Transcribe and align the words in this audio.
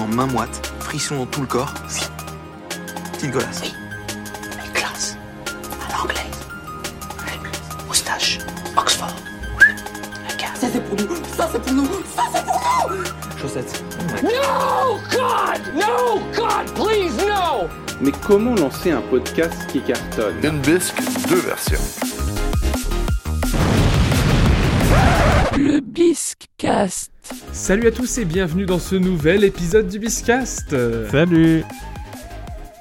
en 0.00 0.06
main 0.06 0.26
moite, 0.26 0.72
frisson 0.80 1.18
dans 1.18 1.26
tout 1.26 1.42
le 1.42 1.46
corps. 1.46 1.72
Petite 3.12 3.30
golasse. 3.30 3.60
Oui, 3.62 3.74
mais 4.56 4.68
classe. 4.72 5.16
À 5.88 5.92
l'anglais. 5.96 6.26
Moustache. 7.86 8.38
Oxford. 8.76 9.14
Regarde. 10.28 10.56
Ça 10.56 10.68
c'est 10.72 10.80
pour 10.80 10.96
nous. 10.96 11.16
Ça 11.36 11.48
c'est 11.52 11.62
pour 11.62 11.72
nous. 11.72 11.86
Ça 12.16 12.22
c'est 12.32 12.44
pour 12.44 12.90
nous. 12.90 13.04
Chaussettes. 13.40 13.84
No, 14.22 14.98
God! 15.10 15.60
No, 15.74 16.20
God, 16.34 16.74
please, 16.74 17.16
no! 17.26 17.68
Mais 18.00 18.12
comment 18.26 18.54
lancer 18.54 18.90
un 18.90 19.02
podcast 19.02 19.66
qui 19.68 19.80
cartonne? 19.80 20.36
Une 20.42 20.60
bisque, 20.60 21.00
deux 21.28 21.40
versions. 21.40 21.78
Le 25.56 25.80
Biscast. 25.80 27.10
Salut 27.52 27.88
à 27.88 27.90
tous 27.90 28.18
et 28.18 28.24
bienvenue 28.24 28.64
dans 28.64 28.78
ce 28.78 28.94
nouvel 28.94 29.42
épisode 29.42 29.88
du 29.88 29.98
Biscast 29.98 30.74
Salut 31.10 31.64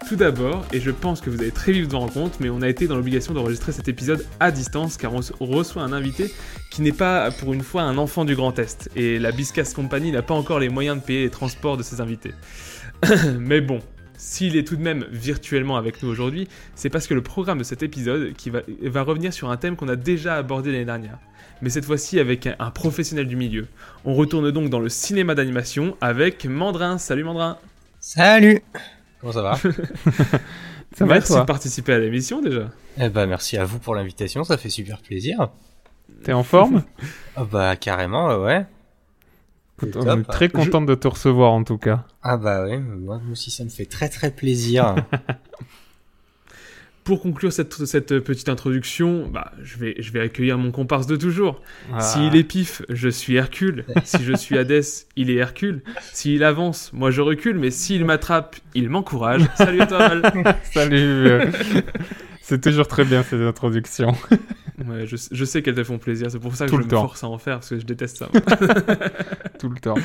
Tout 0.08 0.16
d'abord, 0.16 0.64
et 0.72 0.80
je 0.80 0.92
pense 0.92 1.22
que 1.22 1.32
vous 1.32 1.42
avez 1.42 1.52
très 1.52 1.72
vite 1.72 1.88
vous 1.88 1.95
en 1.95 2.02
rendre 2.02 2.14
compte, 2.14 2.40
mais 2.40 2.50
on 2.50 2.62
a 2.62 2.70
été 2.70 2.88
dans 2.88 2.95
l'obligation 2.95 3.34
d'enregistrer 3.34 3.72
cet 3.72 3.88
épisode 3.88 4.23
à 4.40 4.52
distance 4.52 4.98
car 4.98 5.12
on 5.14 5.45
reçoit 5.45 5.82
un 5.82 5.92
invité 5.92 6.32
qui 6.70 6.84
n'est 6.84 6.92
pas 6.92 7.32
pour 7.32 7.54
une 7.54 7.64
fois 7.64 7.82
un 7.82 7.98
enfant 7.98 8.26
du 8.26 8.36
Grand 8.36 8.58
Est. 8.59 8.90
Et 8.95 9.18
la 9.18 9.32
Biscast 9.32 9.76
Company 9.76 10.12
n'a 10.12 10.22
pas 10.22 10.36
encore 10.36 10.59
les 10.59 10.70
moyens 10.70 10.98
de 11.00 11.04
payer 11.04 11.23
les 11.23 11.31
transports 11.31 11.76
de 11.76 11.84
ses 11.84 12.00
invités. 12.00 12.34
mais 13.40 13.62
bon, 13.62 13.80
s'il 14.17 14.56
est 14.56 14.67
tout 14.67 14.76
de 14.76 14.84
même 14.84 15.06
virtuellement 15.12 15.78
avec 15.78 16.04
nous 16.04 16.09
aujourd'hui, 16.09 16.48
c'est 16.76 16.90
parce 16.90 17.08
que 17.08 17.16
le 17.16 17.23
programme 17.23 17.58
de 17.58 17.64
cet 17.64 17.81
épisode 17.81 18.34
qui 18.34 18.52
va, 18.52 18.62
va 18.84 19.02
revenir 19.02 19.34
sur 19.34 19.50
un 19.50 19.58
thème 19.58 19.76
qu'on 19.76 19.90
a 19.90 19.95
déjà 19.95 20.36
abordé 20.36 20.72
l'année 20.72 20.86
dernière. 20.86 21.17
Mais 21.62 21.70
cette 21.70 21.86
fois-ci 21.86 22.20
avec 22.20 22.48
un, 22.48 22.55
un 22.59 22.72
professionnel 22.72 23.27
du 23.27 23.36
milieu. 23.36 23.67
On 24.05 24.13
retourne 24.16 24.50
donc 24.52 24.70
dans 24.70 24.80
le 24.80 24.90
cinéma 24.90 25.36
d'animation 25.36 25.98
avec 26.02 26.45
Mandrin. 26.45 26.98
Salut 26.98 27.23
Mandrin 27.23 27.58
Salut 28.00 28.62
Comment 29.20 29.34
ça 29.34 29.41
va 29.41 29.55
Ça 30.95 31.06
va 31.06 31.14
Merci 31.14 31.34
toi 31.34 31.42
de 31.42 31.45
participer 31.45 31.94
à 31.94 32.00
l'émission 32.00 32.42
déjà. 32.42 32.69
Eh 32.97 33.09
bah 33.09 33.25
merci 33.28 33.58
à 33.58 33.66
vous 33.66 33.78
pour 33.80 33.94
l'invitation, 33.94 34.44
ça 34.44 34.58
fait 34.58 34.69
super 34.69 35.02
plaisir. 35.02 35.50
T'es 36.23 36.34
en 36.34 36.44
forme 36.44 36.84
Ah 37.36 37.44
bah 37.44 37.75
carrément, 37.75 38.31
euh, 38.31 38.44
ouais. 38.45 38.66
C'est 39.80 39.95
On 39.95 40.03
top. 40.03 40.19
est 40.19 40.23
très 40.31 40.50
content 40.50 40.81
de 40.81 40.95
te 40.95 41.08
recevoir 41.08 41.52
en 41.52 41.64
tout 41.64 41.78
cas. 41.78 42.06
Ah 42.23 42.38
bah 42.38 42.64
ouais, 42.66 42.80
moi 42.80 43.22
aussi 43.31 43.52
ça 43.52 43.64
me 43.64 43.69
fait 43.69 43.86
très 43.86 44.09
très 44.09 44.31
plaisir. 44.31 44.95
Pour 47.10 47.24
conclure 47.24 47.52
cette, 47.52 47.74
cette 47.88 48.20
petite 48.20 48.50
introduction, 48.50 49.28
bah, 49.34 49.52
je, 49.64 49.78
vais, 49.80 49.96
je 49.98 50.12
vais 50.12 50.20
accueillir 50.20 50.60
mon 50.60 50.70
comparse 50.70 51.08
de 51.08 51.16
toujours. 51.16 51.60
Ah. 51.92 52.02
S'il 52.02 52.36
est 52.36 52.44
pif, 52.44 52.84
je 52.88 53.10
suis 53.10 53.34
Hercule. 53.34 53.84
si 54.04 54.24
je 54.24 54.34
suis 54.34 54.56
Hadès, 54.60 55.08
il 55.16 55.32
est 55.32 55.38
Hercule. 55.38 55.82
S'il 56.14 56.44
avance, 56.44 56.92
moi 56.94 57.10
je 57.10 57.22
recule. 57.22 57.58
Mais 57.58 57.72
s'il 57.72 58.06
m'attrape, 58.06 58.58
il 58.76 58.92
m'encourage. 58.92 59.42
Salut 59.56 59.82
à 59.82 59.88
toi, 59.88 59.98
Val. 60.08 60.56
Salut 60.72 61.52
C'est 62.44 62.62
toujours 62.62 62.88
très 62.88 63.06
bien 63.06 63.24
ces 63.24 63.42
introductions. 63.42 64.14
Ouais, 64.88 65.08
je, 65.08 65.16
je 65.32 65.46
sais 65.46 65.64
qu'elles 65.64 65.74
te 65.74 65.84
font 65.84 65.98
plaisir. 65.98 66.30
C'est 66.30 66.38
pour 66.38 66.56
ça 66.56 66.66
que 66.66 66.70
Tout 66.70 66.76
je 66.76 66.82
le 66.82 66.86
me 66.86 66.92
temps. 66.92 67.02
force 67.02 67.24
à 67.24 67.28
en 67.28 67.40
faire 67.40 67.56
parce 67.56 67.70
que 67.70 67.80
je 67.80 67.86
déteste 67.88 68.18
ça. 68.18 68.28
tout 69.60 69.70
le 69.70 69.80
temps. 69.80 69.96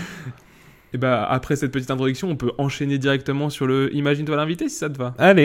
Et 0.94 0.96
bah, 0.96 1.26
après 1.30 1.56
cette 1.56 1.70
petite 1.70 1.90
introduction, 1.90 2.30
on 2.30 2.36
peut 2.36 2.52
enchaîner 2.56 2.96
directement 2.96 3.50
sur 3.50 3.66
le 3.66 3.94
Imagine-toi 3.94 4.36
l'invité 4.36 4.70
si 4.70 4.76
ça 4.76 4.88
te 4.88 4.96
va. 4.96 5.14
Allez 5.18 5.44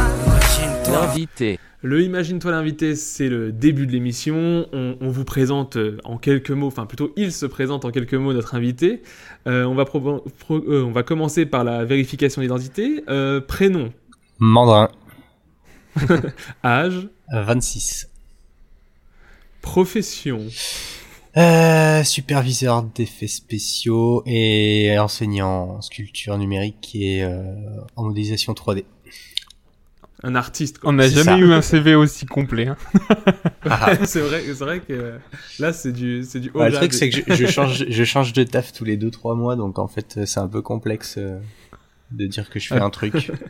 L'invité. 0.91 1.59
Le 1.83 2.01
Imagine-toi 2.03 2.51
l'invité, 2.51 2.95
c'est 2.95 3.27
le 3.27 3.51
début 3.51 3.87
de 3.87 3.91
l'émission. 3.91 4.67
On, 4.71 4.97
on 5.01 5.09
vous 5.09 5.23
présente 5.25 5.77
euh, 5.77 5.97
en 6.03 6.17
quelques 6.17 6.51
mots, 6.51 6.67
enfin 6.67 6.85
plutôt 6.85 7.11
il 7.15 7.31
se 7.31 7.47
présente 7.47 7.85
en 7.85 7.91
quelques 7.91 8.13
mots 8.13 8.33
notre 8.33 8.53
invité. 8.53 9.01
Euh, 9.47 9.63
on, 9.65 9.73
va 9.73 9.85
pro- 9.85 10.23
euh, 10.51 10.83
on 10.85 10.91
va 10.91 11.01
commencer 11.01 11.47
par 11.47 11.63
la 11.63 11.83
vérification 11.83 12.41
d'identité. 12.43 13.03
Euh, 13.09 13.41
prénom, 13.41 13.91
Mandrin, 14.37 14.89
âge, 16.63 17.09
euh, 17.33 17.41
26. 17.41 18.09
profession, 19.61 20.41
Euh, 21.37 22.03
superviseur 22.03 22.83
d'effets 22.83 23.27
spéciaux 23.27 24.21
et 24.25 24.99
enseignant 24.99 25.77
en 25.77 25.81
sculpture 25.81 26.37
numérique 26.37 26.91
et 26.93 27.23
euh, 27.23 27.41
en 27.95 28.03
modélisation 28.03 28.51
3D. 28.51 28.83
Un 30.23 30.35
artiste. 30.35 30.77
quoi. 30.79 30.89
On 30.89 30.93
n'a 30.93 31.07
jamais 31.07 31.23
ça. 31.23 31.37
eu 31.37 31.51
un 31.51 31.61
CV 31.61 31.95
aussi 31.95 32.25
complet. 32.25 32.67
hein. 32.67 32.77
Ah, 33.69 33.93
c'est 34.05 34.19
vrai, 34.21 34.41
c'est 34.45 34.53
vrai 34.63 34.79
que 34.79 35.13
là 35.59 35.73
c'est 35.73 35.91
du, 35.91 36.23
c'est 36.23 36.39
du. 36.39 36.51
haut 36.53 36.59
ouais, 36.59 36.69
le 36.69 36.75
truc 36.75 36.93
c'est 36.93 37.09
que 37.09 37.33
je, 37.33 37.45
je 37.45 37.47
change, 37.51 37.85
je 37.87 38.03
change 38.03 38.33
de 38.33 38.43
taf 38.43 38.71
tous 38.73 38.83
les 38.85 38.97
2-3 38.97 39.35
mois, 39.37 39.55
donc 39.55 39.79
en 39.79 39.87
fait 39.87 40.15
euh, 40.17 40.25
c'est 40.25 40.39
un 40.39 40.47
peu 40.47 40.61
complexe 40.61 41.15
euh, 41.17 41.39
de 42.11 42.25
dire 42.27 42.49
que 42.49 42.59
je 42.59 42.67
fais 42.67 42.77
Ah. 42.79 42.85
un 42.85 42.89
truc. 42.89 43.31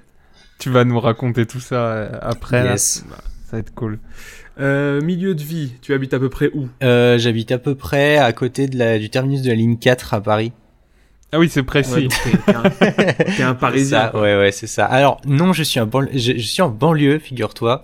Tu 0.59 0.69
vas 0.69 0.83
nous 0.83 0.99
raconter 0.99 1.47
tout 1.47 1.59
ça 1.59 1.87
euh, 1.87 2.09
après. 2.21 2.63
là. 2.63 2.71
Yes. 2.73 3.03
Ça 3.45 3.53
va 3.53 3.57
être 3.57 3.73
cool. 3.73 3.97
Euh, 4.59 5.01
milieu 5.01 5.33
de 5.33 5.41
vie, 5.41 5.71
tu 5.81 5.91
habites 5.95 6.13
à 6.13 6.19
peu 6.19 6.29
près 6.29 6.51
où? 6.53 6.67
Euh, 6.83 7.17
J'habite 7.17 7.51
à 7.51 7.57
peu 7.57 7.73
près 7.73 8.17
à 8.17 8.31
côté 8.31 8.67
de 8.67 8.77
la, 8.77 8.99
du 8.99 9.09
terminus 9.09 9.41
de 9.41 9.47
la 9.49 9.55
ligne 9.55 9.77
4 9.79 10.13
à 10.13 10.21
Paris. 10.21 10.51
Ah 11.33 11.39
oui, 11.39 11.47
c'est 11.49 11.63
précis. 11.63 12.09
T'es- 12.09 12.31
t'es 12.45 12.55
un, 12.55 12.63
t'es 13.37 13.43
un 13.43 13.53
Parisien. 13.55 14.11
Ça, 14.11 14.19
ouais, 14.19 14.37
ouais, 14.37 14.51
c'est 14.51 14.67
ça. 14.67 14.85
Alors, 14.85 15.21
non, 15.25 15.53
je 15.53 15.63
suis, 15.63 15.79
un 15.79 15.85
banl- 15.85 16.09
je, 16.13 16.33
je 16.33 16.45
suis 16.45 16.61
en 16.61 16.69
banlieue, 16.69 17.19
figure-toi, 17.19 17.81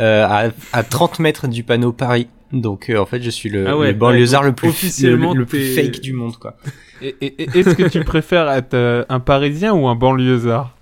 euh, 0.00 0.26
à, 0.28 0.50
à 0.72 0.82
30 0.82 1.18
mètres 1.18 1.48
du 1.48 1.62
panneau 1.62 1.92
Paris. 1.92 2.28
Donc, 2.52 2.90
euh, 2.90 2.98
en 2.98 3.06
fait, 3.06 3.22
je 3.22 3.30
suis 3.30 3.48
le, 3.48 3.66
Ah 3.68 3.78
ouais, 3.78 3.88
le 3.88 3.92
banlieusard 3.94 4.42
ouais, 4.42 4.48
le 4.48 4.54
plus, 4.54 4.66
le, 4.66 4.70
officiellement, 4.72 5.34
le 5.34 5.46
plus 5.46 5.74
fake 5.74 6.00
du 6.00 6.12
monde, 6.12 6.36
quoi. 6.36 6.56
Et- 7.00 7.16
et- 7.22 7.42
et- 7.42 7.58
Est-ce 7.60 7.70
que 7.74 7.88
tu 7.88 8.04
préfères 8.04 8.50
être 8.50 8.74
euh, 8.74 9.04
un 9.08 9.20
Parisien 9.20 9.72
ou 9.72 9.86
un 9.88 9.94
banlieusard? 9.94 10.76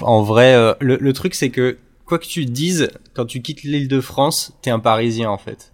En 0.00 0.22
vrai, 0.22 0.54
euh, 0.54 0.72
le, 0.80 0.96
le 1.00 1.12
truc, 1.12 1.34
c'est 1.34 1.50
que, 1.50 1.76
quoi 2.06 2.18
que 2.18 2.26
tu 2.26 2.46
dises, 2.46 2.90
quand 3.14 3.26
tu 3.26 3.42
quittes 3.42 3.64
l'île 3.64 3.88
de 3.88 4.00
France, 4.00 4.56
t'es 4.62 4.70
un 4.70 4.78
Parisien, 4.78 5.28
en 5.28 5.38
fait. 5.38 5.72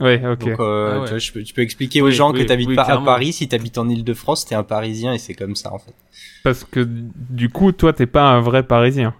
Ouais, 0.00 0.22
ok. 0.26 0.38
Donc, 0.40 0.60
euh, 0.60 0.94
Ah 0.94 1.00
ouais. 1.00 1.04
tu, 1.06 1.10
vois, 1.10 1.18
je 1.18 1.32
peux, 1.32 1.42
tu 1.42 1.54
peux 1.54 1.62
expliquer 1.62 2.00
aux 2.02 2.06
Oui, 2.06 2.12
gens 2.12 2.32
oui, 2.32 2.40
que 2.40 2.44
t'habites 2.44 2.68
oui, 2.68 2.76
pas 2.76 2.82
à. 2.84 2.98
Paris, 3.04 3.32
si 3.32 3.48
t'habites 3.48 3.78
en 3.78 3.88
île 3.88 4.04
de 4.04 4.14
France, 4.14 4.44
t'es 4.44 4.54
un 4.54 4.62
Parisien, 4.62 5.12
et 5.12 5.18
c'est 5.18 5.34
comme 5.34 5.56
ça, 5.56 5.72
en 5.72 5.78
fait. 5.78 5.94
Parce 6.44 6.64
que 6.64 6.86
du 6.88 7.48
coup, 7.48 7.72
toi, 7.72 7.92
t'es 7.92 8.06
pas 8.06 8.30
un 8.30 8.40
vrai 8.40 8.62
Parisien. 8.62 9.14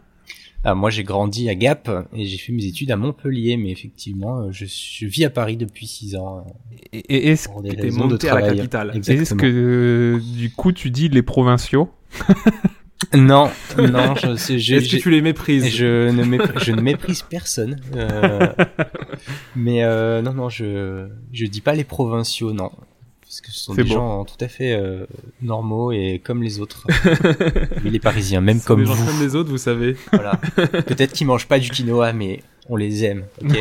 Ah, 0.64 0.74
moi, 0.74 0.90
j'ai 0.90 1.04
grandi 1.04 1.48
à 1.48 1.54
Gap, 1.54 1.88
et 2.12 2.26
j'ai 2.26 2.36
fait 2.36 2.52
mes 2.52 2.64
études 2.64 2.90
à 2.90 2.96
Montpellier, 2.96 3.56
mais 3.56 3.70
effectivement, 3.70 4.40
euh, 4.40 4.48
je, 4.50 4.66
je 4.66 5.06
vis 5.06 5.24
à 5.24 5.30
Paris 5.30 5.56
depuis 5.56 5.86
6 5.86 6.16
ans. 6.16 6.38
euh, 6.38 6.50
Et, 6.92 6.98
et 6.98 7.28
est-ce 7.28 7.48
T'es 7.62 7.76
de 7.76 8.28
à 8.28 8.34
la 8.40 8.42
capitale? 8.54 8.92
est-ce 9.06 9.34
que 9.34 9.46
euh, 9.46 10.20
du 10.36 10.50
coup, 10.50 10.72
tu 10.72 10.90
dis 10.90 11.08
les 11.08 11.22
provinciaux? 11.22 11.90
Non, 13.14 13.50
non, 13.78 14.14
je, 14.16 14.34
c'est- 14.36 14.58
je, 14.58 14.74
Est-ce 14.74 14.96
que 14.96 15.00
tu 15.00 15.10
les 15.10 15.22
méprises? 15.22 15.68
je 15.74 16.10
ne, 16.10 16.24
mépr- 16.24 16.62
je 16.64 16.72
ne 16.72 16.80
méprise 16.80 17.22
personne. 17.22 17.80
euh, 17.94 18.48
mais 19.56 19.84
euh, 19.84 20.20
non, 20.20 20.32
non, 20.34 20.48
je, 20.48 21.06
je 21.32 21.46
dis 21.46 21.60
pas 21.60 21.74
les 21.74 21.84
provinciaux, 21.84 22.52
non. 22.52 22.70
Parce 23.22 23.40
que 23.40 23.50
ce 23.52 23.60
sont 23.60 23.74
C'est 23.74 23.84
des 23.84 23.90
bon. 23.90 23.94
gens 23.94 24.24
tout 24.24 24.42
à 24.42 24.48
fait 24.48 24.72
euh, 24.72 25.06
normaux 25.42 25.92
et 25.92 26.20
comme 26.24 26.42
les 26.42 26.60
autres. 26.60 26.86
mais 27.84 27.90
les 27.90 28.00
Parisiens, 28.00 28.40
même 28.40 28.60
comme 28.60 28.80
des 28.80 28.86
gens 28.86 28.94
vous. 28.94 29.06
comme 29.06 29.20
les 29.20 29.34
autres, 29.36 29.50
vous 29.50 29.58
savez. 29.58 29.96
Voilà. 30.12 30.36
Peut-être 30.56 31.12
qu'ils 31.12 31.26
mangent 31.26 31.46
pas 31.46 31.58
du 31.58 31.70
quinoa, 31.70 32.12
mais 32.14 32.42
on 32.70 32.76
les 32.76 33.04
aime, 33.04 33.24
ok? 33.44 33.56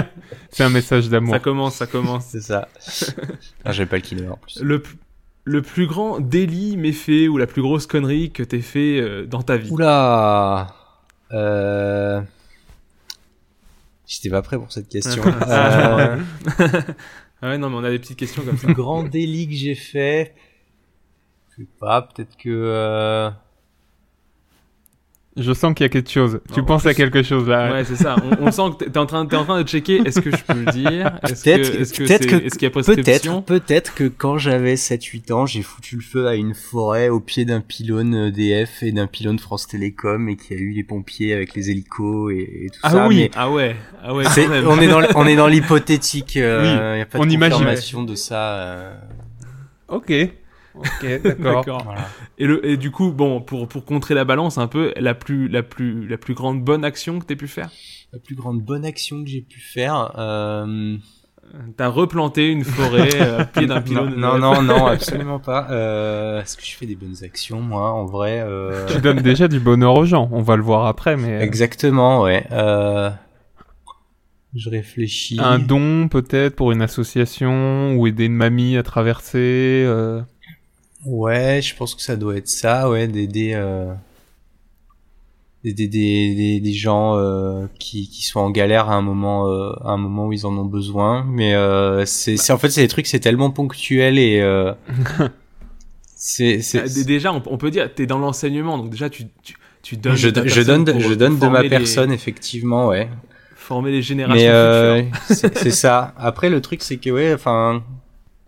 C'est 0.50 0.64
un 0.64 0.68
message 0.70 1.08
d'amour. 1.08 1.34
Ça 1.34 1.40
commence, 1.40 1.74
ça 1.76 1.86
commence. 1.86 2.26
C'est 2.26 2.40
ça. 2.42 2.68
Ah, 3.64 3.72
j'aime 3.72 3.88
pas 3.88 3.96
le 3.96 4.02
quinoa 4.02 4.32
en 4.34 4.36
plus. 4.36 4.60
Le, 4.62 4.80
p- 4.82 4.90
le 5.46 5.62
plus 5.62 5.86
grand 5.86 6.18
délit, 6.18 6.76
méfait 6.76 7.28
ou 7.28 7.38
la 7.38 7.46
plus 7.46 7.62
grosse 7.62 7.86
connerie 7.86 8.32
que 8.32 8.42
t'aies 8.42 8.60
fait 8.60 9.00
euh, 9.00 9.26
dans 9.26 9.42
ta 9.42 9.56
vie? 9.56 9.70
Oula 9.70 10.74
euh... 11.32 12.20
J'étais 14.06 14.28
pas 14.28 14.42
prêt 14.42 14.58
pour 14.58 14.70
cette 14.72 14.88
question. 14.88 15.22
Ah, 15.40 15.98
Euh, 16.00 16.16
Ah 17.42 17.50
ouais, 17.50 17.58
non, 17.58 17.70
mais 17.70 17.76
on 17.76 17.84
a 17.84 17.90
des 17.90 17.98
petites 17.98 18.18
questions 18.18 18.42
comme 18.44 18.56
ça. 18.56 18.66
plus 18.66 18.74
grand 18.74 19.04
délit 19.04 19.46
que 19.46 19.54
j'ai 19.54 19.74
fait. 19.74 20.34
Je 21.50 21.62
sais 21.62 21.68
pas, 21.78 22.02
peut-être 22.02 22.36
que. 22.36 23.30
Euh, 25.38 25.42
Je 25.42 25.52
sens 25.52 25.74
qu'il 25.74 25.84
y 25.84 25.86
a 25.86 25.88
quelque 25.88 26.10
chose. 26.10 26.40
Tu 26.52 26.60
Non, 26.60 26.66
penses 26.66 26.86
à 26.86 26.94
quelque 26.94 27.22
chose 27.22 27.48
là. 27.48 27.72
Ouais, 27.72 27.84
c'est 27.84 27.96
ça. 27.96 28.16
On, 28.40 28.46
on 28.46 28.50
sent 28.50 28.62
que 28.78 28.84
t'es- 28.84 28.98
en 28.98 29.06
train, 29.06 29.26
t'es 29.26 29.36
en 29.36 29.44
train 29.44 29.62
de 29.62 29.68
checker. 29.68 30.00
Est-ce 30.04 30.20
que 30.20 30.30
je 30.30 30.42
peux 30.42 30.54
le 30.58 30.72
dire? 30.72 31.18
Est-ce 31.28 31.42
Peut-être 31.44 31.72
que, 31.72 31.78
est-ce 31.80 31.92
que, 31.92 32.02
peut-être 32.04 32.22
c'est- 32.22 32.28
que- 32.28 32.44
est-ce 32.46 32.54
qu'il 32.58 32.62
y 32.62 32.66
a 32.66 32.70
Peut-être, 32.70 32.92
prescription? 32.94 33.42
peut-être 33.42 33.94
que 33.94 34.04
quand 34.08 34.38
j'avais 34.38 34.74
7-8 34.76 35.32
ans, 35.32 35.46
j'ai 35.46 35.62
foutu 35.62 35.96
le 35.96 36.02
feu 36.02 36.26
à 36.26 36.34
une 36.34 36.54
forêt 36.54 37.08
au 37.08 37.20
pied 37.20 37.44
d'un 37.44 37.60
pylône 37.60 38.14
EDF 38.14 38.82
et 38.82 38.92
d'un 38.92 39.06
pylône 39.06 39.38
France 39.38 39.66
Télécom 39.66 40.28
et 40.28 40.36
qu'il 40.36 40.56
y 40.56 40.60
a 40.60 40.62
eu 40.62 40.70
les 40.72 40.84
pompiers 40.84 41.32
avec 41.34 41.54
les 41.54 41.70
hélicos 41.70 42.32
et, 42.32 42.64
et 42.66 42.70
tout 42.70 42.80
Ah 42.82 42.90
ça. 42.90 43.06
oui. 43.08 43.16
mais 43.16 43.30
Ah 43.36 43.50
ouais, 43.50 43.76
ah 44.02 44.14
ouais. 44.14 44.24
c'est- 44.30 44.48
on 44.48 44.80
est 44.80 44.88
dans, 44.88 45.02
on 45.14 45.26
est 45.26 45.36
dans 45.36 45.46
l'hypothétique. 45.48 46.36
Euh, 46.36 46.92
Oui, 46.94 46.98
y 46.98 47.02
a 47.02 47.06
pas 47.06 47.18
on 47.18 47.26
de 47.26 47.30
imagine. 47.30 47.52
confirmation 47.58 48.02
de 48.04 48.14
ça. 48.14 48.54
euh, 48.54 48.94
Ok. 49.88 50.12
Ok, 50.76 51.22
d'accord. 51.38 51.82
Voilà. 51.84 52.08
Et, 52.38 52.46
le, 52.46 52.64
et 52.66 52.76
du 52.76 52.90
coup, 52.90 53.10
bon, 53.12 53.40
pour, 53.40 53.68
pour 53.68 53.84
contrer 53.84 54.14
la 54.14 54.24
balance 54.24 54.58
un 54.58 54.66
peu, 54.66 54.92
la 54.96 55.14
plus, 55.14 55.48
la 55.48 55.62
plus, 55.62 56.06
la 56.06 56.18
plus 56.18 56.34
grande 56.34 56.62
bonne 56.62 56.84
action 56.84 57.18
que 57.18 57.24
t'aies 57.24 57.36
pu 57.36 57.48
faire? 57.48 57.70
La 58.12 58.18
plus 58.18 58.34
grande 58.34 58.60
bonne 58.62 58.84
action 58.84 59.22
que 59.24 59.30
j'ai 59.30 59.42
pu 59.42 59.60
faire. 59.60 60.12
Euh... 60.18 60.96
T'as 61.76 61.88
replanté 61.88 62.48
une 62.48 62.64
forêt 62.64 63.08
euh, 63.14 63.42
au 63.42 63.46
pied 63.46 63.66
d'un 63.66 63.74
non, 63.76 63.82
pylône. 63.82 64.14
non, 64.16 64.38
non, 64.38 64.62
non, 64.62 64.86
absolument 64.86 65.38
pas. 65.38 65.68
Euh... 65.70 66.42
Est-ce 66.42 66.56
que 66.56 66.64
je 66.64 66.76
fais 66.76 66.86
des 66.86 66.96
bonnes 66.96 67.16
actions, 67.22 67.60
moi, 67.60 67.90
en 67.92 68.04
vrai 68.04 68.40
euh... 68.40 68.86
Tu 68.86 69.00
donnes 69.00 69.20
déjà 69.20 69.48
du 69.48 69.60
bonheur 69.60 69.94
aux 69.94 70.04
gens. 70.04 70.28
On 70.32 70.42
va 70.42 70.56
le 70.56 70.62
voir 70.62 70.86
après, 70.86 71.16
mais. 71.16 71.40
Exactement, 71.42 72.22
ouais. 72.22 72.46
Euh... 72.52 73.10
Je 74.54 74.70
réfléchis. 74.70 75.38
Un 75.38 75.58
don 75.58 76.08
peut-être 76.08 76.56
pour 76.56 76.72
une 76.72 76.80
association 76.80 77.94
ou 77.94 78.06
aider 78.06 78.24
une 78.24 78.34
mamie 78.34 78.76
à 78.76 78.82
traverser. 78.82 79.84
Ouais, 81.06 81.60
je 81.62 81.74
pense 81.76 81.94
que 81.94 82.02
ça 82.02 82.16
doit 82.16 82.36
être 82.36 82.48
ça, 82.48 82.90
ouais, 82.90 83.06
d'aider 83.06 83.52
euh... 83.54 83.92
d'aider 85.64 85.88
des, 85.88 86.34
des, 86.34 86.60
des 86.60 86.72
gens 86.72 87.16
euh, 87.16 87.66
qui, 87.78 88.08
qui 88.08 88.22
sont 88.22 88.40
en 88.40 88.50
galère 88.50 88.88
à 88.90 88.94
un 88.94 89.02
moment 89.02 89.48
euh, 89.48 89.72
à 89.84 89.90
un 89.90 89.96
moment 89.96 90.26
où 90.26 90.32
ils 90.32 90.46
en 90.46 90.56
ont 90.56 90.64
besoin. 90.64 91.24
Mais 91.28 91.54
euh, 91.54 92.04
c'est 92.06 92.36
c'est 92.36 92.52
en 92.52 92.58
fait 92.58 92.70
c'est 92.70 92.82
des 92.82 92.88
trucs 92.88 93.06
c'est 93.06 93.20
tellement 93.20 93.50
ponctuel 93.50 94.18
et 94.18 94.40
euh... 94.40 94.72
c'est 96.16 96.60
c'est 96.62 96.80
Ah, 96.80 97.04
Déjà, 97.04 97.32
on, 97.32 97.42
on 97.46 97.56
peut 97.58 97.70
dire, 97.70 97.92
t'es 97.94 98.06
dans 98.06 98.18
l'enseignement, 98.18 98.78
donc 98.78 98.90
déjà, 98.90 99.08
tu, 99.10 99.24
tu, 99.42 99.54
tu 99.82 99.96
donnes. 99.96 100.16
je, 100.16 100.28
je 100.44 100.60
donne 100.62 100.84
pour 100.84 101.00
je 101.00 101.14
donne 101.14 101.38
de 101.38 101.46
ma 101.46 101.62
les- 101.62 101.68
personne 101.68 102.10
effectivement, 102.12 102.88
ouais. 102.88 103.08
former 103.54 103.90
les 103.92 104.02
générations 104.02 104.36
Mais 104.44 104.48
euh, 104.48 105.02
futures. 105.28 105.50
c'est 105.54 105.70
ça. 105.70 106.14
Après, 106.16 106.50
le 106.50 106.60
truc, 106.60 106.82
c'est 106.82 106.96
que 106.96 107.10
ouais, 107.10 107.32
enfin, 107.34 107.82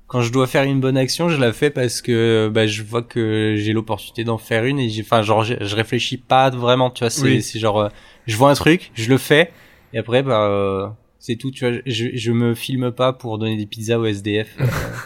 quand 0.09 0.23
je 0.23 0.33
dois 0.33 0.47
faire 0.47 0.65
une 0.65 0.81
bonne 0.81 0.97
action, 0.97 1.29
je 1.29 1.37
la 1.39 1.53
fais 1.53 1.71
parce 1.71 2.03
que 2.03 2.51
bah, 2.53 2.67
je 2.67 2.83
vois 2.83 3.03
que 3.03 3.55
j'ai 3.57 3.73
l'opportunité 3.73 4.25
d'en 4.25 4.39
faire 4.39 4.65
une 4.65 4.79
et 4.81 4.89
j'ai, 4.89 5.03
enfin, 5.03 5.23
genre, 5.23 5.45
je, 5.45 5.55
je 5.61 5.77
réfléchis 5.77 6.17
pas 6.17 6.51
vraiment, 6.51 6.91
tu 6.91 7.01
vois. 7.05 7.11
C'est 7.11 7.23
Oui. 7.23 7.43
c'est 7.43 7.59
genre, 7.61 7.79
euh, 7.81 7.89
je 8.27 8.35
vois 8.37 8.51
un 8.51 8.55
truc, 8.55 8.91
je 8.95 9.09
le 9.11 9.19
fais 9.19 9.53
et 9.93 9.99
après, 9.99 10.23
bah, 10.23 10.47
euh, 10.49 10.89
c'est 11.19 11.37
tout. 11.37 11.51
Tu 11.51 11.69
vois, 11.69 11.79
je, 11.87 12.07
je 12.15 12.33
me 12.33 12.55
filme 12.55 12.91
pas 12.91 13.13
pour 13.13 13.39
donner 13.39 13.57
des 13.57 13.67
pizzas 13.67 13.99
au 13.99 14.05
SDF. 14.07 14.49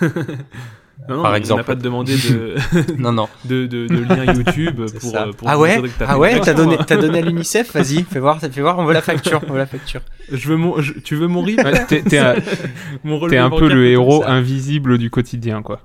euh, 0.03 0.09
Non, 1.09 1.17
non, 1.17 1.23
par 1.23 1.33
on 1.33 1.35
exemple. 1.35 1.61
n'a 1.61 1.65
pas 1.65 1.75
te 1.75 1.81
demandé 1.83 2.15
de, 2.15 2.55
non, 2.99 3.13
non. 3.13 3.29
de, 3.45 3.67
de, 3.67 3.87
de 3.89 4.03
lien 4.05 4.33
YouTube 4.33 4.83
pour, 5.01 5.17
euh, 5.17 5.33
pour 5.33 5.49
ah 5.49 5.59
ouais, 5.59 5.83
que 5.83 5.89
ah 6.07 6.19
ouais, 6.19 6.37
une 6.37 6.45
t'as 6.45 6.55
donné, 6.55 6.77
hein. 6.79 6.85
t'as 6.87 6.97
donné 6.97 7.19
à 7.19 7.23
l'UNICEF? 7.23 7.73
Vas-y, 7.75 8.05
fais 8.05 8.21
voir, 8.21 8.39
fais 8.41 8.61
voir, 8.61 8.79
on 8.79 8.85
veut 8.85 8.95
la 8.95 9.03
facture, 9.03 9.41
on 9.49 9.53
veut 9.53 9.59
la 9.59 9.67
facture. 9.67 10.01
Je 10.31 10.49
veux 10.49 10.57
mon, 10.57 10.81
je- 10.81 10.93
tu 10.93 11.17
veux 11.17 11.27
mon 11.27 11.43
rip 11.43 11.59
ouais, 11.59 11.85
T'es 12.05 12.19
un, 12.19 13.51
peu 13.51 13.69
le 13.69 13.87
héros 13.87 14.23
invisible 14.25 14.99
du 14.99 15.11
quotidien, 15.11 15.63
quoi. 15.63 15.81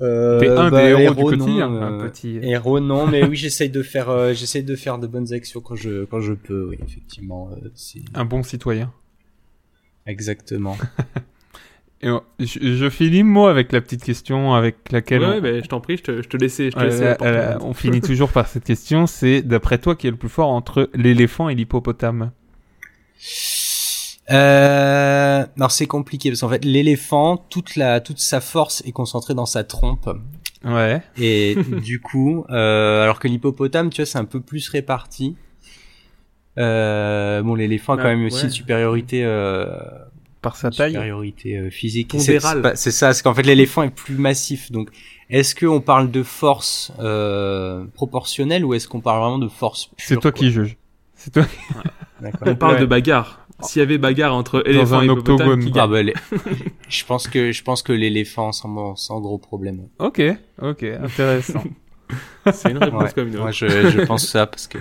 Euh, 0.00 0.38
T'es 0.38 0.46
un 0.48 0.70
bah, 0.70 0.80
des 0.82 0.90
héros, 0.90 1.00
héros, 1.00 1.30
du 1.32 1.38
quotidien. 1.38 1.68
non, 1.68 1.82
un 1.82 2.00
euh, 2.00 2.08
petit... 2.08 2.38
Héros 2.40 2.78
non, 2.78 3.08
mais 3.08 3.24
oui 3.24 3.34
j'essaye 3.34 3.68
de 3.68 3.82
faire 3.82 4.08
euh, 4.10 4.32
j'essaye 4.32 4.62
de 4.62 4.76
faire 4.76 4.96
de 4.98 5.08
bonnes 5.08 5.32
actions 5.32 5.60
quand 5.60 5.74
je 5.74 6.04
quand 6.04 6.20
je 6.20 6.34
peux, 6.34 6.68
oui 6.70 6.78
effectivement, 6.86 7.50
euh, 7.64 7.68
Un 8.14 8.24
bon 8.24 8.44
citoyen. 8.44 8.92
exactement. 10.06 10.76
Et, 12.00 12.08
je, 12.38 12.76
je 12.76 12.90
finis 12.90 13.24
moi 13.24 13.50
avec 13.50 13.72
la 13.72 13.80
petite 13.80 14.04
question 14.04 14.54
avec 14.54 14.92
laquelle 14.92 15.20
Ouais, 15.22 15.26
on- 15.26 15.30
ouais, 15.30 15.40
bah, 15.40 15.60
je 15.62 15.66
t'en 15.68 15.80
prie, 15.80 15.96
je 15.96 16.02
te, 16.04 16.22
je 16.22 16.28
te 16.28 16.36
laissais, 16.36 16.70
je 16.70 16.76
te 16.76 16.84
laissais 16.84 17.04
euh, 17.06 17.16
la 17.20 17.26
euh, 17.26 17.58
on 17.62 17.74
finit 17.74 18.00
toujours 18.00 18.30
par 18.30 18.46
cette 18.46 18.62
question, 18.64 19.06
c'est 19.08 19.42
d'après 19.42 19.78
toi 19.78 19.96
qui 19.96 20.06
est 20.06 20.10
le 20.12 20.16
plus 20.16 20.28
fort 20.28 20.50
entre 20.50 20.90
l'éléphant 20.94 21.48
et 21.48 21.56
l'hippopotame? 21.56 22.30
Euh, 24.30 25.46
non 25.56 25.68
c'est 25.70 25.86
compliqué 25.86 26.28
parce 26.30 26.42
qu'en 26.42 26.50
fait 26.50 26.64
l'éléphant 26.64 27.38
toute 27.48 27.76
la 27.76 28.00
toute 28.00 28.18
sa 28.18 28.42
force 28.42 28.82
est 28.86 28.92
concentrée 28.92 29.32
dans 29.34 29.46
sa 29.46 29.64
trompe 29.64 30.08
Ouais. 30.64 31.00
et 31.16 31.56
du 31.82 32.00
coup 32.00 32.44
euh, 32.50 33.02
alors 33.02 33.20
que 33.20 33.26
l'hippopotame 33.28 33.88
tu 33.90 34.02
vois 34.02 34.06
c'est 34.06 34.18
un 34.18 34.24
peu 34.26 34.40
plus 34.40 34.68
réparti. 34.68 35.36
Euh, 36.58 37.40
bon 37.42 37.54
l'éléphant 37.54 37.94
a 37.94 37.96
Bah, 37.96 38.02
quand 38.02 38.08
même 38.10 38.24
aussi 38.26 38.44
une 38.44 38.50
supériorité 38.50 39.22
euh, 39.24 39.66
Par 40.42 40.56
sa 40.56 40.70
taille 40.70 40.92
supériorité 40.92 41.56
euh, 41.58 41.70
physique. 41.70 42.08
Pondérale. 42.08 42.72
C'est- 42.76 42.90
ça, 42.92 43.12
c'est 43.12 43.22
qu'en 43.22 43.34
fait 43.34 43.42
l'éléphant 43.42 43.82
est 43.82 43.90
plus 43.94 44.14
massif. 44.16 44.70
Donc, 44.70 44.90
est-ce 45.30 45.54
qu'on 45.54 45.80
parle 45.80 46.10
de 46.10 46.22
force 46.22 46.92
euh, 47.00 47.84
proportionnelle 47.94 48.64
ou 48.64 48.74
est-ce 48.74 48.86
qu'on 48.88 49.00
parle 49.00 49.20
vraiment 49.20 49.38
de 49.38 49.48
force 49.48 49.86
pure 49.86 49.94
C'est 49.98 50.14
toi 50.14 50.22
quoi? 50.22 50.32
qui 50.32 50.50
juges. 50.52 50.76
C'est 51.14 51.32
toi. 51.32 51.44
D'accord. 52.20 52.48
On 52.48 52.54
parle 52.56 52.74
Ouais. 52.74 52.80
de 52.80 52.86
bagarre. 52.86 53.44
S'il 53.62 53.80
y 53.80 53.82
avait 53.82 53.98
bagarre 53.98 54.34
entre 54.34 54.62
éléphant 54.68 54.98
un 55.00 55.02
et 55.02 55.08
octogone. 55.08 55.64
qui 55.64 55.76
Ah 55.78 55.88
bah, 55.88 56.00
les- 56.02 56.14
je 56.88 57.04
pense 57.04 57.26
que 57.26 57.50
je 57.50 57.62
pense 57.64 57.82
que 57.82 57.92
l'éléphant 57.92 58.52
sans 58.52 58.94
sans 58.94 59.20
gros 59.20 59.38
problème. 59.38 59.88
Ok, 59.98 60.22
ok, 60.62 60.84
intéressant. 61.02 61.64
C'est 62.52 62.70
une 62.70 62.78
réponse 62.78 63.02
Ouais. 63.02 63.12
comme 63.14 63.26
une 63.28 63.34
autre. 63.34 63.42
Moi 63.42 63.50
je, 63.50 63.66
je 63.66 64.00
pense 64.06 64.26
ça 64.28 64.46
parce 64.46 64.68
que 64.68 64.78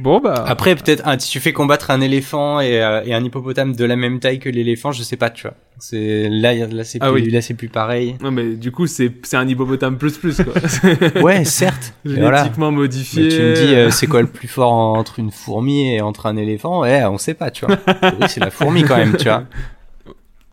bon 0.00 0.20
bah. 0.20 0.44
après 0.46 0.74
peut-être 0.74 1.04
si 1.20 1.30
tu 1.30 1.40
fais 1.40 1.52
combattre 1.52 1.90
un 1.90 2.00
éléphant 2.00 2.60
et, 2.60 2.82
euh, 2.82 3.02
et 3.04 3.14
un 3.14 3.24
hippopotame 3.24 3.74
de 3.74 3.84
la 3.84 3.96
même 3.96 4.20
taille 4.20 4.38
que 4.38 4.48
l'éléphant, 4.48 4.92
je 4.92 5.02
sais 5.02 5.16
pas, 5.16 5.30
tu 5.30 5.42
vois. 5.42 5.54
C'est 5.78 6.28
là 6.28 6.52
là 6.54 6.84
c'est 6.84 6.98
Ah 7.00 7.10
plus 7.10 7.22
oui. 7.22 7.30
là 7.30 7.40
c'est 7.40 7.54
plus 7.54 7.68
pareil. 7.68 8.16
Non, 8.22 8.30
mais 8.30 8.54
du 8.54 8.70
coup, 8.70 8.86
c'est 8.86 9.10
c'est 9.22 9.36
un 9.36 9.48
hippopotame 9.48 9.96
plus 9.96 10.18
plus, 10.18 10.42
quoi. 10.42 10.52
Ouais, 11.22 11.44
certes. 11.46 11.94
Mais 12.04 12.20
voilà. 12.20 12.38
Génétiquement 12.38 12.70
modifié. 12.70 13.22
Mais 13.22 13.28
tu 13.30 13.40
me 13.42 13.54
dis, 13.54 13.74
euh, 13.74 13.90
c'est 13.90 14.06
quoi 14.06 14.20
le 14.20 14.26
plus 14.38 14.48
fort 14.48 14.72
entre 14.72 15.18
une 15.18 15.30
fourmi 15.30 15.94
et 15.94 16.00
entre 16.02 16.26
un 16.26 16.36
éléphant? 16.36 16.80
Ouais, 16.82 17.02
on 17.04 17.16
sait 17.16 17.32
pas, 17.34 17.50
tu 17.50 17.64
vois. 17.64 17.76
Oui, 18.02 18.26
c'est 18.28 18.40
la 18.40 18.50
fourmi 18.50 18.82
quand 18.82 18.96
même, 18.98 19.16
tu 19.16 19.24
vois. 19.24 19.44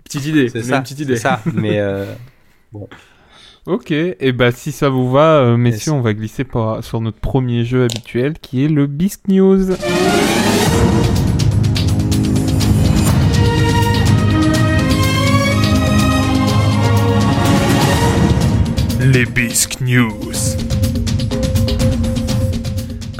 Petite 0.06 0.26
idée. 0.28 0.48
C'est 0.48 0.64
ça. 0.64 0.80
Petite 0.82 0.98
C'est 0.98 1.04
idée. 1.04 1.18
ça. 1.18 1.42
Mais 1.54 1.80
euh, 1.80 2.06
Ok, 3.68 3.92
et 3.92 4.32
bah 4.32 4.52
si 4.52 4.72
ça 4.72 4.88
vous 4.88 5.12
va, 5.12 5.40
euh, 5.42 5.58
messieurs, 5.58 5.92
Yes. 5.92 6.00
on 6.00 6.02
va 6.02 6.14
glisser 6.14 6.46
par- 6.46 6.82
sur 6.86 7.02
notre 7.02 7.20
premier 7.20 7.66
jeu 7.66 7.84
habituel 7.84 8.36
qui 8.42 8.64
est 8.64 8.70
le 8.70 8.88
Bisque 8.88 9.28
News. 9.28 9.72
Les 19.00 19.26
Bisque 19.26 19.80
News. 19.82 20.34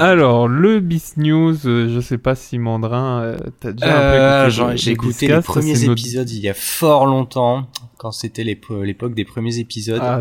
Alors, 0.00 0.48
le 0.48 0.80
Bisque 0.80 1.16
News, 1.16 1.66
euh, 1.66 1.88
je 1.94 2.00
sais 2.00 2.18
pas 2.18 2.34
si 2.34 2.58
Mandrin, 2.58 3.20
euh, 3.22 3.36
t'as 3.60 3.72
déjà 3.72 3.86
un 3.86 4.12
peu 4.12 4.18
euh, 4.18 4.46
écouté 4.48 4.76
j'ai 4.76 4.90
écouté 4.92 5.26
les 5.28 5.32
ça, 5.34 5.42
premiers 5.42 5.72
notre- 5.74 5.92
épisodes 5.92 6.30
il 6.30 6.40
y 6.40 6.48
a 6.48 6.54
fort 6.54 7.06
longtemps, 7.06 7.68
quand 7.96 8.12
c'était 8.12 8.44
l'ép- 8.44 8.66
l'époque 8.82 9.14
des 9.14 9.24
premiers 9.24 9.58
épisodes. 9.58 10.00
Ah, 10.02 10.20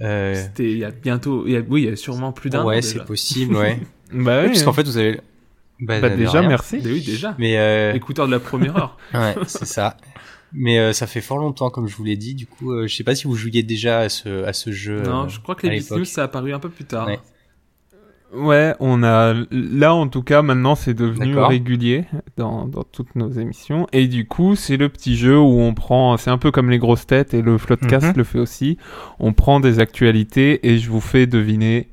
Euh, 0.00 0.34
C'était 0.34 0.70
il 0.72 0.78
y 0.78 0.84
a 0.84 0.90
bientôt. 0.90 1.44
il 1.46 1.52
y 1.52 1.56
a- 1.56 1.60
oui, 1.68 1.82
il 1.82 1.88
y 1.88 1.92
a 1.92 1.96
sûrement 1.96 2.32
plus 2.32 2.48
d'un 2.50 2.62
an. 2.62 2.66
ouais, 2.66 2.76
déjà. 2.80 2.88
c'est 3.00 3.04
possible, 3.04 3.54
ouais. 3.54 3.78
bah 4.12 4.38
Oui, 4.40 4.44
oui, 4.44 4.46
parce 4.48 4.62
qu'en 4.64 4.72
fait, 4.72 4.84
vous 4.84 4.96
avez. 4.96 5.20
Bah, 5.80 6.00
bah 6.00 6.08
de 6.10 6.16
déjà, 6.16 6.40
rien. 6.40 6.48
merci. 6.48 6.80
Mais 6.82 6.90
oui, 6.92 7.02
déjà. 7.04 7.34
Mais 7.38 7.58
euh, 7.58 7.92
Écouteur 7.92 8.26
de 8.26 8.32
la 8.32 8.40
première 8.40 8.76
heure. 8.76 8.96
ouais, 9.14 9.34
c'est 9.46 9.66
ça. 9.66 9.96
Mais 10.54 10.78
euh, 10.78 10.92
ça 10.92 11.06
fait 11.06 11.20
fort 11.20 11.38
longtemps, 11.38 11.70
comme 11.70 11.86
je 11.88 11.94
vous 11.96 12.04
l'ai 12.04 12.16
dit. 12.16 12.34
Du 12.34 12.46
coup, 12.46 12.72
euh, 12.72 12.86
je 12.86 12.94
sais 12.96 13.04
pas 13.04 13.14
si 13.14 13.24
vous 13.26 13.34
jouiez 13.36 13.62
déjà 13.62 14.00
à 14.00 14.08
ce 14.08 14.44
à 14.44 14.52
ce 14.52 14.72
jeu. 14.72 15.02
non, 15.02 15.24
euh, 15.24 15.28
je 15.28 15.40
crois 15.40 15.54
que 15.54 15.66
les 15.66 15.74
Beast 15.74 15.90
l'époque. 15.90 15.98
News, 16.00 16.04
ça 16.06 16.22
a 16.22 16.24
apparu 16.24 16.52
un 16.52 16.58
peu 16.58 16.68
plus 16.70 16.84
tard. 16.84 17.06
Ouais. 17.06 17.20
Ouais, 18.34 18.74
on 18.80 19.02
a 19.02 19.34
là 19.50 19.94
en 19.94 20.08
tout 20.08 20.22
cas 20.22 20.40
maintenant 20.40 20.74
c'est 20.74 20.94
devenu 20.94 21.34
régulier 21.48 22.04
dans, 22.38 22.66
dans 22.66 22.82
toutes 22.82 23.14
nos 23.14 23.30
émissions. 23.30 23.86
Et 23.92 24.06
du 24.08 24.26
coup 24.26 24.56
c'est 24.56 24.78
le 24.78 24.88
petit 24.88 25.16
jeu 25.16 25.38
où 25.38 25.60
on 25.60 25.74
prend 25.74 26.16
c'est 26.16 26.30
un 26.30 26.38
peu 26.38 26.50
comme 26.50 26.70
les 26.70 26.78
grosses 26.78 27.06
têtes 27.06 27.34
et 27.34 27.42
le 27.42 27.58
Floodcast 27.58 28.06
Mhm. 28.08 28.12
le 28.16 28.24
fait 28.24 28.38
aussi. 28.38 28.78
On 29.18 29.34
prend 29.34 29.60
des 29.60 29.80
actualités 29.80 30.66
et 30.66 30.78
je 30.78 30.88
vous 30.90 31.00
fais 31.02 31.26
deviner 31.26 31.88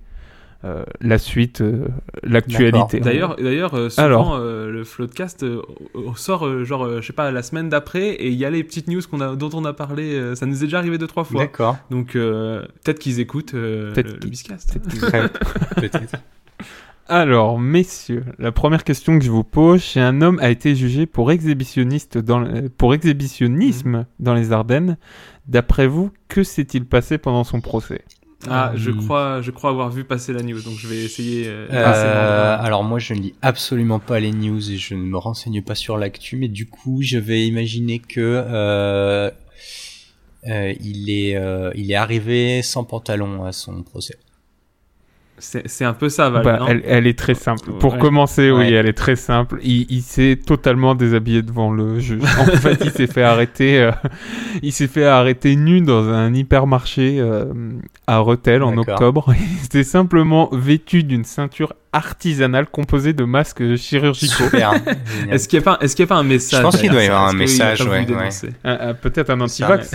euh, 0.65 0.83
la 0.99 1.17
suite 1.17 1.61
euh, 1.61 1.87
l'actualité. 2.23 2.99
D'ailleurs, 2.99 3.37
d'ailleurs, 3.37 3.73
euh, 3.75 3.89
souvent 3.89 4.05
Alors. 4.05 4.33
euh, 4.35 4.69
le 4.69 4.83
Floodcast 4.83 5.43
euh, 5.43 5.61
sort 6.17 6.45
euh, 6.45 6.65
genre 6.65 6.83
euh, 6.85 6.99
je 7.01 7.07
sais 7.07 7.13
pas 7.13 7.31
la 7.31 7.41
semaine 7.43 7.69
d'après 7.69 8.09
et 8.09 8.27
il 8.27 8.35
y 8.35 8.43
a 8.43 8.49
les 8.49 8.63
petites 8.65 8.87
news 8.89 9.01
qu'on 9.09 9.21
a 9.21 9.35
dont 9.37 9.49
on 9.53 9.63
a 9.63 9.71
parlé. 9.73 10.13
euh, 10.15 10.35
ça 10.35 10.45
nous 10.45 10.57
est 10.57 10.65
déjà 10.65 10.79
arrivé 10.79 10.97
deux 10.97 11.07
trois 11.07 11.23
fois. 11.23 11.41
D'accord. 11.41 11.77
Donc 11.91 12.15
euh, 12.15 12.61
peut-être 12.83 12.99
qu'ils 12.99 13.19
écoutent 13.21 13.53
euh, 13.53 13.93
Peut-être 13.93 14.07
le, 14.07 14.13
le 14.15 14.19
qu'ils- 14.19 14.29
Biscast. 14.31 14.77
Très- 14.99 15.29
Peut-être. 15.75 16.15
Alors, 17.07 17.57
messieurs, 17.59 18.23
la 18.37 18.51
première 18.51 18.83
question 18.83 19.17
que 19.17 19.25
je 19.25 19.31
vous 19.31 19.43
pose, 19.43 19.81
c'est 19.83 19.99
un 19.99 20.21
homme 20.21 20.37
a 20.43 20.51
été 20.51 20.75
jugé 20.75 21.07
pour 21.07 21.31
exhibitionniste 21.31 22.19
dans 22.19 22.43
pour 22.77 22.93
exhibitionnisme 22.93 24.05
dans 24.19 24.35
les 24.35 24.51
Ardennes. 24.51 24.97
D'après 25.47 25.87
vous, 25.87 26.11
que 26.27 26.43
s'est-il 26.43 26.85
passé 26.85 27.17
pendant 27.17 27.43
son 27.43 27.61
procès? 27.61 28.01
Ah, 28.48 28.72
je 28.75 28.89
Euh, 28.89 28.93
crois, 28.93 29.41
je 29.41 29.51
crois 29.51 29.69
avoir 29.72 29.89
vu 29.89 30.05
passer 30.05 30.31
la 30.31 30.41
news, 30.41 30.62
donc 30.62 30.75
je 30.77 30.88
vais 30.88 30.98
essayer. 31.03 31.46
euh, 31.48 31.67
Euh, 31.72 32.55
alors 32.60 32.84
moi 32.84 32.98
je 33.00 33.13
ne 33.13 33.19
lis 33.19 33.34
absolument 33.41 34.00
pas 34.00 34.19
les 34.19 34.31
news 34.31 34.72
et 34.72 34.77
je 34.77 34.93
ne 34.96 35.01
me 35.01 35.17
renseigne 35.17 35.62
pas 35.62 35.75
sur 35.75 35.98
l'actu, 35.98 36.38
mais 36.38 36.48
du 36.48 36.65
coup 36.65 37.01
je 37.01 37.17
vais 37.17 37.46
imaginer 37.46 38.00
que 38.00 38.19
euh, 38.48 39.29
il 40.46 41.10
est 41.10 41.38
il 41.75 41.91
est 41.91 41.96
arrivé 41.96 42.62
sans 42.62 42.84
pantalon 42.86 43.43
à 43.43 43.51
son 43.51 43.84
procès. 43.84 44.17
C'est 45.39 45.86
un 45.86 45.93
peu 45.93 46.10
ça, 46.10 46.29
Val. 46.29 46.43
Bah, 46.43 46.58
non 46.60 46.67
elle, 46.67 46.81
elle 46.86 47.08
est 47.08 47.17
très 47.17 47.34
simple. 47.34 47.72
Pour 47.79 47.93
Ouais. 47.93 48.00
commencer, 48.00 48.51
oui, 48.51 48.58
Ouais. 48.60 48.72
elle 48.74 48.88
est 48.88 48.93
très 48.93 49.15
simple. 49.15 49.60
Il, 49.63 49.86
il 49.89 50.01
s'est 50.01 50.38
totalement 50.46 50.96
déshabillé 50.96 51.41
devant 51.41 51.72
le 51.72 52.00
juge. 52.00 52.22
En 52.39 52.46
fait, 52.58 52.77
il 52.84 52.91
s'est 52.91 53.08
fait 53.08 53.24
arrêter. 53.24 53.79
euh, 53.79 53.91
il 54.63 54.72
s'est 54.74 54.88
fait 54.88 55.05
arrêter 55.05 55.55
nu 55.55 55.81
dans 55.81 56.08
un 56.10 56.34
hypermarché 56.34 57.17
euh, 57.19 57.46
à 58.08 58.19
Rethel 58.19 58.63
en 58.63 58.77
octobre. 58.77 59.34
Il 59.39 59.65
était 59.65 59.84
simplement 59.84 60.50
vêtu 60.51 61.03
d'une 61.03 61.24
ceinture 61.24 61.74
artisanale 61.93 62.67
composée 62.67 63.13
de 63.13 63.24
masques 63.24 63.75
chirurgicaux. 63.77 64.43
Est-ce 65.31 65.48
qu'il 65.48 65.60
n'y 65.60 65.63
a 65.63 65.65
pas, 65.65 65.77
est-ce 65.81 65.96
qu'il 65.96 66.03
y 66.03 66.08
a 66.08 66.08
pas 66.08 66.15
un 66.17 66.24
message 66.24 66.60
Je 66.60 66.63
pense 66.63 66.77
qu'il 66.77 66.89
doit 66.91 67.03
y 67.03 67.08
avoir 67.08 67.27
un 67.27 67.34
message, 67.34 67.81
ouais, 67.81 68.05
ouais. 68.08 68.93
Peut-être 69.01 69.29
un 69.31 69.38
Ça, 69.38 69.43
antivax. 69.46 69.91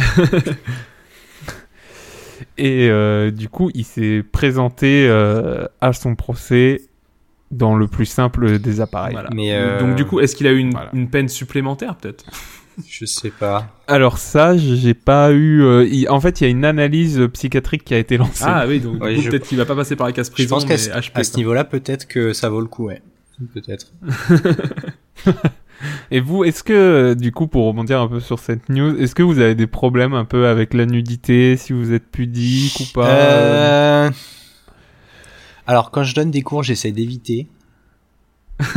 Et 2.58 2.88
euh, 2.90 3.30
du 3.30 3.48
coup, 3.48 3.70
il 3.74 3.84
s'est 3.84 4.22
présenté 4.32 5.06
euh, 5.08 5.66
à 5.80 5.92
son 5.92 6.14
procès 6.14 6.82
dans 7.50 7.76
le 7.76 7.86
plus 7.86 8.06
simple 8.06 8.58
des 8.58 8.80
appareils. 8.80 9.12
Voilà. 9.12 9.30
Mais, 9.32 9.52
euh, 9.54 9.78
Donc 9.80 9.94
du 9.96 10.04
coup, 10.04 10.20
est-ce 10.20 10.34
qu'il 10.34 10.46
a 10.46 10.52
eu 10.52 10.58
une, 10.58 10.70
voilà. 10.72 10.90
une 10.92 11.08
peine 11.08 11.28
supplémentaire 11.28 11.96
peut-être? 11.96 12.24
Je 12.88 13.04
sais 13.04 13.30
pas. 13.30 13.68
Alors 13.86 14.18
ça, 14.18 14.56
j'ai 14.56 14.94
pas 14.94 15.30
eu. 15.30 15.62
euh, 15.62 15.86
il- 15.86 16.08
En 16.08 16.20
fait, 16.20 16.40
il 16.40 16.44
y 16.44 16.46
a 16.48 16.50
une 16.50 16.64
analyse 16.64 17.20
psychiatrique 17.32 17.84
qui 17.84 17.94
a 17.94 17.98
été 17.98 18.16
lancée. 18.16 18.44
Ah 18.44 18.64
oui, 18.66 18.80
donc 18.80 19.00
Ouais, 19.00 19.14
je- 19.16 19.30
peut-être 19.30 19.46
qu'il 19.46 19.58
va 19.58 19.64
pas 19.64 19.76
passer 19.76 19.94
par 19.94 20.08
la 20.08 20.12
case 20.12 20.26
Je 20.28 20.32
prison, 20.32 20.56
pense 20.56 20.64
qu'à 20.64 20.76
ce, 20.76 21.36
niveau-là 21.36 21.62
peut-être 21.62 22.08
que 22.08 22.32
ça 22.32 22.48
vaut 22.48 22.60
le 22.60 22.66
coup, 22.66 22.86
ouais. 22.86 23.00
Peut-être. 23.52 23.92
Et 26.10 26.20
vous, 26.20 26.44
est-ce 26.44 26.62
que, 26.62 26.72
euh, 26.72 27.14
du 27.14 27.32
coup, 27.32 27.46
pour 27.46 27.66
rebondir 27.66 28.00
un 28.00 28.08
peu 28.08 28.20
sur 28.20 28.38
cette 28.38 28.68
news, 28.68 28.96
est-ce 29.00 29.14
que 29.14 29.22
vous 29.22 29.38
avez 29.38 29.54
des 29.54 29.66
problèmes 29.66 30.14
un 30.14 30.24
peu 30.24 30.46
avec 30.46 30.72
la 30.74 30.86
nudité, 30.86 31.56
si 31.56 31.72
vous 31.72 31.92
êtes 31.92 32.10
pudique 32.10 32.78
ou 32.80 32.84
pas 32.94 33.08
Euh, 33.08 34.10
Alors 35.66 35.90
quand 35.90 36.02
je 36.04 36.14
donne 36.14 36.30
des 36.30 36.42
cours, 36.42 36.62
j'essaie 36.62 36.92
d'éviter. 36.92 37.48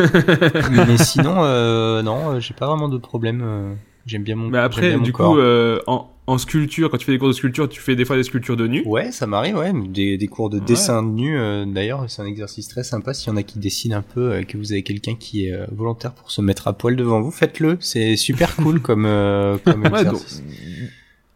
Mais 0.88 0.98
sinon, 0.98 1.36
euh, 1.44 2.02
non, 2.02 2.40
j'ai 2.40 2.54
pas 2.54 2.66
vraiment 2.68 2.90
de 2.90 2.98
problème. 2.98 3.78
J'aime 4.06 4.24
bien 4.24 4.36
mon. 4.36 4.48
Mais 4.50 4.58
j'aime 4.58 4.66
après, 4.66 4.88
bien 4.90 4.98
mon 4.98 5.04
du 5.04 5.12
corps. 5.14 5.34
coup, 5.34 5.40
euh, 5.40 5.80
en, 5.88 6.10
en 6.28 6.38
sculpture, 6.38 6.90
quand 6.90 6.98
tu 6.98 7.06
fais 7.06 7.14
des 7.14 7.18
cours 7.20 7.30
de 7.30 7.34
sculpture, 7.34 7.70
tu 7.70 7.80
fais 7.80 7.96
des 7.96 8.04
fois 8.06 8.18
des 8.18 8.24
sculptures 8.24 8.58
de 8.58 8.68
nu. 8.68 8.84
Ouais, 8.86 9.12
ça 9.12 9.26
m'arrive, 9.28 9.56
ouais. 9.58 9.72
Des, 9.90 10.18
des 10.18 10.28
cours 10.28 10.50
de 10.50 10.60
Ouais. 10.60 10.66
dessin 10.66 11.02
de 11.02 11.08
nu, 11.10 11.38
euh, 11.40 11.66
d'ailleurs, 11.66 12.04
c'est 12.10 12.22
un 12.22 12.26
exercice 12.26 12.68
très 12.68 12.84
sympa. 12.84 13.14
S'il 13.14 13.30
y 13.30 13.34
en 13.34 13.38
a 13.38 13.44
qui 13.44 13.60
dessinent 13.60 13.94
un 13.94 14.02
peu, 14.02 14.34
euh, 14.34 14.44
que 14.44 14.58
vous 14.58 14.74
avez 14.74 14.84
quelqu'un 14.84 15.16
qui 15.16 15.48
est 15.48 15.54
euh, 15.54 15.66
volontaire 15.72 16.12
pour 16.14 16.30
se 16.30 16.42
mettre 16.42 16.68
à 16.68 16.74
poil 16.74 16.96
devant 16.98 17.22
vous, 17.22 17.32
faites-le. 17.32 17.78
C'est 17.80 18.16
super 18.18 18.56
cool 18.58 18.82
comme, 18.82 19.06
euh, 19.06 19.58
comme 19.64 19.84
Ouais, 19.84 19.90
donc, 20.04 20.16
exercice. 20.16 20.44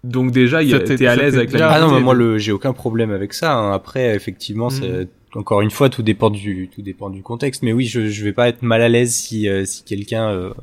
donc 0.03 0.31
déjà, 0.31 0.61
il 0.63 0.69
y 0.69 0.73
a- 0.73 0.79
Ça 0.79 0.83
t'est- 0.83 0.95
t'es 0.97 1.07
à 1.07 1.15
l'aise 1.15 1.35
avec 1.37 1.51
déjà 1.51 1.67
la 1.69 1.73
Ah 1.75 1.79
non, 1.79 1.91
mais 1.93 2.01
moi, 2.01 2.13
donc. 2.13 2.23
le, 2.23 2.37
j'ai 2.37 2.51
aucun 2.51 2.73
problème 2.73 3.11
avec 3.11 3.33
ça. 3.33 3.55
hein. 3.57 3.71
Après, 3.73 4.13
effectivement, 4.15 4.69
Mhm. 4.69 4.71
c'est, 4.71 5.07
encore 5.35 5.61
une 5.61 5.71
fois, 5.71 5.87
tout 5.89 6.03
dépend 6.03 6.29
du, 6.29 6.69
tout 6.73 6.81
dépend 6.81 7.09
du 7.09 7.21
contexte. 7.23 7.63
Mais 7.63 7.71
oui, 7.71 7.85
je, 7.85 8.07
je 8.09 8.23
vais 8.25 8.33
pas 8.33 8.49
être 8.49 8.61
mal 8.61 8.81
à 8.81 8.89
l'aise 8.89 9.13
si, 9.15 9.47
euh, 9.47 9.63
si 9.63 9.83
quelqu'un 9.85 10.29
euh, 10.29 10.53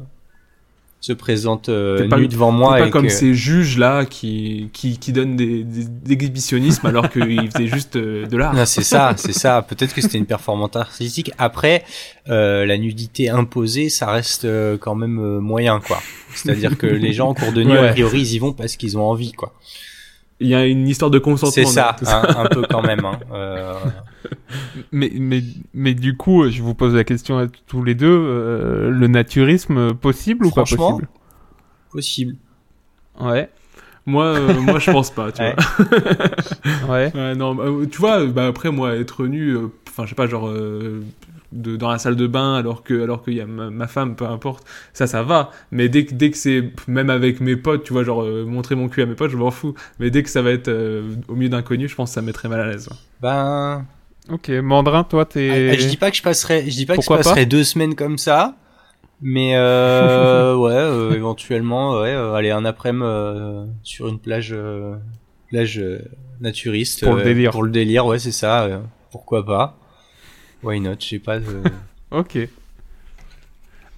se 1.01 1.13
présente 1.13 1.69
euh, 1.69 2.09
pas- 2.09 2.19
nu 2.19 2.27
devant 2.27 2.51
moi 2.51 2.75
C'est 2.75 2.81
pas 2.83 2.87
et 2.89 2.91
comme 2.91 3.07
que- 3.07 3.13
ces 3.13 3.33
juges 3.33 3.79
là 3.79 4.05
qui, 4.05 4.69
qui, 4.73 4.99
qui 4.99 5.13
donnent 5.13 5.37
des, 5.37 5.63
des, 5.63 5.85
d'exhibitionnisme 5.85 6.87
alors 6.87 7.09
qu'ils 7.13 7.51
faisaient 7.53 7.69
juste 7.69 7.95
euh, 7.97 8.27
de 8.27 8.37
l'art. 8.37 8.67
C'est 8.67 8.83
ça, 8.83 9.13
c'est 9.17 9.33
ça. 9.33 9.63
Peut-être 9.63 9.95
que 9.95 10.01
c'était 10.01 10.19
une 10.19 10.27
performance 10.27 10.75
artistique. 10.75 11.31
Après, 11.39 11.85
euh, 12.29 12.67
la 12.67 12.77
nudité 12.79 13.29
imposée, 13.31 13.91
ça 13.91 14.11
reste 14.11 14.45
euh, 14.45 14.77
quand 14.77 14.97
même 14.97 15.19
euh, 15.21 15.39
moyen, 15.41 15.81
quoi. 15.81 16.01
C'est-à-dire 16.35 16.77
que 16.77 16.87
les 16.87 17.13
gens 17.13 17.29
en 17.29 17.35
cours 17.35 17.53
de 17.53 17.63
nuit, 17.63 17.73
Ouais. 17.73 17.89
a 17.89 17.93
priori, 17.93 18.21
ils 18.21 18.35
y 18.35 18.39
vont 18.41 18.53
parce 18.53 18.77
qu'ils 18.77 18.99
ont 18.99 19.05
envie, 19.05 19.33
quoi. 19.33 19.55
Il 20.41 20.49
y 20.49 20.55
a 20.55 20.67
une 20.67 20.87
histoire 20.87 21.11
de 21.11 21.19
consentement. 21.19 21.51
C'est 21.51 21.65
ça, 21.67 21.97
hein, 22.07 22.23
un 22.37 22.47
peu 22.47 22.63
quand 22.71 22.83
même. 22.83 23.05
Hein. 23.05 23.19
Euh, 23.33 23.75
mais, 24.93 25.11
mais, 25.15 25.43
mais 25.75 25.95
du 25.95 26.17
coup, 26.17 26.49
je 26.49 26.63
vous 26.63 26.75
pose 26.75 26.95
la 26.95 27.05
question 27.05 27.39
à 27.39 27.47
tous 27.67 27.83
les 27.85 27.95
deux, 27.95 28.07
euh, 28.11 28.91
le 28.91 29.07
naturisme 29.07 29.95
possible 29.95 30.47
ou 30.47 30.51
pas 30.51 30.63
possible? 30.65 31.09
possible. 31.91 32.37
Ouais, 33.21 33.49
Moi, 34.07 34.25
euh, 34.25 34.61
moi, 34.61 34.79
je 34.79 34.91
pense 34.91 35.11
pas. 35.11 35.33
Tu 35.33 35.43
Ouais. 35.43 35.55
vois. 35.57 36.89
ouais. 36.89 37.13
Ouais, 37.15 37.35
non, 37.35 37.55
bah, 37.55 37.65
tu 37.91 37.99
vois, 37.99 38.27
bah, 38.27 38.47
après 38.47 38.71
moi 38.71 38.97
être 38.97 39.27
nu, 39.27 39.51
euh, 39.57 39.69
enfin 39.89 40.05
je 40.05 40.11
sais 40.11 40.15
pas, 40.15 40.27
genre 40.27 40.49
euh, 40.49 41.03
de, 41.53 41.77
dans 41.77 41.91
la 41.91 41.99
salle 41.99 42.17
de 42.17 42.27
bain 42.27 42.55
alors 42.55 42.83
que 42.83 43.03
alors 43.03 43.23
qu'il 43.25 43.35
y 43.35 43.41
a 43.41 43.47
ma, 43.47 43.71
ma 43.71 43.87
femme, 43.87 44.17
peu 44.17 44.27
importe, 44.27 44.65
ça 44.93 45.07
ça 45.07 45.23
va. 45.23 45.51
Mais 45.71 45.89
dès 45.89 46.05
que 46.05 46.15
dès 46.15 46.31
que 46.31 46.37
c'est 46.37 46.71
même 46.87 47.11
avec 47.11 47.41
mes 47.41 47.57
potes, 47.57 47.85
tu 47.85 47.93
vois, 47.93 48.05
genre 48.05 48.23
euh, 48.23 48.45
montrer 48.45 48.75
mon 48.75 48.89
cul 48.89 49.03
à 49.03 49.07
mes 49.07 49.15
potes, 49.15 49.31
je 49.31 49.37
m'en 49.37 49.51
fous. 49.51 49.75
Mais 49.99 50.11
dès 50.11 50.23
que 50.23 50.29
ça 50.31 50.43
va 50.43 50.51
être 50.51 50.69
euh, 50.69 51.15
au 51.29 51.35
milieu 51.35 51.49
d'inconnus, 51.49 51.91
je 51.91 51.95
pense 51.97 52.11
que 52.11 52.15
ça 52.15 52.21
me 52.21 52.27
mettrait 52.27 52.49
mal 52.49 52.61
à 52.61 52.67
l'aise. 52.67 52.89
ouais. 52.91 52.97
Ben, 53.23 53.87
Ok, 54.31 54.51
Mandrin, 54.51 55.05
toi, 55.05 55.25
t'es... 55.25 55.71
ah, 55.73 55.77
je 55.81 55.87
dis 55.89 55.97
pas 55.97 56.11
que 56.11 56.17
je 56.19 56.23
passerai, 56.23 56.65
je 56.71 56.77
dis 56.77 56.85
pas 56.85 56.97
que 56.97 57.03
je 57.03 57.09
passerai 57.09 57.47
deux 57.47 57.65
semaines 57.65 57.95
comme 57.95 58.19
ça. 58.19 58.57
Mais 59.23 59.57
euh, 59.57 60.55
ouais, 60.59 60.71
euh, 60.73 61.13
éventuellement, 61.13 61.99
ouais, 62.01 62.11
euh, 62.13 62.35
aller 62.35 62.51
un 62.51 62.67
après-midi 62.67 63.05
euh, 63.07 63.65
sur 63.83 64.07
une 64.07 64.19
plage, 64.19 64.51
euh, 64.53 64.97
plage 65.49 65.79
euh, 65.79 66.01
naturiste 66.41 67.05
Pour 67.05 67.15
le 67.15 67.23
délire. 67.25 67.53
Pour 67.53 67.63
le 67.63 67.71
délire, 67.71 68.05
ouais, 68.05 68.19
c'est 68.19 68.31
ça. 68.33 68.65
euh, 68.65 68.81
pourquoi 69.11 69.47
pas 69.47 69.79
Why 70.63 70.81
not? 70.81 70.97
Je 71.01 71.07
sais 71.07 71.19
pas. 71.19 71.37
euh, 71.37 71.63
Ok. 72.11 72.39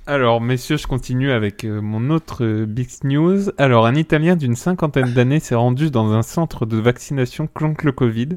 Alors, 0.07 0.41
messieurs, 0.41 0.77
je 0.77 0.87
continue 0.87 1.31
avec 1.31 1.65
euh, 1.65 1.81
mon 1.81 2.11
autre 2.11 2.45
euh, 2.45 2.67
big 2.67 2.89
news. 3.05 3.51
Alors, 3.59 3.87
un 3.87 3.95
Italien 3.95 4.35
d'une 4.35 4.57
cinquantaine 4.57 5.13
d'années 5.13 5.41
s'est 5.41 5.55
rendu 5.55 5.91
dans 5.91 6.13
un 6.13 6.23
centre 6.23 6.67
de 6.67 6.79
vaccination 6.79 7.47
contre 7.47 7.85
le 7.87 7.93
Covid 7.93 8.29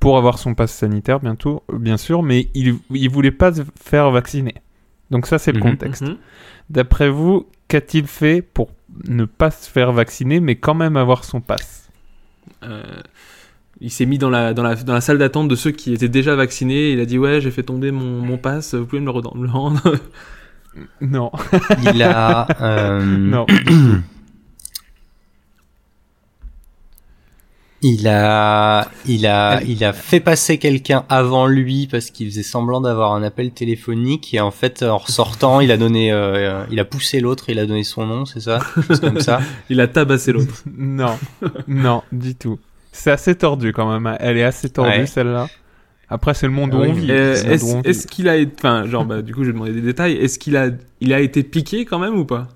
pour 0.00 0.16
avoir 0.16 0.38
son 0.38 0.54
passe 0.54 0.72
sanitaire 0.72 1.20
bientôt, 1.20 1.62
euh, 1.72 1.78
bien 1.78 1.96
sûr, 1.96 2.22
mais 2.22 2.48
il, 2.54 2.76
il 2.90 3.10
voulait 3.10 3.30
pas 3.30 3.52
se 3.52 3.62
faire 3.82 4.10
vacciner. 4.10 4.54
Donc 5.10 5.26
ça, 5.26 5.38
c'est 5.38 5.52
le 5.52 5.58
Mhm. 5.58 5.64
contexte. 5.70 6.02
Mhm. 6.02 6.16
D'après 6.70 7.10
vous, 7.10 7.46
qu'a-t-il 7.68 8.06
fait 8.06 8.40
pour 8.42 8.70
ne 9.08 9.24
pas 9.24 9.50
se 9.50 9.68
faire 9.70 9.92
vacciner, 9.92 10.40
mais 10.40 10.56
quand 10.56 10.74
même 10.74 10.96
avoir 10.96 11.24
son 11.24 11.40
passe 11.40 11.90
Euh, 12.62 12.82
il 13.80 13.90
s'est 13.90 14.06
mis 14.06 14.18
dans 14.18 14.30
la, 14.30 14.54
dans, 14.54 14.62
la, 14.62 14.74
dans 14.74 14.94
la 14.94 15.00
salle 15.00 15.18
d'attente 15.18 15.48
de 15.48 15.54
ceux 15.56 15.70
qui 15.70 15.92
étaient 15.92 16.08
déjà 16.08 16.34
vaccinés. 16.34 16.92
Il 16.92 17.00
a 17.00 17.04
dit 17.06 17.18
Ouais, 17.18 17.40
j'ai 17.40 17.50
fait 17.50 17.62
tomber 17.62 17.90
mon, 17.90 18.20
mon 18.20 18.38
pass, 18.38 18.74
vous 18.74 18.86
pouvez 18.86 19.00
me 19.00 19.06
le 19.06 19.50
rendre? 19.50 19.94
Non, 21.00 21.30
il 21.90 22.02
a. 22.02 22.46
euh, 22.60 23.02
non. 23.02 23.46
Il 27.82 28.08
a, 28.08 28.88
il 29.06 29.26
a, 29.26 29.62
il 29.62 29.84
a 29.84 29.92
fait 29.92 30.18
passer 30.20 30.58
quelqu'un 30.58 31.04
avant 31.08 31.46
lui 31.46 31.86
parce 31.86 32.10
qu'il 32.10 32.28
faisait 32.28 32.42
semblant 32.42 32.80
d'avoir 32.80 33.12
un 33.12 33.22
appel 33.22 33.52
téléphonique 33.52 34.32
et 34.32 34.40
en 34.40 34.50
fait 34.50 34.82
en 34.82 34.96
ressortant 34.96 35.60
il 35.60 35.70
a 35.70 35.76
donné, 35.76 36.10
euh, 36.10 36.64
il 36.70 36.80
a 36.80 36.84
poussé 36.86 37.20
l'autre, 37.20 37.50
il 37.50 37.58
a 37.58 37.66
donné 37.66 37.84
son 37.84 38.06
nom, 38.06 38.24
c'est 38.24 38.40
ça, 38.40 38.60
chose 38.88 38.98
comme 39.00 39.20
ça. 39.20 39.40
il 39.70 39.80
a 39.80 39.88
tabassé 39.88 40.32
l'autre. 40.32 40.64
Non, 40.74 41.18
non, 41.68 42.02
du 42.12 42.34
tout. 42.34 42.58
C'est 42.96 43.10
assez 43.10 43.34
tordu 43.34 43.72
quand 43.72 43.90
même. 43.92 44.16
Elle 44.20 44.38
est 44.38 44.42
assez 44.44 44.70
tordue 44.70 44.90
Ouais. 44.90 45.06
celle-là. 45.06 45.48
Après, 46.08 46.34
c'est 46.34 46.46
le 46.46 46.52
monde 46.52 46.72
où 46.74 46.80
oui, 46.80 46.88
on 46.88 46.92
vit. 46.92 47.10
Euh, 47.10 47.34
Est-ce 47.84 48.06
qu'il 48.06 48.28
a 48.28 48.36
été. 48.36 48.52
Enfin, 48.58 48.86
genre, 48.86 49.04
bah, 49.04 49.22
du 49.22 49.34
coup, 49.34 49.42
je 49.42 49.48
vais 49.48 49.52
demander 49.52 49.72
des 49.72 49.80
détails. 49.82 50.14
Est-ce 50.14 50.38
qu'il 50.38 50.56
a, 50.56 50.68
il 51.00 51.12
a 51.12 51.20
été 51.20 51.42
piqué 51.42 51.84
quand 51.84 51.98
même 51.98 52.16
ou 52.16 52.24
pas? 52.24 52.48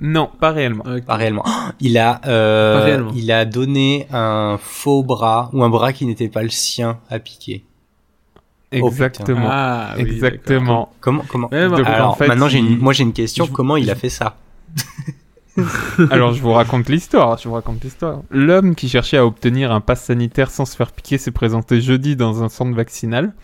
Non, 0.00 0.28
pas 0.40 0.50
réellement. 0.50 0.84
Pas 1.06 1.14
réellement. 1.14 1.44
Oh, 1.46 1.50
Il 1.80 1.96
a, 1.96 2.20
euh, 2.26 2.78
Pas 2.78 2.84
réellement. 2.84 3.12
il 3.16 3.32
a 3.32 3.44
donné 3.46 4.06
un 4.12 4.58
faux 4.60 5.02
bras 5.02 5.48
ou 5.54 5.62
un 5.64 5.70
bras 5.70 5.92
qui 5.94 6.04
n'était 6.04 6.28
pas 6.28 6.42
le 6.42 6.50
sien 6.50 6.98
à 7.08 7.18
piquer. 7.18 7.64
Oh, 8.72 8.74
putain. 8.74 8.86
Exactement. 8.88 9.48
Ah, 9.50 9.94
oui, 9.96 10.02
Exactement. 10.02 10.92
Comment, 11.00 11.22
comment 11.28 11.48
bah, 11.50 11.68
Donc, 11.68 11.86
Alors 11.86 12.10
en 12.10 12.14
fait, 12.14 12.26
maintenant 12.28 12.48
j'ai 12.48 12.58
une, 12.58 12.72
il- 12.72 12.78
moi 12.78 12.92
j'ai 12.92 13.04
une 13.04 13.12
question. 13.14 13.46
je- 13.46 13.52
Comment 13.52 13.76
il 13.78 13.88
a 13.90 13.94
fait 13.94 14.10
ça? 14.10 14.36
Alors, 16.10 16.32
je 16.32 16.42
vous 16.42 16.52
raconte 16.52 16.88
l'histoire. 16.88 17.38
Je 17.38 17.48
vous 17.48 17.54
raconte 17.54 17.82
l'histoire. 17.82 18.22
L'homme 18.30 18.74
qui 18.74 18.88
cherchait 18.88 19.16
à 19.16 19.26
obtenir 19.26 19.72
un 19.72 19.80
pass 19.80 20.04
sanitaire 20.04 20.50
sans 20.50 20.64
se 20.64 20.76
faire 20.76 20.92
piquer 20.92 21.18
s'est 21.18 21.30
présenté 21.30 21.80
jeudi 21.80 22.16
dans 22.16 22.42
un 22.42 22.48
centre 22.48 22.74
vaccinal. 22.74 23.34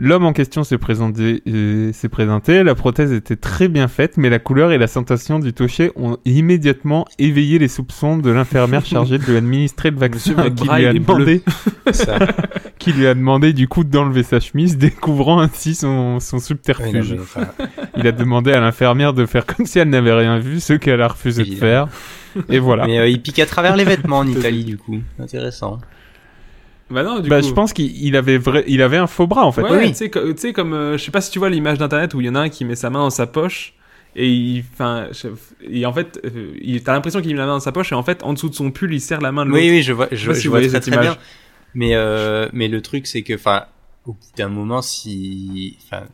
L'homme 0.00 0.24
en 0.24 0.32
question 0.32 0.62
s'est 0.62 0.78
présenté, 0.78 1.42
euh, 1.48 1.92
s'est 1.92 2.08
présenté, 2.08 2.62
la 2.62 2.76
prothèse 2.76 3.12
était 3.12 3.34
très 3.34 3.66
bien 3.66 3.88
faite, 3.88 4.16
mais 4.16 4.30
la 4.30 4.38
couleur 4.38 4.70
et 4.70 4.78
la 4.78 4.86
sensation 4.86 5.40
du 5.40 5.52
toucher 5.52 5.90
ont 5.96 6.18
immédiatement 6.24 7.04
éveillé 7.18 7.58
les 7.58 7.66
soupçons 7.66 8.16
de 8.16 8.30
l'infirmière 8.30 8.86
chargée 8.86 9.18
de 9.18 9.24
lui 9.24 9.36
administrer 9.36 9.90
le 9.90 9.96
vaccin, 9.96 10.34
Monsieur, 10.36 10.50
qui 10.50 10.68
lui 10.68 10.86
a 10.86 10.92
demandé, 10.92 11.42
Ça. 11.90 12.18
qui 12.78 12.92
lui 12.92 13.08
a 13.08 13.14
demandé 13.14 13.52
du 13.52 13.66
coup 13.66 13.82
d'enlever 13.82 14.22
sa 14.22 14.38
chemise, 14.38 14.78
découvrant 14.78 15.40
ainsi 15.40 15.74
son, 15.74 16.20
son 16.20 16.36
Ouais, 16.36 16.42
non, 16.42 16.46
subterfuge. 16.46 17.16
mais, 17.36 17.44
Il 17.96 18.06
a 18.06 18.12
demandé 18.12 18.52
à 18.52 18.60
l'infirmière 18.60 19.12
de 19.14 19.26
faire 19.26 19.46
comme 19.46 19.66
si 19.66 19.80
elle 19.80 19.90
n'avait 19.90 20.12
rien 20.12 20.38
vu, 20.38 20.60
ce 20.60 20.74
qu'elle 20.74 21.02
a 21.02 21.08
refusé 21.08 21.42
de 21.44 21.54
faire. 21.56 21.88
Et 22.48 22.60
voilà. 22.60 22.86
mais, 22.86 22.98
euh, 22.98 23.08
il 23.08 23.20
pique 23.20 23.40
à 23.40 23.46
travers 23.46 23.74
les 23.74 23.84
vêtements 23.84 24.18
en 24.18 24.26
Italie 24.28 24.64
du 24.64 24.76
coup. 24.76 24.98
Intéressant. 25.18 25.80
Bah 26.90 27.02
non, 27.02 27.20
du 27.20 27.28
Bah, 27.28 27.40
coup. 27.40 27.46
je 27.48 27.52
pense 27.52 27.72
qu'il 27.72 27.94
il 28.04 28.16
avait 28.16 28.38
vrai, 28.38 28.64
il 28.66 28.80
avait 28.82 28.96
un 28.96 29.06
faux 29.06 29.26
bras 29.26 29.44
en 29.44 29.52
fait. 29.52 29.62
Ouais, 29.62 29.78
Oui. 29.78 29.88
tu 29.90 29.94
sais, 29.94 30.10
co- 30.10 30.32
tu 30.32 30.38
sais, 30.40 30.52
comme, 30.52 30.72
euh, 30.72 30.96
je 30.96 31.04
sais 31.04 31.10
pas 31.10 31.20
si 31.20 31.30
tu 31.30 31.38
vois 31.38 31.50
l'image 31.50 31.78
d'internet 31.78 32.14
où 32.14 32.20
il 32.20 32.26
y 32.26 32.30
en 32.30 32.34
a 32.34 32.40
un 32.40 32.48
qui 32.48 32.64
met 32.64 32.76
sa 32.76 32.88
main 32.90 33.00
dans 33.00 33.10
sa 33.10 33.26
poche 33.26 33.74
et 34.16 34.26
il, 34.28 34.64
enfin, 34.72 35.08
je- 35.12 35.28
et 35.70 35.84
en 35.84 35.92
fait, 35.92 36.18
euh, 36.24 36.54
il- 36.62 36.82
t'as 36.82 36.92
l'impression 36.94 37.20
qu'il 37.20 37.32
met 37.32 37.38
la 37.38 37.46
main 37.46 37.52
dans 37.54 37.60
sa 37.60 37.72
poche 37.72 37.92
et 37.92 37.94
en 37.94 38.02
fait, 38.02 38.22
en 38.22 38.32
dessous 38.32 38.48
de 38.48 38.54
son 38.54 38.70
pull, 38.70 38.92
il 38.94 39.00
serre 39.00 39.20
la 39.20 39.32
main 39.32 39.44
de 39.44 39.50
l'autre. 39.50 39.60
Oui, 39.62 39.70
oui, 39.70 39.82
je 39.82 39.92
vois, 39.92 40.08
je, 40.12 40.32
si 40.32 40.48
vois 40.48 40.60
très 40.60 40.70
cette 40.70 40.82
très 40.84 40.92
image. 40.92 41.04
bien. 41.04 41.16
Mais 41.74 41.90
euh, 41.94 42.48
mais 42.54 42.68
le 42.68 42.80
truc 42.80 43.06
c'est 43.06 43.20
que, 43.22 43.34
enfin, 43.34 43.64
au 44.06 44.12
bout 44.12 44.18
d'un 44.38 44.48
moment, 44.48 44.80
si, 44.80 45.76
enfin, 45.84 46.04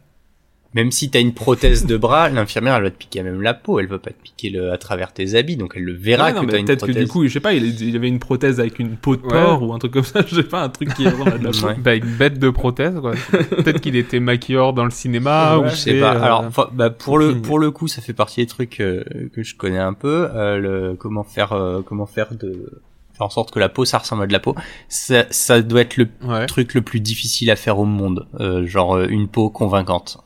même 0.74 0.90
si 0.90 1.10
t'as 1.10 1.20
une 1.20 1.32
prothèse 1.34 1.86
de 1.86 1.96
bras, 1.96 2.28
l'infirmière 2.30 2.74
elle 2.76 2.82
va 2.84 2.90
te 2.90 2.96
piquer 2.98 3.22
même 3.22 3.40
la 3.42 3.54
peau, 3.54 3.80
elle 3.80 3.86
va 3.86 3.98
pas 3.98 4.10
te 4.10 4.22
piquer 4.22 4.50
le, 4.50 4.72
à 4.72 4.78
travers 4.78 5.12
tes 5.12 5.34
habits, 5.36 5.56
donc 5.56 5.72
elle 5.76 5.84
le 5.84 5.94
verra 5.94 6.26
Ouais, 6.26 6.32
que 6.32 6.46
t'as 6.50 6.58
une 6.58 6.64
peut-être 6.66 6.80
que 6.80 6.86
prothèse. 6.92 7.04
du 7.04 7.08
coup, 7.10 7.26
je 7.26 7.32
sais 7.32 7.40
pas, 7.40 7.52
il, 7.54 7.80
il 7.80 7.96
avait 7.96 8.08
une 8.08 8.18
prothèse 8.18 8.60
avec 8.60 8.78
une 8.78 8.96
peau 8.96 9.16
de 9.16 9.22
Ouais. 9.22 9.28
porc 9.30 9.62
ou 9.62 9.72
un 9.72 9.78
truc 9.78 9.92
comme 9.92 10.02
ça, 10.04 10.20
je 10.26 10.34
sais 10.34 10.42
pas, 10.42 10.62
un 10.62 10.68
truc 10.68 10.92
qui 10.94 11.06
ressemble 11.08 11.32
à 11.32 11.38
de 11.38 11.44
la 11.44 11.50
peau. 11.50 11.66
Ouais. 11.66 11.76
Bah, 11.78 11.94
une 11.94 12.04
bête 12.16 12.38
de 12.38 12.50
prothèse, 12.50 12.94
quoi. 13.00 13.12
Peut-être 13.30 13.80
qu'il 13.80 13.96
était 13.96 14.20
maquilleur 14.20 14.72
dans 14.72 14.84
le 14.84 14.90
cinéma, 14.90 15.58
Ouais, 15.58 15.66
ou 15.66 15.70
je 15.70 15.76
sais 15.76 16.00
pas. 16.00 16.14
euh, 16.16 16.22
Alors, 16.22 16.44
bah, 16.72 16.90
pour 16.90 17.18
le 17.18 17.40
pour 17.40 17.58
le 17.58 17.70
coup, 17.70 17.88
ça 17.88 18.02
fait 18.02 18.12
partie 18.12 18.40
des 18.40 18.46
trucs 18.46 18.80
euh, 18.80 19.04
que 19.32 19.42
je 19.42 19.54
connais 19.54 19.78
un 19.78 19.94
peu. 19.94 20.28
Euh, 20.34 20.58
le 20.58 20.96
comment 20.96 21.22
faire 21.24 21.52
euh, 21.52 21.82
comment 21.86 22.06
faire 22.06 22.34
de 22.34 22.80
faire 23.12 23.26
en 23.26 23.30
sorte 23.30 23.52
que 23.52 23.60
la 23.60 23.68
peau 23.68 23.84
ça 23.84 23.98
ressemble 23.98 24.24
à 24.24 24.26
de 24.26 24.32
la 24.32 24.40
peau. 24.40 24.54
Ça 24.88 25.24
ça 25.30 25.62
doit 25.62 25.82
être 25.82 25.96
le 25.96 26.08
Ouais. 26.26 26.46
truc 26.46 26.74
le 26.74 26.82
plus 26.82 26.98
difficile 27.00 27.50
à 27.50 27.56
faire 27.56 27.78
au 27.78 27.84
monde. 27.84 28.26
Euh, 28.40 28.66
genre 28.66 28.98
une 29.02 29.28
peau 29.28 29.50
convaincante. 29.50 30.18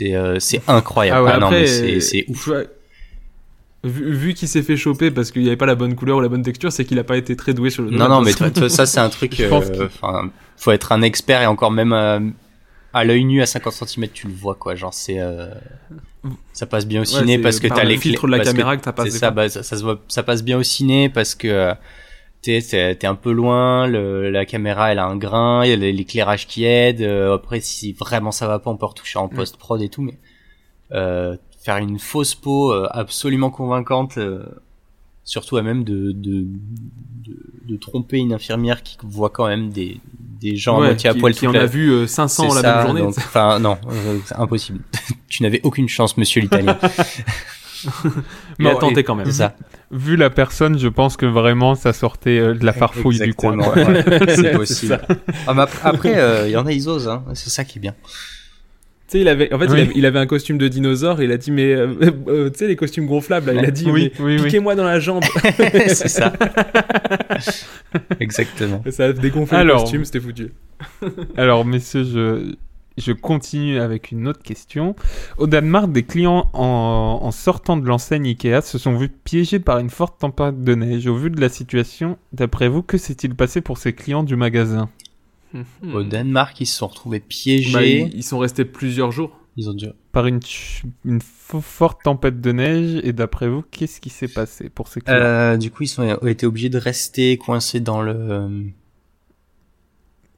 C'est 0.00 0.14
euh, 0.14 0.38
c'est 0.40 0.60
incroyable. 0.68 1.18
Ah 1.18 1.22
ouais, 1.24 1.30
Ah 1.34 1.38
non 1.38 1.46
après, 1.46 1.60
mais 1.62 2.00
c'est 2.00 2.24
tu 2.24 2.30
ouf. 2.32 2.48
vois, 2.48 2.62
Vu, 3.82 4.12
vu 4.14 4.34
qu'il 4.34 4.46
s'est 4.46 4.62
fait 4.62 4.76
choper 4.76 5.10
parce 5.10 5.30
qu'il 5.30 5.40
n'y 5.42 5.48
avait 5.48 5.56
pas 5.56 5.64
la 5.66 5.74
bonne 5.74 5.94
couleur 5.94 6.18
ou 6.18 6.20
la 6.20 6.28
bonne 6.28 6.42
texture, 6.42 6.70
c'est 6.70 6.84
qu'il 6.84 6.98
a 6.98 7.04
pas 7.04 7.16
été 7.16 7.34
très 7.34 7.54
doué 7.54 7.70
sur 7.70 7.82
le 7.82 7.90
Non 7.90 8.08
non 8.08 8.20
mais 8.20 8.34
toi, 8.34 8.50
toi, 8.50 8.68
ça 8.68 8.84
c'est 8.84 9.00
un 9.00 9.08
truc. 9.08 9.40
Euh, 9.40 9.86
Enfin, 9.86 10.30
faut 10.58 10.70
être 10.72 10.92
un 10.92 11.00
expert 11.00 11.40
et 11.40 11.46
encore 11.46 11.70
même 11.70 11.92
euh, 11.94 12.20
à 12.92 13.04
l'œil 13.04 13.24
nu 13.24 13.40
à 13.40 13.46
50 13.46 13.72
cm 13.72 14.08
tu 14.12 14.26
le 14.26 14.34
vois 14.34 14.54
quoi. 14.54 14.74
Genre 14.74 14.92
c'est 14.92 15.18
ça 16.52 16.66
passe 16.66 16.86
bien 16.86 17.00
au 17.00 17.04
ciné 17.04 17.38
parce 17.38 17.58
que 17.58 17.68
par 17.68 17.78
t'as 17.78 17.84
le 17.84 17.90
les 17.90 17.96
filtre 17.96 18.26
clés- 18.26 18.32
de 18.32 18.36
la 18.38 18.44
caméra 18.44 18.76
que 18.76 18.84
ça 18.84 18.92
passe 18.92 19.08
ça, 19.10 19.30
bah, 19.30 19.48
ça, 19.48 19.62
ça 19.62 19.76
se 19.78 19.82
voit, 19.82 19.98
ça 20.08 20.22
passe 20.22 20.42
bien 20.42 20.58
au 20.58 20.62
ciné 20.62 21.08
parce 21.08 21.34
que 21.34 21.72
t'es 22.42 22.60
t'es 22.60 23.06
un 23.06 23.14
peu 23.14 23.32
loin, 23.32 23.86
le, 23.86 24.30
la 24.30 24.44
caméra 24.46 24.92
elle 24.92 24.98
a 24.98 25.06
un 25.06 25.16
grain, 25.16 25.64
il 25.64 25.70
y 25.70 25.72
a 25.72 25.76
l'éclairage 25.76 26.46
qui 26.46 26.64
aide. 26.64 27.02
euh, 27.02 27.34
après 27.34 27.60
si 27.60 27.92
vraiment 27.92 28.32
ça 28.32 28.46
va 28.46 28.58
pas, 28.58 28.70
on 28.70 28.76
peut 28.76 28.86
retoucher 28.86 29.18
en 29.18 29.28
post 29.28 29.56
prod 29.56 29.80
et 29.82 29.88
tout, 29.88 30.02
mais 30.02 30.18
euh, 30.92 31.36
faire 31.62 31.76
une 31.76 31.98
fausse 31.98 32.34
peau 32.34 32.72
euh, 32.72 32.88
absolument 32.90 33.50
convaincante, 33.50 34.16
euh, 34.18 34.44
surtout 35.24 35.56
à 35.58 35.62
même 35.62 35.84
de, 35.84 36.12
de 36.12 36.46
de, 37.22 37.36
de 37.68 37.76
tromper 37.76 38.16
une 38.18 38.32
infirmière 38.32 38.82
qui 38.82 38.96
voit 39.04 39.30
quand 39.30 39.46
même 39.46 39.70
des 39.70 40.00
des 40.40 40.56
gens 40.56 40.76
à 40.78 40.80
Ouais, 40.80 40.86
moitié 40.86 41.10
à 41.10 41.14
poil 41.14 41.34
qui 41.34 41.40
toute 41.40 41.48
en 41.50 41.52
la- 41.52 41.62
a 41.64 41.66
vu 41.66 41.90
euh, 41.90 42.06
500 42.06 42.48
c'est 42.48 42.54
la 42.56 42.62
ça, 42.62 42.76
même 42.76 42.86
journée. 42.86 43.02
Enfin 43.02 43.58
non, 43.58 43.76
euh, 43.90 44.18
c'est 44.24 44.36
impossible. 44.36 44.80
tu 45.28 45.42
n'avais 45.42 45.60
aucune 45.64 45.88
chance, 45.88 46.16
monsieur 46.16 46.40
l'italien. 46.40 46.78
Il 48.58 48.66
a 48.66 48.72
Non, 48.72 48.78
tenté 48.78 49.04
quand 49.04 49.14
même. 49.14 49.30
Ça. 49.30 49.54
Vu 49.90 50.16
la 50.16 50.30
personne, 50.30 50.78
je 50.78 50.88
pense 50.88 51.16
que 51.16 51.26
vraiment 51.26 51.74
ça 51.74 51.92
sortait 51.92 52.38
euh, 52.38 52.54
de 52.54 52.64
la 52.64 52.72
farfouille 52.72 53.18
du 53.18 53.34
coin. 53.34 53.56
Ouais, 53.58 54.04
c'est 54.34 54.52
possible. 54.52 55.00
Ah, 55.46 55.54
mais 55.54 55.62
ap- 55.62 55.70
après, 55.82 56.18
euh, 56.18 56.44
il 56.46 56.52
y 56.52 56.56
en 56.56 56.66
a, 56.66 56.72
ils 56.72 56.88
osent, 56.88 57.08
hein. 57.08 57.24
c'est 57.34 57.50
ça 57.50 57.64
qui 57.64 57.78
est 57.78 57.80
bien. 57.82 57.94
Tu 59.08 59.16
sais, 59.18 59.22
il 59.22 59.28
avait, 59.28 59.52
en 59.52 59.58
fait, 59.58 59.64
il, 59.64 59.72
avait, 59.72 59.90
il 59.96 60.06
avait 60.06 60.18
un 60.20 60.26
costume 60.26 60.56
de 60.56 60.68
dinosaure 60.68 61.20
et 61.20 61.24
il 61.24 61.32
a 61.32 61.36
dit, 61.36 61.50
mais, 61.50 61.72
euh, 61.72 61.88
euh, 62.28 62.50
tu 62.50 62.58
sais, 62.60 62.68
les 62.68 62.76
costumes 62.76 63.06
gonflables, 63.06 63.50
là, 63.50 63.60
il 63.60 63.66
a 63.66 63.72
dit, 63.72 63.90
Oui, 63.90 64.12
mais 64.20 64.24
oui, 64.24 64.36
oui. 64.36 64.44
piquez-moi 64.44 64.76
dans 64.76 64.84
la 64.84 65.00
jambe. 65.00 65.24
c'est 65.88 66.06
ça. 66.08 66.32
Exactement. 68.20 68.82
Ça 68.90 69.06
a 69.06 69.12
dégonflé 69.12 69.56
Alors. 69.56 69.78
le 69.78 69.82
costume, 69.82 70.04
c'était 70.04 70.20
foutu. 70.20 70.52
Alors, 71.36 71.64
messieurs, 71.64 72.04
je, 72.04 72.54
je 73.00 73.12
continue 73.12 73.78
avec 73.78 74.12
une 74.12 74.28
autre 74.28 74.42
question. 74.42 74.94
Au 75.38 75.46
Danemark, 75.46 75.90
des 75.92 76.02
clients 76.02 76.48
en, 76.52 77.20
en 77.22 77.30
sortant 77.30 77.76
de 77.76 77.86
l'enseigne 77.86 78.26
Ikea 78.26 78.60
se 78.62 78.78
sont 78.78 78.96
vus 78.96 79.08
piégés 79.08 79.60
par 79.60 79.78
une 79.78 79.90
forte 79.90 80.20
tempête 80.20 80.62
de 80.62 80.74
neige. 80.74 81.06
Au 81.06 81.16
vu 81.16 81.30
de 81.30 81.40
la 81.40 81.48
situation, 81.48 82.18
d'après 82.32 82.68
vous, 82.68 82.82
que 82.82 82.98
s'est-il 82.98 83.34
passé 83.34 83.60
pour 83.60 83.78
ces 83.78 83.92
clients 83.92 84.22
du 84.22 84.36
magasin? 84.36 84.88
Au 85.92 86.02
Danemark, 86.02 86.60
ils 86.60 86.66
se 86.66 86.76
sont 86.76 86.86
retrouvés 86.86 87.20
piégés. 87.20 87.72
Bah, 87.72 87.84
ils, 87.84 88.14
ils 88.14 88.22
sont 88.22 88.38
restés 88.38 88.64
plusieurs 88.64 89.10
jours. 89.10 89.36
Ils 89.56 89.68
ont 89.68 89.74
dû. 89.74 89.86
Par 90.12 90.26
une, 90.26 90.40
forte 91.20 92.02
tempête 92.04 92.40
de 92.40 92.52
neige. 92.52 93.00
Et 93.04 93.12
d'après 93.12 93.48
vous, 93.48 93.62
qu'est-ce 93.70 94.00
qui 94.00 94.10
s'est 94.10 94.28
passé 94.28 94.68
pour 94.68 94.88
ces 94.88 95.00
clients? 95.00 95.18
Euh, 95.18 95.56
du 95.56 95.70
coup, 95.70 95.82
ils 95.82 96.00
ont 96.00 96.26
été 96.26 96.46
obligés 96.46 96.68
de 96.68 96.78
rester 96.78 97.36
coincés 97.36 97.80
dans 97.80 98.00
le, 98.00 98.70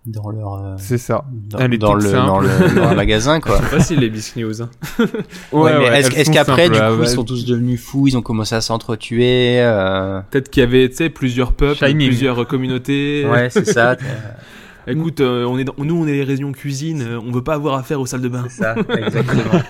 dans 0.07 0.31
leur, 0.31 0.55
euh, 0.55 0.75
C'est 0.79 0.99
ça. 0.99 1.25
dans, 1.31 1.59
toute 1.59 1.71
le, 1.71 1.79
dans 1.79 1.95
le, 1.95 2.05
dans 2.75 2.91
le 2.91 2.97
magasin, 2.97 3.41
quoi. 3.41 3.59
C'est 3.59 3.77
facile, 3.77 4.01
les 4.01 4.11
Bisque 4.11 4.37
News. 4.37 4.63
hein. 4.63 4.69
Ouais, 5.53 5.79
mais 5.79 5.99
est-ce 5.99 6.11
elles 6.11 6.21
est-ce 6.21 6.31
qu'après, 6.31 6.69
du 6.71 6.79
ah, 6.79 6.91
coup, 6.91 6.99
ouais. 7.01 7.07
ils 7.07 7.09
sont 7.09 7.25
tous 7.25 7.45
devenus 7.45 7.81
fous, 7.81 8.09
ils 8.09 8.17
ont 8.17 8.23
commencé 8.23 8.55
à 8.55 8.61
s'entretuer, 8.61 9.61
euh... 9.61 10.21
Peut-être 10.31 10.51
qu'il 10.51 10.61
y 10.63 10.65
avait, 10.65 10.89
tu 10.89 10.97
sais, 10.97 11.09
plusieurs 11.11 11.53
peuples, 11.53 11.79
Shining. 11.87 12.09
plusieurs 12.09 12.47
communautés. 12.49 13.25
Ouais, 13.31 13.49
c'est 13.51 13.67
ça. 13.67 13.97
Écoute, 14.89 15.21
euh, 15.21 15.45
on 15.45 15.59
est 15.59 15.65
dans- 15.65 15.75
nous, 15.79 15.95
on 16.03 16.07
est 16.09 16.13
les 16.13 16.25
réunions 16.25 16.51
cuisine, 16.51 17.03
euh, 17.03 17.21
on 17.25 17.31
veut 17.31 17.45
pas 17.45 17.55
avoir 17.55 17.75
affaire 17.79 18.01
aux 18.01 18.07
salles 18.07 18.23
de 18.23 18.29
bain. 18.29 18.45
C'est 18.49 18.63
ça, 18.63 18.75
exactement. 18.99 19.63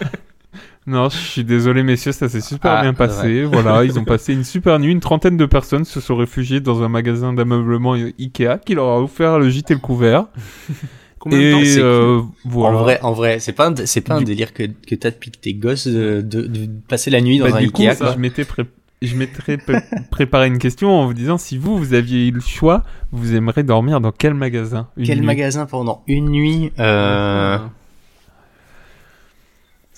Non, 0.87 1.09
je 1.09 1.17
suis 1.17 1.45
désolé, 1.45 1.85
messieurs, 1.85 2.11
ça 2.13 2.29
s'est 2.29 2.41
super 2.41 2.73
Ah, 2.73 2.83
bien 2.83 2.93
passé. 2.95 3.45
Voilà, 3.45 3.85
ils 3.85 3.99
ont 4.01 4.05
passé 4.05 4.33
une 4.33 4.43
super 4.43 4.79
nuit. 4.81 4.91
Une 4.91 4.99
trentaine 5.01 5.37
de 5.37 5.47
personnes 5.47 5.85
se 5.85 6.01
sont 6.01 6.17
réfugiées 6.17 6.59
dans 6.61 6.83
un 6.83 6.89
magasin 6.89 7.33
d'ameublement 7.33 7.93
Ikea 7.95 8.59
qui 8.65 8.75
leur 8.75 8.89
a 8.89 9.01
offert 9.01 9.39
le 9.39 9.49
gîte 9.49 9.71
et 9.71 9.75
le 9.75 9.81
couvert. 9.81 10.27
Combien 11.21 11.39
de 11.39 11.53
temps 11.53 11.61
c'est 11.65 11.79
euh, 11.81 12.21
voilà. 12.45 12.77
En 12.79 12.83
vrai, 12.83 12.99
en 13.03 13.13
vrai, 13.13 13.39
c'est 13.39 13.53
pas 13.53 13.69
un, 13.71 13.75
c'est 13.87 14.01
pas 14.01 14.15
un 14.15 14.19
Du- 14.19 14.25
délire 14.25 14.53
que, 14.53 14.65
que 14.65 14.97
t'as 14.97 15.13
depuis 15.13 15.31
que 15.31 15.39
t'es 15.39 15.53
gosse 15.55 15.87
de, 15.87 16.21
de, 16.21 16.43
de 16.49 16.69
passer 16.89 17.11
la 17.11 17.21
nuit 17.21 17.39
dans 17.39 17.49
Bah, 17.49 17.59
un 17.59 17.61
du 17.61 17.71
coup, 17.71 17.83
Ikea, 17.83 18.13
je 18.15 18.19
m'étais 18.19 18.45
pré- 18.45 18.67
je 19.03 19.15
m'étais 19.15 19.57
pré- 19.59 19.77
préparé 20.11 20.49
une 20.49 20.59
question 20.59 20.91
en 20.91 21.07
vous 21.07 21.15
disant 21.15 21.39
si 21.39 21.59
vous, 21.59 21.79
vous 21.79 21.95
aviez 21.95 22.27
eu 22.27 22.33
le 22.33 22.41
choix, 22.41 22.83
vous 23.13 23.37
aimeriez 23.37 23.63
dormir 23.63 24.01
dans 24.01 24.11
quel 24.11 24.35
magasin? 24.35 24.89
Quel 25.05 25.21
nuit? 25.21 25.27
magasin 25.27 25.65
pendant 25.67 26.03
une 26.09 26.29
nuit, 26.29 26.73
euh... 26.81 27.59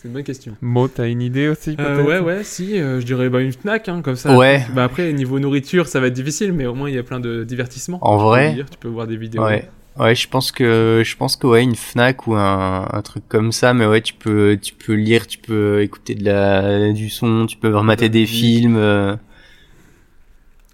C'est 0.05 0.09
une 0.09 0.15
bonne 0.15 0.23
question. 0.23 0.55
Mo, 0.61 0.87
t'as 0.87 1.09
une 1.09 1.23
idée 1.23 1.49
aussi 1.49 1.71
Euh, 1.81 1.97
peut-être 1.97 2.07
ouais, 2.07 2.19
ouais, 2.21 2.45
si, 2.45 2.79
euh, 2.79 3.01
je 3.01 3.07
dirais 3.07 3.31
bah, 3.31 3.41
une 3.41 3.53
Fnac, 3.55 3.89
hein, 3.89 4.03
comme 4.03 4.17
ça. 4.17 4.37
Ouais. 4.37 4.63
Bah, 4.75 4.85
après, 4.85 5.11
niveau 5.15 5.39
nourriture, 5.41 5.87
ça 5.89 5.99
va 5.99 6.09
être 6.09 6.13
difficile, 6.13 6.53
mais 6.53 6.67
au 6.67 6.75
moins, 6.75 6.91
il 6.91 6.95
y 6.95 6.99
a 6.99 7.03
plein 7.03 7.21
de 7.21 7.43
divertissements. 7.43 8.07
En 8.07 8.19
Tu 8.19 8.21
peux 8.21 8.29
vrai, 8.29 8.53
dire, 8.53 8.67
Tu 8.69 8.77
peux 8.77 8.89
voir 8.89 9.07
des 9.07 9.17
vidéos. 9.17 9.43
ouais. 9.43 9.71
Ouais, 9.99 10.15
je 10.15 10.29
pense 10.29 10.53
que, 10.53 11.03
je 11.07 11.17
pense 11.17 11.37
que 11.37 11.47
ouais, 11.47 11.63
une 11.63 11.77
Fnac 11.77 12.27
ou 12.27 12.35
un, 12.35 12.87
un 12.93 13.01
truc 13.03 13.23
comme 13.29 13.51
ça, 13.53 13.73
mais 13.73 13.87
ouais, 13.87 14.03
tu 14.03 14.13
peux, 14.13 14.59
tu 14.61 14.75
peux 14.75 14.93
lire, 14.95 15.27
tu 15.27 15.39
peux 15.39 15.83
écouter 15.83 16.17
de 16.17 16.25
la, 16.25 16.93
du 16.93 17.09
son, 17.09 17.47
tu 17.47 17.57
peux 17.57 17.75
remater 17.75 18.09
des 18.09 18.27
films, 18.27 18.77
euh... 18.77 19.15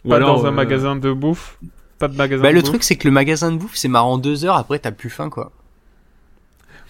Ou 0.05 0.09
Pas 0.09 0.17
alors, 0.17 0.37
dans 0.37 0.47
un 0.47 0.49
euh, 0.49 0.53
magasin 0.53 0.97
de 0.97 1.13
bouffe? 1.13 1.59
Pas 1.99 2.09
de 2.09 2.15
magasin 2.17 2.43
Bah, 2.43 2.49
de 2.49 2.55
le 2.55 2.61
bouffe? 2.61 2.71
truc, 2.71 2.83
c'est 2.83 2.97
que 2.97 3.07
le 3.07 3.13
magasin 3.13 3.53
de 3.53 3.57
bouffe, 3.59 3.77
c'est 3.77 3.89
marrant 3.89 4.19
deux 4.19 4.45
heures, 4.45 4.57
après 4.57 4.79
t'as 4.79 4.91
plus 4.93 5.11
faim, 5.11 5.31
quoi. 5.31 5.53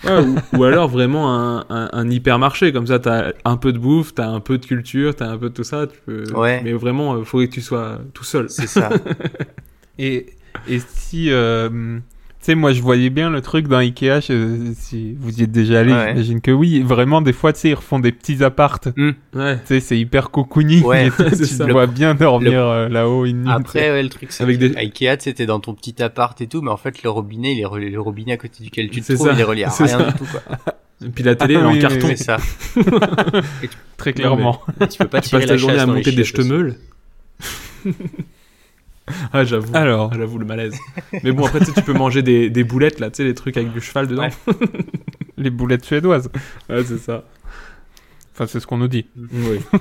Ouais, 0.04 0.18
ou, 0.20 0.58
ou 0.58 0.64
alors 0.64 0.88
vraiment 0.88 1.34
un, 1.34 1.64
un, 1.68 1.88
un 1.92 2.10
hypermarché, 2.10 2.72
comme 2.72 2.86
ça, 2.86 2.98
t'as 2.98 3.32
un 3.44 3.56
peu 3.56 3.72
de 3.72 3.78
bouffe, 3.78 4.14
t'as 4.14 4.28
un 4.28 4.40
peu 4.40 4.58
de 4.58 4.66
culture, 4.66 5.14
t'as 5.14 5.28
un 5.28 5.38
peu 5.38 5.48
de 5.50 5.54
tout 5.54 5.64
ça. 5.64 5.86
Tu 5.86 5.98
peux... 6.06 6.24
Ouais. 6.32 6.60
Mais 6.62 6.72
vraiment, 6.72 7.18
il 7.18 7.24
faudrait 7.24 7.48
que 7.48 7.54
tu 7.54 7.62
sois 7.62 7.98
tout 8.14 8.24
seul. 8.24 8.48
C'est 8.48 8.66
ça. 8.66 8.90
Et, 9.98 10.26
et 10.66 10.80
si, 10.80 11.30
euh, 11.30 11.98
sais, 12.46 12.54
moi 12.54 12.72
je 12.72 12.80
voyais 12.82 13.10
bien 13.10 13.30
le 13.30 13.40
truc 13.40 13.68
dans 13.68 13.78
Ikea, 13.78 14.20
je- 14.20 14.72
si 14.76 15.14
vous 15.20 15.40
y 15.40 15.42
êtes 15.44 15.52
déjà 15.52 15.80
allé, 15.80 15.92
Ouais. 15.92 16.08
j'imagine 16.10 16.40
que 16.40 16.50
oui. 16.50 16.80
Vraiment, 16.82 17.20
des 17.22 17.32
fois, 17.32 17.52
tu 17.52 17.60
sais, 17.60 17.68
ils 17.70 17.74
refont 17.74 17.98
des 17.98 18.12
petits 18.12 18.42
appartes. 18.44 18.88
Ouais. 19.34 19.56
Tu 19.58 19.66
sais, 19.66 19.80
c'est 19.80 19.98
hyper 19.98 20.30
cocooning. 20.30 20.82
Ouais, 20.84 21.10
tu 21.16 21.24
tu 21.36 21.44
ça. 21.46 21.66
te 21.66 21.70
vois 21.72 21.86
bien 21.86 22.14
dormir 22.14 22.60
euh, 22.64 22.88
là-haut 22.88 23.26
une 23.26 23.42
nuit. 23.42 23.50
Après, 23.50 23.90
ouais, 23.90 24.02
le 24.02 24.08
truc, 24.08 24.32
c'est 24.32 24.42
Avec 24.42 24.58
que 24.58 24.66
des- 24.66 24.76
à 24.76 24.80
Ikea, 24.80 25.16
tu 25.18 25.32
sais, 25.36 25.46
dans 25.46 25.60
ton 25.60 25.74
petit 25.74 26.02
appart 26.02 26.40
et 26.40 26.46
tout, 26.46 26.62
mais 26.62 26.70
en 26.70 26.76
fait, 26.76 27.02
le 27.02 27.10
robinet, 27.10 27.54
il 27.54 27.60
est 27.60 27.90
le 27.90 28.00
robinet 28.00 28.32
à 28.32 28.36
côté 28.36 28.62
duquel 28.64 28.88
tu 28.90 29.00
te 29.00 29.06
C'est 29.06 29.14
trouves, 29.14 29.28
ça, 29.28 29.32
il 29.34 29.40
est 29.40 29.44
relié 29.44 29.64
à 29.64 29.70
c'est 29.70 29.84
rien 29.84 29.98
ça. 29.98 30.10
du 30.10 30.18
tout, 30.18 30.24
quoi. 30.30 30.40
Et 31.04 31.08
puis 31.08 31.24
la 31.24 31.34
télé, 31.34 31.54
Ah 31.56 31.58
elle 31.60 31.64
est 31.64 31.68
en 31.68 31.72
oui, 31.72 31.78
carton. 31.78 32.08
oui. 32.08 32.14
C'est 32.16 32.24
ça. 32.24 32.36
Très 33.96 34.12
clairement. 34.12 34.60
Tu 34.90 34.98
peux 34.98 35.06
pas 35.08 35.20
Tu 35.20 35.28
tirer 35.30 35.40
passes 35.42 35.48
la 35.48 35.54
ta 35.54 35.56
journée 35.56 35.78
à 35.78 35.86
monter 35.86 36.12
des 36.12 36.22
aussi. 36.22 36.32
ch'temeules. 36.32 36.74
ah, 39.32 39.44
j'avoue. 39.44 39.74
Alors. 39.74 40.10
Ah, 40.12 40.16
j'avoue 40.16 40.38
le 40.38 40.46
malaise. 40.46 40.74
Mais 41.22 41.32
bon, 41.32 41.46
après, 41.46 41.60
tu 41.60 41.72
peux 41.82 41.92
manger 41.92 42.22
des, 42.22 42.50
des 42.50 42.64
boulettes, 42.64 43.00
là, 43.00 43.10
tu 43.10 43.18
sais, 43.18 43.24
les 43.24 43.34
trucs 43.34 43.56
avec 43.56 43.72
du 43.72 43.80
cheval 43.80 44.06
dedans. 44.06 44.22
Ouais. 44.22 44.54
Les 45.38 45.48
boulettes 45.48 45.86
suédoises. 45.86 46.28
Ouais, 46.68 46.84
c'est 46.84 46.98
ça. 46.98 47.24
Enfin, 48.34 48.46
c'est 48.46 48.60
ce 48.60 48.66
qu'on 48.66 48.76
nous 48.76 48.88
dit. 48.88 49.06
Oui. 49.16 49.60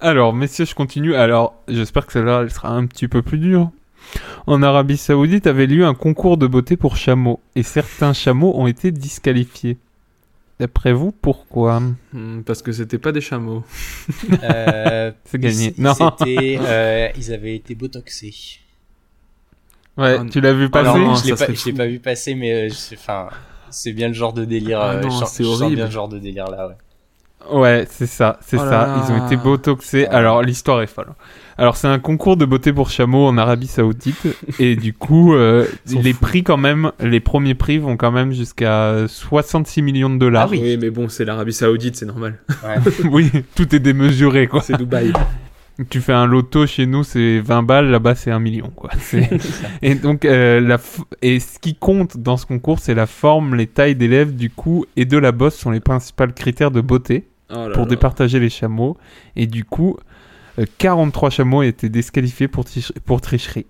Alors, 0.00 0.32
messieurs, 0.32 0.64
je 0.64 0.74
continue. 0.74 1.14
Alors, 1.14 1.62
j'espère 1.68 2.06
que 2.06 2.12
celle-là, 2.14 2.40
elle 2.42 2.50
sera 2.50 2.70
un 2.70 2.86
petit 2.86 3.06
peu 3.06 3.20
plus 3.20 3.36
dure. 3.36 3.70
En 4.46 4.62
Arabie 4.62 4.96
Saoudite 4.96 5.46
avait 5.46 5.66
lieu 5.66 5.84
un 5.84 5.92
concours 5.92 6.38
de 6.38 6.46
beauté 6.46 6.78
pour 6.78 6.96
chameaux, 6.96 7.40
et 7.54 7.62
certains 7.62 8.14
chameaux 8.14 8.58
ont 8.58 8.66
été 8.66 8.90
disqualifiés. 8.92 9.76
D'après 10.60 10.92
vous, 10.92 11.12
pourquoi? 11.12 11.80
Hmm, 12.12 12.42
Parce 12.42 12.62
que 12.62 12.72
c'était 12.72 12.98
pas 12.98 13.12
des 13.12 13.20
chameaux. 13.20 13.62
Euh, 14.42 15.12
C'est 15.24 15.38
gagné. 15.38 15.74
ils- 15.76 15.82
Non. 15.82 15.94
c'était, 15.94 16.58
euh, 16.62 17.08
ils 17.16 17.32
avaient 17.32 17.54
été 17.54 17.74
botoxés. 17.74 18.34
Ouais, 19.96 20.16
Ah, 20.20 20.24
tu 20.30 20.40
l'as 20.40 20.52
vu 20.52 20.68
passer 20.70 20.88
Alors, 20.90 20.98
non, 20.98 21.14
je 21.16 21.24
l'ai 21.26 21.34
pas, 21.34 21.46
je 21.52 21.82
vu 21.88 21.98
passer, 21.98 22.34
mais 22.34 22.68
euh, 22.68 22.74
enfin, 22.94 23.28
c'est 23.70 23.92
bien 23.92 24.08
le 24.08 24.14
genre 24.14 24.32
de 24.32 24.44
délire. 24.44 24.80
Ah 24.80 24.92
euh, 24.92 25.00
non, 25.02 25.10
je 25.10 25.16
sens, 25.16 25.32
c'est 25.32 25.44
je 25.44 25.48
sens 25.50 25.72
bien 25.72 25.84
le 25.86 25.90
genre 25.90 26.08
de 26.08 26.18
délire 26.18 26.46
là. 26.50 26.68
Ouais. 26.68 26.74
Ouais, 27.50 27.86
c'est 27.90 28.06
ça, 28.06 28.38
c'est 28.42 28.56
Oh 28.56 28.60
ça. 28.60 28.70
là. 28.70 29.04
Ils 29.06 29.12
ont 29.12 29.26
été 29.26 29.36
botoxés. 29.36 30.06
Ah. 30.08 30.16
Alors, 30.18 30.42
l'histoire 30.42 30.82
est 30.82 30.86
folle. 30.86 31.14
Alors, 31.58 31.76
c'est 31.76 31.88
un 31.88 31.98
concours 31.98 32.36
de 32.36 32.44
beauté 32.44 32.72
pour 32.72 32.88
chameaux 32.88 33.26
en 33.26 33.36
Arabie 33.36 33.66
Saoudite. 33.66 34.28
et 34.60 34.76
du 34.76 34.92
coup, 34.92 35.34
euh, 35.34 35.66
les 35.86 36.12
fous. 36.12 36.20
prix, 36.20 36.42
quand 36.44 36.56
même, 36.56 36.92
les 37.00 37.18
premiers 37.20 37.54
prix 37.54 37.78
vont 37.78 37.96
quand 37.96 38.12
même 38.12 38.32
jusqu'à 38.32 39.06
66 39.08 39.82
millions 39.82 40.08
de 40.10 40.18
dollars. 40.18 40.44
Ah 40.46 40.50
oui. 40.52 40.60
Oui, 40.62 40.78
mais 40.80 40.90
bon, 40.90 41.08
c'est 41.08 41.24
l'Arabie 41.24 41.52
Saoudite, 41.52 41.96
c'est 41.96 42.06
normal. 42.06 42.38
oui, 43.10 43.30
tout 43.56 43.74
est 43.74 43.80
démesuré, 43.80 44.46
quoi. 44.46 44.62
C'est 44.62 44.76
Dubaï. 44.78 45.12
Tu 45.90 46.00
fais 46.00 46.12
un 46.12 46.26
loto 46.26 46.66
chez 46.66 46.86
nous, 46.86 47.04
c'est 47.04 47.38
20 47.38 47.62
balles, 47.62 47.88
là-bas, 47.88 48.16
c'est 48.16 48.32
1 48.32 48.40
million, 48.40 48.68
quoi. 48.74 48.90
Et 49.80 49.94
donc, 49.94 50.24
euh, 50.24 50.60
la 50.60 50.76
f- 50.76 51.02
et 51.22 51.38
ce 51.38 51.60
qui 51.60 51.76
compte 51.76 52.16
dans 52.16 52.36
ce 52.36 52.46
concours, 52.46 52.80
c'est 52.80 52.94
la 52.96 53.06
forme, 53.06 53.54
les 53.54 53.68
tailles 53.68 53.94
des 53.94 54.08
lèvres, 54.08 54.32
du 54.32 54.50
cou 54.50 54.86
et 54.96 55.04
de 55.04 55.16
la 55.16 55.30
bosse 55.30 55.54
sont 55.54 55.70
les 55.70 55.78
principaux 55.78 56.26
critères 56.34 56.72
de 56.72 56.80
beauté. 56.80 57.28
Oh 57.50 57.68
là 57.68 57.70
pour 57.74 57.84
là. 57.84 57.88
départager 57.90 58.40
les 58.40 58.50
chameaux. 58.50 58.96
Et 59.36 59.46
du 59.46 59.64
coup, 59.64 59.96
43 60.78 61.30
chameaux 61.30 61.62
étaient 61.62 61.88
disqualifiés 61.88 62.48
pour, 62.48 62.64
pour 63.04 63.20
tricherie. 63.20 63.66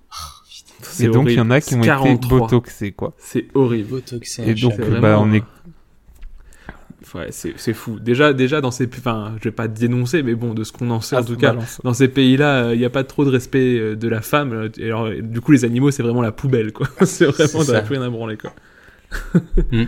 C'est 0.81 1.05
Et 1.05 1.09
donc, 1.09 1.27
il 1.29 1.35
y 1.35 1.41
en 1.41 1.51
a 1.51 1.57
horrible. 1.57 1.67
qui 1.67 1.75
ont 1.75 1.79
été 1.79 1.87
43. 1.89 2.39
botoxés, 2.39 2.93
quoi. 2.93 3.13
C'est 3.19 3.47
horrible. 3.55 3.89
Botoxé, 3.89 4.49
Et 4.49 4.55
donc, 4.55 4.77
bah, 4.79 4.85
vraiment- 4.87 5.23
on 5.23 5.33
est... 5.33 5.43
Ouais, 7.15 7.29
c'est 7.31 7.55
c'est 7.57 7.73
fou. 7.73 7.99
Déjà, 8.01 8.33
déjà 8.35 8.61
dans 8.61 8.71
ces, 8.71 8.87
enfin, 8.87 9.35
je 9.39 9.45
vais 9.45 9.51
pas 9.53 9.67
dénoncer, 9.67 10.23
mais 10.23 10.35
bon, 10.35 10.53
de 10.53 10.63
ce 10.63 10.73
qu'on 10.73 10.91
en 10.91 11.01
sait, 11.01 11.17
Ah, 11.17 11.21
en 11.21 11.25
tout 11.25 11.37
cas, 11.37 11.53
balance. 11.53 11.81
dans 11.83 11.95
ces 11.95 12.09
pays-là, 12.09 12.75
il 12.75 12.79
n'y 12.79 12.85
a 12.85 12.91
pas 12.91 13.03
trop 13.05 13.25
de 13.25 13.31
respect 13.31 13.79
euh, 13.79 13.97
de 13.97 14.09
la 14.09 14.21
femme. 14.21 14.53
euh, 14.53 14.69
Et 14.79 14.87
alors, 14.87 15.07
euh, 15.07 15.21
du 15.23 15.41
coup, 15.41 15.53
les 15.53 15.65
animaux, 15.65 15.91
c'est 15.91 16.03
vraiment 16.03 16.21
la 16.23 16.33
poubelle, 16.33 16.73
quoi. 16.73 16.87
c'est 17.07 17.25
vraiment, 17.27 17.63
ça. 17.65 17.81
plus 17.83 17.95
rien 17.97 18.03
à 18.07 18.11
branler, 18.11 18.37
quoi. 18.37 18.53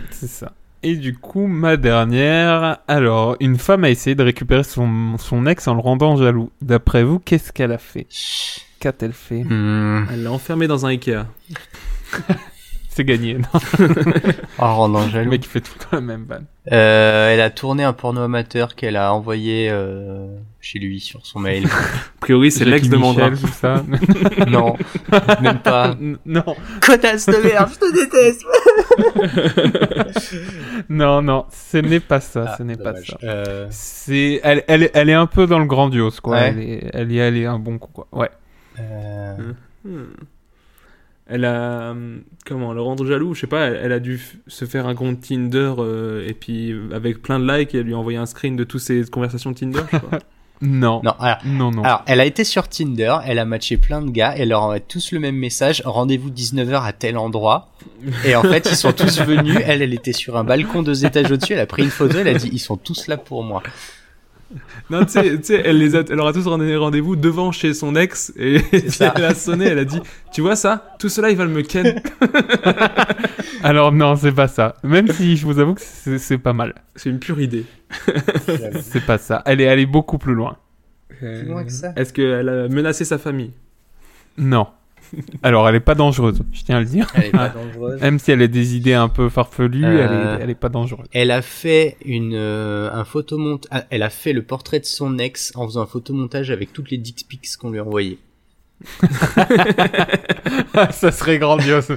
C'est 0.09 0.27
ça. 0.29 0.53
Et 0.83 0.95
du 0.95 1.15
coup, 1.15 1.45
ma 1.47 1.77
dernière... 1.77 2.79
Alors, 2.87 3.35
une 3.39 3.57
femme 3.57 3.83
a 3.83 3.89
essayé 3.89 4.15
de 4.15 4.23
récupérer 4.23 4.63
son, 4.63 5.17
son 5.19 5.45
ex 5.45 5.67
en 5.67 5.75
le 5.75 5.79
rendant 5.81 6.17
jaloux. 6.17 6.51
D'après 6.61 7.03
vous, 7.03 7.19
qu'est-ce 7.19 7.51
qu'elle 7.51 7.71
a 7.71 7.77
fait? 7.77 8.07
Qu'a-t-elle 8.79 9.13
fait? 9.13 9.43
Hmm. 9.43 10.07
Elle 10.11 10.23
l'a 10.23 10.31
enfermé 10.31 10.67
dans 10.67 10.85
un 10.85 10.89
Ikea. 10.89 11.25
C'est 12.89 13.05
gagné, 13.05 13.35
non? 13.37 13.59
Oh, 14.59 14.63
rendant 14.75 15.05
Le 15.05 15.09
jaloux. 15.11 15.29
mec, 15.29 15.45
il 15.45 15.47
fait 15.47 15.61
tout 15.61 15.71
le 15.77 15.83
temps 15.83 15.89
la 15.93 16.01
même 16.01 16.25
vanne. 16.27 16.45
Euh, 16.71 17.31
elle 17.33 17.41
a 17.41 17.49
tourné 17.49 17.83
un 17.83 17.93
porno 17.93 18.21
amateur 18.21 18.75
qu'elle 18.75 18.97
a 18.97 19.13
envoyé 19.13 19.69
euh, 19.71 20.27
chez 20.61 20.79
lui 20.79 20.99
sur 20.99 21.25
son 21.25 21.39
mail. 21.39 21.65
A 21.67 22.19
priori, 22.21 22.51
c'est 22.51 22.65
l'ex 22.65 22.87
de 22.87 22.95
tout 22.95 23.47
ça. 23.47 23.83
non, 24.47 24.75
même 25.41 25.59
pas. 25.59 25.95
non, 26.25 26.43
Connasse 26.85 27.25
de 27.25 27.37
merde, 27.43 27.69
je 27.73 27.79
te 27.79 27.93
déteste. 27.93 28.45
non, 30.89 31.21
non, 31.21 31.45
ce 31.51 31.77
n'est 31.77 31.99
pas 31.99 32.19
ça, 32.19 32.45
Ah, 32.49 32.55
ce 32.57 32.63
n'est 32.63 32.77
pas 32.77 32.95
ça. 32.95 33.17
Euh, 33.23 33.67
C'est, 33.71 34.39
elle, 34.43 34.63
elle, 34.67 34.89
elle 34.93 35.09
est 35.09 35.13
un 35.13 35.27
peu 35.27 35.47
dans 35.47 35.59
le 35.59 35.65
grandiose, 35.65 36.19
quoi. 36.19 36.37
Ouais. 36.37 36.47
Elle, 36.49 36.59
est, 36.59 36.89
elle 36.93 37.11
y 37.11 37.17
est 37.17 37.21
allée 37.21 37.45
un 37.45 37.59
bon 37.59 37.77
coup, 37.77 37.91
quoi. 37.91 38.07
Ouais. 38.11 38.29
euh, 38.79 39.35
Hmm. 39.83 40.13
Elle 41.25 41.45
a. 41.45 41.89
hum, 41.91 42.21
Comment 42.45 42.71
Le 42.73 42.81
rendre 42.81 43.03
jaloux 43.05 43.33
Je 43.33 43.41
sais 43.41 43.47
pas, 43.47 43.61
elle, 43.67 43.79
elle 43.83 43.91
a 43.93 43.99
dû 43.99 44.19
se 44.47 44.65
faire 44.65 44.85
un 44.85 44.93
compte 44.93 45.21
Tinder 45.21 45.73
euh, 45.79 46.27
et 46.27 46.33
puis 46.35 46.71
euh, 46.71 46.89
avec 46.93 47.21
plein 47.23 47.39
de 47.39 47.51
likes 47.51 47.73
et 47.73 47.79
elle 47.79 47.85
lui 47.85 47.93
a 47.93 47.97
envoyé 47.97 48.17
un 48.19 48.25
screen 48.27 48.55
de 48.55 48.63
toutes 48.63 48.81
ses 48.81 49.03
conversations 49.05 49.53
Tinder. 49.53 49.79
je 49.91 49.97
sais 49.97 50.03
pas. 50.03 50.19
Non. 50.61 51.01
Non, 51.03 51.13
alors, 51.19 51.37
Non, 51.43 51.71
non. 51.71 51.83
alors, 51.83 52.03
elle 52.05 52.19
a 52.19 52.25
été 52.25 52.43
sur 52.43 52.67
Tinder, 52.67 53.17
elle 53.25 53.39
a 53.39 53.45
matché 53.45 53.77
plein 53.77 54.01
de 54.01 54.11
gars, 54.11 54.33
elle 54.37 54.49
leur 54.49 54.61
envoie 54.61 54.79
tous 54.79 55.11
le 55.11 55.19
même 55.19 55.35
message, 55.35 55.81
rendez-vous 55.85 56.29
19h 56.29 56.83
à 56.85 56.93
tel 56.93 57.17
endroit. 57.17 57.69
Et 58.25 58.35
en 58.35 58.43
fait, 58.43 58.67
ils 58.69 58.75
sont 58.75 58.93
tous 58.93 59.19
venus, 59.21 59.57
elle, 59.65 59.81
elle 59.81 59.93
était 59.93 60.13
sur 60.13 60.37
un 60.37 60.43
balcon 60.43 60.83
deux 60.83 61.05
étages 61.05 61.31
au-dessus, 61.31 61.53
elle 61.53 61.59
a 61.59 61.65
pris 61.65 61.83
une 61.83 61.89
photo, 61.89 62.19
elle 62.19 62.27
a 62.27 62.33
dit, 62.35 62.49
ils 62.51 62.59
sont 62.59 62.77
tous 62.77 63.07
là 63.07 63.17
pour 63.17 63.43
moi. 63.43 63.63
Non, 64.89 65.05
tu 65.05 65.13
sais, 65.43 65.61
elle, 65.63 65.77
les 65.77 65.95
a, 65.95 66.03
elle 66.09 66.15
leur 66.15 66.27
a 66.27 66.33
tous 66.33 66.45
donné 66.45 66.75
rendez-vous 66.75 67.15
devant 67.15 67.51
chez 67.51 67.73
son 67.73 67.95
ex 67.95 68.33
et 68.35 68.59
ça. 68.89 69.13
elle 69.15 69.25
a 69.25 69.35
sonné, 69.35 69.65
elle 69.65 69.79
a 69.79 69.85
dit 69.85 69.99
Tu 70.33 70.41
vois 70.41 70.55
ça? 70.55 70.95
Tout 70.99 71.09
cela, 71.09 71.29
ils 71.29 71.37
veulent 71.37 71.49
me 71.49 71.61
ken. 71.61 72.01
Alors, 73.63 73.91
non, 73.91 74.15
c'est 74.15 74.31
pas 74.31 74.47
ça. 74.47 74.75
Même 74.83 75.07
si 75.07 75.37
je 75.37 75.45
vous 75.45 75.59
avoue 75.59 75.75
que 75.75 75.81
c'est, 75.81 76.37
pas 76.37 76.53
mal. 76.53 76.75
C'est 76.95 77.09
une 77.09 77.19
pure 77.19 77.39
idée. 77.39 77.65
C'est 78.81 79.05
pas 79.05 79.17
ça. 79.17 79.41
Elle 79.45 79.59
est 79.59 79.67
allée 79.67 79.85
beaucoup 79.85 80.17
plus 80.17 80.33
loin. 80.33 80.57
Plus 81.09 81.43
loin 81.43 81.65
que 81.65 81.71
ça. 81.71 81.91
Est-ce 81.97 82.13
qu'elle 82.13 82.47
a 82.47 82.69
menacé 82.69 83.03
sa 83.03 83.17
famille? 83.17 83.51
Non. 84.37 84.67
Alors, 85.43 85.67
elle 85.67 85.75
est 85.75 85.79
pas 85.81 85.95
dangereuse, 85.95 86.41
je 86.53 86.63
tiens 86.63 86.77
à 86.77 86.79
le 86.79 86.85
dire. 86.85 87.07
Elle 87.15 87.25
est 87.25 87.31
pas 87.31 87.49
dangereuse. 87.49 87.99
Même 88.01 88.17
si 88.19 88.31
elle 88.31 88.41
a 88.41 88.47
des 88.47 88.75
idées 88.75 88.93
un 88.93 89.09
peu 89.09 89.29
farfelues, 89.29 89.83
Euh. 89.85 89.89
elle, 90.37 90.39
est, 90.41 90.43
elle 90.43 90.49
est 90.51 90.55
pas 90.55 90.69
dangereuse. 90.69 91.05
Elle 91.13 91.31
a 91.31 91.41
fait 91.41 91.97
une 92.05 92.33
euh, 92.35 92.89
un 92.93 93.03
photomontage. 93.03 93.69
ah, 93.71 93.85
Elle 93.89 94.03
a 94.03 94.09
fait 94.09 94.33
le 94.33 94.41
portrait 94.43 94.79
de 94.79 94.85
son 94.85 95.17
ex 95.19 95.51
en 95.55 95.65
faisant 95.67 95.81
un 95.81 95.85
photomontage 95.87 96.51
avec 96.51 96.71
toutes 96.73 96.91
les 96.91 96.97
dick 96.97 97.25
pics 97.27 97.47
qu'on 97.59 97.71
lui 97.71 97.79
a 97.79 97.83
envoyées. 97.83 98.19
ça 100.91 101.11
serait 101.11 101.37
grandiose. 101.37 101.87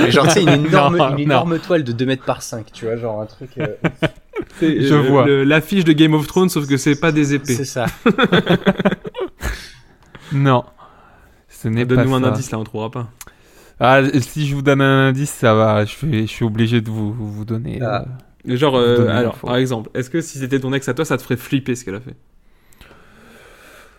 Mais 0.00 0.10
Genre, 0.10 0.26
tu 0.26 0.32
sais, 0.32 0.42
une 0.42 0.66
énorme, 0.66 0.96
Non, 0.96 1.08
une 1.10 1.14
non. 1.14 1.18
énorme 1.18 1.58
toile 1.60 1.84
de 1.84 1.92
2 1.92 2.06
mètres 2.06 2.24
par 2.24 2.42
5, 2.42 2.72
tu 2.72 2.86
vois, 2.86 2.96
genre 2.96 3.20
un 3.20 3.26
truc. 3.26 3.50
euh, 3.58 3.68
C'est, 4.58 4.80
Je 4.82 4.94
euh, 4.94 4.98
vois. 5.02 5.26
L'affiche 5.28 5.84
de 5.84 5.92
Game 5.92 6.12
of 6.14 6.26
Thrones, 6.26 6.48
sauf 6.48 6.66
que 6.66 6.76
c'est 6.76 6.96
pas 6.98 7.12
des 7.12 7.34
épées. 7.34 7.54
c'est 7.54 7.64
ça. 7.64 7.86
Non. 10.32 10.64
Ce 11.64 11.68
n'est 11.68 11.84
pas 11.86 11.96
Donne-nous 11.96 12.14
un 12.14 12.20
ça. 12.20 12.28
indice 12.28 12.50
là, 12.52 12.58
on 12.58 12.64
trouvera 12.64 12.90
pas. 12.90 13.08
Ah, 13.80 14.02
si 14.20 14.46
je 14.46 14.54
vous 14.54 14.62
donne 14.62 14.80
un 14.82 15.08
indice, 15.08 15.30
ça 15.30 15.52
va. 15.54 15.84
Je, 15.84 15.96
vais, 16.06 16.20
je 16.22 16.26
suis 16.26 16.44
obligé 16.44 16.80
de 16.80 16.88
vous, 16.90 17.12
vous 17.12 17.44
donner. 17.44 17.80
Ah. 17.82 18.04
euh, 18.48 18.56
Genre, 18.56 18.76
euh, 18.76 19.08
alors, 19.08 19.34
par 19.36 19.56
exemple, 19.56 19.90
est-ce 19.94 20.10
que 20.10 20.20
si 20.20 20.38
c'était 20.38 20.60
ton 20.60 20.72
ex 20.72 20.88
à 20.88 20.94
toi, 20.94 21.04
ça 21.04 21.16
te 21.16 21.22
ferait 21.22 21.36
flipper 21.36 21.74
ce 21.74 21.84
qu'elle 21.84 21.96
a 21.96 22.00
fait? 22.00 22.14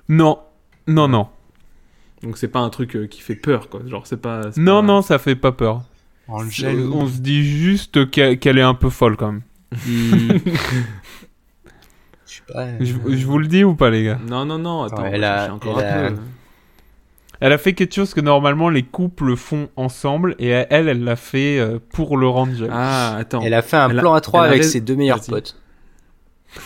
Non. 0.08 0.40
Non, 0.88 1.08
non. 1.08 1.28
Donc 2.24 2.38
c'est 2.38 2.48
pas 2.48 2.60
un 2.60 2.70
truc 2.70 2.96
euh, 2.96 3.08
qui 3.08 3.22
fait 3.22 3.36
peur, 3.36 3.68
quoi. 3.70 3.82
Genre, 3.86 4.06
c'est 4.08 4.22
pas. 4.22 4.52
c'est 4.52 4.62
Non, 4.62 4.82
pas- 4.82 4.88
non, 4.88 5.02
ça 5.02 5.18
fait 5.20 5.36
pas 5.36 5.52
peur. 5.52 5.82
Jaloux. 6.50 6.92
On 6.94 7.08
se 7.08 7.20
dit 7.20 7.44
juste 7.44 8.10
qu'elle 8.10 8.40
qu'elle 8.40 8.58
est 8.58 8.62
un 8.64 8.74
peu 8.76 8.90
folle 8.90 9.18
quand 9.18 9.32
même. 9.34 9.42
Je 12.80 13.26
vous 13.26 13.38
le 13.40 13.48
dis 13.48 13.64
ou 13.64 13.76
pas, 13.76 13.90
les 13.90 14.04
gars? 14.06 14.20
Non, 14.28 14.46
non, 14.46 14.58
non, 14.58 14.84
attends, 14.84 15.02
Ouais, 15.04 15.12
elle 15.14 15.24
a- 15.24 15.54
encore 15.54 15.80
elle 15.82 15.88
un 15.88 16.06
a- 16.06 16.12
peu. 16.12 16.18
Elle 17.46 17.54
a 17.54 17.58
fait 17.60 17.74
quelque 17.74 17.94
chose 17.94 18.14
que 18.16 18.22
normalement 18.22 18.70
les 18.70 18.82
couples 18.82 19.36
font 19.36 19.70
ensemble 19.76 20.36
et 20.40 20.48
elle, 20.50 20.88
elle 20.90 21.04
l'a 21.04 21.16
fait 21.16 21.60
euh, 21.60 21.78
pour 21.94 22.18
le 22.18 22.28
rendre 22.28 22.54
jaloux. 22.56 22.72
Ah, 22.74 23.16
attends. 23.18 23.42
Elle 23.44 23.54
a 23.54 23.62
fait 23.62 23.78
un 23.78 23.90
Elle 23.90 24.00
a- 24.00 24.02
plan 24.02 24.14
à 24.16 24.22
3 24.22 24.46
elle 24.46 24.48
a 24.48 24.52
avec 24.54 24.64
ses 24.64 24.82
deux 24.82 24.96
meilleurs 24.96 25.22
potes. 25.22 25.56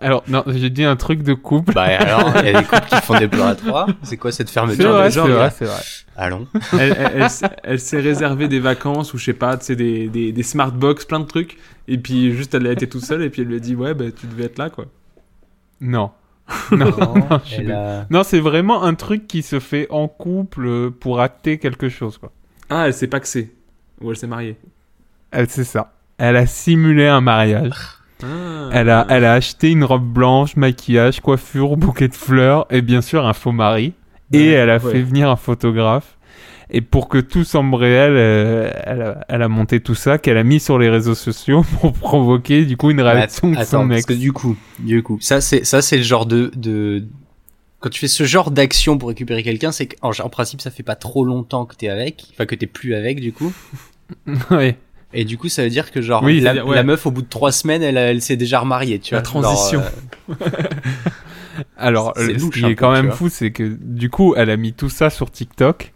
Alors, 0.00 0.24
non, 0.28 0.42
j'ai 0.46 0.70
dit 0.70 0.82
un 0.84 0.96
truc 0.96 1.22
de 1.22 1.34
couple. 1.34 1.74
Bah 1.74 1.82
alors, 1.84 2.32
il 2.38 2.46
y 2.50 2.54
a 2.54 2.60
des 2.62 2.66
couples 2.66 2.86
qui 2.88 2.96
font 3.02 3.18
des 3.18 3.28
plans 3.28 3.46
à 3.48 3.54
3. 3.54 3.86
C'est 4.02 4.16
quoi 4.16 4.32
cette 4.32 4.48
c'est 4.48 4.54
fermeture 4.54 4.92
vrai, 4.92 5.04
de 5.04 5.10
c'est 5.10 5.14
genre 5.20 5.28
vrai, 5.28 5.50
c'est 5.56 5.64
vrai. 5.66 5.80
Allons. 6.16 6.46
elle, 6.72 6.96
elle- 6.98 7.12
elle 7.16 7.22
s- 7.24 7.42
elle 7.62 7.78
s'est 7.80 8.00
réservé 8.00 8.48
des 8.48 8.60
vacances 8.60 9.12
ou 9.12 9.18
je 9.18 9.26
sais 9.26 9.32
pas, 9.34 9.58
tu 9.58 9.66
sais, 9.66 9.76
des, 9.76 10.08
des, 10.08 10.32
des 10.32 10.42
smart 10.42 10.72
box, 10.72 11.04
plein 11.04 11.20
de 11.20 11.26
trucs. 11.26 11.58
Et 11.86 11.98
puis 11.98 12.34
juste, 12.34 12.54
elle 12.54 12.66
a 12.66 12.72
été 12.72 12.88
toute 12.88 13.04
seule 13.04 13.22
et 13.22 13.28
puis 13.30 13.42
elle 13.42 13.48
lui 13.48 13.56
a 13.56 13.60
dit, 13.60 13.76
ouais, 13.76 13.92
bah 13.94 14.06
tu 14.10 14.26
devais 14.26 14.44
être 14.44 14.58
là, 14.58 14.70
quoi. 14.70 14.86
Non. 15.82 16.10
Non, 18.10 18.20
a... 18.20 18.24
c'est 18.24 18.40
vraiment 18.40 18.82
un 18.82 18.94
truc 18.94 19.26
qui 19.26 19.42
se 19.42 19.60
fait 19.60 19.86
en 19.90 20.08
couple 20.08 20.66
euh, 20.66 20.90
pour 20.90 21.20
acter 21.20 21.58
quelque 21.58 21.88
chose, 21.88 22.18
quoi. 22.18 22.32
Ah, 22.68 22.86
elle 22.86 22.94
s'est 22.94 23.08
paxée. 23.08 23.54
Ou 24.00 24.10
elle 24.10 24.16
s'est 24.16 24.26
mariée. 24.26 24.56
Elle, 25.30 25.48
c'est 25.48 25.64
ça. 25.64 25.92
Elle 26.18 26.36
a 26.36 26.46
simulé 26.46 27.06
un 27.06 27.20
mariage. 27.20 27.72
Ah. 28.22 28.70
Elle 28.72 28.90
a, 28.90 29.06
elle 29.08 29.24
a 29.24 29.32
acheté 29.34 29.70
une 29.70 29.84
robe 29.84 30.06
blanche, 30.06 30.56
maquillage, 30.56 31.20
coiffure, 31.20 31.76
bouquet 31.78 32.08
de 32.08 32.14
fleurs 32.14 32.66
et 32.70 32.82
bien 32.82 33.00
sûr 33.00 33.26
un 33.26 33.32
faux 33.32 33.52
mari. 33.52 33.94
et 34.32 34.50
elle 34.50 34.70
a 34.70 34.78
ouais. 34.78 34.92
fait 34.92 35.02
venir 35.02 35.30
un 35.30 35.36
photographe. 35.36 36.16
Et 36.72 36.80
pour 36.80 37.08
que 37.08 37.18
tout 37.18 37.42
semble 37.44 37.74
réel, 37.74 38.12
euh, 38.14 38.70
elle, 38.84 39.02
a, 39.02 39.24
elle 39.28 39.42
a 39.42 39.48
monté 39.48 39.80
tout 39.80 39.94
ça, 39.96 40.18
qu'elle 40.18 40.36
a 40.36 40.44
mis 40.44 40.60
sur 40.60 40.78
les 40.78 40.88
réseaux 40.88 41.14
sociaux 41.16 41.64
pour 41.80 41.92
provoquer 41.92 42.64
du 42.64 42.76
coup 42.76 42.90
une 42.90 43.00
réaction 43.00 43.50
de 43.50 43.56
Attends, 43.56 43.82
son 43.82 43.88
parce 43.88 44.00
ex. 44.00 44.06
que 44.06 44.12
du 44.12 44.32
coup, 44.32 44.56
du 44.78 45.02
coup, 45.02 45.18
ça 45.20 45.40
c'est 45.40 45.64
ça 45.64 45.82
c'est 45.82 45.96
le 45.96 46.02
genre 46.04 46.26
de 46.26 46.50
de 46.54 47.04
quand 47.80 47.88
tu 47.88 47.98
fais 47.98 48.08
ce 48.08 48.24
genre 48.24 48.50
d'action 48.50 48.98
pour 48.98 49.08
récupérer 49.08 49.42
quelqu'un, 49.42 49.72
c'est 49.72 49.86
qu'en 49.88 50.10
en 50.10 50.28
principe 50.28 50.60
ça 50.60 50.70
fait 50.70 50.82
pas 50.82 50.96
trop 50.96 51.24
longtemps 51.24 51.64
que 51.66 51.74
t'es 51.74 51.88
avec, 51.88 52.24
enfin 52.32 52.46
que 52.46 52.54
t'es 52.54 52.66
plus 52.66 52.94
avec 52.94 53.20
du 53.20 53.32
coup. 53.32 53.52
ouais. 54.50 54.76
Et 55.12 55.24
du 55.24 55.36
coup, 55.38 55.48
ça 55.48 55.64
veut 55.64 55.70
dire 55.70 55.90
que 55.90 56.00
genre 56.00 56.22
Oui, 56.22 56.38
la, 56.38 56.64
ouais. 56.64 56.76
la 56.76 56.84
meuf 56.84 57.04
au 57.04 57.10
bout 57.10 57.22
de 57.22 57.28
trois 57.28 57.50
semaines, 57.50 57.82
elle, 57.82 57.96
elle 57.96 58.22
s'est 58.22 58.36
déjà 58.36 58.60
remariée, 58.60 59.00
tu 59.00 59.12
La 59.14 59.18
vois. 59.18 59.22
transition. 59.24 59.80
Genre, 59.80 60.36
euh, 60.40 60.46
Alors, 61.76 62.12
ce 62.16 62.48
qui 62.50 62.64
est 62.64 62.76
quand 62.76 62.92
même 62.92 63.10
fou, 63.10 63.28
c'est 63.28 63.50
que 63.50 63.76
du 63.80 64.08
coup, 64.08 64.34
elle 64.36 64.50
a 64.50 64.56
mis 64.56 64.72
tout 64.72 64.88
ça 64.88 65.10
sur 65.10 65.30
TikTok 65.30 65.92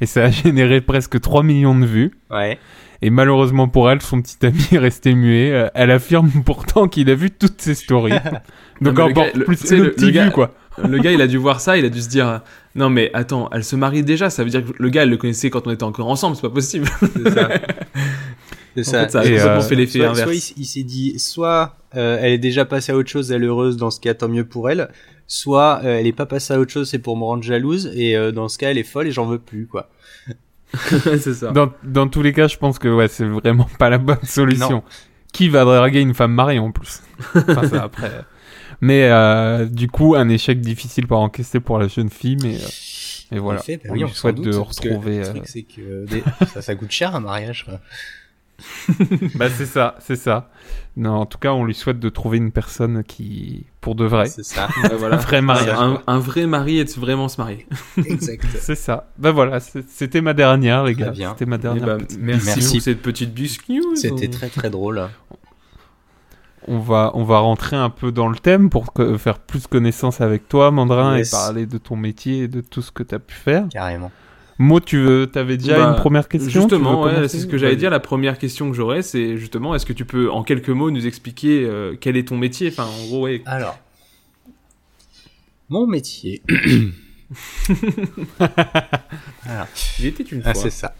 et 0.00 0.06
ça 0.06 0.24
a 0.24 0.30
généré 0.30 0.80
presque 0.80 1.20
3 1.20 1.42
millions 1.42 1.78
de 1.78 1.86
vues. 1.86 2.12
ouais. 2.30 2.58
Et 3.02 3.10
malheureusement 3.10 3.68
pour 3.68 3.90
elle, 3.90 4.00
son 4.00 4.22
petit 4.22 4.38
ami 4.46 4.58
est 4.72 4.78
resté 4.78 5.14
muet. 5.14 5.52
Euh, 5.52 5.68
Elle 5.74 5.90
affirme 5.90 6.30
pourtant 6.46 6.88
qu'il 6.88 7.10
a 7.10 7.14
vu 7.14 7.30
toutes 7.30 7.60
ses 7.60 7.74
stories. 7.74 8.14
Donc 8.80 8.98
encore 8.98 9.30
plus 9.32 9.56
sais, 9.58 9.76
le, 9.76 9.84
le- 9.84 9.92
petit 9.92 10.06
le 10.06 10.10
gars- 10.12 10.24
vu, 10.24 10.30
quoi. 10.30 10.54
le 10.82 10.98
gars, 10.98 11.12
il 11.12 11.20
a 11.20 11.26
dû 11.26 11.36
voir 11.46 11.60
ça, 11.60 11.76
il 11.76 11.84
a 11.84 11.90
dû 11.90 12.00
se 12.00 12.08
dire 12.08 12.40
non 12.74 12.88
mais 12.88 13.10
attends, 13.12 13.50
elle 13.52 13.64
se 13.64 13.76
marie 13.76 14.02
déjà, 14.02 14.30
ça 14.30 14.44
veut 14.44 14.50
dire 14.50 14.64
que 14.64 14.72
le 14.78 14.88
gars, 14.88 15.02
elle 15.02 15.10
le 15.10 15.18
connaissait 15.18 15.50
quand 15.50 15.66
on 15.66 15.70
était 15.72 15.82
encore 15.84 16.08
ensemble, 16.08 16.36
c'est 16.36 16.42
pas 16.42 16.48
possible. 16.50 16.86
C'est 17.00 17.30
ça. 17.32 17.48
C'est 18.74 18.80
En 18.80 18.84
ça. 18.90 19.02
fait, 19.04 19.10
ça 19.10 19.24
Et, 19.26 19.40
euh, 19.40 19.60
fait 19.60 19.74
l'effet 19.74 20.04
inverse. 20.04 20.22
soit 20.22 20.34
il, 20.34 20.62
il 20.62 20.64
s'est 20.66 20.82
dit, 20.82 21.18
soit 21.18 21.76
euh, 21.96 22.18
elle 22.20 22.32
est 22.32 22.38
déjà 22.38 22.64
passée 22.64 22.92
à 22.92 22.96
autre 22.96 23.08
chose, 23.10 23.30
elle 23.32 23.42
est 23.44 23.46
heureuse, 23.46 23.76
dans 23.76 23.90
ce 23.90 24.00
cas 24.00 24.14
tant 24.14 24.28
mieux 24.28 24.44
pour 24.44 24.68
elle. 24.70 24.88
Soit 25.28 25.80
euh, 25.84 25.98
elle 25.98 26.06
est 26.06 26.12
pas 26.12 26.26
passée 26.26 26.54
à 26.54 26.58
autre 26.60 26.70
chose, 26.72 26.88
c'est 26.88 26.98
pour 27.00 27.16
me 27.16 27.24
rendre 27.24 27.42
jalouse, 27.42 27.90
et 27.94 28.16
euh, 28.16 28.30
dans 28.32 28.48
ce 28.48 28.58
cas 28.58 28.70
elle 28.70 28.78
est 28.78 28.84
folle 28.84 29.08
et 29.08 29.12
j'en 29.12 29.26
veux 29.26 29.38
plus 29.40 29.66
quoi. 29.66 29.90
c'est 30.76 31.34
ça. 31.34 31.50
Dans, 31.52 31.72
dans 31.84 32.08
tous 32.08 32.22
les 32.22 32.32
cas, 32.32 32.48
je 32.48 32.56
pense 32.56 32.78
que 32.78 32.88
ouais, 32.88 33.08
c'est 33.08 33.24
vraiment 33.24 33.68
pas 33.78 33.88
la 33.90 33.98
bonne 33.98 34.22
solution. 34.24 34.70
Non. 34.70 34.82
Qui 35.32 35.48
va 35.48 35.64
draguer 35.64 36.00
une 36.00 36.14
femme 36.14 36.32
mariée 36.32 36.58
en 36.58 36.70
plus? 36.72 37.02
Enfin, 37.34 37.68
ça, 37.68 37.82
après. 37.84 38.06
euh. 38.08 38.22
Mais 38.80 39.04
euh, 39.10 39.64
du 39.66 39.88
coup, 39.88 40.14
un 40.16 40.28
échec 40.28 40.60
difficile 40.60 41.06
pour 41.06 41.18
encaisser 41.18 41.60
pour 41.60 41.78
la 41.78 41.88
jeune 41.88 42.10
fille, 42.10 42.36
mais, 42.42 42.56
euh, 42.56 42.68
mais 43.32 43.38
voilà. 43.38 43.60
En 43.60 43.62
fait, 43.62 43.76
bah 43.78 43.82
on 43.90 43.92
oui, 43.94 44.02
lui 44.04 44.10
souhaite 44.10 44.36
doute, 44.36 44.44
de 44.46 44.58
parce 44.58 44.80
que 44.80 44.88
retrouver. 44.88 45.18
Le 45.18 45.24
euh, 45.26 45.30
truc 45.30 45.42
c'est 45.46 45.62
que 45.62 46.04
des- 46.06 46.22
ça, 46.52 46.62
ça 46.62 46.74
coûte 46.74 46.90
cher 46.90 47.14
un 47.14 47.20
mariage. 47.20 47.64
Quoi. 47.64 47.80
Bah 49.34 49.50
c'est 49.50 49.66
ça, 49.66 49.96
c'est 49.98 50.16
ça. 50.16 50.50
Non, 50.96 51.12
en 51.16 51.26
tout 51.26 51.36
cas, 51.38 51.52
on 51.52 51.64
lui 51.64 51.74
souhaite 51.74 51.98
de 52.00 52.08
trouver 52.08 52.38
une 52.38 52.52
personne 52.52 53.04
qui, 53.04 53.66
pour 53.82 53.94
de 53.94 54.04
vrai, 54.06 54.26
C'est 54.26 54.44
ça. 54.44 54.68
Ouais, 54.82 54.96
voilà. 54.96 55.16
un 55.16 55.18
vrai 55.20 55.42
mariage. 55.42 55.76
un, 55.78 56.02
un 56.06 56.18
vrai 56.18 56.46
mari 56.46 56.78
et 56.78 56.84
de 56.84 56.90
vraiment 56.92 57.28
se 57.28 57.38
marier? 57.40 57.66
exact. 57.98 58.46
C'est 58.58 58.74
ça. 58.74 59.10
Bah 59.18 59.30
voilà, 59.30 59.60
c'était 59.60 60.22
ma 60.22 60.32
dernière, 60.32 60.84
les 60.84 60.94
gars. 60.94 61.12
C'était 61.14 61.44
ma 61.44 61.56
Eh 61.56 61.58
dernière. 61.58 61.84
ben, 61.86 61.98
petite 61.98 62.18
merci, 62.20 62.46
Merci. 62.46 62.72
pour 62.76 62.82
cette 62.82 63.02
petite 63.02 63.68
news. 63.68 63.94
C'était 63.96 64.28
très 64.28 64.48
très 64.48 64.70
drôle. 64.70 65.06
On 66.68 66.78
va, 66.78 67.12
on 67.14 67.22
va 67.22 67.38
rentrer 67.38 67.76
un 67.76 67.90
peu 67.90 68.10
dans 68.10 68.28
le 68.28 68.36
thème 68.36 68.70
pour 68.70 68.92
que- 68.92 69.16
faire 69.18 69.38
plus 69.38 69.66
connaissance 69.68 70.20
avec 70.20 70.48
toi, 70.48 70.70
Mandrin, 70.72 71.16
Yes. 71.16 71.28
et 71.28 71.30
parler 71.36 71.66
de 71.66 71.78
ton 71.78 71.94
métier 71.94 72.44
et 72.44 72.48
de 72.48 72.60
tout 72.60 72.82
ce 72.82 72.90
que 72.90 73.02
tu 73.04 73.14
as 73.14 73.20
pu 73.20 73.34
faire. 73.36 73.66
Carrément. 73.70 74.10
Mo, 74.58 74.80
tu 74.80 74.98
veux, 75.02 75.26
t'avais 75.26 75.56
déjà 75.58 75.76
Bah, 75.76 75.88
une 75.90 75.96
première 75.96 76.28
question? 76.28 76.62
Justement, 76.62 77.02
ouais, 77.02 77.28
c'est 77.28 77.38
ce 77.40 77.46
que 77.46 77.58
j'allais 77.58 77.76
dire. 77.76 77.90
La 77.90 78.00
première 78.00 78.38
question 78.38 78.70
que 78.70 78.76
j'aurais, 78.76 79.02
c'est 79.02 79.36
justement, 79.36 79.74
est-ce 79.74 79.84
que 79.84 79.92
tu 79.92 80.04
peux, 80.06 80.30
en 80.30 80.42
quelques 80.42 80.70
mots, 80.70 80.90
nous 80.90 81.06
expliquer 81.06 81.64
euh, 81.64 81.94
quel 82.00 82.16
est 82.16 82.28
ton 82.28 82.38
métier? 82.38 82.68
Enfin, 82.68 82.84
en 82.86 83.06
gros, 83.06 83.24
ouais. 83.24 83.42
Alors, 83.44 83.78
mon 85.68 85.86
métier. 85.86 86.42
Alors, 88.38 89.66
Il 89.98 90.06
était 90.06 90.22
une 90.22 90.42
fois. 90.42 90.52
ah, 90.52 90.54
c'est 90.54 90.70
ça. 90.70 90.94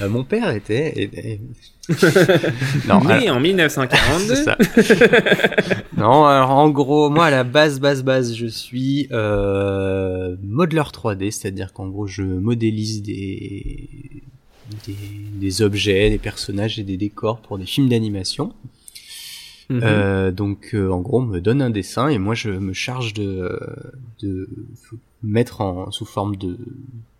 Euh, 0.00 0.08
mon 0.08 0.24
père 0.24 0.50
était. 0.50 0.88
et- 0.96 1.32
et- 1.32 1.40
non, 2.88 3.00
alors- 3.06 3.36
en 3.36 3.40
1942. 3.40 4.34
C'est 4.34 4.44
ça. 4.44 4.58
non, 5.96 6.24
alors 6.24 6.50
en 6.50 6.68
gros, 6.70 7.10
moi 7.10 7.26
à 7.26 7.30
la 7.30 7.44
base, 7.44 7.80
base, 7.80 8.02
base, 8.02 8.34
je 8.34 8.46
suis 8.46 9.08
euh, 9.12 10.36
modeleur 10.42 10.90
3D, 10.90 11.30
c'est-à-dire 11.30 11.72
qu'en 11.72 11.88
gros, 11.88 12.06
je 12.06 12.22
modélise 12.22 13.02
des, 13.02 13.88
des 14.86 14.96
des 15.38 15.62
objets, 15.62 16.10
des 16.10 16.18
personnages 16.18 16.78
et 16.78 16.82
des 16.82 16.96
décors 16.96 17.40
pour 17.40 17.58
des 17.58 17.66
films 17.66 17.88
d'animation. 17.88 18.52
Mhm. 19.68 19.80
Euh, 19.82 20.30
donc, 20.30 20.70
euh, 20.74 20.90
en 20.90 21.00
gros, 21.00 21.20
on 21.20 21.24
me 21.26 21.40
donne 21.40 21.60
un 21.60 21.70
dessin 21.70 22.08
et 22.08 22.18
moi, 22.18 22.34
je 22.34 22.50
me 22.50 22.72
charge 22.72 23.14
de 23.14 23.58
de 24.22 24.48
mettre 25.22 25.60
en 25.60 25.90
sous 25.90 26.04
forme 26.04 26.36
de 26.36 26.56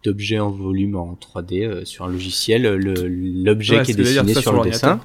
d'objet 0.04 0.38
en 0.38 0.50
volume 0.50 0.96
en 0.96 1.14
3D 1.20 1.64
euh, 1.64 1.85
sur 1.85 2.04
un 2.04 2.09
logiciel 2.09 2.62
le- 2.62 3.09
l'objet 3.09 3.78
Ouais, 3.78 3.82
qui 3.85 3.90
est 3.92 3.94
dessiné 3.94 4.32
sur 4.35 4.42
sur 4.42 4.52
le 4.52 4.70
dessin. 4.70 5.00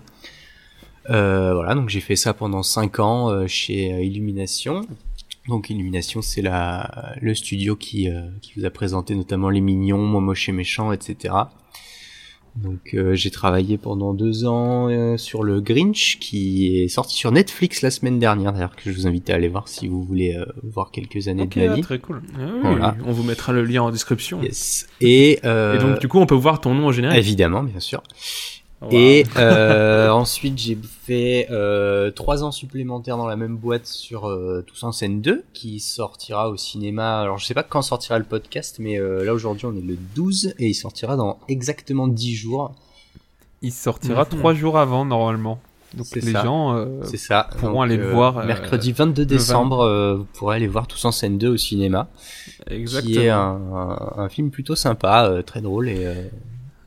Euh, 1.10 1.54
voilà, 1.56 1.74
donc 1.76 1.90
j'ai 1.90 2.00
fait 2.00 2.16
ça 2.16 2.34
pendant 2.34 2.62
5 2.64 3.00
ans 3.00 3.30
euh, 3.32 3.48
chez 3.48 3.92
euh, 3.94 4.02
Illumination. 4.04 4.86
Donc 5.48 5.70
Illumination, 5.72 6.22
c'est 6.22 6.44
la 6.44 7.16
le 7.20 7.34
studio 7.34 7.76
qui 7.76 8.08
euh, 8.10 8.22
qui 8.42 8.54
vous 8.60 8.66
a 8.66 8.70
présenté 8.70 9.16
notamment 9.16 9.50
les 9.50 9.62
Mignons, 9.62 9.98
Moi 10.06 10.22
Moche 10.22 10.48
et 10.50 10.52
Méchant, 10.52 10.92
etc. 10.92 11.34
Donc 12.56 12.94
euh, 12.94 13.16
j'ai 13.16 13.32
travaillé 13.32 13.78
pendant 13.78 14.14
deux 14.14 14.46
ans 14.46 14.90
euh, 14.90 15.16
sur 15.16 15.44
le 15.44 15.62
Grinch 15.62 16.18
qui 16.20 16.82
est 16.82 16.90
sorti 16.90 17.16
sur 17.16 17.32
Netflix 17.32 17.82
la 17.82 17.92
semaine 17.92 18.20
dernière, 18.20 18.52
d'ailleurs 18.52 18.76
que 18.76 18.84
je 18.86 18.92
vous 18.92 19.08
invite 19.08 19.30
à 19.30 19.36
aller 19.36 19.48
voir 19.48 19.70
si 19.70 19.88
vous 19.88 20.04
voulez 20.04 20.36
euh, 20.36 20.46
voir 20.64 20.92
quelques 20.92 21.30
années 21.30 21.48
de 21.48 21.60
ma 21.60 21.72
ah, 21.72 21.76
vie. 21.76 21.82
très 21.82 22.00
cool. 22.00 22.22
Ah 22.36 22.40
oui, 22.42 22.60
Voilà. 22.62 22.96
On 23.06 23.12
vous 23.12 23.24
mettra 23.24 23.54
le 23.54 23.64
lien 23.64 23.84
en 23.84 23.92
description. 23.92 24.42
Yes. 24.42 24.88
Et, 25.00 25.40
euh, 25.46 25.76
Et 25.76 25.80
donc, 25.80 26.00
du 26.00 26.08
coup, 26.10 26.20
on 26.20 26.26
peut 26.26 26.36
voir 26.36 26.60
ton 26.60 26.74
nom 26.76 26.88
en 26.88 26.92
général. 26.92 27.18
évidemment, 27.18 27.64
bien 27.64 27.80
sûr. 27.80 28.04
Wow. 28.82 28.90
Et 28.92 29.26
euh, 29.38 30.10
ensuite, 30.12 30.58
j'ai 30.58 30.78
fait 31.04 31.48
euh, 31.52 32.10
trois 32.12 32.44
ans 32.44 32.52
supplémentaires 32.52 33.18
dans 33.18 33.28
la 33.28 33.36
même 33.36 33.56
boîte 33.58 33.86
sur 33.86 34.28
euh, 34.28 34.64
Tous 34.66 34.84
en 34.84 34.92
scène 34.92 35.22
2, 35.22 35.44
qui 35.54 35.80
sortira 35.80 36.50
au 36.50 36.58
cinéma. 36.58 37.20
Alors, 37.22 37.38
je 37.38 37.46
sais 37.46 37.54
pas 37.54 37.64
quand 37.64 37.82
sortira 37.84 38.18
le 38.18 38.26
podcast, 38.26 38.78
mais 38.80 39.00
euh, 39.00 39.24
là 39.24 39.34
aujourd'hui, 39.34 39.66
on 39.68 39.76
est 39.76 39.82
le 39.82 39.98
12 40.16 40.56
et 40.58 40.68
il 40.70 40.74
sortira 40.74 41.16
dans 41.16 41.40
exactement 41.48 42.08
10 42.08 42.34
jours. 42.36 42.74
Il 43.62 43.72
sortira 43.72 44.24
Mhm. 44.24 44.40
trois 44.40 44.54
jours 44.56 44.78
avant, 44.80 45.06
normalement. 45.06 45.60
Donc 45.94 46.08
les 46.16 46.22
ça. 46.22 46.42
gens 46.44 46.74
euh, 46.78 47.04
ça. 47.04 47.50
pourront 47.60 47.82
aller 47.82 47.98
le 47.98 48.12
voir, 48.12 48.38
euh, 48.38 48.46
mercredi 48.46 48.94
22 48.94 49.24
le 49.24 49.26
décembre, 49.26 49.82
euh, 49.82 50.16
vous 50.16 50.24
pourrez 50.34 50.56
aller 50.56 50.68
voir 50.68 50.88
Tous 50.88 51.04
en 51.04 51.12
scène 51.12 51.38
2 51.38 51.50
au 51.50 51.58
cinéma, 51.58 52.08
Exactement. 52.70 53.12
qui 53.14 53.20
est 53.20 53.30
un, 53.30 53.60
un, 53.76 54.14
un 54.24 54.30
film 54.30 54.52
plutôt 54.52 54.76
sympa, 54.76 55.26
euh, 55.30 55.42
très 55.42 55.60
drôle 55.60 55.90
et, 55.90 56.06
euh, 56.06 56.24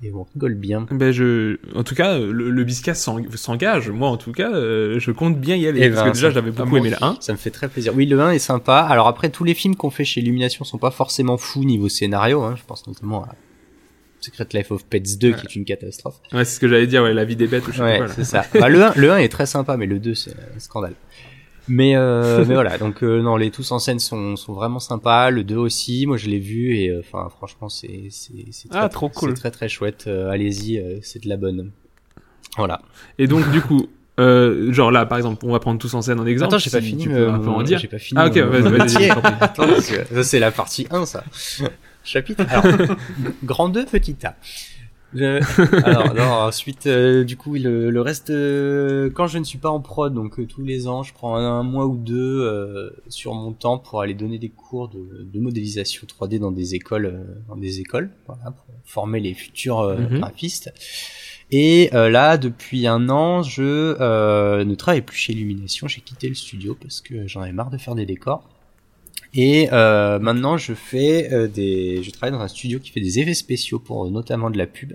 et 0.04 0.12
on 0.12 0.24
rigole 0.34 0.54
bien. 0.54 0.86
Ben 0.90 1.10
je, 1.12 1.56
en 1.74 1.82
tout 1.82 1.94
cas, 1.94 2.18
le, 2.18 2.50
le 2.50 2.64
Biscas 2.64 2.94
s'en- 2.94 3.18
s'engage. 3.34 3.88
Moi, 3.90 4.08
en 4.08 4.16
tout 4.16 4.32
cas, 4.32 4.52
euh, 4.52 4.98
je 4.98 5.10
compte 5.10 5.40
bien 5.40 5.56
y 5.56 5.66
aller 5.66 5.80
Eh 5.82 5.88
parce 5.90 6.02
ben, 6.02 6.10
que 6.10 6.14
déjà, 6.14 6.30
j'avais 6.30 6.50
ah, 6.50 6.58
beaucoup 6.58 6.70
moi 6.70 6.78
aimé 6.80 6.90
le 6.90 7.02
1. 7.04 7.16
Ça 7.20 7.32
me 7.32 7.38
fait 7.38 7.50
très 7.50 7.68
plaisir. 7.68 7.92
Oui, 7.96 8.06
le 8.06 8.20
1 8.20 8.32
est 8.32 8.38
sympa. 8.38 8.78
Alors 8.80 9.08
après, 9.08 9.30
tous 9.30 9.44
les 9.44 9.54
films 9.54 9.76
qu'on 9.76 9.90
fait 9.90 10.04
chez 10.04 10.20
Illumination 10.20 10.64
sont 10.64 10.78
pas 10.78 10.90
forcément 10.90 11.36
fous 11.38 11.64
niveau 11.64 11.88
scénario. 11.88 12.42
Hein. 12.42 12.54
Je 12.58 12.62
pense 12.66 12.86
notamment 12.86 13.24
à 13.24 13.34
Secret 14.20 14.46
Life 14.54 14.70
of 14.70 14.84
Pets 14.86 15.18
2 15.18 15.32
qui 15.32 15.46
est 15.46 15.56
une 15.56 15.64
catastrophe. 15.64 16.16
Ouais, 16.32 16.44
c'est 16.44 16.54
ce 16.56 16.60
que 16.60 16.68
j'allais 16.68 16.86
dire. 16.86 17.02
Ouais, 17.02 17.12
la 17.14 17.24
vie 17.24 17.36
des 17.36 17.46
bêtes. 17.46 17.66
ou 17.68 17.72
je 17.72 17.76
sais 17.78 17.82
Ouais, 17.82 17.98
pas, 17.98 18.06
là. 18.06 18.12
c'est 18.14 18.24
ça. 18.24 18.44
Bah, 18.54 18.68
le, 18.68 18.82
1, 18.82 18.92
le 18.96 19.10
1 19.12 19.18
est 19.18 19.28
très 19.28 19.46
sympa, 19.46 19.76
mais 19.76 19.86
le 19.86 19.98
2 19.98 20.14
c'est 20.14 20.30
un 20.32 20.58
scandale. 20.58 20.94
Mais, 21.66 21.96
euh, 21.96 22.44
mais 22.46 22.54
voilà, 22.54 22.76
donc 22.76 23.02
euh, 23.02 23.22
non, 23.22 23.36
les 23.36 23.50
tous 23.50 23.72
en 23.72 23.78
scène 23.78 23.98
sont, 23.98 24.36
sont 24.36 24.52
vraiment 24.52 24.80
sympas. 24.80 25.30
Le 25.30 25.44
2 25.44 25.56
aussi, 25.56 26.06
moi 26.06 26.16
je 26.18 26.28
l'ai 26.28 26.38
vu 26.38 26.76
et 26.76 26.90
euh, 26.90 27.00
enfin 27.00 27.28
franchement 27.30 27.68
c'est 27.70 28.08
c'est 28.10 28.34
c'est 28.50 28.68
très, 28.68 28.78
Ah, 28.80 28.88
trop 28.88 29.08
cool. 29.08 29.30
C'est 29.30 29.36
très 29.40 29.50
très 29.50 29.68
chouette. 29.68 30.04
Euh, 30.06 30.30
Allez-y, 30.30 30.78
euh, 30.78 30.98
c'est 31.02 31.22
de 31.24 31.28
la 31.28 31.36
bonne. 31.38 31.70
Voilà. 32.56 32.82
Et 33.18 33.26
donc, 33.26 33.50
du 33.50 33.60
coup, 33.62 33.86
euh, 34.20 34.72
genre 34.72 34.90
là, 34.92 35.06
par 35.06 35.18
exemple, 35.18 35.44
on 35.44 35.52
va 35.52 35.58
prendre 35.58 35.78
tous 35.80 35.92
en 35.94 36.02
scène 36.02 36.20
en 36.20 36.26
exemple. 36.26 36.54
Attends, 36.54 36.58
j'ai 36.58 36.70
pas 36.70 36.80
fini. 36.80 37.02
Tu 37.04 37.08
peux 37.08 37.28
un 37.30 37.38
peu 37.38 37.48
en 37.48 37.62
dire. 37.62 37.78
J'ai 37.78 37.88
pas 37.88 37.98
fini. 37.98 38.20
Ah, 38.20 38.26
ok, 38.26 38.36
vas-y, 38.36 38.70
vas-y, 38.70 40.24
c'est 40.24 40.38
la 40.38 40.50
partie 40.52 40.86
1 40.90 41.06
ça. 41.06 41.24
Chapitre. 42.04 42.44
Alors, 42.50 42.64
grand 43.44 43.70
2, 43.70 43.86
petit 43.86 44.16
A. 44.24 44.36
Je- 45.14 45.84
Alors, 45.84 46.12
non, 46.14 46.22
ensuite, 46.46 46.86
euh, 46.86 47.24
du 47.24 47.36
coup, 47.36 47.54
le, 47.54 47.90
le 47.90 48.00
reste, 48.00 48.30
euh, 48.30 49.10
quand 49.10 49.26
je 49.28 49.38
ne 49.38 49.44
suis 49.44 49.58
pas 49.58 49.70
en 49.70 49.80
prod, 49.80 50.12
donc 50.12 50.38
euh, 50.40 50.46
tous 50.46 50.62
les 50.64 50.88
ans, 50.88 51.02
je 51.02 51.14
prends 51.14 51.36
un, 51.36 51.60
un 51.60 51.62
mois 51.62 51.86
ou 51.86 51.96
deux 51.96 52.40
euh, 52.42 52.90
sur 53.08 53.32
mon 53.34 53.52
temps 53.52 53.78
pour 53.78 54.00
aller 54.00 54.14
donner 54.14 54.38
des 54.38 54.48
cours 54.48 54.88
de, 54.88 55.26
de 55.32 55.40
modélisation 55.40 56.06
3D 56.06 56.38
dans 56.40 56.50
des 56.52 56.74
écoles, 56.74 57.06
euh, 57.06 57.24
dans 57.48 57.56
des 57.56 57.80
écoles, 57.80 58.10
voilà, 58.26 58.50
pour 58.50 58.66
former 58.84 59.20
les 59.20 59.34
futurs 59.34 59.82
Mhm. 59.82 60.18
graphistes. 60.18 60.72
Et 61.50 61.90
euh, 61.94 62.08
là, 62.10 62.36
depuis 62.38 62.86
un 62.86 63.08
an, 63.10 63.42
je 63.42 63.62
euh, 64.00 64.64
ne 64.64 64.74
travaille 64.74 65.02
plus 65.02 65.16
chez 65.16 65.32
Illumination. 65.34 65.86
J'ai 65.86 66.00
quitté 66.00 66.28
le 66.28 66.34
studio 66.34 66.76
parce 66.80 67.00
que 67.00 67.28
j'en 67.28 67.42
avais 67.42 67.52
marre 67.52 67.70
de 67.70 67.78
faire 67.78 67.94
des 67.94 68.06
décors. 68.06 68.48
Et 69.34 69.68
euh, 69.72 70.18
maintenant, 70.18 70.56
je 70.56 70.74
fais 70.74 71.32
euh, 71.32 71.48
des, 71.48 72.02
je 72.02 72.10
travaille 72.10 72.32
dans 72.32 72.40
un 72.44 72.48
studio 72.48 72.78
qui 72.78 72.90
fait 72.90 73.00
des 73.00 73.18
effets 73.18 73.34
spéciaux 73.34 73.78
pour 73.80 74.06
euh, 74.06 74.10
notamment 74.10 74.50
de 74.50 74.58
la 74.58 74.66
pub. 74.66 74.92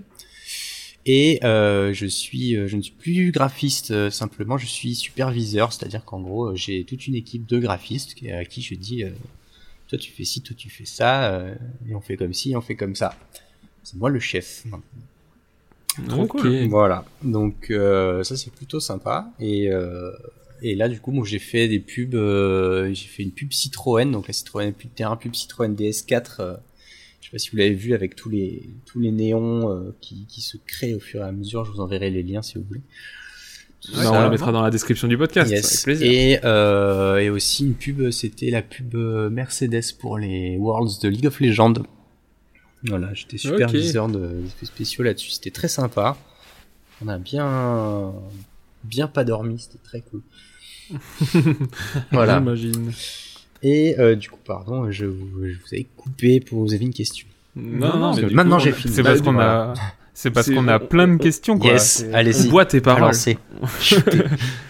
Et 1.06 1.40
euh, 1.44 1.94
je 1.94 2.06
suis, 2.06 2.56
euh, 2.56 2.68
je 2.68 2.78
ne 2.78 2.82
suis 2.82 2.94
plus 2.94 3.32
graphiste 3.32 3.92
euh, 3.92 4.10
simplement, 4.10 4.58
je 4.58 4.66
suis 4.68 4.96
superviseur, 4.96 5.74
c'est-à-dire 5.74 6.06
qu'en 6.06 6.22
gros, 6.22 6.48
euh, 6.52 6.56
j'ai 6.56 6.84
toute 6.84 7.08
une 7.08 7.16
équipe 7.16 7.46
de 7.48 7.58
graphistes 7.60 8.14
qui- 8.16 8.32
à 8.32 8.46
qui 8.46 8.62
je 8.62 8.76
dis, 8.76 9.04
euh, 9.04 9.10
toi 9.88 9.98
tu 9.98 10.12
fais 10.12 10.24
ci, 10.26 10.42
toi 10.42 10.56
tu 10.58 10.70
fais 10.70 10.86
ça, 10.86 11.34
euh, 11.34 11.56
et 11.90 11.96
on 11.96 12.02
fait 12.02 12.16
comme 12.18 12.34
ci, 12.34 12.52
et 12.52 12.56
on 12.56 12.62
fait 12.62 12.76
comme 12.76 12.96
ça. 12.96 13.18
C'est 13.84 13.96
moi 13.98 14.10
le 14.10 14.20
chef. 14.20 14.66
Trop 16.08 16.24
Ok. 16.24 16.30
cool. 16.30 16.68
Voilà, 16.68 17.06
donc 17.24 17.72
euh, 17.72 18.24
ça 18.24 18.38
c'est 18.38 18.52
plutôt 18.54 18.80
sympa. 18.80 19.32
Et, 19.40 19.70
euh, 19.72 20.12
et 20.62 20.76
là 20.76 20.90
du 20.90 21.00
coup, 21.00 21.12
moi 21.12 21.26
j'ai 21.26 21.40
fait 21.40 21.68
des 21.68 21.80
pubs, 21.80 22.16
euh, 22.16 22.94
j'ai 22.94 23.08
fait 23.08 23.24
une 23.24 23.32
pub 23.32 23.52
Citroën, 23.52 24.12
donc 24.12 24.28
la 24.28 24.34
Citroën 24.34 24.72
pub 24.74 24.94
terrain, 24.94 25.16
pub 25.16 25.34
Citroën 25.34 25.74
DS4. 25.76 26.36
euh, 26.40 26.56
je 27.22 27.28
sais 27.28 27.32
pas 27.32 27.38
si 27.38 27.50
vous 27.52 27.58
l'avez 27.58 27.74
vu 27.74 27.94
avec 27.94 28.16
tous 28.16 28.30
les 28.30 28.70
tous 28.86 29.00
les 29.00 29.12
néons 29.12 29.72
euh, 29.72 29.96
qui, 30.02 30.26
qui 30.28 30.42
se 30.42 30.58
créent 30.66 30.96
au 30.96 31.00
fur 31.00 31.22
et 31.22 31.28
à 31.28 31.32
mesure. 31.32 31.66
Je 31.66 31.72
vous 31.72 31.80
enverrai 31.80 32.10
les 32.10 32.24
liens 32.24 32.42
si 32.42 32.58
vous 32.58 32.64
voulez. 32.64 32.82
Tout 33.82 33.94
ça. 33.94 34.12
on 34.12 34.14
la 34.14 34.30
mettra 34.30 34.52
dans 34.52 34.62
la 34.62 34.72
description 34.72 35.08
du 35.08 35.18
podcast. 35.18 35.50
Yes. 35.50 35.66
Avec 35.66 35.84
plaisir. 35.84 36.12
Et, 36.12 36.40
euh, 36.44 37.18
et 37.18 37.30
aussi 37.30 37.66
une 37.66 37.76
pub, 37.76 38.10
c'était 38.12 38.50
la 38.50 38.62
pub 38.62 38.96
Mercedes 38.96 39.94
pour 40.00 40.18
les 40.18 40.58
Worlds 40.58 41.02
de 41.02 41.08
League 41.08 41.28
of 41.28 41.40
Legends. 41.40 41.74
Voilà, 42.84 43.14
j'étais 43.14 43.38
superviseur 43.38 44.08
de 44.08 44.42
d'effets 44.42 44.66
spéciaux 44.66 45.04
là-dessus. 45.04 45.32
C'était 45.32 45.52
très 45.52 45.68
sympa. 45.68 46.18
On 47.02 47.08
a 47.08 47.18
bien, 47.18 48.14
bien 48.84 49.08
pas 49.08 49.24
dormi. 49.24 49.60
C'était 49.60 49.84
très 49.84 50.02
cool. 50.02 50.22
voilà. 52.12 52.38
J'imagine. 52.40 52.92
Et 53.62 54.00
euh, 54.00 54.16
du 54.16 54.30
coup, 54.30 54.40
pardon, 54.46 54.90
je 54.92 55.06
vous, 55.06 55.28
je 55.44 55.54
vous 55.54 55.74
avais 55.74 55.88
coupé 55.98 56.40
pour 56.40 56.62
vous 56.66 56.74
avez 56.74 56.86
une 56.86 56.94
question. 56.94 57.28
Non, 57.56 57.98
non, 57.98 58.16
mais 58.16 58.30
maintenant 58.30 58.60
j'ai 58.60 58.72
fini. 58.72 58.94
C'est 58.94 59.04
Bah, 59.04 59.10
parce 59.10 59.22
du- 59.22 59.26
qu'on 59.28 59.40
a, 59.40 59.74
c'est 60.14 60.32
parce 60.32 60.50
qu'on 60.50 60.68
a 60.68 60.80
plein 60.80 61.08
de 61.08 61.18
questions, 61.18 61.58
quoi. 61.60 61.72
Yes, 61.72 61.98
C'est- 61.98 62.14
allez-y. 62.14 62.48
On 62.48 62.52
boit 62.52 62.66
tes 62.66 62.80
paroles. 62.82 63.14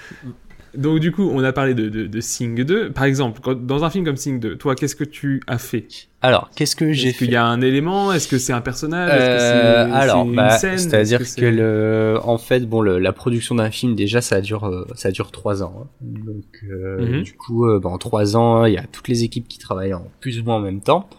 Donc 0.80 1.00
du 1.00 1.12
coup, 1.12 1.30
on 1.32 1.44
a 1.44 1.52
parlé 1.52 1.74
de, 1.74 1.89
de, 1.89 2.08
de 2.08 2.22
Sing 2.22 2.63
2. 2.63 2.92
Par 2.92 3.04
exemple, 3.04 3.39
quand- 3.44 3.54
dans 3.65 3.84
un 3.84 3.89
film 3.89 4.06
comme 4.06 4.15
Sing 4.15 4.39
2, 4.39 4.58
toi, 4.58 4.76
qu'est-ce 4.76 4.96
que 4.96 5.04
tu 5.04 5.42
as 5.48 5.58
fait? 5.58 5.88
Alors, 6.22 6.50
qu'est-ce 6.56 6.76
que 6.76 6.92
j'ai 6.94 7.10
Est-ce 7.10 7.18
fait 7.18 7.26
qu'il 7.26 7.34
y 7.34 7.38
a 7.38 7.46
un 7.46 7.62
élément? 7.62 8.12
Est-ce 8.13 8.28
que 8.28 8.38
c'est 8.38 8.54
un 8.54 8.62
personnage? 8.62 9.10
Est-ce 9.12 9.30
que 9.30 9.32
Euh, 9.36 9.86
c'est- 9.86 9.92
alors, 9.94 10.24
c'est 10.24 10.30
une 10.30 10.36
bah, 10.36 10.50
scène? 10.58 10.78
C'est-à-dire 10.78 11.22
Est-ce 11.22 11.36
que, 11.38 11.46
le, 11.46 12.18
en 12.24 12.38
fait, 12.38 12.62
bon, 12.65 12.82
le- 12.82 13.00
la 13.00 13.13
production 13.13 13.56
d'un 13.56 13.72
film 13.72 13.96
déjà, 13.96 14.22
ça 14.22 14.42
dure, 14.42 14.65
euh, 14.65 14.86
ça 14.96 15.12
dure 15.12 15.32
trois 15.32 15.63
ans. 15.63 15.74
hein. 15.84 15.88
Donc, 16.02 16.46
euh, 16.72 17.18
Mhm. 17.18 17.22
du 17.24 17.34
coup, 17.34 17.68
euh, 17.68 17.80
bah, 17.80 17.89
en 17.89 17.98
trois 17.98 18.36
ans, 18.38 18.65
il 18.65 18.74
y 18.74 18.78
a 18.78 18.84
toutes 18.92 19.08
les 19.08 19.24
équipes 19.24 19.48
qui 19.48 19.60
travaillent 19.60 19.94
en 19.94 20.08
plus 20.20 20.39
ou 20.39 20.44
moins 20.44 20.56
en 20.56 20.62
même 20.62 20.82
temps. 20.82 21.10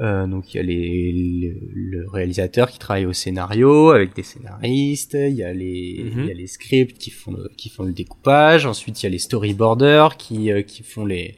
Euh, 0.00 0.26
donc, 0.26 0.54
il 0.54 0.56
y 0.56 0.60
a 0.60 0.62
les, 0.62 1.12
le, 1.42 2.00
le 2.00 2.08
réalisateur 2.08 2.70
qui 2.70 2.78
travaille 2.78 3.06
au 3.06 3.12
scénario 3.12 3.90
avec 3.90 4.14
des 4.16 4.22
scénaristes. 4.22 5.14
Il 5.14 5.34
y 5.34 5.42
a 5.42 5.52
les, 5.52 6.12
il 6.16 6.26
y 6.26 6.30
a 6.30 6.34
les 6.34 6.46
scripts 6.46 6.96
qui 6.98 7.10
font 7.10 7.32
le, 7.32 7.50
qui 7.56 7.68
font 7.68 7.82
le 7.82 7.92
découpage. 7.92 8.64
Ensuite, 8.66 9.02
il 9.02 9.06
y 9.06 9.08
a 9.08 9.10
les 9.10 9.18
storyboarders 9.18 10.16
qui, 10.16 10.50
euh, 10.50 10.62
qui 10.62 10.82
font 10.82 11.04
les, 11.04 11.36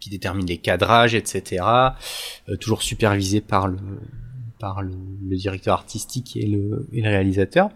qui 0.00 0.10
déterminent 0.10 0.46
les 0.48 0.58
cadrages, 0.58 1.14
etc. 1.14 1.64
Euh, 2.48 2.56
toujours 2.56 2.82
supervisé 2.82 3.40
par 3.40 3.66
le, 3.66 3.78
par 4.60 4.82
le, 4.82 4.94
le 5.28 5.36
directeur 5.36 5.74
artistique 5.74 6.36
et 6.36 6.46
le, 6.46 6.86
et 6.92 7.02
le 7.02 7.08
réalisateur. 7.08 7.70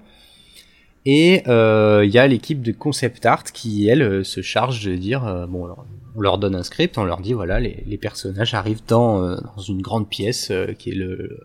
Et 1.05 1.43
euh, 1.49 2.05
il 2.05 2.13
y 2.13 2.19
a 2.19 2.27
l'équipe 2.27 2.63
de 2.63 2.73
concept 2.73 3.27
art 3.27 3.45
qui, 3.45 3.89
elle, 3.89 4.03
euh, 4.03 4.25
se 4.25 4.41
charge 4.41 4.85
de 4.85 4.95
dire, 4.95 5.27
euh, 5.27 5.47
bon, 5.47 5.65
alors, 5.65 5.85
on 6.17 6.21
leur 6.21 6.39
donne 6.39 6.55
un 6.55 6.63
script, 6.63 6.99
on 6.99 7.05
leur 7.05 7.21
dit, 7.21 7.33
voilà, 7.33 7.59
les, 7.61 7.83
les 7.87 7.99
personnages 7.99 8.55
arrivent 8.55 8.83
dans, 8.87 9.23
euh, 9.25 9.37
dans 9.57 9.63
une 9.63 9.81
grande 9.83 10.09
pièce 10.09 10.51
euh, 10.51 10.73
qui 10.73 10.91
est 10.91 10.95
le, 10.95 11.39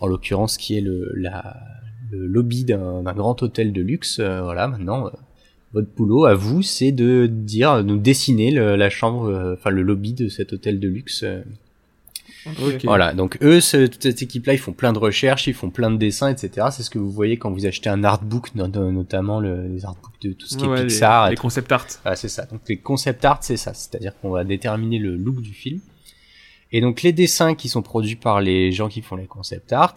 en 0.00 0.06
l'occurrence, 0.06 0.56
qui 0.56 0.76
est 0.76 0.80
le, 0.80 1.12
la, 1.16 1.56
le 2.10 2.26
lobby 2.26 2.64
d'un 2.64 3.02
grand 3.02 3.42
hôtel 3.42 3.72
de 3.72 3.82
luxe. 3.82 4.18
euh, 4.20 4.42
voilà, 4.42 4.68
maintenant, 4.68 5.06
euh, 5.06 5.10
votre 5.72 5.88
boulot 5.96 6.26
à 6.26 6.34
vous, 6.34 6.62
c'est 6.62 6.92
de 6.92 7.26
dire, 7.26 7.82
de 7.82 7.96
dessiner 7.96 8.50
le- 8.50 8.76
la 8.76 8.90
chambre, 8.90 9.24
euh, 9.28 9.54
enfin 9.54 9.70
le 9.70 9.82
lobby 9.82 10.12
de 10.12 10.28
cet 10.28 10.52
hôtel 10.52 10.78
de 10.80 10.88
luxe. 10.88 11.24
Voilà, 12.84 13.12
donc 13.14 13.38
eux, 13.42 13.60
ce- 13.60 13.86
toute 13.86 14.02
cette 14.02 14.22
équipe-là, 14.22 14.54
ils 14.54 14.58
font 14.58 14.72
plein 14.72 14.92
de 14.92 14.98
recherches, 14.98 15.46
ils 15.46 15.54
font 15.54 15.70
plein 15.70 15.90
de 15.90 15.96
dessins, 15.96 16.28
etc. 16.28 16.68
C'est 16.72 16.82
ce 16.82 16.90
que 16.90 16.98
vous 16.98 17.10
voyez 17.10 17.36
quand 17.36 17.50
vous 17.50 17.66
achetez 17.66 17.88
un 17.88 18.02
artbook, 18.04 18.54
no- 18.54 18.66
no- 18.68 18.90
notamment 18.90 19.40
le- 19.40 19.68
les 19.68 19.84
artbooks 19.84 20.20
de 20.22 20.32
tout 20.32 20.46
ce 20.46 20.56
qui 20.56 20.64
Ouais, 20.64 20.78
est 20.78 20.82
les- 20.82 20.86
Pixar. 20.88 21.30
les, 21.30 21.36
tout. 21.36 21.42
concept 21.42 21.70
art. 21.72 21.86
Voilà, 22.02 22.16
c'est 22.16 22.28
ça. 22.28 22.44
Donc 22.46 22.60
les 22.68 22.78
concept 22.78 23.24
art, 23.24 23.38
c'est 23.42 23.56
ça. 23.56 23.74
C'est-à-dire 23.74 24.12
qu'on 24.20 24.30
va 24.30 24.44
déterminer 24.44 24.98
le 24.98 25.16
look 25.16 25.40
du 25.40 25.52
film. 25.52 25.80
Et 26.72 26.80
donc 26.80 27.02
les 27.02 27.12
dessins 27.12 27.54
qui 27.54 27.68
sont 27.68 27.82
produits 27.82 28.16
par 28.16 28.40
les 28.40 28.72
gens 28.72 28.88
qui 28.88 29.02
font 29.02 29.16
les 29.16 29.26
concept 29.26 29.72
art, 29.72 29.94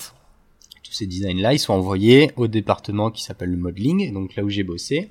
ces 0.95 1.05
designs-là, 1.07 1.53
ils 1.53 1.59
sont 1.59 1.73
envoyés 1.73 2.31
au 2.35 2.47
département 2.47 3.11
qui 3.11 3.21
s'appelle 3.23 3.49
le 3.51 3.57
modeling, 3.57 4.13
donc 4.13 4.35
là 4.35 4.43
où 4.43 4.49
j'ai 4.49 4.63
bossé. 4.63 5.09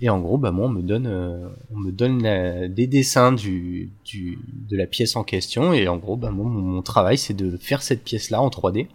Et 0.00 0.08
en 0.10 0.18
gros, 0.20 0.38
bah 0.38 0.50
moi, 0.50 0.66
on 0.66 0.70
me 0.70 0.82
donne, 0.82 1.06
euh, 1.06 1.48
on 1.74 1.78
me 1.78 1.92
donne 1.92 2.22
la- 2.22 2.68
des 2.68 2.86
dessins 2.86 3.32
du, 3.32 3.90
du, 4.04 4.38
de 4.68 4.76
la 4.76 4.86
pièce 4.86 5.16
en 5.16 5.24
question. 5.24 5.72
Et 5.72 5.88
en 5.88 5.96
gros, 5.98 6.16
bah 6.16 6.30
moi, 6.30 6.46
mon, 6.48 6.60
mon 6.60 6.82
travail, 6.82 7.18
c'est 7.18 7.34
de 7.34 7.56
faire 7.56 7.82
cette 7.82 8.02
pièce-là 8.04 8.40
en 8.42 8.48
3D 8.50 8.86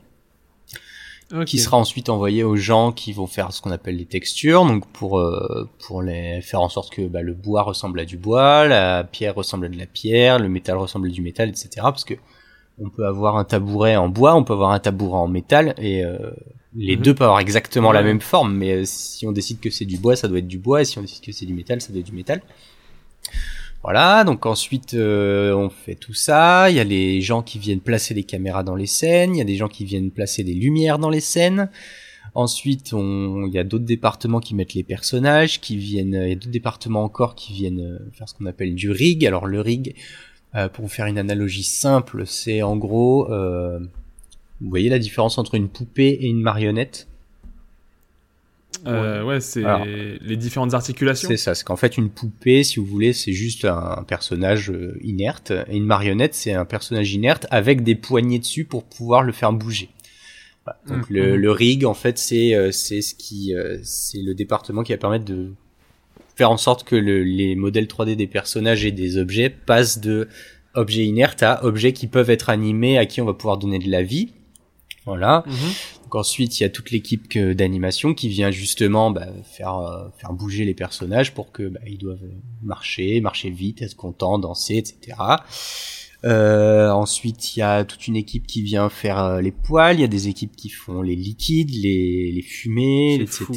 Ok. 1.33 1.45
qui 1.45 1.59
sera 1.59 1.77
ensuite 1.77 2.09
envoyé 2.09 2.43
aux 2.43 2.57
gens 2.57 2.91
qui 2.91 3.13
vont 3.13 3.25
faire 3.25 3.53
ce 3.53 3.61
qu'on 3.61 3.71
appelle 3.71 3.95
les 3.95 4.05
textures, 4.05 4.65
donc 4.65 4.85
pour 4.91 5.17
euh, 5.17 5.69
pour 5.87 6.01
les 6.01 6.41
faire 6.41 6.59
en 6.59 6.67
sorte 6.67 6.91
que 6.93 7.03
bah, 7.07 7.21
le 7.21 7.33
bois 7.33 7.61
ressemble 7.63 8.01
à 8.01 8.05
du 8.05 8.17
bois, 8.17 8.67
la 8.67 9.05
pierre 9.05 9.33
ressemble 9.35 9.67
à 9.67 9.69
de 9.69 9.77
la 9.77 9.85
pierre, 9.85 10.39
le 10.39 10.49
métal 10.49 10.75
ressemble 10.77 11.07
à 11.07 11.09
du 11.11 11.21
métal, 11.21 11.47
etc. 11.47 11.69
Parce 11.83 12.03
que 12.03 12.15
on 12.83 12.89
peut 12.89 13.05
avoir 13.05 13.37
un 13.37 13.43
tabouret 13.43 13.95
en 13.95 14.09
bois, 14.09 14.35
on 14.35 14.43
peut 14.43 14.53
avoir 14.53 14.71
un 14.71 14.79
tabouret 14.79 15.17
en 15.19 15.27
métal, 15.27 15.75
et 15.77 16.03
euh, 16.03 16.17
les 16.75 16.95
Mhm. 16.97 17.03
deux 17.03 17.13
peuvent 17.15 17.27
avoir 17.27 17.39
exactement 17.39 17.91
la 17.91 18.01
même 18.01 18.21
forme, 18.21 18.55
mais 18.55 18.71
euh, 18.71 18.83
si 18.85 19.27
on 19.27 19.31
décide 19.31 19.59
que 19.59 19.69
c'est 19.69 19.85
du 19.85 19.97
bois, 19.97 20.15
ça 20.15 20.27
doit 20.27 20.39
être 20.39 20.47
du 20.47 20.57
bois, 20.57 20.81
et 20.81 20.85
si 20.85 20.97
on 20.97 21.01
décide 21.01 21.23
que 21.23 21.31
c'est 21.31 21.45
du 21.45 21.53
métal, 21.53 21.81
ça 21.81 21.91
doit 21.91 21.99
être 21.99 22.05
du 22.05 22.13
métal. 22.13 22.41
Voilà, 23.83 24.23
donc 24.23 24.45
ensuite 24.45 24.93
euh, 24.93 25.55
on 25.55 25.69
fait 25.69 25.95
tout 25.95 26.13
ça, 26.13 26.69
il 26.69 26.75
y 26.75 26.79
a 26.79 26.83
les 26.83 27.19
gens 27.21 27.41
qui 27.41 27.57
viennent 27.57 27.79
placer 27.79 28.13
les 28.13 28.23
caméras 28.23 28.63
dans 28.63 28.75
les 28.75 28.85
scènes, 28.85 29.35
il 29.35 29.39
y 29.39 29.41
a 29.41 29.45
des 29.45 29.55
gens 29.55 29.67
qui 29.69 29.85
viennent 29.85 30.11
placer 30.11 30.43
des 30.43 30.53
lumières 30.53 30.99
dans 30.99 31.09
les 31.09 31.19
scènes. 31.19 31.69
Ensuite, 32.33 32.93
on, 32.93 33.47
il 33.47 33.53
y 33.53 33.57
a 33.59 33.65
d'autres 33.65 33.83
départements 33.83 34.39
qui 34.39 34.55
mettent 34.55 34.73
les 34.75 34.83
personnages, 34.83 35.59
qui 35.59 35.75
viennent, 35.75 36.13
il 36.13 36.29
y 36.29 36.31
a 36.31 36.35
d'autres 36.35 36.51
départements 36.51 37.03
encore 37.03 37.35
qui 37.35 37.51
viennent 37.53 37.99
faire 38.13 38.29
ce 38.29 38.35
qu'on 38.35 38.45
appelle 38.45 38.73
du 38.73 38.89
rig. 38.91 39.25
Alors 39.25 39.47
le 39.47 39.59
rig, 39.59 39.95
euh, 40.55 40.69
pour 40.69 40.85
vous 40.85 40.91
faire 40.91 41.05
une 41.05 41.17
analogie 41.17 41.63
simple, 41.63 42.25
c'est 42.25 42.61
en 42.61 42.75
gros, 42.77 43.31
euh, 43.31 43.79
vous 44.59 44.69
voyez 44.69 44.89
la 44.89 44.99
différence 44.99 45.37
entre 45.37 45.55
une 45.55 45.69
poupée 45.69 46.09
et 46.09 46.27
une 46.27 46.41
marionnette? 46.41 47.07
Euh, 48.87 49.23
ouais, 49.23 49.41
c'est 49.41 49.63
Alors. 49.63 49.85
les 49.85 50.37
différentes 50.37 50.73
articulations. 50.73 51.27
C'est 51.27 51.37
ça, 51.37 51.53
c'est 51.53 51.63
qu'en 51.63 51.75
fait 51.75 51.97
une 51.97 52.09
poupée, 52.09 52.63
si 52.63 52.79
vous 52.79 52.85
voulez, 52.85 53.13
c'est 53.13 53.33
juste 53.33 53.65
un 53.65 54.03
personnage 54.07 54.71
euh, 54.71 54.97
inerte, 55.03 55.51
et 55.69 55.77
une 55.77 55.85
marionnette, 55.85 56.33
c'est 56.33 56.53
un 56.53 56.65
personnage 56.65 57.13
inerte 57.13 57.45
avec 57.51 57.83
des 57.83 57.95
poignées 57.95 58.39
dessus 58.39 58.65
pour 58.65 58.83
pouvoir 58.85 59.21
le 59.21 59.33
faire 59.33 59.53
bouger. 59.53 59.89
Voilà. 60.65 60.79
Donc 60.87 61.09
Mhm. 61.09 61.15
le, 61.15 61.37
le 61.37 61.51
rig, 61.51 61.85
en 61.85 61.93
fait, 61.93 62.17
c'est 62.17 62.55
euh, 62.55 62.71
c'est 62.71 63.01
ce 63.01 63.13
qui, 63.13 63.53
euh, 63.55 63.77
c'est 63.83 64.21
le 64.21 64.33
département 64.33 64.81
qui 64.83 64.93
va 64.93 64.97
permettre 64.97 65.25
de 65.25 65.53
faire 66.41 66.49
en 66.49 66.57
sorte 66.57 66.83
que 66.85 66.95
le- 66.95 67.21
les 67.23 67.55
modèles 67.55 67.85
3D 67.85 68.15
des 68.15 68.25
personnages 68.25 68.83
et 68.83 68.91
des 68.91 69.17
objets 69.17 69.51
passent 69.51 69.99
de 70.01 70.27
objets 70.73 71.05
inertes 71.05 71.43
à 71.43 71.63
objets 71.63 71.93
qui 71.93 72.07
peuvent 72.07 72.31
être 72.31 72.49
animés, 72.49 72.97
à 72.97 73.05
qui 73.05 73.21
on 73.21 73.25
va 73.25 73.35
pouvoir 73.35 73.57
donner 73.59 73.77
de 73.77 73.91
la 73.91 74.01
vie. 74.01 74.29
Voilà. 75.05 75.43
Mhm. 75.45 75.53
Donc 76.05 76.15
ensuite, 76.15 76.59
il 76.59 76.63
y 76.63 76.65
a 76.65 76.69
toute 76.69 76.89
l'équipe 76.89 77.37
d'animation 77.37 78.15
qui 78.15 78.27
vient 78.27 78.49
justement 78.49 79.11
bah, 79.11 79.27
faire 79.43 79.75
euh, 79.77 80.09
faire 80.17 80.33
bouger 80.33 80.65
les 80.65 80.73
personnages 80.73 81.31
pour 81.31 81.51
que 81.51 81.67
bah, 81.69 81.79
ils 81.85 81.99
doivent 81.99 82.27
marcher, 82.63 83.21
marcher 83.21 83.51
vite, 83.51 83.83
être 83.83 83.95
contents, 83.95 84.39
danser, 84.39 84.77
etc. 84.77 85.17
Euh, 86.23 86.89
ensuite, 86.91 87.55
il 87.55 87.61
y 87.61 87.63
a 87.63 87.83
toute 87.83 88.07
une 88.07 88.15
équipe 88.15 88.45
qui 88.45 88.61
vient 88.61 88.89
faire 88.89 89.17
euh, 89.17 89.41
les 89.41 89.51
poils. 89.51 89.97
Il 89.97 90.01
y 90.01 90.03
a 90.03 90.07
des 90.07 90.27
équipes 90.27 90.55
qui 90.55 90.69
font 90.69 91.01
les 91.01 91.15
liquides, 91.15 91.71
les, 91.71 92.31
les 92.31 92.41
fumées, 92.43 93.15
etc. 93.15 93.47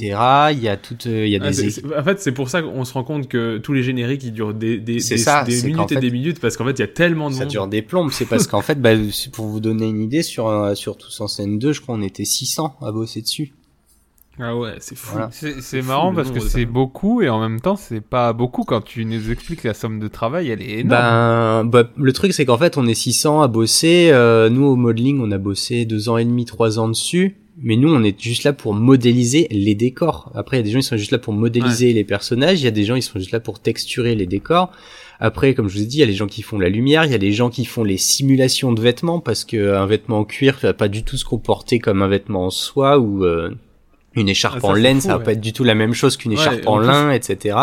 Il 0.52 0.60
y 0.62 0.68
a 0.68 0.78
toute, 0.78 1.06
euh, 1.06 1.26
il 1.26 1.30
y 1.32 1.36
a 1.36 1.40
Ah, 1.42 1.50
des 1.50 1.84
en 1.94 2.02
fait, 2.04 2.20
c'est 2.20 2.32
pour 2.32 2.48
ça 2.48 2.62
qu'on 2.62 2.84
se 2.86 2.94
rend 2.94 3.04
compte 3.04 3.28
que 3.28 3.58
tous 3.58 3.74
les 3.74 3.82
génériques 3.82 4.24
ils 4.24 4.32
durent 4.32 4.54
des, 4.54 4.78
des, 4.78 4.94
des- 4.94 5.00
ça, 5.00 5.44
minutes 5.46 5.92
et 5.92 5.94
fait- 5.96 6.00
des 6.00 6.10
minutes 6.10 6.40
parce 6.40 6.56
qu'en 6.56 6.64
fait 6.64 6.72
il 6.72 6.80
y 6.80 6.84
a 6.84 6.88
tellement 6.88 7.28
de 7.28 7.34
Ça 7.34 7.40
monde. 7.40 7.50
dure 7.50 7.66
des 7.68 7.82
plombes, 7.82 8.10
c'est 8.12 8.24
parce 8.26 8.46
qu'en 8.46 8.62
fait, 8.62 8.80
bah, 8.80 8.92
pour 9.32 9.46
vous 9.46 9.60
donner 9.60 9.86
une 9.86 10.00
idée, 10.02 10.22
sur, 10.22 10.74
sur 10.74 10.96
Tous 10.96 11.20
en 11.20 11.28
scène 11.28 11.58
2, 11.58 11.72
je 11.72 11.80
crois 11.82 11.94
on 11.96 12.02
était 12.02 12.24
600 12.24 12.76
à 12.80 12.92
bosser 12.92 13.20
dessus. 13.20 13.52
Ah 14.40 14.56
ouais, 14.56 14.74
c'est 14.80 14.96
fou. 14.96 15.12
Voilà. 15.12 15.28
C'est 15.32 15.60
fou, 15.60 15.86
marrant 15.86 16.12
parce 16.12 16.30
que 16.30 16.40
c'est 16.40 16.64
beaucoup 16.66 17.22
et 17.22 17.28
en 17.28 17.40
même 17.40 17.60
temps 17.60 17.76
c'est 17.76 18.00
pas 18.00 18.32
beaucoup 18.32 18.64
quand 18.64 18.80
tu 18.80 19.04
nous 19.04 19.30
expliques 19.30 19.62
la 19.62 19.74
somme 19.74 20.00
de 20.00 20.08
travail, 20.08 20.50
elle 20.50 20.60
est 20.60 20.80
énorme. 20.80 20.88
Ben, 20.90 21.64
bah, 21.64 21.90
le 21.96 22.12
truc 22.12 22.32
c'est 22.32 22.44
qu'en 22.44 22.58
fait 22.58 22.76
on 22.76 22.86
est 22.86 22.94
600 22.94 23.42
à 23.42 23.48
bosser. 23.48 24.10
euh, 24.12 24.48
nous 24.50 24.64
au 24.64 24.76
modeling 24.76 25.20
on 25.20 25.30
a 25.30 25.38
bossé 25.38 25.84
deux 25.84 26.08
ans 26.08 26.16
et 26.18 26.24
demi, 26.24 26.44
trois 26.46 26.78
ans 26.78 26.88
dessus. 26.88 27.36
Mais 27.62 27.76
nous 27.76 27.94
on 27.94 28.02
est 28.02 28.20
juste 28.20 28.42
là 28.42 28.52
pour 28.52 28.74
modéliser 28.74 29.46
les 29.52 29.76
décors. 29.76 30.32
Après 30.34 30.56
il 30.56 30.60
y 30.60 30.62
a 30.62 30.64
des 30.64 30.70
gens 30.72 30.80
qui 30.80 30.86
sont 30.86 30.96
juste 30.96 31.12
là 31.12 31.18
pour 31.18 31.32
modéliser 31.32 31.92
les 31.92 32.02
personnages. 32.02 32.60
Il 32.60 32.64
y 32.64 32.68
a 32.68 32.72
des 32.72 32.82
gens 32.84 32.96
qui 32.96 33.02
sont 33.02 33.20
juste 33.20 33.30
là 33.30 33.38
pour 33.38 33.60
texturer 33.60 34.16
les 34.16 34.26
décors. 34.26 34.72
Après 35.20 35.54
comme 35.54 35.68
je 35.68 35.76
vous 35.76 35.82
ai 35.84 35.86
dit 35.86 35.98
il 35.98 36.00
y 36.00 36.02
a 36.02 36.06
les 36.06 36.14
gens 36.14 36.26
qui 36.26 36.42
font 36.42 36.58
la 36.58 36.68
lumière, 36.68 37.04
il 37.04 37.12
y 37.12 37.14
a 37.14 37.18
les 37.18 37.30
gens 37.32 37.50
qui 37.50 37.64
font 37.64 37.84
les 37.84 37.98
simulations 37.98 38.72
de 38.72 38.80
vêtements 38.80 39.20
parce 39.20 39.44
que 39.44 39.76
un 39.76 39.86
vêtement 39.86 40.18
en 40.18 40.24
cuir 40.24 40.58
va 40.60 40.74
pas 40.74 40.88
du 40.88 41.04
tout 41.04 41.16
se 41.16 41.24
comporter 41.24 41.78
comme 41.78 42.02
un 42.02 42.08
vêtement 42.08 42.46
en 42.46 42.50
soie 42.50 42.98
ou 42.98 43.24
euh, 43.24 43.54
une 44.16 44.28
écharpe 44.28 44.60
Ah, 44.62 44.66
en 44.68 44.72
laine, 44.74 44.96
fou, 45.00 45.06
ça 45.06 45.12
va 45.14 45.18
ouais. 45.18 45.24
pas 45.24 45.32
être 45.32 45.40
du 45.40 45.52
tout 45.52 45.64
la 45.64 45.74
même 45.74 45.94
chose 45.94 46.16
qu'une 46.16 46.32
Ouais, 46.32 46.40
écharpe 46.40 46.66
en 46.66 46.74
en 46.74 46.78
plus- 46.78 46.86
lin, 46.86 47.10
etc. 47.10 47.56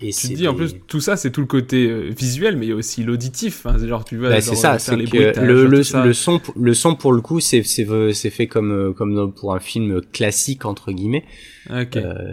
Et 0.00 0.12
Tu 0.12 0.28
te 0.28 0.34
dis 0.34 0.46
en 0.46 0.54
plus 0.54 0.76
tout 0.86 1.00
ça 1.00 1.16
c'est 1.16 1.32
tout 1.32 1.40
le 1.40 1.48
côté 1.48 1.86
euh, 1.90 2.10
visuel 2.16 2.56
mais 2.56 2.66
il 2.66 2.68
y 2.68 2.72
a 2.72 2.76
aussi 2.76 3.02
l'auditif. 3.02 3.66
Hein, 3.66 3.76
c'est 3.80 3.88
genre 3.88 4.04
tu 4.04 4.16
vois 4.16 4.28
Bah, 4.28 4.40
c'est 4.40 4.54
ça, 4.54 4.78
faire 4.78 4.80
c'est 4.80 5.04
que 5.10 5.40
le, 5.42 5.66
le, 5.66 5.78
tout 5.78 5.82
ça. 5.82 6.04
le 6.04 6.12
son, 6.12 6.40
le 6.54 6.72
son 6.72 6.94
pour 6.94 7.12
le 7.12 7.20
coup, 7.20 7.40
c'est 7.40 7.62
fait 7.64 8.46
comme 8.46 8.70
euh, 8.70 8.92
comme 8.92 9.12
dans- 9.16 9.28
pour 9.30 9.54
un 9.56 9.58
film 9.58 10.00
classique 10.12 10.64
entre 10.66 10.92
guillemets. 10.92 11.24
Euh, 11.70 11.84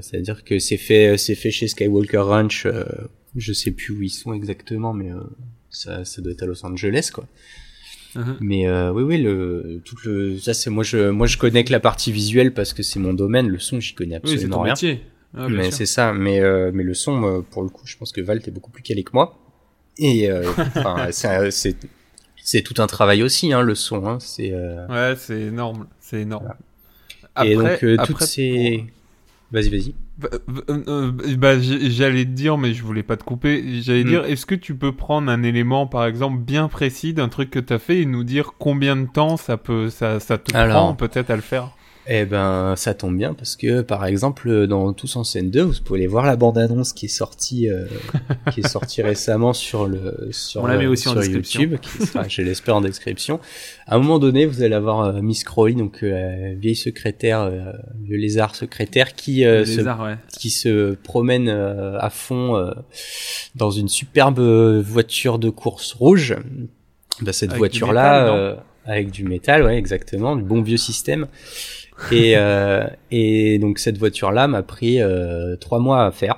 C'est-à-dire 0.02 0.44
que 0.44 0.60
c'est 0.60 0.78
fait 0.78 1.18
c'est 1.18 1.34
fait 1.34 1.50
chez 1.50 1.68
Skywalker 1.68 2.20
Ranch. 2.20 2.68
euh, 2.68 2.84
je 3.36 3.52
sais 3.52 3.72
plus 3.72 3.94
où 3.96 4.02
ils 4.04 4.10
sont 4.10 4.32
exactement, 4.34 4.94
mais 4.94 5.12
euh, 5.12 5.16
ça 5.72 6.06
ça 6.06 6.22
doit 6.22 6.34
être 6.34 6.44
à 6.44 6.46
Los 6.46 6.64
Angeles 6.68 7.10
quoi. 7.12 7.26
Mhm. 8.16 8.38
Mais 8.40 8.68
euh, 8.68 8.92
oui 8.92 9.04
oui 9.04 9.22
le 9.22 9.82
tout 9.84 9.96
le 10.06 10.38
ça 10.40 10.54
c'est 10.54 10.70
moi 10.70 10.84
je 10.84 11.10
moi 11.10 11.28
je 11.28 11.38
connais 11.38 11.64
que 11.66 11.72
la 11.72 11.80
partie 11.82 12.12
visuelle 12.12 12.54
parce 12.54 12.74
que 12.74 12.82
c'est 12.84 13.00
mon 13.00 13.14
domaine. 13.14 13.48
Le 13.50 13.60
son 13.60 13.80
j'y 13.80 13.94
connais 13.94 14.20
Oui, 14.24 14.32
absolument 14.34 14.56
ton 14.58 14.62
rien. 14.64 14.74
métier. 14.74 15.02
Ah, 15.38 15.50
mais 15.50 15.70
c'est 15.72 15.86
ça. 15.86 16.14
Mais 16.14 16.40
euh, 16.40 16.72
mais 16.74 16.84
le 16.84 16.94
son 16.94 17.24
euh, 17.26 17.42
pour 17.42 17.62
le 17.64 17.70
coup, 17.70 17.86
je 17.86 17.98
pense 17.98 18.12
que 18.14 18.22
Val 18.22 18.42
t'es 18.42 18.52
beaucoup 18.52 18.72
plus 18.72 18.84
calé 18.84 19.04
que 19.04 19.12
moi. 19.14 19.38
Et 19.98 20.30
euh, 20.32 20.44
c'est 21.12 21.52
c'est 21.52 21.76
c'est 22.42 22.62
tout 22.62 22.82
un 22.82 22.88
travail 22.88 23.22
aussi 23.24 23.52
hein, 23.52 23.62
le 23.62 23.76
son. 23.76 24.06
Hein, 24.06 24.18
c'est 24.22 24.52
euh, 24.54 24.88
Ouais, 24.88 25.16
c'est 25.18 25.42
énorme, 25.42 25.88
c'est 26.00 26.22
énorme. 26.22 26.54
et 27.44 27.56
donc 27.56 27.84
euh, 27.84 27.98
toutes 27.98 28.12
après, 28.12 28.26
ces 28.28 28.86
Vas-y, 29.52 29.70
vas-y. 29.70 29.96
Bah, 30.18 30.30
euh, 30.70 30.84
euh, 30.88 31.36
bah, 31.38 31.60
j- 31.60 31.92
j'allais 31.92 32.24
te 32.26 32.30
dire, 32.32 32.58
mais 32.58 32.74
je 32.74 32.84
voulais 32.84 33.04
pas 33.04 33.18
te 33.18 33.24
couper. 33.24 33.82
J'allais 33.82 34.04
Hmm. 34.04 34.06
dire, 34.06 34.24
est-ce 34.26 34.46
que 34.46 34.56
tu 34.56 34.76
peux 34.78 34.96
prendre 34.96 35.30
un 35.30 35.44
élément, 35.44 35.88
par 35.88 36.06
exemple, 36.06 36.40
bien 36.42 36.70
précis 36.70 37.14
d'un 37.14 37.28
truc 37.28 37.50
que 37.50 37.60
t'as 37.60 37.80
fait 37.80 38.02
et 38.02 38.06
nous 38.06 38.24
dire 38.24 38.54
combien 38.58 38.96
de 38.96 39.06
temps 39.08 39.36
ça 39.36 39.58
peut, 39.58 39.90
ça, 39.90 40.20
ça 40.22 40.38
te 40.38 40.54
Alors. 40.54 40.66
prend 40.70 40.96
peut-être 40.96 41.30
à 41.32 41.36
le 41.36 41.42
faire? 41.42 41.78
Eh 42.08 42.26
ben, 42.26 42.76
ça 42.76 42.94
tombe 42.94 43.18
bien 43.18 43.34
parce 43.34 43.56
que, 43.56 43.82
par 43.82 44.06
exemple, 44.06 44.68
dans 44.68 44.94
Tous 44.94 45.16
en 45.16 45.24
scène 45.24 45.50
2, 45.50 45.64
vous 45.64 45.74
pouvez 45.84 46.00
aller 46.00 46.08
voir 46.08 46.26
la 46.26 46.36
bande-annonce 46.36 46.94
qui 46.94 47.06
est 47.06 47.10
sortie, 47.10 47.68
euh, 47.68 47.86
qui 48.52 48.60
est 48.60 48.68
sortie 48.68 49.02
récemment 49.02 49.54
sur 49.54 49.88
le, 49.88 50.30
sur, 50.32 50.62
On 50.62 50.68
la 50.68 50.78
met 50.78 50.86
euh, 50.86 50.92
aussi 50.92 51.08
en 51.08 51.14
sur. 51.14 51.26
YouTube, 51.26 51.78
qui 51.82 52.06
sera, 52.06 52.28
je 52.28 52.44
l'espère, 52.44 52.76
en 52.76 52.82
description. 52.82 53.40
À 53.88 53.96
un 53.96 53.98
moment 53.98 54.20
donné, 54.20 54.46
vous 54.46 54.62
allez 54.62 54.76
avoir 54.76 55.02
euh, 55.02 55.22
Miss 55.22 55.44
Crowley, 55.44 55.74
donc 55.74 56.04
euh, 56.04 56.54
vieille 56.58 56.76
secrétaire, 56.76 57.42
euh, 57.42 57.72
le 58.08 58.18
lézard 58.18 58.56
secrétaire, 58.56 59.16
qui 59.16 59.44
euh, 59.44 59.66
se 59.66 59.78
lézard, 59.78 60.04
ouais. 60.04 60.18
qui 60.38 60.52
se 60.52 60.94
promène 60.94 61.50
euh, 61.50 61.98
à 62.00 62.12
fond 62.12 62.56
euh, 62.56 62.72
dans 63.56 63.72
une 63.72 63.90
superbe 63.90 64.40
voiture 64.40 65.40
de 65.40 65.50
course 65.50 65.94
rouge. 65.94 66.36
Bah, 67.22 67.34
cette 67.34 67.52
Avec 67.52 67.54
du 67.54 67.60
voiture 67.60 67.88
métal, 67.88 68.04
là, 68.04 68.28
non 68.28 68.36
euh, 68.36 68.56
avec 68.86 69.12
du 69.12 69.24
métal, 69.24 69.64
ouais, 69.64 69.78
exactement, 69.78 70.36
du 70.36 70.44
bon 70.44 70.62
vieux 70.62 70.78
système. 70.78 71.28
Et, 72.12 72.34
euh, 72.36 72.86
et 73.12 73.58
donc 73.60 73.80
cette 73.80 73.98
voiture 73.98 74.32
là 74.32 74.48
m'a 74.48 74.64
pris 74.64 75.02
euh, 75.02 75.56
trois 75.56 75.80
mois 75.80 76.06
à 76.06 76.12
faire. 76.12 76.38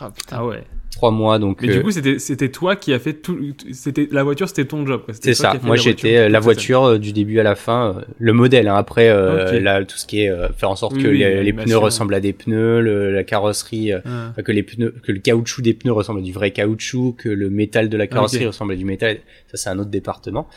Ah, 0.00 0.10
putain. 0.16 0.36
Ah 0.38 0.46
ouais. 0.46 0.64
Trois 0.90 1.10
mois, 1.10 1.38
donc. 1.38 1.60
Mais 1.60 1.68
euh, 1.68 1.76
du 1.76 1.82
coup, 1.82 1.90
c'était 1.90 2.18
c'était 2.18 2.48
toi 2.48 2.74
qui 2.74 2.94
a 2.94 2.98
fait 2.98 3.12
tout. 3.12 3.38
C'était 3.72 4.08
la 4.10 4.22
voiture, 4.24 4.48
c'était 4.48 4.64
ton 4.64 4.86
job. 4.86 5.02
C'était 5.08 5.34
C'est 5.34 5.42
ça. 5.42 5.52
Moi, 5.62 5.76
la 5.76 5.82
j'étais 5.82 6.08
voiture, 6.12 6.20
euh, 6.24 6.28
la 6.30 6.40
voiture 6.40 6.84
euh, 6.84 6.98
du 6.98 7.12
début 7.12 7.38
à 7.38 7.42
la 7.42 7.54
fin, 7.54 7.96
euh, 7.98 8.00
le 8.18 8.32
modèle. 8.32 8.66
Hein. 8.66 8.76
Après, 8.76 9.10
euh, 9.10 9.46
Ok. 9.56 9.60
là, 9.62 9.84
tout 9.84 9.98
ce 9.98 10.06
qui 10.06 10.22
est 10.22 10.30
euh, 10.30 10.48
faire 10.54 10.70
en 10.70 10.74
sorte 10.76 10.94
Oui, 10.96 11.02
que 11.02 11.08
oui, 11.08 11.18
les, 11.18 11.44
les 11.44 11.52
pneus 11.52 11.76
ressemblent 11.76 12.14
à 12.14 12.20
des 12.20 12.32
pneus, 12.32 12.80
le- 12.80 13.12
la 13.12 13.24
carrosserie, 13.24 13.92
euh. 13.92 13.98
Ah. 14.06 14.32
Que 14.42 14.52
les 14.52 14.62
pneus, 14.62 14.94
que 15.02 15.12
le 15.12 15.18
caoutchouc 15.18 15.60
des 15.60 15.74
pneus 15.74 15.92
ressemble 15.92 16.20
à 16.20 16.22
du 16.22 16.32
vrai 16.32 16.50
caoutchouc, 16.50 17.16
que 17.18 17.28
le 17.28 17.50
métal 17.50 17.90
de 17.90 17.96
la 17.98 18.06
carrosserie 18.06 18.44
Ok. 18.46 18.52
ressemble 18.52 18.72
à 18.72 18.76
du 18.76 18.86
métal. 18.86 19.18
Ça, 19.48 19.58
c'est 19.58 19.68
un 19.68 19.78
autre 19.78 19.90
département. 19.90 20.48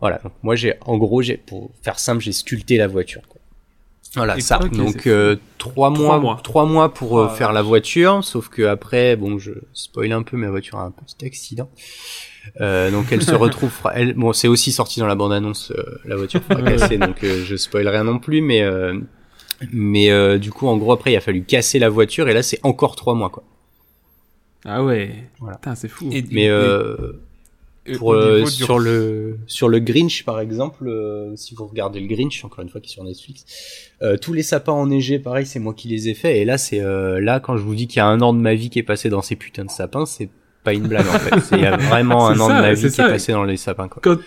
Voilà. 0.00 0.18
Donc, 0.22 0.32
moi, 0.42 0.54
j'ai, 0.56 0.74
en 0.86 0.96
gros, 0.96 1.22
j'ai, 1.22 1.36
pour 1.36 1.70
faire 1.82 1.98
simple, 1.98 2.22
j'ai 2.22 2.32
sculpté 2.32 2.76
la 2.76 2.86
voiture. 2.86 3.22
Quoi. 3.28 3.40
Voilà, 4.14 4.36
Et 4.38 4.40
ça. 4.40 4.58
Donc, 4.58 5.06
euh, 5.06 5.36
trois 5.58 5.92
Trois 5.92 6.06
mois, 6.06 6.18
mois. 6.18 6.40
trois 6.42 6.64
mois 6.66 6.94
pour 6.94 7.18
euh, 7.18 7.28
Ah, 7.30 7.34
faire 7.34 7.52
la 7.52 7.62
voiture. 7.62 8.22
Sauf 8.24 8.48
que 8.48 8.62
après, 8.62 9.16
bon, 9.16 9.38
je 9.38 9.52
spoil 9.74 10.12
un 10.12 10.22
peu, 10.22 10.36
mais 10.36 10.46
la 10.46 10.50
voiture 10.52 10.78
a 10.78 10.84
un 10.84 10.90
petit 10.92 11.26
accident. 11.26 11.68
Euh, 12.62 12.90
donc 12.90 13.12
elle 13.12 13.20
se 13.22 13.34
retrouve, 13.34 13.70
elle, 13.94 14.14
bon, 14.14 14.32
c'est 14.32 14.48
aussi 14.48 14.72
sorti 14.72 15.00
dans 15.00 15.06
la 15.06 15.14
bande-annonce, 15.14 15.70
euh, 15.76 15.98
la 16.06 16.16
voiture 16.16 16.40
fracassée, 16.42 16.96
donc 16.96 17.22
euh, 17.22 17.44
je 17.44 17.56
spoil 17.56 17.86
rien 17.86 18.04
non 18.04 18.18
plus, 18.18 18.40
mais 18.40 18.62
euh, 18.62 18.98
mais 19.70 20.10
euh, 20.10 20.38
du 20.38 20.50
coup, 20.50 20.66
en 20.66 20.78
gros, 20.78 20.92
après, 20.92 21.12
il 21.12 21.16
a 21.16 21.20
fallu 21.20 21.42
casser 21.44 21.78
la 21.78 21.90
voiture, 21.90 22.26
et 22.26 22.32
là, 22.32 22.42
c'est 22.42 22.58
encore 22.62 22.96
trois 22.96 23.14
mois, 23.14 23.28
quoi. 23.28 23.42
Ah 24.64 24.82
ouais. 24.82 25.24
Voilà. 25.40 25.56
Putain, 25.58 25.74
c'est 25.74 25.88
fou. 25.88 26.08
Et- 26.10 26.24
Mais 26.30 26.44
et- 26.44 26.48
euh, 26.48 26.96
et 27.12 27.27
pour 27.96 28.12
euh, 28.12 28.44
sur 28.46 28.78
le 28.78 29.38
sur 29.46 29.68
le 29.68 29.78
Grinch 29.78 30.24
par 30.24 30.40
exemple, 30.40 30.86
euh, 30.88 31.34
si 31.36 31.54
vous 31.54 31.66
regardez 31.66 32.00
le 32.00 32.06
Grinch 32.06 32.44
encore 32.44 32.62
une 32.62 32.68
fois 32.68 32.80
qui 32.80 32.90
est 32.90 32.92
sur 32.94 33.04
Netflix, 33.04 33.44
euh, 34.02 34.16
tous 34.16 34.32
les 34.32 34.42
sapins 34.42 34.72
enneigés, 34.72 35.18
pareil, 35.18 35.46
c'est 35.46 35.58
moi 35.58 35.74
qui 35.74 35.88
les 35.88 36.08
ai 36.08 36.14
faits. 36.14 36.36
Et 36.36 36.44
là, 36.44 36.58
c'est 36.58 36.80
euh, 36.80 37.20
là 37.20 37.40
quand 37.40 37.56
je 37.56 37.62
vous 37.62 37.74
dis 37.74 37.86
qu'il 37.86 37.98
y 37.98 38.00
a 38.00 38.06
un 38.06 38.20
an 38.20 38.32
de 38.34 38.40
ma 38.40 38.54
vie 38.54 38.70
qui 38.70 38.78
est 38.78 38.82
passé 38.84 39.08
dans 39.08 39.22
ces 39.22 39.36
putains 39.36 39.64
de 39.64 39.70
sapins, 39.70 40.06
c'est 40.06 40.28
pas 40.64 40.72
une 40.74 40.88
blague 40.88 41.06
en 41.08 41.18
fait. 41.18 41.40
C'est- 41.42 41.56
Il 41.56 41.62
y 41.62 41.66
a 41.66 41.76
vraiment 41.76 42.28
un 42.28 42.38
an 42.40 42.48
de 42.48 42.52
ma 42.54 42.72
vie 42.72 42.82
qui 42.82 42.90
ça. 42.90 43.06
est 43.08 43.12
passé 43.12 43.32
dans 43.32 43.44
les 43.44 43.56
sapins. 43.56 43.88
Quoi. 43.88 44.00
Quand, 44.02 44.18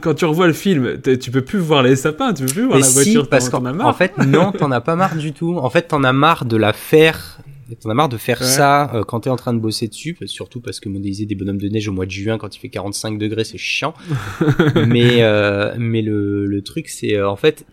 quand 0.00 0.14
tu 0.14 0.24
revois 0.24 0.46
le 0.48 0.52
film, 0.52 1.00
tu 1.20 1.30
peux 1.30 1.42
plus 1.42 1.58
voir 1.60 1.82
les 1.82 1.94
sapins, 1.96 2.32
tu 2.34 2.44
peux 2.44 2.52
plus 2.52 2.62
voir 2.64 2.74
Mais 2.76 2.80
la 2.82 2.86
si, 2.86 2.94
voiture. 2.94 3.28
parce 3.28 3.48
qu'en 3.48 3.64
en 3.80 3.92
fait, 3.92 4.16
non, 4.18 4.50
t'en 4.52 4.70
as 4.72 4.80
pas 4.80 4.96
marre 4.96 5.16
du 5.16 5.32
tout. 5.32 5.56
En 5.58 5.70
fait, 5.70 5.82
t'en 5.82 6.02
as 6.04 6.12
marre 6.12 6.44
de 6.46 6.56
la 6.56 6.72
faire. 6.72 7.38
T'en 7.80 7.90
as 7.90 7.94
marre 7.94 8.08
de 8.08 8.16
faire 8.16 8.40
Ouais. 8.40 8.46
ça 8.46 8.94
euh, 8.94 9.04
quand 9.04 9.20
t'es 9.20 9.30
en 9.30 9.36
train 9.36 9.54
de 9.54 9.58
bosser 9.58 9.88
dessus, 9.88 10.14
parce- 10.14 10.30
surtout 10.30 10.60
parce 10.60 10.80
que 10.80 10.88
modéliser 10.88 11.24
des 11.26 11.34
bonhommes 11.34 11.58
de 11.60 11.68
neige 11.68 11.88
au 11.88 11.92
mois 11.92 12.06
de 12.06 12.10
juin 12.10 12.36
quand 12.38 12.54
il 12.54 12.58
fait 12.58 12.68
45 12.68 13.18
degrés, 13.18 13.44
c'est 13.44 13.58
chiant. 13.58 13.94
mais 14.88 15.22
euh, 15.22 15.74
mais 15.78 16.02
le, 16.02 16.46
le 16.46 16.62
truc, 16.62 16.88
c'est 16.88 17.14
euh, 17.16 17.28
en 17.28 17.36
fait, 17.36 17.64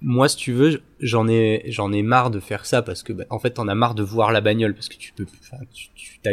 moi, 0.00 0.28
si 0.28 0.36
tu 0.36 0.52
veux, 0.52 0.80
j'en 1.00 1.26
ai 1.28 1.64
j'en 1.66 1.92
ai 1.92 2.02
marre 2.02 2.30
de 2.30 2.38
faire 2.40 2.66
ça 2.66 2.82
parce 2.82 3.02
que 3.02 3.12
bah, 3.12 3.24
en 3.30 3.38
fait, 3.40 3.50
t'en 3.50 3.66
as 3.68 3.74
marre 3.74 3.94
de 3.96 4.02
voir 4.02 4.30
la 4.32 4.40
bagnole 4.40 4.74
parce 4.74 4.88
que 4.88 4.96
tu 4.96 5.12
peux, 5.12 5.26
tu, 5.72 5.88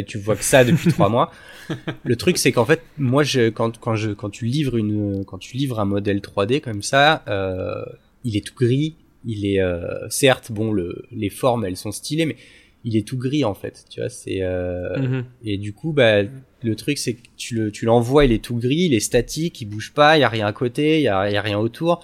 tu 0.05 0.17
vois 0.19 0.35
que 0.35 0.43
ça 0.43 0.63
depuis 0.63 0.91
trois 0.91 1.09
mois. 1.09 1.31
Le 2.03 2.15
truc, 2.15 2.37
c'est 2.37 2.51
qu'en 2.51 2.65
fait, 2.65 2.81
moi, 2.99 3.23
je, 3.23 3.49
quand, 3.49 3.79
quand, 3.79 3.95
je, 3.95 4.11
quand 4.11 4.29
tu 4.29 4.45
livres 4.45 4.77
une, 4.77 5.23
quand 5.25 5.39
tu 5.39 5.57
livres 5.57 5.79
un 5.79 5.85
modèle 5.85 6.19
3D 6.19 6.61
comme 6.61 6.83
ça, 6.83 7.23
euh, 7.27 7.83
il 8.23 8.37
est 8.37 8.45
tout 8.45 8.53
gris. 8.55 8.95
Il 9.25 9.45
est, 9.45 9.59
euh, 9.61 10.07
certes, 10.09 10.51
bon, 10.51 10.71
le, 10.71 11.03
les 11.11 11.29
formes, 11.29 11.65
elles 11.65 11.77
sont 11.77 11.91
stylées, 11.91 12.25
mais 12.25 12.35
il 12.83 12.95
est 12.95 13.07
tout 13.07 13.17
gris 13.17 13.43
en 13.43 13.55
fait. 13.55 13.85
Tu 13.89 13.99
vois, 13.99 14.09
c'est 14.09 14.41
euh, 14.41 14.97
Mhm. 14.97 15.25
et 15.43 15.57
du 15.57 15.73
coup, 15.73 15.91
bah, 15.93 16.21
le 16.63 16.75
truc, 16.75 16.97
c'est 16.97 17.13
que 17.15 17.21
tu 17.37 17.55
le, 17.55 17.71
tu 17.71 17.85
l'envoies, 17.85 18.25
il 18.25 18.31
est 18.31 18.43
tout 18.43 18.55
gris, 18.57 18.85
il 18.85 18.93
est 18.93 18.99
statique, 18.99 19.61
il 19.61 19.65
bouge 19.65 19.91
pas, 19.93 20.17
il 20.17 20.21
y 20.21 20.23
a 20.23 20.29
rien 20.29 20.45
à 20.47 20.53
côté, 20.53 20.97
il 20.99 21.03
y 21.03 21.07
a, 21.07 21.29
il 21.29 21.33
y 21.33 21.37
a 21.37 21.41
rien 21.41 21.57
autour. 21.59 22.03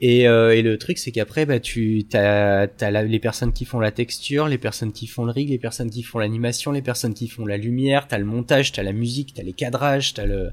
Et, 0.00 0.28
euh, 0.28 0.54
et 0.54 0.60
le 0.60 0.76
truc, 0.76 0.98
c'est 0.98 1.12
qu'après, 1.12 1.46
bah, 1.46 1.60
tu 1.60 2.04
t'as, 2.08 2.66
la- 2.90 3.04
les 3.04 3.18
personnes 3.20 3.52
qui 3.52 3.64
font 3.64 3.78
la 3.80 3.90
texture, 3.92 4.48
les 4.48 4.58
personnes 4.58 4.92
qui 4.92 5.06
font 5.06 5.24
le 5.24 5.30
rig, 5.30 5.48
les 5.48 5.58
personnes 5.58 5.88
qui 5.90 6.02
font 6.02 6.18
l'animation, 6.18 6.72
les 6.72 6.82
personnes 6.82 7.14
qui 7.14 7.28
font 7.28 7.46
la 7.46 7.56
lumière, 7.56 8.06
t'as 8.08 8.18
le 8.18 8.24
montage, 8.26 8.72
t'as 8.72 8.82
la 8.82 8.92
musique, 8.92 9.32
t'as 9.34 9.42
les 9.44 9.52
cadrages, 9.54 10.12
t'as 10.12 10.26
le, 10.26 10.50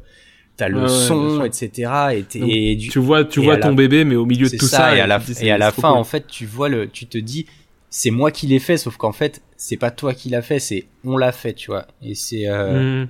t'as 0.57 0.67
le 0.69 0.81
Ouais, 0.81 0.87
son, 0.87 1.43
etc. 1.43 2.15
Et, 2.15 2.23
t'es- 2.23 2.39
Donc, 2.39 2.49
et 2.51 2.75
du, 2.75 2.89
Tu 2.89 2.99
vois, 2.99 3.23
tu 3.25 3.39
vois 3.39 3.57
ton 3.57 3.69
la- 3.69 3.75
bébé, 3.75 4.03
mais 4.03 4.15
au 4.15 4.25
milieu 4.25 4.49
de 4.49 4.57
tout 4.57 4.67
ça, 4.67 4.77
ça. 4.77 4.95
et 4.95 4.99
à 4.99 5.07
la, 5.07 5.19
et 5.41 5.51
à 5.51 5.57
fin, 5.71 5.89
cool. 5.89 5.97
en 5.99 6.03
fait, 6.03 6.27
tu 6.27 6.45
vois 6.45 6.69
le, 6.69 6.87
tu 6.89 7.05
te 7.07 7.17
dis, 7.17 7.45
c'est 7.89 8.11
moi 8.11 8.31
qui 8.31 8.47
l'ai 8.47 8.59
fait, 8.59 8.77
sauf 8.77 8.97
qu'en 8.97 9.11
fait, 9.11 9.41
c'est 9.57 9.77
pas 9.77 9.91
toi 9.91 10.13
qui 10.13 10.29
l'as 10.29 10.41
fait, 10.41 10.59
c'est 10.59 10.85
on 11.03 11.17
l'a 11.17 11.31
fait, 11.31 11.53
tu 11.53 11.67
vois. 11.71 11.87
Et 12.01 12.15
c'est, 12.15 12.47
euh, 12.47 13.03
Mhm. 13.03 13.07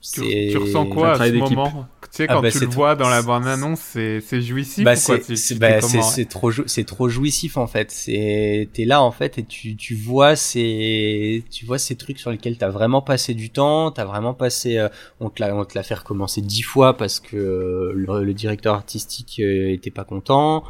Tu, 0.00 0.56
ressens 0.56 0.86
quoi 0.86 1.12
à 1.12 1.18
ce 1.18 1.32
moment? 1.34 1.86
Tu 2.02 2.08
sais, 2.12 2.26
Ah 2.28 2.34
quand 2.34 2.42
bah, 2.42 2.50
tu 2.50 2.60
le 2.60 2.66
vois 2.66 2.94
dans 2.94 3.08
la 3.08 3.20
bande-annonce, 3.22 3.80
c'est 3.80 4.40
jouissif 4.40 4.84
bah 4.84 4.94
c'est 4.94 5.58
bah, 5.58 5.80
trop 6.28 6.50
jou- 6.50 6.64
c'est 6.66 6.84
trop 6.84 7.08
jouissif 7.08 7.56
en 7.56 7.66
fait. 7.66 7.90
C'est 7.90 8.68
t'es 8.72 8.84
là 8.84 9.02
en 9.02 9.10
fait 9.10 9.38
et 9.38 9.44
tu 9.44 9.76
tu 9.76 9.94
vois 9.94 10.36
ces 10.36 11.42
tu 11.50 11.66
vois 11.66 11.78
ces 11.78 11.96
trucs 11.96 12.18
sur 12.20 12.30
lesquels 12.30 12.56
t'as 12.56 12.68
vraiment 12.70 13.02
passé 13.02 13.34
du 13.34 13.50
temps 13.50 13.90
t'as 13.90 14.04
vraiment 14.04 14.34
passé 14.34 14.78
euh, 14.78 14.88
on 15.20 15.30
te 15.30 15.42
l'a 15.42 15.54
on 15.54 15.64
te 15.64 15.76
l'a 15.76 15.82
fait 15.82 15.94
recommencer 15.94 16.42
dix 16.42 16.62
fois 16.62 16.96
parce 16.96 17.18
que 17.18 17.36
euh, 17.36 17.92
le, 17.94 18.22
le 18.24 18.34
directeur 18.34 18.74
artistique 18.74 19.40
euh, 19.40 19.72
était 19.72 19.90
pas 19.90 20.04
content 20.04 20.62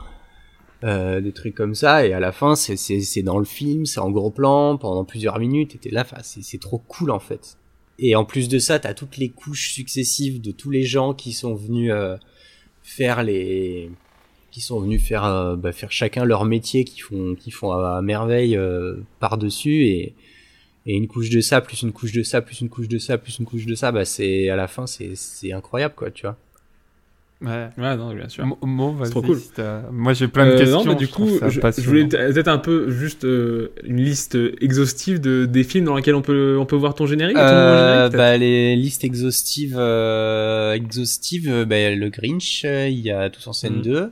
euh, 0.85 1.20
des 1.20 1.33
trucs 1.33 1.55
comme 1.55 1.74
ça 1.74 2.07
et 2.07 2.12
à 2.12 2.20
la 2.20 2.33
fin 2.33 2.55
c'est 2.57 2.76
c'est 2.76 3.22
dans 3.22 3.39
le 3.39 3.45
film 3.45 3.85
c'est 3.85 4.01
en 4.01 4.11
gros 4.11 4.31
plan 4.31 4.79
pendant 4.79 5.05
plusieurs 5.05 5.39
minutes 5.39 5.74
et 5.74 5.79
t'es 5.79 5.91
là 5.91 6.07
c'est 6.22 6.61
trop 6.61 6.79
cool 6.79 7.11
en 7.11 7.18
fait 7.18 7.57
et 7.99 8.14
en 8.14 8.24
plus 8.24 8.49
de 8.49 8.59
ça 8.59 8.78
t'as 8.78 8.94
toutes 8.94 9.16
les 9.16 9.28
couches 9.28 9.72
successives 9.72 10.40
de 10.40 10.53
tous 10.53 10.70
les 10.70 10.84
gens 10.84 11.14
qui 11.14 11.32
sont 11.32 11.55
venus 11.55 11.90
euh, 11.92 12.16
faire 12.82 13.22
les 13.22 13.90
qui 14.51 14.61
sont 14.61 14.80
venus 14.80 15.03
faire 15.03 15.24
euh, 15.24 15.57
bah, 15.57 15.72
faire 15.72 15.92
chacun 15.92 16.24
leur 16.24 16.44
métier 16.44 16.84
qui 16.84 17.01
font 17.01 17.34
qui 17.34 17.51
font 17.51 17.72
à, 17.72 18.01
merveille 18.03 18.59
par 19.20 19.38
dessus 19.38 19.86
et 19.86 20.14
et 20.86 20.94
une 20.94 21.07
couche 21.07 21.28
de 21.28 21.40
ça 21.40 21.61
plus 21.61 21.82
une 21.82 21.92
couche 21.92 22.12
de 22.12 22.22
ça 22.22 22.40
plus 22.40 22.61
une 22.61 22.68
couche 22.68 22.88
de 22.88 22.99
ça 22.99 23.18
plus 23.18 23.38
une 23.38 23.44
couche 23.46 23.66
de 23.66 23.74
ça 23.74 23.92
bah 23.92 24.05
c'est 24.05 24.49
à 24.49 24.57
la 24.57 24.68
fin 24.68 24.86
c'est 24.86 25.14
c'est 25.14 25.53
incroyable 25.53 25.94
quoi 25.94 26.11
tu 26.11 26.22
vois 26.22 26.38
Ouais. 27.41 27.68
Ouais, 27.78 27.97
non, 27.97 28.12
bien 28.14 28.28
sûr. 28.28 28.45
Mo- 28.45 28.59
Mo, 28.62 28.93
vas-y, 28.95 29.11
trop 29.11 29.22
cool. 29.22 29.39
Moi, 29.93 30.12
j'ai 30.12 30.26
plein 30.26 30.47
de 30.47 30.51
Euh, 30.53 30.59
questions. 30.59 30.84
non, 30.84 30.91
mais 30.91 30.95
du 30.97 31.07
je 31.07 31.12
coup, 31.12 31.28
je, 31.49 31.80
voulais 31.86 32.05
peut- 32.07 32.16
peut-être 32.32 32.49
un 32.49 32.59
peu 32.59 32.91
juste 32.91 33.24
euh, 33.24 33.72
une 33.84 34.01
liste 34.01 34.36
exhaustive 34.61 35.20
de 35.20 35.45
des 35.47 35.62
films 35.62 35.84
dans 35.84 35.95
lesquels 35.95 36.16
on 36.16 36.22
peut 36.22 36.57
on 36.59 36.66
peut 36.66 36.74
voir 36.74 36.97
ton 36.97 37.07
générique. 37.07 37.36
ton 37.36 37.43
Euh, 37.43 37.95
générique, 38.09 38.16
bah, 38.16 38.36
les 38.36 38.74
listes 38.74 39.05
exhaustives, 39.05 39.76
euh, 39.78 40.72
exhaustives, 40.72 41.64
bah, 41.64 41.78
il 41.78 41.82
y 41.82 41.84
a 41.84 41.95
le 41.95 42.09
Grinch, 42.09 42.64
il 42.64 42.99
y 42.99 43.12
a 43.12 43.30
Tous 43.30 43.47
en 43.47 43.53
scène 43.53 43.76
Mhm. 43.76 43.82
2, 43.82 44.11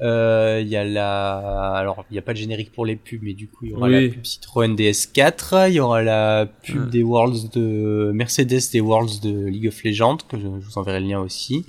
euh, 0.00 0.60
il 0.62 0.68
y 0.68 0.76
a 0.76 0.84
la, 0.84 1.36
alors 1.74 2.06
il 2.10 2.14
n'y 2.14 2.18
a 2.18 2.22
pas 2.22 2.32
de 2.32 2.38
générique 2.38 2.72
pour 2.72 2.86
les 2.86 2.96
pubs, 2.96 3.20
mais 3.20 3.34
du 3.34 3.48
coup 3.48 3.66
il 3.66 3.72
y 3.72 3.74
aura 3.74 3.88
Oui. 3.88 3.92
la 4.06 4.08
pub 4.08 4.24
Citroën 4.24 4.74
DS4, 4.74 5.68
il 5.68 5.74
y 5.74 5.80
aura 5.80 6.02
la 6.02 6.46
pub 6.62 6.76
Mhm. 6.84 6.88
des 6.90 7.02
Worlds 7.02 7.50
de 7.52 8.10
Mercedes 8.14 8.70
des 8.72 8.80
Worlds 8.80 9.20
de 9.22 9.46
League 9.48 9.68
of 9.68 9.84
Legends, 9.84 10.16
que 10.30 10.38
je, 10.38 10.44
je 10.44 10.64
vous 10.66 10.78
enverrai 10.78 11.00
le 11.00 11.08
lien 11.08 11.20
aussi. 11.20 11.66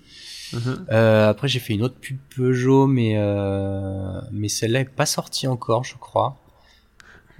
Mhm. 0.53 0.85
Euh, 0.91 1.29
après 1.29 1.47
j'ai 1.47 1.59
fait 1.59 1.73
une 1.73 1.83
autre 1.83 1.95
pub 2.01 2.17
Peugeot, 2.35 2.87
mais 2.87 3.13
euh, 3.17 4.19
mais 4.31 4.47
celle-là 4.49 4.79
est 4.81 4.89
pas 4.89 5.05
sortie 5.05 5.47
encore, 5.47 5.83
je 5.83 5.95
crois. 5.97 6.37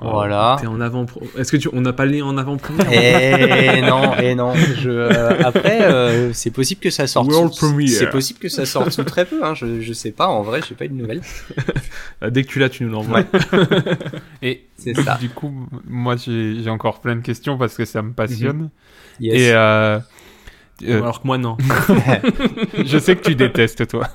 Voilà. 0.02 0.56
T'es 0.62 0.68
en 0.68 0.80
avant. 0.80 1.06
Est-ce 1.38 1.52
que 1.52 1.58
tu 1.58 1.68
on 1.74 1.82
n'a 1.82 1.92
pas 1.92 2.06
le 2.06 2.14
lien 2.14 2.24
en 2.26 2.38
avant-première 2.38 2.88
Eh 2.90 3.82
non, 3.82 4.14
eh 4.18 4.34
non. 4.34 4.54
Je, 4.56 4.90
euh, 4.90 5.42
après, 5.44 5.82
euh, 5.82 6.32
c'est 6.32 6.52
possible 6.52 6.80
que 6.80 6.90
ça 6.90 7.06
sorte. 7.06 7.28
World 7.30 7.52
sous- 7.52 7.66
premiere. 7.68 7.90
C'est 7.90 8.10
possible 8.10 8.40
que 8.40 8.48
ça 8.48 8.66
sorte 8.66 8.92
sous 8.92 9.04
très 9.04 9.26
peu. 9.26 9.44
Hein. 9.44 9.56
Je, 9.56 9.82
je 9.82 9.92
sais 9.92 10.12
pas. 10.12 10.28
En 10.28 10.42
vrai, 10.42 10.62
j'ai 10.66 10.74
pas 10.76 10.86
eu 10.86 10.88
de 10.90 10.94
nouvelles. 10.94 11.20
Dès 12.30 12.44
que 12.44 12.48
tu 12.48 12.60
l'as, 12.60 12.70
tu 12.70 12.86
nous 12.86 12.92
l'envoies. 12.92 13.26
Et 14.42 14.68
C'est 14.78 14.94
du, 14.94 15.04
ça. 15.04 15.18
du 15.20 15.28
coup, 15.30 15.54
moi, 15.86 16.16
j'ai 16.16 16.70
encore 16.70 17.02
plein 17.02 17.18
de 17.18 17.22
questions 17.22 17.58
parce 17.58 17.76
que 17.76 17.84
ça 17.84 18.02
me 18.02 18.14
passionne. 18.14 18.70
Yes. 19.20 19.36
Et 19.36 19.52
euh, 19.54 20.00
Euh, 20.88 21.02
Alors 21.02 21.22
que 21.22 21.28
moi, 21.28 21.38
non. 21.38 21.58
je 22.86 22.98
sais 22.98 23.16
que 23.16 23.22
tu 23.24 23.36
détestes, 23.36 23.88
toi. 23.88 24.08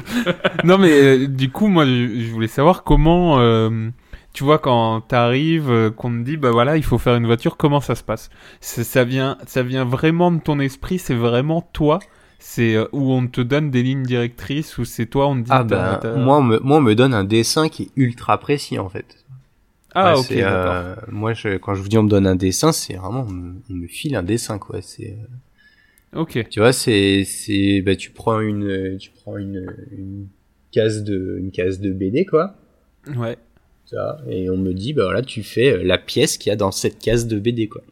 non, 0.64 0.78
mais 0.78 0.90
euh, 0.92 1.26
du 1.28 1.50
coup, 1.50 1.68
moi, 1.68 1.84
je, 1.86 2.20
je 2.20 2.30
voulais 2.32 2.48
savoir 2.48 2.84
comment, 2.84 3.38
euh, 3.38 3.88
tu 4.32 4.44
vois, 4.44 4.58
quand 4.58 5.00
t'arrives, 5.02 5.70
euh, 5.70 5.90
qu'on 5.90 6.10
te 6.10 6.22
dit, 6.24 6.36
bah 6.36 6.50
voilà, 6.50 6.76
il 6.76 6.82
faut 6.84 6.98
faire 6.98 7.14
une 7.16 7.26
voiture, 7.26 7.56
comment 7.56 7.80
ça 7.80 7.94
se 7.94 8.02
passe? 8.02 8.30
Ça 8.60 9.04
vient, 9.04 9.38
ça 9.46 9.62
vient 9.62 9.84
vraiment 9.84 10.30
de 10.30 10.40
ton 10.40 10.60
esprit, 10.60 10.98
c'est 10.98 11.14
vraiment 11.14 11.62
toi? 11.72 11.98
C'est 12.38 12.74
euh, 12.74 12.86
où 12.92 13.12
on 13.12 13.26
te 13.28 13.40
donne 13.40 13.70
des 13.70 13.82
lignes 13.82 14.02
directrices, 14.02 14.76
ou 14.78 14.84
c'est 14.84 15.06
toi, 15.06 15.28
on 15.28 15.36
te 15.36 15.40
dit... 15.42 15.50
Ah 15.50 15.62
bah, 15.64 16.00
moi, 16.16 16.38
on 16.38 16.42
me, 16.42 16.58
moi, 16.58 16.78
on 16.78 16.82
me 16.82 16.94
donne 16.94 17.14
un 17.14 17.24
dessin 17.24 17.68
qui 17.68 17.84
est 17.84 17.90
ultra 17.96 18.38
précis, 18.38 18.78
en 18.78 18.88
fait. 18.88 19.16
Ah, 19.94 20.14
Ouais, 20.14 20.20
ok, 20.20 20.28
d'accord. 20.34 20.72
euh, 20.74 20.94
moi, 21.10 21.34
je, 21.34 21.56
quand 21.58 21.74
je 21.74 21.82
vous 21.82 21.88
dis 21.88 21.98
on 21.98 22.02
me 22.02 22.08
donne 22.08 22.26
un 22.26 22.34
dessin, 22.34 22.72
c'est 22.72 22.94
vraiment, 22.94 23.26
on 23.28 23.30
me, 23.30 23.54
on 23.70 23.74
me 23.74 23.86
file 23.86 24.16
un 24.16 24.22
dessin, 24.22 24.58
quoi. 24.58 24.78
C'est, 24.82 25.10
euh, 25.10 25.26
Ok. 26.14 26.46
tu 26.50 26.60
vois, 26.60 26.72
c'est, 26.72 27.24
c'est, 27.24 27.80
bah, 27.80 27.96
tu 27.96 28.10
prends 28.10 28.40
une, 28.40 28.98
tu 28.98 29.10
prends 29.10 29.36
une, 29.36 29.66
une 29.96 30.26
case 30.70 31.04
de, 31.04 31.38
une 31.38 31.50
case 31.50 31.80
de 31.80 31.92
BD, 31.92 32.26
quoi. 32.26 32.54
Ouais. 33.16 33.36
Ça, 33.86 34.20
et 34.28 34.48
on 34.50 34.56
me 34.56 34.72
dit, 34.72 34.92
bah 34.92 35.04
voilà, 35.04 35.22
tu 35.22 35.42
fais 35.42 35.72
euh, 35.72 35.82
la 35.82 35.98
pièce 35.98 36.38
qu'il 36.38 36.50
y 36.50 36.52
a 36.52 36.56
dans 36.56 36.70
cette 36.70 36.98
case 36.98 37.26
de 37.26 37.38
BD, 37.38 37.68
quoi. 37.68 37.82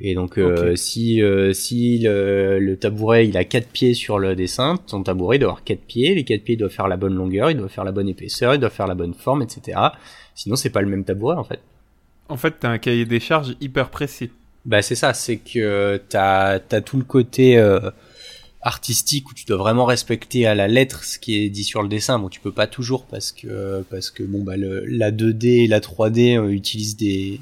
Et 0.00 0.14
donc, 0.14 0.38
euh, 0.38 0.74
si, 0.74 1.22
euh, 1.22 1.52
si 1.52 2.00
le, 2.00 2.58
le 2.58 2.76
tabouret, 2.76 3.28
il 3.28 3.36
a 3.36 3.44
quatre 3.44 3.68
pieds 3.68 3.94
sur 3.94 4.18
le 4.18 4.34
dessin, 4.34 4.76
ton 4.88 5.04
tabouret 5.04 5.38
doit 5.38 5.50
avoir 5.50 5.64
quatre 5.64 5.82
pieds, 5.82 6.16
les 6.16 6.24
quatre 6.24 6.42
pieds 6.42 6.56
doivent 6.56 6.72
faire 6.72 6.88
la 6.88 6.96
bonne 6.96 7.14
longueur, 7.14 7.50
il 7.50 7.56
doit 7.56 7.68
faire 7.68 7.84
la 7.84 7.92
bonne 7.92 8.08
épaisseur, 8.08 8.54
il 8.54 8.60
doit 8.60 8.70
faire 8.70 8.88
la 8.88 8.96
bonne 8.96 9.14
forme, 9.14 9.42
etc. 9.42 9.78
Sinon, 10.34 10.56
c'est 10.56 10.70
pas 10.70 10.82
le 10.82 10.88
même 10.88 11.04
tabouret, 11.04 11.36
en 11.36 11.44
fait. 11.44 11.60
En 12.28 12.36
fait, 12.36 12.56
t'as 12.58 12.70
un 12.70 12.78
cahier 12.78 13.04
des 13.04 13.20
charges 13.20 13.54
hyper 13.60 13.90
précis. 13.90 14.30
Bah 14.66 14.80
c'est 14.82 14.94
ça, 14.94 15.12
c'est 15.12 15.36
que 15.36 16.00
t'as 16.08 16.58
as 16.70 16.80
tout 16.80 16.96
le 16.96 17.04
côté 17.04 17.58
euh, 17.58 17.90
artistique 18.62 19.30
où 19.30 19.34
tu 19.34 19.44
dois 19.44 19.58
vraiment 19.58 19.84
respecter 19.84 20.46
à 20.46 20.54
la 20.54 20.68
lettre 20.68 21.04
ce 21.04 21.18
qui 21.18 21.38
est 21.38 21.50
dit 21.50 21.64
sur 21.64 21.82
le 21.82 21.88
dessin. 21.88 22.18
Bon, 22.18 22.30
tu 22.30 22.40
peux 22.40 22.52
pas 22.52 22.66
toujours 22.66 23.04
parce 23.04 23.30
que 23.30 23.84
parce 23.90 24.10
que 24.10 24.22
bon 24.22 24.42
bah 24.42 24.56
le, 24.56 24.84
la 24.86 25.10
2D 25.12 25.64
et 25.64 25.66
la 25.66 25.80
3D 25.80 26.38
euh, 26.38 26.48
utilisent 26.48 26.96
des 26.96 27.40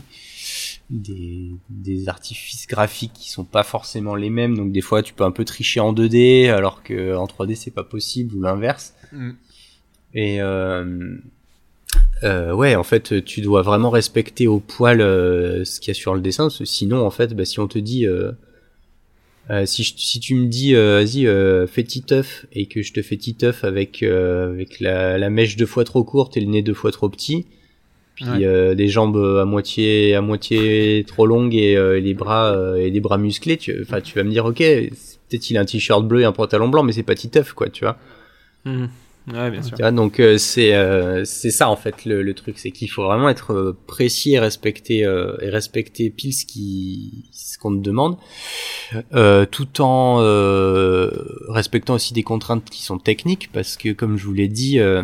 des 0.91 1.53
des 1.71 2.09
artifices 2.09 2.67
graphiques 2.67 3.13
qui 3.15 3.31
sont 3.31 3.45
pas 3.45 3.63
forcément 3.63 4.17
les 4.17 4.31
mêmes. 4.31 4.57
Donc 4.57 4.73
des 4.73 4.81
fois 4.81 5.03
tu 5.03 5.15
peux 5.15 5.25
un 5.25 5.31
peu 5.31 5.45
tricher 5.45 5.79
en 5.79 5.93
2D 5.93 6.51
alors 6.51 6.83
que 6.83 7.15
en 7.15 7.27
3D 7.27 7.55
c'est 7.55 7.71
pas 7.71 7.85
possible 7.85 8.35
ou 8.35 8.43
l'inverse. 8.43 8.95
Mm. 9.13 9.31
Et 10.15 10.43
euh, 10.43 11.17
euh, 12.25 12.53
ouais, 12.55 12.75
en 12.77 12.85
fait, 12.85 13.25
tu 13.25 13.41
dois 13.41 13.63
vraiment 13.63 13.91
respecter 13.91 14.47
au 14.47 14.61
poil 14.61 15.01
euh, 15.01 15.65
ce 15.65 15.81
qu'il 15.81 15.89
y 15.89 15.91
a 15.91 15.95
sur 15.95 16.15
le 16.15 16.21
dessin, 16.21 16.45
parce 16.45 16.59
que 16.59 16.65
sinon, 16.65 17.05
en 17.05 17.11
fait, 17.11 17.35
bah, 17.35 17.45
si 17.45 17.59
on 17.61 17.67
te 17.69 17.79
dit, 17.79 18.07
euh, 18.07 18.33
euh, 19.51 19.67
si, 19.67 19.83
je- 19.83 19.95
si 19.97 20.21
tu 20.21 20.35
me 20.37 20.47
dis, 20.47 20.75
vas-y, 20.75 21.27
fais 21.69 21.83
titeuf, 21.85 22.47
et 22.53 22.67
que 22.67 22.83
je 22.83 22.93
te 22.93 23.03
fais 23.03 23.17
titeuf 23.17 23.65
avec 23.65 24.03
avec 24.03 24.79
la, 24.81 25.19
la 25.19 25.31
mèche 25.31 25.57
deux 25.57 25.67
fois 25.67 25.85
trop 25.85 26.05
courte 26.05 26.37
et 26.37 26.41
le 26.41 26.47
nez 26.47 26.63
deux 26.63 26.75
fois 26.75 26.93
trop 26.93 27.09
petit, 27.09 27.47
puis 28.15 28.27
Ouais. 28.47 28.75
des 28.77 28.89
jambes 28.89 29.17
à 29.41 29.45
moitié 29.45 30.15
à 30.15 30.21
moitié 30.21 31.05
trop 31.09 31.27
longues 31.27 31.55
et 31.57 32.01
les 32.01 32.15
bras 32.15 32.57
et 32.79 32.89
les 32.91 33.01
bras 33.01 33.19
musclés, 33.19 33.57
tu 33.57 33.73
vas 33.85 34.23
me 34.23 34.31
dire, 34.31 34.45
ok, 34.45 34.59
peut-être 34.59 35.51
il 35.51 35.57
a 35.57 35.61
un 35.61 35.65
t-shirt 35.65 36.07
bleu 36.07 36.21
et 36.21 36.25
un 36.25 36.33
pantalon 36.33 36.69
blanc, 36.69 36.85
mais 36.85 36.93
c'est 36.93 37.03
pas 37.03 37.17
titeuf, 37.17 37.53
quoi, 37.53 37.69
tu 37.69 37.85
vois. 37.85 37.99
Mhm. 38.65 38.89
Ouais, 39.29 39.51
bien 39.51 39.63
sûr. 39.63 39.77
Donc 39.93 40.19
euh, 40.19 40.37
c'est 40.37 40.75
euh, 40.75 41.25
c'est 41.25 41.53
ça 41.53 41.69
en 41.69 41.77
fait 41.77 42.05
le, 42.05 42.23
le 42.23 42.35
truc, 42.35 42.59
c'est 42.59 42.73
qu'il 42.73 42.91
faut 42.91 43.05
vraiment 43.05 43.29
être 43.29 43.53
euh, 43.53 43.79
précis 43.87 44.33
et 44.33 44.41
respecter 44.41 45.05
euh, 45.05 45.37
et 45.41 45.49
respecter 45.49 46.11
pile 46.11 46.35
ce 46.35 46.45
qui 46.45 47.27
ce 47.33 47.57
qu'on 47.57 47.77
te 47.77 47.83
demande, 47.83 48.17
euh, 49.15 49.47
tout 49.47 49.81
en 49.81 50.19
euh, 50.21 51.11
respectant 51.49 51.95
aussi 51.95 52.15
des 52.15 52.25
contraintes 52.25 52.69
qui 52.69 52.83
sont 52.83 52.99
techniques 52.99 53.51
parce 53.53 53.77
que 53.77 53.93
comme 53.93 54.17
je 54.19 54.25
vous 54.27 54.33
l'ai 54.33 54.49
dit, 54.49 54.81
euh, 54.81 55.03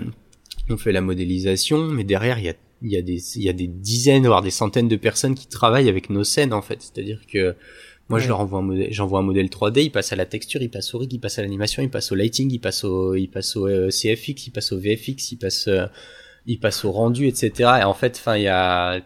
on 0.69 0.77
fait 0.77 0.93
la 0.93 1.01
modélisation, 1.01 1.79
mais 1.87 2.03
derrière 2.03 2.39
il 2.41 2.47
y 2.47 2.49
a 2.49 2.55
il 2.83 2.93
y 2.93 2.97
a 2.97 3.03
des 3.03 3.37
il 3.37 3.43
y 3.45 3.49
a 3.49 3.53
des 3.53 3.69
dizaines 3.69 4.27
voire 4.27 4.43
des 4.43 4.51
centaines 4.51 4.89
de 4.89 4.97
personnes 4.97 5.37
qui 5.37 5.47
travaillent 5.47 5.89
avec 5.89 6.11
nos 6.11 6.25
scènes 6.25 6.53
en 6.53 6.63
fait, 6.63 6.81
c'est-à-dire 6.81 7.21
que 7.33 7.55
moi, 8.09 8.19
je 8.19 8.29
leur 8.29 8.41
envoie 8.41 8.61
un 8.61 8.63
modèle, 8.63 8.89
j'envoie 8.91 9.19
un 9.19 9.23
modèle 9.23 9.49
3D, 9.49 9.85
il 9.85 9.91
passe 9.91 10.13
à 10.13 10.17
la 10.17 10.25
texture, 10.25 10.63
il 10.63 10.71
passe 10.71 10.95
au 10.95 10.99
rig, 10.99 11.13
il 11.13 11.21
passe 11.21 11.39
à 11.39 11.43
l'animation, 11.43 11.83
il 11.83 11.91
passe 11.91 12.11
au 12.11 12.15
lighting, 12.15 12.51
il 12.51 12.59
passe 12.59 12.85
au, 12.85 13.15
il 13.15 13.29
passe 13.29 13.55
au 13.55 13.67
euh, 13.67 13.91
CFX, 13.91 14.47
il 14.47 14.51
passe 14.51 14.73
au 14.73 14.79
VFX, 14.79 15.33
il 15.33 15.37
passe, 15.37 15.69
euh, 15.69 15.87
il 16.47 16.59
passe 16.59 16.87
au 16.87 16.91
rendu, 16.91 17.27
etc. 17.27 17.53
Et 17.81 17.85
en 17.85 17.93
fait, 17.93 18.17
enfin, 18.19 18.39
il 18.39 18.45
y 18.45 18.49
a, 18.49 18.97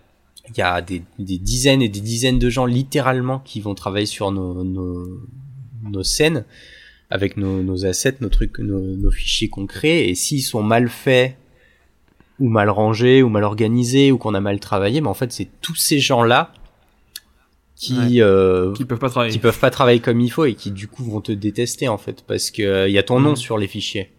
il 0.48 0.56
y 0.56 0.62
a 0.62 0.80
des, 0.80 1.02
des 1.18 1.38
dizaines 1.38 1.82
et 1.82 1.88
des 1.88 2.00
dizaines 2.00 2.38
de 2.38 2.48
gens 2.48 2.64
littéralement 2.64 3.40
qui 3.40 3.60
vont 3.60 3.74
travailler 3.74 4.06
sur 4.06 4.30
nos, 4.30 4.62
nos, 4.62 5.20
nos 5.82 6.02
scènes 6.04 6.44
avec 7.10 7.36
nos, 7.36 7.60
nos 7.62 7.84
assets, 7.84 8.18
nos 8.20 8.28
trucs, 8.28 8.60
nos, 8.60 8.80
nos 8.80 9.10
fichiers 9.10 9.48
concrets. 9.48 10.08
Et 10.08 10.14
s'ils 10.14 10.42
sont 10.42 10.62
mal 10.62 10.88
faits 10.88 11.36
ou 12.38 12.48
mal 12.48 12.70
rangés 12.70 13.20
ou 13.24 13.28
mal 13.28 13.42
organisés 13.42 14.12
ou 14.12 14.18
qu'on 14.18 14.34
a 14.34 14.40
mal 14.40 14.60
travaillé, 14.60 15.00
mais 15.00 15.08
en 15.08 15.14
fait, 15.14 15.32
c'est 15.32 15.48
tous 15.60 15.74
ces 15.74 15.98
gens-là 15.98 16.52
qui, 17.82 18.22
euh, 18.22 18.72
Qui 18.74 18.84
peuvent 18.84 18.98
pas 18.98 19.10
travailler. 19.10 19.32
qui 19.32 19.38
peuvent 19.38 19.58
pas 19.58 19.70
travailler 19.70 20.00
comme 20.00 20.20
il 20.20 20.30
faut 20.30 20.44
et 20.44 20.54
qui 20.54 20.70
du 20.70 20.86
coup 20.88 21.02
vont 21.04 21.20
te 21.20 21.32
détester 21.32 21.88
en 21.88 21.98
fait 21.98 22.22
parce 22.26 22.50
que 22.50 22.62
euh, 22.62 22.88
il 22.88 22.94
y 22.94 22.98
a 22.98 23.02
ton 23.02 23.18
nom 23.20 23.30
Mhm. 23.30 23.36
sur 23.36 23.58
les 23.58 23.66
fichiers. 23.66 24.10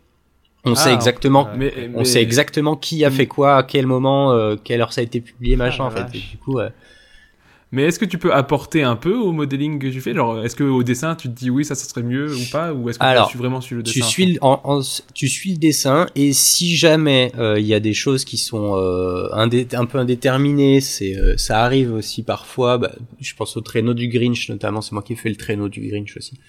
On 0.65 0.73
Ah, 0.73 0.75
sait 0.75 0.93
exactement, 0.93 1.49
Mais, 1.57 1.73
on 1.93 1.99
mais- 1.99 2.05
sait 2.05 2.21
exactement 2.21 2.75
qui 2.77 3.03
a 3.03 3.11
fait 3.11 3.27
quoi, 3.27 3.57
à 3.57 3.63
quel 3.63 3.85
moment, 3.85 4.31
euh, 4.31 4.55
quelle 4.63 4.79
heure 4.81 4.93
ça 4.93 5.01
a 5.01 5.03
été 5.03 5.19
publié, 5.21 5.55
machin 5.57 5.85
Ah, 5.85 5.91
en 5.91 5.95
la 5.99 6.05
fait. 6.07 6.17
Et 6.17 6.21
du 6.21 6.37
coup, 6.37 6.59
euh, 6.59 6.69
Mais 7.73 7.81
est-ce 7.85 7.97
que 7.97 8.05
tu 8.05 8.19
peux 8.19 8.31
apporter 8.31 8.83
un 8.83 8.95
peu 8.95 9.15
au 9.15 9.31
modeling 9.31 9.79
que 9.79 9.87
tu 9.87 9.99
fais? 9.99 10.13
Genre, 10.13 10.45
est-ce 10.45 10.55
que 10.55 10.63
au 10.63 10.83
dessin, 10.83 11.15
tu 11.15 11.27
te 11.27 11.33
dis 11.33 11.49
oui, 11.49 11.65
ça, 11.65 11.73
ça 11.73 11.85
serait 11.89 12.03
mieux 12.03 12.35
ou 12.35 12.45
pas? 12.51 12.71
Ou 12.71 12.87
est-ce 12.87 12.99
que 12.99 13.03
Alors, 13.03 13.25
tu 13.25 13.31
suis 13.31 13.39
vraiment 13.39 13.61
sur 13.61 13.75
le 13.77 13.81
dessin 13.81 13.99
tu 13.99 14.03
suis 14.03 14.33
le, 14.33 14.37
en- 14.43 14.61
en- 14.63 14.81
tu 15.15 15.27
suis 15.27 15.53
le 15.53 15.57
dessin 15.57 16.05
et 16.13 16.33
si 16.33 16.75
jamais 16.75 17.31
euh, 17.39 17.59
il 17.59 17.65
y 17.65 17.73
a 17.73 17.79
des 17.79 17.95
choses 17.95 18.25
qui 18.25 18.37
sont 18.37 18.75
euh, 18.77 19.27
indé- 19.33 19.67
un 19.75 19.85
peu 19.85 19.97
indéterminées, 19.97 20.81
c'est 20.81 21.17
euh, 21.17 21.35
ça 21.37 21.63
arrive 21.63 21.91
aussi 21.91 22.21
parfois. 22.21 22.77
Bah, 22.77 22.91
je 23.19 23.33
pense 23.33 23.57
au 23.57 23.61
traîneau 23.61 23.95
du 23.95 24.07
Grinch 24.07 24.49
notamment, 24.49 24.81
c'est 24.81 24.91
moi 24.91 25.01
qui 25.01 25.13
ai 25.13 25.15
fait 25.15 25.29
le 25.29 25.35
traîneau 25.35 25.67
du 25.67 25.81
Grinch 25.87 26.15
aussi. 26.15 26.39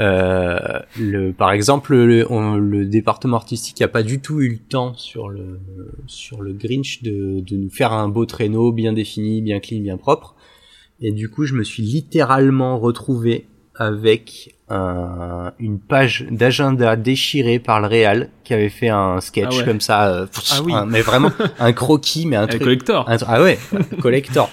Euh, 0.00 0.58
le, 0.98 1.32
par 1.32 1.52
exemple, 1.52 1.94
le, 1.96 2.26
on- 2.30 2.56
le 2.56 2.84
département 2.86 3.36
artistique 3.36 3.80
a 3.82 3.88
pas 3.88 4.02
du 4.02 4.20
tout 4.20 4.40
eu 4.40 4.48
le 4.50 4.58
temps 4.58 4.94
sur 4.94 5.28
le 5.28 5.60
sur 6.06 6.42
le 6.42 6.52
Grinch 6.52 7.02
de, 7.02 7.40
de 7.40 7.56
nous 7.56 7.70
faire 7.70 7.92
un 7.92 8.08
beau 8.08 8.24
traîneau 8.24 8.70
bien 8.72 8.92
défini, 8.92 9.42
bien 9.42 9.58
clean, 9.60 9.80
bien 9.80 9.96
propre. 9.96 10.34
Et 11.00 11.12
du 11.12 11.28
coup, 11.28 11.44
je 11.44 11.54
me 11.54 11.64
suis 11.64 11.82
littéralement 11.82 12.78
retrouvé 12.78 13.46
avec 13.76 14.54
un- 14.68 15.52
une 15.58 15.78
page 15.80 16.26
d'agenda 16.30 16.94
déchirée 16.96 17.58
par 17.58 17.80
le 17.80 17.88
Réal 17.88 18.30
qui 18.44 18.54
avait 18.54 18.68
fait 18.68 18.88
un 18.88 19.20
sketch 19.20 19.48
Ah 19.50 19.56
ouais. 19.56 19.64
comme 19.64 19.80
ça, 19.80 20.08
euh, 20.08 20.26
Ah 20.52 20.62
oui. 20.64 20.72
un- 20.72 20.86
mais 20.86 21.02
vraiment 21.02 21.30
un 21.58 21.72
croquis, 21.72 22.26
mais 22.26 22.36
un 22.36 22.42
Un 22.44 22.46
truc 22.46 22.62
collector. 22.62 23.08
un 23.08 23.16
tr- 23.16 23.24
ah 23.28 23.42
ouais, 23.42 23.58
collector. 24.00 24.50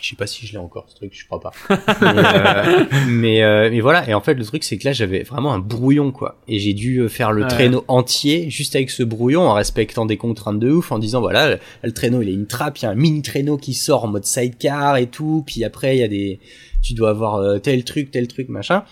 Je 0.00 0.08
sais 0.10 0.16
pas 0.16 0.26
si 0.26 0.46
je 0.46 0.52
l'ai 0.52 0.58
encore 0.58 0.86
ce 0.88 0.94
truc, 0.94 1.12
je 1.12 1.26
crois 1.26 1.40
pas. 1.40 1.50
Mais, 2.00 2.22
euh, 2.24 2.84
mais, 3.08 3.42
euh, 3.42 3.68
mais 3.70 3.80
voilà, 3.80 4.08
et 4.08 4.14
en 4.14 4.20
fait 4.20 4.34
le 4.34 4.44
truc 4.44 4.62
c'est 4.64 4.78
que 4.78 4.84
là 4.84 4.92
j'avais 4.92 5.22
vraiment 5.24 5.52
un 5.52 5.58
brouillon 5.58 6.12
quoi, 6.12 6.40
et 6.46 6.58
j'ai 6.58 6.72
dû 6.72 6.98
euh, 6.98 7.08
faire 7.08 7.32
le 7.32 7.42
Ouais. 7.42 7.48
traîneau 7.48 7.84
entier 7.88 8.48
juste 8.50 8.76
avec 8.76 8.90
ce 8.90 9.02
brouillon 9.02 9.42
en 9.42 9.54
respectant 9.54 10.06
des 10.06 10.16
contraintes 10.16 10.60
de 10.60 10.70
ouf, 10.70 10.92
en 10.92 10.98
disant 10.98 11.20
voilà 11.20 11.50
le, 11.50 11.58
le 11.82 11.92
traîneau 11.92 12.22
il 12.22 12.28
a 12.28 12.32
une 12.32 12.46
trappe, 12.46 12.78
il 12.78 12.82
y 12.82 12.86
a 12.86 12.90
un 12.90 12.94
mini 12.94 13.22
traîneau 13.22 13.56
qui 13.56 13.74
sort 13.74 14.04
en 14.04 14.08
mode 14.08 14.24
sidecar 14.24 14.96
et 14.98 15.06
tout, 15.08 15.42
puis 15.46 15.64
après 15.64 15.96
il 15.96 16.00
y 16.00 16.04
a 16.04 16.08
des, 16.08 16.38
tu 16.82 16.94
dois 16.94 17.10
avoir 17.10 17.36
euh, 17.36 17.58
tel 17.58 17.82
truc, 17.84 18.10
tel 18.10 18.28
truc 18.28 18.48
machin. 18.48 18.84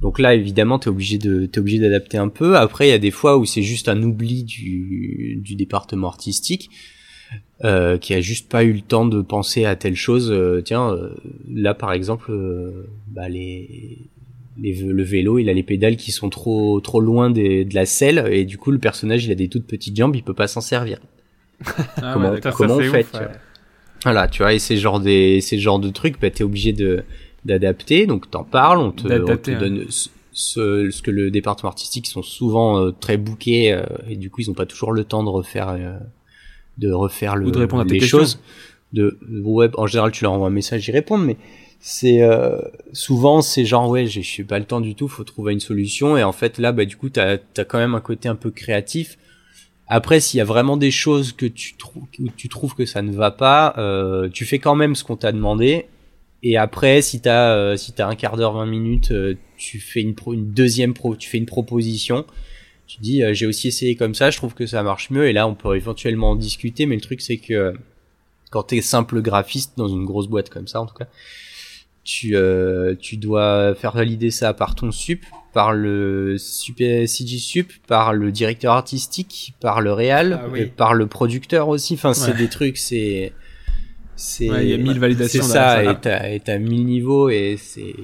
Donc 0.00 0.18
là, 0.18 0.34
évidemment, 0.34 0.78
t'es 0.78 0.88
obligé 0.88 1.16
de, 1.18 1.46
t'es 1.46 1.60
obligé 1.60 1.78
d'adapter 1.78 2.18
un 2.18 2.28
peu. 2.28 2.58
Après, 2.58 2.88
il 2.88 2.90
y 2.90 2.94
a 2.94 2.98
des 2.98 3.12
fois 3.12 3.38
où 3.38 3.46
c'est 3.46 3.62
juste 3.62 3.88
un 3.88 4.02
oubli 4.02 4.42
du, 4.42 5.38
du 5.40 5.54
département 5.54 6.08
artistique, 6.08 6.68
euh, 7.64 7.98
qui 7.98 8.14
a 8.14 8.20
juste 8.20 8.50
pas 8.50 8.64
eu 8.64 8.72
le 8.72 8.80
temps 8.80 9.06
de 9.06 9.20
penser 9.22 9.64
à 9.64 9.76
telle 9.76 9.96
chose. 9.96 10.30
Euh, 10.30 10.60
tiens, 10.62 10.90
euh, 10.90 11.14
là, 11.48 11.74
par 11.74 11.92
exemple, 11.92 12.30
euh, 12.30 12.88
bah, 13.08 13.28
les, 13.28 13.98
les, 14.58 14.74
le 14.74 15.02
vélo, 15.02 15.38
il 15.38 15.48
a 15.48 15.52
les 15.52 15.62
pédales 15.62 15.96
qui 15.96 16.12
sont 16.12 16.30
trop, 16.30 16.80
trop 16.80 17.00
loin 17.00 17.30
des, 17.30 17.64
de 17.64 17.74
la 17.74 17.86
selle, 17.86 18.26
et 18.30 18.44
du 18.44 18.58
coup, 18.58 18.70
le 18.70 18.78
personnage, 18.78 19.24
il 19.24 19.32
a 19.32 19.36
des 19.36 19.48
toutes 19.48 19.66
petites 19.66 19.96
jambes, 19.96 20.16
il 20.16 20.22
peut 20.22 20.34
pas 20.34 20.48
s'en 20.48 20.60
servir. 20.60 20.98
Ah 21.96 22.12
comment 22.14 22.30
ouais, 22.30 22.40
d'accord. 22.40 22.54
comment 22.56 22.74
on 22.74 22.80
fait 22.80 22.88
ouf, 22.88 23.10
tu 23.12 23.18
ouais. 23.18 23.24
vois. 23.24 23.32
Voilà, 24.02 24.28
tu 24.28 24.42
vois, 24.42 24.52
et 24.52 24.58
ces 24.58 24.76
genres 24.76 25.00
des, 25.00 25.40
ces 25.40 25.58
genres 25.58 25.78
de 25.78 25.88
trucs, 25.88 26.20
bah, 26.20 26.30
t'es 26.30 26.44
obligé 26.44 26.72
de 26.72 27.04
d'adapter, 27.44 28.06
donc 28.06 28.30
t'en 28.30 28.42
parles, 28.42 28.78
on 28.78 28.90
te, 28.90 29.06
on 29.06 29.36
te 29.36 29.50
hein. 29.50 29.58
donne 29.58 29.84
ce, 30.34 30.90
ce, 30.90 31.02
que 31.02 31.10
le 31.10 31.30
département 31.30 31.68
artistique 31.68 32.06
sont 32.06 32.22
souvent 32.22 32.78
euh, 32.78 32.90
très 32.90 33.16
bookés 33.16 33.72
euh, 33.72 33.84
et 34.08 34.16
du 34.16 34.30
coup 34.30 34.40
ils 34.40 34.50
ont 34.50 34.54
pas 34.54 34.66
toujours 34.66 34.92
le 34.92 35.04
temps 35.04 35.22
de 35.22 35.28
refaire 35.28 35.68
euh, 35.68 35.98
de 36.78 36.90
refaire 36.90 37.36
le, 37.36 37.46
Ou 37.46 37.50
de 37.50 37.58
répondre 37.58 37.82
à 37.82 37.86
tes 37.86 37.94
les 37.94 38.00
questions. 38.00 38.18
choses. 38.18 38.40
De 38.92 39.18
web, 39.28 39.72
en 39.76 39.86
général, 39.88 40.12
tu 40.12 40.22
leur 40.22 40.32
envoies 40.32 40.46
un 40.46 40.50
message, 40.50 40.86
ils 40.86 40.92
répondent, 40.92 41.24
mais 41.24 41.36
c'est 41.80 42.22
euh, 42.22 42.58
souvent 42.92 43.42
c'est 43.42 43.64
genre 43.64 43.90
ouais, 43.90 44.06
j'ai 44.06 44.22
j'ai 44.22 44.44
pas 44.44 44.58
le 44.58 44.64
temps 44.64 44.80
du 44.80 44.94
tout, 44.94 45.08
faut 45.08 45.24
trouver 45.24 45.52
une 45.52 45.60
solution 45.60 46.16
et 46.16 46.22
en 46.22 46.32
fait 46.32 46.58
là, 46.58 46.70
bah 46.72 46.84
du 46.84 46.96
coup 46.96 47.10
t'as 47.10 47.38
as 47.56 47.64
quand 47.64 47.78
même 47.78 47.94
un 47.94 48.00
côté 48.00 48.28
un 48.28 48.36
peu 48.36 48.50
créatif. 48.50 49.18
Après, 49.86 50.18
s'il 50.20 50.38
y 50.38 50.40
a 50.40 50.44
vraiment 50.44 50.76
des 50.78 50.90
choses 50.90 51.32
que 51.32 51.44
tu 51.44 51.74
trouves, 51.76 52.04
tu 52.36 52.48
trouves 52.48 52.74
que 52.74 52.86
ça 52.86 53.02
ne 53.02 53.12
va 53.12 53.30
pas, 53.30 53.74
euh, 53.76 54.28
tu 54.32 54.46
fais 54.46 54.58
quand 54.58 54.74
même 54.74 54.94
ce 54.94 55.04
qu'on 55.04 55.16
t'a 55.16 55.30
demandé 55.32 55.86
Et 56.42 56.56
après, 56.56 57.02
si 57.02 57.20
t'as 57.20 57.54
euh, 57.54 57.76
si 57.76 57.92
t'as 57.92 58.08
un 58.08 58.14
quart 58.14 58.36
d'heure, 58.36 58.54
20 58.54 58.64
minutes, 58.66 59.10
euh, 59.10 59.34
tu 59.58 59.80
fais 59.80 60.00
une 60.00 60.14
pro, 60.14 60.32
une 60.32 60.52
deuxième 60.52 60.94
pro, 60.94 61.16
tu 61.16 61.28
fais 61.28 61.38
une 61.38 61.46
proposition. 61.46 62.24
Tu 62.86 62.98
dis 63.00 63.22
euh, 63.22 63.32
j'ai 63.34 63.46
aussi 63.46 63.68
essayé 63.68 63.96
comme 63.96 64.14
ça, 64.14 64.30
je 64.30 64.36
trouve 64.36 64.54
que 64.54 64.66
ça 64.66 64.82
marche 64.82 65.10
mieux. 65.10 65.26
Et 65.28 65.32
là, 65.32 65.48
on 65.48 65.54
peut 65.54 65.74
éventuellement 65.76 66.30
en 66.32 66.36
discuter. 66.36 66.86
Mais 66.86 66.94
le 66.96 67.00
truc 67.00 67.20
c'est 67.20 67.38
que 67.38 67.74
quand 68.50 68.62
t'es 68.64 68.80
simple 68.82 69.20
graphiste 69.22 69.72
dans 69.76 69.88
une 69.88 70.04
grosse 70.04 70.28
boîte 70.28 70.50
comme 70.50 70.66
ça, 70.68 70.80
en 70.80 70.86
tout 70.86 70.94
cas, 70.94 71.06
tu 72.04 72.36
euh, 72.36 72.94
tu 73.00 73.16
dois 73.16 73.74
faire 73.74 73.92
valider 73.92 74.30
ça 74.30 74.52
par 74.52 74.74
ton 74.74 74.90
sup, 74.92 75.24
par 75.54 75.72
le 75.72 76.36
super 76.38 77.08
CG 77.08 77.38
sup, 77.38 77.72
par 77.86 78.12
le 78.12 78.30
directeur 78.30 78.74
artistique, 78.74 79.54
par 79.60 79.80
le 79.80 79.92
réal, 79.92 80.40
Ah 80.44 80.48
oui. 80.52 80.60
et 80.60 80.66
par 80.66 80.92
le 80.94 81.06
producteur 81.06 81.68
aussi. 81.68 81.94
Enfin, 81.94 82.12
c'est 82.12 82.32
Ouais. 82.32 82.36
des 82.36 82.48
trucs, 82.48 82.76
c'est 82.76 83.32
c'est 84.16 84.48
Ouais, 84.50 84.64
il 84.66 84.70
y 84.70 84.74
a 84.74 84.76
mille 84.76 85.00
validations 85.00 85.42
C'est 85.42 85.48
ça, 85.48 85.82
ça. 85.82 85.84
et 85.92 85.96
t'as 86.00 86.28
et 86.30 86.40
t'as 86.40 86.58
mille 86.58 86.84
niveaux 86.84 87.30
et 87.30 87.56
c'est 87.58 87.94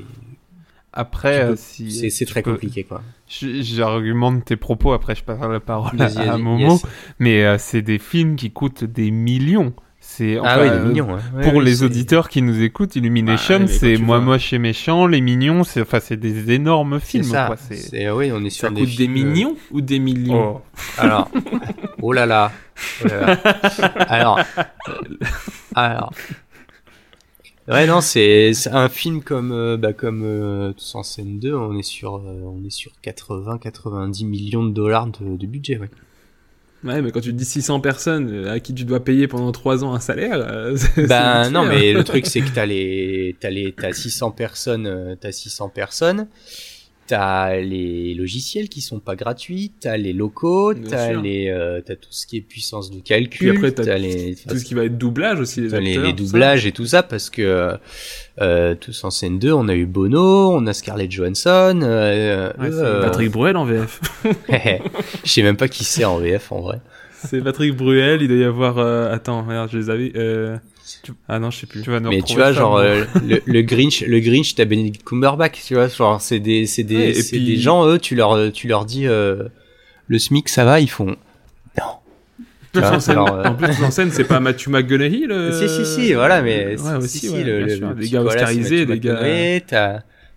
Après, 0.92 1.40
Tu 1.40 1.46
euh, 1.52 1.56
si 1.56 1.92
c'est 1.92 2.10
c'est 2.10 2.24
tu 2.24 2.32
très 2.32 2.42
peux- 2.42 2.52
compliqué 2.52 2.82
quoi. 2.84 3.02
Je- 3.30 3.62
J'argumente 3.62 4.44
tes 4.44 4.56
propos, 4.56 4.92
après 4.92 5.14
je 5.14 5.22
passe 5.24 5.40
la 5.40 5.60
parole 5.60 6.00
à, 6.02 6.32
à 6.32 6.36
Momo, 6.36 6.72
yes. 6.72 6.86
mais 7.18 7.44
euh, 7.44 7.56
c'est 7.58 7.82
des 7.82 7.98
films 7.98 8.36
qui 8.36 8.50
coûtent 8.50 8.84
des 8.84 9.10
millions. 9.10 9.72
C'est 10.02 10.38
Ah 10.38 10.40
enfin, 10.56 10.62
oui, 10.62 10.70
des 10.70 10.76
euh, 10.76 10.84
millions. 10.88 11.08
ouais. 11.08 11.20
Ouais, 11.36 11.42
Pour 11.44 11.54
oui, 11.56 11.64
les 11.64 11.82
auditeurs 11.82 12.30
qui 12.30 12.40
nous 12.40 12.62
écoutent, 12.62 12.96
Illumination, 12.96 13.56
Ouais, 13.56 13.60
quand 13.66 13.68
c'est 13.68 13.96
Moi 13.98 14.16
vois- 14.16 14.24
moche 14.26 14.52
et 14.54 14.58
méchant, 14.58 15.06
Les 15.06 15.20
Mignons, 15.20 15.62
c'est 15.62 15.82
enfin 15.82 16.00
c'est 16.00 16.16
des 16.16 16.50
énormes 16.52 16.98
c'est 17.00 17.06
films. 17.06 17.24
ça. 17.24 17.44
quoi, 17.46 17.56
c'est- 17.58 17.76
C'est 17.76 18.10
oui, 18.10 18.32
on 18.34 18.42
est 18.44 18.50
sur 18.50 18.68
Ça 18.68 18.74
coûte 18.74 18.78
des 18.80 18.86
films, 18.86 19.10
euh, 19.12 19.14
millions 19.30 19.56
ou 19.70 19.80
des 19.82 19.98
millions 19.98 20.56
Oh. 20.56 20.62
Alors, 20.98 21.30
oh 22.02 22.12
là 22.14 22.24
là. 22.26 22.50
Oh 23.04 23.08
là 23.08 23.20
là. 23.20 23.36
Alors, 24.08 24.40
alors. 25.74 26.12
Ouais, 27.70 27.86
non, 27.86 28.00
c'est 28.00 28.52
un 28.72 28.88
film 28.88 29.22
comme 29.22 29.52
euh, 29.52 29.76
bah, 29.76 29.92
comme 29.92 30.22
euh, 30.24 30.72
Tous 30.72 30.94
en 30.96 31.02
scène 31.04 31.38
2, 31.38 31.54
on 31.54 31.78
est 31.78 31.84
sur 31.84 32.16
euh, 32.16 32.42
on 32.44 32.64
est 32.64 32.70
sur 32.70 32.92
80-90 33.04 34.26
millions 34.26 34.64
de 34.64 34.72
dollars 34.72 35.06
de, 35.06 35.36
de 35.36 35.46
budget. 35.46 35.78
Ouais. 35.78 35.88
Ouais, 36.82 37.02
mais 37.02 37.12
quand 37.12 37.20
tu 37.20 37.30
te 37.30 37.36
dis 37.36 37.44
600 37.44 37.80
personnes 37.80 38.30
euh, 38.32 38.52
à 38.52 38.58
qui 38.58 38.74
tu 38.74 38.84
dois 38.84 39.04
payer 39.04 39.28
pendant 39.28 39.52
3 39.52 39.84
ans 39.84 39.94
un 39.94 40.00
salaire, 40.00 40.38
Ben 40.96 41.50
non, 41.50 41.64
mais 41.64 41.92
le 41.92 42.02
truc 42.04 42.26
c'est 42.26 42.40
que 42.40 42.48
t'as 42.54 42.66
les 42.66 43.36
t'as 43.38 43.50
les 43.50 43.72
t'as 43.72 43.92
600 43.92 44.32
personnes, 44.32 44.86
euh, 44.86 45.14
t'as 45.20 45.30
600 45.30 45.68
personnes. 45.68 46.26
T'as 47.10 47.56
les 47.56 48.14
logiciels 48.14 48.68
qui 48.68 48.80
sont 48.80 49.00
pas 49.00 49.16
gratuits, 49.16 49.72
t'as 49.80 49.96
les 49.96 50.12
locaux, 50.12 50.74
t'as 50.74 51.12
les 51.12 51.48
euh, 51.48 51.80
t'as 51.84 51.96
tout 51.96 52.12
ce 52.12 52.24
qui 52.24 52.36
est 52.36 52.40
puissance 52.40 52.92
de 52.92 53.00
calcul, 53.00 53.48
Puis 53.48 53.50
après, 53.50 53.72
t'as 53.72 53.98
les 53.98 54.36
tout 54.48 54.56
ce 54.56 54.64
qui 54.64 54.74
va 54.74 54.84
être 54.84 54.96
doublage 54.96 55.40
aussi, 55.40 55.62
les 55.62 55.70
T'as 55.70 55.80
les, 55.80 55.94
ça. 55.94 56.12
doublages 56.12 56.66
et 56.66 56.70
tout 56.70 56.86
ça 56.86 57.02
parce 57.02 57.28
que 57.28 57.42
euh, 57.42 57.76
euh, 58.40 58.76
tous 58.76 59.02
en 59.02 59.10
scène 59.10 59.40
2 59.40 59.50
on 59.50 59.66
a 59.66 59.74
eu 59.74 59.86
Bono 59.86 60.52
on 60.52 60.64
a 60.68 60.72
Scarlett 60.72 61.10
Johansson 61.10 61.80
euh, 61.82 62.52
Ouais, 62.60 63.00
Patrick 63.02 63.32
Bruel 63.32 63.56
en 63.56 63.64
VF. 63.64 64.00
je 65.24 65.28
sais 65.32 65.42
même 65.42 65.56
pas 65.56 65.66
qui 65.66 65.82
c'est 65.82 66.04
en 66.04 66.18
VF 66.18 66.52
en 66.52 66.60
vrai 66.60 66.78
c'est 67.24 67.42
Patrick 67.42 67.74
Bruel, 67.76 68.22
il 68.22 68.28
doit 68.28 68.36
y 68.38 68.44
avoir... 68.44 68.78
Attends, 69.12 69.42
regarde, 69.44 69.68
je 69.70 69.76
les 69.78 69.90
avais... 69.90 70.12
Ah 71.28 71.38
non, 71.38 71.50
je 71.50 71.58
sais 71.60 71.66
plus. 71.66 71.82
Tu 71.82 71.90
vas 71.90 72.00
nous 72.00 72.10
mais 72.10 72.22
tu 72.22 72.34
vois 72.34 72.46
ça, 72.46 72.52
genre 72.52 72.76
euh, 72.76 73.04
le, 73.26 73.40
le 73.44 73.62
Grinch 73.62 74.02
le 74.02 74.20
Grinch 74.20 74.54
t'as 74.54 74.64
Benedict 74.64 75.02
Cumberbatch 75.04 75.64
tu 75.64 75.74
vois 75.74 75.88
genre 75.88 76.20
c'est 76.20 76.38
des 76.40 76.66
c'est 76.66 76.82
des 76.84 76.96
Ouais, 76.96 77.12
puis- 77.38 77.44
des 77.46 77.56
gens 77.56 77.86
eux 77.86 77.98
tu 77.98 78.14
leur 78.14 78.36
tu 78.52 78.66
leur 78.68 78.84
dis 78.84 79.06
euh, 79.06 79.44
le 80.08 80.18
SMIC 80.18 80.48
ça 80.48 80.64
va 80.64 80.80
ils 80.80 80.90
font 80.90 81.16
non 82.72 82.80
vois, 82.82 82.92
en 82.92 83.00
scène, 83.00 83.12
alors, 83.18 83.34
euh, 83.34 83.44
En 83.46 83.54
plus, 83.56 83.66
scène, 83.90 84.10
c'est 84.12 84.22
pas 84.22 84.38
Matthew 84.38 84.68
McConaughey 84.68 85.26
le... 85.26 85.50
si 85.58 85.68
si 85.68 85.84
si 85.84 86.14
voilà 86.14 86.40
mais 86.40 86.66
Ouais, 86.66 86.76
si, 86.76 86.94
aussi, 86.94 87.18
si, 87.18 87.28
ouais, 87.30 87.42
le, 87.42 87.62
le- 87.64 87.76
sûr. 87.76 87.94
le 87.96 88.06
gars 88.06 88.22
oscarisés, 88.22 88.86
les 88.86 89.00
gars... 89.00 89.20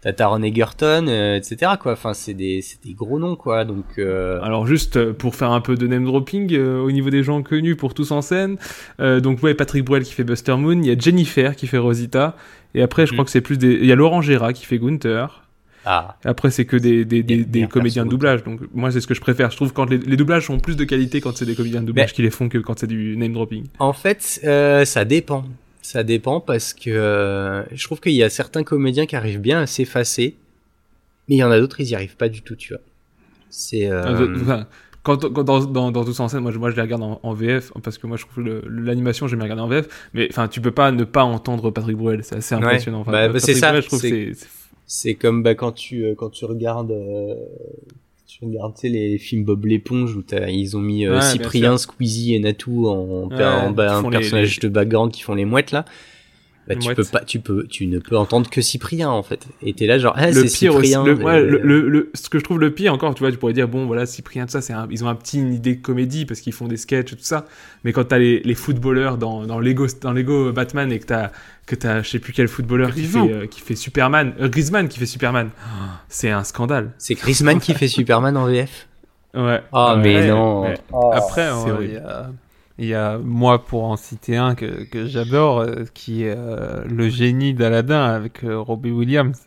T'as 0.03 0.11
Taron 0.13 0.43
Egerton 0.43 1.05
euh, 1.07 1.37
etc 1.37 1.71
quoi 1.79 1.93
enfin 1.93 2.13
c'est 2.13 2.33
des 2.33 2.61
c'est 2.61 2.83
des 2.83 2.93
gros 2.93 3.19
noms 3.19 3.37
quoi 3.37 3.63
donc 3.63 3.85
euh, 3.97 4.39
Alors 4.43 4.67
juste 4.67 4.97
euh, 4.97 5.13
pour 5.13 5.33
faire 5.35 5.51
un 5.51 5.61
peu 5.61 5.75
de 5.75 5.87
name 5.87 6.03
dropping 6.03 6.53
euh, 6.53 6.81
au 6.81 6.91
niveau 6.91 7.09
des 7.09 7.23
gens 7.23 7.41
connus 7.41 7.77
pour 7.77 7.93
tous 7.93 8.11
en 8.11 8.21
scène, 8.21 8.57
donc 8.99 9.41
ouais 9.41 9.53
Patrick 9.53 9.85
Bruel 9.85 10.03
qui 10.03 10.13
fait 10.13 10.23
Buster 10.25 10.55
Moon, 10.57 10.81
il 10.81 10.87
y 10.87 10.91
a 10.91 10.97
Jennifer 10.97 11.55
qui 11.55 11.67
fait 11.67 11.77
Rosita, 11.77 12.35
et 12.75 12.81
après 12.81 13.05
je 13.05 13.11
Mhm. 13.11 13.15
crois 13.15 13.25
que 13.25 13.31
c'est 13.31 13.41
plus 13.41 13.57
des, 13.57 13.73
il 13.73 13.85
y 13.85 13.91
a 13.91 13.95
Laurent 13.95 14.21
Gérard 14.21 14.53
qui 14.53 14.65
fait 14.65 14.77
Gunther. 14.77 15.43
ah 15.85 16.17
après 16.25 16.51
c'est 16.51 16.65
que 16.65 16.75
des 16.77 17.05
des, 17.05 17.23
des, 17.23 17.37
Des 17.37 17.43
des 17.45 17.59
meilleurs 17.59 17.69
comédiens 17.69 18.05
de 18.05 18.09
doublage, 18.09 18.43
donc 18.43 18.59
moi 18.73 18.91
c'est 18.91 18.99
ce 19.01 19.07
que 19.07 19.13
je 19.13 19.21
préfère. 19.21 19.51
Je 19.51 19.55
trouve 19.55 19.71
quand 19.73 19.89
les, 19.89 19.97
les 19.99 20.17
doublages 20.17 20.49
ont 20.49 20.59
plus 20.59 20.75
de 20.75 20.83
qualité 20.83 21.21
quand 21.21 21.35
c'est 21.37 21.45
des 21.45 21.55
comédiens 21.55 21.81
de 21.81 21.87
doublage 21.87 22.09
Mais- 22.09 22.13
qui 22.13 22.21
les 22.23 22.29
font 22.29 22.49
que 22.49 22.57
quand 22.57 22.77
c'est 22.79 22.87
du 22.87 23.15
name 23.17 23.33
dropping. 23.33 23.65
En 23.79 23.93
fait, 23.93 24.41
euh, 24.43 24.83
ça 24.85 25.05
dépend. 25.05 25.45
Ça 25.85 26.03
dépend 26.03 26.39
parce 26.39 26.73
que 26.73 26.89
euh, 26.89 27.63
je 27.71 27.83
trouve 27.83 27.99
qu'il 27.99 28.13
y 28.13 28.23
a 28.23 28.29
certains 28.29 28.63
comédiens 28.63 29.05
qui 29.05 29.15
arrivent 29.17 29.41
bien 29.41 29.59
à 29.59 29.67
s'effacer, 29.67 30.37
mais 31.27 31.35
il 31.35 31.39
y 31.39 31.43
en 31.43 31.51
a 31.51 31.59
d'autres 31.59 31.79
ils 31.81 31.89
y 31.89 31.93
arrivent 31.95 32.15
pas 32.15 32.29
du 32.29 32.41
tout, 32.41 32.55
tu 32.55 32.73
vois. 32.73 32.81
C'est 33.49 33.91
euh, 33.91 34.27
enfin, 34.41 34.65
quand, 35.03 35.29
quand 35.31 35.43
dans, 35.43 35.59
dans, 35.65 35.91
dans 35.91 36.19
en 36.21 36.27
scène, 36.29 36.39
moi 36.39 36.51
je, 36.51 36.57
moi 36.57 36.71
je 36.71 36.75
les 36.77 36.81
regarde 36.81 37.03
en, 37.03 37.19
en 37.21 37.33
VF 37.33 37.73
parce 37.83 37.97
que 37.97 38.07
moi 38.07 38.15
je 38.17 38.25
trouve 38.25 38.43
l'animation 38.67 39.27
j'aime 39.27 39.39
bien 39.39 39.43
regarder 39.43 39.61
en 39.63 39.67
VF, 39.67 40.09
mais 40.13 40.27
enfin 40.31 40.47
tu 40.47 40.61
peux 40.61 40.71
pas 40.71 40.91
ne 40.91 41.03
pas 41.03 41.23
entendre 41.25 41.69
Patrick 41.69 41.97
Bruel, 41.97 42.23
c'est 42.23 42.37
assez 42.37 42.55
Ouais. 42.55 42.61
impressionnant. 42.63 43.01
Enfin, 43.01 43.11
Bah, 43.11 43.27
bah, 43.29 43.39
c'est 43.39 43.53
ça, 43.53 43.67
Bruel, 43.69 43.83
je 43.83 43.87
trouve 43.87 43.99
c'est- 43.99 45.13
comme 45.15 45.43
bah, 45.43 45.53
quand 45.55 45.73
tu 45.73 46.05
euh, 46.05 46.15
quand 46.15 46.29
tu 46.29 46.45
regardes 46.45 46.91
tu 48.39 48.45
regardes 48.45 48.73
tu 48.75 48.81
sais, 48.81 48.89
les 48.89 49.17
films 49.17 49.43
Bob 49.43 49.65
l'éponge 49.65 50.15
où 50.15 50.21
t'as- 50.23 50.49
ils 50.49 50.75
ont 50.75 50.81
mis 50.81 51.05
euh, 51.05 51.15
Ouais, 51.15 51.21
Cyprien, 51.21 51.77
Squeezie 51.77 52.35
et 52.35 52.39
Natou 52.39 52.87
en, 52.87 53.29
Ouais, 53.29 53.43
en, 53.43 53.73
font 54.01 54.09
les- 54.09 54.17
personnage 54.19 54.59
de 54.59 54.67
background 54.69 55.11
qui 55.11 55.21
font 55.21 55.35
les 55.35 55.45
mouettes 55.45 55.71
là. 55.71 55.85
Bah, 56.67 56.75
tu 56.75 56.93
peux 56.95 57.03
pas, 57.03 57.19
tu 57.25 57.39
peux, 57.41 57.67
tu 57.67 57.87
ne 57.87 57.99
peux 57.99 58.15
entendre 58.17 58.49
que 58.49 58.61
Cyprien 58.61 59.09
en 59.09 59.21
fait. 59.21 59.47
Et 59.61 59.73
t'es 59.73 59.85
là 59.85 59.97
genre, 59.97 60.13
ah, 60.15 60.27
le 60.31 60.47
c'est 60.47 60.57
pire 60.59 60.75
aussi, 60.75 60.91
Cyprien. 60.93 61.03
le, 61.03 61.13
ouais, 61.15 61.33
euh, 61.41 61.45
le, 61.45 61.57
le- 61.61 61.89
le- 61.89 62.11
ce 62.13 62.29
que 62.29 62.39
je 62.39 62.43
trouve 62.45 62.59
le 62.59 62.71
pire 62.71 62.93
encore, 62.93 63.13
tu 63.15 63.19
vois, 63.19 63.31
tu 63.31 63.37
pourrais 63.37 63.51
dire 63.53 63.67
bon 63.67 63.85
voilà 63.85 64.05
Cyprien 64.05 64.45
tout 64.45 64.51
ça, 64.51 64.61
c'est 64.61 64.71
un- 64.71 64.87
ils 64.89 65.03
ont 65.03 65.09
un 65.09 65.15
petit 65.15 65.39
une 65.39 65.53
idée 65.53 65.75
de 65.75 65.81
comédie 65.81 66.25
parce 66.25 66.39
qu'ils 66.39 66.53
font 66.53 66.67
des 66.69 66.77
sketchs 66.77 67.11
et 67.11 67.15
tout 67.17 67.23
ça, 67.23 67.45
mais 67.83 67.91
quand 67.91 68.05
t'as 68.05 68.17
les, 68.17 68.39
les 68.39 68.55
footballeurs 68.55 69.17
dans, 69.17 69.45
dans 69.45 69.59
Lego 69.59 69.87
dans 70.01 70.13
Lego 70.13 70.53
Batman 70.53 70.89
et 70.91 70.99
que 70.99 71.05
t'as 71.05 71.31
que 71.65 71.75
t'as 71.75 72.01
je 72.01 72.09
sais 72.09 72.19
plus 72.19 72.31
quel 72.31 72.47
footballeur 72.47 72.93
qui 72.93 73.03
fait 73.03 73.33
euh, 73.33 73.45
qui 73.47 73.59
fait 73.59 73.75
Superman, 73.75 74.33
euh, 74.39 74.47
Griezmann 74.47 74.87
qui 74.87 74.99
fait 74.99 75.05
Superman, 75.05 75.49
c'est 76.07 76.29
un 76.31 76.45
scandale. 76.45 76.91
C'est 76.97 77.15
Griezmann 77.15 77.59
qui 77.59 77.73
fait 77.73 77.87
Superman 77.89 78.37
en 78.37 78.45
VF. 78.47 78.87
Ouais. 79.33 79.61
Ah 79.73 79.95
Ouais, 79.95 80.01
mais 80.01 80.15
ouais, 80.21 80.27
non. 80.29 80.61
ouais. 80.61 80.75
Après, 81.11 81.41
c'est 81.41 81.69
euh, 81.69 81.73
horrible. 81.73 82.03
Il 82.79 82.85
y, 82.87 82.93
a, 82.95 83.17
moi 83.19 83.63
pour 83.65 83.83
en 83.85 83.95
citer 83.97 84.35
un 84.37 84.55
que, 84.55 84.83
que 84.83 85.05
j'adore, 85.05 85.59
euh, 85.59 85.85
qui 85.93 86.23
est 86.23 86.35
euh, 86.35 86.83
le 86.85 87.09
génie 87.09 87.53
d'Aladin 87.53 88.03
avec 88.03 88.43
euh, 88.43 88.59
Robbie 88.59 88.91
Williams, 88.91 89.37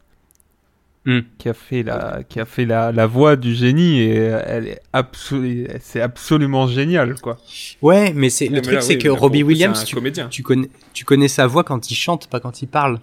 Hmm. 1.08 1.20
qui 1.38 1.48
a 1.48 1.54
fait 1.54 1.84
la, 1.84 2.24
qui 2.28 2.40
a 2.40 2.44
fait 2.44 2.64
la, 2.64 2.90
la 2.90 3.06
voix 3.06 3.36
du 3.36 3.54
génie 3.54 4.00
et 4.00 4.18
euh, 4.18 4.42
elle 4.44 4.66
est 4.66 4.80
absolu, 4.92 5.68
c'est 5.78 6.00
absolument 6.00 6.66
génial 6.66 7.14
quoi. 7.20 7.38
Ouais, 7.80 8.12
mais 8.12 8.28
c'est 8.28 8.48
le 8.48 8.54
mais 8.54 8.60
truc, 8.60 8.82
c'est 8.82 8.94
oui, 8.94 8.98
que 8.98 9.08
Robbie 9.08 9.44
Williams, 9.44 9.84
tu 9.84 10.42
connais, 10.42 10.68
tu 10.92 11.04
connais 11.04 11.28
sa 11.28 11.46
voix 11.46 11.62
quand 11.62 11.92
il 11.92 11.94
chante, 11.94 12.26
pas 12.26 12.40
quand 12.40 12.60
il 12.60 12.66
parle. 12.66 12.98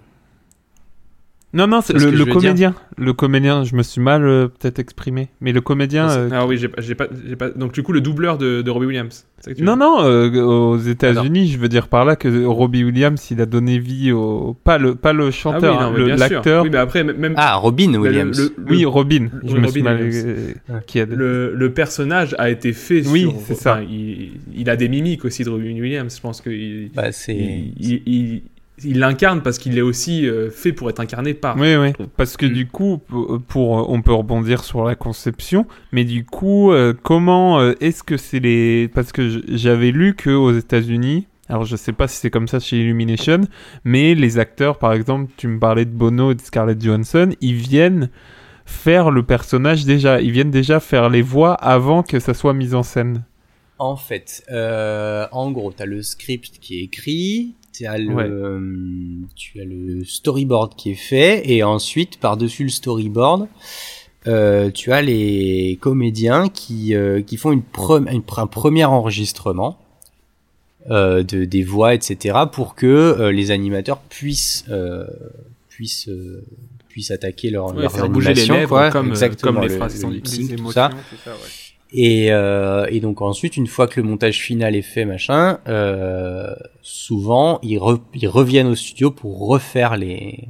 Non 1.56 1.68
non, 1.68 1.82
c'est 1.82 1.94
C'est 1.94 2.00
ce 2.00 2.06
le, 2.10 2.24
dire. 2.26 2.34
comédien, 2.34 2.74
le 2.98 3.14
comédien, 3.14 3.64
je 3.64 3.76
me 3.76 3.84
suis 3.84 4.02
mal 4.02 4.26
euh, 4.26 4.48
peut-être 4.48 4.80
exprimé, 4.80 5.30
mais 5.40 5.52
le 5.52 5.62
comédien. 5.62 6.10
euh, 6.10 6.30
Ah 6.32 6.48
oui, 6.48 6.58
j'ai 6.58 6.68
pas, 6.68 6.82
j'ai 6.82 6.96
pas, 6.96 7.08
j'ai 7.28 7.36
pas. 7.36 7.50
Donc 7.52 7.74
du 7.74 7.84
coup 7.84 7.92
le 7.94 8.02
doubleur 8.02 8.40
de, 8.40 8.64
de 8.64 8.72
Robbie 8.72 8.88
Williams. 8.88 9.28
que 9.46 9.52
tu 9.54 9.62
Non, 9.62 9.76
non, 9.76 10.04
euh, 10.04 10.32
aux 10.42 10.78
États-Unis, 10.80 11.50
je 11.50 11.60
veux 11.60 11.68
dire 11.70 11.90
par 11.90 12.06
là 12.06 12.16
que 12.16 12.44
Robbie 12.46 12.84
Williams, 12.84 13.24
il 13.30 13.40
a 13.40 13.46
donné 13.46 13.78
vie 13.78 14.12
au. 14.12 14.56
Pas 14.64 14.80
le, 14.80 14.96
pas 14.96 15.14
le 15.14 15.26
Ah 15.26 15.28
oui, 15.28 15.32
chanteur, 15.32 15.80
hein, 15.80 15.94
sûr. 15.96 16.08
l'acteur. 16.18 16.64
Oui, 16.64 16.70
mais 16.72 16.78
après 16.80 17.04
même 17.04 17.36
Ah, 17.38 17.56
Robin 17.58 17.92
le- 17.92 18.00
Williams. 18.00 18.52
le- 18.58 18.66
Oui, 18.72 18.84
Robin. 18.86 19.28
le- 19.44 19.48
je 19.50 19.56
me 19.58 19.68
suis 19.68 19.84
mal. 19.84 20.02
Williams. 20.02 20.56
qui 20.88 21.00
a 21.02 21.06
le, 21.06 21.54
le 21.54 21.72
personnage 21.72 22.36
a 22.40 22.50
été 22.50 22.74
fait 22.74 23.06
Oui, 23.08 23.22
sur- 23.22 23.36
c'est 23.46 23.54
ça. 23.56 23.74
enfin, 23.74 23.84
Il, 23.88 24.32
il 24.56 24.70
a 24.72 24.76
des 24.76 24.90
mimiques 24.90 25.24
aussi 25.24 25.44
de 25.44 25.52
Robin 25.52 25.80
Williams. 25.80 26.16
Je 26.16 26.22
pense 26.22 26.42
que 26.42 26.50
il, 26.50 26.90
Bah, 26.96 27.12
c'est. 27.12 27.36
il, 27.36 28.42
il, 28.84 29.00
l'incarne 29.00 29.42
parce 29.42 29.58
qu'il 29.60 29.78
est 29.78 29.82
aussi 29.82 30.26
euh, 30.28 30.50
fait 30.50 30.72
pour 30.74 30.90
être 30.90 31.00
incarné 31.00 31.34
par. 31.34 31.58
Oui, 31.58 31.76
oui. 31.76 31.92
Parce 32.18 32.38
que 32.38 32.46
Mm. 32.46 32.54
du 32.54 32.68
coup, 32.68 32.98
pour, 32.98 33.40
pour- 33.48 33.90
on 33.90 34.02
peut 34.02 34.14
rebondir 34.14 34.64
sur 34.64 34.84
la 34.84 34.96
conception, 34.96 35.66
mais 35.92 36.04
du 36.06 36.26
coup, 36.26 36.72
euh, 36.72 36.94
comment 37.04 37.60
euh, 37.60 37.74
est-ce 37.82 38.04
que 38.04 38.18
c'est 38.18 38.40
les 38.40 38.88
Parce 38.88 39.12
que 39.12 39.42
j'avais 39.50 39.92
lu 39.92 40.16
que 40.16 40.30
aux 40.32 40.52
États-Unis. 40.54 41.28
Alors 41.50 41.66
je 41.66 41.76
sais 41.76 41.92
pas 41.92 42.08
si 42.08 42.18
c'est 42.18 42.30
comme 42.30 42.48
ça 42.48 42.60
chez 42.60 42.78
Illumination, 42.80 43.42
mais 43.84 44.16
les 44.16 44.40
acteurs, 44.40 44.80
par 44.80 44.94
exemple, 44.94 45.30
tu 45.36 45.48
me 45.50 45.60
parlais 45.60 45.84
de 45.86 45.92
Bono 45.92 46.32
et 46.32 46.36
de 46.36 46.42
Scarlett 46.42 46.82
Johansson, 46.82 47.32
ils 47.42 47.54
viennent 47.56 48.10
faire 48.66 49.12
le 49.12 49.24
personnage 49.24 49.84
déjà, 49.84 50.22
ils 50.22 50.32
viennent 50.32 50.52
déjà 50.52 50.80
faire 50.80 51.10
les 51.10 51.22
voix 51.22 51.54
avant 51.54 52.02
que 52.02 52.20
ça 52.22 52.34
soit 52.34 52.54
mis 52.54 52.74
en 52.74 52.82
scène. 52.82 53.24
En 53.78 53.98
fait, 53.98 54.42
euh, 54.52 55.28
en 55.34 55.52
gros, 55.52 55.74
t'as 55.74 55.86
le 55.86 56.02
script 56.02 56.60
qui 56.62 56.80
est 56.80 56.84
écrit, 56.86 57.56
t'as 57.78 57.98
le, 57.98 58.14
Ouais. 58.14 58.24
euh, 58.30 58.60
tu 59.36 59.60
as 59.62 59.66
le 59.66 60.04
storyboard 60.06 60.76
qui 60.76 60.92
est 60.92 60.96
fait, 60.96 61.50
et 61.50 61.64
ensuite, 61.64 62.18
par-dessus 62.20 62.64
le 62.64 62.70
storyboard, 62.70 63.48
euh, 64.28 64.70
tu 64.72 64.92
as 64.94 65.02
les 65.02 65.78
comédiens 65.82 66.48
qui, 66.50 66.96
euh, 66.96 67.22
qui 67.22 67.36
font 67.38 67.52
une, 67.52 67.62
pre- 67.62 68.08
une 68.12 68.22
pre- 68.22 68.42
un 68.42 68.48
premier 68.48 68.86
enregistrement. 68.86 69.78
euh, 70.92 71.24
de, 71.24 71.46
des 71.46 71.64
voix, 71.64 71.94
etc., 71.94 72.40
pour 72.52 72.76
que 72.76 72.86
euh, 72.86 73.32
les 73.32 73.52
animateurs 73.52 74.00
puissent 74.02 74.66
euh, 74.68 75.08
puissent 75.70 76.10
euh, 76.10 76.44
puissent 76.90 77.10
attaquer 77.12 77.52
leur, 77.52 77.74
Ouais, 77.74 77.84
leurs 77.84 77.92
faire 77.94 78.10
bouger 78.10 78.34
les 78.34 78.42
animations, 78.42 78.56
lèvres 78.56 78.68
quoi. 78.68 78.92
comme, 78.92 79.08
Exactement, 79.12 79.54
comme 79.54 79.62
les 79.62 79.70
le- 79.70 79.78
phrases 79.78 80.04
le 80.04 80.10
dites, 80.10 80.14
lip 80.16 80.26
les 80.26 80.30
sync, 80.32 80.48
tout 80.50 80.54
émotions, 80.56 80.74
ça. 80.74 80.90
tout 81.10 81.16
ça, 81.24 81.32
ouais. 81.32 81.38
Et, 81.96 82.32
euh, 82.32 82.88
et 82.90 83.00
donc 83.00 83.22
ensuite, 83.22 83.56
une 83.56 83.68
fois 83.68 83.88
que 83.88 84.02
le 84.02 84.08
montage 84.08 84.40
final 84.42 84.76
est 84.76 84.82
fait, 84.82 85.06
machin, 85.06 85.60
euh, 85.68 86.54
souvent 86.82 87.60
ils, 87.62 87.78
re- 87.78 88.02
ils 88.16 88.28
reviennent 88.28 88.68
au 88.68 88.76
studio 88.76 89.12
pour 89.12 89.48
refaire 89.48 89.96
les 89.96 90.48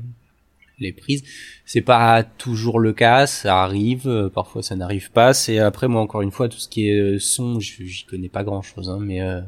les 0.79 0.91
prises. 0.93 1.23
C'est 1.65 1.81
pas 1.81 2.23
toujours 2.23 2.79
le 2.79 2.93
cas, 2.93 3.27
ça 3.27 3.61
arrive, 3.61 4.07
euh, 4.07 4.29
parfois 4.29 4.63
ça 4.63 4.75
n'arrive 4.75 5.11
pas. 5.11 5.33
C'est 5.33 5.59
après 5.59 5.87
moi 5.87 6.01
encore 6.01 6.21
une 6.21 6.31
fois 6.31 6.47
tout 6.49 6.57
ce 6.59 6.67
qui 6.69 6.87
est 6.89 6.97
euh, 6.97 7.19
son, 7.19 7.59
j'y 7.59 8.05
connais 8.05 8.29
pas 8.29 8.43
grand 8.43 8.61
chose, 8.61 8.89
hein, 8.89 8.99
mais 9.01 9.21
euh, 9.21 9.41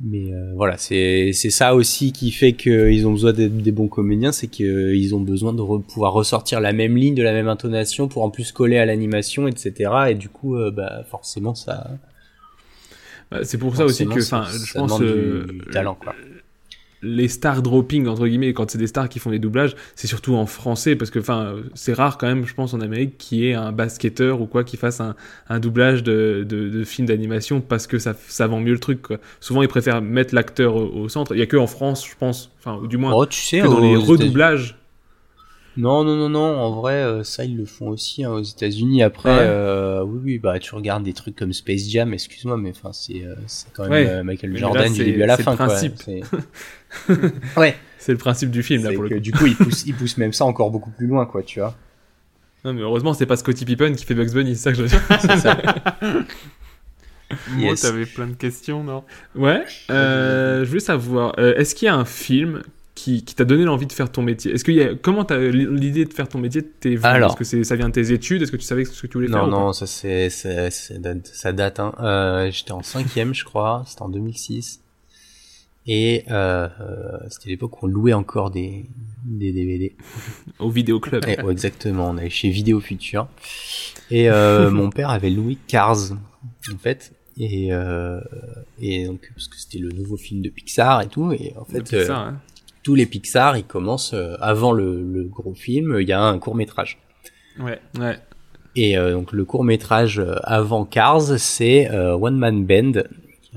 mais 0.00 0.32
euh, 0.32 0.52
voilà, 0.54 0.76
c'est 0.76 1.32
c'est 1.32 1.48
ça 1.50 1.74
aussi 1.74 2.12
qui 2.12 2.30
fait 2.30 2.52
qu'ils 2.52 3.06
ont 3.06 3.12
besoin 3.12 3.32
des, 3.32 3.48
des 3.48 3.72
bons 3.72 3.88
comédiens, 3.88 4.30
c'est 4.32 4.46
qu'ils 4.48 5.14
ont 5.14 5.20
besoin 5.20 5.54
de 5.54 5.62
re- 5.62 5.82
pouvoir 5.82 6.12
ressortir 6.12 6.60
la 6.60 6.72
même 6.74 6.96
ligne, 6.96 7.14
de 7.14 7.22
la 7.22 7.32
même 7.32 7.48
intonation 7.48 8.06
pour 8.08 8.22
en 8.22 8.30
plus 8.30 8.52
coller 8.52 8.76
à 8.78 8.84
l'animation, 8.86 9.48
etc. 9.48 9.92
Et 10.10 10.14
du 10.14 10.28
coup, 10.28 10.56
euh, 10.56 10.70
bah 10.70 11.04
forcément 11.10 11.54
ça. 11.54 11.98
Bah, 13.30 13.40
c'est 13.44 13.58
pour 13.58 13.76
ça 13.76 13.86
aussi 13.86 14.08
que, 14.08 14.20
enfin, 14.20 14.60
je 14.62 14.74
pense 14.74 15.00
euh, 15.00 15.16
du, 15.16 15.58
du 15.60 15.66
talent 15.68 15.96
quoi. 15.96 16.14
Les 17.02 17.28
stars 17.28 17.62
dropping 17.62 18.06
entre 18.06 18.26
guillemets 18.26 18.52
quand 18.54 18.70
c'est 18.70 18.78
des 18.78 18.86
stars 18.86 19.08
qui 19.08 19.18
font 19.18 19.30
des 19.30 19.38
doublages 19.38 19.76
c'est 19.94 20.06
surtout 20.06 20.34
en 20.34 20.46
français 20.46 20.96
parce 20.96 21.10
que 21.10 21.18
enfin 21.18 21.56
c'est 21.74 21.92
rare 21.92 22.16
quand 22.18 22.26
même 22.26 22.46
je 22.46 22.54
pense 22.54 22.72
en 22.74 22.80
Amérique 22.80 23.18
qu'il 23.18 23.38
y 23.38 23.48
ait 23.48 23.54
un 23.54 23.70
basketteur 23.70 24.40
ou 24.40 24.46
quoi 24.46 24.64
qui 24.64 24.76
fasse 24.78 25.00
un, 25.00 25.14
un 25.48 25.60
doublage 25.60 26.02
de, 26.02 26.44
de, 26.48 26.68
de 26.70 26.84
film 26.84 27.06
d'animation 27.06 27.60
parce 27.60 27.86
que 27.86 27.98
ça, 27.98 28.14
ça 28.28 28.46
vend 28.46 28.60
mieux 28.60 28.72
le 28.72 28.80
truc 28.80 29.02
quoi. 29.02 29.18
souvent 29.40 29.62
ils 29.62 29.68
préfèrent 29.68 30.00
mettre 30.00 30.34
l'acteur 30.34 30.74
au, 30.74 30.86
au 31.02 31.08
centre 31.08 31.34
il 31.34 31.38
y 31.38 31.42
a 31.42 31.46
que 31.46 31.56
en 31.58 31.66
France 31.66 32.06
je 32.08 32.14
pense 32.18 32.50
enfin 32.58 32.80
du 32.86 32.96
moins 32.96 33.12
Oh, 33.14 33.26
tu 33.26 33.40
sais, 33.40 33.60
que 33.60 33.66
dans 33.66 33.80
les 33.80 33.94
redoublages 33.96 34.76
Non, 35.78 36.04
non, 36.04 36.16
non, 36.16 36.30
non. 36.30 36.56
En 36.56 36.70
vrai, 36.80 36.94
euh, 37.02 37.22
ça 37.22 37.44
ils 37.44 37.54
le 37.54 37.66
font 37.66 37.88
aussi 37.88 38.24
hein, 38.24 38.30
aux 38.30 38.42
États-Unis. 38.42 39.02
Après, 39.02 39.28
Ouais. 39.28 39.38
euh, 39.42 40.02
oui, 40.04 40.20
oui, 40.24 40.38
bah 40.38 40.58
tu 40.58 40.74
regardes 40.74 41.02
des 41.02 41.12
trucs 41.12 41.36
comme 41.36 41.52
Space 41.52 41.90
Jam. 41.90 42.14
Excuse-moi, 42.14 42.56
mais 42.56 42.70
enfin 42.70 42.92
c'est 42.94 43.22
euh, 43.22 43.34
c'est 43.46 43.66
quand 43.74 43.86
même 43.86 43.92
Ouais. 43.92 44.22
Michael 44.24 44.56
Jordan 44.56 44.84
là, 44.84 44.88
du 44.88 45.04
début 45.04 45.22
à 45.22 45.26
la 45.26 45.36
fin. 45.36 45.50
le 45.50 45.56
principe. 45.58 45.96
ouais. 47.56 47.76
c'est 47.98 48.12
le 48.12 48.18
principe 48.18 48.50
du 48.50 48.62
film 48.62 48.84
là 48.84 48.92
pour 48.92 49.02
le 49.04 49.08
coup 49.08 49.18
du 49.20 49.32
coup, 49.32 49.46
il 49.46 49.56
pousse, 49.56 49.84
il 49.86 49.94
pousse 49.94 50.16
même 50.18 50.32
ça 50.32 50.44
encore 50.44 50.70
beaucoup 50.70 50.90
plus 50.90 51.06
loin, 51.06 51.26
quoi, 51.26 51.42
tu 51.42 51.60
vois. 51.60 51.74
non 52.64 52.72
mais 52.72 52.82
heureusement 52.82 53.14
c'est 53.14 53.26
pas 53.26 53.36
Scottie 53.36 53.64
Pippen 53.64 53.92
qui 53.94 54.04
fait 54.04 54.14
Bugs 54.14 54.32
Bunny 54.32 54.56
c'est 54.56 54.62
ça 54.62 54.70
que 54.72 54.78
je 54.78 54.82
veux 54.82 54.88
dire 54.88 55.02
C'est 55.20 55.36
ça. 55.38 55.58
Moi, 57.50 57.70
Yes. 57.72 57.80
t'avais 57.80 58.06
plein 58.06 58.28
de 58.28 58.34
questions, 58.34 58.84
non? 58.84 59.02
Ouais, 59.34 59.64
euh, 59.90 60.60
je 60.64 60.68
voulais 60.68 60.78
savoir, 60.80 61.34
euh, 61.38 61.54
est-ce 61.56 61.74
qu'il 61.74 61.86
y 61.86 61.88
a 61.88 61.96
un 61.96 62.04
film 62.04 62.62
qui, 62.94 63.24
qui 63.24 63.34
t'a 63.34 63.44
donné 63.44 63.64
l'envie 63.64 63.86
de 63.86 63.92
faire 63.92 64.10
ton 64.12 64.22
métier? 64.22 64.52
Est-ce 64.52 64.62
qu'il 64.62 64.74
y 64.74 64.82
a, 64.82 64.94
comment 64.94 65.24
t'as 65.24 65.38
l'idée 65.38 66.04
de 66.04 66.12
faire 66.14 66.28
ton 66.28 66.38
métier 66.38 66.62
t'es 66.62 66.90
venue 66.90 67.04
Alors. 67.04 67.30
Est-ce 67.30 67.36
que 67.36 67.42
c'est, 67.44 67.64
ça 67.64 67.74
vient 67.74 67.88
de 67.88 67.94
tes 67.94 68.12
études? 68.12 68.42
Est-ce 68.42 68.52
que 68.52 68.56
tu 68.56 68.64
savais 68.64 68.84
ce 68.84 69.02
que 69.02 69.08
tu 69.08 69.14
voulais 69.14 69.26
faire 69.26 69.44
Non, 69.48 69.66
non, 69.66 69.72
ça 69.72 69.86
c'est, 69.88 70.30
ça 70.30 71.52
date. 71.52 71.80
Hein. 71.80 71.92
Euh, 72.00 72.48
J'étais 72.52 72.70
en 72.72 72.82
cinquième, 72.84 73.34
je 73.34 73.44
crois. 73.44 73.82
C'était 73.88 74.02
en 74.02 74.08
2006. 74.08 74.80
Et 75.86 76.24
euh, 76.30 76.68
c'était 77.28 77.50
l'époque 77.50 77.82
où 77.82 77.86
on 77.86 77.88
louait 77.88 78.12
encore 78.12 78.50
des, 78.50 78.86
des 79.24 79.52
DVD. 79.52 79.96
Au 80.58 80.70
vidéoclub. 80.70 81.24
Et, 81.28 81.40
ouais, 81.40 81.52
exactement, 81.52 82.10
on 82.10 82.16
allait 82.16 82.30
chez 82.30 82.50
Vidéo 82.50 82.80
Future. 82.80 83.28
Et 84.10 84.28
euh, 84.30 84.70
mon 84.72 84.90
père 84.90 85.10
avait 85.10 85.30
loué 85.30 85.56
Cars, 85.68 86.12
en 86.72 86.78
fait. 86.78 87.12
Et, 87.38 87.68
euh, 87.70 88.20
et 88.80 89.06
donc, 89.06 89.30
parce 89.34 89.48
que 89.48 89.56
c'était 89.56 89.78
le 89.78 89.90
nouveau 89.90 90.16
film 90.16 90.40
de 90.40 90.48
Pixar 90.48 91.02
et 91.02 91.08
tout. 91.08 91.32
Et 91.32 91.52
en 91.58 91.64
fait, 91.64 91.92
euh, 91.92 92.10
hein. 92.10 92.40
tous 92.82 92.94
les 92.94 93.06
Pixar, 93.06 93.56
ils 93.56 93.64
commencent 93.64 94.14
euh, 94.14 94.36
avant 94.40 94.72
le, 94.72 95.02
le 95.02 95.24
gros 95.24 95.54
film, 95.54 95.98
il 96.00 96.08
y 96.08 96.12
a 96.12 96.20
un 96.20 96.38
court 96.38 96.54
métrage. 96.54 96.98
Ouais, 97.58 97.80
ouais. 97.98 98.18
Et 98.74 98.98
euh, 98.98 99.12
donc 99.12 99.32
le 99.32 99.44
court 99.44 99.64
métrage 99.64 100.22
avant 100.42 100.84
Cars, 100.84 101.38
c'est 101.38 101.90
One 101.90 102.36
Man 102.36 102.64
Band, 102.64 103.02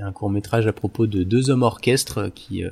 qui 0.00 0.04
est 0.04 0.08
un 0.08 0.12
court 0.12 0.30
métrage 0.30 0.66
à 0.66 0.72
propos 0.72 1.06
de 1.06 1.22
deux 1.22 1.50
hommes 1.50 1.62
orchestres 1.62 2.32
qui 2.34 2.64
euh, 2.64 2.70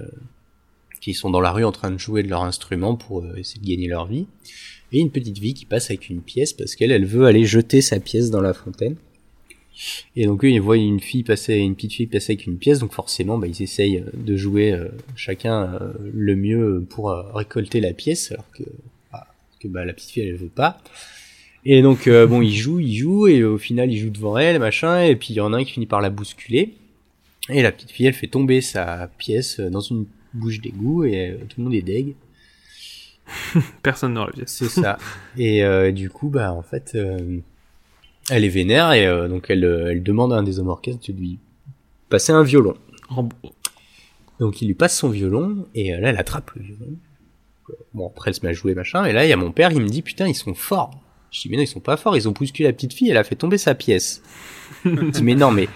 qui 1.00 1.14
sont 1.14 1.30
dans 1.30 1.40
la 1.40 1.52
rue 1.52 1.64
en 1.64 1.72
train 1.72 1.90
de 1.90 1.98
jouer 1.98 2.22
de 2.22 2.28
leur 2.28 2.42
instrument 2.42 2.96
pour 2.96 3.20
euh, 3.20 3.36
essayer 3.36 3.60
de 3.60 3.66
gagner 3.66 3.88
leur 3.88 4.06
vie, 4.06 4.26
et 4.92 5.00
une 5.00 5.10
petite 5.10 5.38
fille 5.38 5.54
qui 5.54 5.66
passe 5.66 5.90
avec 5.90 6.08
une 6.08 6.22
pièce 6.22 6.52
parce 6.52 6.74
qu'elle 6.74 6.90
elle 6.90 7.04
veut 7.04 7.26
aller 7.26 7.44
jeter 7.44 7.82
sa 7.82 8.00
pièce 8.00 8.30
dans 8.30 8.40
la 8.40 8.54
fontaine. 8.54 8.96
Et 10.16 10.26
donc 10.26 10.44
eux 10.44 10.50
ils 10.50 10.60
voient 10.60 10.76
une 10.76 10.98
fille 10.98 11.22
passer, 11.22 11.56
une 11.56 11.76
petite 11.76 11.92
fille 11.92 12.06
passer 12.06 12.32
avec 12.32 12.46
une 12.46 12.58
pièce, 12.58 12.80
donc 12.80 12.92
forcément 12.92 13.38
bah, 13.38 13.46
ils 13.46 13.62
essayent 13.62 14.02
de 14.12 14.36
jouer 14.36 14.72
euh, 14.72 14.88
chacun 15.14 15.74
euh, 15.74 15.92
le 16.12 16.34
mieux 16.34 16.84
pour 16.88 17.10
récolter 17.10 17.80
la 17.80 17.92
pièce, 17.92 18.32
alors 18.32 18.50
que, 18.50 18.64
bah, 19.12 19.26
que 19.60 19.68
bah, 19.68 19.84
la 19.84 19.92
petite 19.92 20.10
fille 20.10 20.22
elle 20.24 20.34
veut 20.34 20.48
pas. 20.48 20.80
Et 21.64 21.82
donc 21.82 22.08
bon, 22.08 22.40
il 22.40 22.54
joue, 22.54 22.80
il 22.80 22.94
joue, 22.94 23.26
et 23.26 23.44
au 23.44 23.58
final 23.58 23.92
il 23.92 23.98
joue 23.98 24.10
devant 24.10 24.38
elle, 24.38 24.58
machin, 24.58 25.02
et 25.02 25.16
puis 25.16 25.28
il 25.30 25.36
y 25.36 25.40
en 25.40 25.52
a 25.52 25.58
un 25.58 25.64
qui 25.64 25.72
finit 25.72 25.86
par 25.86 26.00
la 26.00 26.08
bousculer. 26.08 26.74
Et 27.50 27.62
la 27.62 27.72
petite 27.72 27.90
fille, 27.90 28.06
elle 28.06 28.14
fait 28.14 28.26
tomber 28.26 28.60
sa 28.60 29.08
pièce 29.18 29.60
dans 29.60 29.80
une 29.80 30.06
bouche 30.34 30.60
d'égout, 30.60 31.04
et 31.04 31.30
euh, 31.30 31.38
tout 31.48 31.58
le 31.58 31.64
monde 31.64 31.74
est 31.74 31.82
deg. 31.82 32.14
Personne 33.82 34.14
n'aurait 34.14 34.32
pièce. 34.32 34.50
C'est 34.50 34.68
ça. 34.68 34.98
et 35.36 35.64
euh, 35.64 35.92
du 35.92 36.10
coup, 36.10 36.28
bah 36.28 36.52
en 36.52 36.62
fait, 36.62 36.92
euh, 36.94 37.38
elle 38.30 38.44
est 38.44 38.50
vénère, 38.50 38.92
et 38.92 39.06
euh, 39.06 39.28
donc 39.28 39.46
elle, 39.48 39.64
euh, 39.64 39.90
elle 39.90 40.02
demande 40.02 40.32
à 40.32 40.36
un 40.36 40.42
des 40.42 40.58
hommes 40.60 40.68
orchestres 40.68 41.10
de 41.10 41.16
lui 41.18 41.38
passer 42.08 42.32
un 42.32 42.42
violon. 42.42 42.74
Donc 44.40 44.62
il 44.62 44.66
lui 44.66 44.74
passe 44.74 44.96
son 44.96 45.08
violon, 45.08 45.66
et 45.74 45.94
euh, 45.94 46.00
là 46.00 46.10
elle 46.10 46.18
attrape 46.18 46.50
le 46.54 46.62
violon. 46.62 46.96
Bon, 47.94 48.08
après 48.08 48.30
elle 48.30 48.34
se 48.34 48.44
met 48.44 48.50
à 48.50 48.52
jouer, 48.52 48.74
machin, 48.74 49.04
et 49.04 49.12
là 49.12 49.24
il 49.24 49.28
y 49.28 49.32
a 49.32 49.36
mon 49.36 49.52
père, 49.52 49.72
il 49.72 49.80
me 49.80 49.88
dit, 49.88 50.02
putain, 50.02 50.26
ils 50.26 50.34
sont 50.34 50.54
forts. 50.54 51.00
Je 51.30 51.42
dis, 51.42 51.48
mais 51.50 51.56
non, 51.56 51.62
ils 51.62 51.68
sont 51.68 51.80
pas 51.80 51.96
forts, 51.98 52.16
ils 52.16 52.28
ont 52.28 52.32
bousculé 52.32 52.68
la 52.68 52.72
petite 52.72 52.94
fille, 52.94 53.10
elle 53.10 53.16
a 53.18 53.24
fait 53.24 53.36
tomber 53.36 53.58
sa 53.58 53.74
pièce. 53.74 54.22
Je 54.84 55.10
dis, 55.10 55.22
mais 55.22 55.34
non, 55.34 55.50
mais 55.50 55.68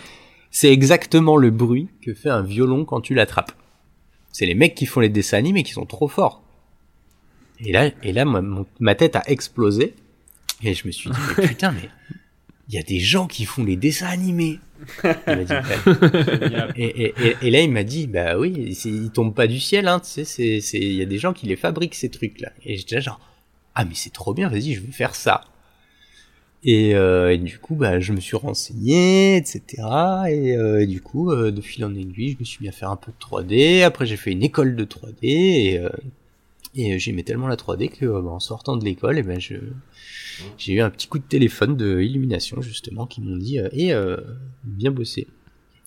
c'est 0.52 0.70
exactement 0.70 1.36
le 1.36 1.50
bruit 1.50 1.88
que 2.02 2.14
fait 2.14 2.28
un 2.28 2.42
violon 2.42 2.84
quand 2.84 3.00
tu 3.00 3.14
l'attrapes. 3.14 3.52
C'est 4.32 4.46
les 4.46 4.54
mecs 4.54 4.74
qui 4.74 4.86
font 4.86 5.00
les 5.00 5.08
dessins 5.08 5.38
animés 5.38 5.62
qui 5.62 5.72
sont 5.72 5.86
trop 5.86 6.08
forts. 6.08 6.44
Et 7.58 7.72
là, 7.72 7.90
et 8.02 8.12
là, 8.12 8.24
ma, 8.24 8.94
tête 8.94 9.16
a 9.16 9.22
explosé, 9.26 9.94
et 10.62 10.74
je 10.74 10.86
me 10.86 10.92
suis 10.92 11.10
dit, 11.10 11.16
mais 11.38 11.48
putain, 11.48 11.72
mais 11.72 11.88
il 12.68 12.74
y 12.74 12.78
a 12.78 12.82
des 12.82 13.00
gens 13.00 13.26
qui 13.26 13.46
font 13.46 13.64
les 13.64 13.76
dessins 13.76 14.06
animés. 14.06 14.58
Il 15.04 15.36
m'a 15.36 15.44
dit, 15.44 15.52
Bah, 15.52 16.68
et, 16.76 17.04
et, 17.04 17.14
et, 17.18 17.36
et 17.40 17.50
là, 17.50 17.60
il 17.60 17.70
m'a 17.70 17.84
dit, 17.84 18.06
bah 18.06 18.38
oui, 18.38 18.76
ils 18.84 19.10
tombent 19.10 19.34
pas 19.34 19.46
du 19.46 19.58
ciel, 19.60 19.88
hein, 19.88 20.00
tu 20.00 20.10
sais, 20.10 20.24
c'est, 20.24 20.60
c'est, 20.60 20.78
il 20.78 20.94
y 20.94 21.02
a 21.02 21.06
des 21.06 21.18
gens 21.18 21.32
qui 21.32 21.46
les 21.46 21.56
fabriquent, 21.56 21.94
ces 21.94 22.10
trucs-là. 22.10 22.52
Et 22.64 22.76
j'étais 22.76 22.96
là, 22.96 23.00
genre, 23.00 23.20
ah, 23.74 23.84
mais 23.84 23.94
c'est 23.94 24.12
trop 24.12 24.34
bien, 24.34 24.48
vas-y, 24.48 24.74
je 24.74 24.80
veux 24.80 24.92
faire 24.92 25.14
ça. 25.14 25.42
Et, 26.64 26.94
euh, 26.94 27.32
et 27.32 27.38
du 27.38 27.58
coup, 27.58 27.74
bah, 27.74 27.98
je 27.98 28.12
me 28.12 28.20
suis 28.20 28.36
renseigné, 28.36 29.36
etc. 29.36 29.62
Et, 30.30 30.56
euh, 30.56 30.82
et 30.82 30.86
du 30.86 31.00
coup, 31.00 31.32
euh, 31.32 31.50
de 31.50 31.60
fil 31.60 31.84
en 31.84 31.92
aiguille, 31.94 32.34
je 32.34 32.38
me 32.38 32.44
suis 32.44 32.62
mis 32.62 32.68
à 32.68 32.72
faire 32.72 32.90
un 32.90 32.96
peu 32.96 33.10
de 33.10 33.16
3D. 33.18 33.82
Après, 33.82 34.06
j'ai 34.06 34.16
fait 34.16 34.30
une 34.30 34.44
école 34.44 34.76
de 34.76 34.84
3D 34.84 35.14
et, 35.22 35.78
euh, 35.80 35.88
et 36.76 36.98
j'aimais 37.00 37.24
tellement 37.24 37.48
la 37.48 37.56
3D 37.56 37.88
que, 37.90 38.06
euh, 38.06 38.20
bah, 38.22 38.30
en 38.30 38.38
sortant 38.40 38.76
de 38.76 38.84
l'école, 38.84 39.18
et 39.18 39.22
ben, 39.24 39.40
je, 39.40 39.56
j'ai 40.56 40.74
eu 40.74 40.80
un 40.80 40.90
petit 40.90 41.08
coup 41.08 41.18
de 41.18 41.24
téléphone 41.24 41.76
de 41.76 42.00
Illumination, 42.00 42.62
justement, 42.62 43.06
qui 43.06 43.20
m'ont 43.22 43.36
dit, 43.36 43.58
euh, 43.58 43.68
et, 43.72 43.92
euh, 43.92 44.16
bien 44.62 44.92
bossé. 44.92 45.26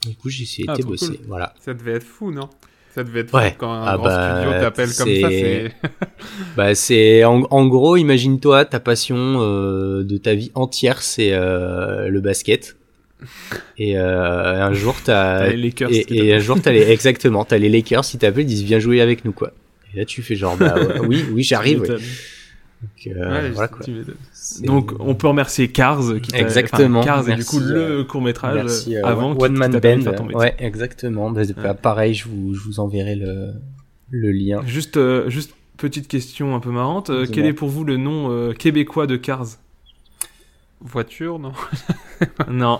Du 0.06 0.16
coup, 0.16 0.30
j'ai 0.30 0.44
essayé 0.44 0.66
Ah, 0.70 0.76
de 0.76 0.82
trop 0.82 0.92
bosser, 0.92 1.08
cool. 1.18 1.26
voilà. 1.28 1.54
Ça 1.60 1.74
devait 1.74 1.94
être 1.94 2.04
fou, 2.04 2.32
non? 2.32 2.50
Ça 2.96 3.04
devait 3.04 3.20
être 3.22 3.34
Ouais. 3.34 3.54
quand 3.58 3.72
un 3.74 3.84
Ah 3.86 3.96
grand 3.98 4.06
bah, 4.06 4.42
studio 4.42 4.60
t'appelle 4.60 4.88
comme 4.88 5.22
ça. 5.22 5.30
c'est- 5.30 5.72
Bah 6.58 6.76
c'est 6.76 7.24
en, 7.26 7.42
en 7.52 7.68
gros, 7.68 7.98
imagine-toi 7.98 8.64
ta 8.66 8.80
passion 8.80 9.16
euh, 9.42 10.04
de 10.04 10.18
ta 10.18 10.34
vie 10.34 10.52
entière, 10.56 11.02
c'est 11.02 11.34
euh, 11.34 12.08
le 12.08 12.22
basket. 12.22 12.78
Et 13.78 13.98
euh, 13.98 14.62
un 14.64 14.74
jour 14.74 14.96
t'as 15.04 15.40
T'as 15.46 15.50
les 15.50 15.58
Lakers 15.58 15.90
qui 15.90 15.98
et, 16.00 16.26
et 16.28 16.34
un 16.36 16.40
jour 16.40 16.62
t'as 16.62 16.72
les 16.72 16.90
exactement 16.92 17.44
t'as 17.44 17.58
les 17.58 17.70
Lakers 17.70 18.04
qui 18.06 18.18
t'appellent 18.18 18.44
ils 18.44 18.48
disent 18.48 18.64
viens 18.64 18.80
jouer 18.80 19.02
avec 19.02 19.26
nous 19.26 19.32
quoi. 19.32 19.52
Et 19.94 20.00
là 20.00 20.06
tu 20.06 20.22
fais 20.22 20.36
genre 20.36 20.56
bah 20.58 20.76
ouais, 20.78 21.00
oui 21.08 21.26
oui 21.34 21.44
j'arrive. 21.44 21.82
ouais. 21.82 21.98
Donc, 23.08 23.16
euh, 23.18 23.32
Ouais, 23.32 23.50
voilà 23.52 23.68
quoi. 23.68 23.86
Donc 24.64 24.94
on 25.00 25.16
peut 25.16 25.28
remercier 25.28 25.68
Cars 25.70 26.02
qui 26.22 26.36
Exactement. 26.36 27.00
enfin, 27.00 27.06
Cars 27.08 27.30
et 27.30 27.36
du 27.36 27.46
coup 27.46 27.60
le 27.60 27.76
euh, 28.00 28.04
court 28.04 28.22
métrage 28.22 28.56
Merci, 28.56 28.96
euh, 28.96 29.02
avant 29.04 29.32
One, 29.32 29.38
qui- 29.38 29.44
One 29.44 29.54
qui 29.54 29.60
Man 29.60 30.04
Band. 30.04 30.28
Ouais 30.40 30.56
exactement. 30.60 31.32
Bah, 31.32 31.74
pareil 31.74 32.14
je 32.14 32.28
vous 32.28 32.54
je 32.54 32.62
vous 32.62 32.80
enverrai 32.80 33.16
le 33.16 33.54
le 34.12 34.32
lien. 34.32 34.62
Juste, 34.66 34.98
euh, 34.98 35.30
juste 35.30 35.54
petite 35.78 36.08
question 36.08 36.56
un 36.56 36.60
peu 36.60 36.70
marrante. 36.72 37.10
euh, 37.10 37.26
quel 37.32 37.46
est 37.46 37.54
pour 37.54 37.70
vous 37.70 37.84
le 37.84 37.98
nom 37.98 38.32
euh, 38.32 38.54
québécois 38.54 39.08
de 39.08 39.16
Cars? 39.18 39.46
Voiture, 40.82 41.40
non 41.40 41.54
Non, 42.50 42.80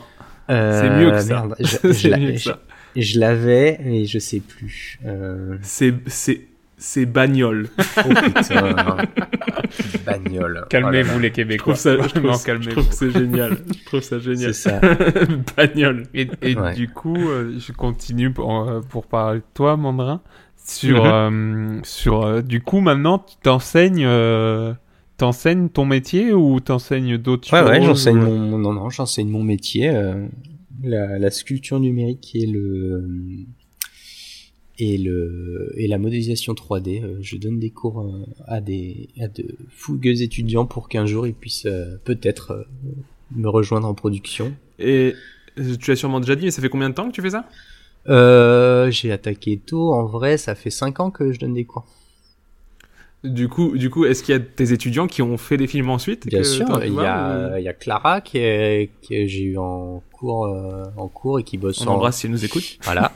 Euh, 0.50 0.82
c'est 0.82 0.90
mieux 1.04 1.12
que 1.12 1.20
ça. 1.22 1.46
merde, 1.48 1.56
je- 2.96 3.20
l'avais, 3.20 3.80
mais 3.84 4.06
je 4.06 4.20
sais 4.20 4.40
plus. 4.40 5.00
Euh... 5.06 5.58
C'est, 5.64 5.94
c'est 6.08 6.42
c'est 6.78 7.06
bagnole. 7.06 7.68
Oh 7.98 8.10
putain. 8.10 8.98
Bagnole. 10.06 10.66
Calmez-vous 10.70 11.20
les 11.20 11.30
Je 11.30 11.34
Québécois. 11.34 11.74
trouve 11.74 11.82
ça, 11.82 11.94
je 11.94 11.98
trouve, 12.10 12.22
Vraiment, 12.22 12.38
je 12.38 12.46
calmez-vous. 12.46 12.72
trouve 12.72 12.88
que 12.90 12.94
c'est 12.96 13.12
génial. 13.12 13.58
Je 13.80 13.86
trouve 13.86 14.02
ça 14.02 14.16
Oh 14.18 14.20
génial. 14.20 14.54
C'est 14.54 14.70
ça. 14.70 14.80
bagnole. 15.58 16.04
Et, 16.14 16.28
et 16.42 16.56
Ouais. 16.56 16.74
du 16.74 16.90
coup, 16.90 17.18
euh, 17.18 17.56
je 17.58 17.72
continue 17.72 18.32
pour, 18.32 18.70
euh, 18.70 18.82
pour 18.82 19.06
parler 19.08 19.40
de 19.40 19.46
toi, 19.54 19.78
Mandrin. 19.78 20.22
Sur, 20.58 21.04
Mhm. 21.06 21.12
euh, 21.14 21.80
sur 21.84 22.24
euh, 22.26 22.42
du 22.42 22.62
coup, 22.62 22.80
maintenant, 22.82 23.20
tu 23.20 23.36
t'enseignes, 23.44 24.04
euh, 24.06 24.74
t'enseignes 25.18 25.70
ton 25.70 25.86
métier 25.86 26.34
ou 26.34 26.60
t'enseignes 26.60 27.18
d'autres 27.18 27.52
Ouais, 27.54 27.60
choses 27.62 27.70
ouais, 27.70 27.82
j'enseigne 27.84 28.18
ou- 28.18 28.26
mon, 28.38 28.58
non, 28.58 28.74
non, 28.74 28.90
j'enseigne 28.90 29.30
mon 29.30 29.44
métier, 29.44 29.90
euh, 29.90 30.26
la, 30.84 31.20
la 31.20 31.30
sculpture 31.32 31.80
numérique 31.80 32.32
et 32.36 32.48
le, 32.48 33.08
et 34.78 34.98
le, 34.98 35.72
et 35.78 35.88
la 35.88 35.98
modélisation 35.98 36.54
3D. 36.54 37.04
Euh, 37.04 37.18
Je 37.22 37.38
donne 37.38 37.60
des 37.60 37.70
cours 37.70 38.02
euh, 38.02 38.26
à 38.48 38.62
des, 38.62 39.10
à 39.20 39.28
de 39.28 39.46
fougueux 39.70 40.22
étudiants 40.22 40.66
pour 40.66 40.90
qu'un 40.90 41.06
jour 41.06 41.28
ils 41.28 41.34
puissent 41.34 41.66
euh, 41.66 41.98
peut-être 42.04 42.68
me 43.36 43.48
rejoindre 43.48 43.88
en 43.88 43.94
production. 43.94 44.54
Et 44.80 45.14
tu 45.80 45.92
as 45.92 45.96
sûrement 45.96 46.20
déjà 46.20 46.36
dit, 46.36 46.46
mais 46.46 46.52
ça 46.52 46.62
fait 46.62 46.70
combien 46.70 46.90
de 46.90 46.96
temps 46.96 47.08
que 47.08 47.14
tu 47.14 47.22
fais 47.22 47.30
ça? 47.30 47.48
Euh, 48.08 48.92
j'ai 48.92 49.12
attaqué 49.12 49.60
tôt, 49.66 49.94
en 49.94 50.06
vrai, 50.06 50.38
ça 50.38 50.54
fait 50.54 50.70
5 50.70 51.00
ans 51.00 51.12
que 51.12 51.32
je 51.32 51.40
donne 51.40 51.54
des 51.54 51.66
cours. 51.66 51.86
Du 53.24 53.48
coup, 53.48 53.76
du 53.76 53.90
coup, 53.90 54.06
est-ce 54.06 54.22
qu'il 54.22 54.34
y 54.34 54.38
a 54.38 54.40
tes 54.42 54.72
étudiants 54.72 55.08
qui 55.08 55.24
ont 55.24 55.38
fait 55.38 55.58
des 55.58 55.66
films 55.66 55.90
ensuite? 55.90 56.28
Bien 56.28 56.44
sûr, 56.44 56.68
il 56.86 56.94
y 56.94 57.00
a, 57.00 57.58
il 57.58 57.64
y 57.64 57.68
a 57.68 57.74
Clara 57.74 58.22
qui 58.22 58.38
est, 58.38 58.92
que 59.10 59.26
j'ai 59.26 59.44
eu 59.44 59.58
en 59.58 60.04
cours, 60.26 60.46
euh, 60.46 60.84
en 60.98 61.08
cours 61.08 61.40
et 61.40 61.44
qui 61.44 61.58
bosse 61.58 61.82
On 61.82 61.88
en, 61.88 61.94
embrasse 61.96 62.18
si 62.18 62.26
elle 62.26 62.32
nous 62.32 62.46
écoute. 62.46 62.78
voilà. 62.84 63.12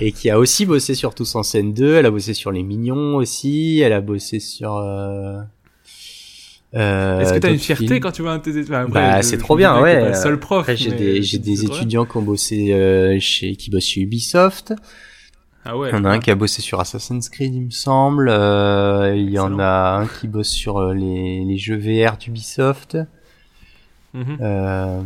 Et 0.00 0.12
qui 0.12 0.30
a 0.30 0.38
aussi 0.38 0.66
bossé 0.66 0.94
sur 0.94 1.14
Tous 1.14 1.34
en 1.34 1.42
scène 1.42 1.72
2, 1.72 1.94
elle 1.94 2.06
a 2.06 2.10
bossé 2.10 2.34
sur 2.34 2.50
Les 2.50 2.62
Mignons 2.62 3.16
aussi, 3.16 3.80
elle 3.80 3.92
a 3.92 4.00
bossé 4.00 4.40
sur... 4.40 4.76
Euh, 4.76 5.40
euh, 6.74 7.20
Est-ce 7.20 7.34
que 7.34 7.38
t'as 7.38 7.52
une 7.52 7.58
fierté 7.58 7.86
films. 7.86 8.00
quand 8.00 8.12
tu 8.12 8.22
vois 8.22 8.32
un 8.32 8.38
tes 8.38 8.58
Après, 8.58 8.86
Bah, 8.88 9.22
c'est 9.22 9.36
trop 9.36 9.56
bien, 9.56 9.80
ouais. 9.80 10.14
seul 10.14 10.40
prof. 10.40 10.60
Après, 10.60 10.76
j'ai 10.76 10.92
des, 10.92 11.22
j'ai 11.22 11.38
des 11.38 11.64
étudiants 11.64 12.06
qui 12.06 12.16
ont 12.16 12.22
bossé 12.22 12.72
euh, 12.72 13.18
chez, 13.20 13.56
qui 13.56 13.70
bossent 13.70 13.84
chez 13.84 14.00
Ubisoft. 14.00 14.72
Ah 15.64 15.76
ouais. 15.76 15.90
Il 15.90 15.92
y 15.92 15.96
en 15.96 16.04
a 16.04 16.10
un 16.10 16.18
qui 16.18 16.30
a 16.30 16.34
bossé 16.34 16.60
sur 16.60 16.80
Assassin's 16.80 17.28
Creed, 17.28 17.54
il 17.54 17.66
me 17.66 17.70
semble. 17.70 18.28
Euh, 18.28 19.14
il 19.14 19.30
y 19.30 19.38
en 19.38 19.58
a 19.60 20.00
un 20.00 20.06
qui 20.06 20.26
bosse 20.26 20.48
sur 20.48 20.78
euh, 20.78 20.94
les, 20.94 21.44
les 21.44 21.56
jeux 21.56 21.76
VR 21.76 22.16
d'Ubisoft. 22.16 22.98
Euh, 24.14 25.02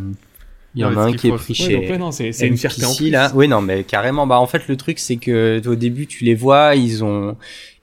il 0.77 0.83
y 0.83 0.85
en 0.85 0.97
a 0.97 1.01
un 1.01 1.13
qui 1.13 1.29
est 1.29 1.33
pris 1.33 1.53
Ouais, 1.53 1.55
chez 1.55 1.73
donc, 1.75 1.91
ouais, 1.91 1.99
non, 1.99 2.13
c'est 2.13 2.33
c'est 2.33 2.47
une 2.47 2.57
fierté 2.57 2.85
en 2.85 2.95
plus. 2.95 3.11
là. 3.11 3.33
Oui, 3.35 3.49
non, 3.49 3.61
mais 3.63 3.83
carrément. 3.83 4.27
Bah, 4.27 4.39
en 4.39 4.47
fait, 4.47 4.69
le 4.69 4.77
truc, 4.77 4.99
c'est 4.99 5.17
que 5.17 5.61
au 5.67 5.75
début, 5.75 6.07
tu 6.07 6.25
les 6.25 6.35
vois, 6.35 6.75
ils 6.77 7.03
ont, 7.03 7.37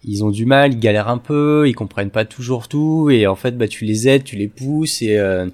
ils 0.04 0.24
ont 0.24 0.30
du 0.30 0.46
mal, 0.46 0.74
ils 0.74 0.80
galèrent 0.80 1.08
un 1.10 1.18
peu, 1.18 1.68
ils 1.68 1.74
comprennent 1.74 2.12
pas 2.12 2.24
toujours 2.26 2.68
tout, 2.68 3.10
et 3.10 3.26
en 3.28 3.36
fait, 3.36 3.58
bah, 3.58 3.68
tu 3.68 3.86
les 3.86 4.08
aides, 4.08 4.24
tu 4.24 4.36
les 4.36 4.48
pousses, 4.48 5.02
et 5.02 5.18
euh, 5.18 5.48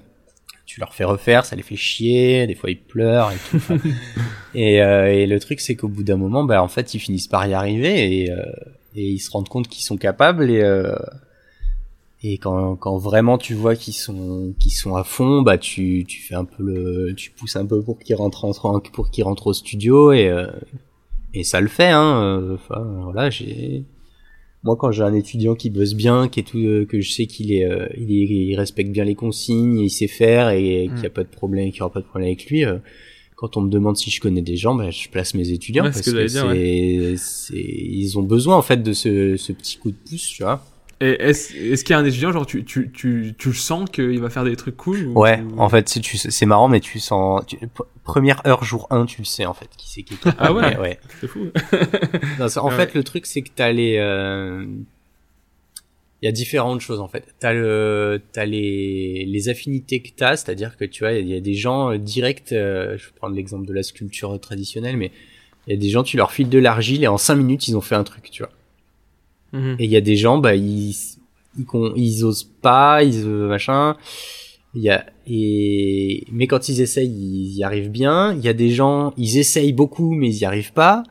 tu 0.66 0.80
leur 0.80 0.94
fais 0.94 1.04
refaire, 1.04 1.44
ça 1.46 1.56
les 1.56 1.62
fait 1.62 1.76
chier, 1.76 2.46
des 2.46 2.54
fois 2.54 2.70
ils 2.70 2.78
pleurent 2.78 3.32
et 3.32 3.36
tout. 3.50 3.56
Enfin, 3.56 3.78
et, 4.54 4.82
euh, 4.82 5.12
et 5.12 5.26
le 5.26 5.40
truc, 5.40 5.60
c'est 5.60 5.74
qu'au 5.76 5.88
bout 5.88 6.02
d'un 6.02 6.16
moment, 6.16 6.44
bah, 6.44 6.62
en 6.62 6.68
fait, 6.68 6.94
ils 6.94 6.98
finissent 7.00 7.26
par 7.28 7.46
y 7.46 7.54
arriver, 7.54 8.22
et, 8.24 8.30
euh, 8.30 8.36
et 8.94 9.08
ils 9.08 9.18
se 9.18 9.30
rendent 9.30 9.48
compte 9.48 9.66
qu'ils 9.68 9.84
sont 9.84 9.96
capables, 9.96 10.50
et 10.50 10.60
euh, 10.60 10.94
et 12.22 12.36
quand, 12.38 12.76
quand 12.76 12.98
vraiment 12.98 13.38
tu 13.38 13.54
vois 13.54 13.74
qu'ils 13.76 13.94
sont 13.94 14.54
qu'ils 14.58 14.72
sont 14.72 14.94
à 14.94 15.04
fond, 15.04 15.42
bah 15.42 15.56
tu, 15.58 16.04
tu 16.06 16.20
fais 16.22 16.34
un 16.34 16.44
peu 16.44 16.62
le 16.62 17.14
tu 17.16 17.30
pousses 17.30 17.56
un 17.56 17.64
peu 17.66 17.82
pour 17.82 17.98
qu'ils 17.98 18.16
rentrent 18.16 18.44
en, 18.44 18.80
pour 18.80 19.10
qu'ils 19.10 19.24
rentrent 19.24 19.46
au 19.48 19.54
studio 19.54 20.12
et 20.12 20.28
euh, 20.28 20.46
et 21.32 21.44
ça 21.44 21.60
le 21.60 21.68
fait 21.68 21.88
hein. 21.90 22.22
euh, 22.22 22.54
Enfin 22.56 22.82
voilà, 23.04 23.30
j'ai 23.30 23.84
moi 24.62 24.76
quand 24.76 24.92
j'ai 24.92 25.02
un 25.02 25.14
étudiant 25.14 25.54
qui 25.54 25.70
bosse 25.70 25.94
bien, 25.94 26.28
qui 26.28 26.40
est 26.40 26.42
tout 26.42 26.58
euh, 26.58 26.84
que 26.84 27.00
je 27.00 27.10
sais 27.10 27.26
qu'il 27.26 27.52
est, 27.52 27.64
euh, 27.64 27.86
il 27.96 28.10
est 28.12 28.26
il 28.50 28.56
respecte 28.56 28.90
bien 28.90 29.04
les 29.04 29.14
consignes, 29.14 29.78
il 29.78 29.88
sait 29.90 30.06
faire 30.08 30.50
et 30.50 30.88
qu'il 30.88 31.00
n'y 31.00 31.06
a 31.06 31.08
Mm. 31.08 31.12
pas 31.12 31.24
de 31.24 31.28
problème, 31.30 31.72
qu'il 31.72 31.80
aura 31.82 31.90
pas 31.92 32.00
de 32.00 32.04
problème 32.06 32.26
avec 32.28 32.44
lui. 32.46 32.64
euh, 32.66 32.76
quand 33.36 33.56
on 33.56 33.62
me 33.62 33.70
demande 33.70 33.96
si 33.96 34.10
je 34.10 34.20
connais 34.20 34.42
des 34.42 34.56
gens, 34.56 34.74
bah, 34.74 34.90
je 34.90 35.08
place 35.08 35.32
mes 35.32 35.48
étudiants 35.50 35.84
Ouais, 35.84 35.90
parce 35.92 36.02
ce 36.04 36.10
que 36.10 36.16
que, 36.16 36.22
c'est, 36.28 37.14
c'est, 37.16 37.56
ils 37.56 38.18
ont 38.18 38.22
besoin 38.22 38.54
en 38.58 38.60
fait 38.60 38.82
de 38.82 38.92
ce, 38.92 39.38
ce 39.38 39.52
petit 39.52 39.78
coup 39.78 39.90
de 39.92 39.96
pouce, 39.96 40.26
tu 40.28 40.42
vois. 40.42 40.62
Et 41.02 41.12
est-ce 41.22 41.56
est-ce 41.56 41.82
qu'il 41.82 41.94
y 41.94 41.96
a 41.96 41.98
un 41.98 42.04
étudiant, 42.04 42.30
genre, 42.30 42.44
tu, 42.44 42.62
tu, 42.64 42.90
tu, 42.92 43.34
tu 43.38 43.48
le 43.48 43.54
sens 43.54 43.88
qu'il 43.90 44.20
va 44.20 44.28
faire 44.28 44.44
des 44.44 44.54
trucs 44.54 44.76
cool 44.76 45.06
ou- 45.06 45.18
Ouais, 45.20 45.40
ou- 45.40 45.58
en 45.60 45.68
fait, 45.70 45.88
c'est, 45.88 46.00
tu, 46.00 46.18
c'est 46.18 46.44
marrant, 46.46 46.68
mais 46.68 46.80
tu 46.80 46.98
sens, 47.00 47.42
première 48.04 48.46
heure, 48.46 48.62
jour 48.64 48.86
1, 48.90 49.06
tu 49.06 49.22
le 49.22 49.24
sais, 49.26 49.46
en 49.46 49.54
fait, 49.54 49.68
qui 49.78 49.88
c'est 49.90 50.02
qui 50.02 50.14
est. 50.14 50.32
Ah 50.38 50.52
ouais? 50.52 50.76
Ouais. 50.76 50.98
C'est 51.20 51.26
fou. 51.26 51.46
Non, 52.38 52.46
en 52.54 52.68
Ah 52.68 52.76
fait, 52.76 52.92
le 52.94 53.02
truc, 53.02 53.24
c'est 53.24 53.40
que 53.40 53.48
t'as 53.54 53.72
les, 53.72 53.96
euh, 53.96 54.66
il 56.22 56.26
y 56.26 56.28
a 56.28 56.32
différentes 56.32 56.80
choses, 56.80 57.00
en 57.00 57.08
fait. 57.08 57.24
T'as 57.38 57.54
le, 57.54 58.20
t'as 58.32 58.44
les, 58.44 59.24
les 59.26 59.48
affinités 59.48 60.02
que 60.02 60.10
t'as, 60.14 60.36
c'est-à-dire 60.36 60.76
que 60.76 60.84
tu 60.84 61.02
vois, 61.04 61.12
il 61.12 61.26
y 61.28 61.34
a 61.34 61.40
des 61.40 61.54
gens 61.54 61.92
euh, 61.92 61.96
directs, 61.98 62.52
euh, 62.52 62.98
je 62.98 63.06
vais 63.06 63.12
prendre 63.16 63.34
l'exemple 63.34 63.66
de 63.66 63.72
la 63.72 63.82
sculpture 63.82 64.38
traditionnelle, 64.38 64.98
mais 64.98 65.12
il 65.66 65.72
y 65.72 65.76
a 65.76 65.80
des 65.80 65.88
gens, 65.88 66.02
tu 66.02 66.18
leur 66.18 66.30
files 66.30 66.50
de 66.50 66.58
l'argile 66.58 67.02
et 67.04 67.08
en 67.08 67.16
5 67.16 67.36
minutes, 67.36 67.68
ils 67.68 67.76
ont 67.76 67.80
fait 67.80 67.94
un 67.94 68.04
truc, 68.04 68.30
tu 68.30 68.42
vois. 68.42 68.52
Mhm. 69.52 69.76
Et 69.78 69.84
il 69.84 69.90
y 69.90 69.96
a 69.96 70.00
des 70.00 70.16
gens, 70.16 70.38
bah, 70.38 70.54
ils, 70.54 70.94
ils, 71.96 72.24
osent 72.24 72.48
pas, 72.62 73.02
ils 73.02 73.24
euh, 73.26 73.48
machin. 73.48 73.96
Il 74.74 74.82
y 74.82 74.90
a, 74.90 75.04
et, 75.26 76.24
mais 76.30 76.46
quand 76.46 76.68
ils 76.68 76.80
essayent, 76.80 77.10
ils 77.10 77.56
y 77.56 77.64
arrivent 77.64 77.90
bien. 77.90 78.32
Il 78.34 78.40
y 78.44 78.48
a 78.48 78.52
des 78.52 78.70
gens, 78.70 79.12
ils 79.16 79.38
essayent 79.38 79.72
beaucoup, 79.72 80.12
mais 80.14 80.28
ils 80.28 80.38
y 80.38 80.44
arrivent 80.44 80.72
pas. 80.72 81.02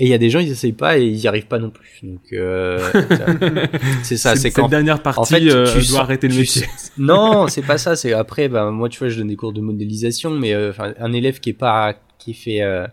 Et 0.00 0.04
il 0.04 0.10
y 0.10 0.14
a 0.14 0.18
des 0.18 0.30
gens, 0.30 0.38
ils 0.38 0.50
essayent 0.50 0.72
pas 0.74 0.96
et 0.98 1.04
ils 1.06 1.16
y 1.18 1.26
arrivent 1.26 1.46
pas 1.48 1.58
non 1.58 1.70
plus. 1.70 2.00
Donc, 2.04 2.20
euh, 2.32 2.78
c'est 4.04 4.16
ça, 4.16 4.36
c'est 4.36 4.42
Cette 4.42 4.54
quand, 4.54 4.68
dernière 4.68 5.02
partie 5.02 5.20
en 5.20 5.24
fait, 5.24 5.40
tu- 5.40 5.50
euh, 5.50 5.64
tu 5.66 5.78
doit 5.78 5.82
sens- 5.82 5.96
arrêter 5.98 6.28
le 6.28 6.34
tu 6.34 6.40
métier. 6.40 6.62
non, 6.98 7.48
c'est 7.48 7.62
pas 7.62 7.78
ça. 7.78 7.96
C'est 7.96 8.12
après, 8.12 8.48
bah, 8.48 8.70
moi, 8.70 8.88
tu 8.88 8.98
vois, 9.00 9.08
je 9.08 9.18
donne 9.18 9.26
des 9.28 9.36
cours 9.36 9.52
de 9.52 9.60
modélisation, 9.60 10.30
mais 10.30 10.52
euh, 10.54 10.72
un 10.78 11.12
élève 11.12 11.40
qui 11.40 11.50
est 11.50 11.54
pas, 11.54 11.94
qui 12.18 12.32
fait, 12.34 12.60
euh, 12.62 12.86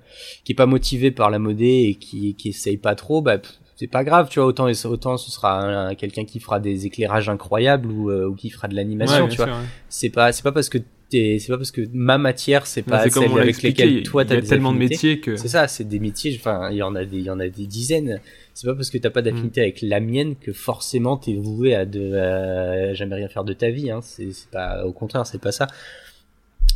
qui 0.45 0.53
est 0.53 0.55
pas 0.55 0.65
motivé 0.65 1.11
par 1.11 1.29
la 1.29 1.37
modé 1.39 1.87
et 1.89 1.95
qui, 1.95 2.33
qui 2.35 2.49
essaye 2.49 2.77
pas 2.77 2.95
trop, 2.95 3.21
bah, 3.21 3.37
c'est 3.75 3.87
pas 3.87 4.03
grave, 4.03 4.27
tu 4.29 4.39
vois. 4.39 4.47
Autant, 4.47 4.67
autant, 4.85 5.17
ce 5.17 5.31
sera 5.31 5.61
un- 5.89 5.95
quelqu'un 5.95 6.25
qui 6.25 6.39
fera 6.39 6.59
des 6.59 6.85
éclairages 6.85 7.29
incroyables 7.29 7.91
ou, 7.91 8.09
euh, 8.09 8.25
ou 8.27 8.35
qui 8.35 8.49
fera 8.49 8.67
de 8.67 8.75
l'animation, 8.75 9.23
Ouais, 9.25 9.29
tu 9.29 9.37
vois. 9.37 9.45
ouais. 9.47 9.51
C'est 9.89 10.09
pas, 10.09 10.31
c'est 10.31 10.43
pas 10.43 10.51
parce 10.51 10.69
que 10.69 10.77
c'est 11.11 11.39
pas 11.47 11.57
parce 11.57 11.71
que 11.71 11.81
ma 11.93 12.17
matière, 12.17 12.65
c'est 12.67 12.81
pas 12.81 13.07
comme 13.09 13.23
celle 13.23 13.35
l'a 13.35 13.41
avec 13.43 13.61
lesquelles 13.61 14.03
toi 14.03 14.25
t'as 14.25 14.41
tellement 14.41 14.73
de 14.73 14.79
métiers 14.79 15.19
que. 15.21 15.37
C'est 15.37 15.47
ça, 15.47 15.67
c'est 15.69 15.87
des 15.87 15.99
métiers. 15.99 16.35
Enfin, 16.37 16.69
il 16.71 16.77
y 16.77 16.83
en 16.83 16.93
a 16.95 17.05
des, 17.05 17.17
il 17.19 17.23
y 17.23 17.29
en 17.29 17.39
a 17.39 17.47
des 17.47 17.67
dizaines. 17.67 18.19
C'est 18.53 18.67
pas 18.67 18.73
parce 18.75 18.89
que 18.89 18.97
t'as 18.97 19.11
pas 19.11 19.21
d'affinité 19.21 19.61
avec 19.61 19.81
la 19.81 19.99
mienne 20.01 20.35
que 20.35 20.51
forcément 20.51 21.15
t'es 21.15 21.35
voué 21.35 21.73
à, 21.75 21.85
de, 21.85 22.15
à 22.15 22.93
jamais 22.95 23.15
rien 23.15 23.29
faire 23.29 23.43
de 23.45 23.53
ta 23.53 23.69
vie. 23.69 23.91
Hein. 23.91 23.99
C'est, 24.01 24.31
c'est 24.33 24.49
pas, 24.49 24.83
au 24.85 24.91
contraire, 24.91 25.25
c'est 25.25 25.39
pas 25.39 25.51
ça. 25.53 25.67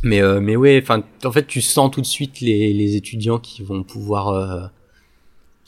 Mais, 0.02 0.22
euh, 0.22 0.40
mais 0.40 0.56
ouais, 0.56 0.78
enfin, 0.82 1.02
en 1.24 1.32
fait, 1.32 1.46
tu 1.46 1.60
sens 1.60 1.90
tout 1.90 2.00
de 2.00 2.06
suite 2.06 2.40
les, 2.40 2.72
les 2.72 2.96
étudiants 2.96 3.38
qui 3.38 3.62
vont 3.62 3.82
pouvoir, 3.82 4.28
euh, 4.28 4.60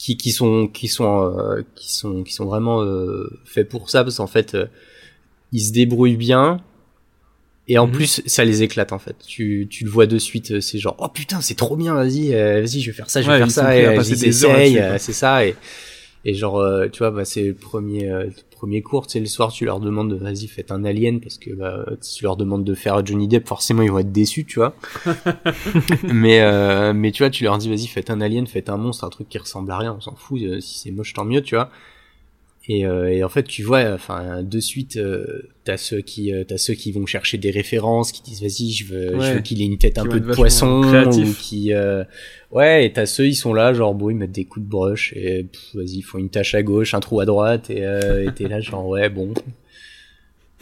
qui, 0.03 0.17
qui 0.17 0.33
sont, 0.33 0.67
qui 0.67 0.89
sont, 0.89 1.33
euh, 1.39 1.63
qui 1.77 1.93
sont, 1.93 2.25
qui 2.25 2.33
sont 2.33 2.45
vraiment 2.47 2.83
euh, 2.83 3.31
faits 3.45 3.69
pour 3.69 3.89
ça, 3.89 4.03
parce 4.03 4.17
qu'en 4.17 4.27
fait, 4.27 4.57
euh, 4.57 4.67
ils 5.53 5.61
se 5.61 5.73
débrouillent 5.73 6.17
bien. 6.17 6.61
Et 7.69 7.79
en 7.79 7.87
Mhm. 7.87 7.93
plus, 7.93 8.21
ça 8.27 8.45
les 8.45 8.65
éclate 8.65 8.93
en 8.93 8.99
fait. 8.99 9.15
Tu, 9.25 9.69
tu 9.71 9.85
le 9.85 9.91
vois 9.91 10.07
de 10.07 10.19
suite, 10.19 10.51
euh, 10.51 10.61
c'est 10.61 10.79
genre 10.81 10.97
oh 10.99 11.07
putain, 11.09 11.41
c'est 11.41 11.55
trop 11.55 11.77
bien, 11.77 11.95
vas-y, 11.95 12.35
euh, 12.35 12.61
vas-y, 12.63 12.81
je 12.81 12.91
vais 12.91 12.97
faire 12.97 13.09
ça, 13.09 13.23
je 13.23 13.29
vais 13.29 13.35
Ouais, 13.35 13.39
faire 13.39 13.51
ça, 13.53 13.77
et 13.77 13.95
ils 13.97 14.25
essayent, 14.25 14.79
euh, 14.81 14.99
c'est 14.99 15.13
ça, 15.13 15.47
et, 15.47 15.55
et 16.25 16.35
genre, 16.35 16.59
euh, 16.59 16.89
tu 16.89 16.99
vois, 16.99 17.11
bah, 17.11 17.25
c'est 17.25 17.43
le 17.43 17.55
premier, 17.55 18.09
euh, 18.09 18.31
premier 18.51 18.81
cours, 18.81 19.09
tu 19.09 19.15
sais, 19.15 19.21
le 19.21 19.27
soir, 19.27 19.51
tu 19.51 19.65
leur 19.65 19.81
demandes, 19.81 20.13
vas-y, 20.13 20.47
faites 20.47 20.71
un 20.71 20.85
alien, 20.85 21.21
parce 21.21 21.37
que 21.37 21.53
bah, 21.53 21.85
tu 22.01 22.23
leur 22.23 22.37
demandes 22.37 22.65
de 22.65 22.75
faire 22.75 23.05
Johnny 23.05 23.27
Depp, 23.27 23.49
forcément, 23.49 23.83
ils 23.83 23.91
vont 23.91 23.99
être 23.99 24.13
déçus, 24.13 24.45
tu 24.45 24.61
vois. 24.61 24.77
mais, 26.05 26.41
euh, 26.43 26.93
mais 26.93 27.11
tu 27.11 27.25
vois, 27.25 27.31
tu 27.31 27.43
leur 27.43 27.59
dis, 27.59 27.69
vas-y, 27.69 27.89
faites 27.89 28.11
un 28.11 28.21
alien, 28.21 28.47
faites 28.47 28.71
un 28.71 28.77
monstre, 28.77 29.05
un 29.05 29.11
truc 29.11 29.29
qui 29.29 29.39
ressemble 29.39 29.73
à 29.73 29.79
rien, 29.79 29.95
on 29.97 30.01
s'en 30.01 30.15
fout, 30.15 30.41
euh, 30.43 30.61
si 30.61 30.79
c'est 30.79 30.91
moche, 30.93 31.13
tant 31.13 31.25
mieux, 31.25 31.43
tu 31.43 31.57
vois. 31.57 31.71
Et, 32.69 32.87
euh, 32.87 33.11
et 33.11 33.25
en 33.25 33.29
fait, 33.29 33.43
tu 33.43 33.65
vois, 33.65 33.93
enfin, 33.93 34.45
de 34.45 34.61
suite, 34.61 34.97
euh, 34.97 35.51
t'as 35.65 35.77
ceux 35.77 36.01
qui, 36.01 36.33
euh, 36.33 36.45
t'as 36.45 36.59
ceux 36.59 36.75
qui 36.75 36.93
vont 36.93 37.07
chercher 37.07 37.37
des 37.37 37.51
références, 37.51 38.13
qui 38.13 38.23
disent, 38.23 38.41
vas-y, 38.41 38.71
je 38.71 38.85
veux, 38.87 39.09
je 39.11 39.17
Ouais. 39.17 39.35
veux 39.35 39.41
qu'il 39.41 39.61
ait 39.61 39.65
une 39.65 39.79
tête 39.79 39.99
un 39.99 40.07
peu 40.07 40.21
de 40.21 40.33
poisson, 40.33 40.81
ou 41.21 41.35
qui, 41.35 41.73
euh, 41.73 42.05
ouais, 42.53 42.87
et 42.87 42.93
t'as 42.93 43.07
ceux, 43.07 43.27
ils 43.27 43.35
sont 43.35 43.53
là, 43.53 43.73
genre, 43.75 43.95
bon, 43.95 44.11
ils 44.11 44.17
mettent 44.17 44.31
des 44.31 44.45
coups 44.45 44.65
de 44.65 44.71
brush, 44.71 45.13
et 45.17 45.43
pff, 45.43 45.61
vas-y, 45.75 45.97
ils 45.99 46.03
font 46.03 46.19
une 46.19 46.29
tache 46.31 46.55
à 46.55 46.63
gauche, 46.63 46.95
un 46.95 47.01
trou 47.01 47.19
à 47.19 47.25
droite, 47.25 47.69
et 47.69 47.85
euh, 47.85 48.29
et 48.29 48.33
t'es 48.33 48.47
là, 48.47 48.61
genre, 48.61 48.87
ouais, 48.87 49.09
bon. 49.09 49.35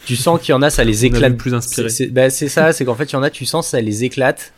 Tu 0.07 0.15
sens 0.15 0.41
qu'il 0.41 0.49
y 0.49 0.53
en 0.53 0.63
a, 0.63 0.71
ça 0.71 0.83
les 0.83 1.05
éclate. 1.05 1.33
le 1.33 1.37
plus 1.37 1.53
inspiré. 1.53 1.89
C'est, 1.89 2.07
bah, 2.07 2.31
c'est 2.31 2.49
ça, 2.49 2.73
c'est 2.73 2.83
qu'en 2.83 2.95
fait, 2.95 3.11
il 3.11 3.13
y 3.13 3.17
en 3.17 3.21
a, 3.23 3.29
tu 3.29 3.45
sens, 3.45 3.67
ça 3.67 3.79
les 3.79 4.03
éclate, 4.03 4.53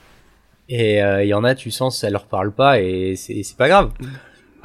et 0.70 1.04
euh, 1.04 1.26
il 1.26 1.28
y 1.28 1.34
en 1.34 1.44
a, 1.44 1.56
tu 1.56 1.72
sens, 1.72 2.00
ça 2.00 2.10
leur 2.10 2.26
parle 2.28 2.54
pas, 2.54 2.80
et 2.80 3.16
c'est 3.18 3.44
pas 3.58 3.68
grave. 3.68 3.92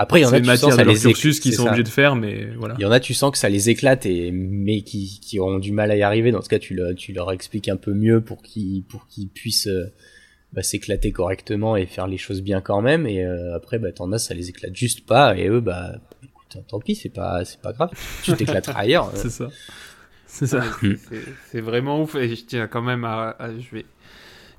Après, 0.01 0.21
il 0.21 0.23
y 0.23 0.27
en 0.27 0.33
a, 0.33 0.39
une 0.39 0.45
tu 0.45 0.57
sens, 0.57 0.75
ça 0.77 0.85
les 0.85 0.95
cursus 0.95 1.41
c'est 1.43 1.51
sont 1.53 1.65
ça. 1.65 1.69
obligés 1.71 1.83
de 1.83 1.89
faire, 1.89 2.15
mais 2.15 2.47
voilà. 2.57 2.77
Il 2.79 2.83
y 2.83 2.87
en 2.87 2.91
a, 2.93 3.01
tu 3.01 3.15
sens 3.15 3.33
que 3.33 3.39
ça 3.39 3.49
les 3.49 3.69
éclate 3.69 4.07
et 4.07 4.31
mais 4.33 4.83
qui, 4.83 5.19
qui 5.21 5.41
auront 5.41 5.59
du 5.59 5.73
mal 5.73 5.91
à 5.91 5.97
y 5.97 6.03
arriver. 6.03 6.31
Dans 6.31 6.41
ce 6.41 6.49
cas, 6.49 6.59
tu, 6.61 6.75
le- 6.75 6.95
tu 6.95 7.13
leur 7.13 7.33
expliques 7.33 7.69
un 7.69 7.77
peu 7.77 7.93
mieux 7.93 8.21
pour 8.21 8.41
qu'ils 8.43 8.85
pour 8.85 9.09
qu'ils 9.09 9.29
puissent 9.29 9.67
euh, 9.67 9.93
bah, 10.53 10.63
s'éclater 10.63 11.11
correctement 11.11 11.77
et 11.77 11.87
faire 11.87 12.07
les 12.07 12.17
choses 12.17 12.43
bien 12.43 12.61
quand 12.61 12.81
même. 12.81 13.07
Et 13.09 13.25
euh, 13.25 13.57
après, 13.57 13.79
bah 13.81 13.91
t'en 13.93 14.13
as, 14.13 14.19
ça 14.19 14.35
les 14.35 14.49
éclate 14.49 14.75
juste 14.77 15.05
pas. 15.05 15.37
Et 15.37 15.49
eux, 15.49 15.61
bah 15.61 15.97
écoute, 16.23 16.47
tant- 16.49 16.63
tant 16.63 16.79
pis, 16.79 16.95
c'est 16.95 17.09
pas, 17.09 17.45
c'est 17.45 17.61
pas 17.61 17.73
grave. 17.73 17.91
Tu 18.23 18.33
t'éclateras 18.35 18.79
ailleurs. 18.79 19.09
euh. 19.09 19.17
C'est 19.17 19.31
ça. 19.31 19.49
C'est 20.27 20.47
ça. 20.47 20.63
C'est- 20.81 21.19
C'est 21.51 21.61
vraiment 21.61 22.01
ouf 22.03 22.15
et 22.15 22.37
je 22.37 22.45
tiens 22.45 22.67
quand 22.69 22.83
même 22.83 23.05
à, 23.05 23.31
à- 23.39 23.51
je 23.59 23.75
vais 23.75 23.85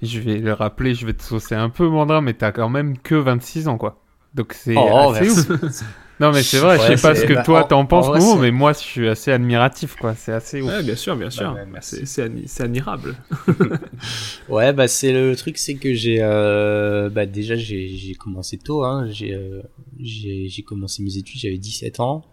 je 0.02 0.20
vais 0.20 0.38
le 0.38 0.52
rappeler, 0.54 0.96
je 0.96 1.06
vais 1.06 1.14
te 1.14 1.24
saucer 1.24 1.56
un 1.56 1.70
peu 1.70 1.88
Mandra 1.88 2.22
mais 2.22 2.34
t'as 2.34 2.52
quand 2.52 2.70
même 2.70 2.98
que 2.98 3.16
26 3.16 3.68
ans 3.68 3.78
quoi. 3.78 4.02
Donc 4.36 4.53
c'est 4.53 4.75
Oh, 4.77 5.11
assez 5.11 5.30
merci. 5.30 5.39
ouf. 5.39 5.84
Non 6.21 6.34
mais 6.34 6.43
c'est 6.43 6.59
vrai, 6.59 6.77
je 6.77 6.84
sais 6.84 7.01
pas 7.01 7.15
ce 7.15 7.25
que 7.25 7.34
bah, 7.34 7.43
toi 7.43 7.63
en- 7.63 7.67
t'en 7.67 7.86
penses 7.86 8.07
vrai, 8.07 8.19
mais 8.41 8.51
moi 8.51 8.73
je 8.73 8.80
suis 8.80 9.07
assez 9.07 9.32
admiratif 9.32 9.95
quoi, 9.95 10.15
c'est 10.15 10.34
assez 10.34 10.61
ouf. 10.61 10.69
Ouais, 10.69 10.84
bien 10.84 10.95
sûr, 10.95 11.15
bien 11.15 11.30
sûr. 11.30 11.53
ouais, 11.53 11.65
merci. 11.71 11.95
c'est 11.99 12.05
c'est 12.05 12.27
admi- 12.27 12.43
c'est 12.45 12.63
admirable. 12.63 13.15
Ouais, 14.49 14.73
bah 14.73 14.88
c'est 14.89 15.13
le 15.13 15.34
truc, 15.38 15.57
c'est 15.57 15.75
que 15.77 15.93
j'ai, 15.93 16.17
euh, 16.21 17.09
bah 17.09 17.25
déjà 17.25 17.55
j'ai 17.55 17.88
j'ai 17.88 18.15
commencé 18.15 18.57
tôt, 18.57 18.84
hein. 18.84 19.07
J'ai 19.09 19.34
euh, 19.34 19.61
j'ai 19.99 20.47
j'ai 20.49 20.61
commencé 20.63 21.03
mes 21.03 21.15
études, 21.17 21.39
j'avais 21.39 21.57
17 21.57 21.99
ans. 22.01 22.25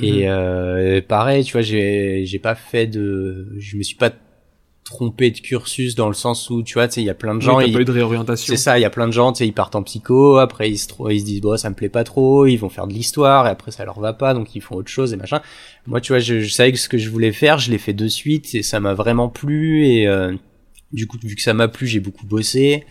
Et 0.00 0.26
Mhm. 0.26 0.32
euh, 0.32 1.00
pareil, 1.06 1.44
tu 1.44 1.52
vois, 1.52 1.60
j'ai 1.62 2.24
j'ai 2.24 2.38
pas 2.38 2.54
fait 2.54 2.86
de, 2.86 3.52
je 3.58 3.76
me 3.76 3.82
suis 3.82 3.96
pas 3.96 4.12
trompé 4.88 5.30
de 5.30 5.38
cursus 5.38 5.94
dans 5.94 6.08
le 6.08 6.14
sens 6.14 6.48
où 6.50 6.62
tu 6.62 6.74
vois, 6.74 6.88
tu 6.88 6.94
sais, 6.94 7.02
il 7.02 7.04
y 7.04 7.10
a 7.10 7.14
plein 7.14 7.34
de 7.34 7.40
gens, 7.42 7.58
Oui, 7.58 7.70
pas 7.72 7.80
eu 7.80 7.84
de 7.84 7.92
réorientation. 7.92 8.50
c'est 8.52 8.56
ça, 8.56 8.78
il 8.78 8.82
y 8.82 8.84
a 8.86 8.90
plein 8.90 9.06
de 9.06 9.12
gens, 9.12 9.32
tu 9.32 9.38
sais, 9.38 9.46
ils 9.46 9.52
partent 9.52 9.76
en 9.76 9.82
psycho, 9.82 10.38
après 10.38 10.70
ils 10.70 10.78
se, 10.78 10.88
ils 11.10 11.20
se 11.20 11.24
disent 11.24 11.40
bon 11.42 11.56
ça 11.56 11.68
me 11.70 11.74
plaît 11.74 11.88
pas 11.90 12.04
trop, 12.04 12.46
ils 12.46 12.56
vont 12.56 12.68
faire 12.70 12.86
de 12.86 12.92
l'histoire 12.94 13.46
et 13.46 13.50
après 13.50 13.70
ça 13.70 13.84
leur 13.84 14.00
va 14.00 14.12
pas, 14.14 14.32
donc 14.34 14.54
ils 14.54 14.60
font 14.62 14.76
autre 14.76 14.88
chose 14.90 15.12
et 15.12 15.16
machin. 15.16 15.40
Moi, 15.86 16.00
tu 16.00 16.12
vois, 16.12 16.18
je, 16.20 16.40
je 16.40 16.52
savais 16.52 16.72
que 16.72 16.78
ce 16.78 16.88
que 16.88 16.98
je 16.98 17.08
voulais 17.10 17.32
faire, 17.32 17.58
je 17.58 17.70
l'ai 17.70 17.78
fait 17.78 17.92
de 17.92 18.08
suite 18.08 18.54
et 18.54 18.62
ça 18.62 18.80
m'a 18.80 18.94
vraiment 18.94 19.28
plu 19.28 19.86
et 19.86 20.06
euh, 20.08 20.32
du 20.92 21.06
coup 21.06 21.18
vu 21.22 21.34
que 21.36 21.42
ça 21.42 21.52
m'a 21.54 21.68
plu, 21.68 21.86
j'ai 21.86 22.00
beaucoup 22.00 22.26
bossé 22.26 22.84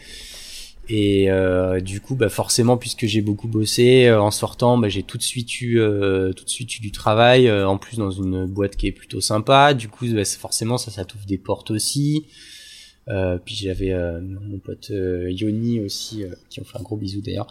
et 0.90 1.30
euh, 1.30 1.80
du 1.80 2.00
coup 2.00 2.16
bah 2.16 2.30
forcément 2.30 2.78
puisque 2.78 3.06
j'ai 3.06 3.22
beaucoup 3.22 3.48
bossé 3.48 4.06
euh, 4.06 4.22
en 4.22 4.32
sortant, 4.32 4.78
bah, 4.78 4.90
j'ai 4.90 5.04
tout 5.04 5.18
de 5.18 5.24
suite 5.24 5.62
eu 5.62 5.80
euh, 5.80 6.34
tout 6.34 6.46
de 6.46 6.50
suite 6.50 6.78
eu 6.78 6.82
du 6.82 6.92
travail 6.92 7.48
euh, 7.48 7.68
en 7.68 7.78
plus 7.78 7.98
dans 7.98 8.12
une 8.12 8.46
boîte 8.46 8.76
qui 8.78 8.88
est 8.88 8.92
plutôt 8.92 9.22
sympa. 9.22 9.74
Du 9.74 9.90
coup 9.90 10.06
bah, 10.08 10.24
forcément 10.26 10.78
ça 10.78 10.92
ça 10.92 11.06
t'ouvre 11.06 11.26
des 11.26 11.38
portes 11.38 11.72
aussi. 11.72 12.26
Euh, 13.10 13.38
puis 13.44 13.56
j'avais 13.56 13.94
euh, 13.94 14.20
mon 14.22 14.60
pote 14.60 14.90
euh, 14.92 15.32
Yoni 15.32 15.80
aussi, 15.80 16.24
euh, 16.24 16.36
qui 16.50 16.60
ont 16.60 16.66
fait 16.66 16.78
un 16.78 16.82
gros 16.82 16.98
bisou 16.98 17.22
d'ailleurs, 17.22 17.48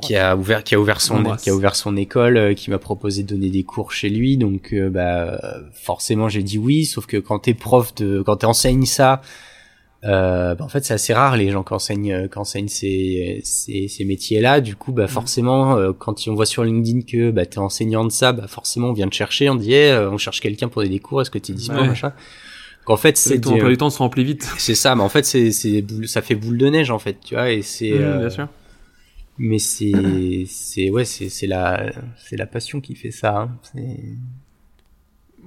qui 0.00 0.16
a 0.16 0.34
ouvert, 0.34 0.64
qui 0.64 0.74
a 0.74 0.80
ouvert 0.80 1.02
son, 1.02 1.22
qui 1.36 1.50
a 1.50 1.54
ouvert 1.54 1.76
son 1.76 1.94
école, 1.94 2.38
euh, 2.38 2.54
qui 2.54 2.70
m'a 2.70 2.78
proposé 2.78 3.22
de 3.22 3.28
donner 3.28 3.50
des 3.50 3.64
cours 3.64 3.92
chez 3.92 4.08
lui. 4.08 4.38
Donc 4.38 4.72
euh, 4.72 4.88
bah 4.88 5.38
forcément 5.74 6.30
j'ai 6.30 6.42
dit 6.42 6.56
oui, 6.56 6.86
sauf 6.86 7.04
que 7.04 7.18
quand 7.18 7.40
t'es 7.40 7.52
prof 7.52 7.94
de, 7.96 8.22
quand 8.22 8.36
t'enseignes 8.36 8.86
ça, 8.86 9.20
euh, 10.04 10.54
bah, 10.54 10.64
en 10.64 10.68
fait 10.68 10.84
c'est 10.84 10.94
assez 10.94 11.12
rare 11.14 11.36
les 11.36 11.50
gens 11.50 11.64
qui 11.64 11.72
enseignent, 11.72 12.12
euh, 12.12 12.28
qui 12.28 12.38
enseignent 12.38 12.68
ces, 12.68 13.40
ces, 13.44 13.88
ces 13.88 14.04
métiers-là. 14.04 14.60
Du 14.60 14.76
coup 14.76 14.92
bah 14.92 15.08
forcément 15.08 15.76
euh, 15.76 15.92
quand 15.92 16.28
on 16.28 16.34
voit 16.34 16.46
sur 16.46 16.62
LinkedIn 16.64 17.00
que 17.02 17.30
bah 17.30 17.46
t'es 17.46 17.58
enseignant 17.58 18.04
de 18.04 18.10
ça, 18.12 18.32
bah 18.32 18.46
forcément 18.46 18.88
on 18.88 18.92
vient 18.92 19.08
te 19.08 19.14
chercher, 19.14 19.48
on 19.50 19.54
dit 19.56 19.72
Eh, 19.72 19.90
euh, 19.90 20.10
on 20.10 20.18
cherche 20.18 20.40
quelqu'un 20.40 20.68
pour 20.68 20.82
des 20.82 20.98
cours, 21.00 21.22
est-ce 21.22 21.30
que 21.30 21.38
t'es 21.38 21.52
dispo 21.52 21.74
Ouais. 21.74 21.86
machin. 21.88 22.12
Qu'en 22.84 22.96
fait 22.96 23.16
C'est 23.16 23.40
ton 23.40 23.54
emploi 23.54 23.70
du 23.70 23.76
temps 23.78 23.90
se 23.90 23.98
remplit 23.98 24.22
vite. 24.22 24.48
c'est 24.58 24.76
ça, 24.76 24.94
mais 24.94 25.02
en 25.02 25.08
fait, 25.08 25.24
c'est, 25.24 25.50
ça 25.50 26.22
fait 26.22 26.36
boule 26.36 26.56
de 26.56 26.68
neige, 26.68 26.92
en 26.92 27.00
fait, 27.00 27.16
tu 27.24 27.34
vois, 27.34 27.50
et 27.50 27.62
c'est, 27.62 27.90
Mmh, 27.90 28.02
euh, 28.02 28.18
Bien 28.20 28.30
sûr. 28.30 28.48
mais 29.38 29.58
c'est, 29.58 30.44
c'est, 30.48 30.88
ouais, 30.90 31.04
c'est, 31.04 31.28
c'est 31.28 31.48
la, 31.48 31.90
c'est 32.16 32.36
la 32.36 32.46
passion 32.46 32.80
qui 32.80 32.94
fait 32.94 33.10
ça, 33.10 33.36
hein. 33.38 33.56
C'est- 33.74 33.80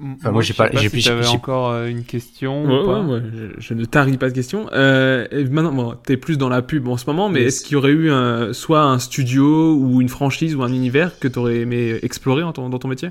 Enfin, 0.02 0.32
moi, 0.32 0.42
j'ai 0.42 0.54
pas- 0.54 0.70
j'ai- 0.74 0.88
si 0.90 1.02
j'ai- 1.02 1.26
encore 1.28 1.72
euh, 1.72 1.88
une 1.88 2.04
question 2.06 2.64
Ouais, 2.66 2.84
ou 2.84 2.86
pas. 2.86 3.02
ouais, 3.02 3.16
ouais, 3.16 3.24
je, 3.34 3.46
je 3.60 3.74
ne 3.74 3.84
tarie 3.84 4.18
pas 4.18 4.30
de 4.30 4.34
questions. 4.34 4.68
Euh, 4.72 5.28
maintenant, 5.52 5.74
bon, 5.74 5.96
t'es 6.06 6.16
plus 6.16 6.38
dans 6.38 6.48
la 6.48 6.62
pub 6.62 6.88
en 6.88 6.96
ce 6.96 7.06
moment, 7.06 7.28
mais 7.28 7.42
Yes. 7.42 7.56
est-ce 7.56 7.64
qu'il 7.66 7.74
y 7.74 7.76
aurait 7.76 7.92
eu 7.92 8.10
un, 8.10 8.54
soit 8.54 8.82
un 8.82 8.98
studio 9.00 9.76
ou 9.76 10.00
une 10.00 10.08
franchise 10.08 10.56
ou 10.56 10.64
un 10.64 10.72
univers 10.72 11.20
que 11.20 11.28
t'aurais 11.28 11.58
aimé 11.58 12.00
explorer 12.02 12.44
en 12.44 12.54
ton- 12.54 12.70
dans 12.70 12.80
ton 12.80 12.88
métier? 12.88 13.10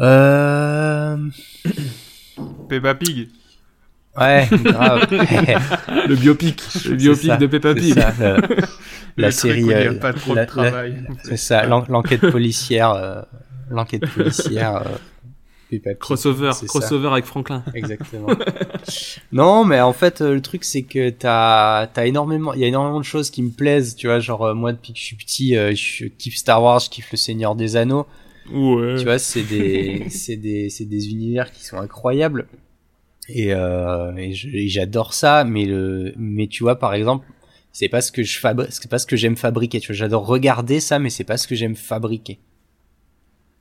Euh, 0.00 1.16
Peppa 2.68 2.94
Pig. 2.94 3.28
ouais, 4.18 4.48
grave. 4.50 5.06
Le 6.08 6.14
biopic, 6.16 6.62
le 6.88 6.96
biopic 6.96 7.30
ça, 7.30 7.36
de 7.36 7.46
Peppa 7.46 7.74
Pig. 7.74 7.94
ça, 7.94 8.12
euh, 8.20 8.38
la 9.16 9.26
Le 9.28 9.30
série, 9.32 9.72
euh, 9.72 9.94
pas 9.98 10.12
trop 10.12 10.34
la- 10.34 10.44
de 10.44 10.50
travail. 10.50 10.96
c'est 11.22 11.36
ça, 11.36 11.66
l'en- 11.66 11.84
l'enquête 11.88 12.20
policière, 12.30 12.90
euh, 12.92 13.22
l'enquête 13.70 14.06
policière, 14.08 14.82
Crossover, 15.98 16.52
ça. 16.52 16.66
crossover 16.66 17.08
avec 17.08 17.24
Franklin. 17.24 17.62
Exactement. 17.74 18.28
non, 19.32 19.64
mais 19.64 19.80
en 19.80 19.92
fait, 19.92 20.20
euh, 20.20 20.34
le 20.34 20.40
truc 20.42 20.64
c'est 20.64 20.82
que 20.82 21.10
t'as 21.10 21.86
t'as 21.88 22.06
énormément, 22.06 22.54
il 22.54 22.60
y 22.60 22.64
a 22.64 22.68
énormément 22.68 23.00
de 23.00 23.04
choses 23.04 23.30
qui 23.30 23.42
me 23.42 23.50
plaisent, 23.50 23.96
tu 23.96 24.06
vois, 24.06 24.18
genre 24.20 24.42
euh, 24.46 24.54
moi 24.54 24.72
depuis 24.72 24.92
que 24.92 24.98
je 24.98 25.04
suis 25.04 25.16
petit, 25.16 25.56
euh, 25.56 25.74
je 25.74 26.06
kiffe 26.06 26.36
Star 26.36 26.62
Wars, 26.62 26.80
je 26.80 26.90
kiffe 26.90 27.10
le 27.12 27.16
Seigneur 27.18 27.54
des 27.54 27.76
Anneaux, 27.76 28.06
Ouais. 28.52 28.96
tu 28.98 29.04
vois, 29.04 29.18
c'est 29.18 29.42
des 29.42 30.04
c'est 30.10 30.36
des 30.36 30.68
c'est 30.70 30.84
des 30.84 31.08
univers 31.10 31.50
qui 31.52 31.64
sont 31.64 31.78
incroyables 31.78 32.46
euh, 33.34 34.12
et 34.16 34.68
j'adore 34.68 35.14
ça, 35.14 35.44
mais 35.44 35.64
le 35.64 36.12
mais 36.16 36.46
tu 36.46 36.62
vois 36.62 36.76
par 36.78 36.92
exemple, 36.94 37.26
c'est 37.72 37.88
pas 37.88 38.00
ce 38.02 38.12
que 38.12 38.22
je 38.22 38.38
fabrique, 38.38 38.68
c'est 38.70 38.90
pas 38.90 38.98
ce 38.98 39.06
que 39.06 39.16
j'aime 39.16 39.36
fabriquer, 39.36 39.80
tu 39.80 39.88
vois, 39.88 39.96
j'adore 39.96 40.26
regarder 40.26 40.78
ça, 40.80 40.98
mais 40.98 41.10
c'est 41.10 41.24
pas 41.24 41.38
ce 41.38 41.48
que 41.48 41.54
j'aime 41.54 41.74
fabriquer. 41.74 42.38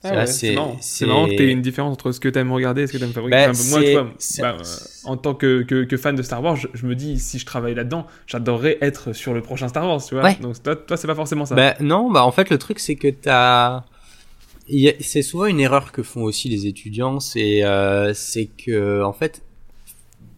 Ah 0.06 0.10
Tu 0.12 0.16
ouais, 0.18 0.26
c'est 0.28 0.54
marrant. 0.54 1.28
Que 1.28 1.36
t'aies 1.38 1.52
une 1.52 1.62
différence 1.62 1.94
entre 1.94 2.12
ce 2.12 2.20
que 2.20 2.28
t'aimes 2.30 2.52
regarder 2.52 2.82
et 2.84 2.88
ce 2.88 2.94
que 2.94 2.98
t'aimes 2.98 3.14
fabriquer. 3.14 3.38
Bah, 3.38 3.52
Enfin, 3.52 3.70
moi, 3.70 3.80
tu 3.84 3.92
vois, 3.94 4.04
bah, 4.42 4.58
euh, 4.60 4.64
en 5.06 5.18
tant 5.18 5.34
que, 5.34 5.64
que, 5.64 5.84
que 5.86 5.98
fan 5.98 6.16
de 6.16 6.22
Star 6.22 6.44
Wars, 6.44 6.56
je, 6.58 6.68
je 6.74 6.86
me 6.86 6.96
dis, 6.96 7.20
si 7.20 7.40
je 7.40 7.46
travaille 7.46 7.74
là-dedans, 7.76 8.06
j'adorerais 8.28 8.78
être 8.82 9.14
sur 9.14 9.34
le 9.34 9.42
prochain 9.42 9.68
Star 9.70 9.86
Wars, 9.88 10.04
tu 10.06 10.16
vois. 10.16 10.24
Ouais. 10.26 10.38
Donc, 10.42 10.62
toi, 10.62 10.76
toi 10.76 10.98
c'est 10.98 11.08
pas 11.08 11.16
forcément 11.16 11.46
ça. 11.46 11.56
Bah 11.56 11.76
non, 11.80 12.12
bah 12.12 12.26
en 12.26 12.32
fait 12.32 12.50
le 12.50 12.58
truc 12.58 12.80
c'est 12.80 12.96
que 12.96 13.08
t'as, 13.08 13.84
il 14.68 14.80
y 14.82 14.90
a- 14.90 14.94
c'est 15.00 15.22
souvent 15.22 15.46
une 15.46 15.60
erreur 15.62 15.92
que 15.92 16.04
font 16.04 16.24
aussi 16.24 16.50
les 16.50 16.68
étudiants, 16.68 17.20
c'est 17.22 17.64
euh, 17.64 18.14
c'est 18.14 18.46
que 18.48 19.02
en 19.04 19.14
fait 19.14 19.42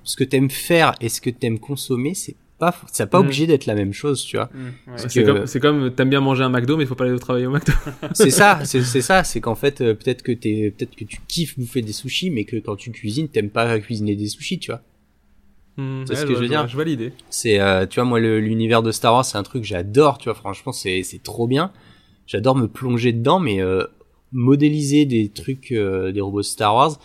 ce 0.04 0.16
que 0.16 0.24
t'aimes 0.24 0.52
faire 0.52 0.94
et 1.02 1.10
ce 1.10 1.22
que 1.22 1.32
t'aimes 1.32 1.58
consommer, 1.60 2.14
c'est 2.14 2.36
pas, 2.58 2.74
ça 2.92 3.06
pas 3.08 3.20
Mm. 3.20 3.26
obligé 3.26 3.48
d'être 3.48 3.66
la 3.66 3.76
même 3.76 3.92
chose, 3.94 4.24
tu 4.24 4.38
vois. 4.38 4.50
Mm, 4.54 4.92
ouais. 4.92 4.98
C'est 5.10 5.24
que- 5.24 5.26
comme, 5.32 5.46
c'est 5.48 5.60
comme 5.60 5.92
t'aimes 5.94 6.10
bien 6.10 6.22
manger 6.22 6.44
un 6.44 6.50
McDo, 6.50 6.78
mais 6.78 6.84
il 6.84 6.88
faut 6.88 6.96
pas 6.96 7.04
aller 7.06 7.14
au 7.14 7.20
travail 7.20 7.46
au 7.46 7.52
McDo. 7.52 7.74
c'est 8.14 8.30
ça, 8.30 8.60
c'est 8.64 8.82
c'est 8.84 9.02
ça, 9.02 9.24
c'est 9.24 9.42
qu'en 9.42 9.56
fait 9.56 9.82
euh, 9.82 9.94
peut-être 9.94 10.22
que 10.22 10.32
t'es, 10.32 10.74
peut-être 10.78 10.96
que 10.96 11.04
tu 11.06 11.20
kiffes 11.28 11.58
bouffer 11.60 11.82
des 11.82 11.94
sushis, 11.94 12.30
mais 12.30 12.46
que 12.46 12.58
quand 12.58 12.76
tu 12.76 12.92
cuisines 12.92 13.28
t'aimes 13.30 13.50
pas 13.50 13.78
cuisiner 13.80 14.16
des 14.16 14.28
sushis, 14.28 14.60
tu 14.60 14.72
vois. 14.72 14.82
Hmm, 15.78 16.06
C'est 16.08 16.16
ce 16.16 16.26
que 16.26 16.34
je 16.34 16.40
veux 16.40 16.48
dire. 16.48 16.66
Je 16.68 16.78
valide. 16.78 17.12
C'est, 17.30 17.60
euh, 17.60 17.86
tu 17.86 17.96
vois, 18.00 18.08
moi, 18.08 18.20
l'univers 18.22 18.82
de 18.82 18.92
Star 18.94 19.14
Wars, 19.14 19.26
c'est 19.26 19.38
un 19.38 19.44
truc 19.44 19.64
que 19.64 19.68
j'adore, 19.68 20.18
tu 20.20 20.26
vois, 20.30 20.34
franchement, 20.36 20.72
c'est, 20.72 21.04
c'est 21.04 21.22
trop 21.22 21.48
bien. 21.48 21.74
J'adore 22.28 22.56
me 22.56 22.68
plonger 22.70 23.12
dedans, 23.12 23.40
mais 23.42 23.62
euh, 23.62 23.84
modéliser 24.32 25.06
des 25.06 25.30
trucs, 25.30 25.72
euh, 25.72 26.12
des 26.14 26.22
robots 26.22 26.42
de 26.42 26.46
Star 26.46 26.74
Wars 26.76 26.98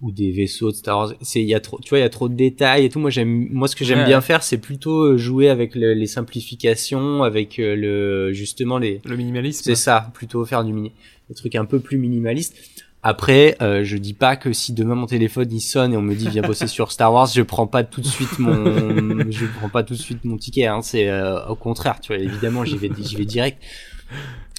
ou 0.00 0.10
des 0.12 0.30
vaisseaux 0.32 0.70
de 0.70 0.76
Star 0.76 0.96
Wars, 0.98 1.12
c'est, 1.20 1.42
il 1.42 1.48
y 1.48 1.54
a 1.54 1.60
trop, 1.60 1.78
tu 1.82 1.90
vois, 1.90 1.98
il 1.98 2.02
y 2.02 2.04
a 2.04 2.08
trop 2.08 2.28
de 2.30 2.34
détails 2.34 2.86
et 2.86 2.88
tout. 2.88 2.98
Moi, 2.98 3.10
j'aime, 3.10 3.48
moi, 3.50 3.68
ce 3.68 3.76
que 3.76 3.84
j'aime 3.84 3.98
Ouais. 3.98 4.04
bien 4.06 4.20
faire, 4.22 4.42
c'est 4.42 4.56
plutôt 4.58 5.02
euh, 5.02 5.16
jouer 5.18 5.48
avec 5.50 5.74
le- 5.74 5.92
les 5.92 6.06
simplifications, 6.06 7.22
avec 7.22 7.58
euh, 7.58 7.76
le, 7.76 8.32
justement 8.32 8.78
les, 8.78 9.00
Le 9.04 9.16
minimalisme. 9.16 9.62
c'est 9.64 9.74
ça, 9.74 10.10
plutôt 10.14 10.44
faire 10.46 10.64
du 10.64 10.72
mini, 10.72 10.92
des 11.28 11.34
trucs 11.34 11.54
un 11.54 11.64
peu 11.66 11.80
plus 11.80 11.98
minimalistes. 11.98 12.56
Après, 13.02 13.56
euh, 13.62 13.82
je 13.82 13.96
dis 13.96 14.12
pas 14.12 14.36
que 14.36 14.52
si 14.52 14.74
demain 14.74 14.94
mon 14.94 15.06
téléphone 15.06 15.48
il 15.50 15.60
sonne 15.62 15.94
et 15.94 15.96
on 15.96 16.02
me 16.02 16.14
dit 16.14 16.28
viens 16.28 16.42
bosser 16.42 16.66
sur 16.66 16.92
Star 16.92 17.12
Wars, 17.12 17.26
je 17.34 17.40
prends 17.40 17.66
pas 17.66 17.82
tout 17.82 18.02
de 18.02 18.06
suite 18.06 18.38
mon, 18.38 18.54
je 19.30 19.46
prends 19.46 19.70
pas 19.70 19.82
tout 19.82 19.94
de 19.94 19.98
suite 19.98 20.22
mon 20.26 20.36
ticket. 20.36 20.66
Hein, 20.66 20.82
c'est 20.82 21.08
euh, 21.08 21.46
au 21.46 21.56
contraire, 21.56 21.98
tu 22.00 22.12
vois. 22.14 22.22
Évidemment, 22.22 22.62
j'y 22.64 22.76
vais, 22.76 22.90
j'y 22.98 23.16
vais 23.16 23.24
direct. 23.24 23.58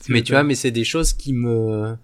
mais 0.10 0.24
tu 0.24 0.32
vois, 0.34 0.42
mais 0.44 0.56
c'est 0.56 0.72
des 0.72 0.84
choses 0.84 1.14
qui 1.14 1.34
me, 1.34 1.96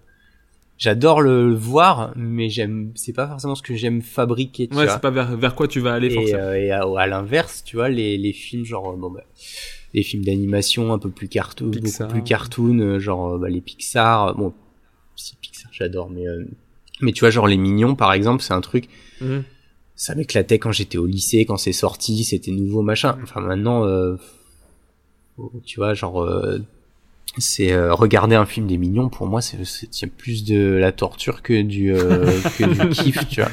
j'adore 0.78 1.20
le 1.20 1.52
voir, 1.52 2.12
mais 2.16 2.48
j'aime, 2.48 2.92
c'est 2.94 3.12
pas 3.12 3.26
forcément 3.28 3.54
ce 3.54 3.62
que 3.62 3.74
j'aime 3.74 4.00
fabriquer. 4.00 4.68
Tu 4.68 4.76
Ouais, 4.76 4.88
c'est 4.88 5.00
pas 5.00 5.10
vers, 5.10 5.36
vers 5.36 5.54
quoi 5.54 5.68
tu 5.68 5.80
vas 5.80 5.92
aller 5.94 6.06
Et, 6.06 6.14
forcément. 6.14 6.38
euh, 6.42 6.54
et 6.54 6.70
à, 6.70 6.82
à 6.96 7.06
l'inverse, 7.06 7.62
tu 7.64 7.76
vois, 7.76 7.88
les, 7.90 8.16
les 8.16 8.32
films 8.32 8.64
genre 8.64 8.92
euh, 8.92 8.96
bon 8.96 9.10
bah 9.10 9.24
les 9.94 10.02
films 10.02 10.24
d'animation 10.24 10.92
un 10.92 10.98
peu 10.98 11.10
plus 11.10 11.28
cartoon, 11.28 11.70
Pixar. 11.70 12.06
beaucoup 12.08 12.12
plus 12.20 12.22
cartoon, 12.24 12.78
euh, 12.78 12.98
genre 12.98 13.34
euh, 13.34 13.38
bah, 13.38 13.48
les 13.48 13.60
Pixar. 13.60 14.34
Bon, 14.36 14.52
si 15.16 15.34
Pixar 15.36 15.70
j'adore, 15.72 16.10
mais 16.10 16.26
euh, 16.28 16.44
mais 17.00 17.12
tu 17.12 17.20
vois 17.20 17.30
genre 17.30 17.46
les 17.46 17.56
Mignons 17.56 17.94
par 17.94 18.12
exemple, 18.12 18.42
c'est 18.42 18.54
un 18.54 18.60
truc 18.60 18.88
Mhm. 19.20 19.42
ça 19.96 20.14
m'éclatait 20.14 20.58
quand 20.60 20.70
j'étais 20.72 20.98
au 20.98 21.06
lycée, 21.06 21.44
quand 21.44 21.56
c'est 21.56 21.72
sorti, 21.72 22.22
c'était 22.22 22.52
nouveau 22.52 22.82
machin. 22.82 23.18
Enfin 23.22 23.40
maintenant, 23.40 23.84
euh, 23.84 24.16
tu 25.64 25.80
vois 25.80 25.94
genre 25.94 26.22
euh, 26.22 26.58
c'est 27.36 27.72
euh, 27.72 27.92
regarder 27.94 28.34
un 28.36 28.46
film 28.46 28.66
des 28.66 28.78
Mignons 28.78 29.08
pour 29.10 29.26
moi 29.26 29.40
c'est 29.42 29.64
c'est 29.64 29.88
c'est 29.92 30.06
plus 30.06 30.44
de 30.44 30.58
la 30.72 30.92
torture 30.92 31.42
que 31.42 31.60
du 31.62 31.92
euh, 31.94 32.24
que 32.58 32.64
du 32.82 32.88
kiff, 32.88 33.28
tu 33.28 33.40
vois. 33.42 33.50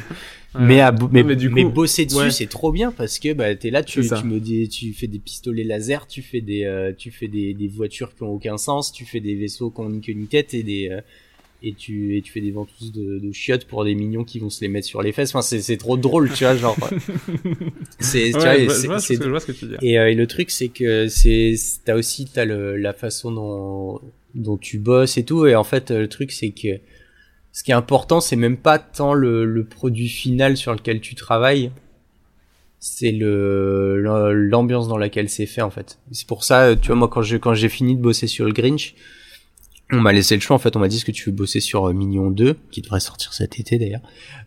Ouais. 0.55 0.61
Mais, 0.61 0.79
à, 0.79 0.93
bo- 0.93 1.09
mais, 1.11 1.23
mais 1.23 1.35
du 1.35 1.49
mais 1.49 1.63
coup, 1.63 1.69
bosser 1.71 2.05
dessus, 2.05 2.17
ouais. 2.17 2.31
c'est 2.31 2.45
trop 2.47 2.71
bien 2.71 2.93
parce 2.93 3.19
que 3.19 3.33
bah 3.33 3.53
t'es 3.55 3.71
là, 3.71 3.83
tu 3.83 3.99
me 3.99 4.39
dis, 4.39 4.69
tu 4.69 4.93
fais 4.93 5.07
des 5.07 5.19
pistolets 5.19 5.65
laser, 5.65 6.07
tu 6.07 6.21
fais 6.21 6.39
des, 6.39 6.63
euh, 6.63 6.93
tu 6.97 7.11
fais 7.11 7.27
des, 7.27 7.53
des 7.53 7.67
voitures 7.67 8.15
qui 8.15 8.23
ont 8.23 8.29
aucun 8.29 8.57
sens, 8.57 8.93
tu 8.93 9.03
fais 9.05 9.19
des 9.19 9.35
vaisseaux 9.35 9.69
qui 9.69 9.81
ont 9.81 9.89
ni 9.89 9.99
queue 9.99 10.13
ni 10.13 10.27
tête 10.27 10.53
et 10.53 10.63
des, 10.63 10.87
euh, 10.89 11.01
et 11.67 11.73
tu, 11.73 12.15
et 12.15 12.21
tu 12.21 12.31
fais 12.31 12.41
des 12.41 12.51
ventouses 12.51 12.91
de, 12.93 13.19
de 13.19 13.31
chiottes 13.31 13.65
pour 13.65 13.83
des 13.83 13.95
mignons 13.95 14.23
qui 14.23 14.39
vont 14.39 14.49
se 14.51 14.61
les 14.61 14.67
mettre 14.67 14.85
sur 14.87 15.01
les 15.01 15.11
fesses. 15.11 15.31
Enfin, 15.31 15.41
c'est, 15.41 15.61
c'est 15.61 15.77
trop 15.77 15.97
drôle, 15.97 16.31
tu 16.31 16.43
vois, 16.43 16.55
genre. 16.55 16.77
c'est, 17.99 18.29
tu 18.31 18.37
Ouais, 18.37 18.41
vois, 18.43 18.55
et 18.55 18.59
je 18.59 18.85
vois- 18.87 18.99
c'est- 18.99 19.17
et, 19.81 19.97
euh, 19.99 20.11
et 20.11 20.15
le 20.15 20.27
truc, 20.27 20.51
c'est 20.51 20.67
que 20.69 21.07
c'est, 21.07 21.55
t'as 21.83 21.95
aussi, 21.95 22.27
t'as 22.31 22.45
le, 22.45 22.77
la 22.77 22.93
façon 22.93 23.31
dont 23.31 24.01
dont 24.35 24.57
tu 24.57 24.77
bosses 24.79 25.17
et 25.17 25.23
tout. 25.25 25.45
Et 25.47 25.55
en 25.55 25.63
fait, 25.63 25.91
le 25.91 26.07
truc, 26.09 26.31
c'est 26.31 26.49
que 26.51 26.79
ce 27.53 27.63
qui 27.63 27.71
est 27.71 27.75
important, 27.75 28.19
c'est 28.19 28.35
même 28.35 28.57
pas 28.57 28.77
tant 28.79 29.13
le, 29.13 29.45
le 29.45 29.63
produit 29.63 30.09
final 30.09 30.57
sur 30.57 30.73
lequel 30.73 30.99
tu 31.01 31.15
travailles, 31.15 31.71
c'est 32.79 33.11
le 33.11 33.99
le- 34.01 34.33
l'ambiance 34.33 34.87
dans 34.87 34.97
laquelle 34.97 35.29
c'est 35.29 35.45
fait 35.45 35.61
en 35.61 35.71
fait. 35.71 35.97
C'est 36.11 36.27
pour 36.27 36.43
ça, 36.43 36.75
tu 36.75 36.87
vois, 36.87 36.95
moi 36.95 37.07
quand 37.07 37.21
je 37.21 37.37
quand 37.37 37.53
j'ai 37.53 37.69
fini 37.69 37.95
de 37.95 38.01
bosser 38.01 38.27
sur 38.27 38.45
le 38.45 38.51
Grinch, 38.51 38.93
on 39.91 40.01
m'a 40.01 40.11
laissé 40.13 40.35
le 40.35 40.41
choix 40.41 40.55
en 40.55 40.59
fait. 40.59 40.75
On 40.75 40.79
m'a 40.79 40.87
dit 40.87 40.97
est-ce 40.97 41.05
que 41.05 41.11
tu 41.11 41.29
veux 41.29 41.35
bosser 41.35 41.59
sur 41.59 41.85
euh, 41.87 41.93
Mignon 41.93 42.31
2, 42.31 42.55
qui 42.71 42.81
devrait 42.81 42.99
sortir 42.99 43.33
cet 43.33 43.59
été 43.59 43.77
d'ailleurs, 43.77 44.01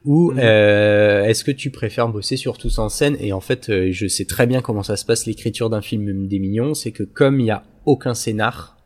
ou 0.05 0.33
Mhm. 0.33 0.41
euh, 0.43 1.25
est-ce 1.25 1.45
que 1.45 1.51
tu 1.53 1.71
préfères 1.71 2.09
bosser 2.09 2.37
sur 2.37 2.59
Tous 2.59 2.79
en 2.79 2.89
scène? 2.89 3.17
Et 3.21 3.33
en 3.33 3.41
fait, 3.41 3.69
euh, 3.71 3.91
je 3.93 4.07
sais 4.09 4.25
très 4.25 4.47
bien 4.47 4.61
comment 4.63 4.83
ça 4.83 4.97
se 4.97 5.05
passe 5.05 5.27
l'écriture 5.27 5.71
d'un 5.71 5.81
film 5.83 6.27
des 6.27 6.39
Mignons, 6.39 6.75
c'est 6.75 6.91
que 6.93 7.03
comme 7.05 7.41
il 7.41 7.47
y 7.47 7.51
a 7.51 7.63
aucun 7.87 8.15
scénar. 8.15 8.77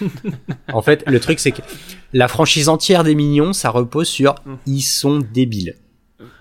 en 0.72 0.80
fait, 0.82 1.04
le 1.06 1.20
truc 1.20 1.38
c'est 1.38 1.52
que 1.52 1.60
la 2.12 2.28
franchise 2.28 2.68
entière 2.68 3.04
des 3.04 3.14
Mignons, 3.14 3.52
ça 3.52 3.70
repose 3.70 4.08
sur 4.08 4.34
Mhm. 4.46 4.56
ils 4.66 4.82
sont 4.82 5.18
débiles. 5.18 5.74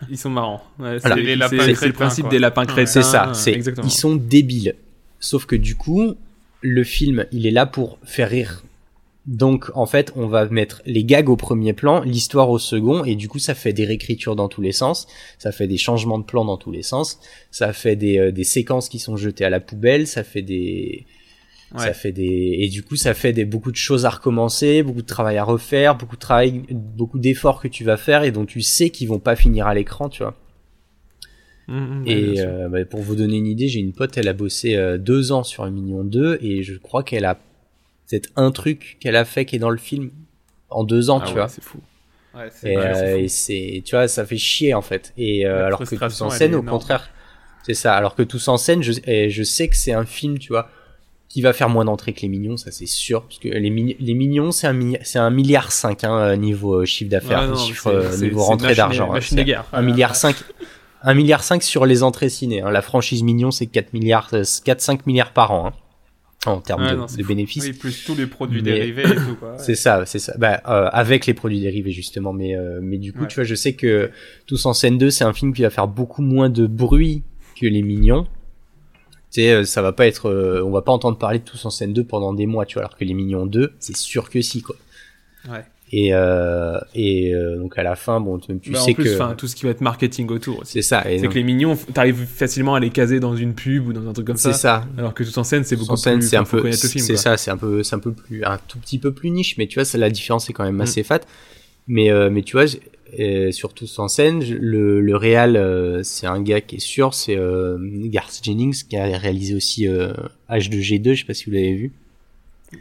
Ils 0.10 0.18
sont 0.18 0.30
marrants. 0.30 0.64
Ouais, 0.80 0.98
c'est 1.00 1.10
c'est- 1.10 1.76
c'est 1.76 1.88
le 1.88 1.94
principe 1.94 2.24
quoi. 2.26 2.32
des 2.32 2.40
lapins 2.40 2.66
crétins. 2.66 2.86
C'est 2.92 3.04
ça, 3.04 3.32
c'est 3.34 3.52
exactement. 3.52 3.86
ils 3.88 3.92
sont 3.92 4.16
débiles. 4.16 4.76
Sauf 5.20 5.46
que 5.46 5.56
du 5.56 5.76
coup, 5.76 6.16
le 6.62 6.84
film, 6.84 7.26
il 7.32 7.46
est 7.48 7.52
là 7.52 7.66
pour 7.66 7.98
faire 8.04 8.30
rire. 8.30 8.64
Donc 9.26 9.72
en 9.74 9.86
fait, 9.86 10.12
on 10.16 10.28
va 10.28 10.48
mettre 10.50 10.82
les 10.86 11.06
gags 11.06 11.30
au 11.30 11.38
premier 11.38 11.72
plan, 11.74 12.02
l'histoire 12.02 12.50
au 12.50 12.60
second, 12.60 13.06
et 13.06 13.16
du 13.16 13.30
coup, 13.30 13.40
ça 13.40 13.56
fait 13.56 13.72
des 13.72 13.86
réécritures 13.86 14.36
dans 14.36 14.50
tous 14.50 14.62
les 14.62 14.74
sens, 14.74 15.08
ça 15.38 15.52
fait 15.54 15.68
des 15.68 15.78
changements 15.78 16.20
de 16.20 16.26
plan 16.26 16.44
dans 16.44 16.58
tous 16.58 16.72
les 16.72 16.84
sens, 16.84 17.20
ça 17.50 17.72
fait 17.72 17.96
des, 17.96 18.18
euh, 18.18 18.32
des 18.34 18.44
séquences 18.44 18.90
qui 18.90 19.00
sont 19.00 19.16
jetées 19.16 19.46
à 19.46 19.50
la 19.50 19.62
poubelle, 19.62 20.08
ça 20.08 20.24
fait 20.24 20.42
des 20.42 21.06
Ouais. 21.74 21.80
ça 21.80 21.94
fait 21.94 22.12
des 22.12 22.58
et 22.60 22.70
du 22.70 22.84
coup 22.84 22.96
ça 22.96 23.16
fait 23.16 23.34
des 23.34 23.46
beaucoup 23.46 23.72
de 23.72 23.76
choses 23.78 24.06
à 24.06 24.12
recommencer, 24.12 24.84
beaucoup 24.84 25.02
de 25.02 25.08
travail 25.08 25.38
à 25.38 25.44
refaire, 25.44 25.98
beaucoup 25.98 26.18
de 26.18 26.22
travail, 26.22 26.62
beaucoup 26.70 27.18
d'efforts 27.18 27.60
que 27.60 27.68
tu 27.68 27.84
vas 27.84 27.98
faire 27.98 28.22
et 28.24 28.32
dont 28.32 28.46
tu 28.46 28.62
sais 28.62 28.92
qu'ils 28.92 29.08
vont 29.08 29.18
pas 29.18 29.36
finir 29.36 29.66
à 29.66 29.74
l'écran, 29.74 30.08
tu 30.08 30.22
vois. 30.22 30.36
Mhm, 31.68 32.04
ouais, 32.04 32.12
Et 32.12 32.42
euh, 32.42 32.70
bah, 32.70 32.86
pour 32.86 33.02
vous 33.02 33.16
donner 33.16 33.38
une 33.38 33.48
idée, 33.48 33.70
j'ai 33.70 33.80
une 33.80 33.94
pote, 33.94 34.16
elle 34.18 34.28
a 34.28 34.34
bossé 34.34 34.76
euh, 34.76 35.00
deux 35.00 35.32
ans 35.32 35.44
sur 35.44 35.64
un 35.64 35.72
million 35.72 36.04
2 36.04 36.38
et 36.44 36.62
je 36.62 36.76
crois 36.78 37.02
qu'elle 37.02 37.26
a 37.26 37.40
peut-être 38.14 38.30
un 38.36 38.52
truc 38.52 38.98
qu'elle 39.00 39.16
a 39.16 39.26
fait 39.26 39.46
qui 39.46 39.56
est 39.56 39.60
dans 39.60 39.70
le 39.70 39.78
film 39.78 40.12
en 40.70 40.84
deux 40.84 41.10
ans, 41.10 41.20
Ah 41.22 41.26
tu 41.26 41.34
ouais, 41.34 41.40
vois. 41.40 41.48
c'est 41.48 41.64
fou. 41.64 41.80
Ouais, 42.36 42.50
c'est 42.52 42.72
Et, 42.72 42.78
ouais, 42.78 42.84
euh, 42.86 42.94
c'est 42.96 43.24
et 43.24 43.28
c'est, 43.28 43.82
tu 43.86 43.96
vois, 43.96 44.08
ça 44.08 44.26
fait 44.26 44.38
chier 44.38 44.74
en 44.74 44.82
fait. 44.82 45.14
Et 45.18 45.46
euh, 45.46 45.66
alors 45.66 45.80
que 45.80 45.96
tous 45.96 46.22
en 46.22 46.30
scène, 46.30 46.56
au 46.56 46.60
énorme. 46.60 46.70
contraire, 46.80 47.10
c'est 47.64 47.74
ça. 47.74 47.96
Alors 47.96 48.16
que 48.16 48.24
tous 48.24 48.48
en 48.48 48.58
scène, 48.58 48.82
je, 48.84 48.94
et 49.06 49.30
je 49.30 49.44
sais 49.44 49.68
que 49.68 49.76
c'est 49.76 49.94
un 49.94 50.06
film, 50.06 50.40
tu 50.40 50.50
vois, 50.50 50.70
qui 51.30 51.42
va 51.42 51.54
faire 51.54 51.70
moins 51.70 51.86
d'entrées 51.86 52.14
que 52.14 52.22
les 52.22 52.28
Mignons, 52.28 52.58
ça 52.58 52.72
c'est 52.72 52.86
sûr, 52.88 53.24
parce 53.24 53.40
que 53.40 53.48
les, 53.50 53.70
Mi- 53.72 53.96
les 54.00 54.14
Mignons, 54.14 54.52
c'est 54.52 54.68
un, 54.68 54.74
mi- 54.74 54.98
c'est 55.04 55.20
un 55.20 55.30
milliard 55.32 55.72
cinq 55.72 56.04
hein, 56.04 56.18
euh, 56.20 56.36
niveau 56.36 56.86
chiffre 56.86 57.10
d'affaires, 57.10 57.42
Ouais, 57.42 57.48
non, 57.48 57.56
chiffre, 57.56 58.02
c'est- 58.12 58.18
c'est- 58.18 58.26
niveau 58.26 58.44
rentrée 58.44 58.76
d'argent. 58.76 59.10
hein. 59.10 59.14
Machine 59.14 59.38
de 59.38 59.42
C'est 59.42 59.46
guerre. 59.46 59.66
un 59.74 59.82
milliard 59.82 60.16
cinq. 60.16 60.36
Un 61.06 61.14
milliard 61.16 61.44
cinq 61.44 61.62
sur 61.64 61.86
les 61.86 62.02
entrées 62.04 62.30
ciné. 62.30 62.62
hein. 62.62 62.72
La 62.72 62.82
franchise 62.82 63.24
Mignon, 63.24 63.52
c'est 63.52 63.66
4 63.68 63.92
milliards, 63.94 64.30
4-5 64.64 65.06
milliards 65.06 65.34
par 65.34 65.52
an, 65.52 65.68
hein, 65.68 65.74
en 66.46 66.60
termes 66.62 66.84
Ouais, 66.84 66.92
de, 66.92 66.96
non, 66.98 67.06
bénéfices. 67.28 67.64
Oui, 67.66 67.74
plus 67.74 68.04
tous 68.06 68.16
les 68.16 68.28
produits 68.28 68.62
Mais- 68.62 68.72
dérivés 68.74 69.04
et 69.04 69.16
tout, 69.16 69.36
quoi. 69.40 69.58
C'est 69.58 69.76
ça, 69.76 70.06
c'est 70.06 70.20
ça. 70.20 70.34
Bah, 70.38 70.62
euh, 70.68 70.90
avec 70.92 71.26
les 71.26 71.34
produits 71.34 71.60
dérivés 71.62 71.92
justement, 71.92 72.34
mais 72.34 72.56
euh, 72.56 72.80
mais 72.82 72.98
du 72.98 73.14
coup, 73.14 73.22
Ouais. 73.22 73.28
tu 73.28 73.36
vois, 73.36 73.44
je 73.44 73.56
sais 73.56 73.74
que 73.74 74.12
Tous 74.46 74.66
en 74.66 74.74
scène 74.74 74.98
2, 74.98 75.10
c'est 75.10 75.24
un 75.24 75.34
film 75.34 75.54
qui 75.54 75.62
va 75.62 75.70
faire 75.70 75.88
beaucoup 75.88 76.22
moins 76.22 76.50
de 76.50 76.68
bruit 76.68 77.24
que 77.60 77.66
Les 77.68 77.82
Mignons. 77.84 78.24
Tu 79.32 79.42
sais, 79.42 79.52
euh, 79.52 79.64
ça 79.64 79.82
va 79.82 79.94
pas 79.94 80.06
être, 80.06 80.28
euh, 80.30 80.62
on 80.64 80.70
va 80.72 80.82
pas 80.82 80.92
entendre 80.92 81.18
parler 81.18 81.40
de 81.40 81.44
Tous 81.44 81.66
en 81.66 81.70
scène 81.70 81.94
2 81.94 82.04
pendant 82.04 82.34
des 82.34 82.46
mois, 82.46 82.66
tu 82.66 82.76
vois, 82.76 82.84
alors 82.84 82.98
que 82.98 83.04
Les 83.06 83.14
Mignons 83.14 83.46
2, 83.46 83.74
c'est 83.80 83.96
sûr 83.98 84.30
que 84.30 84.42
si, 84.42 84.62
quoi. 84.62 84.76
Ouais. 85.50 85.64
Et 85.96 86.10
euh, 86.12 86.80
et 86.96 87.36
euh, 87.36 87.58
donc 87.58 87.78
à 87.78 87.84
la 87.84 87.96
fin, 87.96 88.20
bon, 88.20 88.40
tu, 88.40 88.58
tu 88.60 88.72
Bah, 88.72 88.80
sais 88.80 88.92
en 88.92 88.94
plus, 88.96 89.04
que 89.04 89.14
enfin, 89.14 89.36
tout 89.38 89.48
ce 89.48 89.56
qui 89.56 89.66
va 89.66 89.70
être 89.72 89.82
marketing 89.82 90.28
autour 90.30 90.62
c'est 90.66 90.82
ça. 90.82 91.04
C'est 91.06 91.28
que 91.28 91.36
les 91.36 91.44
mignons, 91.44 91.76
t'arrives 91.94 92.26
facilement 92.26 92.74
à 92.74 92.80
les 92.80 92.90
caser 92.90 93.20
dans 93.20 93.36
une 93.36 93.54
pub 93.54 93.88
ou 93.88 93.94
dans 93.94 94.08
un 94.10 94.14
truc 94.14 94.26
comme 94.26 94.36
c'est 94.38 94.54
ça. 94.54 94.58
ça. 94.58 94.86
Alors 94.98 95.14
que 95.14 95.24
tout 95.24 95.38
en 95.38 95.44
scène, 95.44 95.64
c'est 95.64 95.76
beaucoup 95.76 95.90
Sans 95.96 95.98
scène, 95.98 96.20
plus. 96.20 96.30
c'est 96.30 96.38
un 96.38 96.46
peu, 96.46 96.72
c'est 96.72 97.16
ça, 97.16 97.38
c'est 97.38 97.52
un 97.52 97.58
peu, 97.58 97.84
c'est 97.84 97.96
un 97.96 98.00
peu 98.00 98.12
plus, 98.12 98.44
un 98.44 98.58
tout 98.68 98.80
petit 98.80 98.98
peu 98.98 99.12
plus 99.14 99.30
niche, 99.30 99.56
mais 99.60 99.68
tu 99.68 99.80
vois, 99.80 99.88
la 100.00 100.10
différence 100.10 100.50
est 100.50 100.54
quand 100.54 100.64
même 100.64 100.78
Mm. 100.78 100.82
assez 100.82 101.04
fat. 101.04 101.20
Mais, 101.88 102.10
euh, 102.12 102.30
mais 102.32 102.42
tu 102.42 102.54
vois, 102.58 102.66
euh, 103.20 103.52
surtout 103.52 103.86
sans 103.86 104.08
scène, 104.08 104.44
le, 104.44 105.00
le 105.00 105.16
réal, 105.16 105.58
euh, 105.58 106.02
c'est 106.02 106.26
un 106.26 106.42
gars 106.42 106.62
qui 106.62 106.78
est 106.78 106.80
sûr, 106.80 107.14
c'est 107.14 107.38
euh, 107.38 107.78
Garth 108.06 108.40
Jennings 108.42 108.84
qui 108.90 108.96
a 108.98 109.04
réalisé 109.18 109.54
aussi 109.54 109.88
euh, 109.88 110.14
H2G2, 110.50 111.14
je 111.14 111.20
sais 111.20 111.26
pas 111.28 111.34
si 111.36 111.46
vous 111.46 111.52
l'avez 111.52 111.76
vu. 111.76 111.92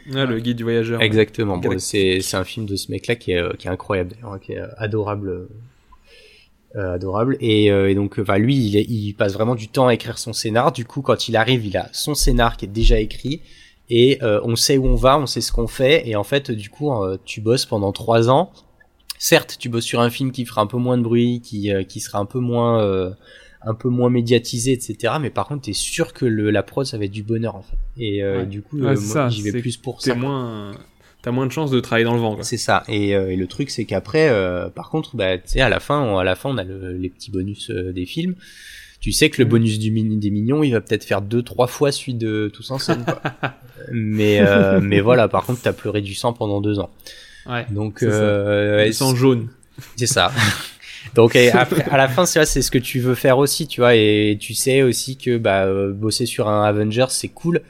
Le 0.07 0.39
guide 0.39 0.57
du 0.57 0.63
voyageur. 0.63 1.01
Exactement. 1.01 1.57
Bon, 1.57 1.77
c'est 1.79 2.19
un 2.33 2.43
film 2.43 2.65
de 2.65 2.75
ce 2.75 2.91
mec-là 2.91 3.15
qui 3.15 3.31
est 3.31 3.37
euh, 3.41 3.53
qui 3.57 3.67
est 3.67 3.71
incroyable, 3.71 4.11
d'ailleurs, 4.15 4.39
qui 4.39 4.53
est 4.53 4.59
euh, 4.59 4.67
adorable. 4.77 5.29
euh, 5.29 5.49
euh, 6.75 6.95
adorable 6.95 7.37
et, 7.39 7.71
euh, 7.71 7.87
et 7.87 7.93
donc 7.93 8.17
enfin 8.19 8.39
lui 8.39 8.55
il, 8.55 9.13
passe 9.13 9.33
vraiment 9.33 9.53
du 9.53 9.67
temps 9.67 9.85
à 9.89 9.93
écrire 9.93 10.17
son 10.17 10.33
scénar 10.33 10.71
du 10.71 10.85
coup 10.85 11.03
quand 11.03 11.27
il 11.27 11.35
arrive 11.35 11.63
il 11.67 11.77
a 11.77 11.87
son 11.91 12.15
scénar 12.15 12.57
qui 12.57 12.65
est 12.65 12.67
déjà 12.67 12.99
écrit 12.99 13.41
et 13.91 14.17
euh, 14.23 14.41
on 14.43 14.55
sait 14.55 14.79
où 14.79 14.87
on 14.87 14.95
va 14.95 15.19
on 15.19 15.27
sait 15.27 15.41
ce 15.41 15.51
qu'on 15.51 15.67
fait 15.67 16.01
et 16.09 16.15
en 16.15 16.23
fait 16.23 16.49
du 16.49 16.71
coup 16.71 16.91
euh, 16.91 17.19
tu 17.25 17.41
bosses 17.41 17.67
pendant 17.67 17.91
trois 17.91 18.27
ans 18.31 18.51
certes 19.19 19.57
tu 19.59 19.69
bosses 19.69 19.83
sur 19.83 20.01
un 20.01 20.09
film 20.09 20.31
qui 20.31 20.45
fera 20.45 20.61
un 20.61 20.65
peu 20.65 20.77
moins 20.77 20.97
de 20.97 21.03
bruit 21.03 21.41
qui 21.41 21.71
euh, 21.71 21.83
qui 21.83 21.99
sera 21.99 22.17
un 22.17 22.25
peu 22.25 22.39
moins 22.39 22.81
euh, 22.81 23.11
un 23.65 23.73
peu 23.73 23.89
moins 23.89 24.09
médiatisé 24.09 24.71
etc 24.73 25.13
mais 25.21 25.29
par 25.29 25.47
contre 25.47 25.63
t'es 25.63 25.73
sûr 25.73 26.13
que 26.13 26.25
le 26.25 26.51
la 26.51 26.63
prod 26.63 26.85
ça 26.85 26.97
va 26.97 27.05
être 27.05 27.11
du 27.11 27.23
bonheur 27.23 27.55
en 27.55 27.61
fait 27.61 27.77
et 27.97 28.23
euh, 28.23 28.39
Ouais. 28.39 28.45
du 28.45 28.61
coup 28.61 28.77
Ouais, 28.79 28.97
euh, 28.97 28.99
moi, 29.13 29.29
j'y 29.29 29.41
vais 29.41 29.59
plus 29.61 29.77
pour 29.77 30.01
ça 30.01 30.15
moins. 30.15 30.71
T'as 31.21 31.31
moins 31.31 31.45
de 31.47 31.51
chances 31.53 31.71
de 31.71 31.79
travailler 31.79 32.03
dans 32.03 32.15
le 32.15 32.19
vent, 32.19 32.37
c'est 32.41 32.57
ça. 32.57 32.83
Et, 32.89 33.15
euh, 33.15 33.31
et 33.31 33.37
le 33.37 33.47
truc, 33.47 33.69
c'est 33.69 33.85
qu'après, 33.85 34.27
euh, 34.27 34.67
par 34.69 34.89
contre, 34.89 35.15
bah, 35.15 35.37
tu 35.37 35.43
sais, 35.45 35.61
à 35.61 35.69
la 35.69 35.79
fin, 35.79 36.01
on, 36.01 36.17
à 36.17 36.25
la 36.25 36.35
fin, 36.35 36.49
on 36.49 36.57
a 36.57 36.65
le- 36.65 36.97
les 36.97 37.07
petits 37.07 37.31
bonus 37.31 37.69
euh, 37.69 37.93
des 37.93 38.05
films. 38.05 38.35
Tu 38.99 39.13
sais 39.13 39.29
que 39.29 39.37
le 39.41 39.45
Mhm. 39.45 39.51
bonus 39.51 39.79
du 39.79 39.89
mini 39.91 40.17
des 40.17 40.29
mignons, 40.31 40.63
il 40.63 40.71
va 40.71 40.81
peut-être 40.81 41.05
faire 41.05 41.21
deux, 41.21 41.41
trois 41.41 41.67
fois 41.67 41.93
celui 41.93 42.15
de 42.15 42.51
tous 42.53 42.69
en 42.71 42.77
scène. 42.77 43.05
Quoi. 43.05 43.21
mais, 43.93 44.39
euh, 44.41 44.81
mais 44.81 44.99
voilà. 44.99 45.29
Par 45.29 45.45
contre, 45.45 45.61
t'as 45.61 45.71
pleuré 45.71 46.01
du 46.01 46.13
sang 46.13 46.33
pendant 46.33 46.59
deux 46.59 46.79
ans. 46.79 46.89
Ouais. 47.45 47.65
Donc, 47.71 48.03
euh, 48.03 48.91
sang 48.91 49.15
jaune. 49.15 49.47
c'est 49.95 50.07
ça. 50.07 50.29
Donc 51.15 51.35
et 51.35 51.51
après, 51.51 51.83
à 51.89 51.97
la 51.97 52.07
fin, 52.07 52.25
c'est 52.25 52.43
c'est 52.45 52.61
ce 52.61 52.71
que 52.71 52.77
tu 52.79 52.99
veux 52.99 53.15
faire 53.15 53.37
aussi, 53.37 53.67
tu 53.67 53.81
vois, 53.81 53.95
et 53.95 54.37
tu 54.39 54.53
sais 54.53 54.81
aussi 54.81 55.17
que 55.17 55.37
bah 55.37 55.65
euh, 55.65 55.91
bosser 55.91 56.25
sur 56.25 56.47
un 56.49 56.63
Avengers 56.63 57.07
c'est 57.09 57.27
cool. 57.29 57.61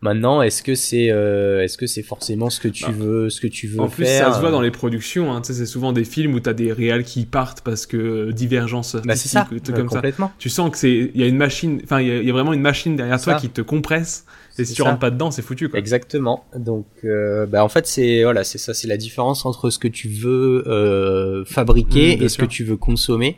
Maintenant, 0.00 0.42
est-ce 0.42 0.62
que 0.62 0.76
c'est 0.76 1.10
euh, 1.10 1.64
est-ce 1.64 1.76
que 1.76 1.88
c'est 1.88 2.04
forcément 2.04 2.50
ce 2.50 2.60
que 2.60 2.68
tu 2.68 2.84
Bah, 2.84 2.92
veux 2.96 3.30
ce 3.30 3.40
que 3.40 3.48
tu 3.48 3.66
veux 3.66 3.80
En 3.80 3.88
plus, 3.88 4.04
faire 4.04 4.28
ça 4.28 4.34
se 4.34 4.40
voit 4.40 4.52
dans 4.52 4.60
les 4.60 4.70
productions. 4.70 5.32
Hein. 5.34 5.40
C'est 5.42 5.66
souvent 5.66 5.92
des 5.92 6.04
films 6.04 6.34
où 6.34 6.40
t'as 6.40 6.52
des 6.52 6.72
réals 6.72 7.02
qui 7.02 7.24
partent 7.26 7.62
parce 7.62 7.84
que 7.84 7.96
euh, 7.96 8.32
divergence 8.32 8.94
Bah 9.04 9.16
c'est 9.16 9.28
ça, 9.28 9.48
euh, 9.52 9.84
complètement. 9.84 10.30
Tu 10.38 10.50
sens 10.50 10.70
que 10.70 10.78
c'est, 10.78 11.10
il 11.12 11.20
y 11.20 11.24
a 11.24 11.26
une 11.26 11.36
machine, 11.36 11.80
enfin, 11.82 12.00
il 12.00 12.06
y, 12.06 12.10
a- 12.12 12.18
il 12.20 12.24
y 12.26 12.30
a 12.30 12.32
vraiment 12.32 12.52
une 12.52 12.60
machine 12.60 12.94
derrière 12.94 13.20
toi 13.20 13.34
Ça. 13.34 13.40
qui 13.40 13.48
te 13.48 13.60
compresse. 13.60 14.24
Et 14.58 14.64
si 14.64 14.70
C'est 14.70 14.74
tu 14.76 14.82
ça. 14.82 14.88
rentres 14.88 15.00
pas 15.00 15.10
dedans, 15.10 15.30
c'est 15.30 15.42
foutu, 15.42 15.68
quoi. 15.68 15.78
Exactement. 15.78 16.44
Donc, 16.56 16.86
euh, 17.04 17.46
bah 17.46 17.62
en 17.64 17.68
fait, 17.68 17.86
c'est 17.86 18.22
voilà, 18.24 18.44
c'est 18.44 18.58
ça, 18.58 18.74
c'est 18.74 18.88
la 18.88 18.96
différence 18.96 19.46
entre 19.46 19.70
ce 19.70 19.78
que 19.78 19.88
tu 19.88 20.08
veux 20.08 20.64
euh, 20.66 21.44
fabriquer 21.44 22.14
Mmh, 22.14 22.18
bien 22.18 22.26
et 22.26 22.28
ce 22.28 22.34
sûr. 22.36 22.44
que 22.46 22.50
tu 22.52 22.64
veux 22.64 22.76
consommer. 22.76 23.36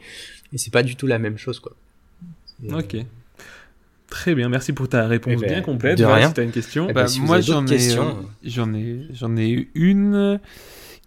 Et 0.53 0.59
c'est 0.59 0.73
pas 0.73 0.83
du 0.83 0.97
tout 0.97 1.07
la 1.07 1.19
même 1.19 1.39
chose, 1.39 1.61
quoi. 1.61 1.73
Ok. 2.73 2.97
Très 4.09 4.35
bien, 4.35 4.49
merci 4.49 4.73
pour 4.73 4.89
ta 4.89 5.07
réponse 5.07 5.35
Eh 5.37 5.41
ben, 5.41 5.49
bien 5.49 5.61
complète. 5.63 5.97
de 5.99 6.05
rien. 6.05 6.29
Si 6.29 6.35
t'as 6.35 6.43
une 6.43 6.51
question. 6.51 6.87
Eh 6.91 6.93
ben, 6.93 7.03
Bah, 7.03 7.07
si 7.07 7.21
moi 7.21 7.41
j'en 7.41 7.65
ai, 7.67 7.97
euh, 7.97 8.03
j'en 8.43 8.75
ai, 8.75 9.07
j'en 9.13 9.37
ai 9.37 9.69
une 9.75 10.41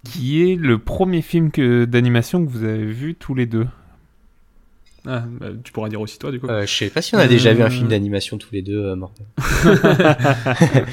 qui 0.06 0.42
est 0.50 0.56
le 0.56 0.78
premier 0.80 1.22
film 1.22 1.52
que 1.52 1.84
d'animation 1.86 2.46
que 2.46 2.50
vous 2.50 2.64
avez 2.64 2.86
vu 2.86 3.16
tous 3.16 3.36
les 3.36 3.46
deux. 3.46 3.68
Ah, 5.06 5.24
bah, 5.40 5.48
tu 5.64 5.72
pourras 5.74 5.90
dire 5.90 6.00
aussi 6.00 6.18
toi, 6.18 6.32
du 6.32 6.40
coup. 6.40 6.48
Euh, 6.48 6.66
je 6.66 6.74
sais 6.74 6.90
pas 6.90 7.02
si 7.02 7.14
on 7.16 7.20
a 7.20 7.28
déjà 7.28 7.54
vu 7.54 7.62
un 7.62 7.66
Euh. 7.66 7.70
film 7.70 7.88
d'animation 7.90 8.38
tous 8.38 8.50
les 8.54 8.62
deux, 8.62 8.86
euh, 8.86 8.96
Morgan. 8.96 9.26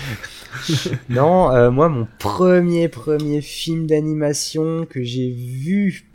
non, 1.08 1.50
euh, 1.52 1.70
moi, 1.70 1.88
mon 1.88 2.06
premier 2.18 2.88
premier 2.88 3.40
film 3.40 3.86
d'animation 3.86 4.86
que 4.88 5.02
j'ai 5.02 5.30
vu. 5.30 6.06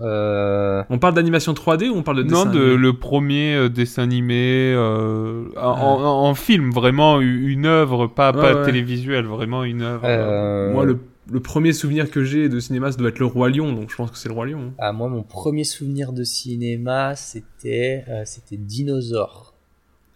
Euh, 0.00 0.82
On 0.88 0.98
parle 0.98 1.14
d'animation 1.14 1.52
3D 1.52 1.88
ou 1.90 1.94
on 1.96 2.02
parle 2.02 2.16
de 2.18 2.22
non, 2.22 2.44
dessin 2.44 2.50
de 2.50 2.58
animé 2.60 2.76
le 2.78 2.92
premier 2.94 3.54
euh, 3.54 3.68
dessin 3.68 4.02
animé 4.04 4.72
euh, 4.74 5.44
en, 5.56 5.68
en- 5.68 6.28
en 6.28 6.34
film, 6.34 6.70
vraiment 6.72 7.20
une 7.20 7.66
œuvre, 7.66 8.06
pas 8.06 8.32
Ouais, 8.32 8.40
pas 8.40 8.54
ouais. 8.54 8.64
télévisuelle, 8.64 9.26
vraiment 9.26 9.64
une 9.64 9.82
œuvre. 9.82 10.04
euh, 10.06 10.72
Moi, 10.72 10.84
le, 10.86 10.98
le 11.30 11.40
premier 11.40 11.72
souvenir 11.72 12.10
que 12.10 12.24
j'ai 12.24 12.48
de 12.48 12.58
cinéma, 12.60 12.90
ça 12.92 12.98
doit 12.98 13.08
être 13.10 13.18
Le 13.18 13.26
Roi 13.26 13.48
Lion, 13.50 13.72
donc 13.72 13.90
je 13.90 13.96
pense 13.96 14.10
que 14.10 14.16
c'est 14.18 14.28
Le 14.28 14.34
Roi 14.34 14.46
Lion. 14.46 14.60
hein. 14.68 14.74
ah, 14.78 14.92
moi, 14.92 15.08
mon 15.08 15.22
premier 15.22 15.64
souvenir 15.64 16.12
de 16.12 16.24
cinéma, 16.24 17.14
c'était 17.16 18.04
euh, 18.08 18.22
c'était 18.24 18.56
Dinosaure. 18.56 19.54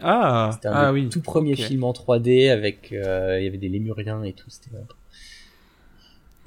Ah, 0.00 0.50
C'était 0.52 0.68
un 0.68 0.72
Ah 0.74 0.86
des 0.92 1.00
oui, 1.00 1.08
tout 1.08 1.22
premier 1.22 1.56
film 1.56 1.82
en 1.84 1.92
3D 1.92 2.50
avec 2.50 2.92
euh, 2.92 3.38
il 3.40 3.44
y 3.44 3.48
avait 3.48 3.56
des 3.56 3.70
lémuriens 3.70 4.22
et 4.24 4.34
tout. 4.34 4.50
C'était 4.50 4.70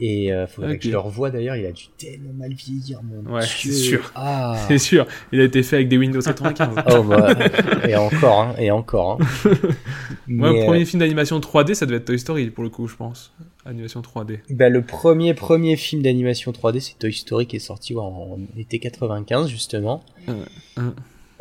Et 0.01 0.31
euh, 0.31 0.47
faudrait 0.47 0.77
que 0.77 0.85
je 0.85 0.91
le 0.91 0.97
revoie 0.97 1.29
d'ailleurs, 1.29 1.57
il 1.57 1.65
a 1.65 1.71
dû 1.73 1.85
tellement 1.97 2.31
mal 2.33 2.53
vieillir, 2.53 3.01
mon 3.03 3.33
Ouais, 3.33 3.41
Dieu. 3.41 3.49
c'est 3.49 3.71
sûr. 3.73 4.11
Ah. 4.15 4.55
C'est 4.69 4.77
sûr, 4.77 5.05
il 5.33 5.41
a 5.41 5.43
été 5.43 5.61
fait 5.61 5.75
avec 5.75 5.89
des 5.89 5.97
Windows 5.97 6.21
95. 6.21 6.69
Oh 6.97 7.03
bah, 7.03 7.33
et 7.87 7.95
encore, 7.97 8.39
hein, 8.41 8.55
et 8.57 8.71
encore. 8.71 9.19
Hein. 9.21 9.25
Moi, 10.27 10.51
Mais, 10.53 10.59
le 10.59 10.65
premier 10.65 10.81
euh, 10.81 10.85
film 10.85 10.99
d'animation 11.01 11.39
3D, 11.39 11.73
ça 11.73 11.85
devait 11.85 11.97
être 11.97 12.05
Toy 12.05 12.17
Story 12.19 12.49
pour 12.49 12.63
le 12.63 12.69
coup, 12.69 12.87
je 12.87 12.95
pense. 12.95 13.33
Animation 13.65 14.01
3D. 14.01 14.39
bah, 14.51 14.69
le 14.69 14.81
premier 14.83 15.33
premier 15.33 15.75
film 15.75 16.01
d'animation 16.01 16.51
3D, 16.51 16.79
c'est 16.79 16.97
Toy 16.97 17.11
Story 17.13 17.45
qui 17.45 17.57
est 17.57 17.59
sorti 17.59 17.93
ouais, 17.93 18.01
en 18.01 18.37
été 18.57 18.79
95 18.79 19.47
justement. 19.49 20.03
Ouais. 20.27 20.33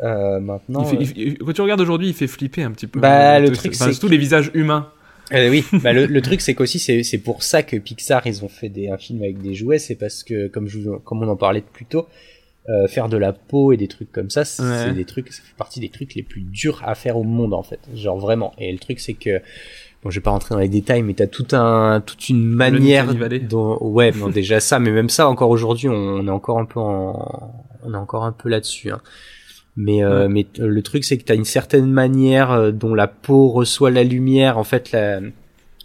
Euh, 0.01 0.39
maintenant, 0.39 0.83
Il 0.83 0.89
fait- 0.89 0.95
euh, 0.95 0.99
il 1.01 1.07
fait- 1.07 1.13
il- 1.17 1.37
quand 1.39 1.53
tu 1.53 1.61
regardes 1.61 1.81
aujourd'hui, 1.81 2.07
il 2.07 2.13
fait 2.13 2.27
flipper 2.27 2.63
un 2.63 2.71
petit 2.71 2.87
peu. 2.87 2.99
Bah, 2.99 3.39
le 3.39 3.51
truc, 3.51 3.73
c'est 3.73 3.91
surtout 3.91 4.07
que- 4.07 4.11
les 4.11 4.17
visages 4.17 4.51
humains. 4.53 4.89
Euh, 5.33 5.49
oui, 5.49 5.63
bah, 5.83 5.93
le, 5.93 6.05
le 6.07 6.21
truc 6.21 6.41
c'est 6.41 6.55
qu'aussi 6.55 6.79
c'est 6.79 7.03
c'est 7.03 7.17
pour 7.19 7.43
ça 7.43 7.61
que 7.63 7.77
Pixar 7.77 8.25
ils 8.25 8.43
ont 8.43 8.49
fait 8.49 8.69
des, 8.69 8.89
un 8.89 8.97
film 8.97 9.21
avec 9.21 9.41
des 9.41 9.53
jouets, 9.53 9.79
c'est 9.79 9.95
parce 9.95 10.23
que 10.23 10.47
comme 10.47 10.67
je 10.67 10.79
comme 11.03 11.21
on 11.23 11.27
en 11.27 11.35
parlait 11.35 11.61
plus 11.61 11.85
tôt, 11.85 12.07
euh, 12.69 12.87
faire 12.87 13.09
de 13.09 13.17
la 13.17 13.31
peau 13.33 13.71
et 13.71 13.77
des 13.77 13.87
trucs 13.87 14.11
comme 14.11 14.29
ça, 14.29 14.43
c'est 14.45 14.63
Ouais. 14.63 14.91
des 14.93 15.05
trucs, 15.05 15.31
ça 15.31 15.41
fait 15.43 15.55
partie 15.57 15.79
des 15.79 15.89
trucs 15.89 16.15
les 16.15 16.23
plus 16.23 16.41
durs 16.41 16.81
à 16.85 16.95
faire 16.95 17.17
au 17.17 17.23
monde 17.23 17.53
en 17.53 17.63
fait, 17.63 17.79
genre 17.93 18.17
vraiment. 18.17 18.53
Et 18.57 18.71
le 18.71 18.79
truc 18.79 18.99
c'est 18.99 19.13
que 19.13 19.39
bon, 20.03 20.09
je 20.09 20.19
vais 20.19 20.23
pas 20.23 20.31
rentrer 20.31 20.55
dans 20.55 20.61
les 20.61 20.67
détails, 20.69 21.03
mais 21.03 21.13
t'as 21.13 21.27
tout 21.27 21.47
un 21.51 22.01
toute 22.01 22.29
une 22.29 22.43
manière 22.43 23.07
dont 23.47 23.77
ouais, 23.81 24.11
non 24.17 24.29
déjà 24.29 24.59
ça, 24.59 24.79
mais 24.79 24.91
même 24.91 25.09
ça 25.09 25.27
encore 25.29 25.49
aujourd'hui 25.51 25.89
on 25.89 26.25
est 26.27 26.31
encore 26.31 26.59
un 26.59 26.65
peu 26.65 26.79
en, 26.79 27.53
on 27.83 27.93
est 27.93 27.97
encore 27.97 28.23
un 28.25 28.31
peu 28.31 28.49
là-dessus. 28.49 28.91
Hein. 28.91 29.01
Mais, 29.81 30.03
euh, 30.03 30.27
mais 30.27 30.45
le 30.57 30.81
truc, 30.81 31.05
c'est 31.05 31.17
que 31.17 31.23
tu 31.23 31.31
as 31.31 31.35
une 31.35 31.45
certaine 31.45 31.89
manière 31.89 32.51
euh, 32.51 32.71
dont 32.71 32.93
la 32.93 33.07
peau 33.07 33.47
reçoit 33.47 33.91
la 33.91 34.03
lumière. 34.03 34.57
En 34.57 34.65
fait, 34.65 34.91
la, 34.91 35.21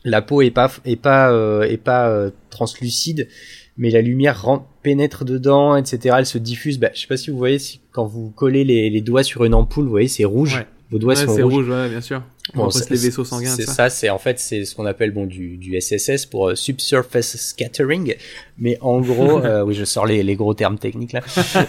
la 0.05 0.21
peau 0.21 0.43
est 0.43 0.51
pas, 0.51 0.69
est 0.85 0.97
pas, 0.97 1.31
euh, 1.33 1.63
est 1.63 1.77
pas 1.77 2.09
euh, 2.09 2.31
translucide, 2.51 3.29
mais 3.77 3.91
la 3.91 4.01
lumière 4.01 4.43
rentre, 4.43 4.65
pénètre 4.83 5.25
dedans, 5.25 5.77
etc. 5.77 6.17
Elle 6.19 6.27
se 6.27 6.39
diffuse. 6.39 6.81
Bah, 6.81 6.89
je 6.93 7.03
sais 7.03 7.07
pas 7.07 7.17
si 7.17 7.31
vous 7.31 7.39
voyez, 7.39 7.61
si, 7.61 7.81
quand 7.93 8.05
vous 8.05 8.31
collez 8.31 8.65
les, 8.65 8.91
les 8.91 9.01
doigts 9.01 9.23
sur 9.23 9.45
une 9.45 9.55
ampoule, 9.55 9.85
vous 9.85 9.91
voyez, 9.91 10.09
c'est 10.09 10.25
rouge. 10.25 10.57
Ouais. 10.57 10.67
Vos 10.91 10.99
doigts 10.99 11.15
Ouais, 11.15 11.25
sont 11.27 11.33
rouges. 11.33 11.43
rouge, 11.55 11.69
ouais, 11.69 11.89
bien 11.89 12.01
sûr. 12.01 12.23
Bon, 12.53 12.69
ça- 12.69 12.81
c'est 12.81 12.91
les 12.91 12.99
vaisseaux 12.99 13.25
sanguins, 13.25 13.55
C'est 13.57 13.63
ça. 13.63 13.73
ça, 13.73 13.91
c'est 13.91 14.11
en 14.11 14.19
fait 14.19 14.39
c'est 14.39 14.67
ce 14.67 14.75
qu'on 14.75 14.85
appelle 14.85 15.13
bon 15.13 15.25
du, 15.25 15.57
du 15.57 15.81
SSS 15.81 16.27
pour 16.27 16.51
euh, 16.51 16.55
subsurface 16.55 17.37
scattering, 17.39 18.17
mais 18.59 18.77
en 18.83 19.01
gros, 19.01 19.39
euh, 19.45 19.63
oui 19.65 19.75
je 19.75 19.85
sors 19.87 20.05
les, 20.05 20.23
les 20.23 20.37
gros 20.37 20.53
termes 20.53 20.79
techniques 20.79 21.15
là, 21.15 21.23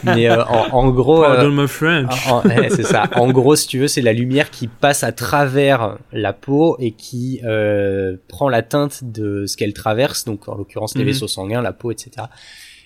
mais 0.04 0.30
euh, 0.30 0.44
en, 0.44 0.68
en 0.74 0.90
gros, 0.92 1.24
euh, 1.24 1.36
Pardon 1.36 1.52
my 1.62 1.68
French. 1.70 2.28
en- 2.28 2.40
en- 2.40 2.44
ouais, 2.50 2.70
c'est 2.70 2.84
ça. 2.84 3.10
En 3.16 3.32
gros, 3.32 3.56
si 3.56 3.68
tu 3.68 3.80
veux, 3.80 3.88
c'est 3.88 4.02
la 4.02 4.12
lumière 4.12 4.52
qui 4.52 4.68
passe 4.68 5.04
à 5.04 5.14
travers 5.14 5.98
la 6.12 6.34
peau 6.34 6.76
et 6.80 6.92
qui 6.92 7.40
euh, 7.46 8.18
prend 8.28 8.50
la 8.50 8.62
teinte 8.62 9.00
de 9.06 9.46
ce 9.46 9.56
qu'elle 9.56 9.74
traverse, 9.74 10.26
donc 10.26 10.50
en 10.50 10.56
l'occurrence 10.56 10.94
les 10.96 11.02
Mhm. 11.04 11.08
vaisseaux 11.08 11.28
sanguins, 11.30 11.62
la 11.62 11.72
peau, 11.74 11.92
etc. 11.92 12.28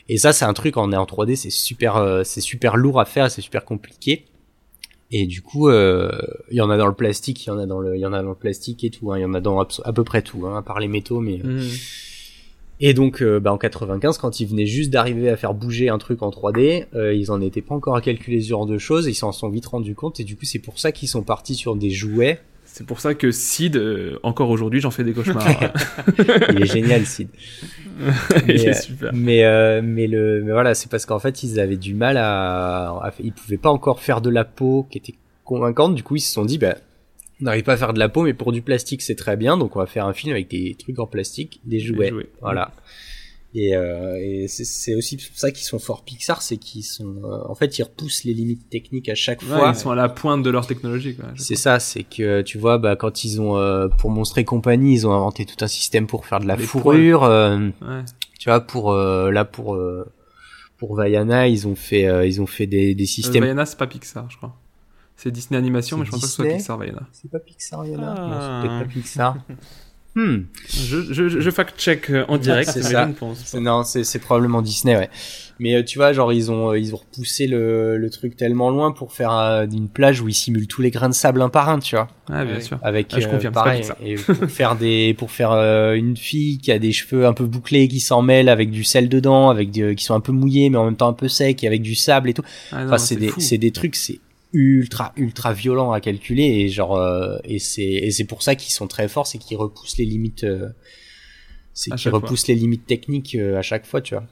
Et 0.10 0.18
ça, 0.18 0.32
c'est 0.32 0.46
un 0.46 0.54
truc 0.54 0.78
en, 0.78 0.92
en 0.94 1.06
3D, 1.06 1.36
c'est 1.36 1.50
super, 1.50 1.96
euh, 1.98 2.22
c'est 2.24 2.42
super 2.42 2.78
lourd 2.78 3.00
à 3.00 3.06
faire, 3.06 3.30
c'est 3.32 3.42
super 3.42 3.66
compliqué. 3.66 4.26
Et 5.12 5.26
du 5.26 5.42
coup, 5.42 5.70
euh, 5.70 6.12
il 6.52 6.58
y 6.58 6.62
en 6.62 6.70
a 6.70 6.78
dans 6.78 6.88
le 6.88 6.94
plastique, 6.94 7.46
il 7.46 7.50
y 7.50 7.52
en 7.52 7.58
a 7.58 7.66
dans 7.66 7.80
le, 7.80 7.96
il 7.96 8.00
y 8.00 8.06
en 8.06 8.14
a 8.14 8.22
dans 8.22 8.30
le 8.30 8.36
plastique 8.36 8.84
et 8.84 8.92
tout, 8.92 9.12
hein, 9.12 9.18
il 9.18 9.22
y 9.22 9.26
en 9.26 9.34
a 9.34 9.42
dans 9.42 9.60
à 9.60 9.94
peu 9.94 10.04
près 10.04 10.22
tout, 10.22 10.46
hein, 10.46 10.58
à 10.58 10.62
part 10.62 10.80
les 10.80 10.88
métaux, 10.88 11.20
mais. 11.20 11.40
Mhm. 11.44 11.68
Et 12.82 12.94
donc, 12.94 13.22
euh, 13.22 13.42
bah, 13.42 13.52
en 13.52 13.58
95, 13.58 14.18
quand 14.20 14.40
ils 14.40 14.48
venaient 14.48 14.66
juste 14.66 14.90
d'arriver 14.90 15.30
à 15.30 15.36
faire 15.36 15.54
bouger 15.54 15.90
un 15.90 15.98
truc 15.98 16.22
en 16.22 16.30
3D, 16.30 16.86
euh, 16.96 17.14
ils 17.14 17.30
en 17.30 17.42
étaient 17.42 17.62
pas 17.62 17.76
encore 17.76 17.96
à 17.96 18.02
calculer 18.02 18.42
ce 18.42 18.48
genre 18.48 18.66
de 18.66 18.78
choses, 18.78 19.08
ils 19.08 19.16
s'en 19.16 19.34
sont 19.34 19.50
vite 19.50 19.66
rendus 19.66 19.96
compte, 19.96 20.20
et 20.20 20.24
du 20.24 20.38
coup, 20.38 20.46
c'est 20.46 20.60
pour 20.60 20.80
ça 20.80 20.92
qu'ils 20.92 21.10
sont 21.10 21.24
partis 21.24 21.56
sur 21.56 21.76
des 21.76 21.90
jouets. 21.90 22.40
C'est 22.80 22.86
pour 22.86 23.02
ça 23.02 23.14
que 23.14 23.30
Sid, 23.30 23.76
euh, 23.76 24.18
encore 24.24 24.50
aujourd'hui, 24.50 24.80
j'en 24.80 24.90
fais 24.90 25.04
des 25.04 25.12
cauchemars. 25.12 25.46
Il 26.54 26.62
est 26.62 26.66
génial, 26.66 27.06
Sid. 27.06 27.28
Il 28.00 28.44
Mais, 28.48 28.54
est 28.56 28.70
euh, 28.70 28.74
super. 28.74 29.12
Mais, 29.14 29.44
euh, 29.44 29.82
mais 29.84 30.08
le, 30.08 30.42
mais 30.46 30.54
voilà, 30.54 30.74
c'est 30.74 30.90
parce 30.90 31.06
qu'en 31.06 31.20
fait, 31.20 31.44
ils 31.44 31.60
avaient 31.60 31.76
du 31.76 31.94
mal 31.94 32.16
à, 32.16 32.92
à- 32.92 33.12
ils 33.22 33.34
pouvaient 33.34 33.58
pas 33.58 33.70
encore 33.70 34.00
faire 34.00 34.22
de 34.22 34.30
la 34.30 34.46
peau 34.46 34.88
qui 34.90 34.98
était 34.98 35.16
convaincante. 35.44 35.94
Du 35.94 36.04
coup, 36.04 36.16
ils 36.16 36.22
se 36.22 36.32
sont 36.32 36.46
dit, 36.46 36.58
bah, 36.58 36.76
on 37.42 37.46
n'arrive 37.46 37.64
pas 37.64 37.74
à 37.74 37.78
faire 37.78 37.92
de 37.94 38.00
la 38.00 38.08
peau, 38.08 38.24
mais 38.24 38.34
pour 38.34 38.54
du 38.54 38.62
plastique, 38.62 39.02
c'est 39.02 39.16
très 39.16 39.36
bien. 39.36 39.58
Donc, 39.58 39.76
on 39.76 39.80
va 39.80 39.86
faire 39.86 40.06
un 40.06 40.14
film 40.14 40.32
avec 40.32 40.50
des 40.50 40.78
trucs 40.80 41.00
en 41.00 41.06
plastique, 41.06 41.60
des 41.66 41.82
jouets. 41.82 42.08
jouets. 42.12 42.30
Voilà. 42.40 42.72
Et, 43.56 43.76
euh, 43.76 44.16
et 44.22 44.48
c'est- 44.48 44.94
aussi 44.94 45.18
pour 45.18 45.36
ça 45.36 45.50
qu'ils 45.50 45.66
sont 45.66 45.80
forts 45.80 46.04
Pixar, 46.06 46.44
c'est 46.44 46.58
qu'ils 46.58 46.84
sont, 46.84 47.16
euh, 47.24 47.40
en 47.50 47.56
fait, 47.56 47.80
ils 47.80 47.84
repoussent 47.84 48.24
les 48.24 48.36
limites 48.36 48.70
techniques 48.70 49.10
à 49.10 49.16
chaque 49.16 49.42
Ouais, 49.42 49.48
fois. 49.48 49.72
ils 49.74 49.80
sont 49.80 49.90
à 49.90 49.96
la 49.96 50.08
pointe 50.08 50.44
de 50.44 50.52
leur 50.52 50.68
technologie. 50.68 51.18
C'est 51.36 51.56
ça, 51.56 51.80
c'est 51.80 52.04
que 52.04 52.42
tu 52.44 52.60
vois, 52.60 52.78
bah, 52.78 52.96
quand 52.96 53.24
ils 53.24 53.42
ont 53.42 53.58
euh, 53.58 53.88
pour 53.88 54.12
Monstre 54.12 54.38
et 54.38 54.46
compagnie, 54.46 54.94
ils 54.94 55.08
ont 55.08 55.14
inventé 55.14 55.46
tout 55.48 55.66
un 55.66 55.68
système 55.68 56.06
pour 56.06 56.28
faire 56.28 56.40
de 56.40 56.46
la 56.48 56.58
Les 56.58 56.64
fourrure. 56.64 57.24
euh, 57.24 57.58
Ouais. 57.82 58.04
tu 58.38 58.50
vois, 58.50 58.62
pour 58.62 58.92
euh, 58.92 59.32
là 59.32 59.46
pour 59.46 59.74
euh, 59.74 60.06
pour 60.78 60.96
Vaiana, 60.96 61.48
ils 61.48 61.68
ont 61.68 61.76
fait 61.76 62.08
euh, 62.08 62.28
ils 62.28 62.42
ont 62.42 62.48
fait 62.48 62.68
des, 62.68 62.94
des 62.94 63.04
Euh, 63.04 63.08
systèmes. 63.08 63.44
Vaiana, 63.44 63.66
c'est 63.66 63.80
pas 63.80 63.88
Pixar, 63.88 64.30
je 64.30 64.38
crois. 64.38 64.56
C'est 65.18 65.32
Disney 65.32 65.58
Animation, 65.58 65.98
mais 65.98 66.06
je 66.06 66.12
pense 66.12 66.22
pas 66.22 66.26
que 66.28 66.30
ce 66.30 66.36
soit 66.36 66.46
Pixar, 66.56 66.78
Vaiana. 66.78 67.02
C'est 67.12 67.30
pas 67.32 67.40
Pixar, 67.40 67.84
Vaiana. 67.84 68.16
Ah. 68.16 68.28
Non, 68.28 68.62
c'est 68.62 68.68
peut-être 68.70 68.88
pas 68.88 68.94
Pixar. 68.94 69.38
hmm. 70.20 70.46
Je, 70.70 71.14
je, 71.14 71.40
je 71.40 71.50
fact-check 71.50 72.10
euh, 72.10 72.26
en 72.28 72.38
direct, 72.38 72.70
C'est 72.74 72.84
ça. 72.84 73.10
je. 73.54 73.58
Non, 73.58 73.84
c'est 73.84 74.04
c'est 74.04 74.20
probablement 74.20 74.62
Disney, 74.62 74.96
ouais. 74.96 75.10
Mais 75.60 75.76
euh, 75.76 75.84
tu 75.84 75.98
vois, 75.98 76.14
genre 76.14 76.32
ils 76.32 76.52
ont 76.52 76.72
euh, 76.72 76.80
ils 76.80 76.94
ont 76.94 76.98
repoussé 76.98 77.46
le, 77.46 77.98
le 77.98 78.10
truc 78.10 78.38
tellement 78.38 78.70
loin 78.70 78.92
pour 78.92 79.12
faire 79.12 79.34
euh, 79.34 79.66
une 79.70 79.90
plage 79.90 80.22
où 80.22 80.30
ils 80.30 80.34
simulent 80.34 80.68
tous 80.68 80.82
les 80.82 80.90
grains 80.90 81.10
de 81.10 81.14
sable 81.14 81.42
un 81.42 81.50
par 81.50 81.68
un, 81.68 81.80
tu 81.80 81.96
vois. 81.96 82.08
Ah, 82.32 82.46
bien 82.46 82.62
sûr. 82.62 82.80
Avec 82.82 83.08
Ah, 83.14 83.20
je 83.20 83.28
euh, 83.28 83.30
confirme, 83.30 83.54
pas 83.54 83.64
pareil 83.64 83.84
et 84.04 84.16
pour 84.16 84.50
faire 84.50 84.76
des 84.78 85.14
pour 85.18 85.32
faire 85.32 85.52
euh, 85.52 85.94
une 85.96 86.16
fille 86.16 86.60
qui 86.60 86.72
a 86.72 86.80
des 86.80 86.94
cheveux 86.94 87.26
un 87.26 87.34
peu 87.34 87.46
bouclés 87.46 87.90
qui 87.90 88.00
s'en 88.00 88.22
mêlent 88.22 88.48
avec 88.50 88.72
du 88.72 88.86
sel 88.86 89.10
dedans, 89.10 89.50
avec 89.50 89.72
des, 89.72 89.96
qui 89.96 90.06
sont 90.06 90.16
un 90.16 90.22
peu 90.22 90.32
mouillés 90.32 90.70
mais 90.70 90.78
en 90.78 90.86
même 90.86 90.96
temps 90.96 91.10
un 91.10 91.14
peu 91.14 91.28
secs 91.28 91.62
et 91.64 91.68
avec 91.68 91.82
du 91.82 91.96
sable 91.96 92.30
et 92.30 92.34
tout. 92.34 92.44
Ah, 92.72 92.82
non, 92.84 92.88
Enfin, 92.88 92.98
c'est 92.98 93.18
des 93.18 93.32
c'est 93.38 93.58
des 93.58 93.72
trucs 93.72 93.96
c'est 93.96 94.20
ultra 94.52 95.14
ultra 95.16 95.54
violent 95.54 95.92
à 95.92 96.00
calculer 96.02 96.44
et 96.44 96.70
genre 96.70 96.96
euh, 96.98 97.38
et 97.44 97.60
c'est 97.60 97.84
et 97.84 98.12
c'est 98.12 98.26
pour 98.26 98.42
ça 98.42 98.56
qu'ils 98.56 98.74
sont 98.74 98.88
très 98.88 99.08
forts, 99.08 99.28
c'est 99.28 99.38
qu'ils 99.38 99.58
repoussent 99.58 99.98
les 99.98 100.06
limites 100.06 100.44
euh, 100.44 100.70
c'est 101.74 101.92
qu'ils 101.92 102.10
fois. 102.10 102.20
repoussent 102.20 102.48
les 102.48 102.56
limites 102.56 102.86
techniques 102.88 103.36
euh, 103.36 103.58
à 103.58 103.62
chaque 103.62 103.86
fois, 103.86 104.02
tu 104.02 104.16
vois. 104.16 104.24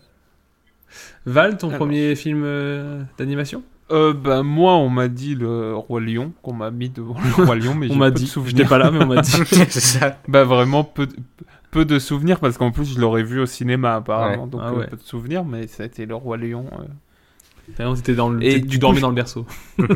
Val, 1.26 1.58
ton 1.58 1.68
Alors. 1.68 1.80
premier 1.80 2.16
film 2.16 2.44
euh, 2.46 3.04
d'animation? 3.18 3.64
Euh, 3.92 4.14
bah, 4.14 4.44
moi, 4.44 4.76
on 4.76 4.90
m'a 4.90 5.08
dit 5.08 5.36
le 5.36 5.76
Roi 5.76 6.02
Lion, 6.02 6.34
qu'on 6.42 6.54
m'a 6.54 6.72
mis 6.72 6.90
devant 6.90 7.16
le 7.20 7.46
Roi 7.46 7.56
Lion, 7.56 7.74
mais 7.74 7.88
On 7.92 7.96
m'a 7.96 8.12
dit. 8.12 8.30
J'étais 8.46 8.66
pas 8.66 8.78
là, 8.78 8.92
mais 8.92 9.04
on 9.04 9.08
m'a 9.08 9.22
dit. 9.22 9.32
c'est 9.46 9.70
ça. 9.80 10.18
Bah, 10.28 10.44
vraiment 10.44 10.84
peu 10.84 11.08
de, 11.08 11.16
peu 11.72 11.86
de 11.86 12.00
souvenirs, 12.00 12.40
parce 12.42 12.58
qu'en 12.58 12.72
plus, 12.72 12.94
je 12.96 13.00
l'aurais 13.00 13.24
vu 13.24 13.40
au 13.40 13.46
cinéma, 13.46 13.96
apparemment. 13.96 14.44
Ouais. 14.46 14.50
Donc, 14.50 14.62
Ah 14.64 14.70
euh, 14.72 14.78
ouais. 14.80 14.88
peu 14.88 14.98
de 14.98 15.04
souvenirs, 15.04 15.46
mais 15.46 15.68
ça 15.68 15.84
a 15.84 15.86
été 15.86 16.06
le 16.06 16.16
Roi 16.16 16.36
Lion. 16.38 16.66
T'étais 17.76 18.16
dans 18.16 18.30
le. 18.30 18.44
Et 18.44 18.62
tu 18.62 18.78
dormais 18.78 19.00
dans 19.00 19.10
le 19.10 19.16
berceau. 19.16 19.46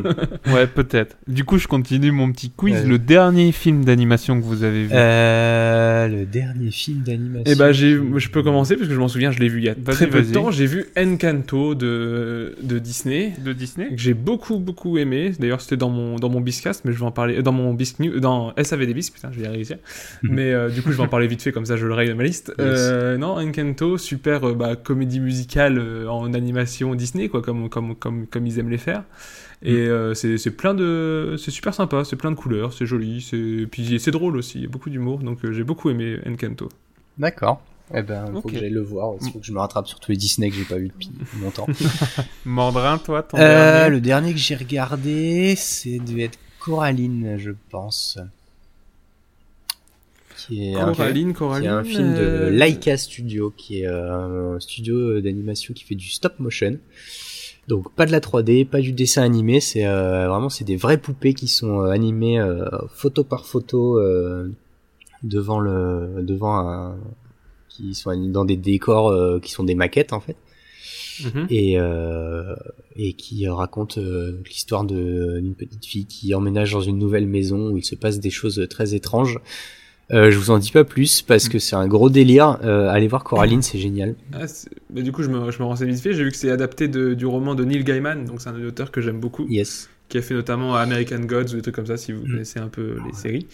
Ouais, 0.51 0.67
peut-être. 0.67 1.17
Du 1.27 1.43
coup, 1.43 1.57
je 1.57 1.67
continue 1.67 2.11
mon 2.11 2.31
petit 2.31 2.49
quiz. 2.49 2.75
Ouais. 2.75 2.85
Le 2.85 2.99
dernier 2.99 3.51
film 3.51 3.85
d'animation 3.85 4.39
que 4.39 4.45
vous 4.45 4.63
avez 4.63 4.83
vu. 4.83 4.89
Euh, 4.93 6.07
le 6.07 6.25
dernier 6.25 6.71
film 6.71 7.01
d'animation. 7.01 7.51
Et 7.51 7.55
bah, 7.55 7.71
j'ai, 7.71 7.99
je 8.17 8.29
peux 8.29 8.43
commencer 8.43 8.75
parce 8.75 8.87
que 8.87 8.93
je 8.93 8.99
m'en 8.99 9.07
souviens, 9.07 9.31
je 9.31 9.39
l'ai 9.39 9.47
vu 9.47 9.59
il 9.59 9.65
y 9.65 9.69
a 9.69 9.73
Vas-y, 9.73 9.95
très 9.95 10.07
peu 10.07 10.21
de 10.21 10.31
temps. 10.31 10.51
J'ai 10.51 10.65
vu 10.65 10.85
Encanto 10.97 11.75
de, 11.75 12.55
de 12.61 12.79
Disney. 12.79 13.33
De 13.43 13.53
Disney 13.53 13.89
que 13.89 14.01
j'ai 14.01 14.13
beaucoup 14.13 14.59
beaucoup 14.59 14.97
aimé. 14.97 15.31
D'ailleurs, 15.39 15.61
c'était 15.61 15.77
dans 15.77 15.89
mon 15.89 16.17
dans 16.17 16.29
mon 16.29 16.41
Biscast, 16.41 16.83
mais 16.85 16.91
je 16.91 16.99
vais 16.99 17.05
en 17.05 17.11
parler 17.11 17.41
dans 17.41 17.51
mon 17.51 17.73
Bisc 17.73 17.97
dans 18.19 18.53
SAV 18.61 18.85
des 18.85 18.93
putain, 18.93 19.31
je 19.31 19.39
vais 19.39 19.45
y 19.45 19.49
réussir. 19.49 19.77
mais 20.23 20.51
euh, 20.51 20.69
du 20.69 20.81
coup, 20.81 20.91
je 20.91 20.97
vais 20.97 21.03
en 21.03 21.07
parler 21.07 21.27
vite 21.27 21.41
fait 21.41 21.51
comme 21.51 21.65
ça, 21.65 21.77
je 21.77 21.87
le 21.87 21.93
raye 21.93 22.09
de 22.09 22.13
ma 22.13 22.23
liste. 22.23 22.53
Euh, 22.59 23.17
non, 23.17 23.37
Encanto, 23.39 23.97
super 23.97 24.55
bah, 24.55 24.75
comédie 24.75 25.19
musicale 25.19 25.81
en 26.07 26.33
animation 26.33 26.95
Disney, 26.95 27.29
quoi, 27.29 27.41
comme 27.41 27.60
comme 27.69 27.95
comme 27.95 28.27
comme 28.27 28.45
ils 28.47 28.59
aiment 28.59 28.69
les 28.69 28.77
faire. 28.77 29.03
Et 29.63 29.73
euh, 29.75 30.13
c'est 30.13 30.37
c'est 30.37 30.51
plein 30.51 30.73
de 30.73 31.35
c'est 31.37 31.51
super 31.51 31.73
sympa, 31.73 32.03
c'est 32.03 32.15
plein 32.15 32.31
de 32.31 32.35
couleurs, 32.35 32.73
c'est 32.73 32.85
joli, 32.85 33.21
c'est 33.21 33.67
puis 33.69 33.99
c'est 33.99 34.11
drôle 34.11 34.35
aussi, 34.37 34.57
il 34.59 34.61
y 34.63 34.65
a 34.65 34.69
beaucoup 34.69 34.89
d'humour, 34.89 35.19
donc 35.19 35.43
euh, 35.45 35.51
j'ai 35.53 35.63
beaucoup 35.63 35.89
aimé 35.89 36.17
Encanto. 36.27 36.69
D'accord. 37.17 37.61
Eh 37.93 38.03
ben, 38.03 38.25
faut 38.31 38.37
Ok. 38.37 38.51
que 38.53 38.57
j'aille 38.57 38.69
le 38.69 38.81
voir. 38.81 39.15
Il 39.21 39.31
faut 39.31 39.39
que 39.39 39.45
je 39.45 39.51
me 39.51 39.59
rattrape 39.59 39.85
sur 39.85 39.99
tous 39.99 40.11
les 40.11 40.17
Disney 40.17 40.49
que 40.49 40.55
j'ai 40.55 40.63
pas 40.63 40.77
vu 40.77 40.87
depuis 40.87 41.09
longtemps. 41.41 41.67
Mandrin, 42.45 42.97
toi, 42.97 43.21
ton 43.21 43.37
Euh, 43.37 43.41
dernier 43.81 43.89
le 43.89 44.01
dernier 44.01 44.31
que 44.31 44.39
j'ai 44.39 44.55
regardé, 44.55 45.55
c'est 45.57 45.99
devait 45.99 46.23
être 46.23 46.39
Coraline, 46.61 47.35
je 47.37 47.51
pense. 47.69 48.17
Qui 50.37 50.69
est 50.71 50.75
un, 50.75 50.93
Coraline, 50.93 51.27
qui 51.27 51.31
est 51.31 51.37
Coraline. 51.37 51.69
un 51.69 51.83
film 51.83 52.13
de 52.13 52.19
euh, 52.19 52.49
Laika 52.49 52.97
Studio, 52.97 53.53
qui 53.55 53.81
est 53.81 53.87
euh, 53.87 54.55
un 54.55 54.59
studio 54.59 55.21
d'animation 55.21 55.73
qui 55.73 55.83
fait 55.83 55.95
du 55.95 56.07
stop 56.09 56.39
motion. 56.39 56.77
Donc 57.71 57.89
pas 57.93 58.05
de 58.05 58.11
la 58.11 58.19
3D, 58.19 58.65
pas 58.65 58.81
du 58.81 58.91
dessin 58.91 59.23
animé, 59.23 59.61
c'est 59.61 59.87
euh, 59.87 60.27
vraiment 60.27 60.49
c'est 60.49 60.65
des 60.65 60.75
vraies 60.75 60.97
poupées 60.97 61.33
qui 61.33 61.47
sont 61.47 61.79
euh, 61.79 61.91
animées 61.91 62.37
euh, 62.37 62.65
photo 62.89 63.23
par 63.23 63.45
photo 63.45 63.97
euh, 63.97 64.51
devant 65.23 65.61
le 65.61 66.21
devant 66.21 66.57
un 66.57 66.97
qui 67.69 67.95
sont 67.95 68.13
dans 68.27 68.43
des 68.43 68.57
décors 68.57 69.07
euh, 69.07 69.39
qui 69.39 69.53
sont 69.53 69.63
des 69.63 69.75
maquettes 69.75 70.11
en 70.11 70.19
fait 70.19 70.35
mhm. 71.23 71.47
et 71.49 71.79
euh, 71.79 72.57
et 72.97 73.13
qui 73.13 73.47
raconte 73.47 73.99
euh, 73.99 74.41
l'histoire 74.45 74.83
d'une 74.83 75.55
petite 75.55 75.85
fille 75.85 76.05
qui 76.07 76.35
emménage 76.35 76.73
dans 76.73 76.81
une 76.81 76.97
nouvelle 76.97 77.25
maison 77.25 77.69
où 77.69 77.77
il 77.77 77.85
se 77.85 77.95
passe 77.95 78.19
des 78.19 78.31
choses 78.31 78.67
très 78.69 78.95
étranges. 78.95 79.39
Euh, 80.13 80.29
je 80.31 80.37
vous 80.37 80.51
en 80.51 80.57
dis 80.57 80.71
pas 80.71 80.83
plus 80.83 81.21
parce 81.21 81.47
que 81.47 81.57
c'est 81.59 81.75
un 81.75 81.87
gros 81.87 82.09
délire. 82.09 82.59
Euh, 82.63 82.89
allez 82.89 83.07
voir 83.07 83.23
Coraline, 83.23 83.61
c'est 83.61 83.77
génial. 83.79 84.15
Ah, 84.33 84.45
mais 84.93 85.03
du 85.03 85.11
coup, 85.11 85.23
je 85.23 85.29
me, 85.29 85.51
je 85.51 85.59
me 85.59 85.63
renseigne 85.63 85.89
vite 85.91 86.01
fait. 86.01 86.13
J'ai 86.13 86.23
vu 86.23 86.31
que 86.31 86.37
c'est 86.37 86.51
adapté 86.51 86.87
de- 86.87 87.13
du 87.13 87.25
roman 87.25 87.55
de 87.55 87.63
Neil 87.63 87.83
Gaiman, 87.83 88.25
donc 88.25 88.41
c'est 88.41 88.49
un 88.49 88.63
auteur 88.65 88.91
que 88.91 88.99
j'aime 89.01 89.19
beaucoup, 89.21 89.45
Yes. 89.47 89.89
qui 90.09 90.17
a 90.17 90.21
fait 90.21 90.33
notamment 90.33 90.75
American 90.75 91.19
Gods 91.21 91.53
ou 91.53 91.55
des 91.55 91.61
trucs 91.61 91.75
comme 91.75 91.85
ça, 91.87 91.95
si 91.97 92.11
vous 92.11 92.25
Mm. 92.25 92.31
connaissez 92.31 92.59
un 92.59 92.67
peu 92.67 92.97
les 93.07 93.13
séries. 93.13 93.47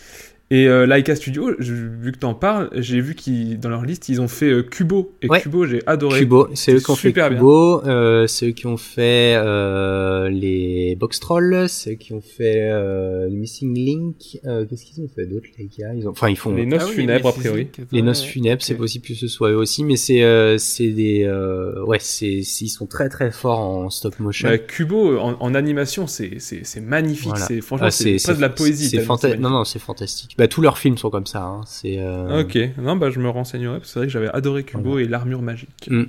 Et 0.50 0.66
euh, 0.70 0.86
Laika 0.86 1.14
Studio, 1.14 1.52
je- 1.60 1.74
vu 1.74 2.14
que 2.14 2.20
t'en 2.20 2.34
parles, 2.34 2.70
j'ai 2.78 3.02
vu 3.02 3.16
qu'ils 3.16 3.60
dans 3.60 3.68
leur 3.68 3.84
liste, 3.84 4.08
ils 4.08 4.22
ont 4.22 4.30
fait 4.30 4.50
euh, 4.50 4.64
Kubo. 4.64 5.12
Et 5.22 5.28
Ouais. 5.28 5.42
Kubo, 5.42 5.66
j'ai 5.66 5.82
adoré. 5.86 6.22
Kubo, 6.22 6.48
c'est 6.54 6.74
eux 6.74 6.80
qui 6.80 6.90
ont 6.90 6.96
fait 6.96 7.10
super 7.10 7.30
bien. 7.30 7.40
Kubo, 7.40 7.86
euh, 7.86 8.28
c'est 8.28 8.48
eux 8.48 8.52
qui 8.52 8.66
ont 8.66 8.78
fait 8.78 9.36
euh, 9.36 10.30
les 10.30 10.96
Box 10.96 11.20
Trolls, 11.20 11.68
c'est 11.68 11.92
eux 11.92 11.96
qui 11.96 12.14
ont 12.14 12.22
fait 12.22 12.70
euh, 12.72 13.30
Missing 13.30 13.76
Link. 13.78 14.40
Euh, 14.46 14.66
Qu'est-ce 14.66 14.86
qu'ils 14.86 15.04
ont 15.04 15.10
fait 15.14 15.26
d'autre 15.26 15.48
gars 15.78 15.94
Ils 15.94 16.08
ont, 16.08 16.12
enfin 16.12 16.30
ils 16.30 16.38
font 16.38 16.56
Les 16.56 16.66
noces 16.66 16.84
Ah 16.86 16.88
oui, 16.92 16.96
funèbres, 16.96 17.28
a 17.28 17.34
priori. 17.34 17.68
les 17.92 18.00
ouais. 18.00 18.06
noces 18.06 18.24
funèbres, 18.24 18.62
c'est 18.62 18.76
possible 18.76 19.06
que 19.06 19.16
ce 19.16 19.28
soit 19.28 19.52
eux 19.52 19.58
aussi, 19.58 19.84
mais 19.84 19.98
c'est 19.98 20.24
euh, 20.24 20.58
c'est 20.58 20.92
des 20.92 21.24
euh, 21.26 21.84
ouais 21.84 21.98
c'est 22.00 22.42
c'est- 22.44 22.64
ils 22.64 22.70
sont 22.70 22.86
très 22.86 23.10
très 23.10 23.32
forts 23.32 23.60
en 23.60 23.90
stop 23.90 24.18
motion. 24.20 24.48
Bah, 24.48 24.58
Kubo, 24.58 25.18
en, 25.18 25.36
en 25.42 25.54
animation, 25.56 26.08
c'est 26.08 26.40
c'est- 26.40 26.62
c'est 26.64 26.80
magnifique. 26.80 27.28
Voilà. 27.32 27.46
C'est 27.48 27.60
Franchement, 27.60 27.88
Ah, 27.88 27.92
c'est 27.92 28.16
presque 28.16 28.38
de 28.38 28.42
la 28.42 28.50
poésie. 28.50 28.88
C'est 28.88 29.38
non 29.40 29.50
non 29.50 29.66
c'est 29.66 29.80
fantastique. 29.80 30.36
Bah 30.38 30.48
tous 30.48 30.62
leurs 30.62 30.78
films 30.78 30.98
sont 30.98 31.10
comme 31.10 31.26
ça. 31.26 31.44
Hein. 31.44 31.62
C'est 31.66 31.98
euh. 32.00 32.42
Ok, 32.42 32.58
non, 32.78 32.96
bah 32.96 33.10
je 33.10 33.20
me 33.20 33.30
renseignerai, 33.30 33.78
parce 33.78 33.88
que 33.90 33.94
c'est 33.94 34.00
vrai 34.00 34.08
que 34.08 34.14
j'avais 34.14 34.30
adoré 34.30 34.64
Kubo 34.64 35.00
et 35.00 35.06
l'armure 35.06 35.42
magique. 35.42 35.90
Mm. 35.90 36.04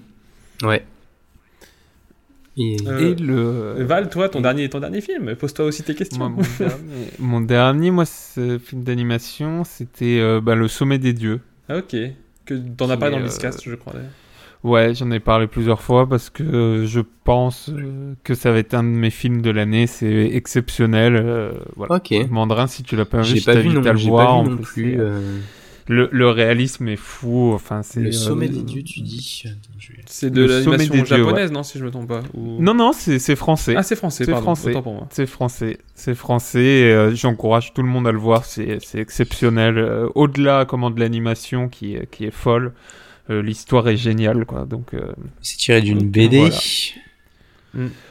ouais. 0.65 0.85
Et... 2.59 2.77
Euh, 2.87 2.99
Et 2.99 3.15
le. 3.15 3.85
Val, 3.85 4.11
toi, 4.11 4.29
ton 4.29 4.41
dernier, 4.41 4.69
ton 4.69 4.81
dernier 4.81 5.01
film, 5.01 5.35
pose-toi 5.37 5.65
aussi 5.67 5.85
tes 5.85 5.95
questions. 5.95 6.19
Moi, 6.19 6.29
mon, 6.29 6.43
dernier, 6.59 7.07
mon 7.21 7.41
dernier, 7.41 7.91
moi, 7.91 8.05
ce 8.05 8.59
film 8.59 8.83
d'animation, 8.83 9.63
c'était 9.65 10.19
euh, 10.19 10.41
bah, 10.41 10.57
Le 10.57 10.67
Sommet 10.67 10.99
des 10.99 11.13
Dieux. 11.13 11.41
Ah, 11.69 11.79
ok. 11.79 11.97
Que 12.45 12.55
t'en 12.55 12.91
as 12.91 12.97
pas 12.97 13.11
dans 13.11 13.19
le 13.19 13.27
euh, 13.27 13.51
je 13.63 13.75
crois. 13.77 13.93
d'ailleurs. 13.93 14.11
Ouais, 14.65 14.93
j'en 14.95 15.11
ai 15.13 15.21
parlé 15.21 15.47
plusieurs 15.47 15.81
fois 15.83 16.09
parce 16.09 16.31
que 16.31 16.43
euh, 16.43 16.87
je 16.87 17.01
pense 17.25 17.71
euh, 17.71 18.15
que 18.25 18.35
ça 18.35 18.51
va 18.51 18.59
être 18.59 18.75
un 18.75 18.83
de 18.83 18.89
mes 18.89 19.11
films 19.11 19.41
de 19.41 19.51
l'année. 19.51 19.87
C'est 19.87 20.31
exceptionnel. 20.35 21.15
euh, 21.17 21.53
voilà. 21.77 21.97
Ok. 21.97 22.13
Mandrin, 22.29 22.67
si 22.67 22.83
tu 22.83 22.97
l'as 22.97 23.05
pas 23.05 23.19
vu, 23.19 23.25
J'ai 23.25 23.39
je 23.41 23.45
pas 23.47 23.55
vu 23.55 23.63
t'invite 23.73 23.75
non, 23.85 23.87
à 23.91 23.93
le 23.93 23.99
voir. 24.01 24.35
en 24.37 24.45
plus, 24.45 24.57
plus. 24.57 24.93
c'est- 24.95 24.99
euh, 24.99 25.39
Le, 25.91 26.09
le 26.13 26.29
réalisme 26.29 26.87
est 26.89 26.97
fou. 26.97 27.53
Enfin, 27.55 27.83
c'est 27.83 28.01
Le 28.01 28.09
euh, 28.09 28.13
sommet 28.13 28.49
des 28.49 28.63
dieux, 28.63 28.83
tu 28.83 29.01
dis. 29.01 29.45
Vais- 29.47 29.53
C'est 30.07 30.29
de 30.31 30.43
Le 30.43 30.63
sommet 30.63 30.77
l'animation 30.79 31.05
japonaise, 31.17 31.51
non, 31.53 31.63
si 31.63 31.79
je 31.79 31.85
me 31.85 31.91
trompe 31.91 32.09
pas 32.09 32.21
ou- 32.35 32.61
Non, 32.61 32.75
non, 32.75 32.93
c'est 32.93 33.37
français. 33.37 33.75
Ah, 33.77 33.83
c'est 33.83 33.97
français, 33.97 34.25
C'est 34.27 34.33
français. 34.35 34.71
Autant 34.71 34.83
pour 34.83 34.93
moi. 34.95 35.07
C'est 35.11 35.25
français, 35.27 35.79
c'est 35.95 36.15
français. 36.15 36.93
euh, 36.93 37.15
J'encourage 37.15 37.73
tout 37.73 37.83
le 37.83 37.89
monde 37.89 38.07
à 38.09 38.13
le 38.13 38.19
voir. 38.19 38.45
C'est 38.45 38.79
exceptionnel. 38.95 39.79
Euh, 39.79 40.09
Au-delà, 40.15 40.65
comment 40.67 40.91
de 40.91 40.99
l'animation 41.01 41.69
qui 41.69 41.95
est 41.95 42.11
qui 42.11 42.25
est 42.27 42.31
folle, 42.33 42.67
euh, 42.67 42.71
l'histoire 43.29 43.89
est 43.89 43.97
géniale, 43.97 44.45
quoi. 44.47 44.65
Donc 44.65 44.95
euh, 44.95 45.13
C'est 45.43 45.57
tiré 45.57 45.81
d'une 45.83 46.09
BD. 46.09 46.39
Voilà. 46.39 46.57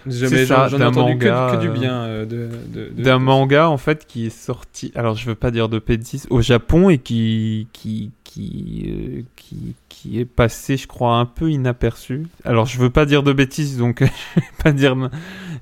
Jamais 0.06 0.45
j'en 0.45 0.68
ai 0.68 0.77
d'un 0.77 0.88
entendu 0.89 1.18
que, 1.18 1.27
manga, 1.27 1.52
que 1.56 1.61
du 1.61 1.68
euh, 1.69 1.73
bien 1.73 2.02
euh, 2.03 2.26
de, 2.26 3.02
d'un 3.02 3.18
manga 3.19 3.69
en 3.69 3.77
fait 3.77 4.06
qui 4.06 4.27
est 4.27 4.38
sorti. 4.38 4.91
Alors 4.95 5.15
je 5.15 5.26
veux 5.26 5.35
pas 5.35 5.52
dire 5.52 5.68
de 5.68 5.80
bêtises 5.80 6.27
au 6.30 6.41
Japon 6.41 6.89
et 6.89 6.99
qui 6.99 7.68
qui 7.73 8.11
qui 8.23 8.85
euh, 8.88 9.22
qui 9.35 9.76
qui 9.89 10.19
est 10.19 10.26
passé, 10.26 10.77
je 10.77 10.85
crois, 10.88 11.15
un 11.15 11.26
peu 11.26 11.49
inaperçu. 11.49 12.27
Alors 12.45 12.68
je 12.68 12.77
veux 12.77 12.91
pas 12.91 13.06
dire 13.06 13.23
de 13.23 13.34
bêtises, 13.34 13.77
donc 13.77 14.03
je 14.35 14.39
vais 14.39 14.48
pas 14.64 14.72
dire, 14.72 14.95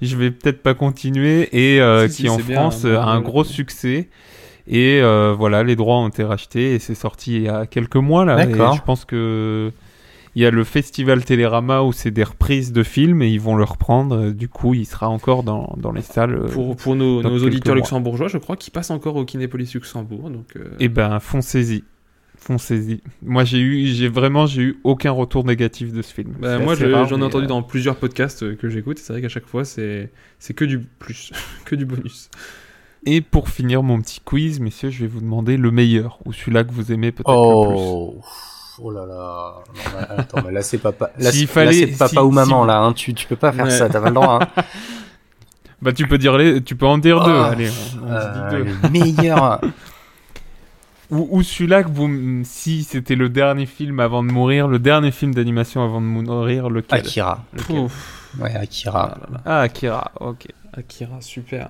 je 0.01 0.17
vais 0.17 0.29
peut-être 0.29 0.61
pas 0.61 0.73
continuer 0.73 1.47
et 1.53 1.81
euh, 1.81 2.09
Si, 2.09 2.15
si, 2.15 2.21
qui 2.23 2.29
en 2.29 2.37
bien, 2.37 2.59
France 2.59 2.83
a 2.83 3.05
un 3.05 3.21
gros 3.21 3.45
succès. 3.45 4.09
Et 4.67 4.99
euh, 5.01 5.33
voilà, 5.37 5.63
les 5.63 5.75
droits 5.75 5.97
ont 5.99 6.07
été 6.07 6.23
rachetés 6.23 6.73
et 6.73 6.79
c'est 6.79 6.95
sorti 6.95 7.35
il 7.35 7.41
y 7.43 7.49
a 7.49 7.65
quelques 7.67 7.95
mois 7.97 8.25
là. 8.25 8.43
Et 8.43 8.47
D'accord. 8.47 8.75
je 8.75 8.81
pense 8.81 9.05
que 9.05 9.71
il 10.37 10.41
y 10.41 10.45
a 10.45 10.51
le 10.51 10.63
festival 10.65 11.23
Télérama 11.23 11.81
où 11.83 11.93
c'est 11.93 12.11
des 12.11 12.23
reprises 12.23 12.73
de 12.73 12.83
films 12.83 13.21
et 13.21 13.29
ils 13.29 13.39
vont 13.39 13.55
le 13.55 13.63
reprendre. 13.63 14.31
Du 14.31 14.49
coup, 14.49 14.73
il 14.73 14.85
sera 14.85 15.07
encore 15.07 15.43
dans, 15.43 15.73
dans 15.77 15.93
les 15.93 16.01
salles. 16.01 16.35
euh, 16.35 16.47
Pour, 16.49 16.75
pour 16.75 16.95
nos, 16.95 17.21
auditeurs 17.23 17.73
mois. 17.75 17.81
luxembourgeois, 17.81 18.27
je 18.27 18.37
crois 18.37 18.57
qu'ils 18.57 18.73
passent 18.73 18.89
encore 18.91 19.15
au 19.15 19.23
Kinépolis 19.23 19.71
Luxembourg. 19.73 20.29
Donc, 20.29 20.57
euh, 20.57 20.71
Eh 20.79 20.89
ben, 20.89 21.19
foncez-y. 21.21 21.83
Foncez-y. 22.37 23.01
Moi, 23.23 23.43
j'ai 23.45 23.59
eu, 23.59 23.87
j'ai 23.87 24.09
vraiment, 24.09 24.45
j'ai 24.45 24.61
eu 24.63 24.79
aucun 24.83 25.11
retour 25.11 25.45
négatif 25.45 25.93
de 25.93 26.01
ce 26.01 26.13
film. 26.13 26.33
bah, 26.39 26.59
moi, 26.59 26.73
assez 26.73 26.85
je- 26.85 26.91
rare, 26.91 27.07
j'en 27.07 27.21
ai 27.21 27.23
entendu 27.23 27.45
euh, 27.45 27.47
dans 27.47 27.63
plusieurs 27.63 27.95
podcasts 27.95 28.57
que 28.57 28.67
j'écoute. 28.69 28.99
et 28.99 29.01
C'est 29.01 29.13
vrai 29.13 29.21
qu'à 29.21 29.29
chaque 29.29 29.47
fois, 29.47 29.63
c'est 29.63 30.11
c'est 30.39 30.53
que 30.53 30.65
du 30.65 30.79
plus, 30.79 31.31
que 31.65 31.75
du 31.75 31.85
bonus. 31.85 32.29
Et 33.05 33.21
pour 33.21 33.49
finir 33.49 33.83
mon 33.83 34.01
petit 34.01 34.19
quiz, 34.23 34.59
messieurs, 34.59 34.89
je 34.89 35.01
vais 35.01 35.07
vous 35.07 35.19
demander 35.19 35.57
le 35.57 35.69
meilleur 35.71 36.17
ou 36.25 36.33
celui-là 36.33 36.63
que 36.63 36.71
vous 36.71 36.91
aimez 36.91 37.11
peut-être 37.11 37.29
le 37.29 37.35
Oh. 37.37 38.15
Oh 38.81 38.91
là 38.91 39.05
là. 39.05 39.53
Non, 39.75 40.17
attends, 40.17 40.41
mais 40.45 40.51
là 40.51 40.61
c'est 40.61 40.79
papa. 40.79 41.11
Là, 41.17 41.31
fallait- 41.47 41.81
là, 41.81 41.87
c'est 41.91 41.97
papa 41.97 42.09
si- 42.09 42.17
ou 42.19 42.31
maman 42.31 42.63
si- 42.63 42.67
là. 42.67 42.79
Hein. 42.79 42.93
Tu 42.93 43.13
tu 43.13 43.25
peux 43.27 43.35
pas 43.37 43.51
faire 43.53 43.65
Ouais. 43.65 43.71
ça. 43.71 43.87
T'as 43.89 44.01
pas 44.01 44.09
le 44.09 44.15
droit. 44.15 44.39
Hein. 44.41 44.47
plus. 44.53 44.63
Bah, 45.81 45.91
tu 45.93 46.07
peux 46.07 46.17
dire 46.17 46.35
les, 46.37 46.61
tu 46.63 46.75
peux 46.75 46.85
en 46.87 46.97
dire 46.97 47.19
Oh. 47.21 47.25
deux. 47.25 47.35
Allez, 47.41 47.69
on, 47.69 48.05
on 48.07 48.19
se 48.21 48.25
dit 48.33 48.39
Euh, 48.39 48.49
deux. 48.51 48.63
le 48.63 48.89
meilleur. 48.89 49.61
Ou, 51.11 51.27
ou 51.29 51.43
celui-là 51.43 51.83
que 51.83 51.89
vous, 51.89 52.41
si 52.43 52.83
c'était 52.83 53.13
le 53.15 53.29
dernier 53.29 53.67
film 53.67 53.99
avant 53.99 54.23
de 54.23 54.31
mourir, 54.31 54.67
le 54.67 54.79
dernier 54.79 55.11
film 55.11 55.35
d'animation 55.35 55.83
avant 55.83 56.01
de 56.01 56.05
mourir, 56.07 56.67
lequel? 56.69 56.99
Akira. 56.99 57.43
Lequel? 57.53 57.79
Ouf. 57.81 58.24
Ouais, 58.39 58.55
Akira. 58.55 59.17
Ah, 59.45 59.61
Akira. 59.61 60.11
Ok. 60.19 60.47
Akira, 60.77 61.21
super. 61.21 61.69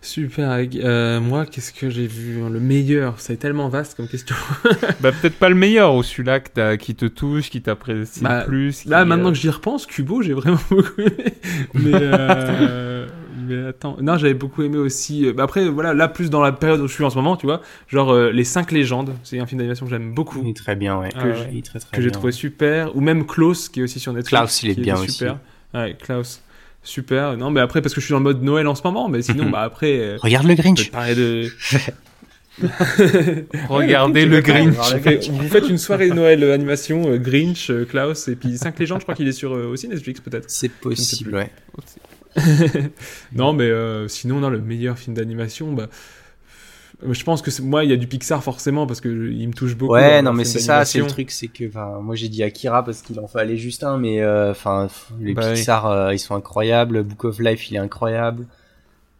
Super. 0.00 0.48
Euh, 0.76 1.20
moi, 1.20 1.44
qu'est-ce 1.44 1.70
que 1.70 1.90
j'ai 1.90 2.06
vu 2.06 2.42
hein, 2.42 2.48
Le 2.50 2.60
meilleur, 2.60 3.14
c'est 3.18 3.36
tellement 3.36 3.68
vaste 3.68 3.94
comme 3.94 4.08
question. 4.08 4.34
bah 5.00 5.12
peut-être 5.12 5.38
pas 5.38 5.50
le 5.50 5.54
meilleur 5.54 5.94
ou 5.94 6.02
celui-là 6.02 6.40
que 6.40 6.48
t'as- 6.54 6.76
qui 6.78 6.94
te 6.94 7.04
touche, 7.04 7.50
qui 7.50 7.60
t'apprécie 7.60 8.22
Bah, 8.22 8.40
le 8.40 8.46
plus. 8.46 8.86
Là, 8.86 9.04
maintenant 9.04 9.28
euh, 9.28 9.32
que 9.32 9.36
j'y 9.36 9.50
repense, 9.50 9.84
Kubo, 9.84 10.22
j'ai 10.22 10.32
vraiment 10.32 10.58
beaucoup 10.70 10.98
aimé. 11.02 11.34
Mais, 11.74 11.90
euh, 11.94 13.06
mais 13.46 13.66
attends, 13.66 13.98
non, 14.00 14.16
j'avais 14.16 14.32
beaucoup 14.32 14.62
aimé 14.62 14.78
aussi. 14.78 15.30
bah 15.32 15.42
après, 15.42 15.68
voilà, 15.68 15.92
là, 15.92 16.08
plus 16.08 16.30
dans 16.30 16.40
la 16.40 16.52
période 16.52 16.80
où 16.80 16.88
je 16.88 16.94
suis 16.94 17.04
en 17.04 17.10
ce 17.10 17.16
moment, 17.16 17.36
tu 17.36 17.44
vois, 17.44 17.60
genre 17.88 18.10
euh, 18.14 18.30
Les 18.32 18.44
5 18.44 18.72
légendes, 18.72 19.12
c'est 19.24 19.38
un 19.40 19.44
film 19.46 19.58
d'animation 19.58 19.84
que 19.84 19.90
j'aime 19.90 20.14
beaucoup, 20.14 20.40
Il 20.42 20.50
est 20.50 20.56
très 20.56 20.74
bien, 20.74 20.98
ouais. 20.98 21.10
Ah 21.14 21.22
Que 21.22 21.28
ouais. 21.28 21.34
j'ai- 21.36 21.48
il 21.52 21.58
est 21.58 21.62
très 21.66 21.80
très 21.80 21.94
que 21.94 22.00
j'ai 22.00 22.08
bien. 22.08 22.18
trouvé 22.18 22.32
super. 22.32 22.96
Ou 22.96 23.02
même 23.02 23.26
Klaus, 23.26 23.68
qui 23.68 23.80
est 23.80 23.82
aussi 23.82 24.00
sur 24.00 24.14
Netflix. 24.14 24.30
Klaus, 24.30 24.62
il 24.62 24.70
est 24.70 24.80
bien 24.80 24.96
super. 24.96 25.36
Ouais, 25.74 25.96
Klaus, 26.00 26.40
super. 26.82 27.36
Non, 27.36 27.50
mais 27.50 27.60
après, 27.60 27.82
parce 27.82 27.94
que 27.94 28.00
je 28.00 28.06
suis 28.06 28.12
dans 28.12 28.18
le 28.18 28.24
mode 28.24 28.42
Noël 28.42 28.66
en 28.66 28.74
ce 28.74 28.82
moment, 28.84 29.08
mais 29.08 29.22
sinon, 29.22 29.50
bah 29.50 29.62
après. 29.62 29.98
euh, 29.98 30.16
Regarde 30.22 30.46
le 30.46 30.54
Grinch. 30.54 30.90
de. 30.90 31.48
Regardez 33.68 34.26
le 34.26 34.40
Grinch. 34.40 34.74
On 34.78 34.98
fait- 34.98 35.28
vous 35.30 35.48
faites 35.48 35.68
une 35.68 35.78
soirée 35.78 36.08
de 36.08 36.14
Noël 36.14 36.42
euh, 36.42 36.54
animation, 36.54 37.02
euh, 37.08 37.18
Grinch, 37.18 37.70
euh, 37.70 37.84
Klaus, 37.84 38.28
et 38.28 38.36
puis 38.36 38.56
5 38.58 38.78
légendes, 38.78 38.98
je 39.00 39.04
crois 39.04 39.14
qu'il 39.14 39.28
est 39.28 39.32
sur 39.32 39.54
euh, 39.54 39.66
aussi 39.68 39.88
Netflix 39.88 40.20
peut-être. 40.20 40.50
C'est 40.50 40.70
possible, 40.70 41.34
ouais. 41.36 41.50
non, 43.34 43.52
mais 43.52 43.64
euh, 43.70 44.08
sinon, 44.08 44.40
non, 44.40 44.50
le 44.50 44.60
meilleur 44.60 44.98
film 44.98 45.14
d'animation, 45.16 45.72
bah. 45.72 45.88
Je 47.06 47.22
pense 47.24 47.42
que 47.42 47.50
c'est- 47.52 47.62
moi, 47.62 47.84
il 47.84 47.90
y 47.90 47.92
a 47.92 47.96
du 47.96 48.06
Pixar 48.08 48.42
forcément 48.42 48.86
parce 48.86 49.00
que 49.00 49.08
je- 49.14 49.30
il 49.32 49.46
me 49.46 49.52
touche 49.52 49.76
beaucoup. 49.76 49.92
Ouais, 49.94 50.20
non, 50.20 50.32
mais 50.32 50.44
c'est 50.44 50.58
ça, 50.58 50.84
c'est 50.84 50.98
le 50.98 51.06
truc, 51.06 51.30
c'est 51.30 51.46
que, 51.48 51.68
enfin, 51.68 52.00
moi 52.02 52.16
j'ai 52.16 52.28
dit 52.28 52.42
Akira 52.42 52.84
parce 52.84 53.02
qu'il 53.02 53.20
en 53.20 53.28
fallait 53.28 53.56
juste 53.56 53.84
un, 53.84 53.98
mais 53.98 54.20
euh, 54.20 54.50
enfin, 54.50 54.88
les 55.20 55.32
Bah 55.34 55.42
oui. 55.46 55.54
Pixar, 55.54 55.86
euh, 55.86 56.12
ils 56.14 56.18
sont 56.18 56.34
incroyables. 56.34 57.04
Book 57.04 57.24
of 57.24 57.38
Life, 57.38 57.70
il 57.70 57.76
est 57.76 57.80
incroyable. 57.80 58.46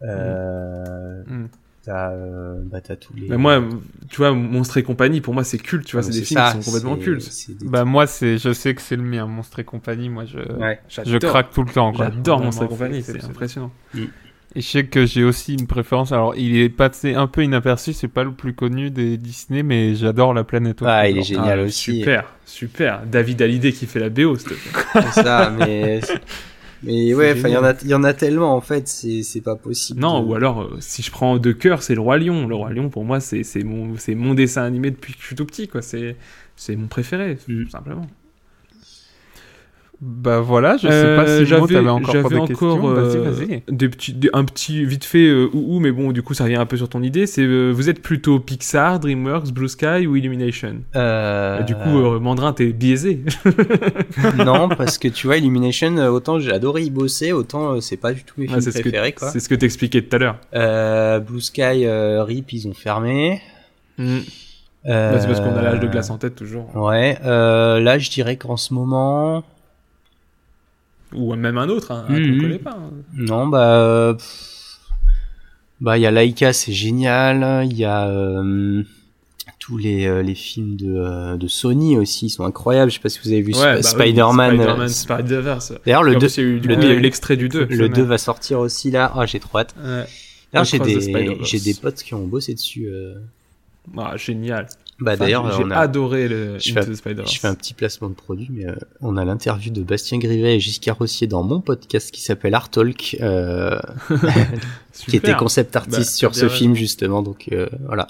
Euh, 0.03 1.23
Mm. 1.27 1.47
T'as, 1.85 2.11
euh, 2.11 2.61
bah 2.65 2.81
t'as 2.83 2.97
tous 2.97 3.15
les. 3.15 3.29
Mais 3.29 3.39
moi, 3.39 3.63
tu 4.11 4.17
vois, 4.19 4.33
Monstre 4.35 4.77
et 4.77 4.83
compagnie, 4.83 5.23
pour 5.23 5.33
moi, 5.33 5.43
c'est 5.43 5.57
culte, 5.57 5.87
tu 5.87 5.97
vois, 5.97 6.03
Non, 6.03 6.09
c'est 6.13 6.19
des 6.19 6.25
films 6.27 6.39
ça, 6.41 6.53
qui 6.53 6.63
sont 6.63 6.71
complètement 6.71 6.97
cultes. 6.97 7.31
Bah 7.63 7.85
moi 7.87 8.07
c'est, 8.07 8.37
je 8.37 8.53
sais 8.53 8.75
que 8.75 8.83
c'est 8.83 8.97
le 8.97 9.03
mien, 9.03 9.27
Monstre 9.27 9.61
et 9.61 9.65
compagnie. 9.65 10.11
Moi 10.11 10.25
je, 10.27 10.39
Ouais. 10.39 10.81
je 10.89 11.17
craque 11.17 11.51
tout 11.51 11.63
le 11.63 11.71
temps. 11.73 11.95
J'adore 11.95 12.43
Monstre 12.43 12.65
et 12.65 12.69
compagnie, 12.69 13.03
c'est 13.03 13.25
impressionnant. 13.25 13.71
Et 14.55 14.61
je 14.63 14.67
sais 14.67 14.87
que 14.87 15.05
j'ai 15.07 15.25
aussi 15.25 15.55
une 15.55 15.67
préférence. 15.67 16.11
Alors 16.13 16.35
il 16.37 16.57
est 16.57 16.71
passé 16.71 17.15
un 17.15 17.27
peu 17.27 17.45
inaperçu, 17.45 17.93
c'est 17.93 18.09
pas 18.09 18.25
le 18.25 18.33
plus 18.33 18.55
connu 18.55 18.91
des 18.91 19.17
Disney, 19.19 19.63
mais 19.63 19.95
j'adore 19.95 20.33
La 20.35 20.43
Planète. 20.45 20.81
aux 20.83 20.87
Ah, 20.87 21.09
il 21.09 21.19
est 21.19 21.23
génial 21.23 21.61
Ah, 21.61 21.65
aussi. 21.65 21.99
Super, 22.01 22.25
super. 22.47 23.03
David 23.07 23.43
Hallyday 23.43 23.73
qui 23.73 23.87
fait 23.87 24.01
la 24.01 24.09
BO, 24.09 24.37
s'il 24.37 24.49
te 24.49 24.55
plaît. 24.55 25.03
C'est 25.13 25.23
ça, 25.23 25.53
mais. 25.59 26.01
Mais 26.85 27.13
ouais, 27.13 27.33
enfin, 27.37 27.49
il 27.49 27.55
y 27.55 27.57
en 27.57 27.65
a, 27.65 27.75
il 27.83 27.89
y 27.89 27.95
en 27.95 28.05
a 28.05 28.15
tellement 28.15 28.55
en 28.55 28.61
fait, 28.61 28.87
c'est, 28.87 29.25
c'est 29.25 29.41
pas 29.41 29.57
possible. 29.57 29.99
Non, 29.99 30.21
de- 30.23 30.27
ou 30.29 30.35
alors, 30.37 30.63
euh, 30.63 30.77
si 30.79 31.03
je 31.03 31.11
prends 31.11 31.37
de 31.37 31.51
cœur, 31.51 31.83
c'est 31.83 31.97
Le 31.97 32.01
Roi 32.01 32.19
Lion. 32.19 32.47
Le 32.47 32.55
Roi 32.55 32.71
Lion, 32.73 32.89
pour 32.89 33.05
moi, 33.05 33.19
c'est 33.19 33.43
c'est 33.43 33.65
mon, 33.65 33.97
c'est 33.97 34.15
mon 34.15 34.33
dessin 34.35 34.63
animé 34.63 34.93
depuis 34.93 35.13
que 35.15 35.19
je 35.21 35.27
suis 35.27 35.35
tout 35.35 35.45
petit, 35.45 35.67
quoi. 35.67 35.83
C'est 35.83 36.15
c'est 36.55 36.77
mon 36.77 36.87
préféré, 36.87 37.37
Mm. 37.49 37.65
tout 37.65 37.71
simplement. 37.71 38.07
Bah 40.01 40.39
voilà, 40.39 40.77
je 40.77 40.83
sais 40.87 40.93
Euh, 40.93 41.17
pas 41.17 41.27
si 41.27 41.45
j'avais 41.47 41.89
encore 41.89 42.13
pas 42.15 42.23
j'avais 42.23 42.37
encore 42.39 42.89
euh, 42.89 43.31
vas-y. 43.33 43.63
des 43.69 43.89
petits, 43.89 44.13
des- 44.13 44.31
un 44.33 44.45
petit 44.45 44.85
vite 44.85 45.05
fait 45.05 45.27
euh, 45.27 45.49
ou 45.53 45.75
ou, 45.77 45.81
mais 45.81 45.91
bon, 45.91 46.13
du 46.13 46.23
coup, 46.23 46.35
ça 46.35 46.45
revient 46.45 46.55
un 46.55 46.67
peu 46.67 46.77
sur 46.77 46.89
ton 46.89 47.03
idée. 47.03 47.27
C'est 47.27 47.43
euh, 47.43 47.73
vous 47.73 47.89
êtes 47.91 48.01
plutôt 48.01 48.39
Pixar, 48.39 49.01
DreamWorks, 49.01 49.51
Blue 49.53 49.69
Sky 49.69 50.07
ou 50.07 50.15
Illumination? 50.15 50.77
Euh, 50.95 51.61
Et 51.61 51.65
Du 51.65 51.75
coup, 51.75 51.99
euh, 51.99 52.21
Mandrin, 52.21 52.53
t'es 52.53 52.73
biaisé. 52.73 53.25
non, 54.39 54.69
parce 54.77 54.99
que 54.99 55.09
tu 55.09 55.27
vois, 55.27 55.37
Illumination, 55.39 55.97
euh, 55.99 56.11
autant 56.11 56.39
j'ai 56.39 56.53
adoré 56.53 56.83
y 56.83 56.91
bosser, 56.91 57.33
autant 57.33 57.73
euh, 57.75 57.81
c'est 57.81 57.97
pas 57.97 58.13
du 58.13 58.23
tout 58.23 58.35
mes 58.39 58.47
films 58.47 58.61
c'est 58.61 58.71
ce 58.71 58.77
que 58.79 58.83
préférés, 58.83 59.13
quoi. 59.13 59.31
c'est 59.31 59.41
ce 59.41 59.49
que 59.49 59.55
t'expliquais 59.57 60.03
tout 60.03 60.15
à 60.15 60.19
l'heure. 60.21 60.37
Euh, 60.55 61.19
Blue 61.19 61.41
Sky, 61.41 61.87
euh, 61.87 62.23
RIP, 62.23 62.53
ils 62.53 62.69
ont 62.69 62.75
fermé. 62.75 63.41
Mm. 63.99 64.19
Bah, 64.85 65.19
c'est 65.21 65.27
parce 65.27 65.41
qu'on 65.41 65.57
a 65.57 65.61
l'âge 65.63 65.81
de 65.81 65.87
Euh, 65.87 65.91
glace 65.91 66.09
en 66.11 66.19
tête 66.19 66.35
toujours. 66.37 66.75
Ouais, 66.77 67.19
euh, 67.25 67.81
là 67.81 67.99
je 67.99 68.11
dirais 68.11 68.37
qu'en 68.37 68.57
ce 68.57 68.73
moment, 68.73 69.43
Ou 71.15 71.35
même 71.35 71.57
un 71.59 71.69
autre, 71.69 71.91
hein, 71.93 72.05
un 72.09 72.19
Mhm. 72.19 72.35
qu'on 72.37 72.43
connaît 72.43 72.59
pas. 72.59 72.77
hein. 72.79 72.91
non 73.15 73.47
bah, 73.47 73.81
euh, 73.81 74.15
bah 75.81 75.97
il 75.97 76.03
y 76.03 76.07
a 76.07 76.11
Laika, 76.11 76.53
c'est 76.53 76.73
génial. 76.73 77.67
Il 77.71 77.77
y 77.77 77.85
a 77.85 78.09
euh, 78.09 78.83
tous 79.59 79.79
les 79.79 80.07
euh, 80.07 80.23
les 80.23 80.35
films 80.35 80.77
de 80.77 80.95
euh, 80.97 81.37
de 81.37 81.47
Sony 81.49 81.97
aussi, 81.97 82.27
ils 82.27 82.31
sont 82.31 82.45
incroyables. 82.45 82.91
Je 82.91 82.97
sais 82.97 83.03
pas 83.03 83.09
si 83.09 83.21
vous 83.23 83.29
avez 83.29 83.43
vu 83.43 83.53
Ouais, 83.55 83.61
Sp- 83.61 83.83
bah 83.83 83.83
Spider-Man. 83.83 84.51
Spider-Man, 84.57 84.81
euh, 84.81 84.89
Spider-Verse. 84.89 85.73
D'ailleurs 85.87 86.03
le 86.03 86.13
Et 86.13 86.17
en 86.17 86.19
2 86.19 86.27
plus, 86.27 86.37
il 86.37 86.41
y 86.43 86.47
a 86.47 86.49
eu, 86.51 86.61
du 86.61 86.69
le 86.69 86.75
coup, 86.75 86.81
il 86.83 86.87
y 86.87 86.91
a 86.91 86.93
eu 86.93 86.97
deux- 86.97 87.03
l'extrait 87.03 87.37
du 87.37 87.49
2. 87.49 87.65
le 87.71 87.89
2 87.89 88.03
va 88.03 88.19
sortir 88.19 88.59
aussi 88.61 88.91
là. 88.91 89.13
Oh, 89.17 89.23
j'ai 89.27 89.41
trop 89.41 89.59
hâte. 89.59 89.75
Ouais. 89.83 90.05
D'ailleurs, 90.53 90.65
j'ai 90.65 90.79
des 90.79 91.39
j'ai 91.43 91.61
des 91.61 91.75
potes 91.75 92.03
qui 92.03 92.15
ont 92.15 92.27
bossé 92.27 92.55
dessus. 92.55 92.87
euh. 92.89 93.15
Ah, 93.97 94.17
génial. 94.17 94.67
Bah 95.01 95.13
Enfin, 95.15 95.25
d'ailleurs, 95.25 95.57
j'ai 95.57 95.73
a- 95.73 95.79
adoré 95.79 96.27
le 96.27 96.59
Je 96.59 96.73
Into 96.73 96.83
fais- 96.83 96.91
the 96.91 96.95
Spider-Verse. 96.97 97.33
Je 97.33 97.39
fais 97.39 97.47
un 97.47 97.55
petit 97.55 97.73
placement 97.73 98.09
de 98.09 98.15
produit, 98.15 98.49
mais 98.51 98.67
euh, 98.67 98.75
on 99.01 99.17
a 99.17 99.25
l'interview 99.25 99.71
de 99.73 99.83
Bastien 99.83 100.19
Grivet 100.19 100.57
et 100.57 100.61
Giscard 100.61 100.99
Rossier 100.99 101.29
dans 101.29 101.45
mon 101.45 101.61
podcast 101.61 102.11
qui 102.11 102.21
s'appelle 102.21 102.53
Art 102.55 102.69
Talk, 102.69 103.17
euh, 103.21 103.79
qui 105.07 105.17
était 105.17 105.35
concept 105.37 105.77
artiste 105.77 105.99
Bah, 105.99 106.05
sur 106.05 106.35
ce 106.35 106.49
film 106.49 106.75
justement. 106.75 107.23
Donc 107.23 107.47
euh, 107.53 107.69
voilà. 107.87 108.09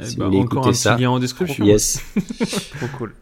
Eh 0.00 0.06
si 0.06 0.16
bah, 0.16 0.24
vous 0.24 0.30
voulez 0.30 0.42
écouter 0.44 0.68
un 0.68 0.70
petit 0.72 0.78
ça. 0.80 0.96
lien 0.96 1.10
en 1.10 1.18
description. 1.18 1.64
Yes. 1.64 2.00
Trop 2.78 2.86
cool. 2.98 3.14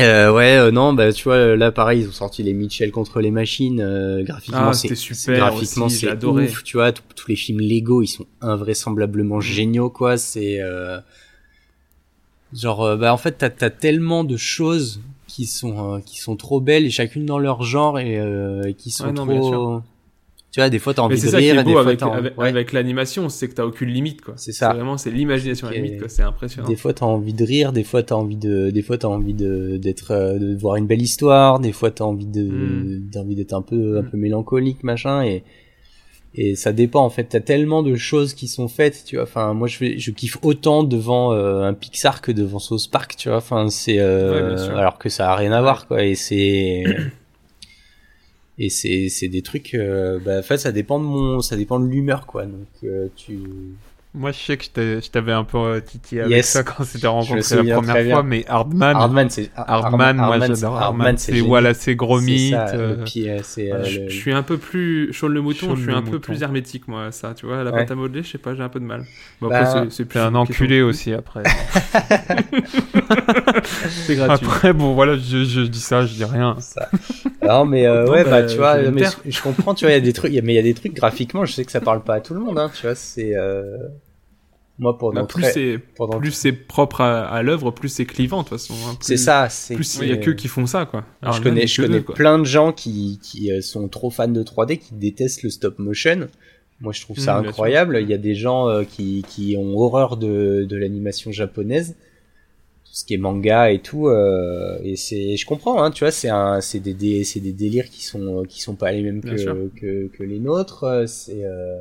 Euh, 0.00 0.32
ouais, 0.32 0.56
euh, 0.56 0.70
non, 0.72 0.92
bah 0.92 1.12
tu 1.12 1.22
vois, 1.24 1.54
là 1.54 1.70
pareil, 1.70 2.00
ils 2.00 2.08
ont 2.08 2.12
sorti 2.12 2.42
les 2.42 2.52
Mitchell 2.52 2.90
contre 2.90 3.20
les 3.20 3.30
machines. 3.30 3.80
euh, 3.80 4.24
graphiquement, 4.24 4.70
Ah, 4.70 4.72
c'est 4.72 4.92
super 4.96 5.36
Graphiquement, 5.36 5.88
c'est 5.88 6.08
adoré. 6.08 6.46
ouf. 6.46 6.64
Tu 6.64 6.78
vois, 6.78 6.90
tous- 6.92 7.04
les 7.28 7.36
films 7.36 7.60
Lego, 7.60 8.02
ils 8.02 8.08
sont 8.08 8.24
Mm. 8.42 8.48
invraisemblablement 8.48 9.40
géniaux, 9.40 9.90
quoi. 9.90 10.16
C'est 10.18 10.60
euh, 10.60 10.98
genre, 12.54 12.82
euh, 12.82 12.96
bah 12.96 13.12
en 13.12 13.16
fait, 13.18 13.32
t'as 13.38 13.50
as 13.66 13.70
tellement 13.70 14.24
de 14.24 14.36
choses 14.36 15.00
qui 15.26 15.46
sont 15.46 15.94
euh, 15.96 15.98
qui 16.00 16.18
sont 16.18 16.36
trop 16.36 16.60
belles 16.60 16.84
et 16.86 16.90
chacune 16.90 17.26
dans 17.26 17.38
leur 17.38 17.62
genre 17.62 17.98
et, 17.98 18.18
euh, 18.18 18.72
qui 18.78 18.90
sont 18.90 19.06
Ouais, 19.06 19.12
non, 19.12 19.26
bien 19.26 19.40
trop. 19.40 19.80
Tu 20.52 20.60
vois, 20.60 20.70
des 20.70 20.78
fois 20.78 20.94
t'as 20.94 21.02
envie 21.02 21.16
de 21.20 21.26
ça 21.26 21.30
qui 21.40 21.46
rire 21.46 21.56
est 21.56 21.62
et 21.62 21.64
des 21.64 21.72
beau 21.72 21.78
fois 21.78 21.80
avec, 21.88 21.98
t'as 21.98 22.06
envie- 22.06 22.18
avec, 22.18 22.38
ouais. 22.38 22.48
avec 22.48 22.72
l'animation, 22.72 23.28
c'est 23.28 23.48
que 23.48 23.54
t'as 23.54 23.64
aucune 23.64 23.88
limite, 23.88 24.20
quoi. 24.20 24.34
C'est 24.36 24.52
ça. 24.52 24.72
Vraiment, 24.72 24.96
c'est 24.96 25.10
l'imagination 25.10 25.66
à 25.66 25.72
la 25.72 25.78
limite, 25.78 25.98
quoi. 25.98 26.08
C'est 26.08 26.22
impressionnant. 26.22 26.68
Des 26.68 26.76
fois 26.76 26.92
t'as 26.92 27.06
envie 27.06 27.32
de 27.34 27.44
rire, 27.44 27.72
des 27.72 27.82
fois 27.82 28.04
t'as 28.04 28.14
envie 28.14 28.36
de, 28.36 28.70
des 28.70 28.82
fois 28.82 28.96
t'as 28.96 29.08
envie 29.08 29.34
de 29.34 29.76
d'être, 29.78 30.12
euh, 30.12 30.38
de 30.38 30.54
voir 30.54 30.76
une 30.76 30.86
belle 30.86 31.02
histoire, 31.02 31.58
des 31.58 31.72
fois 31.72 31.90
t'as 31.90 32.04
envie 32.04 32.26
de, 32.26 32.44
Mm. 32.44 33.10
envie 33.18 33.34
d'être 33.34 33.52
un 33.54 33.62
peu, 33.62 33.98
un 33.98 34.02
Mm. 34.02 34.10
peu 34.10 34.16
mélancolique 34.16 34.84
machin 34.84 35.24
et 35.24 35.42
et 36.36 36.56
ça 36.56 36.72
dépend 36.72 37.04
en 37.04 37.10
fait. 37.10 37.24
T'as 37.24 37.40
tellement 37.40 37.82
de 37.82 37.94
choses 37.96 38.34
qui 38.34 38.48
sont 38.48 38.68
faites, 38.68 39.04
tu 39.06 39.16
vois. 39.16 39.24
Enfin 39.24 39.54
moi 39.54 39.68
je 39.68 39.76
fais- 39.76 39.98
je 39.98 40.10
kiffe 40.10 40.36
autant 40.42 40.82
devant 40.82 41.32
euh, 41.32 41.62
un 41.62 41.74
Pixar 41.74 42.20
que 42.22 42.32
devant 42.32 42.58
South 42.58 42.90
Park, 42.90 43.14
tu 43.16 43.28
vois. 43.28 43.38
Enfin 43.38 43.68
c'est 43.68 43.98
euh, 44.00 44.56
Ouais, 44.68 44.74
alors 44.78 44.98
que 44.98 45.08
ça 45.08 45.30
a 45.32 45.36
rien 45.36 45.52
à 45.52 45.60
voir 45.62 45.86
quoi 45.86 46.02
et 46.04 46.14
c'est 46.14 46.84
et 48.58 48.68
c'est 48.70 49.08
c'est 49.08 49.28
des 49.28 49.42
trucs 49.42 49.74
euh, 49.74 50.18
bah 50.24 50.38
en 50.38 50.42
fait 50.42 50.58
ça 50.58 50.70
dépend 50.72 50.98
de 51.00 51.04
mon 51.04 51.40
ça 51.40 51.56
dépend 51.56 51.80
de 51.80 51.86
l'humeur 51.86 52.26
quoi 52.26 52.46
donc 52.46 52.68
euh, 52.84 53.08
tu 53.16 53.38
Moi, 54.16 54.30
je 54.30 54.38
sais 54.38 54.56
que 54.56 54.64
je 54.64 55.10
t'avais 55.10 55.32
un 55.32 55.42
peu 55.42 55.58
euh, 55.58 55.80
titillé 55.80 56.20
avec 56.20 56.32
Yes. 56.36 56.48
ça 56.50 56.62
quand 56.62 56.84
c'était 56.84 57.08
rencontré 57.08 57.64
la 57.64 57.74
première 57.74 58.12
fois, 58.12 58.22
mais 58.22 58.44
Hardman, 58.46 58.94
Hardman 58.94 59.28
c'est 59.28 59.50
Hardman, 59.56 60.16
moi 60.16 60.38
j'adore 60.38 60.76
Hardman, 60.80 61.18
c'est 61.18 61.40
voilà, 61.40 61.74
c'est 61.74 61.96
gros 61.96 62.20
euh, 62.20 62.54
euh, 62.54 63.84
je, 63.84 64.08
suis 64.08 64.32
un 64.32 64.44
peu 64.44 64.56
plus 64.56 65.12
chaud 65.12 65.26
le 65.26 65.40
mouton, 65.40 65.74
je 65.74 65.82
suis 65.82 65.92
un 65.92 66.02
peu 66.02 66.20
plus 66.20 66.42
hermétique 66.42 66.86
moi 66.86 67.06
à 67.06 67.10
ça, 67.12 67.34
tu 67.34 67.46
vois, 67.46 67.64
la 67.64 67.72
Ouais. 67.72 67.78
pâte 67.80 67.90
à 67.90 67.94
modeler, 67.96 68.22
je 68.22 68.28
sais 68.30 68.38
pas, 68.38 68.54
j'ai 68.54 68.62
un 68.62 68.68
peu 68.68 68.78
de 68.78 68.84
mal. 68.84 69.04
Bon, 69.40 69.48
Bah, 69.48 69.58
après, 69.58 69.90
c'est- 69.90 70.04
plus 70.04 70.20
un 70.20 70.36
enculé 70.36 70.80
aussi 70.80 71.12
après. 71.12 71.42
C'est 73.64 74.16
gratuit. 74.16 74.46
Après, 74.46 74.72
bon, 74.72 74.94
voilà, 74.94 75.16
je, 75.16 75.44
je 75.44 75.60
dis 75.62 75.80
ça, 75.80 76.04
je 76.06 76.14
dis 76.14 76.24
rien. 76.24 76.56
ça. 76.60 76.88
Non 77.42 77.64
mais 77.66 77.86
euh, 77.86 78.08
ouais 78.10 78.24
bah, 78.24 78.42
bah 78.42 78.42
tu 78.44 78.56
vois 78.56 78.78
mais 78.90 79.04
je, 79.04 79.30
je 79.30 79.42
comprends 79.42 79.74
tu 79.74 79.84
vois 79.84 79.92
il 79.92 79.94
y 79.94 79.98
a 79.98 80.00
des 80.00 80.12
trucs 80.14 80.32
mais 80.32 80.52
il 80.54 80.56
y 80.56 80.58
a 80.58 80.62
des 80.62 80.72
trucs 80.72 80.94
graphiquement 80.94 81.44
je 81.44 81.52
sais 81.52 81.64
que 81.64 81.70
ça 81.70 81.80
parle 81.82 82.02
pas 82.02 82.14
à 82.14 82.20
tout 82.20 82.32
le 82.32 82.40
monde 82.40 82.58
hein 82.58 82.70
tu 82.74 82.82
vois 82.86 82.94
c'est 82.94 83.36
euh... 83.36 83.76
moi 84.78 84.96
pendant 84.98 85.20
Bah, 85.22 85.26
plus 85.26 85.42
très- 85.42 85.52
c'est 85.52 85.78
pendant 85.96 86.18
plus 86.18 86.32
c'est 86.32 86.52
propre 86.52 87.02
à, 87.02 87.26
à 87.26 87.42
l'œuvre, 87.42 87.70
plus 87.70 87.90
c'est 87.90 88.06
clivant 88.06 88.38
de 88.42 88.48
toute 88.48 88.58
façon. 88.58 88.74
hein. 88.88 88.96
C'est 89.00 89.18
ça 89.18 89.48
c'est 89.50 89.74
Plus 89.74 89.98
il 90.00 90.08
y 90.08 90.12
a 90.12 90.16
que 90.16 90.30
qui 90.30 90.48
font 90.48 90.66
ça 90.66 90.86
quoi. 90.86 91.04
je 91.32 91.40
connais 91.42 91.66
je 91.66 91.82
connais 91.82 92.00
plein 92.00 92.38
de 92.38 92.44
gens 92.44 92.72
qui 92.72 93.20
qui 93.22 93.52
euh, 93.52 93.60
sont 93.60 93.88
trop 93.88 94.10
fans 94.10 94.26
de 94.28 94.42
3D 94.42 94.78
qui 94.78 94.94
détestent 94.94 95.42
le 95.42 95.50
stop 95.50 95.78
motion 95.78 96.28
moi 96.80 96.92
je 96.94 97.02
trouve 97.02 97.18
ça 97.18 97.40
Mmh, 97.40 97.46
incroyable 97.46 97.98
il 98.00 98.08
y 98.08 98.14
a 98.14 98.18
des 98.18 98.34
gens 98.34 98.68
euh, 98.68 98.84
qui 98.84 99.22
qui 99.28 99.54
ont 99.58 99.76
horreur 99.78 100.16
de 100.16 100.64
de 100.68 100.76
l'animation 100.76 101.30
japonaise 101.30 101.94
ce 102.94 103.04
qui 103.04 103.14
est 103.14 103.18
manga 103.18 103.72
et 103.72 103.80
tout 103.80 104.06
euh, 104.06 104.78
et 104.84 104.94
c'est 104.94 105.36
je 105.36 105.44
comprends 105.46 105.82
hein 105.82 105.90
tu 105.90 106.04
vois 106.04 106.12
c'est 106.12 106.28
un 106.28 106.60
c'est 106.60 106.78
des, 106.78 106.94
des 106.94 107.24
c'est 107.24 107.40
des 107.40 107.52
délires 107.52 107.90
qui 107.90 108.04
sont 108.04 108.42
euh, 108.42 108.44
qui 108.44 108.62
sont 108.62 108.76
pas 108.76 108.92
les 108.92 109.02
mêmes 109.02 109.20
que, 109.20 109.68
que 109.70 110.06
que 110.06 110.22
les 110.22 110.38
nôtres 110.38 110.84
euh, 110.84 111.06
c'est 111.06 111.44
euh, 111.44 111.80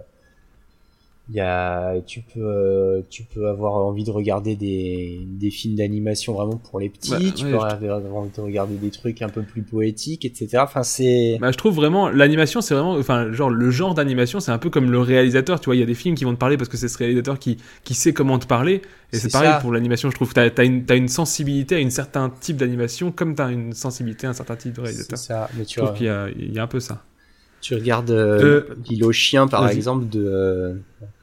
il 1.29 1.35
y 1.35 1.39
a 1.39 2.01
tu 2.05 2.21
peux 2.21 2.41
euh, 2.43 3.01
tu 3.09 3.23
peux 3.23 3.47
avoir 3.47 3.75
envie 3.75 4.03
de 4.03 4.11
regarder 4.11 4.55
des 4.57 5.21
des 5.25 5.51
films 5.51 5.75
d'animation 5.75 6.33
vraiment 6.33 6.57
pour 6.57 6.81
les 6.81 6.89
petits. 6.89 7.11
Bah, 7.11 7.17
tu 7.33 7.45
ouais, 7.45 7.51
peux 7.51 7.57
avoir 7.57 8.15
envie 8.15 8.29
de 8.35 8.41
regarder 8.41 8.75
des 8.75 8.89
trucs 8.91 9.21
un 9.21 9.29
peu 9.29 9.41
plus 9.41 9.61
poétiques 9.61 10.25
etc 10.25 10.57
enfin 10.57 10.83
c'est 10.83 11.37
Bah, 11.39 11.51
je 11.51 11.57
trouve 11.57 11.75
vraiment 11.75 12.09
l'animation 12.09 12.59
c'est 12.59 12.73
vraiment 12.73 12.91
enfin 12.95 13.31
genre 13.31 13.49
le 13.49 13.71
genre 13.71 13.93
d'animation 13.93 14.41
c'est 14.41 14.51
un 14.51 14.57
peu 14.57 14.69
comme 14.69 14.91
le 14.91 14.99
réalisateur 14.99 15.61
tu 15.61 15.65
vois. 15.65 15.75
Il 15.77 15.79
y 15.79 15.83
a 15.83 15.85
des 15.85 15.93
films 15.95 16.15
qui 16.15 16.25
vont 16.25 16.33
te 16.33 16.39
parler 16.39 16.57
parce 16.57 16.69
que 16.69 16.75
c'est 16.75 16.89
ce 16.89 16.97
réalisateur 16.97 17.39
qui 17.39 17.57
qui 17.85 17.93
sait 17.93 18.11
comment 18.11 18.37
te 18.37 18.45
parler. 18.47 18.81
Et 19.13 19.17
C'est 19.17 19.31
pareil 19.31 19.51
ça. 19.51 19.59
pour 19.59 19.71
l'animation 19.71 20.09
je 20.09 20.15
trouve. 20.15 20.33
T'as 20.33 20.49
as 20.57 20.63
une 20.65 20.83
t'as 20.85 20.97
une 20.97 21.07
sensibilité 21.07 21.75
à 21.75 21.79
une 21.79 21.91
certain 21.91 22.29
type 22.31 22.57
d'animation 22.57 23.13
comme 23.13 23.33
t'as 23.35 23.49
une 23.51 23.71
sensibilité 23.73 24.27
à 24.27 24.31
un 24.31 24.33
certain 24.33 24.57
type 24.57 24.73
de 24.73 24.81
c'est 24.81 24.81
réalisateur. 24.81 25.19
ça 25.19 25.49
mais 25.57 25.63
tu 25.65 25.79
je 25.79 25.85
trouve 25.85 25.93
qu'il 25.93 26.07
y 26.07 26.09
a 26.09 26.27
il 26.37 26.53
y 26.53 26.59
a 26.59 26.63
un 26.63 26.67
peu 26.67 26.79
ça 26.81 27.01
tu 27.63 27.75
regardes 27.75 28.11
euh, 28.11 28.63
l'île 28.89 29.03
aux 29.05 29.11
chiens 29.13 29.47
par 29.47 29.67
exemple 29.69 30.07
de 30.09 30.23
euh, 30.23 30.73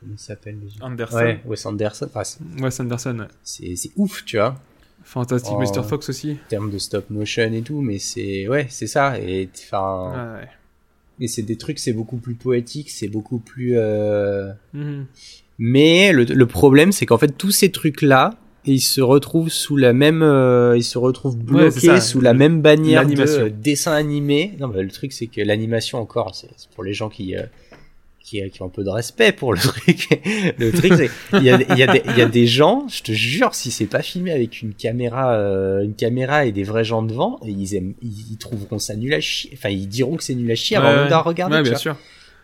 comment 0.01 0.12
il 0.15 0.19
s'appelle 0.19 0.59
déjà 0.59 0.85
Anderson. 0.85 1.17
ouais 1.17 1.41
Wes 1.47 1.67
Anderson 1.67 2.07
enfin, 2.07 2.25
c'est- 2.25 2.41
Wes 2.62 2.81
Anderson 2.81 3.19
ouais. 3.21 3.27
c'est 3.45 3.77
c'est 3.77 3.91
ouf 3.97 4.25
tu 4.25 4.37
vois 4.39 4.57
Fantastic 5.05 5.53
Oh. 5.55 5.61
Mr 5.61 5.83
Fox 5.87 6.09
aussi 6.09 6.33
en 6.33 6.49
termes 6.49 6.71
de 6.71 6.79
stop 6.79 7.09
motion 7.11 7.53
et 7.53 7.62
tout 7.62 7.81
mais 7.83 7.99
c'est 7.99 8.49
ouais 8.49 8.67
c'est 8.71 8.87
ça 8.87 9.19
et 9.21 9.49
enfin 9.55 10.12
Ouais, 10.37 10.41
ouais. 10.43 10.49
et 11.21 11.29
c'est 11.29 11.43
des 11.43 11.57
trucs 11.57 11.79
c'est 11.79 11.93
beaucoup 11.93 12.17
plus 12.17 12.35
poétique 12.35 12.91
c'est 12.91 13.09
beaucoup 13.09 13.39
plus 13.39 13.77
euh... 13.77 14.51
Mhm. 14.73 15.07
mais 15.59 16.12
le, 16.12 16.25
le 16.25 16.47
problème 16.47 16.91
c'est 16.93 17.07
qu'en 17.07 17.19
fait 17.19 17.37
tous 17.37 17.51
ces 17.51 17.71
trucs 17.71 18.01
là 18.65 18.73
ils 18.73 18.81
se 18.81 19.01
retrouvent 19.01 19.51
sous 19.51 19.77
la 19.77 19.93
même 19.93 20.23
euh, 20.23 20.77
ils 20.77 20.85
se 20.85 20.99
retrouvent 20.99 21.37
bloqués 21.37 22.01
sous 22.01 22.20
la 22.20 22.35
même 22.35 22.61
bannière 22.61 23.07
de 23.07 23.20
euh, 23.20 23.51
dessin 23.51 23.93
animé 23.93 24.55
non 24.59 24.69
mais 24.69 24.82
le 24.82 24.91
truc 24.91 25.12
c'est 25.12 25.27
que 25.27 25.41
l'animation 25.41 25.99
encore 25.99 26.35
c'est 26.35 26.49
pour 26.74 26.85
les 26.85 26.95
gens 26.95 27.09
qui 27.09 27.37
euh, 27.37 27.43
qui, 28.23 28.49
qui 28.51 28.62
ont 28.62 28.66
un 28.66 28.70
peu 28.70 28.85
de 28.85 28.91
respect 28.91 29.32
pour 29.32 29.53
le 29.53 29.59
truc. 29.61 30.09
Le 30.59 30.70
truc 30.70 30.93
c'est 30.95 31.11
il 31.32 31.43
y 31.43 31.51
y, 31.51 32.19
y 32.19 32.23
a 32.23 32.27
des 32.27 32.47
gens 32.47 32.87
je 32.89 33.03
te 33.03 33.12
jure 33.12 33.55
si 33.55 33.70
c'est 33.70 33.87
pas 33.87 34.03
filmé 34.03 34.31
avec 34.31 34.62
une 34.62 34.74
caméra 34.74 35.35
euh, 35.35 35.82
une 35.82 35.95
caméra 35.95 36.45
et 36.47 36.53
des 36.53 36.62
vrais 36.62 36.85
gens 36.85 37.03
devant 37.03 37.41
ils 37.45 37.74
aiment 37.74 37.95
ils, 38.03 38.37
trouveront 38.39 38.78
ça 38.78 38.95
nul 38.95 39.12
à 39.15 39.20
chier. 39.20 39.51
Enfin 39.55 39.70
ils 39.70 39.89
diront 39.89 40.16
que 40.16 40.23
c'est 40.23 40.35
nul 40.35 40.51
à 40.51 40.55
chier 40.55 40.77
avant 40.77 40.91
Ouais, 40.91 40.97
même 40.97 41.09
d'en 41.09 41.23
regarder 41.23 41.57
Ouais, 41.57 41.62
bien 41.62 41.73
vois. 41.73 41.81
sûr 41.81 41.97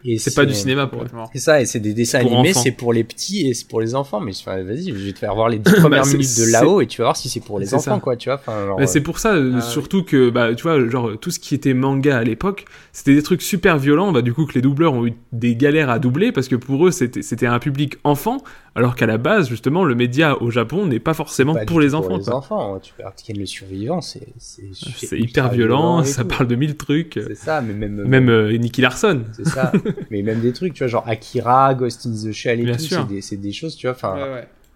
et 0.06 0.18
c'est 0.18 0.34
pas 0.34 0.44
du 0.46 0.54
cinéma 0.54 0.86
pour 0.86 1.02
eux 1.02 1.06
c'est 1.32 1.38
ça, 1.38 1.60
et 1.60 1.66
c'est 1.66 1.80
des 1.80 1.92
dessins 1.94 2.20
Pour 2.20 2.32
animés, 2.34 2.52
c'est 2.54 2.70
pour 2.72 2.92
les 2.92 3.04
petits 3.04 3.48
et 3.48 3.54
c'est 3.54 3.66
pour 3.68 3.80
les 3.80 3.94
enfants. 3.94 4.20
Mais 4.20 4.32
enfin, 4.40 4.62
vas-y, 4.62 4.88
je 4.88 4.92
vais 4.94 5.12
te 5.12 5.18
faire 5.18 5.34
voir 5.34 5.48
les 5.48 5.58
dix 5.60 5.72
premières 5.74 6.04
c'est- 6.06 6.16
minutes 6.16 6.38
de 6.38 6.52
là-haut 6.52 6.80
et 6.80 6.86
tu 6.86 6.98
vas 6.98 7.04
voir 7.08 7.16
si 7.16 7.28
c'est 7.28 7.40
pour 7.40 7.58
les 7.58 7.74
enfants, 7.74 7.96
ça. 7.96 8.00
quoi, 8.00 8.16
tu 8.16 8.28
vois. 8.28 8.40
Enfin, 8.46 8.86
c'est 8.86 9.00
pour 9.00 9.18
ça, 9.18 9.34
euh, 9.34 9.54
Ah, 9.56 9.60
surtout 9.60 10.02
que, 10.04 10.30
bah, 10.30 10.54
tu 10.54 10.62
vois, 10.62 10.88
genre, 10.88 11.12
tout 11.20 11.30
ce 11.30 11.38
qui 11.38 11.54
était 11.54 11.74
manga 11.74 12.16
à 12.18 12.24
l'époque, 12.24 12.64
c'était 12.92 13.14
des 13.14 13.22
trucs 13.22 13.42
super 13.42 13.78
violents, 13.78 14.12
bah, 14.12 14.22
du 14.22 14.32
coup, 14.32 14.46
que 14.46 14.54
les 14.54 14.62
doubleurs 14.62 14.92
ont 14.94 15.06
eu 15.06 15.14
des 15.32 15.56
galères 15.56 15.90
à 15.90 15.98
doubler, 15.98 16.32
parce 16.32 16.48
que 16.48 16.56
pour 16.56 16.86
eux, 16.86 16.90
c'était 16.90 17.22
c'était 17.22 17.46
un 17.46 17.58
public 17.58 17.96
enfant, 18.04 18.38
alors 18.74 18.94
qu'à 18.94 19.06
la 19.06 19.18
base, 19.18 19.48
justement, 19.48 19.84
le 19.84 19.94
média 19.94 20.40
au 20.42 20.50
Japon 20.50 20.86
n'est 20.86 20.98
pas 21.00 21.14
forcément 21.14 21.54
pas 21.54 21.64
pour 21.64 21.80
les 21.80 21.94
enfants, 21.94 22.08
Pour 22.08 22.18
les 22.18 22.24
quoi. 22.24 22.34
enfants, 22.36 22.78
tu 22.82 22.92
peux 22.96 23.02
le 23.36 23.46
survivant, 23.46 24.00
c'est 24.00 24.28
c'est 24.38 24.62
C'est 24.72 25.18
hyper 25.18 25.50
violent, 25.50 26.04
ça 26.04 26.22
tout. 26.22 26.28
parle 26.28 26.46
de 26.46 26.54
mille 26.54 26.76
trucs. 26.76 27.18
C'est 27.26 27.34
ça, 27.34 27.60
mais 27.60 27.72
même 27.74 28.04
Même 28.06 28.28
euh, 28.28 28.56
Nicky 28.56 28.80
Larson. 28.82 29.22
c'est 29.32 29.46
ça, 29.48 29.72
mais 30.10 30.23
même 30.23 30.40
des 30.40 30.52
trucs, 30.52 30.74
tu 30.74 30.78
vois, 30.85 30.89
genre 30.89 31.06
Akira, 31.09 31.74
Ghost 31.74 32.06
in 32.06 32.10
the 32.12 32.32
Shell 32.32 32.60
et 32.60 32.64
Bien 32.64 32.77
tout, 32.77 32.82
c'est 32.82 33.05
des, 33.09 33.20
c'est 33.23 33.36
des 33.36 33.52
choses, 33.52 33.77
tu 33.77 33.86
vois. 33.86 33.94
Enfin, 33.97 34.14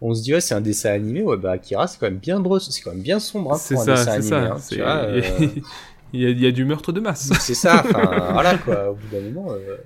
on 0.00 0.14
se 0.14 0.22
dit 0.22 0.32
ouais, 0.32 0.40
c'est 0.40 0.54
un 0.54 0.60
dessin 0.60 0.90
animé, 0.92 1.22
ouais, 1.22 1.36
bah 1.36 1.52
Akira, 1.52 1.86
c'est 1.86 1.98
quand 1.98 2.06
même 2.06 2.18
bien 2.18 2.40
brosse, 2.40 2.70
c'est 2.70 2.80
quand 2.82 2.92
même 2.92 3.02
bien 3.02 3.18
sombre 3.20 3.52
hein, 3.52 3.56
C'est 3.58 3.74
pour 3.74 3.82
un 3.82 3.84
ça, 3.84 3.96
dessin 3.96 4.10
c'est 4.22 4.34
animé. 4.34 4.46
ça. 4.46 4.52
hein, 4.52 4.56
c'est- 4.58 4.74
tu 4.76 4.80
vois, 4.80 4.96
euh, 5.04 5.20
il, 6.12 6.20
y 6.22 6.26
a, 6.26 6.30
il 6.30 6.40
y 6.40 6.46
a 6.46 6.52
du 6.52 6.64
meurtre 6.64 6.92
de 6.92 7.00
masse. 7.00 7.30
c'est 7.40 7.54
ça, 7.54 7.80
enfin, 7.84 8.30
voilà 8.32 8.56
quoi. 8.58 8.90
Au 8.90 8.94
bout 8.94 9.08
d'un 9.08 9.20
moment. 9.20 9.52
euh, 9.52 9.76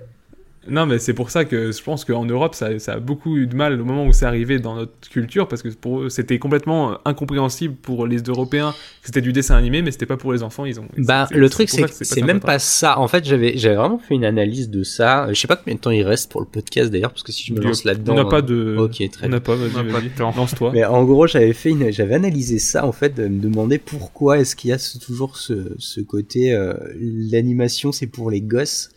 Non, 0.68 0.86
mais 0.86 0.98
c'est 0.98 1.14
pour 1.14 1.30
ça 1.30 1.44
que 1.44 1.72
je 1.72 1.82
pense 1.82 2.04
qu'en 2.04 2.24
Europe, 2.24 2.54
ça, 2.54 2.78
ça 2.78 2.94
a 2.94 2.98
beaucoup 3.00 3.36
eu 3.36 3.46
de 3.46 3.54
mal 3.54 3.80
au 3.80 3.84
moment 3.84 4.06
où 4.06 4.12
c'est 4.12 4.26
arrivé 4.26 4.58
dans 4.58 4.74
notre 4.76 5.08
culture, 5.10 5.46
parce 5.48 5.62
que 5.62 5.68
pour 5.68 6.00
eux, 6.02 6.08
c'était 6.08 6.38
complètement 6.38 6.92
euh, 6.92 6.94
incompréhensible 7.04 7.74
pour 7.74 8.06
les 8.06 8.18
Européens 8.22 8.72
que 8.72 9.06
c'était 9.06 9.20
du 9.20 9.32
dessin 9.32 9.56
animé, 9.56 9.82
mais 9.82 9.90
c'était 9.90 10.06
pas 10.06 10.16
pour 10.16 10.32
les 10.32 10.42
enfants. 10.42 10.64
Ils 10.64 10.80
ont. 10.80 10.88
Bah, 10.98 11.28
le 11.30 11.48
truc, 11.50 11.68
c'est 11.68 11.82
que 11.82 11.88
c'est 11.90 12.20
pas 12.20 12.26
même 12.26 12.40
pas 12.40 12.58
ça. 12.58 12.98
En 12.98 13.08
fait, 13.08 13.24
j'avais, 13.24 13.56
j'avais 13.56 13.76
vraiment 13.76 13.98
fait 13.98 14.14
une 14.14 14.24
analyse 14.24 14.70
de 14.70 14.82
ça. 14.82 15.26
Je 15.32 15.38
sais 15.40 15.46
pas 15.48 15.56
combien 15.56 15.74
de 15.74 15.80
temps 15.80 15.90
il 15.90 16.02
reste 16.02 16.30
pour 16.30 16.40
le 16.40 16.46
podcast 16.46 16.90
d'ailleurs, 16.90 17.10
parce 17.10 17.22
que 17.22 17.32
si 17.32 17.44
je 17.44 17.52
me 17.54 17.60
lance 17.60 17.84
là-dedans. 17.84 18.12
On 18.12 18.16
n'a 18.16 18.24
pas 18.24 18.38
euh, 18.38 18.42
de. 18.42 18.76
Ok, 18.78 18.96
très 19.10 19.26
On 19.26 19.28
bien. 19.28 19.28
n'a 19.28 19.40
pas, 19.40 19.54
On 19.54 19.58
n'a 19.58 19.92
pas 19.92 19.98
vas-y. 20.00 20.10
de 20.10 20.16
temps. 20.16 20.32
Lance-toi. 20.36 20.70
Mais 20.72 20.84
en 20.84 21.04
gros, 21.04 21.26
j'avais 21.26 21.52
fait 21.52 21.70
une, 21.70 21.90
j'avais 21.92 22.14
analysé 22.14 22.58
ça 22.58 22.86
en 22.86 22.92
fait, 22.92 23.14
de 23.14 23.28
me 23.28 23.40
demander 23.40 23.78
pourquoi 23.78 24.38
est-ce 24.38 24.56
qu'il 24.56 24.70
y 24.70 24.72
a 24.72 24.78
ce- 24.78 24.98
toujours 24.98 25.36
ce, 25.36 25.72
ce 25.78 26.00
côté 26.00 26.54
euh, 26.54 26.74
l'animation 26.98 27.92
c'est 27.92 28.06
pour 28.06 28.30
les 28.30 28.40
gosses. 28.40 28.90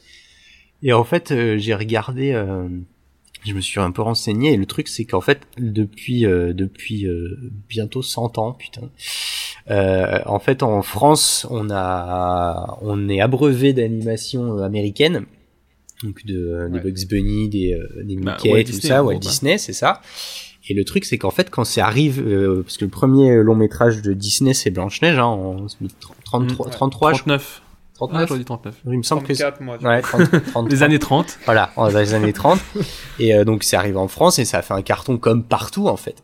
Et 0.83 0.93
en 0.93 1.03
fait, 1.03 1.31
euh, 1.31 1.57
j'ai 1.57 1.73
regardé, 1.73 2.31
euh, 2.33 2.67
je 3.45 3.53
me 3.53 3.61
suis 3.61 3.79
un 3.79 3.91
peu 3.91 4.01
renseigné 4.01 4.53
et 4.53 4.57
le 4.57 4.65
truc 4.65 4.87
c'est 4.87 5.05
qu'en 5.05 5.21
fait 5.21 5.41
depuis 5.57 6.25
euh, 6.25 6.53
depuis 6.53 7.07
euh, 7.07 7.37
bientôt 7.69 8.01
100 8.01 8.37
ans, 8.37 8.53
putain. 8.53 8.89
euh, 9.71 10.19
en 10.25 10.39
fait, 10.39 10.63
en 10.63 10.81
France, 10.81 11.47
on 11.49 11.69
a 11.71 12.77
on 12.81 13.09
est 13.09 13.21
abreuvé 13.21 13.73
d'animation 13.73 14.57
américaine. 14.61 15.25
Donc 16.03 16.23
de, 16.27 16.67
des 16.69 16.75
Ouais. 16.77 16.83
Bugs 16.91 17.07
Bunny, 17.09 17.49
des, 17.49 17.73
euh, 17.73 18.03
des 18.03 18.15
Bah, 18.17 18.37
Mickey, 18.43 18.63
tout 18.63 18.71
Disney, 18.71 18.87
ça, 18.87 19.03
Walt 19.03 19.13
gros, 19.15 19.19
bah. 19.19 19.29
Disney, 19.31 19.57
c'est 19.57 19.73
ça. 19.73 20.01
Et 20.69 20.73
le 20.75 20.83
truc, 20.83 21.05
c'est 21.05 21.17
qu'en 21.17 21.31
fait, 21.31 21.49
quand 21.49 21.63
c'est 21.63 21.81
arrive, 21.81 22.21
euh, 22.21 22.61
parce 22.61 22.77
que 22.77 22.85
le 22.85 22.91
premier 22.91 23.37
long 23.41 23.55
métrage 23.55 24.01
de 24.03 24.13
Disney, 24.13 24.53
c'est 24.53 24.69
Blanche-Neige, 24.69 25.17
hein, 25.17 25.23
en 25.25 25.65
33, 26.25 26.67
Mm, 26.67 26.71
33 26.71 27.13
je 27.13 27.17
39. 27.19 27.61
Ah, 27.99 28.25
39. 28.25 28.27
j'aurais 28.27 28.39
dit 28.39 28.45
39. 28.45 28.75
il 28.85 28.97
me 28.97 29.03
semble 29.03 29.23
que 29.23 29.33
c'est... 29.33 29.43
34, 29.43 29.61
moi. 29.61 29.77
Ouais, 29.81 30.01
30, 30.01 30.43
30, 30.51 30.69
Les 30.71 30.83
années 30.83 30.99
30. 30.99 31.39
Voilà, 31.45 31.71
dans 31.75 31.87
les 31.89 32.13
années 32.13 32.33
30. 32.33 32.59
Et 33.19 33.33
euh, 33.33 33.43
donc, 33.43 33.63
c'est 33.63 33.75
arrivé 33.75 33.97
en 33.97 34.07
France 34.07 34.39
et 34.39 34.45
ça 34.45 34.59
a 34.59 34.61
fait 34.61 34.73
un 34.73 34.81
carton 34.81 35.17
comme 35.17 35.43
partout, 35.43 35.87
en 35.87 35.97
fait. 35.97 36.23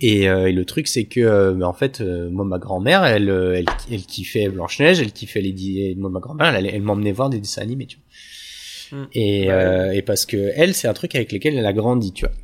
Et, 0.00 0.28
euh, 0.28 0.48
et 0.48 0.52
le 0.52 0.64
truc, 0.64 0.88
c'est 0.88 1.04
que, 1.04 1.20
euh, 1.20 1.52
bah, 1.54 1.68
en 1.68 1.72
fait, 1.72 2.00
euh, 2.00 2.28
moi, 2.30 2.44
ma 2.44 2.58
grand-mère, 2.58 3.04
elle, 3.04 3.30
euh, 3.30 3.54
elle, 3.56 3.66
elle 3.90 4.02
kiffait 4.02 4.48
Blanche-Neige, 4.48 5.00
elle 5.00 5.12
kiffait 5.12 5.40
les... 5.40 5.94
Moi, 5.96 6.10
ma 6.10 6.18
grand-mère, 6.18 6.54
elle, 6.56 6.66
elle 6.66 6.82
m'emmenait 6.82 7.12
voir 7.12 7.30
des 7.30 7.38
dessins 7.38 7.62
animés, 7.62 7.86
tu 7.86 7.98
vois. 7.98 8.98
Mm. 9.00 9.06
Et, 9.14 9.42
Ouais. 9.46 9.52
euh, 9.52 9.92
et 9.92 10.02
parce 10.02 10.26
que 10.26 10.50
elle, 10.56 10.74
c'est 10.74 10.88
un 10.88 10.92
truc 10.92 11.14
avec 11.14 11.30
lequel 11.32 11.56
elle 11.56 11.66
a 11.66 11.72
grandi, 11.72 12.12
tu 12.12 12.24
vois. 12.26 12.34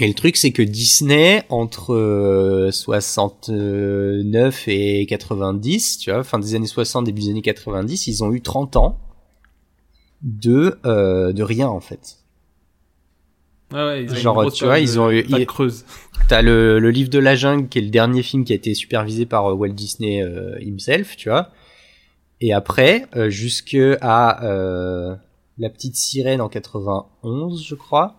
Et 0.00 0.08
le 0.08 0.14
truc, 0.14 0.36
c'est 0.36 0.52
que 0.52 0.62
Disney, 0.62 1.44
entre 1.50 1.92
euh, 1.94 2.70
69 2.72 4.68
et 4.68 5.06
90, 5.06 5.98
tu 5.98 6.10
vois, 6.10 6.24
fin 6.24 6.38
des 6.38 6.54
années 6.54 6.66
60, 6.66 7.04
début 7.04 7.22
des 7.22 7.30
années 7.30 7.42
90, 7.42 8.06
ils 8.06 8.24
ont 8.24 8.32
eu 8.32 8.40
30 8.40 8.76
ans 8.76 8.98
de, 10.22 10.78
euh, 10.86 11.32
de 11.32 11.42
rien, 11.42 11.68
en 11.68 11.80
fait. 11.80 12.18
Ouais, 13.72 13.78
ouais, 13.84 14.02
ils 14.04 14.10
ont 14.12 14.14
Genre, 14.16 14.52
tu 14.52 14.64
vois, 14.64 14.78
ils 14.80 14.98
ont 15.00 15.10
eu- 15.10 15.24
ils- 15.28 15.46
creuse. 15.46 15.84
T'as 16.28 16.42
le, 16.42 16.78
le 16.78 16.90
livre 16.90 17.10
de 17.10 17.18
la 17.18 17.34
jungle, 17.34 17.68
qui 17.68 17.78
est 17.78 17.82
le 17.82 17.90
dernier 17.90 18.22
film 18.22 18.44
qui 18.44 18.52
a 18.52 18.56
été 18.56 18.74
supervisé 18.74 19.26
par 19.26 19.46
euh, 19.50 19.54
Walt 19.54 19.70
Disney 19.70 20.22
euh, 20.22 20.58
himself, 20.60 21.16
tu 21.16 21.28
vois. 21.28 21.50
Et 22.40 22.52
après, 22.52 23.06
euh, 23.16 23.30
jusque 23.30 23.76
à 24.00 24.44
euh, 24.44 25.14
La 25.58 25.70
Petite 25.70 25.96
Sirène 25.96 26.40
en 26.40 26.48
91, 26.48 27.62
je 27.64 27.74
crois, 27.74 28.16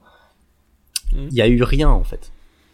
Mhm. 1.16 1.28
il 1.32 1.38
y 1.38 1.42
a 1.42 1.48
eu 1.48 1.64
rien 1.64 1.90
en 1.90 2.04
fait. 2.04 2.32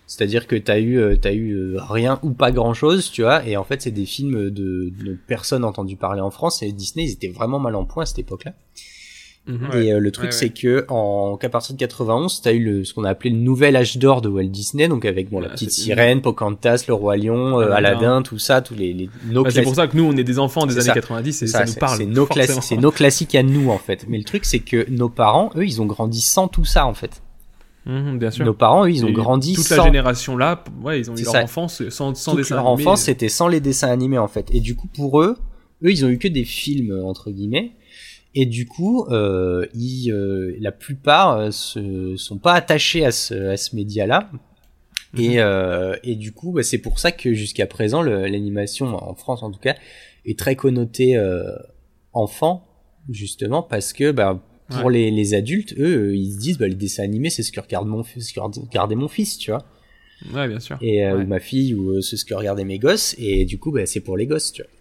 C'est-à-dire 0.07 0.47
que 0.47 0.55
t'as 0.55 0.79
eu, 0.79 0.97
euh, 0.99 1.15
t'as 1.21 1.33
eu 1.33 1.51
euh, 1.53 1.77
rien 1.87 2.19
ou 2.23 2.31
pas 2.31 2.51
grand-chose, 2.51 3.11
tu 3.11 3.21
vois. 3.21 3.45
Et 3.45 3.57
en 3.57 3.63
fait, 3.63 3.83
c'est 3.83 3.91
des 3.91 4.07
films 4.07 4.49
de, 4.49 4.91
de 5.03 5.17
personnes 5.27 5.63
entendu 5.63 5.97
parler 5.97 6.19
en 6.21 6.31
France. 6.31 6.63
Et 6.63 6.71
Disney, 6.71 7.05
ils 7.05 7.11
étaient 7.11 7.27
vraiment 7.27 7.59
mal 7.59 7.75
en 7.75 7.85
point 7.85 8.03
à 8.03 8.05
cette 8.07 8.17
époque-là. 8.17 8.53
Mhm. 9.45 9.69
Ouais. 9.71 9.85
Et 9.85 9.93
euh, 9.93 9.99
le 9.99 10.11
truc, 10.11 10.25
Ouais, 10.27 10.31
c'est 10.31 10.49
que 10.49 10.85
en 10.89 11.37
qu'à 11.37 11.49
partir 11.49 11.75
de 11.75 11.79
91, 11.79 12.41
t'as 12.41 12.53
eu 12.53 12.63
le, 12.63 12.83
ce 12.85 12.93
qu'on 12.95 13.03
a 13.03 13.09
appelé 13.11 13.29
le 13.29 13.37
nouvel 13.37 13.75
âge 13.75 13.97
d'or 13.97 14.21
de 14.21 14.29
Walt 14.29 14.45
Disney, 14.47 14.87
donc 14.87 15.05
avec 15.05 15.29
bon 15.29 15.39
la 15.39 15.47
Ah, 15.49 15.51
petite 15.53 15.71
sirène, 15.71 16.21
Pocahontas, 16.21 16.85
le 16.87 16.93
roi 16.95 17.15
lion, 17.15 17.59
euh, 17.59 17.71
Aladdin. 17.71 17.75
Aladdin, 17.99 18.21
tout 18.23 18.39
ça, 18.39 18.61
tous 18.61 18.73
les, 18.75 18.93
les 18.93 19.09
nos 19.29 19.43
Bah, 19.43 19.51
c'est 19.51 19.61
pour 19.61 19.75
ça 19.75 19.87
que 19.87 19.95
nous, 19.95 20.03
on 20.05 20.17
est 20.17 20.23
des 20.23 20.39
enfants 20.39 20.65
des 20.65 20.73
années 20.77 20.85
ça. 20.85 20.93
90 20.93 21.29
et 21.29 21.31
c'est 21.33 21.47
ça, 21.47 21.59
ça, 21.59 21.65
nous 21.65 21.71
c'est- 21.73 21.79
parle. 21.79 22.01
nos 22.03 22.27
c'est 22.61 22.77
nos 22.77 22.91
classiques 22.91 23.35
à 23.35 23.43
nous 23.43 23.69
en 23.69 23.77
fait. 23.77 24.05
Mais 24.07 24.17
le 24.17 24.23
truc, 24.23 24.43
c'est 24.45 24.59
que 24.59 24.89
nos 24.89 25.09
parents, 25.09 25.51
eux, 25.55 25.65
ils 25.65 25.81
ont 25.81 25.85
grandi 25.85 26.21
sans 26.21 26.47
tout 26.47 26.65
ça 26.65 26.85
en 26.87 26.93
fait. 26.95 27.21
Mhm, 27.89 28.19
bien 28.19 28.29
sûr. 28.31 28.45
Nos 28.45 28.53
parents, 28.53 28.85
eux, 28.85 28.91
ils 28.91 29.03
ont 29.03 29.09
Et 29.09 29.13
grandi 29.13 29.53
Toute 29.53 29.65
sans 29.65 29.77
la 29.77 29.83
génération 29.85 30.37
là, 30.37 30.63
ouais, 30.83 30.99
ils 30.99 31.09
ont 31.09 31.15
eu 31.15 31.23
leur 31.23 31.33
ça. 31.33 31.43
enfance 31.43 31.87
sans, 31.89 32.13
sans 32.13 32.31
toute 32.31 32.41
dessin 32.41 32.55
leur 32.55 32.67
animé. 32.67 32.83
enfance, 32.83 33.01
c'était 33.03 33.29
sans 33.29 33.47
les 33.47 33.59
dessins 33.59 33.89
animés 33.89 34.17
en 34.19 34.27
fait. 34.27 34.47
Et 34.53 34.59
du 34.59 34.75
coup, 34.75 34.87
pour 34.87 35.21
eux, 35.21 35.37
eux, 35.83 35.91
ils 35.91 36.05
ont 36.05 36.09
eu 36.09 36.17
que 36.19 36.27
des 36.27 36.43
films 36.45 37.01
entre 37.03 37.31
guillemets. 37.31 37.71
Et 38.35 38.45
du 38.45 38.67
coup, 38.67 39.05
euh, 39.09 39.65
ils, 39.73 40.11
euh, 40.11 40.55
la 40.59 40.71
plupart 40.71 41.31
euh, 41.37 41.51
se 41.51 42.15
sont 42.15 42.37
pas 42.37 42.53
attachés 42.53 43.03
à 43.03 43.11
ce, 43.11 43.33
à 43.49 43.57
ce 43.57 43.75
média-là. 43.75 44.29
Mhm. 45.13 45.19
Et, 45.21 45.39
euh, 45.39 45.95
et 46.03 46.15
du 46.15 46.31
coup, 46.31 46.51
bah, 46.51 46.61
c'est 46.61 46.77
pour 46.77 46.99
ça 46.99 47.11
que 47.11 47.33
jusqu'à 47.33 47.65
présent, 47.65 48.03
l'animation 48.03 48.85
en 49.03 49.15
France 49.15 49.41
en 49.41 49.49
tout 49.49 49.59
cas 49.59 49.73
est 50.25 50.37
très 50.37 50.55
connotée 50.55 51.17
euh, 51.17 51.41
enfant, 52.13 52.67
justement 53.09 53.63
parce 53.63 53.93
que 53.93 54.11
bah, 54.11 54.39
pour 54.69 54.85
Ouais. 54.85 54.93
les, 54.93 55.11
les 55.11 55.33
adultes, 55.33 55.73
eux, 55.77 56.09
euh, 56.11 56.15
ils 56.15 56.33
se 56.33 56.37
disent 56.39 56.57
bah, 56.57 56.67
les 56.67 56.75
dessins 56.75 57.03
animés, 57.03 57.29
c'est 57.29 57.43
ce 57.43 57.51
que 57.51 57.59
regarde 57.59 57.87
mon 57.87 58.03
fils, 58.03 58.27
ce 58.29 58.33
que 58.33 58.39
regardait 58.39 58.95
mon 58.95 59.07
fils, 59.07 59.37
tu 59.37 59.51
vois 59.51 59.65
Ouais, 60.33 60.47
bien 60.47 60.59
sûr. 60.59 60.77
et 60.81 61.05
euh, 61.05 61.17
Ouais. 61.17 61.23
ou 61.23 61.27
ma 61.27 61.39
fille 61.39 61.73
ou 61.73 61.91
euh, 61.91 62.01
c'est 62.01 62.17
ce 62.17 62.25
que 62.25 62.33
regardaient 62.33 62.65
mes 62.65 62.77
gosses 62.79 63.15
et 63.17 63.45
du 63.45 63.57
coup 63.57 63.71
bah, 63.71 63.85
c'est 63.85 64.01
pour 64.01 64.17
les 64.17 64.25
gosses 64.27 64.51
tu 64.51 64.61
vois 64.61 64.71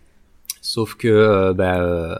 sauf 0.61 0.95
que 0.97 1.07
euh, 1.07 1.53
bah 1.55 1.81
euh, 1.81 2.17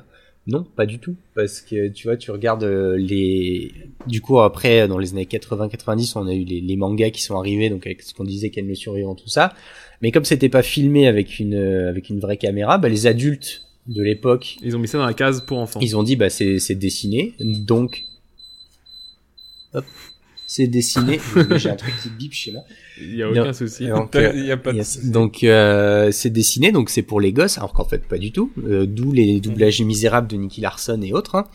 non 0.47 0.63
pas 0.63 0.87
du 0.87 1.01
tout 1.01 1.17
parce 1.35 1.61
que 1.61 1.89
tu 1.89 2.07
vois 2.07 2.17
tu 2.17 2.31
regardes 2.31 2.63
les 2.65 3.73
du 4.07 4.21
coup 4.21 4.39
après 4.39 4.87
dans 4.87 4.99
les 4.99 5.11
années 5.13 5.27
80 5.27 5.69
90 5.69 6.15
on 6.17 6.27
a 6.29 6.33
eu 6.35 6.45
les, 6.45 6.61
les 6.61 6.77
mangas 6.77 7.11
qui 7.11 7.21
sont 7.23 7.37
arrivés 7.37 7.71
donc 7.71 7.85
avec 7.87 8.03
ce 8.03 8.15
qu'on 8.15 8.25
disait 8.25 8.51
qu'elle 8.51 8.69
le 8.69 8.75
survivant 8.77 9.15
tout 9.17 9.29
ça 9.29 9.53
mais 10.01 10.13
comme 10.13 10.25
c'était 10.25 10.49
pas 10.49 10.63
filmé 10.63 11.09
avec 11.09 11.41
une 11.41 11.55
euh, 11.55 11.89
avec 11.89 12.09
une 12.11 12.21
vraie 12.21 12.37
caméra 12.37 12.79
bah, 12.79 12.89
les 12.89 13.07
adultes 13.09 13.65
de 13.89 14.03
l'époque 14.03 14.57
Ils 14.63 14.77
ont 14.77 14.79
mis 14.79 14.87
ça 14.89 14.99
dans 14.99 15.07
la 15.07 15.15
case 15.15 15.41
pour 15.47 15.59
enfants. 15.59 15.81
ils 15.83 15.97
ont 15.97 16.03
dit 16.03 16.15
bah 16.17 16.31
c'est 16.31 16.59
c'est 16.61 16.75
dessiné 16.77 17.35
donc 17.41 18.05
hop 19.75 19.85
c'est 20.47 20.67
dessiné 20.67 21.19
j'ai 21.57 21.69
un 21.71 21.77
truc 21.77 21.95
qui 22.03 22.09
bip 22.09 22.33
chez 22.33 22.53
moi 22.53 22.63
Il 23.01 23.17
y 23.17 23.23
a 23.23 23.27
Non. 23.31 23.43
aucun 23.43 23.53
souci. 23.53 23.87
Donc, 23.87 24.15
euh, 24.17 24.33
Il 24.35 24.47
y 24.47 24.51
a 24.51 24.57
pas 24.57 24.73
de 24.73 24.79
Yes. 24.79 25.05
Donc 25.11 25.45
euh, 25.45 26.11
c'est 26.11 26.31
dessiné, 26.31 26.73
donc 26.73 26.89
c'est 26.89 27.03
pour 27.03 27.21
les 27.21 27.33
gosses, 27.35 27.59
alors 27.59 27.75
qu'en 27.75 27.85
fait 27.85 28.03
pas 28.09 28.17
du 28.17 28.33
tout. 28.33 28.51
Euh, 28.65 28.87
D'où 28.87 29.13
les 29.13 29.41
doublages 29.41 29.83
misérables 29.83 30.27
de 30.27 30.37
Nicky 30.37 30.63
Larson 30.63 31.01
et 31.03 31.13
autres. 31.13 31.35
hein. 31.35 31.47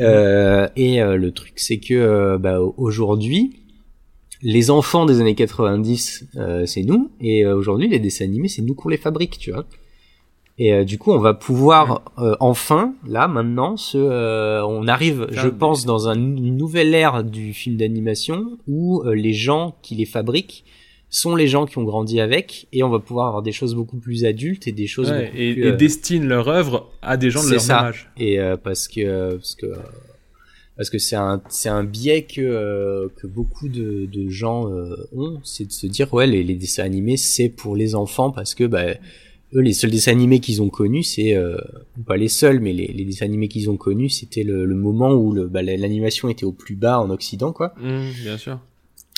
Euh, 0.00 0.68
et 0.74 1.00
euh, 1.00 1.14
le 1.16 1.30
truc 1.30 1.52
c'est 1.56 1.78
que 1.78 1.94
euh, 1.94 2.36
bah, 2.36 2.58
aujourd'hui, 2.76 3.52
les 4.42 4.70
enfants 4.72 5.06
des 5.06 5.20
années 5.20 5.36
90, 5.36 6.24
euh, 6.34 6.66
c'est 6.66 6.82
nous, 6.82 7.12
et 7.20 7.44
euh, 7.44 7.54
aujourd'hui 7.54 7.88
les 7.88 8.00
dessins 8.00 8.24
animés, 8.24 8.48
c'est 8.48 8.62
nous 8.62 8.74
qu'on 8.74 8.88
les 8.88 8.96
fabrique, 8.96 9.38
tu 9.38 9.52
vois. 9.52 9.66
Et 10.62 10.74
euh, 10.74 10.84
du 10.84 10.98
coup, 10.98 11.10
on 11.12 11.18
va 11.18 11.32
pouvoir 11.32 12.02
euh, 12.18 12.36
enfin, 12.38 12.94
là, 13.08 13.26
maintenant, 13.28 13.78
se, 13.78 13.96
euh, 13.96 14.62
on 14.66 14.86
arrive, 14.86 15.26
je 15.30 15.48
pense, 15.48 15.86
dans 15.86 16.06
un- 16.08 16.14
une 16.14 16.56
nouvelle 16.56 16.94
ère 16.94 17.24
du 17.24 17.54
film 17.54 17.76
d'animation 17.78 18.58
où 18.68 19.02
euh, 19.06 19.14
les 19.14 19.32
gens 19.32 19.74
qui 19.80 19.94
les 19.94 20.04
fabriquent 20.04 20.64
sont 21.08 21.34
les 21.34 21.48
gens 21.48 21.64
qui 21.66 21.78
ont 21.78 21.84
grandi 21.84 22.20
avec, 22.20 22.68
et 22.72 22.82
on 22.82 22.90
va 22.90 22.98
pouvoir 23.00 23.28
avoir 23.28 23.42
des 23.42 23.52
choses 23.52 23.74
beaucoup 23.74 23.96
plus 23.96 24.24
adultes 24.26 24.68
et 24.68 24.72
des 24.72 24.86
choses 24.86 25.10
Ouais, 25.10 25.32
et, 25.34 25.54
plus, 25.54 25.62
et 25.64 25.66
euh, 25.72 25.76
destinent 25.76 26.26
leur 26.28 26.46
œuvre 26.48 26.90
à 27.02 27.16
des 27.16 27.30
gens 27.30 27.42
de 27.44 27.50
leur 27.50 27.60
ça. 27.60 27.86
âge. 27.86 28.10
et 28.18 28.38
euh, 28.38 28.56
parce 28.56 28.86
que 28.86 29.32
parce 29.36 29.54
que 29.56 29.66
parce 30.76 30.90
que 30.90 30.98
c'est 30.98 31.16
un 31.16 31.42
c'est 31.48 31.68
un 31.68 31.84
biais 31.84 32.22
que 32.24 32.40
euh, 32.42 33.08
que 33.16 33.26
beaucoup 33.26 33.68
de, 33.68 34.06
de 34.06 34.28
gens 34.28 34.70
euh, 34.70 34.94
ont 35.16 35.40
c'est 35.42 35.64
de 35.66 35.72
se 35.72 35.86
dire 35.86 36.12
ouais 36.14 36.26
les, 36.28 36.42
les 36.44 36.54
dessins 36.54 36.84
animés 36.84 37.16
c'est 37.16 37.48
pour 37.48 37.74
les 37.76 37.94
enfants 37.94 38.30
parce 38.30 38.54
que 38.54 38.64
bah 38.64 38.84
eux 39.54 39.60
les 39.60 39.72
seuls 39.72 39.90
dessins 39.90 40.12
animés 40.12 40.40
qu'ils 40.40 40.62
ont 40.62 40.68
connus 40.68 41.02
c'est 41.02 41.34
euh, 41.34 41.56
pas 42.06 42.16
les 42.16 42.28
seuls 42.28 42.60
mais 42.60 42.72
les, 42.72 42.86
les 42.88 43.04
dessins 43.04 43.24
animés 43.26 43.48
qu'ils 43.48 43.68
ont 43.70 43.76
connus 43.76 44.08
c'était 44.10 44.42
le, 44.44 44.64
le 44.64 44.74
moment 44.74 45.10
où 45.12 45.32
le 45.32 45.46
bah, 45.48 45.62
l'animation 45.62 46.28
était 46.28 46.44
au 46.44 46.52
plus 46.52 46.76
bas 46.76 47.00
en 47.00 47.10
occident 47.10 47.52
quoi 47.52 47.74
Mhm, 47.82 48.12
bien 48.22 48.36
sûr. 48.38 48.58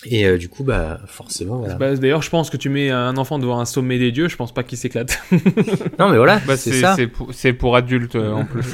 et 0.06 0.24
euh, 0.26 0.38
du 0.38 0.48
coup 0.48 0.64
bah 0.64 1.00
forcément 1.06 1.58
voilà. 1.58 1.74
Bah, 1.76 1.94
D'ailleurs, 1.96 2.22
je 2.22 2.30
pense 2.30 2.50
que 2.50 2.56
tu 2.56 2.68
mets 2.70 2.90
un 2.90 3.16
enfant 3.16 3.38
devant 3.38 3.60
un 3.60 3.64
sommet 3.66 3.98
des 3.98 4.10
dieux, 4.10 4.28
je 4.28 4.36
pense 4.36 4.52
pas 4.52 4.62
qu'il 4.64 4.78
s'éclate. 4.78 5.22
non 5.98 6.08
mais 6.10 6.16
voilà 6.16 6.40
Bah, 6.46 6.56
c'est 6.56 6.72
ça 6.80 6.94
c'est 6.96 7.06
pour, 7.06 7.32
c'est 7.34 7.52
pour 7.52 7.76
adultes 7.76 8.16
euh, 8.16 8.32
en 8.32 8.44
plus. 8.44 8.64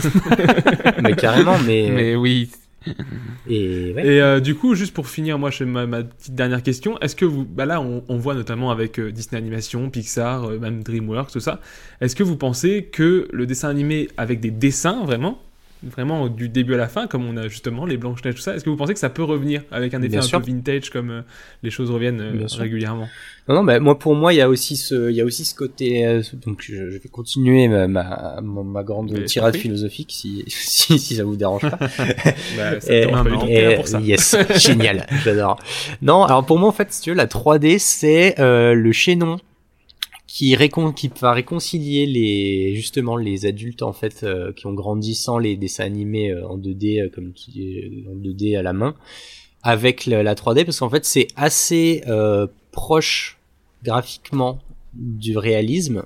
mais 1.03 1.15
carrément 1.15 1.57
mais, 1.67 1.91
Mais 1.91 2.15
oui, 2.15 2.49
et 3.49 3.93
ouais. 3.95 4.07
Et 4.07 4.21
euh, 4.21 4.41
du 4.41 4.55
coup, 4.55 4.75
juste 4.75 4.95
pour 4.95 5.09
finir, 5.09 5.39
moi, 5.39 5.51
je 5.51 5.65
ma, 5.65 5.87
ma 5.87 6.03
petite 6.03 6.35
dernière 6.35 6.63
question. 6.63 6.99
Est-ce 7.01 7.17
que 7.17 7.25
vous, 7.25 7.45
bah 7.45 7.67
là, 7.67 7.81
on, 7.81 8.05
on 8.09 8.17
voit 8.17 8.35
notamment 8.35 8.71
avec 8.71 8.99
euh, 8.99 9.11
Disney 9.13 9.39
Animation, 9.39 9.91
Pixar, 9.91 10.45
euh, 10.45 10.59
même 10.59 10.83
DreamWorks, 10.83 11.33
tout 11.33 11.41
ça. 11.41 11.61
Est-ce 12.01 12.15
que 12.17 12.23
vous 12.23 12.37
pensez 12.37 12.85
que 12.85 13.29
le 13.33 13.47
dessin 13.47 13.69
animé 13.69 14.09
avec 14.17 14.41
des 14.41 14.51
dessins 14.51 15.05
vraiment 15.05 15.41
vraiment 15.83 16.29
du 16.29 16.49
début 16.49 16.75
à 16.75 16.77
la 16.77 16.89
fin, 16.89 17.07
comme 17.07 17.25
on 17.27 17.37
a 17.37 17.49
justement 17.49 17.87
les 17.87 17.97
Blanches-Neiges, 17.97 18.35
tout 18.35 18.41
ça. 18.41 18.55
Est-ce 18.55 18.65
que 18.65 18.71
vous 18.71 18.77
pensez 18.77 18.95
que 18.95 18.99
ça 19.01 19.11
peut 19.11 19.23
revenir 19.23 19.63
avec 19.71 19.95
un 19.95 20.01
effet 20.01 20.09
Bien 20.09 20.19
un 20.21 20.23
sûr. 20.23 20.41
peu 20.41 20.47
vintage 20.51 20.91
comme 20.91 21.11
euh, 21.11 21.21
les 21.63 21.71
choses 21.71 21.91
reviennent 21.91 22.21
euh, 22.21 22.47
régulièrement? 22.57 23.09
Non, 23.49 23.55
non, 23.57 23.65
bah, 23.65 23.81
moi 23.81 23.99
pour 23.99 24.15
moi 24.15 24.35
il 24.35 24.37
y 24.37 24.41
a 24.43 24.49
aussi 24.49 24.77
ce, 24.77 25.09
il 25.11 25.17
y 25.17 25.21
a 25.21 25.25
aussi 25.25 25.45
ce 25.45 25.55
côté. 25.55 26.07
euh, 26.07 26.23
donc 26.45 26.63
je, 26.63 26.91
je 26.91 26.99
vais 26.99 27.09
continuer 27.09 27.67
ma 27.69 27.87
ma, 27.89 28.41
ma, 28.43 28.83
grande 28.83 29.11
Mais 29.13 29.25
tirade 29.25 29.57
philosophique 29.57 30.11
si, 30.13 30.45
si 30.49 30.99
si 30.99 31.17
ça 31.17 31.25
vous 31.25 31.37
dérange 31.37 31.63
pas. 31.63 31.79
bah, 32.57 32.81
Ça 32.81 32.93
Et- 32.95 33.07
tout 33.07 33.47
et- 33.49 33.77
pour 33.77 33.89
ça. 33.89 34.01
Yes, 34.01 34.37
génial, 34.57 35.07
j'adore. 35.25 35.59
Non, 36.03 36.25
alors 36.25 36.45
pour 36.45 36.59
moi 36.59 36.69
en 36.69 36.73
fait, 36.73 36.93
si 36.93 37.01
tu 37.03 37.11
veux, 37.11 37.17
la 37.17 37.27
3D 37.27 37.79
c'est 37.79 38.39
euh, 38.39 38.75
le 38.75 38.93
chaînon 38.93 39.39
qui, 40.39 40.55
récon 40.55 40.93
qui 40.93 41.11
va 41.21 41.33
réconcilier 41.33 42.07
les 42.07 42.73
justement 42.77 43.17
les 43.17 43.45
adultes 43.45 43.83
en 43.83 43.93
fait 43.93 44.23
euh, 44.23 44.53
qui 44.53 44.67
ont 44.69 44.73
grandi 44.73 45.17
sans 45.17 45.37
les 45.39 45.57
dessins 45.57 45.85
animés 45.85 46.31
euh, 46.31 46.47
en 46.47 46.57
2D 46.57 47.03
euh, 47.03 47.09
comme 47.13 47.33
tu 47.33 47.51
dis, 47.51 48.05
en 48.09 48.15
2D 48.15 48.57
à 48.57 48.63
la 48.63 48.73
main 48.73 48.95
avec 49.65 50.07
le- 50.07 50.23
la 50.23 50.37
3D 50.37 50.65
parce 50.65 50.79
qu'en 50.79 50.91
fait 50.91 51.05
c'est 51.05 51.27
assez 51.35 52.03
euh, 52.07 52.47
proche 52.71 53.39
graphiquement 53.83 54.61
du 54.95 55.37
réalisme. 55.37 56.05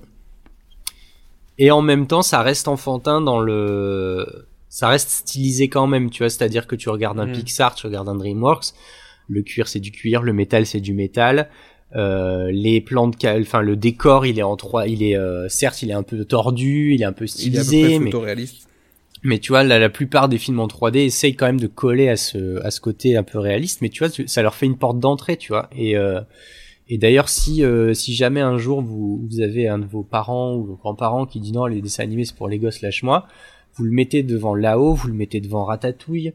Et 1.59 1.71
en 1.71 1.83
même 1.83 2.07
temps 2.07 2.23
ça 2.23 2.41
reste 2.43 2.69
enfantin 2.69 3.21
dans 3.21 3.39
le 3.41 4.47
ça 4.71 4.89
reste 4.89 5.11
stylisé 5.11 5.69
quand 5.69 5.87
même 5.87 6.09
tu 6.09 6.23
vois. 6.23 6.31
C'est-à-dire 6.31 6.67
que 6.67 6.75
tu 6.77 6.89
regardes 6.89 7.21
un 7.21 7.27
Mm. 7.27 7.33
Pixar 7.33 7.75
tu 7.75 7.87
regardes 7.87 8.09
un 8.09 8.15
DreamWorks. 8.17 8.69
Le 9.29 9.43
cuir 9.43 9.69
c'est 9.69 9.81
du 9.81 9.93
cuir 9.93 10.23
le 10.23 10.33
métal 10.33 10.65
c'est 10.65 10.81
du 10.81 10.95
métal 10.95 11.51
euh, 11.95 12.51
les 12.51 12.81
plans 12.81 13.09
de 13.09 13.17
cal- 13.17 13.43
enfin 13.43 13.61
le 13.61 13.77
décor 13.77 14.25
il 14.27 14.39
est 14.39 14.43
en 14.43 14.57
trois 14.57 14.87
il 14.89 15.03
est 15.03 15.17
euh, 15.17 15.49
certes 15.49 15.83
il 15.83 15.91
est 15.91 15.95
un 15.95 16.03
peu 16.03 16.25
tordu 16.25 16.95
il 16.95 17.03
est 17.03 17.05
un 17.05 17.13
peu 17.13 17.27
Il 17.27 17.55
est 17.55 17.59
à 17.59 17.61
peu 17.61 17.67
stylisé 17.67 17.83
près 17.83 17.99
mais 17.99 18.11
photoréaliste. 18.11 18.69
mais 19.25 19.39
tu 19.39 19.53
vois, 19.53 19.63
la, 19.63 19.79
la 19.79 19.89
plupart 19.91 20.29
des 20.29 20.39
films 20.39 20.61
en 20.61 20.67
3D 20.69 20.97
essayent 21.05 21.37
quand 21.37 21.47
même 21.47 21.61
de 21.61 21.67
coller 21.67 22.09
à 22.09 22.17
ce, 22.17 22.61
à 22.65 22.71
ce 22.71 22.81
côté 22.81 23.17
un 23.17 23.23
peu 23.23 23.39
réaliste, 23.39 23.81
mais 23.83 23.89
tu 23.89 24.05
vois, 24.05 24.13
ça 24.27 24.43
leur 24.43 24.55
fait 24.55 24.67
une 24.67 24.77
porte 24.79 24.99
d'entrée, 24.99 25.37
tu 25.37 25.53
vois. 25.53 25.69
Et, 25.77 25.97
euh, 25.97 26.21
et 26.89 26.99
d'ailleurs, 26.99 27.29
si, 27.29 27.63
euh, 27.65 27.95
si 27.95 28.15
jamais 28.15 28.41
un 28.41 28.59
jour 28.59 28.83
vous, 28.83 29.25
vous 29.31 29.41
avez 29.41 29.69
un 29.69 29.79
de 29.79 29.87
vos 29.87 30.03
parents 30.03 30.57
ou 30.57 30.65
vos 30.65 30.75
grands-parents 30.77 31.27
qui 31.27 31.39
dit 31.41 31.53
non, 31.53 31.67
les 31.67 31.81
dessins 31.81 32.03
animés 32.03 32.25
c'est 32.25 32.35
pour 32.35 32.49
les 32.49 32.59
gosses, 32.59 32.81
lâche-moi, 32.83 33.27
vous 33.75 33.85
le 33.85 33.93
mettez 33.93 34.23
devant 34.25 34.55
Lao, 34.57 34.93
vous 34.95 35.07
le 35.09 35.15
mettez 35.15 35.41
devant 35.41 35.65
Ratatouille, 35.65 36.33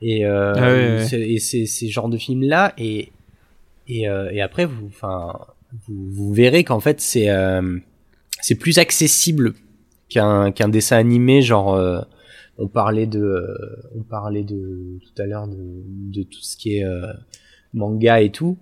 et, 0.00 0.24
euh, 0.24 0.54
Ah 0.56 1.16
et 1.16 1.38
c'est 1.40 1.66
ces 1.66 1.88
genres 1.88 2.08
de 2.08 2.16
films-là, 2.16 2.72
et, 2.78 3.10
et, 3.88 4.08
euh, 4.08 4.30
et 4.32 4.40
après, 4.40 4.64
vous, 4.66 4.86
enfin, 4.86 5.32
vous, 5.86 6.10
vous 6.10 6.32
verrez 6.32 6.64
qu'en 6.64 6.80
fait, 6.80 7.00
c'est, 7.00 7.30
euh, 7.30 7.78
c'est 8.42 8.54
plus 8.54 8.78
accessible 8.78 9.54
qu'un 10.08 10.52
qu'un 10.52 10.68
dessin 10.68 10.96
animé 10.96 11.42
genre 11.42 11.74
euh, 11.74 12.00
on 12.56 12.66
parlait 12.66 13.06
de 13.06 13.44
on 13.94 14.02
parlait 14.02 14.42
de 14.44 14.98
tout 15.04 15.22
à 15.22 15.26
l'heure 15.26 15.46
de, 15.48 15.56
de 15.58 16.22
tout 16.22 16.40
ce 16.40 16.56
qui 16.56 16.76
est 16.78 16.84
euh, 16.84 17.06
manga 17.74 18.22
et 18.22 18.30
tout 18.30 18.56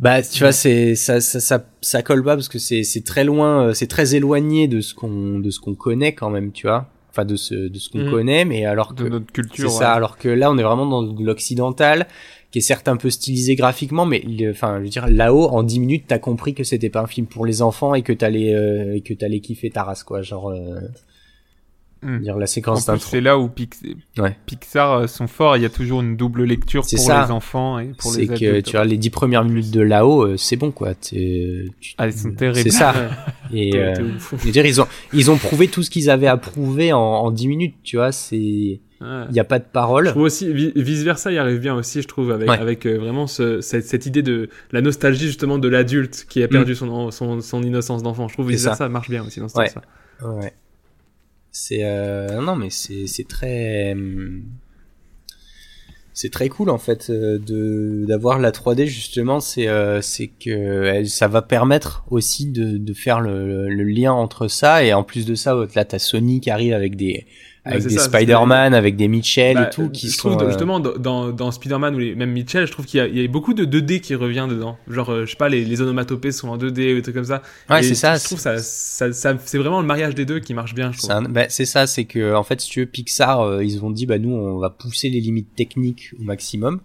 bah 0.00 0.22
tu 0.22 0.38
vois 0.42 0.52
c'est 0.52 0.94
ça, 0.94 1.20
ça 1.20 1.38
ça 1.38 1.66
ça 1.82 2.02
colle 2.02 2.24
pas 2.24 2.34
parce 2.34 2.48
que 2.48 2.58
c'est 2.58 2.82
c'est 2.82 3.02
très 3.04 3.24
loin 3.24 3.74
c'est 3.74 3.88
très 3.88 4.14
éloigné 4.14 4.68
de 4.68 4.80
ce 4.80 4.94
qu'on 4.94 5.38
de 5.38 5.50
ce 5.50 5.60
qu'on 5.60 5.74
connaît 5.74 6.14
quand 6.14 6.30
même 6.30 6.50
tu 6.50 6.66
vois 6.66 6.88
enfin 7.10 7.26
de 7.26 7.36
ce 7.36 7.54
de 7.54 7.78
ce 7.78 7.90
qu'on 7.90 7.98
Mhm. 8.04 8.10
connaît 8.10 8.44
mais 8.46 8.64
alors 8.64 8.94
que 8.94 9.02
de 9.04 9.08
notre 9.10 9.26
c'est 9.26 9.32
culture. 9.42 9.70
ça 9.70 9.90
ouais. 9.90 9.96
alors 9.96 10.16
que 10.16 10.28
là 10.30 10.50
on 10.50 10.56
est 10.56 10.62
vraiment 10.62 10.86
dans 10.86 11.02
de 11.02 11.24
l'occidental 11.24 12.06
qui 12.52 12.58
est 12.58 12.62
certes 12.62 12.86
un 12.86 12.96
peu 12.96 13.10
stylisé 13.10 13.56
graphiquement 13.56 14.06
mais 14.06 14.22
enfin 14.50 14.76
je 14.78 14.82
veux 14.84 14.88
dire 14.88 15.08
là-haut 15.08 15.48
en 15.48 15.64
10 15.64 15.80
minutes 15.80 16.04
t'as 16.06 16.18
compris 16.20 16.54
que 16.54 16.62
c'était 16.62 16.90
pas 16.90 17.00
un 17.00 17.06
film 17.08 17.26
pour 17.26 17.44
les 17.46 17.62
enfants 17.62 17.94
et 17.94 18.02
que 18.02 18.12
t'allais 18.12 18.54
euh, 18.54 18.94
et 18.94 19.00
que 19.00 19.14
t'allais 19.14 19.40
kiffer 19.40 19.70
ta 19.70 19.82
race 19.82 20.04
quoi 20.04 20.22
genre 20.22 20.50
euh, 20.50 20.78
Hmm. 22.04 22.18
dire 22.18 22.36
la 22.36 22.42
En 22.42 22.46
séquence 22.48 22.84
d'intro 22.86 23.08
c'est 23.10 23.20
là 23.20 23.38
où 23.38 23.46
Pix- 23.48 23.80
Ouais. 24.18 24.36
Pixar 24.44 24.92
euh, 24.92 25.06
sont 25.06 25.28
forts. 25.28 25.56
Il 25.56 25.62
y 25.62 25.66
a 25.66 25.68
toujours 25.68 26.00
une 26.00 26.16
double 26.16 26.42
lecture 26.42 26.84
C'est 26.84 26.96
pour 26.96 27.04
ça. 27.06 27.24
les 27.26 27.30
enfants 27.30 27.78
et 27.78 27.92
pour 27.96 28.10
c'est 28.10 28.22
les 28.22 28.26
que 28.26 28.32
adultes. 28.34 28.66
tu 28.66 28.72
vois 28.72 28.84
les 28.84 28.96
dix 28.96 29.10
premières 29.10 29.44
minutes 29.44 29.70
de 29.70 29.82
là-haut 29.82 30.26
euh, 30.26 30.36
c'est 30.36 30.56
bon 30.56 30.72
quoi 30.72 30.96
tu- 30.96 31.70
Ah, 31.98 32.08
ils 32.08 32.12
sont 32.12 32.32
terribles. 32.32 32.58
c'est 32.58 32.76
ça 32.76 32.92
et 33.54 33.76
euh, 33.76 33.94
je 34.18 34.36
veux 34.46 34.50
dire 34.50 34.66
ils 34.66 34.80
ont 34.80 34.88
ils 35.12 35.30
ont 35.30 35.36
prouvé 35.36 35.68
tout 35.68 35.84
ce 35.84 35.90
qu'ils 35.90 36.10
avaient 36.10 36.26
à 36.26 36.36
prouver 36.36 36.92
en, 36.92 36.98
en 36.98 37.30
10 37.30 37.46
minutes 37.46 37.76
tu 37.84 37.98
vois 37.98 38.10
c'est 38.10 38.80
il 39.02 39.28
Ouais. 39.28 39.34
y 39.34 39.40
a 39.40 39.44
pas 39.44 39.58
de 39.58 39.64
parole 39.64 40.06
Je 40.06 40.10
trouve 40.10 40.22
aussi, 40.22 40.52
vice 40.52 41.02
versa, 41.02 41.32
il 41.32 41.38
arrive 41.38 41.58
bien 41.60 41.74
aussi, 41.74 42.00
je 42.02 42.08
trouve, 42.08 42.30
avec, 42.30 42.48
Ouais. 42.48 42.58
avec 42.58 42.86
euh, 42.86 42.96
vraiment 42.98 43.26
ce- 43.26 43.60
cette, 43.60 43.84
cette 43.86 44.06
idée 44.06 44.22
de 44.22 44.48
la 44.70 44.80
nostalgie 44.80 45.26
justement 45.26 45.58
de 45.58 45.68
l'adulte 45.68 46.26
qui 46.28 46.42
a 46.42 46.48
perdu 46.48 46.74
son, 46.74 47.10
son, 47.10 47.40
son 47.40 47.62
innocence 47.62 48.02
d'enfant. 48.02 48.28
Je 48.28 48.34
trouve 48.34 48.46
Mm. 48.46 48.50
C'est 48.50 48.54
vice 48.54 48.62
ça. 48.64 48.70
versa 48.70 48.88
marche 48.88 49.10
bien 49.10 49.24
aussi 49.24 49.40
dans 49.40 49.48
ce 49.48 49.58
Ouais. 49.58 49.68
sens-là. 49.68 50.28
Ouais. 50.36 50.52
C'est 51.50 51.80
euh... 51.82 52.40
non 52.40 52.56
mais 52.56 52.70
c'est 52.70 53.06
c'est 53.06 53.28
très 53.28 53.92
hum, 53.92 54.42
c'est 56.14 56.30
très 56.30 56.48
cool 56.48 56.68
en 56.70 56.78
fait 56.78 57.08
euh, 57.10 57.38
de 57.38 58.04
d'avoir 58.06 58.38
la 58.38 58.50
3D 58.52 58.86
justement 58.86 59.40
c'est 59.40 59.68
euh, 59.68 60.00
c'est 60.02 60.28
que 60.28 60.84
elle- 60.84 61.08
ça 61.08 61.28
va 61.28 61.40
permettre 61.42 62.04
aussi 62.10 62.46
de 62.50 62.76
de 62.76 62.92
faire 62.94 63.20
le, 63.20 63.68
le 63.68 63.84
lien 63.84 64.12
entre 64.12 64.48
ça 64.48 64.84
et 64.84 64.92
en 64.94 65.02
plus 65.04 65.24
de 65.26 65.34
ça 65.34 65.54
là 65.74 65.84
t'as 65.84 65.98
Sony 65.98 66.40
qui 66.40 66.50
arrive 66.50 66.72
avec 66.74 66.96
des 66.96 67.26
avec 67.64 67.86
des 67.86 67.98
Spider-Man 67.98 68.74
avec 68.74 68.96
des 68.96 69.08
Mitchell 69.08 69.54
Bah, 69.54 69.68
et 69.68 69.70
tout 69.70 69.88
qui 69.88 70.08
je 70.08 70.16
sont 70.16 70.30
trouve 70.30 70.42
euh, 70.42 70.48
justement 70.48 70.80
dans, 70.80 71.30
dans, 71.30 71.50
Spider-Man 71.50 71.94
ou 71.94 71.98
les, 71.98 72.14
même 72.14 72.32
Mitchell, 72.32 72.66
je 72.66 72.72
trouve 72.72 72.86
qu'il 72.86 73.04
y, 73.14 73.20
y 73.20 73.24
a 73.24 73.28
beaucoup 73.28 73.54
de 73.54 73.64
2D 73.64 74.00
qui 74.00 74.14
revient 74.14 74.46
dedans. 74.50 74.76
Genre, 74.88 75.10
euh, 75.10 75.26
je 75.26 75.30
sais 75.30 75.36
pas, 75.36 75.48
les, 75.48 75.64
les 75.64 75.80
onomatopées 75.80 76.32
sont 76.32 76.48
en 76.48 76.58
2D 76.58 76.92
ou 76.92 76.94
des 76.96 77.02
trucs 77.02 77.14
comme 77.14 77.24
ça. 77.24 77.42
ouais 77.70 77.82
c'est 77.82 77.94
ça 77.94 78.16
Je 78.16 78.24
trouve 78.24 78.40
ça, 78.40 78.58
ça, 78.58 79.12
ça- 79.12 79.36
c'est 79.44 79.58
vraiment 79.58 79.80
le 79.80 79.86
mariage 79.86 80.14
des 80.14 80.24
deux 80.24 80.40
qui 80.40 80.54
marche 80.54 80.74
bien. 80.74 80.90
C'est 80.92 81.08
bah, 81.30 81.48
c'est 81.48 81.66
ça, 81.66 81.86
c'est 81.86 82.04
que 82.04 82.34
en 82.34 82.42
fait, 82.42 82.60
si 82.60 82.68
tu 82.68 82.80
veux, 82.80 82.86
Pixar, 82.86 83.40
euh, 83.40 83.64
ils 83.64 83.84
ont 83.84 83.90
dit 83.90 84.06
bah 84.06 84.18
nous 84.18 84.32
on 84.32 84.58
va 84.58 84.70
pousser 84.70 85.08
les 85.08 85.20
limites 85.20 85.54
techniques 85.54 86.10
au 86.18 86.22
maximum. 86.22 86.80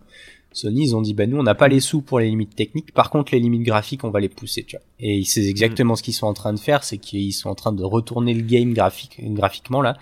Sony, 0.53 0.85
ils 0.85 0.95
ont 0.95 1.01
dit 1.01 1.13
bah 1.13 1.27
nous 1.27 1.37
on 1.37 1.43
n'a 1.43 1.53
pas 1.55 1.67
les 1.67 1.79
sous 1.79 2.01
pour 2.01 2.19
les 2.19 2.27
limites 2.29 2.55
techniques. 2.55 2.91
Par 2.93 3.09
contre, 3.09 3.33
les 3.33 3.39
limites 3.39 3.63
graphiques, 3.63 4.03
on 4.03 4.09
va 4.09 4.19
les 4.19 4.29
pousser, 4.29 4.63
tu 4.63 4.75
vois. 4.75 4.83
Et 4.99 5.23
c'est 5.23 5.45
exactement 5.45 5.95
ce 5.95 6.01
qu'ils 6.03 6.15
sont 6.15 6.25
en 6.27 6.33
train 6.33 6.53
de 6.53 6.59
faire, 6.59 6.83
c'est 6.83 6.97
qu'ils 6.97 7.33
sont 7.33 7.49
en 7.49 7.55
train 7.55 7.71
de 7.73 7.83
retourner 7.83 8.33
le 8.33 8.41
game 8.41 8.73
graphique 8.73 9.19
graphiquement 9.33 9.81
là, 9.81 9.97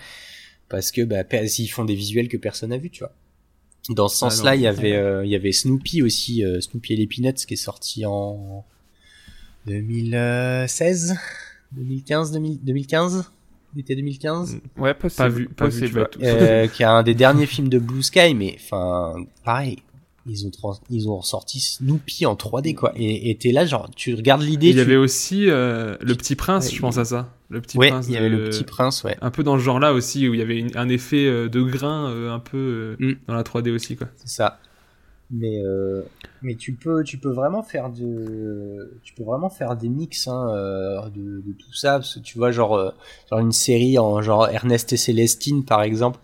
parce 0.69 0.91
que 0.91 1.01
bah 1.03 1.23
ils 1.31 1.67
font 1.67 1.85
des 1.85 1.95
visuels 1.95 2.27
que 2.27 2.37
personne 2.37 2.69
n'a 2.71 2.77
vu, 2.77 2.89
tu 2.89 2.99
vois. 2.99 3.13
Dans 3.89 4.07
ce 4.07 4.15
Ah, 4.25 4.29
sens-là, 4.31 4.55
il 4.55 4.61
y 4.61 4.67
avait 4.67 4.93
euh, 4.95 5.23
il 5.25 5.29
y 5.31 5.35
avait 5.35 5.51
Snoopy 5.51 6.01
aussi, 6.01 6.43
euh, 6.43 6.59
Snoopy 6.61 6.93
et 6.93 6.95
les 6.95 7.07
Peanuts 7.07 7.33
qui 7.47 7.53
est 7.53 7.57
sorti 7.57 8.03
en 8.05 8.65
2016, 9.67 11.15
2015, 11.73 12.31
2000 12.31 12.59
2015, 12.63 13.31
l'été 13.75 13.95
2015. 13.95 14.59
Ouais, 14.77 14.93
possible. 14.93 15.17
Pas 15.17 15.29
vu, 15.29 15.47
pas 15.49 15.67
vu, 15.67 15.87
tu 15.87 15.93
tout- 15.93 16.19
Euh, 16.23 16.67
qui 16.67 16.83
est 16.83 16.85
un 16.85 17.03
des 17.03 17.13
derniers 17.15 17.45
films 17.45 17.69
de 17.69 17.79
Blue 17.79 18.03
Sky, 18.03 18.33
mais 18.33 18.55
enfin, 18.59 19.15
pareil. 19.43 19.79
Ils 20.27 20.47
ont, 20.47 20.49
trans- 20.49 20.79
ils 20.89 21.07
ont 21.07 21.17
ressorti 21.17 21.59
Snoopy 21.59 22.25
en 22.25 22.35
3D, 22.35 22.73
quoi. 22.73 22.93
Et 22.95 23.29
et 23.29 23.37
t'es 23.37 23.51
là, 23.51 23.63
genre, 23.67 23.91
tu 23.95 24.15
regardes 24.15 24.41
l'idée. 24.41 24.67
Il 24.69 24.71
y 24.71 24.73
tu- 24.75 24.79
avait 24.81 24.95
aussi 24.95 25.47
euh, 25.47 25.97
Le 26.01 26.15
Petit 26.15 26.35
Prince, 26.35 26.65
Ouais, 26.65 26.71
je 26.75 26.81
pense 26.81 26.97
à 26.97 27.05
ça. 27.05 27.34
Le 27.49 27.61
Petit 27.61 27.77
ouais, 27.77 27.89
Prince. 27.89 28.05
il 28.07 28.13
y 28.13 28.17
avait 28.17 28.29
de- 28.29 28.37
le 28.37 28.43
petit 28.49 28.63
prince, 28.63 29.03
ouais. 29.03 29.17
Un 29.21 29.29
peu 29.29 29.43
dans 29.43 29.57
ce 29.57 29.63
genre-là 29.63 29.93
aussi, 29.93 30.27
où 30.27 30.33
il 30.33 30.39
y 30.39 30.43
avait 30.43 30.57
une- 30.57 30.75
un 30.75 30.89
effet 30.89 31.25
euh, 31.27 31.47
de 31.47 31.61
grain 31.61 32.09
euh, 32.09 32.31
un 32.33 32.39
peu 32.39 32.57
euh, 32.57 33.05
Mm. 33.11 33.13
dans 33.27 33.33
la 33.35 33.43
3D 33.43 33.69
aussi, 33.71 33.95
quoi. 33.95 34.07
C'est 34.15 34.29
ça. 34.29 34.59
Mais 35.31 35.59
euh, 35.63 36.03
mais 36.43 36.53
tu 36.55 36.73
peux 36.73 37.03
tu 37.03 37.17
peux 37.17 37.31
vraiment 37.31 37.63
faire 37.63 37.89
de 37.89 38.99
tu 39.03 39.13
peux 39.15 39.23
vraiment 39.23 39.49
faire 39.49 39.75
des 39.75 39.89
mix 39.89 40.27
hein, 40.27 40.51
de, 41.15 41.41
de 41.41 41.51
tout 41.57 41.73
ça 41.73 41.93
parce 41.93 42.13
que 42.15 42.19
tu 42.19 42.37
vois 42.37 42.51
genre 42.51 42.93
genre 43.31 43.39
une 43.39 43.51
série 43.51 43.97
en 43.97 44.21
genre 44.21 44.47
Ernest 44.49 44.93
et 44.93 44.97
Célestine 44.97 45.65
par 45.65 45.81
exemple 45.81 46.19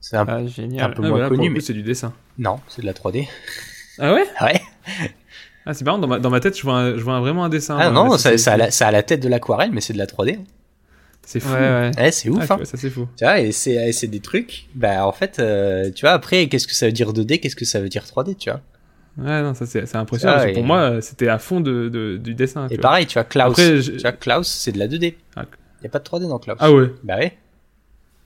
c'est 0.00 0.16
un 0.16 0.24
Ah, 0.28 0.36
un 0.36 0.90
peu 0.90 1.02
Ah, 1.04 1.08
moins 1.08 1.28
connu 1.28 1.50
mais 1.50 1.58
c'est 1.60 1.72
du 1.72 1.82
dessin. 1.82 2.12
non 2.38 2.60
c'est 2.68 2.82
de 2.82 2.86
la 2.86 2.92
3D 2.94 3.26
Ah 3.98 4.14
ouais? 4.14 4.24
Ouais 4.40 4.60
Ah, 5.66 5.74
c'est 5.74 5.84
marrant, 5.84 5.98
dans 5.98 6.06
ma, 6.06 6.20
dans 6.20 6.30
ma 6.30 6.38
tête, 6.40 6.56
je 6.56 6.62
vois, 6.62 6.74
un- 6.74 6.96
je 6.96 7.02
vois 7.02 7.14
un- 7.14 7.20
vraiment 7.20 7.42
un 7.44 7.48
dessin. 7.48 7.76
ah 7.80 7.90
non 7.90 8.16
ça, 8.18 8.38
ça, 8.38 8.52
a 8.52 8.56
la, 8.56 8.70
ça 8.70 8.86
a 8.86 8.92
la 8.92 9.02
tête 9.02 9.20
de 9.20 9.28
l'aquarelle 9.28 9.72
mais 9.72 9.80
c'est 9.80 9.94
de 9.94 9.98
la 9.98 10.06
3D 10.06 10.36
hein. 10.38 10.44
C'est 11.26 11.40
fou. 11.40 11.52
Ouais, 11.52 11.58
ouais. 11.60 11.90
ouais 11.96 12.10
c'est 12.12 12.28
ouf 12.28 12.38
Ah, 12.48 12.54
hein. 12.54 12.56
vois, 12.56 12.64
ça 12.64 12.76
c'est 12.76 12.90
fou. 12.90 13.08
Tu 13.16 13.24
vois, 13.24 13.40
et 13.40 13.52
c'est, 13.52 13.72
et 13.88 13.92
c'est 13.92 14.06
des 14.08 14.20
trucs, 14.20 14.66
bah, 14.74 15.06
en 15.06 15.12
fait, 15.12 15.38
euh, 15.38 15.90
tu 15.94 16.02
vois, 16.02 16.12
après, 16.12 16.48
qu'est-ce 16.48 16.66
que 16.66 16.74
ça 16.74 16.86
veut 16.86 16.92
dire 16.92 17.12
2D, 17.12 17.40
qu'est-ce 17.40 17.56
que 17.56 17.64
ça 17.64 17.80
veut 17.80 17.88
dire 17.88 18.04
3D, 18.04 18.36
tu 18.36 18.50
vois? 18.50 18.60
Ouais, 19.16 19.42
non, 19.42 19.54
ça 19.54 19.64
c'est 19.64 19.86
c'est 19.86 19.96
impressionnant. 19.96 20.32
Ah, 20.32 20.36
parce 20.38 20.46
que 20.46 20.50
et- 20.50 20.54
pour 20.54 20.64
moi, 20.64 20.78
euh, 20.80 21.00
c'était 21.00 21.28
à 21.28 21.38
fond 21.38 21.60
de, 21.60 21.88
de- 21.88 22.16
du 22.16 22.34
dessin. 22.34 22.66
tu 22.66 22.74
Et 22.74 22.76
vois. 22.76 22.82
pareil, 22.82 23.06
tu 23.06 23.14
vois, 23.14 23.22
Klaus, 23.24 23.50
Après, 23.52 23.80
je- 23.80 23.92
tu 23.92 23.98
vois, 23.98 24.12
Klaus, 24.12 24.48
c'est 24.48 24.72
de 24.72 24.78
la 24.78 24.88
2D. 24.88 25.14
Ah. 25.36 25.44
Y 25.82 25.86
a 25.86 25.88
pas 25.88 25.98
de 26.00 26.04
3D 26.04 26.26
dans 26.28 26.38
Klaus. 26.40 26.56
Ah 26.60 26.72
ouais 26.72 26.90
Bah 27.04 27.16
ouais. 27.18 27.36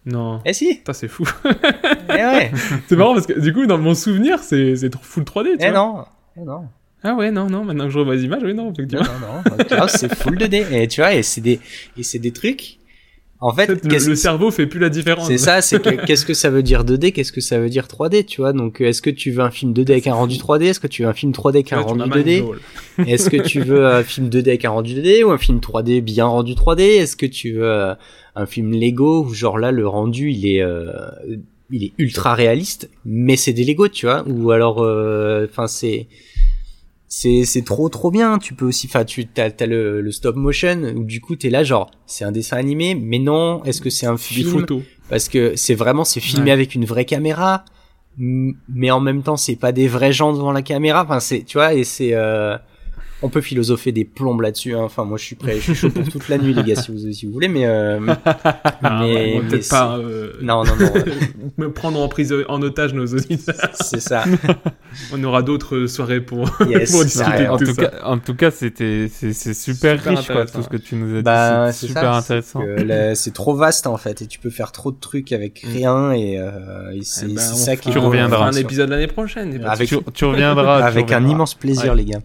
Non. 0.07 0.41
Eh 0.47 0.53
si. 0.55 0.77
Putain, 0.77 0.93
c'est 0.95 1.09
fou. 1.09 1.29
Eh 1.45 2.13
ouais. 2.13 2.51
c'est 2.89 2.97
marrant 2.97 3.13
parce 3.15 3.27
que 3.27 3.39
du 3.39 3.53
coup, 3.53 3.67
dans 3.67 3.77
mon 3.79 3.95
souvenir, 3.95 4.39
c'est 4.39 4.77
c'est 4.77 4.91
full 5.03 5.25
3D. 5.25 5.59
Tu 5.59 5.67
eh 5.67 5.71
vois. 5.71 5.73
non. 5.79 6.05
Eh 6.39 6.45
non. 6.45 6.69
Ah 7.05 7.15
ouais, 7.15 7.31
non, 7.31 7.47
non, 7.49 7.65
maintenant 7.65 7.85
que 7.85 7.91
je 7.91 7.99
revois 7.99 8.15
les 8.17 8.25
images, 8.25 8.43
oui, 8.43 8.55
non, 8.55 8.65
Non, 8.67 8.73
effectivement. 8.73 9.05
non, 9.05 9.43
non. 9.59 9.65
Klaus, 9.65 9.93
c'est 9.93 10.13
full 10.15 10.37
2D. 10.39 10.65
Et 10.73 10.89
tu 10.89 11.01
vois, 11.03 11.13
et 11.15 11.23
c'est 11.23 11.41
des, 11.43 11.61
et 11.99 12.03
c'est 12.03 12.19
des 12.19 12.33
trucs. 12.33 12.79
En 13.41 13.53
fait, 13.53 13.69
le, 13.69 14.09
le 14.09 14.17
cerveau 14.17 14.51
fait 14.51 14.67
plus 14.67 14.81
la 14.81 14.89
différence. 14.89 15.29
c'est 15.29 15.39
ça, 15.39 15.63
c'est 15.63 15.81
que 15.81 16.05
qu'est-ce 16.07 16.27
que 16.27 16.35
ça 16.35 16.51
veut 16.51 16.65
dire 16.65 16.85
2D, 16.85 17.13
qu'est-ce 17.13 17.31
que 17.31 17.41
ça 17.41 17.61
veut 17.61 17.69
dire 17.69 17.87
3D, 17.87 18.25
tu 18.25 18.41
vois. 18.41 18.53
Donc, 18.53 18.81
euh, 18.81 18.87
est-ce 18.87 19.01
que 19.01 19.11
tu 19.11 19.31
veux 19.31 19.43
un 19.43 19.51
film 19.51 19.73
2D 19.73 19.93
avec 19.93 20.07
un 20.09 20.15
rendu 20.15 20.37
3D 20.37 20.65
Est-ce 20.65 20.81
que 20.81 20.89
tu 20.89 21.03
veux 21.03 21.09
un 21.09 21.15
film 21.15 21.31
3D 21.31 21.51
avec 21.51 21.73
un 21.73 21.81
rendu 21.81 21.99
m'as 22.01 22.07
mind 22.07 22.27
2D 22.27 22.43
blown. 22.43 22.59
Est-ce 23.07 23.31
que 23.31 23.37
tu 23.37 23.61
veux 23.61 23.87
un 23.87 24.03
film 24.03 24.29
2D 24.29 24.49
avec 24.49 24.65
un 24.65 24.71
rendu 24.71 24.95
2D 24.95 25.23
ou 25.23 25.31
un 25.31 25.39
film 25.39 25.59
3D 25.59 26.01
bien 26.01 26.27
rendu 26.27 26.55
3D 26.55 26.81
Est-ce 26.81 27.17
que 27.17 27.27
tu 27.27 27.53
veux 27.53 27.71
euh, 27.71 27.95
un 28.35 28.47
film 28.47 28.73
Lego 28.73 29.25
où 29.25 29.33
genre 29.33 29.59
là 29.59 29.71
le 29.71 29.87
rendu 29.87 30.31
il 30.31 30.47
est 30.47 30.63
euh, 30.63 30.93
il 31.71 31.85
est 31.85 31.93
ultra 31.99 32.35
réaliste 32.35 32.89
mais 33.05 33.37
c'est 33.37 33.53
des 33.53 33.65
Lego 33.65 33.87
tu 33.89 34.07
vois. 34.07 34.25
Ou 34.27 34.51
alors 34.51 34.79
enfin 34.79 35.69
c'est 35.69 36.09
c'est 37.09 37.45
c'est 37.45 37.63
trop 37.63 37.89
trop 37.89 38.11
bien. 38.11 38.39
Tu 38.39 38.55
peux 38.55 38.67
aussi 38.67 38.87
enfin 38.87 39.05
tu 39.05 39.27
t'as 39.27 39.51
t'as 39.51 39.67
le, 39.67 40.01
le 40.01 40.13
stop 40.13 40.37
motion 40.37 40.83
où 40.97 41.05
du 41.05 41.21
coup 41.21 41.37
t'es 41.37 41.51
là 41.51 41.65
genre 41.65 41.91
c'est 42.07 42.25
un 42.25 42.33
dessin 42.33 42.57
animé 42.59 42.95
mais 42.95 43.19
non 43.19 43.63
est-ce 43.65 43.81
que 43.81 43.91
c'est 43.91 44.07
un 44.07 44.17
film 44.19 44.67
parce 45.09 45.29
que 45.29 45.55
c'est 45.57 45.75
vraiment 45.75 46.05
c'est 46.05 46.21
filmé 46.21 46.47
Ouais. 46.47 46.51
avec 46.53 46.75
une 46.75 46.85
vraie 46.85 47.07
caméra 47.07 47.65
mais 48.19 48.91
en 48.91 49.01
même 49.01 49.23
temps 49.23 49.37
c'est 49.37 49.57
pas 49.57 49.73
des 49.73 49.89
vrais 49.89 50.13
gens 50.13 50.33
devant 50.33 50.53
la 50.53 50.63
caméra. 50.63 51.05
Enfin 51.05 51.21
c'est 51.21 51.43
tu 51.45 51.57
vois 51.59 51.75
et 51.75 51.85
c'est 51.85 52.15
euh, 52.15 52.57
on 53.23 53.29
peut 53.29 53.41
philosopher 53.41 53.91
des 53.93 54.05
plombes 54.05 54.41
là-dessus 54.43 54.75
hein. 54.75 54.83
enfin 54.83 55.05
moi 55.05 55.19
je 55.19 55.25
suis 55.25 55.35
prêt 55.37 55.57
je 55.57 55.61
suis 55.63 55.75
chaud 55.75 55.91
pour 55.91 56.05
toute 56.09 56.29
la 56.29 56.39
nuit 56.39 56.55
les 56.55 56.63
gars 56.63 56.77
si 56.81 56.93
vous 56.93 57.13
si 57.13 57.27
vous 57.27 57.33
voulez 57.33 57.49
mais 57.49 57.67
euh, 57.67 57.99
Ah, 58.25 59.01
mais- 59.03 59.35
mais 59.35 59.49
peut-être 59.49 59.65
c'est- 59.65 59.71
pas 59.71 59.97
euh, 59.99 60.35
non 60.41 60.65
non 60.65 60.77
non 60.79 60.93
me 61.59 61.73
prendre 61.73 62.01
en 62.01 62.09
prise 62.09 62.35
en 62.49 62.63
otage 62.63 62.95
nos 62.95 63.07
auditeurs. 63.07 63.57
c'est 63.75 64.01
ça 64.01 64.25
On 65.13 65.23
aura 65.23 65.43
d'autres 65.43 65.87
soirées 65.87 66.21
pour, 66.21 66.49
Yes, 66.69 66.91
pour 66.91 67.05
discuter 67.05 67.45
de 67.45 67.49
en, 67.49 67.57
tout 67.59 67.75
cas, 67.75 67.91
en 68.05 68.19
tout 68.19 68.35
cas, 68.35 68.51
c'était 68.51 69.09
c'est 69.13 69.33
c'est 69.33 69.55
super, 69.55 69.99
Super 70.01 70.17
riche 70.17 70.27
quoi, 70.29 70.47
tout 70.47 70.63
ce 70.63 70.69
que 70.69 70.77
tu 70.79 70.95
nous 70.97 71.13
as 71.15 71.19
dit. 71.19 71.23
bah 71.23 71.71
c'est 71.73 71.81
c'est 71.81 71.87
super 71.89 72.03
ça, 72.03 72.17
intéressant. 72.17 72.63
c'est 73.15 73.35
trop 73.35 73.55
vaste 73.55 73.87
en 73.87 73.97
fait 73.97 74.23
et 74.23 74.27
tu 74.27 74.39
peux 74.39 74.51
faire 74.51 74.73
trop 74.73 74.91
de 74.91 74.99
trucs 74.99 75.33
avec 75.33 75.65
Mm. 75.65 75.73
rien 75.73 76.13
et, 76.13 76.39
euh, 76.39 76.93
et 76.95 77.01
c'est 77.03 77.27
Eh 77.29 77.35
ben, 77.35 77.41
ça 77.41 77.77
qui 77.77 77.89
est 77.91 77.93
Tu 77.93 77.99
reviendras. 77.99 78.47
Un 78.49 78.53
épisode 78.53 78.91
l'année 78.91 79.07
prochaine. 79.09 79.61
Avec- 79.67 79.89
Tu, 79.89 79.97
tu 80.15 80.25
reviendras. 80.25 80.79
tu 80.81 80.87
avec 80.87 81.13
un 81.13 81.27
immense 81.27 81.55
plaisir 81.55 81.93
Ouais. 81.93 81.99
les 81.99 82.05
gars 82.07 82.21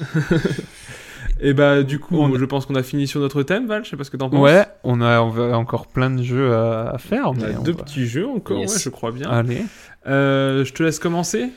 Et 1.40 1.52
bah 1.52 1.82
du 1.82 1.98
coup, 1.98 2.16
On- 2.18 2.34
je 2.38 2.44
pense 2.46 2.64
qu'on 2.64 2.76
a 2.76 2.82
fini 2.82 3.06
sur 3.06 3.20
notre 3.20 3.42
thème, 3.42 3.66
Val. 3.66 3.84
Je 3.84 3.90
sais 3.90 3.96
pas 3.96 4.04
ce 4.04 4.10
que 4.10 4.16
t'en 4.16 4.30
penses. 4.30 4.40
Ouais, 4.40 4.64
on 4.84 5.02
a, 5.02 5.20
on 5.20 5.36
a 5.52 5.56
encore 5.56 5.86
plein 5.86 6.08
de 6.10 6.22
jeux 6.22 6.54
à, 6.54 6.90
à 6.90 6.98
faire. 6.98 7.24
On 7.30 7.40
a 7.42 7.50
on 7.58 7.62
deux 7.62 7.72
va- 7.72 7.82
petits 7.82 8.06
jeux 8.06 8.26
encore, 8.26 8.58
Yes. 8.58 8.72
ouais, 8.74 8.80
je 8.82 8.88
crois 8.88 9.12
bien. 9.12 9.28
Allez. 9.28 9.62
Euh, 10.06 10.64
je 10.64 10.72
te 10.72 10.82
laisse 10.82 10.98
commencer. 10.98 11.50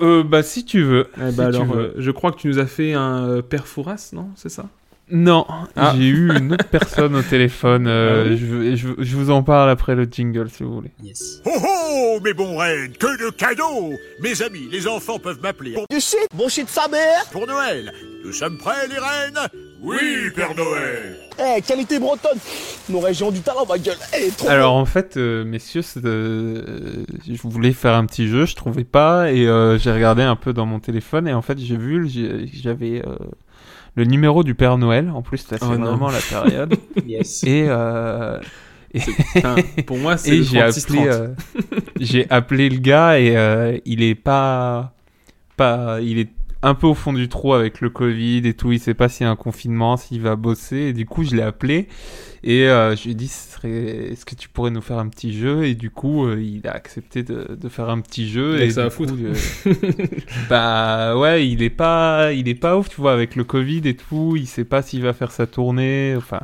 Euh, 0.00 0.22
bah 0.22 0.42
si 0.42 0.64
tu 0.64 0.82
veux. 0.82 1.08
Eh 1.20 1.30
Si 1.30 1.36
bah 1.36 1.50
tu 1.50 1.56
alors, 1.56 1.66
veux. 1.66 1.82
euh, 1.82 1.94
je 1.98 2.10
crois 2.10 2.32
que 2.32 2.38
tu 2.38 2.48
nous 2.48 2.58
as 2.58 2.66
fait 2.66 2.94
un 2.94 3.24
euh, 3.28 3.42
père 3.42 3.66
Fouras, 3.66 4.10
non? 4.14 4.28
C'est 4.36 4.48
ça? 4.50 4.66
Non, 5.10 5.46
Ah. 5.76 5.94
j'ai 5.96 6.08
eu 6.08 6.36
une 6.36 6.52
autre 6.54 6.68
personne 6.68 7.14
au 7.14 7.22
téléphone. 7.22 7.86
euh, 7.86 8.24
Ah 8.26 8.28
oui. 8.30 8.76
je, 8.76 8.76
je, 8.76 8.88
je 9.04 9.16
vous 9.16 9.30
en 9.30 9.42
parle 9.44 9.70
après 9.70 9.94
le 9.94 10.04
jingle 10.10 10.50
si 10.50 10.64
vous 10.64 10.74
voulez. 10.74 10.90
yes. 11.02 11.40
Oh 11.44 11.50
oh, 11.64 12.18
mes 12.24 12.34
bons 12.34 12.56
reines, 12.58 12.92
que 12.98 13.24
de 13.24 13.30
cadeaux. 13.30 13.92
Mes 14.20 14.42
amis, 14.42 14.68
les 14.72 14.88
enfants 14.88 15.18
peuvent 15.20 15.40
m'appeler. 15.40 15.74
Pour 15.74 15.84
Du 15.90 16.00
shit, 16.00 16.26
bon 16.34 16.48
shit 16.48 16.68
sa 16.68 16.88
mère. 16.88 17.24
Pour 17.30 17.46
Noël. 17.46 17.92
Nous 18.24 18.32
sommes 18.32 18.58
prêts, 18.58 18.88
les 18.88 18.98
reines? 18.98 19.48
Oui, 19.80 19.98
Père 20.34 20.56
Noël. 20.56 21.16
Eh, 21.38 21.60
qualité 21.62 22.00
bretonne. 22.00 22.38
Nos 22.88 22.98
régions 22.98 23.30
du 23.30 23.40
talent, 23.40 23.64
ma 23.68 23.78
gueule 23.78 23.94
Eh, 24.18 24.30
trop 24.30 24.48
Alors 24.48 24.74
en 24.74 24.86
fait, 24.86 25.16
euh, 25.16 25.44
messieurs, 25.44 25.82
euh, 26.04 27.04
je 27.28 27.42
voulais 27.44 27.72
faire 27.72 27.94
un 27.94 28.06
petit 28.06 28.26
jeu, 28.26 28.46
je 28.46 28.56
trouvais 28.56 28.84
pas, 28.84 29.30
et 29.30 29.46
euh, 29.46 29.78
j'ai 29.78 29.92
regardé 29.92 30.22
un 30.22 30.34
peu 30.34 30.52
dans 30.52 30.66
mon 30.66 30.80
téléphone, 30.80 31.28
et 31.28 31.34
en 31.34 31.42
fait 31.42 31.58
j'ai 31.60 31.76
vu, 31.76 32.08
j'avais 32.52 33.02
euh, 33.06 33.14
le 33.96 34.04
numéro 34.04 34.44
du 34.44 34.54
Père 34.54 34.78
Noël, 34.78 35.10
en 35.10 35.22
plus 35.22 35.38
c'est 35.38 35.62
Oh 35.62 35.66
vraiment 35.66 36.10
la 36.10 36.20
période, 36.20 36.74
yes. 37.06 37.42
Et, 37.44 37.66
euh, 37.68 38.38
Putain, 39.34 39.56
Pour 39.86 39.98
moi, 39.98 40.16
c'est 40.16 40.30
et 40.38 40.42
j'ai 40.42 40.58
36 40.60 40.84
appelé, 40.84 41.08
euh, 41.08 41.28
j'ai 42.00 42.30
appelé 42.30 42.68
le 42.68 42.78
gars, 42.78 43.18
et 43.18 43.36
euh, 43.36 43.78
il 43.84 44.02
est 44.02 44.14
pas, 44.14 44.94
pas, 45.56 46.00
il 46.00 46.18
est 46.18 46.30
un 46.62 46.74
peu 46.74 46.86
au 46.86 46.94
fond 46.94 47.12
du 47.12 47.28
trou 47.28 47.52
avec 47.54 47.80
le 47.80 47.90
Covid 47.90 48.38
et 48.46 48.54
tout, 48.54 48.72
il 48.72 48.80
sait 48.80 48.94
pas 48.94 49.08
s'il 49.08 49.24
y 49.24 49.28
a 49.28 49.30
un 49.30 49.36
confinement, 49.36 49.96
s'il 49.96 50.20
va 50.20 50.36
bosser, 50.36 50.76
et 50.78 50.92
du 50.92 51.06
coup 51.06 51.22
je 51.24 51.36
l'ai 51.36 51.42
appelé, 51.42 51.86
et 52.42 52.68
euh, 52.68 52.96
je 52.96 53.04
lui 53.04 53.10
ai 53.10 53.14
dit, 53.14 53.28
ce 53.28 53.52
serait- 53.54 54.12
est-ce 54.12 54.24
que 54.24 54.34
tu 54.34 54.48
pourrais 54.48 54.70
nous 54.70 54.80
faire 54.80 54.98
un 54.98 55.08
petit 55.08 55.32
jeu? 55.36 55.64
Et 55.64 55.74
du 55.74 55.90
coup, 55.90 56.26
euh, 56.26 56.40
il 56.40 56.66
a 56.68 56.72
accepté 56.72 57.22
de, 57.22 57.56
de 57.60 57.68
faire 57.68 57.88
un 57.90 58.00
petit 58.00 58.28
jeu. 58.28 58.60
Et 58.60 58.70
ça 58.70 58.84
à 58.84 58.90
foutre. 58.90 59.14
euh, 59.20 59.34
bah 60.50 61.16
ouais, 61.16 61.46
il 61.48 61.62
est 61.62 61.70
pas, 61.70 62.32
il 62.32 62.48
est 62.48 62.54
pas 62.54 62.76
ouf, 62.76 62.88
tu 62.88 63.00
vois, 63.00 63.12
avec 63.12 63.36
le 63.36 63.44
Covid 63.44 63.82
et 63.84 63.96
tout. 63.96 64.34
Il 64.36 64.46
sait 64.46 64.64
pas 64.64 64.82
s'il 64.82 65.02
va 65.02 65.12
faire 65.12 65.30
sa 65.32 65.46
tournée. 65.46 66.14
Enfin, 66.16 66.40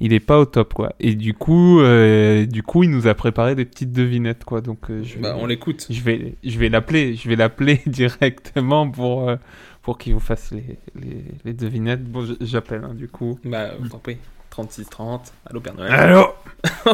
il 0.00 0.12
est 0.12 0.20
pas 0.20 0.38
au 0.38 0.44
top, 0.46 0.74
quoi. 0.74 0.92
Et 0.98 1.14
du 1.14 1.34
coup, 1.34 1.80
euh, 1.80 2.46
du 2.46 2.62
coup, 2.62 2.82
il 2.82 2.90
nous 2.90 3.06
a 3.06 3.14
préparé 3.14 3.54
des 3.54 3.64
petites 3.64 3.92
devinettes, 3.92 4.44
quoi. 4.44 4.60
Donc, 4.60 4.90
euh, 4.90 5.02
je 5.02 5.14
vais, 5.16 5.20
Bah, 5.22 5.36
on 5.38 5.46
l'écoute. 5.46 5.86
je 5.90 6.00
vais, 6.02 6.34
je 6.42 6.58
vais 6.58 6.68
l'appeler, 6.68 7.14
je 7.14 7.28
vais 7.28 7.36
l'appeler 7.36 7.80
directement 7.86 8.90
pour. 8.90 9.28
euh, 9.28 9.36
pour 9.82 9.96
qu'il 9.96 10.12
vous 10.12 10.20
fasse 10.20 10.50
les, 10.52 10.78
les, 10.94 11.24
les 11.46 11.52
devinettes. 11.54 12.04
Bon, 12.04 12.26
j'appelle, 12.42 12.82
hein, 12.84 12.92
du 12.94 13.08
coup. 13.08 13.38
Bah, 13.46 13.70
t'en 13.90 13.98
prie. 13.98 14.18
36-30. 14.54 15.20
Allô, 15.46 15.60
Père 15.60 15.74
Noël. 15.74 15.90
Allô 15.92 16.26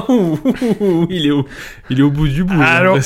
il, 1.10 1.26
est 1.26 1.30
au, 1.32 1.44
il 1.90 1.98
est 1.98 2.02
au 2.02 2.10
bout 2.10 2.28
du 2.28 2.44
bout. 2.44 2.60
Allô. 2.62 2.96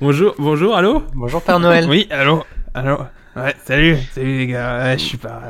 Bonjour, 0.00 0.34
bonjour, 0.38 0.74
allô 0.74 1.02
bonjour 1.14 1.42
Père 1.42 1.60
Noël 1.60 1.86
Oui, 1.88 2.08
allô 2.10 2.42
Allô 2.74 2.98
Ouais, 3.36 3.54
salut, 3.64 3.96
salut 4.14 4.38
les 4.38 4.46
gars. 4.46 4.78
Ouais, 4.84 4.98
je 4.98 5.02
suis 5.04 5.16
pas. 5.18 5.42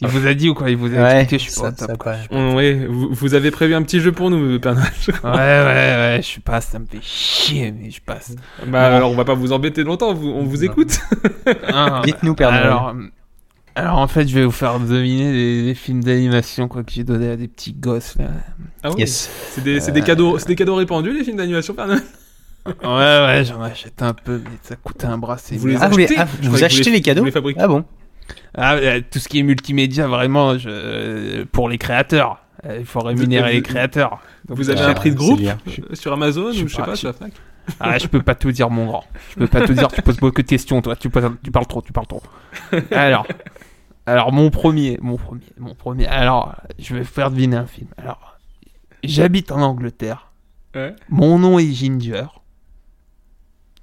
Il 0.00 0.08
vous 0.08 0.26
a 0.26 0.34
dit 0.34 0.48
ou 0.48 0.54
quoi? 0.54 0.70
Il 0.70 0.76
vous 0.76 0.86
a 0.92 0.98
ouais 0.98 1.20
expliqué, 1.22 1.38
je 1.44 1.50
suis 1.50 1.60
pas 1.60 1.66
ça, 1.66 1.68
au 1.68 1.72
top. 1.72 1.90
ça 1.90 1.96
quoi. 1.96 2.14
pas- 2.28 2.54
ouais, 2.54 2.74
vous, 2.88 3.08
vous 3.12 3.34
avez 3.34 3.52
prévu 3.52 3.74
un 3.74 3.82
petit 3.82 4.00
jeu 4.00 4.10
pour 4.10 4.28
nous, 4.30 4.58
Père 4.58 4.74
Noël. 4.74 4.90
je 5.00 5.12
crois. 5.12 5.30
Ouais, 5.30 5.36
ouais, 5.36 5.64
ouais, 5.64 6.16
je 6.20 6.26
suis 6.26 6.40
pas. 6.40 6.60
Ça 6.60 6.80
me 6.80 6.86
fait 6.86 6.98
chier, 7.00 7.70
mais 7.72 7.90
je 7.90 8.00
passe. 8.00 8.34
Bah, 8.66 8.96
alors, 8.96 9.12
on 9.12 9.14
va 9.14 9.24
pas 9.24 9.34
vous 9.34 9.52
embêter 9.52 9.84
longtemps, 9.84 10.14
vous- 10.14 10.28
on 10.30 10.44
vous 10.44 10.64
écoute. 10.64 10.98
Ah, 11.72 12.02
Dites-nous, 12.04 12.34
Père 12.34 12.50
Noël. 12.50 12.64
alors, 12.64 12.94
alors, 13.76 13.98
en 13.98 14.08
fait, 14.08 14.26
je 14.26 14.34
vais 14.34 14.44
vous 14.44 14.50
faire 14.50 14.80
deviner 14.80 15.30
des, 15.32 15.62
des 15.62 15.74
films 15.74 16.02
d'animation 16.02 16.66
quoi 16.66 16.82
que 16.82 16.90
j'ai 16.90 17.04
donné 17.04 17.30
à 17.30 17.36
des 17.36 17.46
petits 17.46 17.72
gosses 17.72 18.16
là. 18.18 18.26
Ah 18.82 18.90
oui. 18.90 18.96
yes 19.00 19.30
C'est 19.52 19.62
des, 19.62 19.78
c'est 19.80 19.92
des 19.92 20.02
cadeaux, 20.02 20.38
c'est 20.38 20.48
des 20.48 20.56
cadeaux 20.56 20.74
répandus, 20.74 21.12
les 21.12 21.22
films 21.24 21.36
d'animation, 21.36 21.74
Père 21.74 21.86
Noël? 21.86 22.02
Ouais, 22.82 23.26
ouais, 23.26 23.44
j'en 23.44 23.60
achète 23.62 24.02
un 24.02 24.14
peu, 24.14 24.40
mais 24.44 24.56
ça 24.62 24.76
coûte 24.76 25.04
un 25.04 25.18
bras, 25.18 25.38
c'est 25.38 25.56
Vous 25.56 25.66
les 25.68 25.76
ah, 25.80 25.88
vous, 25.88 25.96
les- 25.98 26.04
achetez 26.04 26.16
ah, 26.18 26.26
vous 26.42 26.64
achetez 26.64 26.84
les- 26.84 26.90
les 26.96 27.00
cadeaux 27.02 27.20
vous 27.22 27.26
les 27.26 27.32
fabriquez. 27.32 27.60
ah 27.60 27.68
bon 27.68 27.84
Ah, 28.54 28.74
euh, 28.74 29.00
tout 29.10 29.18
ce 29.18 29.28
qui 29.28 29.38
est 29.38 29.42
multimédia, 29.42 30.06
vraiment, 30.06 30.58
je... 30.58 30.68
euh, 30.70 31.44
pour 31.50 31.68
les 31.68 31.78
créateurs. 31.78 32.38
Euh, 32.66 32.78
Il 32.80 32.86
faut 32.86 33.00
rémunérer 33.00 33.50
vous- 33.50 33.56
les 33.56 33.62
créateurs. 33.62 34.20
Donc, 34.48 34.56
Vous 34.58 34.70
avez 34.70 34.80
euh, 34.80 34.88
un 34.90 34.94
prix 34.94 35.10
de 35.12 35.16
groupe 35.16 35.40
sur 35.94 36.12
Amazon 36.12 36.50
je 36.52 36.58
sais 36.58 36.62
ou 36.64 36.68
je 36.68 36.74
sais 36.74 36.80
pas, 36.80 36.86
pas, 36.86 36.94
je- 36.94 36.98
sur 36.98 37.08
la 37.08 37.12
Fnac 37.14 37.32
Ah, 37.80 37.98
je 37.98 38.06
peux 38.06 38.22
pas 38.22 38.34
tout 38.34 38.50
dire, 38.50 38.68
mon 38.70 38.86
grand. 38.86 39.04
Je 39.30 39.36
peux 39.40 39.46
pas 39.46 39.66
tout 39.66 39.74
dire, 39.74 39.88
tu 39.88 40.02
poses 40.02 40.16
beaucoup 40.16 40.42
de 40.42 40.46
questions, 40.48 40.80
toi. 40.82 40.96
Tu, 40.96 41.08
poses- 41.10 41.30
tu 41.44 41.50
parles 41.50 41.66
trop, 41.66 41.82
tu 41.82 41.92
parles 41.92 42.06
trop. 42.06 42.22
Alors, 42.90 43.26
alors 44.06 44.32
mon 44.32 44.50
premier, 44.50 44.98
mon 45.02 45.16
premier, 45.16 45.42
mon 45.58 45.74
premier. 45.74 46.06
Alors, 46.06 46.54
je 46.78 46.94
vais 46.96 47.04
faire 47.04 47.30
deviner 47.30 47.56
un 47.56 47.66
film. 47.66 47.88
Alors, 47.98 48.38
j'habite 49.04 49.52
en 49.52 49.60
Angleterre. 49.60 50.32
Ouais. 50.74 50.94
Mon 51.10 51.38
nom 51.38 51.58
est 51.58 51.70
Ginger. 51.72 52.24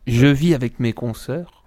Je 0.08 0.28
vis 0.28 0.54
avec 0.54 0.80
mes 0.80 0.94
consoeurs. 0.94 1.64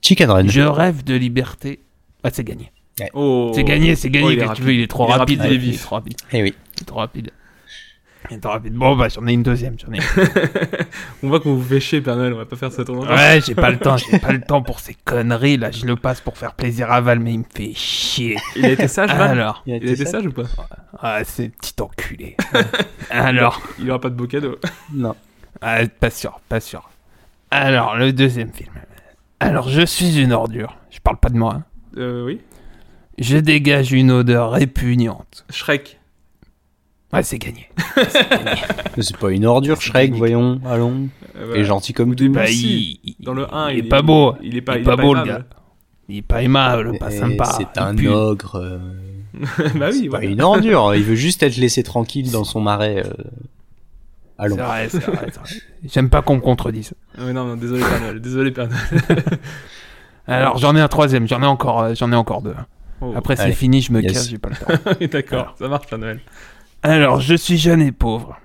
Chicken 0.00 0.30
Run 0.30 0.48
Je 0.48 0.60
rêve 0.62 1.04
de 1.04 1.14
liberté. 1.14 1.80
Ah, 2.24 2.30
c'est 2.32 2.44
gagné. 2.44 2.72
Oh. 3.14 3.52
C'est 3.54 3.64
gagné, 3.64 3.94
c'est 3.96 4.10
gagné. 4.10 4.26
Oh, 4.26 4.30
il 4.30 4.38
est 4.38 4.40
Qu'est-ce 4.42 4.50
que 4.52 4.56
tu 4.56 4.62
veux, 4.62 4.74
il 4.74 4.80
est 4.80 4.86
trop 4.88 5.06
Il 5.06 5.10
est 5.10 5.14
rapide. 5.14 5.40
rapide, 5.40 5.50
il 5.50 5.52
est 5.52 5.56
il 5.64 5.68
est 5.68 5.72
vif. 5.72 5.82
trop 5.82 5.94
rapide. 5.96 6.16
eh 6.32 6.42
oui 6.42 6.54
Il 6.76 6.82
est 6.82 6.84
trop 6.84 6.98
rapide. 6.98 7.30
Il 8.30 8.36
est 8.36 8.40
trop 8.40 8.52
rapide. 8.52 8.74
Bon, 8.74 8.94
bah, 8.94 9.08
j'en 9.08 9.26
ai 9.26 9.32
une 9.32 9.42
deuxième. 9.42 9.76
J'en 9.80 9.92
ai 9.92 9.96
une. 9.96 10.02
On 11.24 11.28
voit 11.28 11.40
qu'on 11.40 11.54
vous 11.56 11.62
fait 11.64 11.80
chier, 11.80 12.00
Père 12.00 12.14
Noël, 12.16 12.32
on 12.32 12.36
va 12.36 12.44
pas 12.46 12.54
faire 12.54 12.70
ça 12.70 12.84
trop 12.84 12.94
longtemps. 12.94 13.12
Ouais, 13.14 13.40
j'ai 13.44 13.54
pas 13.56 13.68
le 13.70 13.78
temps, 13.78 13.96
j'ai 13.96 14.16
pas 14.20 14.30
le 14.32 14.40
temps 14.46 14.62
pour 14.62 14.78
ces 14.78 14.94
conneries 14.94 15.56
là. 15.56 15.72
Je 15.72 15.84
le 15.86 15.96
passe 15.96 16.20
pour 16.20 16.38
faire 16.38 16.54
plaisir 16.54 16.92
à 16.92 17.00
Val, 17.00 17.18
mais 17.18 17.32
il 17.34 17.40
me 17.40 17.44
fait 17.52 17.72
chier. 17.74 18.36
Il 18.54 18.64
a 18.64 18.70
été 18.70 18.86
sage, 18.86 19.10
Val? 19.10 19.30
Alors, 19.32 19.62
il 19.66 19.74
a 19.74 19.76
Il 19.78 19.88
a 19.88 19.92
été 19.92 20.04
sage 20.06 20.24
ou 20.26 20.30
pas? 20.32 20.44
Ah, 21.00 21.24
c'est 21.24 21.48
petit 21.48 21.74
enculé. 21.82 22.36
Alors, 23.10 23.60
Il 23.80 23.90
aura 23.90 24.00
pas 24.00 24.08
de 24.10 24.14
beau 24.14 24.26
cadeau. 24.28 24.56
non 24.92 25.14
ah, 25.60 25.80
pas 26.00 26.10
sûr, 26.10 26.40
pas 26.48 26.60
sûr. 26.60 26.88
Alors, 27.54 27.96
le 27.96 28.12
deuxième 28.12 28.50
film. 28.52 28.70
Alors, 29.40 29.68
je 29.68 29.84
suis 29.84 30.18
une 30.18 30.32
ordure. 30.32 30.76
Je 30.90 31.00
parle 31.00 31.18
pas 31.18 31.28
de 31.28 31.36
moi. 31.36 31.54
hein. 31.58 31.64
Euh, 31.98 32.24
oui. 32.24 32.40
Je 33.18 33.36
dégage 33.36 33.92
une 33.92 34.10
odeur 34.10 34.52
répugnante. 34.52 35.44
Shrek. 35.50 36.00
Ouais, 37.12 37.22
c'est 37.22 37.36
gagné. 37.38 37.68
Mais 38.96 39.02
c'est 39.02 39.18
pas 39.18 39.30
une 39.30 39.44
ordure 39.44 39.78
Shrek 39.82 40.14
voyons 40.14 40.60
allons 40.66 41.08
Euh, 41.36 41.40
il 41.40 41.40
est 41.42 41.46
voilà. 41.46 41.62
gentil 41.64 41.92
comme 41.92 42.14
tout 42.16 42.30
Bah, 42.32 42.48
il, 42.48 42.98
Dans 43.20 43.34
le 43.34 43.52
1, 43.54 43.70
il, 43.72 43.78
est 43.80 43.82
pas 43.82 44.00
beau. 44.00 44.34
Il 44.42 44.56
est 44.56 44.62
pas, 44.62 44.76
Il 44.76 44.78
est 44.78 44.80
il 44.80 44.82
est 44.82 44.84
pas 44.84 44.96
beau, 44.96 45.12
le 45.14 45.20
aimable. 45.20 45.28
gars. 45.28 45.56
Il 46.08 46.16
est 46.16 46.22
pas 46.22 46.42
aimable, 46.42 46.98
pas 46.98 47.08
Eh, 47.10 47.18
sympa. 47.18 47.44
c'est 47.44 47.78
un 47.78 47.94
pue. 47.94 48.08
ogre 48.08 48.54
euh, 48.56 48.78
bah 49.74 49.88
oui, 49.92 50.00
c'est 50.00 50.08
pas 50.08 50.18
voilà. 50.18 50.24
une 50.26 50.40
ordure 50.42 50.94
il 50.94 51.02
veut 51.04 51.14
juste 51.14 51.42
être 51.42 51.56
laissé 51.56 51.82
tranquille 51.82 52.30
dans 52.30 52.44
son 52.44 52.60
marais 52.60 53.02
euh, 53.06 53.12
allons 54.38 54.56
C'est 54.56 54.62
vrai, 54.62 54.88
c'est 54.88 54.98
vrai, 55.04 55.26
c'est 55.32 55.40
vrai. 55.40 55.50
J'aime 55.84 56.08
pas 56.10 56.22
qu'on 56.22 56.36
me 56.36 56.40
contredise. 56.40 56.94
Ouais, 57.18 57.32
non, 57.32 57.44
non, 57.44 57.56
désolé, 57.56 57.80
Père 57.82 58.00
Noël. 58.00 58.20
Désolé, 58.20 58.50
Père 58.50 58.68
Noël. 58.68 59.22
Alors, 60.26 60.58
j'en 60.58 60.74
ai 60.76 60.80
un 60.80 60.88
troisième, 60.88 61.26
j'en 61.26 61.42
ai 61.42 61.46
encore, 61.46 61.80
euh, 61.82 61.94
j'en 61.94 62.12
ai 62.12 62.16
encore 62.16 62.42
deux. 62.42 62.54
Oh. 63.00 63.12
Après, 63.16 63.34
c'est 63.36 63.42
Allez. 63.42 63.52
fini, 63.54 63.80
je 63.82 63.92
me 63.92 64.00
Yes. 64.00 64.12
casse, 64.12 64.28
j'ai 64.30 64.38
pas 64.38 64.50
le 64.50 64.56
temps. 64.56 65.06
D'accord, 65.12 65.54
ça 65.58 65.66
marche, 65.68 65.86
Père 65.88 65.98
Noël. 65.98 66.20
Alors, 66.82 67.20
je 67.20 67.34
suis 67.34 67.58
jeune 67.58 67.82
et 67.82 67.90
pauvre. 67.92 68.38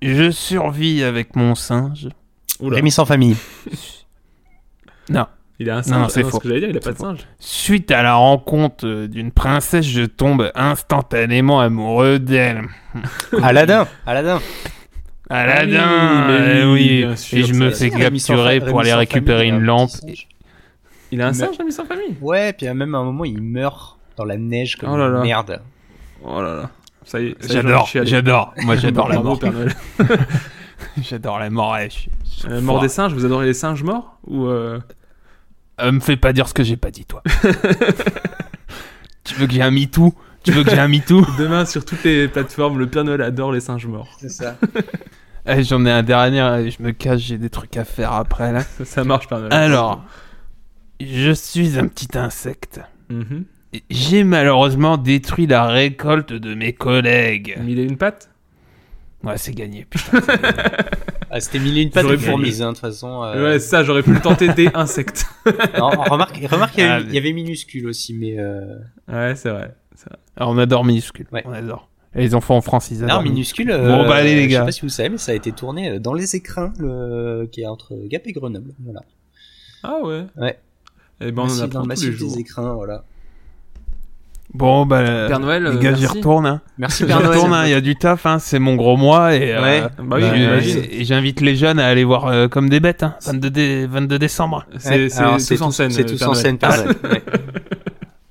Je 0.00 0.30
survis 0.30 1.02
avec 1.02 1.36
mon 1.36 1.54
singe. 1.54 2.08
Oula. 2.60 2.76
Rémi 2.76 2.90
sans 2.90 3.04
famille. 3.04 3.36
Non. 5.10 5.26
Il 5.60 5.68
a 5.70 5.74
un 5.74 5.76
Non, 5.78 5.82
singe. 5.82 6.10
c'est 6.10 6.20
Ah 6.24 6.28
faux. 6.30 6.36
ce 6.36 6.42
que 6.42 6.48
j'allais 6.48 6.60
dire, 6.60 6.70
il 6.70 6.76
a 6.76 6.80
pas 6.80 6.84
C'est 6.86 6.92
de 6.92 6.96
faux. 6.98 7.04
singe. 7.04 7.26
Suite 7.40 7.90
à 7.90 8.02
la 8.02 8.14
rencontre 8.14 8.86
euh, 8.86 9.08
d'une 9.08 9.32
princesse, 9.32 9.84
je 9.86 10.02
tombe 10.04 10.50
instantanément 10.54 11.60
amoureux 11.60 12.18
d'elle. 12.20 12.62
Aladdin. 13.42 13.86
Aladdin. 14.06 14.40
Aladdin, 15.30 15.78
Ah 15.82 16.26
oui, 16.28 16.32
mais 16.32 16.60
euh, 16.62 16.72
oui, 16.72 16.80
oui. 16.80 16.98
bien 17.04 17.16
sûr, 17.16 17.38
et 17.38 17.42
je 17.44 17.54
me 17.54 17.70
fais 17.70 17.88
Rémi 17.88 18.18
capturer 18.18 18.60
pour 18.60 18.68
Rémi 18.68 18.80
aller 18.80 18.94
récupérer 18.94 19.48
famille, 19.48 19.48
il 19.48 19.52
a 19.52 19.56
une 19.56 19.62
un 19.62 19.66
lampe. 19.66 19.90
Il 21.10 21.22
a 21.22 21.26
un 21.28 21.32
singe, 21.32 21.56
ami 21.60 21.72
sans 21.72 21.84
famille? 21.84 22.16
Ouais, 22.20 22.52
puis 22.52 22.66
même 22.72 22.94
à 22.94 22.98
un 22.98 23.04
moment, 23.04 23.24
il 23.24 23.42
meurt 23.42 23.98
dans 24.16 24.24
la 24.24 24.36
neige 24.36 24.76
comme 24.76 24.90
Oh 24.90 24.96
là 24.96 25.06
une 25.06 25.12
là. 25.14 25.20
merde. 25.22 25.60
Oh 26.24 26.40
là 26.42 26.54
là. 26.54 26.70
Ça 27.04 27.20
y 27.20 27.28
est, 27.28 27.36
J'adore, 27.52 27.88
j'adore. 28.04 28.54
Moi, 28.62 28.76
j'adore 28.76 29.08
la 29.08 29.20
mort. 29.20 29.38
J'adore 31.02 31.38
la 31.38 31.50
mort. 31.50 31.72
ouais, 31.72 31.88
je 31.90 31.94
suis- 31.94 32.10
je 32.24 32.30
suis 32.40 32.48
Euh, 32.48 32.60
mort 32.60 32.80
des 32.80 32.88
singes, 32.88 33.12
vous 33.12 33.24
adorez 33.24 33.46
les 33.46 33.54
singes 33.54 33.82
morts 33.82 34.18
Ou 34.26 34.46
euh... 34.46 34.78
Euh, 35.80 35.92
me 35.92 36.00
fais 36.00 36.16
pas 36.16 36.32
dire 36.32 36.48
ce 36.48 36.54
que 36.54 36.62
j'ai 36.64 36.76
pas 36.76 36.90
dit, 36.90 37.04
toi. 37.04 37.22
tu 39.24 39.34
veux 39.34 39.46
que 39.46 39.52
j'ai 39.52 39.62
un 39.62 39.70
MeToo 39.70 40.12
Tu 40.50 40.54
veux 40.54 40.64
que 40.64 40.70
j'ai 40.70 40.78
un 40.78 40.88
MeToo 40.88 41.24
Demain, 41.38 41.64
sur 41.66 41.84
toutes 41.84 42.02
les 42.04 42.26
plateformes, 42.28 42.78
le 42.78 42.86
Père 42.88 43.04
Noël 43.04 43.20
adore 43.22 43.52
les 43.52 43.60
singes 43.60 43.86
morts. 43.86 44.16
C'est 44.20 44.30
ça. 44.30 44.56
Eh, 45.50 45.62
J'en 45.62 45.86
ai 45.86 45.90
un 45.90 46.02
dernier, 46.02 46.42
euh, 46.42 46.68
je 46.70 46.82
me 46.82 46.90
cache, 46.92 47.20
j'ai 47.22 47.38
des 47.38 47.48
trucs 47.48 47.74
à 47.78 47.84
faire 47.86 48.12
après, 48.12 48.52
là. 48.52 48.60
Ça, 48.84 49.02
marche, 49.04 49.28
Père 49.28 49.38
Noël. 49.38 49.52
Alors, 49.54 50.04
je 51.00 51.30
suis 51.32 51.78
un 51.78 51.86
petit 51.86 52.18
insecte. 52.18 52.80
Mhm. 53.08 53.44
J'ai 53.88 54.24
malheureusement 54.24 54.98
détruit 54.98 55.46
la 55.46 55.66
récolte 55.66 56.34
de 56.34 56.54
mes 56.54 56.74
collègues. 56.74 57.56
Mille 57.62 57.78
et 57.78 57.84
une 57.84 57.96
pattes 57.96 58.28
Ouais, 59.24 59.36
c'est 59.38 59.54
gagné, 59.54 59.86
putain. 59.88 60.20
Ah, 61.30 61.40
c'était 61.40 61.58
mille 61.58 61.76
et 61.76 61.82
une 61.82 61.90
pattes 61.90 62.06
pu- 62.06 62.16
fourmis, 62.18 62.62
hein, 62.62 62.68
de 62.68 62.72
toute 62.72 62.78
façon. 62.80 63.22
euh. 63.22 63.44
Ouais, 63.52 63.58
ça, 63.58 63.84
j'aurais 63.84 64.02
pu 64.02 64.14
le 64.14 64.20
tenter 64.20 64.48
des 64.54 64.70
insectes. 64.72 65.26
Non, 65.78 65.90
remarque, 65.90 66.38
remarque, 66.50 66.72
il 66.78 66.84
y, 66.84 66.86
Ah, 66.86 66.94
avait, 66.94 67.04
mais- 67.04 67.10
il 67.10 67.14
y 67.14 67.18
avait 67.18 67.32
minuscule 67.34 67.86
aussi, 67.86 68.14
mais 68.14 68.36
euh... 68.38 68.76
Ouais, 69.12 69.34
c'est 69.36 69.50
vrai. 69.50 69.74
Alors, 70.36 70.50
on 70.50 70.58
adore 70.58 70.84
minuscule. 70.84 71.26
Ouais. 71.32 71.42
On 71.46 71.52
adore. 71.52 71.88
Et 72.14 72.20
les 72.22 72.34
enfants 72.34 72.56
en 72.56 72.60
France, 72.62 72.90
ils 72.90 73.04
adorent. 73.04 73.18
non, 73.18 73.22
minuscule. 73.22 73.68
Bon, 73.68 73.72
euh, 73.74 74.08
bah, 74.08 74.14
allez, 74.16 74.34
les 74.34 74.44
Je 74.44 74.48
gars. 74.48 74.60
sais 74.60 74.64
pas 74.66 74.72
si 74.72 74.80
vous 74.82 74.88
savez, 74.88 75.08
mais 75.10 75.18
ça 75.18 75.32
a 75.32 75.34
été 75.34 75.52
tourné 75.52 75.90
euh, 75.90 75.98
dans 75.98 76.14
les 76.14 76.36
écrins, 76.36 76.72
le... 76.78 77.48
qui 77.52 77.60
est 77.62 77.66
entre 77.66 77.94
Gap 78.06 78.22
et 78.26 78.32
Grenoble. 78.32 78.72
Voilà. 78.84 79.00
Ah 79.82 79.98
ouais 80.04 80.24
Ouais. 80.36 80.58
Eh 81.20 81.32
ben, 81.32 81.42
on 81.42 81.46
en 81.46 81.60
apprend 81.60 81.64
le 81.64 81.70
tous 81.70 81.80
les 81.82 81.86
massif 81.88 82.10
jours. 82.16 82.32
des 82.34 82.40
écrins, 82.40 82.72
voilà. 82.74 83.04
Bon, 84.54 84.86
bah, 84.86 85.00
euh, 85.00 85.28
Père 85.28 85.40
Noël, 85.40 85.62
les 85.64 85.68
euh, 85.76 85.78
gars, 85.78 85.92
j'y 85.94 86.06
retourne. 86.06 86.46
Hein. 86.46 86.62
Merci 86.78 87.04
Père 87.04 87.18
Noël. 87.20 87.32
retourne, 87.36 87.52
hein, 87.52 87.66
il 87.66 87.70
y 87.70 87.74
a 87.74 87.82
du 87.82 87.96
taf, 87.96 88.24
hein, 88.24 88.38
c'est 88.38 88.58
mon 88.58 88.76
gros 88.76 88.96
mois. 88.96 89.34
Et, 89.34 89.52
euh. 89.54 89.88
Bah 89.98 90.16
oui, 90.16 90.22
bah, 90.22 90.56
et 90.90 91.04
j'invite 91.04 91.42
les 91.42 91.54
jeunes 91.54 91.78
à 91.78 91.86
aller 91.86 92.04
voir 92.04 92.26
euh, 92.28 92.48
comme 92.48 92.70
des 92.70 92.80
bêtes, 92.80 93.02
hein, 93.02 93.14
22, 93.26 93.50
dé- 93.50 93.86
22 93.86 94.18
décembre. 94.18 94.64
C'est 94.78 95.08
tous 95.08 95.60
en 95.60 95.70
scène. 95.70 95.90
C'est 95.90 96.10
euh, 96.22 96.26
en 96.26 96.34
scène, 96.34 96.56
Père 96.56 96.82
Noël. 96.82 96.96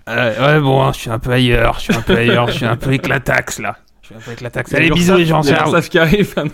Ouais. 0.08 0.14
Euh, 0.14 0.56
ouais, 0.56 0.62
bon, 0.62 0.82
hein, 0.84 0.92
je 0.94 1.00
suis 1.00 1.10
un 1.10 1.20
peu 1.20 1.32
ailleurs, 1.32 1.76
je 1.76 1.80
suis 1.82 1.94
un 1.96 2.02
peu 2.02 2.16
ailleurs, 2.16 2.48
je 2.48 2.54
suis 2.54 2.66
un 2.66 2.76
peu 2.78 2.94
éclataxe 2.94 3.60
là. 3.60 3.76
Je 4.02 4.08
suis 4.08 4.16
un 4.16 4.20
peu 4.20 4.32
éclataxe. 4.32 4.74
Allez, 4.74 4.90
bisous 4.90 5.18
les 5.18 5.26
gens, 5.26 5.42
il 5.42 5.50
y 5.50 5.52
a 5.52 5.56
ciao. 5.58 5.66
l'Ursaf 5.66 5.90
qui 5.90 6.00
arrive, 6.00 6.34
Père. 6.34 6.46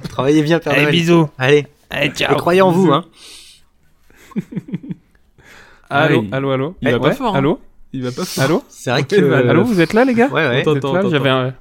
Travaillez 0.08 0.42
bien, 0.42 0.60
Père 0.60 0.72
Allez, 0.72 0.82
Noël. 0.82 0.94
bisous. 0.94 1.28
Allez, 1.38 1.66
Allez, 1.90 2.10
ciao. 2.10 2.32
et 2.32 2.36
croyez 2.36 2.62
en 2.62 2.70
vous, 2.70 2.92
hein. 2.92 3.04
Allô, 5.90 6.24
allô, 6.30 6.50
allô. 6.52 6.76
Il 6.82 6.88
va 6.90 6.96
Eh, 6.96 7.00
pas 7.00 7.08
ouais, 7.08 7.14
fort, 7.14 7.34
hein. 7.34 7.38
Allô, 7.38 7.60
Il 7.92 8.02
va 8.04 8.12
pas 8.12 8.24
fort. 8.24 8.44
allô, 8.44 8.62
C'est 8.68 8.90
vrai 8.90 9.00
Ouais, 9.00 9.06
que... 9.06 9.20
bah, 9.42 9.50
allô, 9.50 9.64
vous 9.64 9.80
êtes 9.80 9.92
là 9.92 10.04
les 10.04 10.14
gars 10.14 10.28
Ouais, 10.28 10.46
ouais. 10.46 10.62
Vous 10.62 10.76
êtes 10.76 10.84
là. 10.84 11.02
J'avais 11.10 11.30
un... 11.30 11.52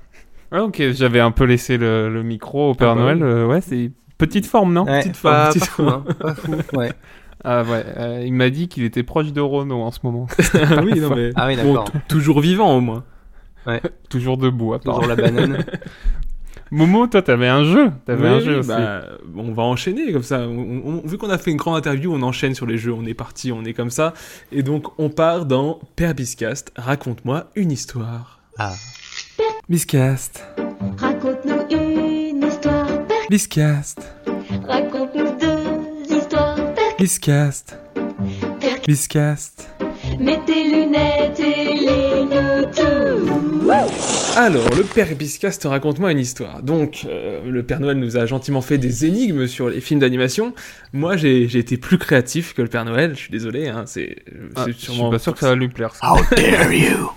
Ok, 0.51 0.81
j'avais 0.91 1.19
un 1.19 1.31
peu 1.31 1.45
laissé 1.45 1.77
le, 1.77 2.09
le 2.13 2.23
micro 2.23 2.71
au 2.71 2.75
Père 2.75 2.89
Ah 2.89 2.95
bah 2.95 3.01
Noël. 3.01 3.17
oui. 3.17 3.23
euh, 3.23 3.45
ouais, 3.47 3.61
c'est 3.61 3.91
petite 4.17 4.45
forme, 4.47 4.73
non 4.73 4.83
Ouais, 4.85 4.99
Petite 4.99 5.17
forme, 5.17 5.33
pas, 5.35 5.47
petite 5.49 5.61
pas 5.61 5.67
fou, 5.71 5.83
hein. 5.89 6.03
Pas 6.19 6.35
fou, 6.35 6.51
ouais. 6.73 6.91
Ah 7.43 7.63
ouais, 7.63 7.83
euh, 7.97 8.23
il 8.25 8.33
m'a 8.33 8.49
dit 8.49 8.67
qu'il 8.67 8.83
était 8.83 9.03
proche 9.03 9.31
de 9.31 9.41
Renault 9.41 9.81
en 9.81 9.91
ce 9.91 9.99
moment. 10.03 10.27
Ah 10.53 10.81
oui, 10.83 10.99
non, 10.99 11.15
mais. 11.15 11.31
Ah 11.35 11.47
oui, 11.47 11.55
Bon, 11.61 11.83
toujours 12.07 12.41
vivant 12.41 12.75
au 12.75 12.81
moins. 12.81 13.03
Toujours 14.09 14.37
debout, 14.37 14.73
à 14.73 14.79
part. 14.79 14.95
Toujours 14.95 15.07
la 15.09 15.15
banane. 15.15 15.63
Momo, 16.71 17.07
toi, 17.07 17.21
t'avais 17.21 17.47
un 17.47 17.63
jeu. 17.63 17.91
T'avais 18.05 18.23
Oui, 18.29 18.35
un 18.35 18.39
jeu 18.39 18.57
aussi. 18.59 18.67
bah, 18.69 19.01
on 19.35 19.51
va 19.53 19.63
enchaîner 19.63 20.11
comme 20.11 20.23
ça. 20.23 20.39
On- 20.41 20.81
on- 21.03 21.07
vu 21.07 21.17
qu'on 21.17 21.29
a 21.29 21.37
fait 21.37 21.51
une 21.51 21.57
grande 21.57 21.77
interview, 21.77 22.13
on 22.13 22.21
enchaîne 22.21 22.53
sur 22.55 22.65
les 22.65 22.77
jeux. 22.77 22.93
On 22.93 23.05
est 23.05 23.13
parti, 23.13 23.51
on 23.51 23.63
est 23.65 23.73
comme 23.73 23.89
ça. 23.91 24.13
Et 24.51 24.61
donc, 24.63 24.87
on 24.99 25.09
part 25.09 25.45
dans 25.45 25.79
Père 25.95 26.13
Biscast. 26.15 26.71
Raconte-moi 26.75 27.47
une 27.55 27.71
histoire. 27.71 28.39
Ah. 28.57 28.73
Biscast. 29.67 30.45
Raconte-nous 30.97 31.77
une 31.77 32.43
histoire, 32.47 32.85
Père. 33.07 33.17
Biscast. 33.29 34.15
Père. 36.99 37.51
Biscast. 38.85 39.69
Mets 40.19 40.39
tes 40.45 40.63
lunettes 40.65 41.39
et 41.39 42.25
tout. 42.75 43.71
Alors, 44.35 44.67
le 44.75 44.83
Père 44.83 45.07
Biscast, 45.15 45.63
raconte-moi 45.63 46.11
une 46.11 46.19
histoire. 46.19 46.61
Donc, 46.61 47.05
euh, 47.07 47.39
le 47.49 47.63
Père 47.63 47.79
Noël 47.79 47.97
nous 47.97 48.17
a 48.17 48.25
gentiment 48.25 48.59
fait 48.59 48.77
des 48.77 49.05
énigmes 49.05 49.47
sur 49.47 49.69
les 49.69 49.79
films 49.79 50.01
d'animation. 50.01 50.53
Moi, 50.91 51.15
j'ai 51.15 51.43
été 51.57 51.77
plus 51.77 51.97
créatif 51.97 52.53
que 52.53 52.61
le 52.61 52.67
Père 52.67 52.83
Noël. 52.83 53.11
Je 53.13 53.19
suis 53.19 53.31
désolé, 53.31 53.69
hein, 53.69 53.83
c'est 53.85 54.17
Ah, 54.57 54.63
c'est 54.65 54.73
Je 54.73 54.91
suis 54.91 55.09
pas 55.09 55.19
sûr 55.19 55.33
que 55.33 55.39
ça 55.39 55.47
va 55.47 55.55
lui 55.55 55.69
plaire. 55.69 55.95
ça. 55.95 56.05
How 56.13 56.19
dare 56.35 56.73
you? 56.73 57.11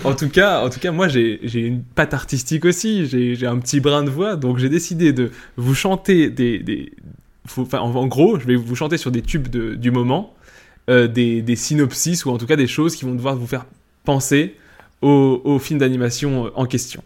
En, 0.04 0.10
en 0.10 0.14
tout 0.14 0.30
cas, 0.30 0.60
en 0.64 0.70
tout 0.70 0.80
cas, 0.80 0.90
moi, 0.90 1.08
j'ai 1.08 1.38
une 1.54 1.82
patte 1.82 2.14
artistique 2.14 2.64
aussi. 2.64 3.04
J'ai 3.06 3.34
j'ai 3.34 3.46
un 3.46 3.58
petit 3.58 3.80
brin 3.80 4.04
de 4.04 4.10
voix, 4.10 4.36
donc 4.36 4.56
j'ai 4.56 4.70
décidé 4.70 5.12
de 5.12 5.30
vous 5.58 5.74
chanter 5.74 6.30
des, 6.30 6.60
des 6.60 6.92
faut- 7.46 7.68
en, 7.74 7.94
en 7.94 8.06
gros, 8.06 8.38
je 8.38 8.46
vais 8.46 8.56
vous 8.56 8.74
chanter 8.76 8.96
sur 8.98 9.10
des 9.10 9.22
tubes 9.22 9.48
de- 9.48 9.74
du 9.74 9.90
moment, 9.90 10.34
euh, 10.90 11.06
des, 11.08 11.42
des 11.42 11.56
synopsis 11.56 12.24
ou 12.24 12.30
en 12.30 12.38
tout 12.38 12.46
cas 12.46 12.56
des 12.56 12.66
choses 12.66 12.94
qui 12.96 13.04
vont 13.04 13.14
devoir 13.14 13.36
vous 13.36 13.46
faire 13.46 13.66
penser 14.04 14.54
au, 15.02 15.40
au 15.44 15.58
film 15.58 15.78
d'animation 15.80 16.46
euh, 16.46 16.50
en 16.54 16.66
question. 16.66 17.02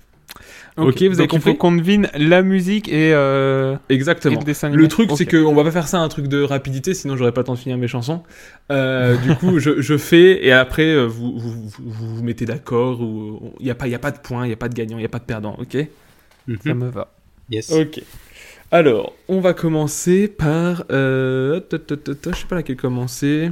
Ok, 0.77 0.99
vous 1.03 1.03
avez 1.05 1.17
Donc, 1.17 1.25
il 1.25 1.29
compris 1.29 1.51
faut 1.51 1.57
qu'on 1.57 1.73
devine 1.73 2.09
la 2.15 2.41
musique 2.43 2.89
et, 2.89 3.13
euh, 3.13 3.77
et 3.91 3.95
Exactement. 3.95 4.39
le 4.39 4.45
dessin 4.45 4.69
animé. 4.69 4.83
Le 4.83 4.89
truc, 4.89 5.11
c'est 5.15 5.27
qu'on 5.27 5.53
va 5.55 5.65
pas 5.65 5.73
faire 5.73 5.89
ça 5.89 5.99
un 5.99 6.09
truc 6.09 6.27
de 6.29 6.41
rapidité, 6.43 6.95
sinon 6.95 7.17
j'aurais 7.17 7.33
pas 7.33 7.41
le 7.43 7.47
temps 7.47 7.55
de 7.55 7.59
finir 7.59 7.77
mes 7.77 7.89
chansons. 7.89 8.23
Euh, 8.71 9.17
du 9.17 9.35
coup, 9.35 9.59
je, 9.59 9.83
je 9.83 9.99
fais 9.99 10.47
et 10.47 10.53
après 10.53 11.07
vous 11.07 11.37
vous, 11.39 11.51
vous, 11.51 11.71
vous 11.81 12.17
vous 12.17 12.23
mettez 12.23 12.47
d'accord 12.47 13.01
ou 13.03 13.53
il 13.61 13.67
y 13.67 13.71
a 13.71 13.75
pas 13.75 13.89
il 13.89 13.91
y 13.91 13.95
a 13.95 13.99
pas 13.99 14.13
de 14.13 14.19
points, 14.21 14.47
il 14.47 14.51
y 14.51 14.55
a 14.55 14.57
pas 14.57 14.69
de 14.71 14.75
gagnant, 14.75 14.97
il 14.97 15.03
y 15.03 15.07
a 15.07 15.09
pas 15.11 15.19
de 15.19 15.25
perdant, 15.25 15.57
ok? 15.61 15.77
Ça 16.65 16.73
me 16.73 16.89
va. 16.89 17.13
Yes. 17.51 17.71
Ok. 17.73 18.01
Alors, 18.73 19.15
on 19.27 19.41
va 19.41 19.53
commencer 19.53 20.29
par 20.29 20.85
euh, 20.93 21.61
je 21.73 22.37
sais 22.37 22.47
pas 22.49 22.55
laquelle 22.55 22.77
commencer. 22.77 23.51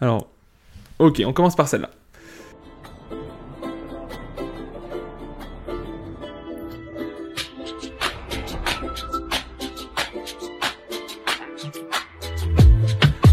Alors, 0.00 0.28
ok, 1.00 1.20
on 1.26 1.32
commence 1.32 1.56
par 1.56 1.66
celle-là. 1.66 1.90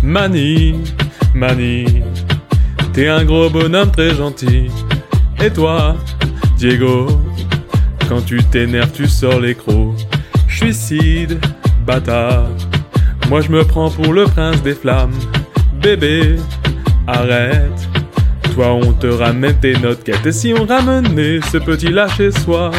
Mani, 0.01 0.84
Mani, 1.35 1.85
t'es 2.93 3.07
un 3.07 3.23
gros 3.23 3.51
bonhomme 3.51 3.91
très 3.91 4.15
gentil. 4.15 4.71
Et 5.39 5.51
toi, 5.51 5.95
Diego, 6.57 7.05
quand 8.07 8.26
tu 8.26 8.43
t'énerves, 8.45 8.91
tu 8.93 9.07
sors 9.07 9.39
les 9.39 9.53
crocs. 9.53 9.93
Suicide, 10.60 11.40
bâtard. 11.86 12.49
Moi 13.30 13.40
je 13.40 13.49
me 13.49 13.64
prends 13.64 13.90
pour 13.90 14.11
le 14.11 14.26
prince 14.26 14.61
des 14.61 14.73
flammes. 14.73 15.18
Bébé, 15.81 16.36
arrête. 17.07 17.88
Toi 18.53 18.73
on 18.73 18.91
te 18.91 19.07
ramène 19.07 19.57
tes 19.61 19.77
notes 19.77 20.03
quêtes. 20.03 20.26
Et 20.26 20.34
si 20.34 20.53
on 20.53 20.65
ramenait 20.65 21.40
ce 21.49 21.60
petit 21.60 21.88
là 21.88 22.10
chez 22.10 22.31
soi? 22.31 22.72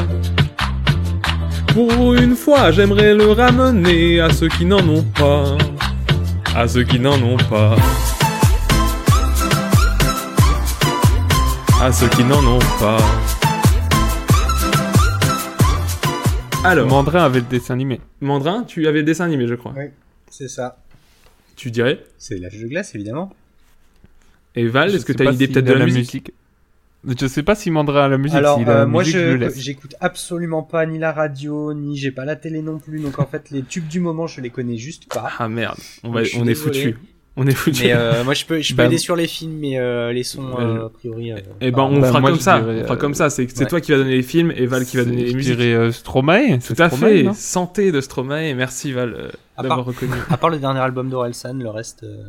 Pour 1.72 2.12
une 2.12 2.36
fois, 2.36 2.70
j'aimerais 2.70 3.14
le 3.14 3.32
ramener 3.32 4.20
à 4.20 4.28
ceux 4.28 4.48
qui 4.48 4.66
n'en 4.66 4.86
ont 4.86 5.06
pas. 5.18 5.56
À 6.54 6.68
ceux 6.68 6.82
qui 6.82 7.00
n'en 7.00 7.14
ont 7.14 7.38
pas. 7.48 7.76
À 11.80 11.90
ceux 11.90 12.08
qui 12.08 12.24
n'en 12.24 12.44
ont 12.44 12.66
pas. 12.78 12.98
Alors, 16.62 16.86
Mandrin 16.88 17.24
avait 17.24 17.40
le 17.40 17.46
dessin 17.46 17.72
animé. 17.72 18.00
Mandrin, 18.20 18.64
tu 18.64 18.86
avais 18.86 18.98
le 18.98 19.04
dessin 19.04 19.24
animé, 19.24 19.46
je 19.46 19.54
crois. 19.54 19.72
Ouais, 19.72 19.92
c'est 20.30 20.48
ça. 20.48 20.78
Tu 21.56 21.70
dirais 21.70 22.04
C'est 22.18 22.36
l'âge 22.36 22.58
de 22.58 22.66
glace, 22.66 22.94
évidemment. 22.94 23.32
Et 24.54 24.66
Val, 24.66 24.94
est-ce 24.94 25.06
que 25.06 25.12
tu 25.12 25.26
as 25.26 25.32
idée 25.32 25.48
peut-être 25.48 25.64
de 25.64 25.72
la, 25.72 25.86
musique, 25.86 26.32
Je 27.06 27.26
sais 27.26 27.42
pas 27.42 27.54
si 27.54 27.70
Mandrin 27.70 28.04
a 28.04 28.08
la 28.08 28.18
musique. 28.18 28.36
Alors, 28.36 28.60
euh, 28.60 28.64
la 28.64 28.86
moi, 28.86 29.02
musique, 29.02 29.16
je, 29.16 29.50
j'écoute 29.56 29.94
absolument 30.00 30.62
pas 30.62 30.84
ni 30.84 30.98
la 30.98 31.12
radio, 31.12 31.72
ni 31.72 31.96
j'ai 31.96 32.10
pas 32.10 32.26
la 32.26 32.36
télé 32.36 32.60
non 32.60 32.78
plus. 32.78 33.00
Donc, 33.00 33.18
en 33.18 33.26
fait, 33.26 33.50
les 33.50 33.62
tubes 33.62 33.88
du 33.88 34.00
moment, 34.00 34.26
je 34.26 34.42
les 34.42 34.50
connais 34.50 34.76
juste 34.76 35.06
pas. 35.10 35.30
Ah 35.38 35.48
merde, 35.48 35.78
on, 36.04 36.10
va, 36.10 36.20
on 36.36 36.46
est 36.46 36.54
foutu. 36.54 36.96
On 37.42 37.46
est 37.46 37.54
foutu. 37.54 37.84
Mais 37.84 37.92
euh, 37.94 38.22
moi, 38.22 38.34
je 38.34 38.44
peux, 38.44 38.60
je 38.60 38.72
peux 38.74 38.76
Bah, 38.76 38.84
aider 38.84 38.98
sur 38.98 39.16
les 39.16 39.26
films, 39.26 39.56
mais 39.58 39.78
euh, 39.78 40.12
les 40.12 40.22
sons, 40.24 40.44
euh, 40.58 40.86
a 40.86 40.88
priori. 40.90 41.32
euh, 41.32 41.38
Et 41.62 41.70
ben 41.70 41.78
ah, 41.80 41.88
on 41.90 41.98
bah, 42.00 42.08
fera 42.08 42.20
moi, 42.20 42.30
comme 42.30 42.38
je 42.38 42.44
ça. 42.44 42.60
dirais, 42.60 42.80
on 42.80 42.84
fera 42.84 42.96
comme 42.96 43.14
ça. 43.14 43.30
C'est 43.30 43.58
ouais. 43.58 43.66
toi 43.66 43.80
qui 43.80 43.92
va 43.92 43.96
donner 43.98 44.14
les 44.16 44.22
films 44.22 44.52
et 44.54 44.66
Val 44.66 44.84
qui 44.84 44.98
va 44.98 45.04
donner 45.04 45.24
les 45.24 45.30
Je 45.30 45.36
musiques. 45.36 45.56
dirais 45.56 45.72
euh, 45.72 45.90
Stromae. 45.90 46.58
Tout 46.58 46.74
à 46.78 46.90
Stromae, 46.90 47.08
fait. 47.24 47.34
Santé 47.34 47.92
de 47.92 48.00
Stromae. 48.02 48.54
Merci 48.54 48.92
Val 48.92 49.14
euh, 49.16 49.28
d'avoir 49.56 49.78
part- 49.78 49.86
reconnu. 49.86 50.12
À 50.30 50.36
part 50.36 50.50
le 50.50 50.58
dernier 50.58 50.80
album 50.80 51.08
d'Orelsan, 51.08 51.54
le 51.58 51.70
reste. 51.70 52.02
euh, 52.04 52.24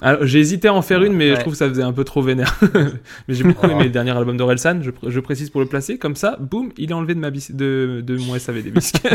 Alors, 0.00 0.24
J'ai 0.26 0.38
hésité 0.40 0.68
à 0.68 0.74
en 0.74 0.80
faire 0.82 1.02
une, 1.02 1.12
mais 1.12 1.28
Ouais. 1.30 1.36
je 1.36 1.40
trouve 1.40 1.52
que 1.52 1.58
ça 1.58 1.68
faisait 1.68 1.82
un 1.82 1.92
peu 1.92 2.04
trop 2.04 2.22
vénère. 2.22 2.58
mais 3.28 3.34
j'ai 3.34 3.44
beaucoup 3.44 3.66
aimé 3.66 3.84
le 3.84 3.90
dernier 3.90 4.12
album 4.16 4.36
d'Orelsan. 4.38 4.80
Je, 4.82 4.90
pr- 4.90 5.08
je 5.10 5.20
précise 5.20 5.50
pour 5.50 5.60
le 5.60 5.66
placer. 5.68 5.98
Comme 5.98 6.16
ça, 6.16 6.38
boum, 6.40 6.70
il 6.78 6.90
est 6.90 6.94
enlevé 6.94 7.14
de, 7.14 7.20
ma 7.20 7.30
bis- 7.30 7.52
de, 7.54 8.02
de 8.02 8.16
mon 8.16 8.38
SAV 8.38 8.62
des 8.62 8.70
bisques. 8.70 8.96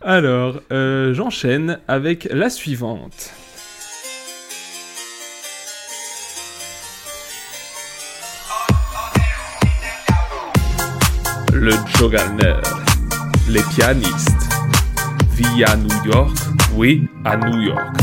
Alors, 0.00 0.60
euh, 0.70 1.12
j'enchaîne 1.12 1.80
avec 1.88 2.28
la 2.30 2.50
suivante. 2.50 3.32
Le 11.52 11.72
Joganer, 11.96 12.60
les 13.48 13.62
pianistes. 13.74 14.28
Vie 15.32 15.64
à 15.64 15.74
New 15.74 16.04
York, 16.04 16.36
oui, 16.74 17.08
à 17.24 17.36
New 17.36 17.60
York. 17.62 17.96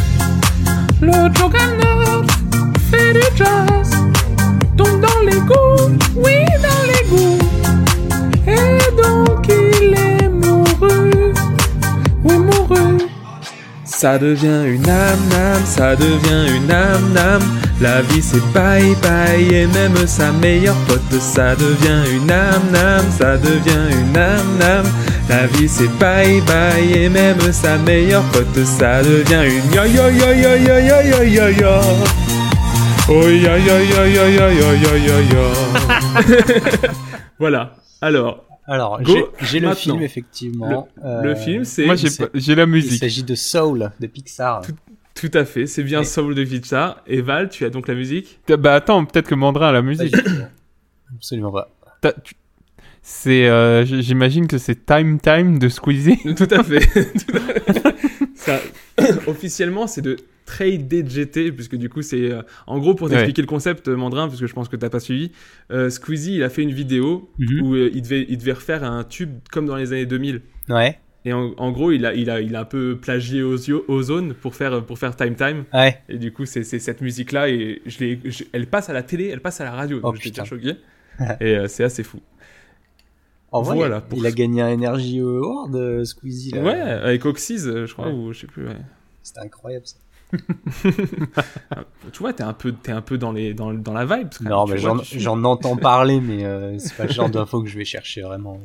Le 1.02 1.34
Joganer 1.34 2.28
fait 2.92 3.14
du 3.14 3.38
jazz, 3.38 3.92
tombe 4.78 5.00
dans 5.00 5.22
les 5.26 5.40
goûts, 5.40 5.98
oui, 6.18 6.44
dans 6.62 6.84
les 6.92 7.10
goûts. 7.10 7.40
Et 8.48 8.96
Ça 13.98 14.18
devient 14.18 14.76
une 14.76 14.90
âme, 14.90 15.32
âme, 15.32 15.66
ça 15.66 15.96
devient 15.96 16.54
une 16.54 16.70
âme, 16.70 17.16
âme. 17.18 17.42
La 17.80 18.02
vie 18.02 18.22
c'est 18.22 18.44
bye 18.54 18.94
bye 19.02 19.54
et 19.54 19.68
même 19.68 20.06
sa 20.06 20.34
meilleure 20.34 20.76
pote, 20.86 21.22
ça 21.22 21.56
devient 21.56 22.04
une 22.14 22.30
âme, 22.30 22.76
âme, 22.76 23.10
ça 23.18 23.38
devient 23.38 23.88
une 23.92 24.18
âme, 24.18 24.62
âme. 24.62 24.86
La 25.30 25.48
vie 25.48 25.70
c'est 25.70 25.88
bye 25.98 26.42
bye 26.42 26.92
et 26.94 27.08
même 27.08 27.40
sa 27.54 27.78
meilleure 27.78 28.24
pote, 28.34 28.66
ça 28.66 29.02
devient 29.02 29.50
une 29.50 29.74
yo 29.74 29.86
yo 29.86 30.10
yo 30.10 30.34
yo 30.34 30.58
yo 30.58 30.78
yo 30.78 31.02
yo 31.02 31.24
yo 31.24 31.50
yo. 31.62 31.82
Oh 33.08 33.30
yo 33.30 33.58
yo 33.58 33.80
yo 33.80 34.06
yo 34.06 34.28
yo 34.28 34.50
yo 34.50 34.74
yo 34.76 34.98
yo 35.08 35.18
yo. 35.32 35.54
Voilà. 37.40 37.76
Alors, 38.02 38.45
Alors, 38.68 39.00
j'ai 39.42 39.60
le 39.60 39.74
film, 39.76 40.02
effectivement. 40.02 40.88
le 40.98 41.06
Euh, 41.06 41.36
film 41.36 41.64
c'est 41.66 41.86
Moi, 41.86 41.96
j'ai 41.96 42.10
c'est- 42.10 42.24
pas- 42.26 42.32
j'ai 42.34 42.56
la 42.56 42.64
Il 42.64 42.70
musique. 42.70 43.00
s'agit 43.00 43.24
de 43.24 43.36
Soul, 43.36 43.92
de 44.00 44.08
Pixar. 44.08 44.62
tout 45.14 45.32
à 45.34 45.46
fait, 45.46 45.68
c'est 45.68 45.84
bien 45.84 46.02
Et- 46.02 46.06
Soul 46.06 46.34
de 46.36 46.44
Pixar. 46.44 47.02
Et 47.08 47.22
Val, 47.22 47.50
tu 47.50 47.64
as 47.66 47.70
donc 47.70 47.88
la 47.88 47.94
musique? 47.96 48.40
Bah 48.48 48.74
attends, 48.76 49.06
peut-être 49.06 49.28
que 49.28 49.36
Mandrin 49.36 49.68
a 49.70 49.72
la 49.72 49.82
musique. 49.84 50.16
Absolument 51.16 51.52
pas. 51.52 51.70
Tu- 52.24 52.34
C'est, 53.08 53.48
euh, 53.48 53.86
j'imagine 53.86 54.48
que 54.48 54.58
c'est 54.58 54.84
Time 54.84 55.20
Time 55.20 55.60
de 55.60 55.70
Squeezie. 55.70 56.18
Tout 56.36 56.48
à 56.50 56.64
fait. 56.64 56.80
Tout 57.28 57.38
à 57.38 57.40
fait. 57.40 57.95
Ça, 58.46 58.62
officiellement, 59.28 59.88
c'est 59.88 60.02
de 60.02 60.18
Trade 60.46 60.88
DGT, 60.88 61.52
puisque 61.52 61.76
du 61.76 61.90
coup, 61.90 62.02
c'est. 62.02 62.32
euh, 62.32 62.42
en 62.68 62.78
gros, 62.80 62.94
pour 62.94 63.10
t'expliquer 63.10 63.42
le 63.42 63.48
concept, 63.48 63.88
euh, 63.88 63.96
Mandrin, 63.96 64.28
parce 64.28 64.40
que 64.40 64.46
je 64.48 64.54
pense 64.54 64.70
que 64.70 64.76
t'as 64.76 64.90
pas 64.90 65.00
suivi, 65.00 65.32
euh, 65.72 65.90
Squeezie, 65.90 66.36
il 66.36 66.44
a 66.44 66.50
fait 66.50 66.62
une 66.62 66.72
vidéo 66.72 67.30
Mhm. 67.40 67.62
où 67.64 67.74
euh, 67.76 67.90
il, 67.94 68.02
devait, 68.04 68.26
il 68.30 68.38
devait 68.38 68.54
refaire 68.54 68.84
un 68.84 69.04
tube 69.04 69.32
comme 69.52 69.66
dans 69.66 69.76
les 69.76 69.92
années 69.92 70.06
2000. 70.06 70.42
Ouais. 70.70 71.00
Et 71.28 71.34
en, 71.34 71.54
en 71.58 71.72
gros, 71.72 71.92
il 71.92 72.06
a, 72.06 72.14
il, 72.14 72.30
a, 72.30 72.40
il 72.42 72.56
a 72.56 72.60
un 72.62 72.66
peu 72.66 72.96
plagié 73.02 73.42
Ozone 73.42 74.36
pour 74.36 74.54
faire, 74.56 74.86
pour 74.86 75.00
faire 75.00 75.16
Time 75.16 75.34
Time. 75.36 75.64
Ouais. 75.74 75.98
Et 76.08 76.20
du 76.20 76.32
coup, 76.32 76.46
c'est 76.46 76.64
cette 76.64 77.02
musique-là, 77.02 77.50
et 77.50 77.82
je 77.88 78.18
je- 78.26 78.44
elle 78.54 78.68
passe 78.68 78.90
à 78.92 78.94
la 78.94 79.02
télé, 79.02 79.30
elle 79.34 79.42
passe 79.42 79.60
à 79.62 79.64
la 79.64 79.72
radio. 79.72 79.98
Oh, 80.04 80.12
donc 80.12 80.22
J'étais 80.22 80.46
choqué. 80.46 80.76
et 81.42 81.58
c'est 81.68 81.84
assez 81.84 82.04
fou. 82.04 82.20
En 83.58 83.62
vrai, 83.62 83.76
Voilà, 83.76 83.98
il- 83.98 84.10
pour 84.10 84.18
il 84.20 84.26
a 84.26 84.32
gagné 84.32 84.62
un 84.62 84.74
Energy 84.74 85.20
Award, 85.20 85.76
euh, 85.76 86.06
Squeezie. 86.06 86.52
Là. 86.52 86.62
Ouais, 86.64 86.80
avec 86.80 87.26
Oxys, 87.26 87.66
euh, 87.68 87.86
je 87.86 87.94
crois, 87.94 88.08
Ouais. 88.08 88.14
ou 88.14 88.34
je 88.34 88.42
sais 88.42 88.48
plus. 88.48 88.68
ouais. 88.68 88.78
C'était 89.24 89.40
incroyable 89.42 89.86
ça. 89.88 89.98
Tu 92.12 92.20
vois, 92.20 92.34
t'es 92.34 92.44
un 92.44 92.54
peu, 92.54 92.72
t'es 92.74 92.92
un 92.92 93.02
peu 93.02 93.18
dans 93.18 93.32
les, 93.32 93.54
dans, 93.54 93.74
dans 93.74 93.94
la 93.94 94.06
vibe. 94.06 94.30
Non, 94.42 94.66
mais 94.66 94.76
tu 95.04 95.20
j'en 95.20 95.44
entends 95.44 95.78
parler, 95.78 96.20
mais 96.20 96.46
euh, 96.46 96.78
c'est 96.80 96.96
pas 96.96 97.06
le 97.06 97.12
genre 97.14 97.30
d'info 97.32 97.62
que 97.62 97.70
je 97.70 97.78
vais 97.78 97.86
chercher 97.86 98.22
vraiment. 98.22 98.60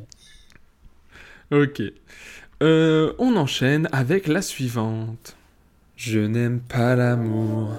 Ok. 1.51 1.81
Euh, 2.63 3.13
on 3.19 3.35
enchaîne 3.37 3.87
avec 3.91 4.27
la 4.27 4.41
suivante. 4.41 5.35
Je 6.03 6.19
n'aime 6.19 6.61
pas 6.61 6.95
l'amour. 6.95 7.69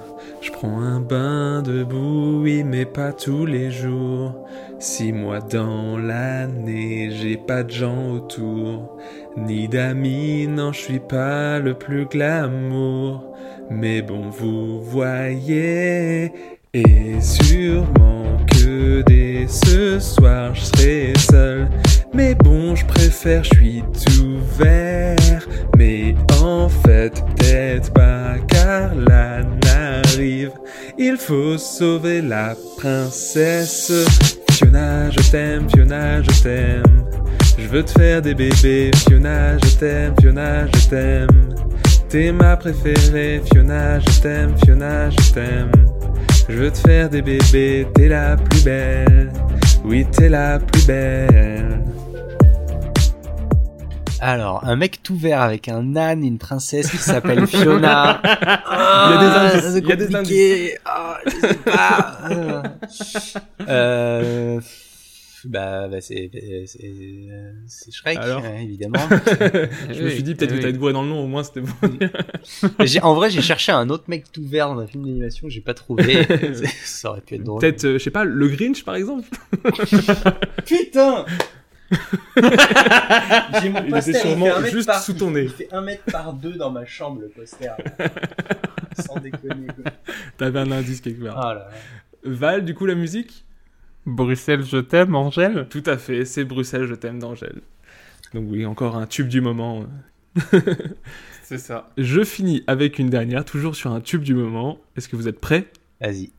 Je 0.42 0.52
prends 0.52 0.78
un 0.78 1.00
bain 1.00 1.60
de 1.60 1.82
oui, 1.82 2.62
mais 2.62 2.84
pas 2.84 3.12
tous 3.12 3.46
les 3.46 3.72
jours. 3.72 4.46
Six 4.78 5.12
mois 5.12 5.40
dans 5.40 5.98
l'année, 5.98 7.10
j'ai 7.10 7.36
pas 7.36 7.64
de 7.64 7.72
gens 7.72 8.12
autour. 8.12 8.96
Ni 9.36 9.66
d'amis, 9.66 10.48
je 10.72 10.78
suis 10.78 11.00
pas 11.00 11.58
le 11.58 11.74
plus 11.74 12.06
glamour. 12.06 13.34
Mais 13.70 14.02
bon, 14.02 14.30
vous 14.30 14.80
voyez, 14.80 16.30
et 16.72 17.20
sûrement 17.20 18.36
que 18.46 19.02
dès 19.02 19.48
ce 19.48 19.98
soir, 19.98 20.54
je 20.54 20.60
serai 20.60 21.12
seul. 21.18 21.68
Mais 22.14 22.34
bon, 22.34 22.74
je 22.74 22.84
préfère, 22.84 23.42
je 23.44 23.54
suis 23.56 23.82
tout 24.04 24.38
vert. 24.58 25.48
Mais 25.76 26.14
en 26.42 26.68
fait, 26.68 27.22
peut-être 27.36 27.92
pas, 27.92 28.34
car 28.48 28.94
la 28.94 29.42
n'arrive. 29.64 30.52
Il 30.98 31.16
faut 31.16 31.56
sauver 31.56 32.20
la 32.20 32.54
princesse. 32.78 33.92
Fiona, 34.50 35.10
je 35.10 35.30
t'aime, 35.30 35.68
Fiona, 35.70 36.22
je 36.22 36.42
t'aime. 36.42 37.04
Je 37.58 37.66
veux 37.68 37.82
te 37.82 37.90
faire 37.92 38.20
des 38.20 38.34
bébés, 38.34 38.90
Fiona, 39.08 39.56
je 39.58 39.76
t'aime, 39.76 40.14
Fiona, 40.20 40.66
je 40.66 40.88
t'aime. 40.88 41.28
T'es 42.08 42.30
ma 42.30 42.56
préférée, 42.56 43.40
Fiona, 43.50 43.98
je 44.00 44.20
t'aime, 44.20 44.54
Fiona, 44.64 45.08
je 45.08 45.32
t'aime. 45.32 45.72
Je 46.48 46.56
veux 46.56 46.70
te 46.70 46.78
faire 46.78 47.08
des 47.08 47.22
bébés, 47.22 47.86
t'es 47.94 48.08
la 48.08 48.36
plus 48.36 48.64
belle. 48.64 49.32
Oui, 49.84 50.06
t'es 50.12 50.28
la 50.28 50.58
plus 50.58 50.86
belle. 50.86 51.61
Alors, 54.24 54.64
un 54.64 54.76
mec 54.76 55.02
tout 55.02 55.16
vert 55.16 55.40
avec 55.40 55.68
un 55.68 55.96
âne 55.96 56.22
et 56.22 56.28
une 56.28 56.38
princesse 56.38 56.90
qui 56.92 56.96
s'appelle 56.98 57.44
Fiona. 57.48 58.20
Il 58.22 58.28
y 58.28 58.30
a 58.30 58.38
des 58.38 58.46
Ah, 58.68 59.50
indices, 59.52 59.70
c'est 59.72 59.78
il 59.80 59.88
y 59.88 59.92
a 59.92 59.96
des 59.96 60.06
compliqué. 60.06 60.78
Ah, 60.84 61.18
je 61.26 61.30
sais 61.40 61.54
pas. 61.64 62.62
euh, 63.68 64.60
bah, 65.46 65.88
bah 65.88 66.00
c'est 66.00 66.30
c'est 66.66 66.88
c'est 67.66 67.90
Shrek, 67.92 68.16
Alors 68.18 68.44
hein, 68.44 68.58
évidemment. 68.62 69.00
Je 69.90 70.02
me 70.04 70.08
suis 70.10 70.22
dit 70.22 70.36
peut-être 70.36 70.52
Eh 70.52 70.54
que 70.54 70.60
t'avais 70.60 70.66
oui. 70.68 70.72
de 70.74 70.78
goût 70.78 70.92
dans 70.92 71.02
le 71.02 71.08
nom, 71.08 71.24
au 71.24 71.26
moins 71.26 71.42
c'était 71.42 71.62
bon. 71.62 71.72
En 73.02 73.14
vrai, 73.14 73.28
j'ai 73.28 73.42
cherché 73.42 73.72
un 73.72 73.90
autre 73.90 74.04
mec 74.06 74.30
tout 74.30 74.46
vert 74.46 74.72
dans 74.72 74.78
un 74.78 74.86
film 74.86 75.04
d'animation, 75.04 75.48
j'ai 75.48 75.62
pas 75.62 75.74
trouvé. 75.74 76.28
Ça 76.84 77.10
aurait 77.10 77.22
pu 77.22 77.34
être 77.34 77.42
drôle. 77.42 77.60
Peut-être, 77.60 77.84
euh, 77.86 77.98
je 77.98 78.04
sais 78.04 78.12
pas, 78.12 78.22
le 78.22 78.46
Grinch 78.46 78.84
par 78.84 78.94
exemple 78.94 79.26
Putain 80.64 81.24
J'ai 83.60 83.68
mon 83.68 83.82
Il 83.84 83.90
poster, 83.90 84.10
était 84.10 84.20
sûrement 84.20 84.46
fait 84.46 84.50
un 84.52 84.60
mètre 84.60 84.74
juste 84.74 84.86
par- 84.86 85.02
sous 85.02 85.12
ton 85.14 85.30
nez. 85.30 85.42
Il 85.44 85.50
fait 85.50 85.68
un 85.72 85.80
mètre 85.82 86.04
par 86.10 86.32
deux 86.32 86.54
dans 86.54 86.70
ma 86.70 86.84
chambre, 86.86 87.20
le 87.20 87.28
poster. 87.28 87.66
là. 87.66 87.76
Sans 88.98 89.18
déconner. 89.20 89.66
quoi. 89.66 89.92
T'avais 90.38 90.58
un 90.60 90.70
indice 90.70 91.00
quelque 91.00 91.24
part. 91.24 91.38
Ah 91.38 91.54
là 91.54 91.60
là. 91.60 91.68
Val, 92.24 92.64
du 92.64 92.74
coup, 92.74 92.86
la 92.86 92.94
musique? 92.94 93.44
Bruxelles, 94.06 94.64
je 94.64 94.78
t'aime, 94.78 95.14
Angèle? 95.14 95.66
Tout 95.70 95.82
à 95.86 95.96
fait, 95.96 96.24
c'est 96.24 96.44
Bruxelles, 96.44 96.86
je 96.86 96.94
t'aime 96.94 97.18
d'Angèle. 97.18 97.60
Donc 98.34 98.46
oui, 98.48 98.64
encore 98.66 98.96
un 98.96 99.06
tube 99.06 99.28
du 99.28 99.40
moment. 99.40 99.84
C'est 101.42 101.58
ça. 101.58 101.90
Je 101.98 102.24
finis 102.24 102.64
avec 102.66 102.98
une 102.98 103.10
dernière, 103.10 103.44
toujours 103.44 103.76
sur 103.76 103.92
un 103.92 104.00
tube 104.00 104.22
du 104.22 104.34
moment. 104.34 104.78
Est-ce 104.96 105.08
que 105.08 105.16
vous 105.16 105.28
êtes 105.28 105.40
prêts? 105.40 105.66
Vas-y. 106.00 106.30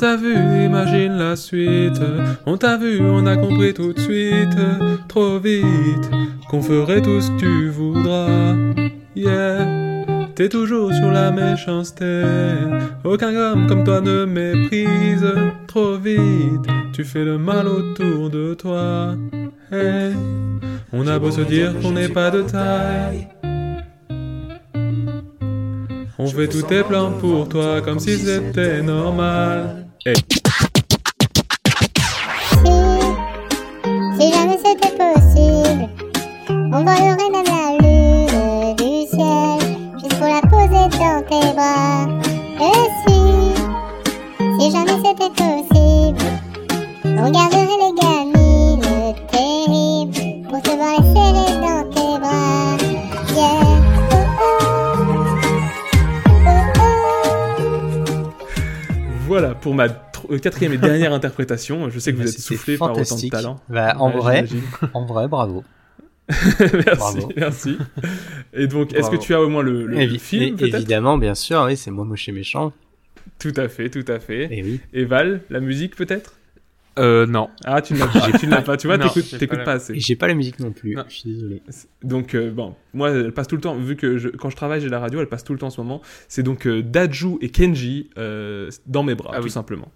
T'a 0.00 0.16
vu, 0.16 0.34
imagine 0.64 1.18
la 1.18 1.36
suite. 1.36 2.00
On 2.46 2.56
t'a 2.56 2.78
vu, 2.78 3.02
on 3.02 3.26
a 3.26 3.36
compris 3.36 3.74
tout 3.74 3.92
de 3.92 4.00
suite. 4.00 4.56
Trop 5.08 5.38
vite, 5.38 6.10
qu'on 6.48 6.62
ferait 6.62 7.02
tout 7.02 7.20
ce 7.20 7.30
que 7.32 7.38
tu 7.38 7.68
voudras. 7.68 8.54
Yeah, 9.14 9.66
t'es 10.34 10.48
toujours 10.48 10.90
sur 10.94 11.10
la 11.10 11.30
méchanceté. 11.30 12.22
Aucun 13.04 13.36
homme 13.36 13.66
comme 13.66 13.84
toi 13.84 14.00
ne 14.00 14.24
méprise. 14.24 15.34
Trop 15.66 15.96
vite, 15.98 16.66
tu 16.94 17.04
fais 17.04 17.24
le 17.24 17.36
mal 17.36 17.68
autour 17.68 18.30
de 18.30 18.54
toi. 18.54 19.16
Hey, 19.70 20.14
on 20.94 21.06
a 21.06 21.18
beau 21.18 21.30
se 21.30 21.42
dire 21.42 21.78
qu'on 21.78 21.92
n'est 21.92 22.08
pas 22.08 22.30
de 22.30 22.40
taille. 22.40 23.28
On 26.18 26.26
fait 26.26 26.48
tous 26.48 26.62
tes 26.62 26.82
plans 26.84 27.12
pour 27.12 27.50
toi 27.50 27.82
comme 27.82 27.98
si 27.98 28.16
c'était 28.16 28.82
normal. 28.82 29.89
Hey. 30.02 30.39
Euh, 60.30 60.38
quatrième 60.38 60.72
et 60.72 60.78
dernière 60.78 61.12
interprétation. 61.20 61.90
Je 61.90 61.98
sais 61.98 62.12
que 62.12 62.18
vous 62.18 62.28
êtes 62.28 62.38
soufflé 62.40 62.76
par 62.78 62.92
autant 62.96 63.16
de 63.16 63.28
talent. 63.28 63.60
Bah, 63.68 63.94
en 63.98 64.10
Ouais, 64.10 64.16
vrai, 64.42 64.44
en 64.94 65.04
vrai, 65.06 65.28
bravo. 65.28 65.64
merci, 66.28 66.96
Bravo. 66.96 67.32
merci. 67.36 67.76
Et 68.52 68.66
donc, 68.68 68.94
est-ce 68.94 69.10
que 69.10 69.16
tu 69.16 69.34
as 69.34 69.40
au 69.42 69.48
moins 69.48 69.62
le, 69.62 69.86
le 69.86 69.96
Évi- 69.98 70.18
film 70.20 70.56
Évidemment, 70.60 71.18
bien 71.18 71.34
sûr, 71.34 71.64
oui, 71.66 71.76
c'est 71.76 71.90
moi 71.90 72.04
moche 72.04 72.28
et 72.28 72.32
méchant. 72.32 72.72
Tout 73.40 73.52
à 73.56 73.68
fait, 73.68 73.90
tout 73.90 74.04
à 74.06 74.20
fait. 74.20 74.48
Et 74.50 74.62
oui. 74.62 74.80
Et 74.92 75.04
Val, 75.04 75.40
la 75.50 75.58
musique 75.60 75.96
peut-être? 75.96 76.34
Euh, 76.98 77.26
non. 77.26 77.48
Ah, 77.64 77.82
tu 77.82 77.94
ne 77.94 77.98
l'as 78.00 78.06
pas. 78.08 78.30
tu 78.38 78.46
ne 78.46 78.50
l'as 78.52 78.62
pas. 78.62 78.76
Tu 78.76 78.86
vois, 78.86 78.98
t'écoutes 78.98 79.38
pas 79.38 79.56
pas, 79.56 79.64
la- 79.64 79.72
assez. 79.72 79.98
J'ai 79.98 80.14
pas 80.16 80.28
la 80.28 80.34
musique 80.34 80.58
non 80.60 80.70
plus, 80.72 80.94
Non. 80.94 81.04
je 81.08 81.14
suis 81.14 81.30
désolé. 81.32 81.62
Donc, 82.04 82.34
euh, 82.34 82.50
bon, 82.50 82.74
moi, 82.94 83.10
elle 83.10 83.32
passe 83.32 83.48
tout 83.48 83.54
le 83.56 83.60
temps, 83.62 83.76
vu 83.76 83.96
que 83.96 84.18
je- 84.18 84.28
quand 84.28 84.50
je 84.50 84.56
travaille, 84.56 84.80
j'ai 84.80 84.88
la 84.88 84.98
radio, 85.00 85.20
elle 85.20 85.28
passe 85.28 85.42
tout 85.44 85.52
le 85.52 85.58
temps 85.58 85.68
en 85.68 85.70
ce 85.70 85.80
moment. 85.80 86.00
C'est 86.28 86.42
donc 86.42 86.66
euh, 86.66 86.82
Daju 86.82 87.38
et 87.40 87.48
Kenji 87.48 88.10
euh, 88.18 88.70
dans 88.86 89.02
mes 89.02 89.14
bras, 89.14 89.30
Ah 89.34 89.38
tout 89.38 89.44
oui. 89.44 89.50
simplement. 89.50 89.90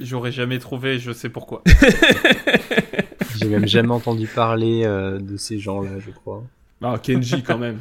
J'aurais 0.00 0.32
jamais 0.32 0.58
trouvé, 0.58 0.98
je 0.98 1.12
sais 1.12 1.28
pourquoi. 1.28 1.62
J'ai 3.36 3.46
même 3.48 3.66
jamais 3.66 3.90
entendu 3.92 4.26
parler 4.26 4.82
euh, 4.84 5.18
de 5.18 5.36
ces 5.36 5.58
gens-là, 5.58 5.90
je 5.98 6.10
crois. 6.10 6.42
Ah, 6.82 6.96
Kenji 7.02 7.42
quand 7.42 7.58
même. 7.58 7.78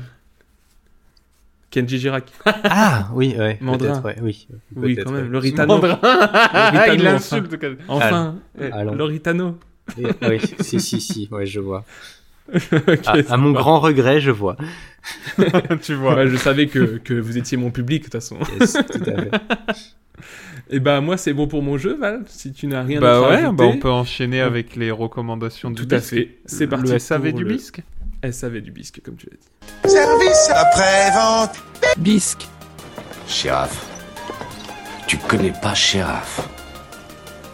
Kenji 1.70 2.00
Girac. 2.00 2.32
Ah, 2.46 3.10
oui, 3.14 3.36
ouais. 3.38 3.58
Mandrin. 3.62 4.02
ouais, 4.02 4.16
oui. 4.22 4.48
Oui, 4.76 4.96
quand 4.96 5.12
même. 5.12 5.26
ouais. 5.26 5.30
Le 5.30 5.38
Ritano. 5.38 5.74
Mandrin. 5.76 6.00
Ritano, 6.02 6.72
Il 6.72 6.80
enfin. 6.80 6.96
l'insulte. 6.96 7.58
Enfin, 7.88 8.36
eh, 8.60 8.72
allons. 8.72 8.96
le 8.96 9.04
Ritano. 9.04 9.58
Et- 9.98 10.06
oui, 10.28 10.40
si, 10.62 10.80
si, 10.80 11.02
si, 11.02 11.28
ouais, 11.32 11.46
je 11.46 11.60
vois. 11.60 11.84
À, 13.30 13.38
mon 13.38 13.54
va. 13.54 13.60
grand 13.60 13.80
regret, 13.80 14.22
je 14.22 14.30
vois. 14.32 14.56
tu 15.82 15.96
vois. 15.96 16.28
Je 16.28 16.38
savais 16.38 16.68
que, 16.68 16.98
que 16.98 17.14
vous 17.16 17.38
étiez 17.38 17.58
mon 17.58 17.72
public, 17.72 18.02
de 18.02 18.06
toute 18.06 18.14
façon. 18.14 18.38
Yes, 18.60 18.74
tout 18.74 19.02
à 19.10 19.22
fait. 19.22 19.32
Et 20.72 20.80
bah, 20.80 21.00
moi, 21.02 21.16
c'est 21.18 21.34
bon 21.34 21.48
pour 21.48 21.62
mon 21.62 21.78
jeu, 21.78 21.96
Val, 21.96 22.24
si 22.28 22.52
tu 22.52 22.66
n'as 22.68 22.82
rien 22.84 23.00
Bah 23.00 23.18
à 23.18 23.22
ouais, 23.22 23.28
ajouter. 23.38 23.56
bah 23.56 23.64
on 23.66 23.78
peut 23.78 23.92
enchaîner 23.92 24.42
avec 24.42 24.76
les 24.76 24.90
recommandations 24.92 25.70
du 25.70 25.86
Tout 25.86 25.94
à 25.94 26.00
bisque. 26.00 26.10
fait. 26.16 26.38
C'est 26.46 26.68
parti. 26.68 26.92
Le 26.92 27.00
SAV 27.00 27.32
du 27.34 27.44
le 27.44 27.54
bisque 27.54 27.82
SAV 28.32 28.62
du 28.62 28.72
bisque, 28.72 29.02
comme 29.06 29.16
tu 29.16 29.28
l'as 29.30 29.38
dit. 29.38 29.92
Service 29.94 30.50
après-vente. 30.50 31.52
Bisque. 31.98 32.48
Sheriff. 33.28 33.86
Tu 35.08 35.18
connais 35.18 35.54
pas 35.62 35.76
Sheriff. 35.76 36.42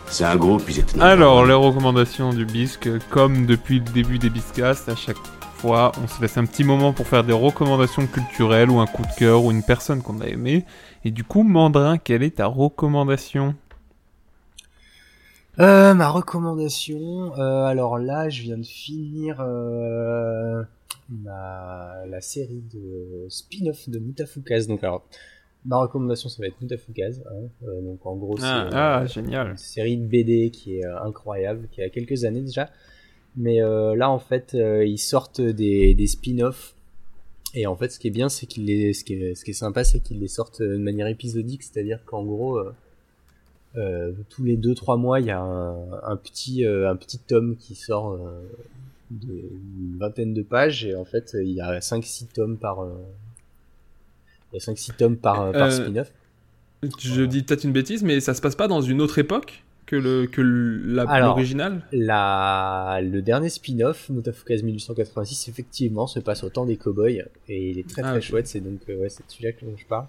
C'est 0.07 0.23
un 0.25 0.35
groupe, 0.37 0.63
ils 0.69 0.79
étaient... 0.79 0.99
Alors, 1.01 1.45
les 1.45 1.53
recommandations 1.53 2.33
du 2.33 2.45
bisque, 2.45 2.89
comme 3.09 3.45
depuis 3.45 3.79
le 3.79 3.85
début 3.93 4.19
des 4.19 4.29
biscasts, 4.29 4.87
à 4.89 4.95
chaque 4.95 5.17
fois, 5.57 5.91
on 6.03 6.07
se 6.07 6.21
laisse 6.21 6.37
un 6.37 6.45
petit 6.45 6.63
moment 6.63 6.91
pour 6.93 7.07
faire 7.07 7.23
des 7.23 7.33
recommandations 7.33 8.07
culturelles 8.07 8.69
ou 8.69 8.79
un 8.79 8.87
coup 8.87 9.03
de 9.03 9.11
cœur 9.17 9.43
ou 9.43 9.51
une 9.51 9.63
personne 9.63 10.01
qu'on 10.01 10.19
a 10.21 10.27
aimé. 10.27 10.65
Et 11.03 11.11
du 11.11 11.23
coup, 11.23 11.43
Mandrin, 11.43 11.97
quelle 11.97 12.23
est 12.23 12.37
ta 12.37 12.45
recommandation? 12.45 13.55
Euh, 15.59 15.93
ma 15.93 16.09
recommandation, 16.09 17.33
euh, 17.37 17.63
alors 17.65 17.97
là, 17.97 18.29
je 18.29 18.43
viens 18.43 18.57
de 18.57 18.65
finir 18.65 19.41
euh, 19.41 20.63
ma, 21.09 22.05
la 22.07 22.21
série 22.21 22.63
de 22.73 23.25
spin-off 23.29 23.89
de 23.89 23.99
Mutafukaz. 23.99 24.67
Donc 24.67 24.83
alors, 24.83 25.03
ma 25.65 25.77
recommandation, 25.77 26.29
ça 26.29 26.37
va 26.41 26.47
être 26.47 26.61
Mutafukaz. 26.61 27.21
Hein. 27.29 27.47
Donc 27.83 28.05
en 28.05 28.15
gros, 28.15 28.37
c'est 28.37 28.43
Ah, 28.45 28.69
ah, 29.01 29.05
génial. 29.05 29.49
une 29.51 29.57
série 29.57 29.97
de 29.97 30.05
BD 30.05 30.51
qui 30.51 30.77
est 30.77 30.85
incroyable, 30.85 31.67
qui 31.71 31.81
a 31.81 31.89
quelques 31.89 32.23
années 32.23 32.41
déjà. 32.41 32.69
Mais 33.35 33.59
là, 33.59 34.09
en 34.09 34.19
fait, 34.19 34.53
ils 34.53 34.97
sortent 34.99 35.41
des, 35.41 35.93
des 35.95 36.07
spin-offs. 36.07 36.75
Et 37.53 37.67
en 37.67 37.75
fait, 37.75 37.89
ce 37.89 37.99
qui 37.99 38.07
est 38.07 38.11
bien, 38.11 38.29
c'est 38.29 38.45
qu'ils 38.45 38.65
les, 38.65 38.93
ce 38.93 39.03
qui 39.03 39.13
est, 39.13 39.35
ce 39.35 39.43
qui 39.43 39.51
est 39.51 39.55
sympa, 39.55 39.83
c'est 39.83 39.99
qu'ils 39.99 40.19
les 40.19 40.27
sortent 40.29 40.61
de 40.61 40.77
manière 40.77 41.07
épisodique, 41.07 41.63
c'est-à-dire 41.63 41.99
qu'en 42.05 42.23
gros, 42.23 42.57
euh, 42.57 42.73
euh, 43.75 44.11
tous 44.29 44.43
les 44.43 44.55
deux 44.57 44.73
trois 44.75 44.97
mois, 44.97 45.19
il 45.19 45.25
y 45.27 45.31
a 45.31 45.41
un, 45.41 45.75
un 46.03 46.15
petit, 46.15 46.65
euh, 46.65 46.89
un 46.89 46.95
petit 46.95 47.19
tome 47.19 47.57
qui 47.57 47.75
sort 47.75 48.13
euh, 48.13 48.41
de 49.11 49.33
une 49.33 49.97
vingtaine 49.97 50.33
de 50.33 50.41
pages, 50.43 50.85
et 50.85 50.95
en 50.95 51.03
fait, 51.05 51.35
il 51.41 51.51
y 51.51 51.61
a 51.61 51.79
5-6 51.79 52.27
tomes 52.33 52.57
par, 52.57 52.81
euh, 52.81 52.93
il 54.53 54.55
y 54.55 54.57
a 54.61 54.65
5-6 54.65 54.95
tomes 54.95 55.17
par, 55.17 55.41
euh, 55.41 55.51
par 55.51 55.67
Euh, 55.67 55.71
spin-off. 55.71 56.11
Je 56.99 57.23
dis 57.23 57.43
peut-être 57.43 57.65
une 57.65 57.73
bêtise, 57.73 58.01
mais 58.01 58.21
ça 58.21 58.33
se 58.33 58.41
passe 58.41 58.55
pas 58.55 58.67
dans 58.67 58.81
une 58.81 59.01
autre 59.01 59.19
époque? 59.19 59.63
Que 59.91 59.97
le 59.97 60.25
que 60.25 60.41
l'original 60.41 61.81
La... 61.91 63.01
Le 63.03 63.21
dernier 63.21 63.49
spin-off, 63.49 64.09
Mutafukaz 64.09 64.63
1886, 64.63 65.49
effectivement, 65.49 66.07
se 66.07 66.19
passe 66.19 66.45
au 66.45 66.49
temps 66.49 66.65
des 66.65 66.77
cowboys 66.77 67.25
et 67.49 67.71
il 67.71 67.77
est 67.77 67.87
très 67.87 68.01
Ah, 68.01 68.11
très 68.11 68.21
chouette. 68.21 68.47
C'est 68.47 68.61
donc 68.61 68.79
euh, 68.87 68.95
ouais, 68.95 69.09
c'est 69.09 69.23
celui-là 69.27 69.51
dont 69.61 69.75
je 69.75 69.85
parle. 69.85 70.07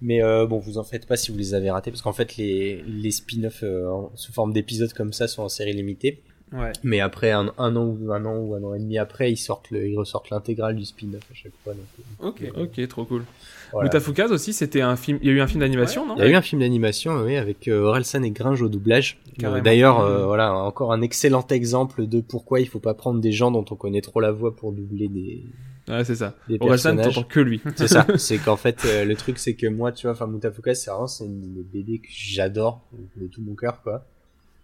Mais 0.00 0.22
euh, 0.22 0.46
bon, 0.46 0.58
vous 0.58 0.78
en 0.78 0.82
faites 0.82 1.06
pas 1.06 1.18
si 1.18 1.30
vous 1.30 1.36
les 1.36 1.52
avez 1.52 1.70
ratés 1.70 1.90
parce 1.90 2.00
qu'en 2.00 2.14
fait, 2.14 2.38
les, 2.38 2.82
les 2.86 3.10
spin-offs 3.10 3.62
euh, 3.62 3.86
sous 4.14 4.32
forme 4.32 4.54
d'épisodes 4.54 4.92
comme 4.94 5.12
ça 5.12 5.28
sont 5.28 5.42
en 5.42 5.50
série 5.50 5.74
limitée. 5.74 6.22
Ouais. 6.52 6.72
Mais 6.82 7.00
après 7.00 7.30
un, 7.30 7.52
un 7.58 7.76
an 7.76 7.84
ou 7.86 8.12
un 8.12 8.24
an 8.24 8.36
ou 8.36 8.54
un 8.54 8.62
an 8.62 8.74
et 8.74 8.78
demi 8.78 8.98
après, 8.98 9.32
ils 9.32 9.36
sortent 9.36 9.70
le, 9.70 9.86
ils 9.88 9.96
ressortent 9.96 10.30
l'intégrale 10.30 10.76
du 10.76 10.84
spin-off 10.84 11.22
à 11.30 11.34
chaque 11.34 11.52
fois. 11.64 11.72
Donc, 11.74 12.34
euh, 12.42 12.48
Ok, 12.56 12.68
ok, 12.78 12.88
trop 12.88 13.04
cool. 13.04 13.24
voilà. 13.72 13.86
Mutafukaz 13.88 14.30
aussi, 14.32 14.52
c'était 14.52 14.82
un 14.82 14.96
film. 14.96 15.18
Il 15.22 15.28
y 15.28 15.30
a 15.30 15.34
eu 15.34 15.40
un 15.40 15.46
film 15.46 15.60
d'animation, 15.60 16.06
non? 16.06 16.14
Il 16.16 16.20
y 16.20 16.26
a 16.26 16.28
eu 16.30 16.34
un 16.34 16.42
film 16.42 16.60
d'animation, 16.60 17.22
oui, 17.24 17.36
avec 17.36 17.68
euh, 17.68 17.80
Orelsan 17.84 18.22
et 18.22 18.30
Gringe 18.30 18.60
au 18.62 18.68
doublage. 18.68 19.18
Euh, 19.42 19.60
D'ailleurs, 19.62 20.00
euh, 20.00 20.20
Mhm. 20.20 20.26
voilà, 20.26 20.54
encore 20.54 20.92
un 20.92 21.00
excellent 21.00 21.46
exemple 21.48 22.06
de 22.06 22.20
pourquoi 22.20 22.60
il 22.60 22.68
faut 22.68 22.80
pas 22.80 22.94
prendre 22.94 23.20
des 23.20 23.32
gens 23.32 23.50
dont 23.50 23.64
on 23.70 23.74
connaît 23.76 24.02
trop 24.02 24.20
la 24.20 24.30
voix 24.32 24.54
pour 24.54 24.72
doubler 24.72 25.08
des, 25.08 25.42
Ouais, 25.88 26.04
c'est 26.04 26.14
ça. 26.16 26.36
des 26.48 26.58
Orelsan, 26.60 26.90
personnages. 26.96 27.14
t'entends 27.14 27.26
que 27.28 27.40
lui. 27.40 27.60
C'est 27.76 27.88
ça. 27.88 28.06
C'est 28.16 28.38
qu'en 28.38 28.56
fait, 28.56 28.78
euh, 28.84 29.04
le 29.04 29.16
truc, 29.16 29.38
c'est 29.38 29.54
que 29.54 29.66
moi, 29.66 29.90
tu 29.90 30.06
vois, 30.06 30.12
enfin, 30.12 30.26
Mutafuka, 30.28 30.74
c'est 30.76 30.90
vraiment, 30.90 31.08
c'est 31.08 31.24
une 31.24 31.40
des 31.54 31.62
BD 31.64 31.98
que 31.98 32.06
j'adore 32.08 32.82
de 33.16 33.26
tout 33.26 33.40
mon 33.42 33.54
cœur, 33.56 33.82
quoi. 33.82 34.06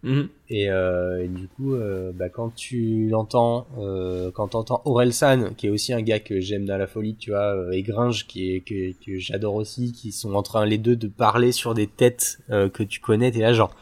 Mhm. 0.03 0.29
Et, 0.51 0.70
euh, 0.70 1.25
et 1.25 1.29
du 1.29 1.49
coup, 1.49 1.75
euh, 1.75 2.12
bah, 2.15 2.29
quand 2.29 2.55
tu 2.55 3.09
l'entends, 3.09 3.66
euh, 3.79 4.31
quand 4.31 4.49
t'entends 4.49 4.81
Orelsan, 4.85 5.55
qui 5.57 5.66
est 5.66 5.70
aussi 5.70 5.93
un 5.93 6.03
gars 6.03 6.20
que 6.20 6.41
j'aime 6.41 6.65
dans 6.66 6.79
la 6.79 6.87
folie, 6.87 7.16
tu 7.16 7.31
vois, 7.31 7.55
euh, 7.55 7.70
et 7.73 7.83
Gringe, 7.83 8.27
qui 8.27 8.55
est, 8.55 8.61
que, 8.61 8.93
que 9.05 9.19
j'adore 9.19 9.55
aussi, 9.57 9.93
qui 9.93 10.12
sont 10.12 10.35
en 10.35 10.43
train 10.43 10.65
les 10.65 10.79
deux 10.79 10.97
de 10.97 11.09
parler 11.09 11.51
sur 11.53 11.75
des 11.75 11.87
têtes 11.89 12.39
euh, 12.51 12.69
que 12.69 12.83
tu 12.85 13.01
connais, 13.01 13.33
t'es 13.33 13.41
là 13.41 13.53
genre, 13.53 13.75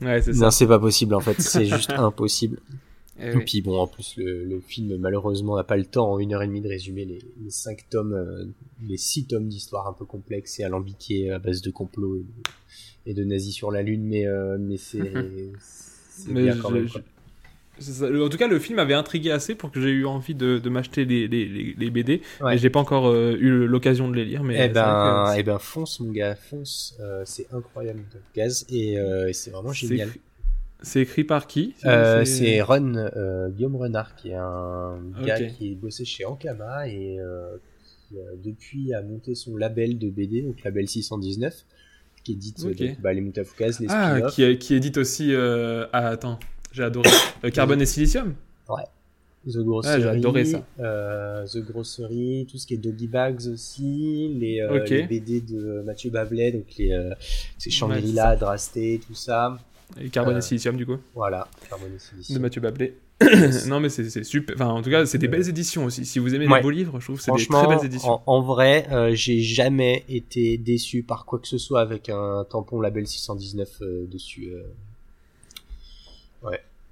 Ouais, 0.00 0.20
c'est 0.22 0.34
ça. 0.34 0.46
non, 0.46 0.50
c'est 0.50 0.66
pas 0.66 0.78
possible, 0.78 1.14
en 1.14 1.20
fait, 1.20 1.40
c'est 1.40 1.64
juste 1.66 1.90
impossible. 1.96 2.58
Eh 3.22 3.28
Et 3.32 3.36
oui. 3.36 3.44
puis 3.44 3.60
bon, 3.62 3.78
en 3.78 3.86
plus, 3.86 4.14
le, 4.16 4.44
le 4.44 4.60
film, 4.60 4.96
malheureusement, 4.98 5.56
n'a 5.56 5.64
pas 5.64 5.76
le 5.76 5.84
temps 5.84 6.12
en 6.12 6.18
une 6.18 6.32
heure 6.32 6.42
et 6.42 6.46
demie 6.46 6.60
de 6.60 6.68
résumer 6.68 7.04
les, 7.04 7.18
les 7.42 7.50
cinq 7.50 7.86
tomes, 7.90 8.14
euh, 8.14 8.44
les 8.88 8.96
six 8.96 9.26
tomes 9.26 9.48
d'histoire 9.48 9.86
un 9.88 9.92
peu 9.92 10.04
complexes 10.04 10.58
et 10.60 10.64
alambiqués 10.64 11.30
à 11.30 11.38
base 11.38 11.60
de 11.62 11.70
complots 11.70 12.16
et 12.16 12.20
de, 12.20 13.10
et 13.10 13.14
de 13.14 13.24
nazis 13.24 13.54
sur 13.54 13.70
la 13.70 13.82
lune, 13.82 14.04
mais, 14.04 14.26
euh, 14.26 14.56
mais 14.58 14.76
c'est, 14.76 15.00
bien 16.28 16.56
quand 16.56 16.70
même. 16.70 16.88
quoi. 16.88 17.00
En 18.02 18.28
tout 18.28 18.36
cas, 18.36 18.46
le 18.46 18.58
film 18.58 18.78
avait 18.78 18.92
intrigué 18.92 19.30
assez 19.30 19.54
pour 19.54 19.70
que 19.70 19.80
j'ai 19.80 19.88
eu 19.88 20.04
envie 20.04 20.34
de, 20.34 20.58
de 20.58 20.68
m'acheter 20.68 21.06
les, 21.06 21.26
les, 21.28 21.46
les, 21.46 21.74
les 21.78 21.90
BD. 21.90 22.20
Ouais. 22.42 22.50
Mais 22.52 22.58
j'ai 22.58 22.68
pas 22.68 22.80
encore 22.80 23.06
euh, 23.08 23.34
eu 23.40 23.66
l'occasion 23.66 24.10
de 24.10 24.16
les 24.16 24.26
lire. 24.26 24.42
Mais 24.44 24.66
Eh 24.66 24.68
ben, 24.68 25.32
eh 25.34 25.42
ben, 25.42 25.58
fonce, 25.58 25.98
mon 26.00 26.12
gars, 26.12 26.34
fonce, 26.34 26.94
euh, 27.00 27.22
c'est 27.24 27.46
incroyable, 27.54 28.02
Gaz, 28.36 28.66
et, 28.68 28.98
euh, 28.98 29.28
et 29.28 29.32
c'est 29.32 29.50
vraiment 29.50 29.72
c'est 29.72 29.86
génial. 29.86 30.10
C'est 30.82 31.02
écrit 31.02 31.24
par 31.24 31.46
qui 31.46 31.74
Euh, 31.84 32.24
c'est 32.24 32.62
Ron, 32.62 32.94
euh, 32.94 33.48
Guillaume 33.50 33.76
Renard, 33.76 34.14
qui 34.16 34.30
est 34.30 34.34
un 34.34 34.98
gars 35.24 35.40
qui 35.42 35.74
bossait 35.74 36.04
chez 36.04 36.24
Ankama 36.24 36.88
et 36.88 37.18
euh, 37.20 37.56
qui, 38.08 38.16
depuis 38.42 38.94
a 38.94 39.02
monté 39.02 39.34
son 39.34 39.56
label 39.56 39.98
de 39.98 40.08
BD, 40.08 40.42
donc 40.42 40.62
label 40.64 40.88
619, 40.88 41.64
qui 42.24 42.32
édite 42.32 42.64
Ok. 42.64 42.76
donc, 42.76 43.00
bah, 43.00 43.12
les 43.12 43.20
Mutafukas, 43.20 43.76
les 43.80 43.86
Ah, 43.88 44.20
qui, 44.30 44.58
qui 44.58 44.74
édite 44.74 44.96
aussi. 44.96 45.34
Ah, 45.34 46.08
attends, 46.08 46.38
j'ai 46.72 46.82
adoré. 46.82 47.10
Carbone 47.52 47.82
et 47.82 47.86
Silicium 47.86 48.34
Ouais. 48.68 48.84
The 49.46 49.56
Grocery, 49.56 50.02
j'ai 50.02 50.08
adoré 50.08 50.44
ça. 50.44 50.66
The 50.78 51.58
Grocery, 51.58 52.46
tout 52.50 52.58
ce 52.58 52.66
qui 52.66 52.74
est 52.74 52.78
Doggy 52.78 53.08
Bags 53.08 53.48
aussi, 53.52 54.34
les, 54.38 54.60
BD 55.08 55.40
de 55.40 55.82
Mathieu 55.84 56.10
Bablet, 56.10 56.52
donc 56.52 56.66
les, 56.78 56.94
Ouais, 56.94 57.70
Shangri-La, 57.70 58.36
Drasté, 58.36 59.00
tout 59.06 59.14
ça. 59.14 59.58
Et 60.00 60.08
Carbone 60.10 60.34
Euh, 60.34 60.38
et 60.38 60.42
Silicium, 60.42 60.76
du 60.76 60.84
coup 60.86 60.96
Voilà, 61.14 61.48
Carbone 61.68 61.92
et 61.94 61.98
Silicium. 61.98 62.36
De 62.38 62.42
Mathieu 62.42 62.60
Bablé. 62.60 62.94
non, 63.68 63.80
mais 63.80 63.88
c'est 63.90 64.24
super. 64.24 64.54
Enfin, 64.56 64.68
en 64.68 64.80
tout 64.82 64.90
cas, 64.90 65.04
c'est 65.06 65.18
des 65.18 65.28
belles 65.28 65.48
éditions 65.48 65.84
aussi. 65.84 66.04
Si 66.06 66.18
vous 66.18 66.34
aimez 66.34 66.46
Ouais. 66.48 66.58
les 66.58 66.62
beaux 66.62 66.70
livres, 66.70 67.00
je 67.00 67.04
trouve 67.06 67.16
que 67.18 67.22
c'est 67.22 67.32
des 67.32 67.46
très 67.46 67.66
belles 67.66 67.84
éditions. 67.84 68.12
En, 68.12 68.22
en 68.26 68.42
vrai, 68.42 68.86
euh, 68.92 69.14
j'ai 69.14 69.40
jamais 69.40 70.04
été 70.08 70.56
déçu 70.58 71.02
par 71.02 71.26
quoi 71.26 71.38
que 71.38 71.46
ce 71.48 71.58
soit 71.58 71.80
avec 71.80 72.08
un 72.08 72.46
tampon 72.48 72.80
label 72.80 73.06
619 73.06 73.68
euh, 73.82 74.06
dessus. 74.06 74.50
euh. 74.54 74.62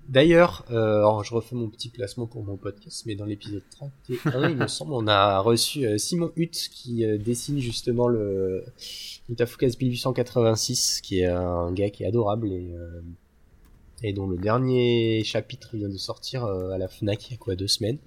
D'ailleurs, 0.09 0.65
euh, 0.71 1.23
je 1.23 1.35
refais 1.35 1.55
mon 1.55 1.69
petit 1.69 1.91
placement 1.91 2.27
pour 2.27 2.43
mon 2.43 2.57
podcast, 2.57 3.05
mais 3.05 3.15
dans 3.15 3.27
l'épisode 3.27 3.63
31, 3.71 4.49
il 4.49 4.57
me 4.57 4.67
semble, 4.69 4.95
on 4.95 5.07
a 5.07 5.39
reçu 5.41 5.87
euh, 5.87 5.99
Simon 5.99 6.33
Hutt 6.35 6.71
qui 6.73 7.05
euh, 7.05 7.19
dessine 7.19 7.59
justement 7.59 8.09
le 8.09 8.65
Mutafukaz 9.29 9.77
1886, 9.79 11.03
qui 11.03 11.21
est 11.21 11.27
un 11.27 11.71
gars 11.73 11.91
qui 11.91 12.05
est 12.05 12.07
adorable 12.07 12.51
et, 12.51 12.73
euh, 12.73 13.03
et 14.03 14.15
dont 14.15 14.27
le 14.27 14.39
dernier 14.39 15.23
chapitre 15.25 15.77
vient 15.77 15.91
de 15.91 15.99
sortir 15.99 16.45
euh, 16.45 16.71
à 16.71 16.79
la 16.79 16.89
Fnac 16.89 17.29
il 17.29 17.33
y 17.33 17.35
a 17.35 17.39
quoi 17.39 17.55
deux 17.55 17.69
semaines. 17.69 17.99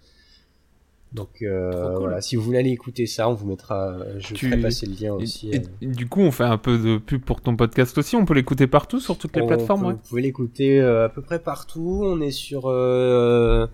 Donc 1.13 1.41
euh, 1.41 1.71
cool. 1.91 1.99
voilà, 2.03 2.21
si 2.21 2.37
vous 2.37 2.41
voulez 2.41 2.59
aller 2.59 2.69
écouter 2.69 3.05
ça, 3.05 3.27
on 3.29 3.33
vous 3.33 3.45
mettra, 3.45 3.97
je 4.17 4.33
Tu- 4.33 4.47
ferai 4.49 4.61
passer 4.61 4.85
le 4.85 4.93
lien 4.93 5.17
Et- 5.19 5.23
aussi. 5.23 5.49
et- 5.49 5.57
euh. 5.59 5.63
et 5.81 5.87
du 5.87 6.07
coup, 6.07 6.21
on 6.21 6.31
fait 6.31 6.45
un 6.45 6.57
peu 6.57 6.77
de 6.77 6.97
pub 6.99 7.21
pour 7.23 7.41
ton 7.41 7.57
podcast 7.57 7.97
aussi. 7.97 8.15
On 8.15 8.23
peut 8.23 8.33
l'écouter 8.33 8.65
partout 8.67 9.01
sur 9.01 9.17
toutes 9.17 9.35
les 9.35 9.41
On 9.41 9.47
plateformes. 9.47 9.81
peut- 9.81 9.87
ouais. 9.87 9.93
Vous 9.93 10.09
pouvez 10.09 10.21
l'écouter 10.21 10.79
euh, 10.79 11.05
à 11.05 11.09
peu 11.09 11.21
près 11.21 11.39
partout. 11.39 12.01
On 12.05 12.21
est 12.21 12.31
sur, 12.31 12.67
euh, 12.67 13.67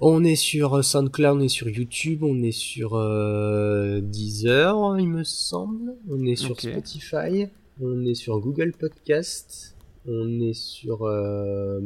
on 0.00 0.22
est 0.22 0.36
sur 0.36 0.84
SoundCloud, 0.84 1.38
on 1.38 1.40
est 1.40 1.48
sur 1.48 1.68
YouTube, 1.68 2.22
on 2.22 2.40
est 2.42 2.52
sur 2.52 2.94
euh, 2.94 4.00
Deezer, 4.00 4.96
il 5.00 5.08
me 5.08 5.24
semble. 5.24 5.94
On 6.08 6.24
est 6.24 6.36
sur. 6.36 6.60
Spotify, 6.60 7.48
on 7.82 8.04
est 8.06 8.14
sur 8.14 8.38
Google 8.38 8.72
Podcast, 8.78 9.74
on 10.06 10.40
est 10.40 10.54
sur 10.54 11.02
euh, 11.04 11.80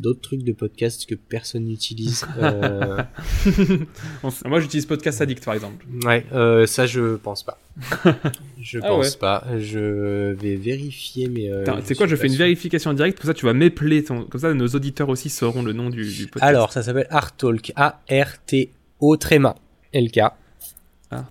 d'autres 0.00 0.20
trucs 0.20 0.42
de 0.44 0.52
podcast 0.52 1.06
que 1.06 1.14
personne 1.14 1.64
n'utilise. 1.64 2.24
Euh, 2.38 3.02
Moi, 4.44 4.60
j'utilise 4.60 4.86
Podcast 4.86 5.20
Addict, 5.20 5.44
par 5.44 5.54
exemple. 5.54 5.84
ouais, 6.04 6.24
euh, 6.32 6.66
ça 6.66 6.86
je 6.86 7.16
pense 7.16 7.42
pas. 7.42 7.58
Je 8.60 8.78
Ah 8.82 8.88
pense 8.88 9.10
ouais. 9.12 9.18
pas. 9.18 9.44
Je 9.58 10.32
vais 10.32 10.56
vérifier, 10.56 11.28
mais. 11.28 11.50
euh, 11.50 11.64
sais 11.84 11.94
quoi, 11.94 12.06
je 12.06 12.16
fais 12.16 12.26
une 12.26 12.32
sûr. 12.32 12.38
vérification 12.44 12.90
en 12.90 12.94
direct, 12.94 13.18
comme 13.20 13.28
ça 13.28 13.34
tu 13.34 13.44
vas 13.46 13.52
m'épeler, 13.52 14.02
ton... 14.02 14.24
comme 14.24 14.40
ça 14.40 14.52
nos 14.54 14.66
auditeurs 14.68 15.08
aussi 15.08 15.28
sauront 15.28 15.62
le 15.62 15.72
nom 15.72 15.90
du, 15.90 16.04
du 16.10 16.26
podcast. 16.26 16.42
Alors, 16.48 16.72
ça 16.72 16.82
s'appelle 16.82 17.06
Art 17.10 17.36
Talk. 17.36 17.72
A-R-T-O 17.76 19.16
tréma. 19.18 19.54
L-K. 19.92 20.18
A-T. 21.10 21.24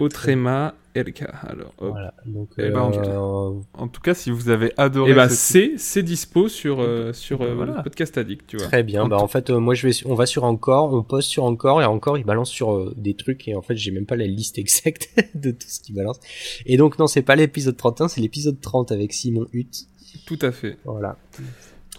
Autrema 0.00 0.74
LK. 0.94 1.22
Alors, 1.46 1.72
hop. 1.78 1.90
Voilà. 1.90 2.14
Donc, 2.26 2.48
Eh 2.58 2.70
ben, 2.70 2.90
euh, 2.92 3.52
En 3.74 3.88
tout 3.88 4.00
cas, 4.00 4.14
si 4.14 4.30
vous 4.30 4.48
avez 4.48 4.72
adoré. 4.76 5.12
Et 5.12 5.14
bah, 5.14 5.28
ce- 5.28 5.74
c'est 5.76 6.02
dispo 6.02 6.48
sur, 6.48 6.80
euh, 6.80 7.12
sur 7.12 7.42
euh, 7.42 7.54
Voilà. 7.54 7.82
Podcast 7.82 8.18
Addict, 8.18 8.46
tu 8.46 8.56
vois. 8.56 8.66
très 8.66 8.82
bien. 8.82 9.06
Bah, 9.06 9.18
en 9.18 9.28
fait, 9.28 9.50
euh, 9.50 9.60
moi, 9.60 9.74
je 9.74 9.86
vais, 9.86 9.92
on 10.06 10.14
va 10.14 10.26
sur 10.26 10.44
Encore, 10.44 10.92
on 10.92 11.02
poste 11.02 11.28
sur 11.28 11.44
Encore, 11.44 11.80
et 11.82 11.84
Encore, 11.84 12.18
il 12.18 12.24
balance 12.24 12.50
sur 12.50 12.74
euh, 12.74 12.94
des 12.96 13.14
trucs, 13.14 13.46
et 13.48 13.54
en 13.54 13.62
fait, 13.62 13.76
j'ai 13.76 13.90
même 13.92 14.06
pas 14.06 14.16
la 14.16 14.26
liste 14.26 14.58
exacte 14.58 15.08
de 15.34 15.50
tout 15.52 15.68
ce 15.68 15.80
qu'il 15.80 15.94
balance. 15.94 16.18
Et 16.66 16.76
donc, 16.76 16.98
non, 16.98 17.06
c'est 17.06 17.22
pas 17.22 17.36
l'épisode 17.36 17.76
31, 17.76 18.08
c'est 18.08 18.20
l'épisode 18.20 18.60
30 18.60 18.90
avec 18.92 19.12
Simon 19.12 19.46
Hutt. 19.52 19.86
Tout 20.26 20.38
à 20.42 20.50
fait. 20.52 20.78
Voilà. 20.84 21.16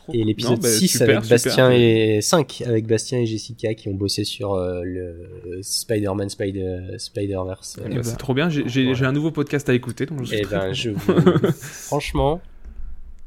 Trop 0.10 0.18
Et 0.20 0.24
l'épisode 0.24 0.60
bah, 0.62 0.68
6 0.70 0.88
super, 0.88 1.10
avec 1.10 1.24
super. 1.24 1.30
Bastien 1.38 1.72
et 1.72 2.20
5 2.22 2.64
avec 2.66 2.88
Bastien 2.88 3.20
et 3.20 3.26
Jessica 3.26 3.74
qui 3.74 3.88
ont 3.90 3.94
bossé 3.94 4.24
sur 4.24 4.54
euh, 4.54 4.82
le 4.84 5.60
Spider-Man 5.62 6.30
Spider 6.30 6.78
Spider-Verse. 6.98 7.80
Eh 7.86 7.96
bah, 7.96 8.02
c'est 8.04 8.18
trop 8.18 8.34
bien, 8.34 8.50
j'ai 8.50 8.64
Voilà. 8.86 9.10
un 9.10 9.12
nouveau 9.12 9.32
podcast 9.32 9.70
à 9.70 9.74
écouter, 9.74 10.06
donc 10.06 10.20
je 10.22 10.26
suis 10.26 10.38
Et 10.38 10.42
très 10.42 10.58
ben, 10.58 10.74
je 10.74 10.90
vous... 10.92 11.14
franchement, 11.62 12.42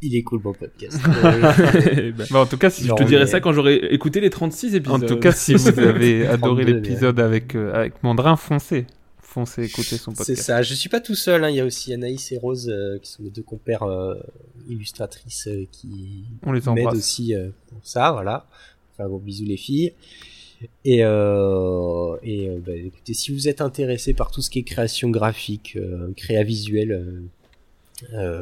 il 0.03 0.17
est 0.17 0.23
cool 0.23 0.41
mon 0.43 0.53
podcast. 0.53 0.99
Eh 1.97 2.11
ben, 2.13 2.27
Bah, 2.31 2.41
en 2.41 2.47
tout 2.47 2.59
cas, 2.59 2.71
si 2.71 2.85
je 2.85 2.93
te 2.95 3.05
dirai 3.05 3.25
mais- 3.25 3.31
ça 3.31 3.41
quand 3.41 3.53
j'aurai 3.53 3.77
écouté 3.91 4.21
les 4.21 4.31
36 4.31 4.73
En 4.73 4.77
épisodes. 4.77 5.07
tout 5.07 5.17
cas, 5.19 5.33
si 5.33 5.55
vous 5.55 5.79
avez 5.79 6.27
adoré 6.27 6.63
32, 6.65 6.73
l'épisode 6.73 7.21
avec, 7.21 7.55
euh, 7.55 7.73
avec 7.75 8.03
Mandrin, 8.03 8.37
foncez. 8.37 8.87
Foncez 9.33 9.65
écouter 9.65 9.97
son 9.97 10.11
C'est 10.11 10.17
podcast. 10.19 10.43
ça. 10.43 10.63
Je 10.63 10.75
suis 10.75 10.91
pas 10.91 11.01
tout 11.01 11.15
seul. 11.15 11.43
hein. 11.43 11.49
Il 11.49 11.57
y 11.57 11.61
a 11.61 11.65
aussi 11.65 11.95
Anaïs 11.95 12.31
et 12.33 12.39
Rose 12.39 12.69
euh, 12.69 12.99
qui 12.99 13.11
sont 13.11 13.23
mes 13.23 13.31
deux 13.31 13.43
compères 13.43 13.83
euh, 13.85 14.15
illustratrices 14.69 15.49
euh, 15.49 15.67
qui 15.73 16.25
On 16.45 16.53
les 16.53 16.61
m'aident 16.67 16.95
aussi 16.95 17.35
pour 17.69 17.79
ça. 17.83 18.13
Voilà. 18.13 18.47
Enfin, 18.93 19.09
gros 19.09 19.19
bisous 19.19 19.47
les 19.47 19.57
filles. 19.57 19.95
Et, 20.85 20.99
et 20.99 21.03
bah, 21.05 22.73
écoutez, 22.77 23.15
si 23.15 23.33
vous 23.33 23.49
êtes 23.49 23.61
intéressé 23.63 24.13
par 24.15 24.31
tout 24.31 24.43
ce 24.43 24.51
qui 24.51 24.59
est 24.61 24.65
création 24.65 25.09
graphique, 25.11 25.79
créa 26.17 26.43
visuelle, 26.45 27.23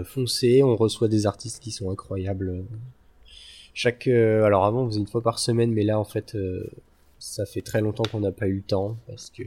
foncez. 0.05 0.63
On 0.63 0.77
reçoit 0.77 1.09
des 1.09 1.27
artistes 1.27 1.63
qui 1.63 1.71
sont 1.71 1.89
incroyables. 1.91 2.65
Chaque, 3.73 4.09
alors 4.09 4.65
avant 4.67 4.83
on 4.83 4.89
faisait 4.89 5.01
une 5.01 5.07
fois 5.07 5.23
par 5.23 5.39
semaine, 5.39 5.71
mais 5.73 5.85
là 5.85 5.99
en 5.99 6.05
fait, 6.05 6.37
ça 7.19 7.47
fait 7.47 7.63
très 7.63 7.81
longtemps 7.81 8.03
qu'on 8.11 8.21
n'a 8.21 8.33
pas 8.33 8.49
eu 8.49 8.57
le 8.57 8.63
temps 8.63 8.97
parce 9.07 9.31
que 9.31 9.45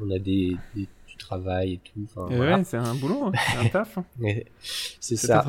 on 0.00 0.10
a 0.10 0.18
des, 0.18 0.56
des- 0.74 0.88
du 1.06 1.16
travail 1.18 1.74
et 1.74 1.80
tout. 1.84 2.00
Enfin, 2.16 2.28
Et 2.32 2.36
voilà. 2.36 2.56
ouais, 2.58 2.64
c'est 2.64 2.76
un 2.76 2.94
boulot, 2.94 3.26
hein. 3.26 3.32
c'est 3.52 3.58
un 3.66 3.68
taf. 3.68 3.98
hein. 3.98 4.04
C'est 5.00 5.16
ça. 5.16 5.44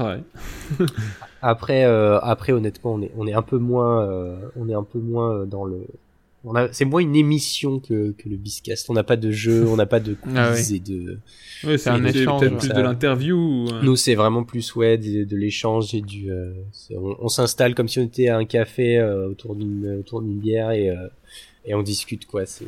Après, 1.41 1.85
euh, 1.85 2.19
après, 2.21 2.51
honnêtement, 2.53 2.93
on 2.95 3.01
est, 3.01 3.11
on 3.17 3.27
est 3.27 3.33
un 3.33 3.41
peu 3.41 3.57
moins, 3.57 4.03
euh, 4.07 4.37
on 4.55 4.67
est 4.69 4.73
un 4.73 4.83
peu 4.83 4.99
moins 4.99 5.33
euh, 5.41 5.45
dans 5.45 5.65
le. 5.65 5.85
On 6.47 6.53
a, 6.55 6.71
c'est 6.71 6.85
moins 6.85 7.01
une 7.01 7.15
émission 7.15 7.79
que, 7.79 8.11
que 8.11 8.29
le 8.29 8.37
Biscast. 8.37 8.89
On 8.91 8.93
n'a 8.93 9.03
pas 9.03 9.15
de 9.15 9.31
jeu, 9.31 9.65
on 9.67 9.75
n'a 9.75 9.87
pas 9.87 9.99
de 9.99 10.13
quiz 10.21 10.33
Ah 10.37 10.53
oui. 10.53 10.75
et 10.75 10.79
de. 10.79 11.17
Ouais, 11.63 11.77
c'est 11.79 11.89
un 11.89 12.03
échange, 12.05 12.41
peut-être 12.41 12.57
plus 12.57 12.67
Ça- 12.67 12.73
de 12.75 12.81
l'interview. 12.81 13.35
ou, 13.37 13.67
euh, 13.71 13.81
Nous, 13.81 13.95
c'est 13.95 14.13
vraiment 14.15 14.43
plus 14.43 14.75
ouais 14.75 14.97
de, 14.97 15.23
de 15.23 15.35
l'échange 15.35 15.93
et 15.95 16.01
du. 16.01 16.31
euh, 16.31 16.53
on 16.91 17.15
on 17.19 17.27
s'installe 17.29 17.73
comme 17.75 17.87
si 17.87 17.99
on 17.99 18.03
était 18.03 18.27
à 18.29 18.37
un 18.37 18.45
café 18.45 18.97
euh, 18.99 19.29
autour 19.29 19.55
d'une 19.55 19.97
autour 19.99 20.21
d'une 20.21 20.37
bière 20.39 20.69
et 20.71 20.89
euh, 20.89 21.07
et 21.65 21.73
on 21.73 21.81
discute 21.81 22.25
quoi. 22.27 22.45
C'est 22.45 22.65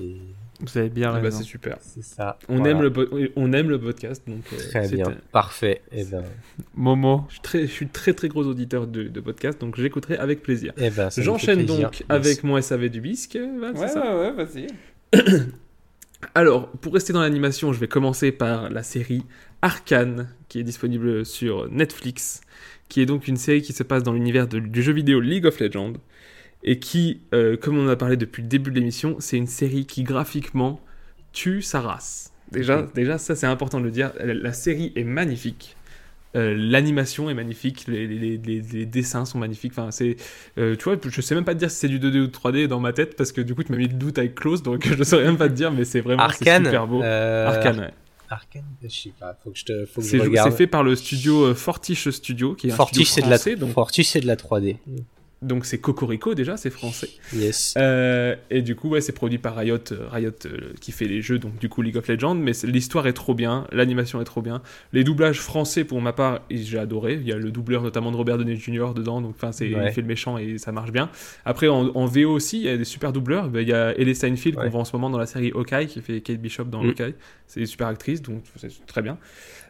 Vous 0.60 0.78
avez 0.78 0.90
bien 0.90 1.12
eh 1.12 1.18
ben, 1.18 1.22
raison. 1.26 1.38
c'est 1.38 1.44
super. 1.44 1.78
c'est 1.82 2.04
ça. 2.04 2.40
On 2.50 2.58
Voilà. 2.58 2.72
aime 2.72 2.82
le 2.82 3.32
on 3.36 3.54
aime 3.54 3.70
le 3.70 3.80
podcast, 3.80 4.24
donc 4.28 4.44
euh, 4.54 4.58
Très 4.70 4.88
bien, 4.88 5.16
parfait. 5.32 5.82
Et 5.92 6.04
ben, 6.04 6.24
Momo, 6.74 7.26
Je 7.30 7.34
suis 7.34 7.42
très, 7.42 7.62
je 7.68 7.72
suis 7.72 7.88
très 7.88 8.14
très 8.14 8.28
gros 8.28 8.44
auditeur 8.46 8.88
de, 8.88 9.04
de 9.04 9.20
podcast, 9.22 9.62
donc 9.62 9.80
j'écouterai 9.80 10.18
avec 10.18 10.42
plaisir. 10.42 10.74
eh 10.78 10.90
ben, 10.90 11.10
J'enchaîne 11.16 11.66
donc 11.66 12.04
avec 12.10 12.44
mon 12.44 12.60
SAV 12.60 12.90
du 12.90 13.02
bisque. 13.02 13.38
c'est 13.76 13.88
ça 13.88 14.18
ouais, 14.18 14.32
vas-y. 14.32 14.68
Alors, 16.34 16.70
pour 16.72 16.94
rester 16.94 17.14
dans 17.14 17.22
l'animation, 17.22 17.74
je 17.74 17.80
vais 17.80 17.88
commencer 17.88 18.32
par 18.32 18.70
la 18.72 18.82
série 18.82 19.24
Arcane, 19.62 20.30
qui 20.50 20.60
est 20.60 20.64
disponible 20.64 21.26
sur 21.26 21.70
Netflix, 21.72 22.42
qui 22.90 23.02
est 23.02 23.06
donc 23.06 23.28
une 23.28 23.38
série 23.38 23.62
qui 23.62 23.74
se 23.74 23.84
passe 23.84 24.02
dans 24.02 24.14
l'univers 24.14 24.48
du 24.48 24.82
jeu 24.82 24.94
vidéo 24.94 25.20
League 25.20 25.46
of 25.46 25.60
Legends, 25.60 25.94
et 26.64 26.80
qui, 26.80 27.22
euh, 27.34 27.56
comme 27.58 27.78
on 27.78 27.86
en 27.86 27.90
a 27.90 27.96
parlé 27.96 28.18
depuis 28.18 28.42
le 28.42 28.48
début 28.48 28.72
de 28.72 28.76
l'émission, 28.76 29.16
c'est 29.20 29.38
une 29.38 29.48
série 29.48 29.86
qui 29.86 30.04
graphiquement 30.04 30.80
tue 31.34 31.62
sa 31.62 31.82
race. 31.82 32.32
Déjà, 32.52 32.88
déjà 32.96 33.18
ça 33.18 33.36
c'est 33.36 33.46
important 33.48 33.80
de 33.80 33.86
le 33.86 33.92
dire, 33.92 34.12
la, 34.24 34.34
la 34.34 34.54
série 34.54 34.92
est 34.96 35.04
magnifique. 35.04 35.76
Euh, 36.36 36.54
L'animation 36.58 37.30
est 37.30 37.34
magnifique, 37.34 37.86
les, 37.88 38.06
les- 38.06 38.38
les- 38.38 38.62
les 38.62 38.86
dessins 38.86 39.26
sont 39.26 39.38
magnifiques. 39.40 39.72
Enfin, 39.76 39.92
c'est, 39.92 40.18
euh, 40.58 40.76
tu 40.76 40.84
vois, 40.84 40.96
je 41.04 41.22
sais 41.22 41.34
même 41.36 41.46
pas 41.46 41.54
te 41.56 41.60
dire 41.60 41.72
si 41.72 41.78
c'est 41.78 41.88
du 41.88 42.00
2D 42.00 42.20
ou 42.20 42.28
3D 42.28 42.68
dans 42.68 42.80
ma 42.80 42.92
tête 42.94 43.16
parce 43.16 43.32
que 43.32 43.42
du 43.42 43.56
coup 43.56 43.64
tu 43.64 43.72
m'as 43.72 43.78
mis 43.78 43.88
le 43.88 43.94
doute 43.94 44.18
avec 44.18 44.36
Close, 44.36 44.62
donc 44.62 44.86
je 44.88 44.94
ne 44.94 45.04
saurais 45.04 45.24
même 45.24 45.38
pas 45.38 45.48
te 45.50 45.54
dire, 45.54 45.72
mais 45.72 45.86
c'est 45.86 46.02
vraiment 46.02 46.24
Arcane. 46.24 46.66
super 46.66 46.86
beau. 46.88 47.02
Arcane, 47.02 47.80
ouais. 47.80 47.92
Arcane, 48.30 48.66
je 48.84 48.90
sais 48.90 49.14
pas. 49.18 49.38
Faut 49.42 49.52
que 49.52 49.58
je 49.58 49.66
te, 49.66 49.86
faut 49.86 50.02
que 50.02 50.06
je 50.08 50.12
C'est 50.12 50.18
regarde. 50.20 50.52
c'est 50.52 50.58
fait 50.58 50.68
par 50.68 50.84
le 50.84 50.96
studio 50.98 51.54
Fortiche 51.56 52.10
Studio, 52.10 52.56
qui 52.56 52.68
est 52.68 52.72
un 52.72 52.76
Fortiche, 52.76 53.10
c'est 53.10 53.22
de 53.22 53.30
la, 53.30 53.38
donc 53.56 53.72
Fortiche, 53.74 54.08
c'est 54.10 54.20
de 54.22 54.28
la 54.28 54.36
3D. 54.36 54.78
Donc 55.42 55.66
c'est 55.66 55.78
Cocorico 55.78 56.34
déjà, 56.34 56.58
c'est 56.58 56.70
français. 56.72 57.10
Yes. 57.34 57.76
Euh, 57.78 58.36
et 58.50 58.62
du 58.64 58.76
coup, 58.76 58.90
ouais, 58.90 59.02
c'est 59.02 59.12
produit 59.12 59.38
par 59.38 59.56
Riot, 59.56 59.78
euh, 59.92 60.08
Riot 60.10 60.32
euh, 60.46 60.74
qui 60.82 60.92
fait 60.92 61.06
les 61.06 61.22
jeux, 61.22 61.38
donc 61.38 61.58
du 61.60 61.70
coup 61.70 61.82
League 61.84 61.96
of 61.98 62.08
Legends. 62.08 62.34
Mais 62.36 62.54
l'histoire 62.64 63.06
est 63.08 63.14
trop 63.14 63.34
bien, 63.36 63.68
l'animation 63.72 64.20
est 64.20 64.26
trop 64.26 64.42
bien. 64.42 64.62
Les 64.94 65.04
doublages 65.04 65.40
français, 65.40 65.84
pour 65.84 66.02
ma 66.02 66.12
part, 66.14 66.42
j'ai 66.50 66.80
adoré. 66.80 67.14
Il 67.22 67.28
y 67.28 67.32
a 67.32 67.38
le 67.38 67.52
doubleur 67.52 67.84
notamment 67.84 68.12
de 68.12 68.18
Robert 68.18 68.38
Downey 68.38 68.56
Jr. 68.56 68.94
dedans, 68.96 69.22
donc 69.22 69.36
enfin, 69.38 69.52
c'est 69.52 69.74
Ouais. 69.74 69.88
il 69.88 69.92
fait 69.92 70.02
le 70.02 70.08
méchant 70.08 70.38
et 70.38 70.58
ça 70.58 70.72
marche 70.72 70.92
bien. 70.92 71.10
Après, 71.46 71.68
en, 71.68 71.88
en 71.96 72.06
VO 72.08 72.32
aussi, 72.32 72.58
il 72.60 72.64
y 72.66 72.70
a 72.70 72.78
des 72.78 72.84
super 72.86 73.14
doubleurs. 73.14 73.50
Ben, 73.50 73.62
Il 73.62 73.68
y 73.68 73.74
a 73.74 73.96
Ellie 74.00 74.16
Steinfeld 74.16 74.56
Ouais. 74.58 74.64
qu'on 74.64 74.70
voit 74.72 74.82
en 74.82 74.86
ce 74.86 74.96
moment 74.96 75.10
dans 75.10 75.18
la 75.20 75.26
série 75.28 75.52
Hawkeye, 75.54 75.88
qui 75.88 76.02
fait 76.02 76.22
Kate 76.22 76.40
Bishop 76.40 76.64
dans 76.66 76.82
Mm. 76.84 76.90
Hawkeye. 76.90 77.14
C'est 77.46 77.60
une 77.60 77.66
super 77.68 77.88
actrice, 77.88 78.22
donc 78.22 78.44
c'est 78.56 78.70
très 78.88 79.02
bien. 79.02 79.18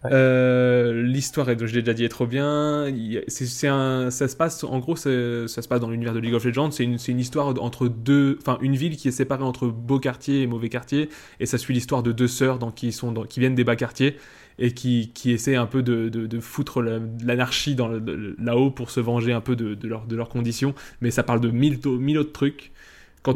Euh, 0.06 1.02
L'histoire, 1.04 1.48
je 1.48 1.66
l'ai 1.66 1.82
déjà 1.82 1.94
dit, 1.94 2.04
est 2.06 2.10
trop 2.10 2.28
bien. 2.28 2.86
C'est- 3.28 3.68
un, 3.68 4.12
ça 4.12 4.28
se 4.28 4.36
passe, 4.36 4.64
en 4.64 4.80
gros, 4.80 4.96
ça 4.96 5.10
se 5.10 5.68
passe 5.68 5.80
dans 5.80 5.90
l'univers 5.90 6.14
de 6.14 6.20
League 6.20 6.34
of 6.34 6.46
Legends. 6.46 6.72
C'est 6.72 6.84
une, 6.84 7.20
histoire 7.20 7.48
entre 7.62 7.88
deux, 7.88 8.38
enfin, 8.42 8.58
une 8.62 8.76
ville 8.76 8.96
qui 8.98 9.08
est 9.08 9.12
séparée 9.12 9.44
entre 9.44 9.68
beaux 9.68 10.00
quartiers 10.00 10.42
et 10.44 10.48
mauvais 10.48 10.70
quartiers. 10.70 11.10
Et 11.40 11.46
ça 11.46 11.58
suit 11.58 11.74
l'histoire 11.74 12.04
de 12.04 12.12
deux 12.12 12.28
sœurs 12.28 12.60
qui, 12.76 12.92
sont 12.92 13.14
qui 13.26 13.40
viennent 13.40 13.56
des 13.56 13.64
bas 13.64 13.76
quartiers 13.76 14.18
et 14.60 14.74
qui, 14.74 15.12
qui 15.14 15.32
essaient 15.32 15.56
un 15.56 15.68
peu 15.68 15.84
de, 15.84 16.10
de, 16.10 16.40
foutre 16.40 16.82
l'anarchie 16.82 17.76
là-haut 18.40 18.72
pour 18.72 18.90
se 18.90 19.00
venger 19.00 19.32
un 19.34 19.42
peu 19.42 19.56
de, 19.56 19.76
de, 19.76 19.88
leur- 19.88 20.06
de 20.06 20.16
leurs 20.16 20.30
conditions. 20.30 20.74
Mais 21.02 21.12
ça 21.12 21.24
parle 21.24 21.42
de 21.42 21.50
mille, 21.50 21.80
mille 21.86 22.18
autres 22.18 22.32
trucs. 22.34 22.72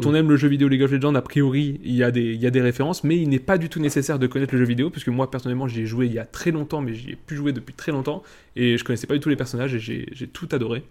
Quand 0.00 0.06
on 0.06 0.14
aime 0.14 0.28
le 0.30 0.36
jeu 0.36 0.48
vidéo 0.48 0.68
League 0.68 0.82
of 0.82 0.90
Legends, 0.90 1.14
a 1.14 1.22
priori, 1.22 1.80
il 1.84 1.94
y, 1.94 2.02
a 2.02 2.10
des, 2.10 2.32
il 2.34 2.40
y 2.40 2.46
a 2.46 2.50
des 2.50 2.60
références, 2.62 3.04
mais 3.04 3.16
il 3.18 3.28
n'est 3.28 3.38
pas 3.38 3.58
du 3.58 3.68
tout 3.68 3.78
nécessaire 3.80 4.18
de 4.18 4.26
connaître 4.26 4.54
le 4.54 4.58
jeu 4.60 4.66
vidéo, 4.66 4.88
puisque 4.90 5.08
moi, 5.08 5.30
personnellement, 5.30 5.68
j'y 5.68 5.82
ai 5.82 5.86
joué 5.86 6.06
il 6.06 6.12
y 6.12 6.18
a 6.18 6.24
très 6.24 6.50
longtemps, 6.50 6.80
mais 6.80 6.94
j'y 6.94 7.10
ai 7.10 7.16
plus 7.16 7.36
joué 7.36 7.52
depuis 7.52 7.74
très 7.74 7.92
longtemps, 7.92 8.22
et 8.56 8.76
je 8.78 8.84
connaissais 8.84 9.06
pas 9.06 9.14
du 9.14 9.20
tout 9.20 9.28
les 9.28 9.36
personnages, 9.36 9.74
et 9.74 9.80
j'ai 9.80 10.26
tout 10.32 10.48
adoré. 10.52 10.82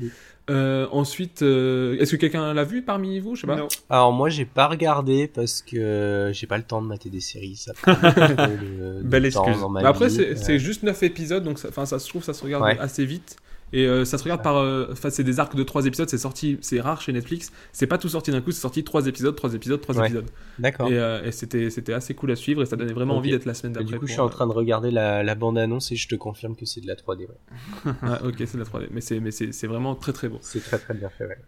Oui. 0.00 0.10
Euh, 0.48 0.86
ensuite, 0.90 1.42
euh, 1.42 1.96
est-ce 2.00 2.12
que 2.12 2.16
quelqu'un 2.16 2.52
l'a 2.54 2.64
vu 2.64 2.82
parmi 2.82 3.20
vous? 3.20 3.36
Je 3.36 3.42
sais 3.42 3.46
pas. 3.46 3.56
Non. 3.56 3.68
Alors 3.88 4.12
moi 4.12 4.30
j'ai 4.30 4.44
pas 4.46 4.66
regardé 4.66 5.28
parce 5.28 5.62
que 5.62 6.30
j'ai 6.32 6.46
pas 6.48 6.56
le 6.56 6.64
temps 6.64 6.82
de 6.82 6.88
mater 6.88 7.08
des 7.08 7.20
séries. 7.20 7.54
Ça 7.56 7.72
prend 7.74 7.92
beaucoup 7.92 8.04
de- 8.20 8.98
de 8.98 9.02
Belle 9.04 9.30
temps 9.32 9.44
excuse. 9.44 9.60
dans 9.60 9.68
ma 9.68 9.82
Bah 9.82 9.90
après, 9.90 10.08
c'est 10.08 10.50
Euh, 10.50 10.58
juste 10.58 10.82
9 10.82 11.02
épisodes, 11.04 11.44
donc 11.44 11.58
ça, 11.60 11.68
enfin, 11.68 11.86
ça 11.86 11.98
se 12.00 12.08
trouve, 12.08 12.24
ça 12.24 12.32
se 12.32 12.42
regarde 12.42 12.64
Ouais. 12.64 12.76
assez 12.80 13.04
vite. 13.04 13.36
Et 13.72 13.86
euh, 13.86 14.04
ça 14.04 14.18
se 14.18 14.24
regarde 14.24 14.42
par. 14.42 14.56
euh, 14.56 14.88
Enfin, 14.90 15.10
c'est 15.10 15.22
des 15.24 15.38
arcs 15.40 15.54
de 15.54 15.62
3 15.62 15.86
épisodes, 15.86 16.08
c'est 16.08 16.18
sorti, 16.18 16.58
c'est 16.60 16.80
rare 16.80 17.00
chez 17.00 17.12
Netflix. 17.12 17.52
C'est 17.72 17.86
pas 17.86 17.98
tout 17.98 18.08
sorti 18.08 18.30
d'un 18.32 18.40
coup, 18.40 18.50
c'est 18.50 18.60
sorti 18.60 18.82
3 18.84 19.06
épisodes, 19.06 19.34
3 19.36 19.54
épisodes, 19.54 19.80
3 19.80 19.96
Ouais. 19.98 20.06
épisodes. 20.06 20.26
D'accord. 20.58 20.88
Et, 20.90 20.98
euh, 20.98 21.22
et 21.24 21.30
c'était 21.32 21.70
c'était 21.70 21.92
assez 21.92 22.14
cool 22.14 22.30
à 22.32 22.36
suivre 22.36 22.62
et 22.62 22.66
ça 22.66 22.76
donnait 22.76 22.92
vraiment 22.92 23.16
envie 23.16 23.30
d'être 23.30 23.44
la 23.46 23.54
semaine 23.54 23.72
d'après. 23.74 23.92
du 23.92 23.98
coup, 23.98 24.06
je 24.06 24.12
pour, 24.12 24.12
suis 24.12 24.20
en 24.20 24.28
train 24.28 24.46
de 24.46 24.52
regarder 24.52 24.90
la, 24.90 25.22
la 25.22 25.34
bande 25.34 25.56
annonce 25.58 25.92
et 25.92 25.96
je 25.96 26.08
te 26.08 26.14
confirme 26.16 26.56
que 26.56 26.66
c'est 26.66 26.80
de 26.80 26.86
la 26.86 26.94
3D. 26.96 27.20
Ouais. 27.28 27.92
Ah, 28.02 28.20
ok, 28.24 28.34
c'est 28.38 28.54
de 28.54 28.58
la 28.58 28.64
3D. 28.64 28.88
Mais 28.90 29.00
c'est 29.00 29.20
mais 29.20 29.30
c'est 29.30 29.52
c'est 29.52 29.66
vraiment 29.66 29.94
très 29.94 30.12
très 30.12 30.28
beau. 30.28 30.38
C'est 30.42 30.60
très 30.64 30.78
très 30.78 30.94
bien 30.94 31.08
fait. 31.10 31.26
Ouais. 31.26 31.38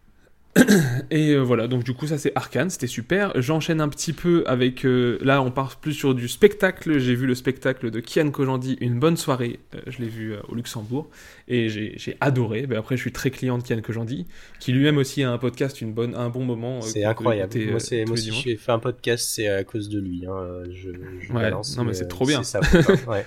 Et 1.10 1.30
euh, 1.30 1.40
voilà, 1.40 1.66
donc 1.66 1.82
du 1.82 1.94
coup 1.94 2.06
ça 2.06 2.18
c'est 2.18 2.32
Arkane, 2.34 2.68
c'était 2.68 2.86
super. 2.86 3.32
J'enchaîne 3.40 3.80
un 3.80 3.88
petit 3.88 4.12
peu 4.12 4.44
avec, 4.46 4.84
euh, 4.84 5.18
là 5.22 5.40
on 5.40 5.50
part 5.50 5.76
plus 5.76 5.94
sur 5.94 6.14
du 6.14 6.28
spectacle. 6.28 6.98
J'ai 6.98 7.14
vu 7.14 7.26
le 7.26 7.34
spectacle 7.34 7.90
de 7.90 8.00
Kian 8.00 8.30
Kojandi, 8.30 8.76
Une 8.80 8.98
bonne 8.98 9.16
soirée. 9.16 9.60
Euh, 9.74 9.80
je 9.86 10.00
l'ai 10.00 10.08
vu 10.08 10.34
au 10.48 10.54
Luxembourg 10.54 11.08
et 11.48 11.68
j'ai 11.70 12.16
adoré. 12.20 12.66
Mais 12.68 12.76
après 12.76 12.96
je 12.96 13.00
suis 13.00 13.12
très 13.12 13.30
client 13.30 13.56
de 13.56 13.62
Kian 13.62 13.80
Kojandi, 13.80 14.26
qui 14.60 14.72
lui-même 14.72 14.98
aussi 14.98 15.22
a 15.22 15.30
un 15.30 15.38
podcast, 15.38 15.80
une 15.80 15.94
bonne, 15.94 16.14
un 16.14 16.28
bon 16.28 16.44
moment. 16.44 16.82
C'est 16.82 17.04
incroyable. 17.04 17.56
écouter, 17.56 17.70
moi, 17.70 17.80
c'est, 17.80 18.02
tous 18.04 18.08
moi 18.08 18.16
les 18.16 18.22
si 18.22 18.28
dimanches. 18.28 18.44
j'ai 18.44 18.56
fait 18.56 18.72
un 18.72 18.78
podcast, 18.78 19.26
c'est 19.30 19.48
à 19.48 19.64
cause 19.64 19.88
de 19.88 20.00
lui. 20.00 20.26
Hein. 20.26 20.64
Je, 20.70 20.90
je 21.20 21.32
Ouais, 21.32 21.42
balance, 21.42 21.76
non, 21.78 21.84
mais 21.84 21.94
c'est 21.94 22.08
trop 22.08 22.26
bien. 22.26 22.42
C'est 22.42 22.60
ça. 22.60 22.90
ouais. 23.10 23.24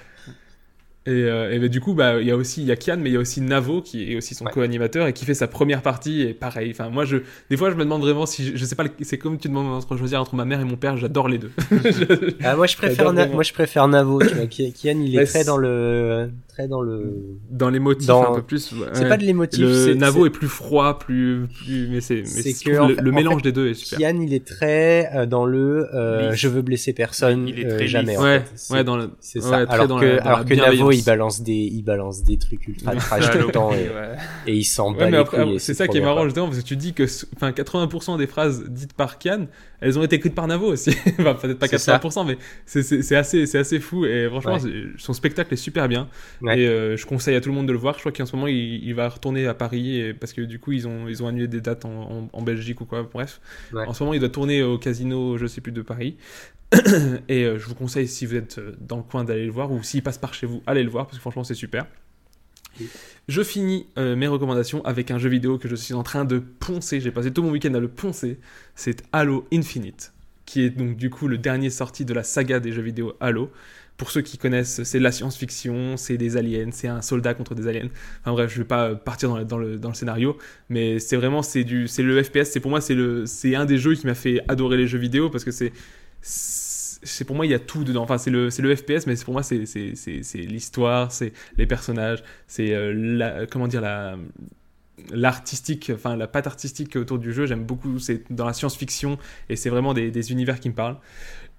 Et, 1.07 1.11
euh, 1.11 1.51
et 1.63 1.69
du 1.69 1.81
coup, 1.81 1.93
bah, 1.93 2.19
il 2.19 2.27
y 2.27 2.31
a 2.31 2.35
aussi 2.35 2.61
il 2.63 2.67
y 2.67 2.71
a 2.71 2.75
Kian, 2.75 2.97
mais 2.97 3.11
il 3.11 3.13
y 3.13 3.15
a 3.15 3.19
aussi 3.19 3.39
Navo 3.39 3.81
qui 3.81 4.11
est 4.11 4.15
aussi 4.15 4.33
son 4.33 4.45
co-animateur 4.45 5.05
et 5.05 5.13
qui 5.13 5.23
fait 5.23 5.35
sa 5.35 5.47
première 5.47 5.83
partie. 5.83 6.21
Et 6.23 6.33
pareil, 6.33 6.71
enfin 6.71 6.89
moi, 6.89 7.05
je, 7.05 7.17
des 7.51 7.57
fois, 7.57 7.69
je 7.69 7.75
me 7.75 7.83
demande 7.83 8.01
vraiment 8.01 8.25
si 8.25 8.43
je, 8.43 8.55
je 8.55 8.65
sais 8.65 8.75
pas, 8.75 8.85
c'est 9.01 9.19
comme 9.19 9.37
tu 9.37 9.47
demandes 9.47 9.67
entre 9.71 9.95
choisir 9.97 10.19
entre 10.19 10.35
ma 10.35 10.45
mère 10.45 10.59
et 10.61 10.65
mon 10.65 10.77
père. 10.77 10.97
J'adore 10.97 11.27
les 11.27 11.37
deux. 11.37 11.51
Je- 11.83 12.33
Ah, 12.43 12.55
moi, 12.55 12.65
je 12.65 12.75
préfère, 12.75 13.13
Na- 13.13 13.27
moi, 13.35 13.43
je 13.43 13.53
préfère 13.53 13.87
Navo. 13.87 14.19
Tu 14.19 14.33
vois, 14.33 14.47
Ki- 14.47 14.73
Kian, 14.73 14.99
il 14.99 15.13
est 15.15 15.25
très 15.25 15.43
dans 15.43 15.57
le, 15.57 16.31
très 16.55 16.67
dans 16.69 16.81
le. 16.81 17.37
dans 17.51 17.69
les 17.69 17.79
motifs 17.79 18.07
Dans- 18.07 18.31
un 18.31 18.35
peu 18.35 18.41
plus. 18.41 18.71
ouais. 18.73 18.87
C'est 18.93 19.09
pas 19.09 19.17
de 19.17 19.23
l'émotif, 19.23 19.61
Le 19.61 19.73
c'est- 19.73 19.95
Navo 19.95 20.25
est 20.25 20.29
plus 20.29 20.47
froid, 20.47 20.97
plus, 20.99 21.47
plus 21.47 21.87
mais 21.89 21.99
c'est, 22.01 22.23
en 22.79 22.87
le, 22.87 22.95
fait- 22.95 23.01
le 23.01 23.11
en 23.11 23.13
mélange 23.13 23.35
fait, 23.37 23.41
des 23.43 23.51
deux 23.51 23.67
est 23.69 23.73
super. 23.73 23.99
Kian, 24.13 24.21
il 24.21 24.33
est 24.33 24.45
très 24.45 25.09
euh, 25.15 25.25
dans 25.25 25.45
le 25.45 25.87
euh, 25.93 26.31
je 26.33 26.47
veux 26.47 26.61
blesser 26.61 26.93
personne, 26.93 27.47
Il 27.47 27.59
est 27.59 27.65
euh, 27.65 27.75
très 27.77 27.87
jamais. 27.87 28.17
en 28.17 28.23
Ouais, 28.23 28.39
fait. 28.39 28.51
C'est- 28.55 28.73
ouais, 28.73 28.83
dans 28.83 28.95
le- 28.97 29.09
c'est 29.19 29.39
ouais, 29.43 29.49
ça. 29.49 29.65
très 29.65 29.73
alors 29.75 29.87
dans 29.87 29.99
que, 29.99 30.05
la- 30.05 30.17
dans 30.19 30.25
alors 30.25 30.39
la 30.39 30.45
que 30.45 30.53
Navo, 30.53 30.91
il 30.91 31.03
balance 31.03 31.41
des, 31.41 31.53
il 31.53 31.83
balance 31.83 32.23
des 32.23 32.37
trucs 32.37 32.67
ultra 32.67 32.91
Ouais, 32.93 32.97
trash 32.97 33.29
tout 33.31 33.37
le 33.39 33.51
temps 33.51 33.71
et, 33.71 33.89
ouais. 33.89 34.15
et 34.47 34.53
il 34.55 34.63
s'en 34.63 34.91
bat 34.91 35.09
Ouais, 35.09 35.45
les 35.45 35.59
c'est 35.59 35.73
ça 35.73 35.87
qui 35.87 35.97
est 35.97 36.01
marrant 36.01 36.23
justement 36.23 36.47
parce 36.47 36.59
que 36.61 36.65
tu 36.65 36.75
dis 36.77 36.93
que 36.93 37.03
enfin 37.35 37.51
80% 37.51 38.17
des 38.17 38.27
phrases 38.27 38.63
dites 38.69 38.93
par 38.93 39.19
Kian, 39.19 39.47
elles 39.81 39.99
ont 39.99 40.03
été 40.03 40.15
écrites 40.15 40.35
par 40.35 40.47
Navo 40.47 40.67
aussi. 40.67 40.91
enfin 41.19 41.33
peut-être 41.35 41.59
pas 41.59 41.67
C'est 41.67 41.77
ça. 41.77 41.97
80% 41.97 42.25
mais 42.25 42.37
c'est- 42.65 43.15
assez 43.15 43.45
c'est 43.45 43.57
assez 43.57 43.79
fou 43.79 44.05
et 44.05 44.27
franchement 44.29 44.53
Ouais. 44.53 44.83
son 44.97 45.13
spectacle 45.13 45.53
est 45.53 45.57
super 45.57 45.87
bien 45.87 46.07
Ouais. 46.45 46.59
et 46.61 46.67
euh, 46.67 46.95
je 46.97 47.05
conseille 47.05 47.35
à 47.35 47.41
tout 47.41 47.49
le 47.49 47.55
monde 47.55 47.67
de 47.67 47.71
le 47.73 47.77
voir. 47.77 47.95
Je 47.95 47.99
crois 47.99 48.11
qu'en 48.11 48.25
ce 48.25 48.35
moment 48.35 48.47
il, 48.47 48.83
il 48.83 48.93
va 48.95 49.09
retourner 49.09 49.47
à 49.47 49.53
Paris 49.53 49.99
et- 49.99 50.13
parce 50.13 50.33
que 50.33 50.41
du 50.41 50.59
coup 50.59 50.71
ils 50.71 50.87
ont 50.87 51.07
ils 51.07 51.23
ont 51.23 51.27
annulé 51.27 51.47
des 51.47 51.61
dates 51.61 51.85
en, 51.85 52.11
en- 52.11 52.29
en 52.31 52.41
Belgique 52.41 52.81
ou 52.81 52.85
quoi. 52.85 53.09
Bref, 53.11 53.41
Ouais. 53.73 53.85
en 53.85 53.93
ce 53.93 54.03
moment 54.03 54.13
il 54.13 54.19
doit 54.19 54.29
tourner 54.29 54.63
au 54.63 54.77
casino 54.77 55.37
je 55.37 55.47
sais 55.47 55.61
plus 55.61 55.71
de 55.71 55.81
Paris. 55.81 56.17
et 57.29 57.43
euh, 57.45 57.57
je 57.59 57.65
vous 57.67 57.75
conseille 57.75 58.07
si 58.07 58.25
vous 58.25 58.35
êtes 58.35 58.57
euh, 58.57 58.75
dans 58.81 58.97
le 58.97 59.03
coin 59.03 59.23
d'aller 59.23 59.45
le 59.45 59.51
voir 59.51 59.71
ou 59.71 59.83
s'il 59.83 60.01
passe 60.03 60.17
par 60.17 60.33
chez 60.33 60.47
vous, 60.47 60.61
allez 60.65 60.83
le 60.83 60.89
voir 60.89 61.05
parce 61.05 61.17
que 61.17 61.21
franchement 61.21 61.43
c'est 61.43 61.53
super. 61.53 61.85
Je 63.29 63.41
finis 63.41 63.87
euh, 63.97 64.15
mes 64.15 64.27
recommandations 64.27 64.83
avec 64.83 65.09
un 65.11 65.17
jeu 65.17 65.29
vidéo 65.29 65.57
que 65.57 65.67
je 65.69 65.75
suis 65.75 65.93
en 65.93 66.03
train 66.03 66.25
de 66.25 66.39
poncer. 66.39 66.99
J'ai 66.99 67.11
passé 67.11 67.31
tout 67.31 67.41
mon 67.41 67.51
week-end 67.51 67.73
à 67.73 67.79
le 67.79 67.87
poncer. 67.87 68.37
C'est 68.75 69.01
Halo 69.13 69.47
Infinite, 69.53 70.11
qui 70.45 70.61
est 70.63 70.69
donc 70.71 70.97
du 70.97 71.09
coup 71.09 71.27
le 71.27 71.37
dernier 71.37 71.69
sorti 71.69 72.03
de 72.03 72.13
la 72.13 72.23
saga 72.23 72.59
des 72.59 72.71
jeux 72.73 72.81
vidéo 72.81 73.13
Halo. 73.21 73.49
Pour 73.97 74.11
ceux 74.11 74.21
qui 74.21 74.37
connaissent, 74.37 74.83
c'est 74.83 74.99
de 74.99 75.03
la 75.03 75.11
science-fiction, 75.11 75.95
c'est 75.95 76.17
des 76.17 76.35
aliens, 76.35 76.71
c'est 76.71 76.89
un 76.89 77.01
soldat 77.01 77.33
contre 77.33 77.55
des 77.55 77.67
aliens. 77.67 77.89
Enfin 78.21 78.33
bref, 78.33 78.51
je 78.51 78.57
vais 78.57 78.67
pas 78.67 78.89
euh, 78.89 78.95
partir 78.95 79.29
dans 79.29 79.37
le, 79.37 79.45
dans 79.45 79.57
le, 79.57 79.77
dans 79.77 79.89
le 79.89 79.95
scénario, 79.95 80.37
mais 80.69 80.99
c'est 80.99 81.15
vraiment 81.15 81.41
c'est 81.41 81.63
du 81.63 81.87
c'est 81.87 82.03
le 82.03 82.21
FPS. 82.21 82.51
C'est 82.51 82.59
pour 82.59 82.71
moi 82.71 82.81
c'est 82.81 82.95
le 82.95 83.25
c'est 83.25 83.55
un 83.55 83.65
des 83.65 83.77
jeux 83.77 83.95
qui 83.95 84.05
m'a 84.05 84.15
fait 84.15 84.41
adorer 84.47 84.77
les 84.77 84.87
jeux 84.87 84.99
vidéo 84.99 85.29
parce 85.29 85.45
que 85.45 85.51
c'est 85.51 85.71
c'est 87.05 87.23
pour 87.23 87.35
moi 87.35 87.45
il 87.45 87.51
y 87.51 87.55
a 87.55 87.59
tout 87.59 87.83
dedans 87.83 88.03
enfin 88.03 88.17
c'est 88.17 88.31
le 88.31 88.49
le 88.57 88.75
FPS 88.75 89.05
mais 89.05 89.15
pour 89.15 89.33
moi 89.33 89.43
c'est 89.43 89.63
l'histoire 90.35 91.11
c'est 91.11 91.33
les 91.57 91.67
personnages 91.67 92.23
c'est 92.47 92.73
euh, 92.73 92.93
la 92.93 93.45
comment 93.45 93.67
dire 93.67 93.81
la 93.81 94.17
l'artistique 95.11 95.91
enfin 95.93 96.15
la 96.15 96.27
patte 96.27 96.47
artistique 96.47 96.95
autour 96.95 97.19
du 97.19 97.31
jeu 97.31 97.45
j'aime 97.45 97.63
beaucoup 97.63 97.99
c'est 97.99 98.31
dans 98.31 98.45
la 98.45 98.53
science-fiction 98.53 99.17
et 99.49 99.55
c'est 99.55 99.69
vraiment 99.69 99.93
des, 99.93 100.31
univers 100.31 100.59
qui 100.59 100.69
me 100.69 100.73
parlent 100.73 100.97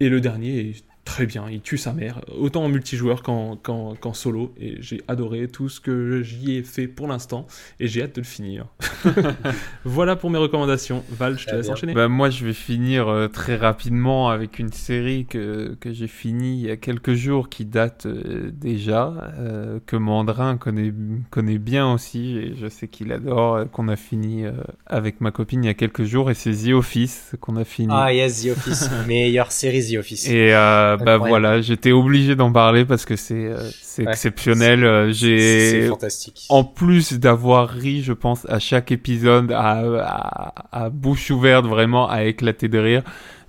et 0.00 0.08
le 0.08 0.20
dernier 0.20 0.74
très 1.06 1.24
bien 1.24 1.46
il 1.50 1.62
tue 1.62 1.78
sa 1.78 1.94
mère 1.94 2.20
autant 2.38 2.64
en 2.64 2.68
multijoueur 2.68 3.22
qu'en 3.22 3.56
qu'en 3.56 3.94
qu'en 3.94 4.12
solo 4.12 4.52
et 4.60 4.76
j'ai 4.80 5.00
adoré 5.08 5.48
tout 5.48 5.70
ce 5.70 5.80
que 5.80 6.22
j'y 6.22 6.56
ai 6.56 6.62
fait 6.62 6.86
pour 6.88 7.08
l'instant 7.08 7.46
et 7.80 7.86
j'ai 7.86 8.02
hâte 8.02 8.16
de 8.16 8.20
le 8.20 8.26
finir. 8.26 8.66
Voilà 9.84 10.16
pour 10.16 10.30
mes 10.30 10.38
recommandations. 10.38 11.04
Val 11.10 11.38
je 11.38 11.46
te 11.46 11.54
laisse 11.54 11.68
enchaîner. 11.68 11.94
Bah, 11.94 12.08
moi, 12.08 12.30
je 12.30 12.44
vais 12.44 12.52
finir 12.52 13.08
euh, 13.08 13.28
très 13.28 13.56
rapidement 13.56 14.28
avec 14.30 14.58
une 14.58 14.72
série 14.72 15.26
que, 15.26 15.76
que 15.80 15.92
j'ai 15.92 16.08
finie 16.08 16.60
il 16.60 16.66
y 16.66 16.70
a 16.70 16.76
quelques 16.76 17.14
jours 17.14 17.48
qui 17.48 17.64
date 17.64 18.06
euh, 18.06 18.50
déjà, 18.52 19.32
euh, 19.38 19.78
que 19.86 19.96
Mandrin 19.96 20.56
connaît, 20.56 20.92
connaît 21.30 21.58
bien 21.58 21.92
aussi, 21.92 22.36
et 22.36 22.54
je 22.56 22.68
sais 22.68 22.88
qu'il 22.88 23.12
adore, 23.12 23.54
euh, 23.54 23.64
qu'on 23.64 23.88
a 23.88 23.96
fini 23.96 24.44
euh, 24.44 24.52
avec 24.86 25.20
ma 25.20 25.30
copine 25.30 25.64
il 25.64 25.66
y 25.66 25.70
a 25.70 25.74
quelques 25.74 26.04
jours, 26.04 26.30
et 26.30 26.34
c'est 26.34 26.52
The 26.52 26.72
Office 26.72 27.34
qu'on 27.40 27.56
a 27.56 27.64
fini. 27.64 27.92
Ah 27.92 28.12
yes, 28.12 28.44
The 28.44 28.50
Office, 28.50 28.90
meilleure 29.06 29.52
série 29.52 29.82
The 29.92 29.98
Office. 29.98 30.28
Et 30.28 30.52
bah 30.96 31.14
Incroyable. 31.14 31.28
voilà, 31.28 31.60
j'étais 31.60 31.92
obligé 31.92 32.34
d'en 32.36 32.50
parler 32.52 32.84
parce 32.84 33.04
que 33.04 33.16
c'est 33.16 33.46
euh, 33.46 33.68
Ouais, 33.98 34.04
exceptionnel. 34.10 34.84
Euh, 34.84 35.12
c'est- 35.12 35.80
J'ai 35.82 35.86
fantastique. 35.88 36.44
En 36.48 36.64
plus 36.64 37.14
d'avoir 37.14 37.68
ri, 37.70 38.02
je 38.02 38.12
pense 38.12 38.46
à 38.48 38.58
chaque 38.58 38.92
épisode 38.92 39.52
à, 39.52 39.80
à, 40.02 40.84
à 40.84 40.90
bouche 40.90 41.30
ouverte, 41.30 41.66
vraiment 41.66 42.08
à 42.10 42.24
éclater 42.24 42.68
de 42.68 42.78
rire. 42.78 43.02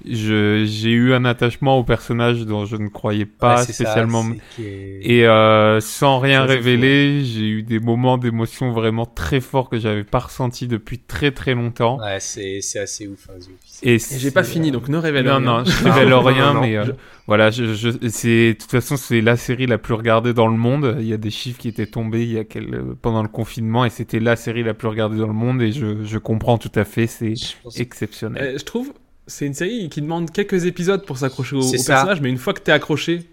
Je 0.06 0.64
j'ai 0.66 0.92
eu 0.92 1.14
un 1.14 1.26
attachement 1.26 1.78
au 1.78 1.84
personnage 1.84 2.46
dont 2.46 2.66
je 2.66 2.76
ne 2.76 2.88
croyais 2.88 3.26
pas 3.26 3.58
Ouais, 3.58 3.66
c'est 3.66 3.74
ça, 3.74 3.86
spécialement. 3.86 4.26
Et 4.60 5.26
euh, 5.28 5.80
sans 5.80 6.20
rien 6.20 6.42
Ça, 6.42 6.54
révéler, 6.54 7.24
j'ai 7.26 7.48
eu 7.48 7.64
des 7.64 7.80
moments 7.80 8.18
d'émotion 8.18 8.72
vraiment 8.72 9.06
très 9.06 9.42
forts 9.42 9.70
que 9.70 9.80
j'avais 9.80 10.04
pas 10.04 10.20
ressentis 10.20 10.68
depuis 10.68 11.00
très 11.00 11.32
très 11.32 11.56
longtemps. 11.56 12.00
Ouais, 12.00 12.20
c'est 12.20 12.62
c'est 12.62 12.80
assez 12.80 13.08
ouf, 13.08 13.28
hein, 13.30 13.34
Office. 13.38 13.80
Et, 13.84 13.98
j'ai 14.20 14.32
pas 14.32 14.44
fini, 14.44 14.72
donc 14.72 14.88
ne 14.90 14.98
révèle 14.98 15.26
non, 15.26 15.38
rien. 15.38 15.40
Non, 15.40 15.64
je 15.66 15.72
Ah, 15.86 15.94
révèle 15.94 16.10
non, 16.10 16.22
rien, 16.22 16.48
non, 16.54 16.54
non. 16.56 16.62
mais 16.62 16.78
euh, 16.78 16.86
Je- 16.86 16.92
voilà, 17.28 17.50
je, 17.50 17.74
je, 17.74 17.90
c'est 18.10 18.54
de 18.54 18.58
toute 18.58 18.72
façon 18.72 18.96
c'est 18.98 19.20
la 19.22 19.36
série 19.36 19.66
la 19.68 19.78
plus 19.78 19.94
regardée 19.96 20.34
dans 20.34 20.48
le 20.48 20.58
monde. 20.58 20.96
Il 21.00 21.08
y 21.08 21.14
a 21.14 21.18
des 21.18 21.30
chiffres 21.32 21.60
qui 21.60 21.68
étaient 21.68 21.86
tombés 21.88 22.24
il 22.24 22.32
y 22.34 22.38
a 22.40 22.44
quel, 22.46 22.84
pendant 23.02 23.22
le 23.22 23.28
confinement 23.30 23.84
et 23.84 23.90
c'était 23.90 24.20
la 24.20 24.36
série 24.36 24.64
la 24.64 24.74
plus 24.74 24.88
regardée 24.88 25.18
dans 25.18 25.28
le 25.28 25.34
monde 25.34 25.62
et 25.62 25.72
je, 25.72 26.04
je 26.06 26.18
comprends 26.18 26.58
tout 26.58 26.72
à 26.76 26.86
fait, 26.86 27.08
c'est 27.08 27.34
exceptionnel. 27.76 28.42
Euh, 28.44 28.58
je 28.58 28.64
trouve 28.64 28.94
c'est 29.28 29.46
une 29.46 29.54
série 29.54 29.90
qui 29.90 30.02
demande 30.02 30.32
quelques 30.32 30.66
épisodes 30.66 31.06
pour 31.06 31.18
s'accrocher 31.18 31.58
au, 31.58 31.70
personnage, 31.70 32.22
mais 32.22 32.30
une 32.30 32.38
fois 32.38 32.54
que 32.54 32.62
t'es 32.62 32.72
accroché, 32.72 33.28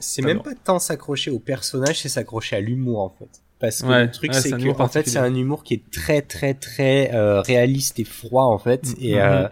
C'est 0.00 0.22
même 0.22 0.42
pas 0.42 0.54
tant 0.54 0.78
s'accrocher 0.78 1.30
au 1.30 1.38
personnage, 1.38 2.00
c'est 2.00 2.08
s'accrocher 2.08 2.56
à 2.56 2.60
l'humour 2.60 3.00
en 3.00 3.10
fait. 3.10 3.28
Parce 3.58 3.82
que 3.82 3.86
Ouais, 3.86 4.04
le 4.04 4.10
truc 4.10 4.32
ouais, 4.32 4.40
c'est 4.40 4.50
que 4.50 4.80
en 4.82 4.88
fait 4.88 5.08
c'est 5.08 5.18
un 5.18 5.34
humour 5.34 5.64
qui 5.64 5.74
est 5.74 5.90
très 5.90 6.22
très 6.22 6.54
très 6.54 7.12
euh, 7.14 7.40
réaliste 7.40 7.98
et 7.98 8.04
froid 8.04 8.44
en 8.44 8.58
fait. 8.58 8.86
Mhm. 8.86 8.94
et 9.00 9.20
euh, 9.20 9.48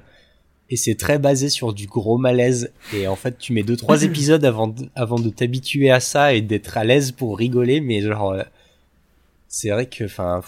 et 0.71 0.77
c'est 0.77 0.95
très 0.95 1.19
basé 1.19 1.51
sur 1.51 1.75
du 1.75 1.87
gros 1.87 2.19
malaise. 2.19 2.73
Et 2.95 3.07
en 3.07 3.17
fait 3.17 3.39
tu 3.39 3.53
mets 3.53 3.63
deux 3.63 3.77
trois 3.77 4.03
épisodes 4.05 4.45
avant 4.45 4.69
de, 4.69 4.89
avant 4.95 5.19
de 5.19 5.29
t'habituer 5.29 5.91
à 5.91 6.01
ça 6.01 6.35
et 6.35 6.41
d'être 6.41 6.77
à 6.79 6.85
l'aise 6.85 7.13
pour 7.13 7.37
rigoler. 7.37 7.81
Mais 7.81 8.01
genre 8.01 8.33
euh, 8.33 8.43
c'est 9.49 9.71
vrai 9.71 9.87
que 9.87 10.05
enfin 10.05 10.41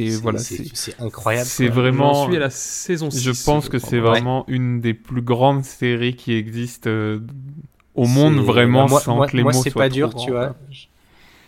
c'est 0.00 0.16
voilà, 0.16 0.38
c'est 0.38 0.64
c'est 0.74 1.00
incroyable. 1.00 1.46
C'est 1.46 1.68
vraiment. 1.68 2.26
Suis 2.26 2.36
à 2.36 2.40
la 2.40 2.50
saison 2.50 3.10
Je 3.10 3.30
6, 3.30 3.44
pense 3.46 3.64
je 3.66 3.70
que 3.70 3.78
crois. 3.78 3.90
c'est 3.90 4.00
Ouais. 4.00 4.08
vraiment 4.08 4.44
une 4.48 4.80
des 4.80 4.94
plus 4.94 5.22
grandes 5.22 5.64
séries 5.64 6.14
qui 6.16 6.32
existent 6.34 6.90
euh, 6.90 7.20
au 7.94 8.06
monde, 8.06 8.36
vraiment, 8.38 8.88
moi, 8.88 9.00
sans 9.00 9.16
moi, 9.16 9.26
que 9.28 9.36
les 9.36 9.42
moi, 9.42 9.52
mots 9.52 9.62
soient 9.62 9.72
pas 9.82 9.88
trop 9.88 9.94
dur, 9.96 10.08
grands, 10.10 10.24
tu 10.24 10.30
vois. 10.30 10.56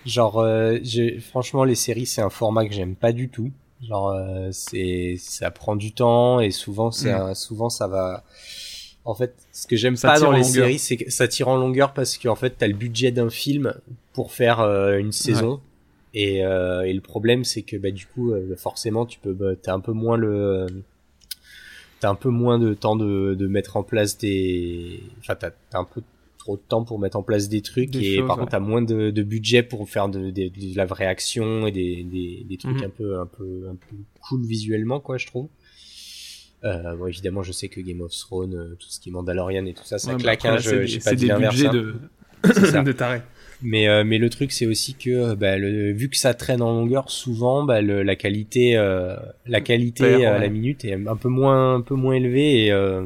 Genre, 0.05 0.39
euh, 0.39 0.79
j'ai- 0.83 1.19
franchement, 1.21 1.65
les 1.65 1.75
séries, 1.75 2.07
c'est 2.07 2.21
un 2.21 2.29
format 2.31 2.67
que 2.67 2.75
j'aime 2.75 2.95
pas 2.95 3.13
du 3.13 3.29
tout. 3.29 3.51
Genre, 3.89 4.09
euh, 4.11 4.49
c'est, 4.53 5.17
ça 5.19 5.51
prend 5.51 5.77
du 5.77 5.93
temps 5.93 6.41
et 6.41 6.51
souvent, 6.51 6.91
c'est 6.91 7.11
Mm. 7.11 7.17
un, 7.17 7.35
souvent, 7.35 7.71
ça 7.71 7.87
va. 7.89 8.25
En 9.07 9.15
fait, 9.15 9.35
ce 9.53 9.67
que 9.67 9.77
j'aime 9.77 9.97
pas 9.99 10.19
dans 10.19 10.31
les 10.33 10.39
longueur. 10.39 10.67
séries, 10.67 10.79
c'est 10.79 10.97
que 10.97 11.11
ça 11.11 11.29
tire 11.29 11.49
en 11.49 11.57
longueur 11.57 11.93
parce 11.93 12.17
qu'en 12.17 12.35
fait, 12.37 12.55
t'as 12.59 12.67
le 12.69 12.75
budget 12.75 13.11
d'un 13.13 13.29
film 13.31 13.75
pour 14.15 14.33
faire 14.33 14.61
euh, 14.61 14.99
une 14.99 15.13
saison. 15.13 15.61
Et, 16.15 16.45
euh, 16.45 16.83
et 16.83 16.93
le 16.93 17.01
problème, 17.01 17.43
c'est 17.45 17.63
que 17.63 17.77
bah 17.77 17.91
du 17.91 18.07
coup, 18.07 18.33
euh, 18.33 18.55
forcément, 18.57 19.05
tu 19.05 19.19
peux, 19.19 19.33
bah, 19.33 19.57
t'as 19.61 19.75
un 19.75 19.81
peu 19.81 19.91
moins 19.93 20.17
le, 20.17 20.67
t'as 22.01 22.09
un 22.11 22.15
peu 22.15 22.29
moins 22.29 22.59
de 22.59 22.73
temps 22.75 22.97
de, 22.97 23.35
de 23.35 23.47
mettre 23.49 23.77
en 23.77 23.83
place 23.83 24.17
des, 24.19 25.01
enfin, 25.19 25.35
t'as, 25.35 25.51
t'as 25.71 25.79
un 25.81 25.85
peu 25.85 26.03
trop 26.39 26.57
de 26.57 26.63
temps 26.69 26.85
pour 26.85 26.99
mettre 26.99 27.17
en 27.17 27.23
place 27.23 27.49
des 27.49 27.63
trucs 27.63 27.91
Des 27.91 27.99
et 28.01 28.17
choses, 28.19 28.27
par 28.29 28.37
ouais. 28.37 28.41
contre, 28.43 28.53
t'as 28.53 28.61
moins 28.61 28.83
de, 28.83 29.11
de 29.11 29.23
budget 29.23 29.63
pour 29.63 29.89
faire 29.89 30.09
de, 30.09 30.31
de, 30.31 30.49
de 30.49 30.77
la 30.77 30.85
vraie 30.87 31.07
action 31.07 31.67
et 31.67 31.73
des, 31.73 32.05
des, 32.05 32.45
des 32.49 32.57
trucs 32.59 32.77
Mhm. 32.79 32.85
un 32.85 32.91
peu, 32.91 33.19
un 33.19 33.27
peu, 33.27 33.69
un 33.71 33.75
peu 33.77 33.97
cool 34.21 34.45
visuellement, 34.47 35.01
quoi, 35.01 35.19
je 35.19 35.27
trouve. 35.27 35.49
Euh, 36.63 36.95
bon, 36.97 37.07
évidemment, 37.09 37.43
je 37.43 37.53
sais 37.53 37.69
que 37.69 37.81
Game 37.81 38.01
of 38.03 38.13
Thrones, 38.13 38.55
euh, 38.55 38.75
tout 38.79 38.89
ce 38.89 39.01
qui 39.01 39.09
est 39.09 39.13
Mandalorian 39.13 39.67
et 39.67 39.75
tout 39.75 39.85
ça, 39.85 39.99
ça 39.99 40.11
Ouais, 40.13 40.15
bah, 40.17 40.21
claque. 40.37 40.45
après, 40.45 40.49
hein, 40.51 40.59
je- 40.59 40.85
j'ai 40.87 40.99
pas 41.01 41.15
dit 41.15 41.27
budgets 41.31 41.67
hein. 41.67 41.73
de- 41.73 41.95
de 42.85 42.93
taré. 42.93 43.21
Mais 43.67 43.89
euh, 43.89 44.05
mais 44.05 44.19
le 44.19 44.29
truc 44.29 44.53
c'est 44.53 44.67
aussi 44.67 44.95
que 44.95 45.11
euh, 45.11 45.35
bah, 45.35 45.57
le, 45.57 45.91
vu 45.93 46.09
que 46.11 46.17
ça 46.19 46.35
traîne 46.35 46.61
en 46.63 46.71
longueur, 46.73 47.11
souvent 47.11 47.65
bah, 47.65 47.81
le, 47.81 48.03
la 48.03 48.15
qualité 48.15 48.77
euh, 48.77 49.17
la 49.47 49.61
qualité 49.63 50.05
Perd, 50.05 50.23
à 50.23 50.33
ouais. 50.35 50.41
la 50.41 50.49
minute 50.49 50.85
est 50.85 50.93
un 50.95 51.17
peu 51.17 51.29
moins 51.31 51.77
un 51.77 51.81
peu 51.81 51.95
moins 51.95 52.15
élevée 52.15 52.67
et 52.67 52.73
euh, 52.73 53.03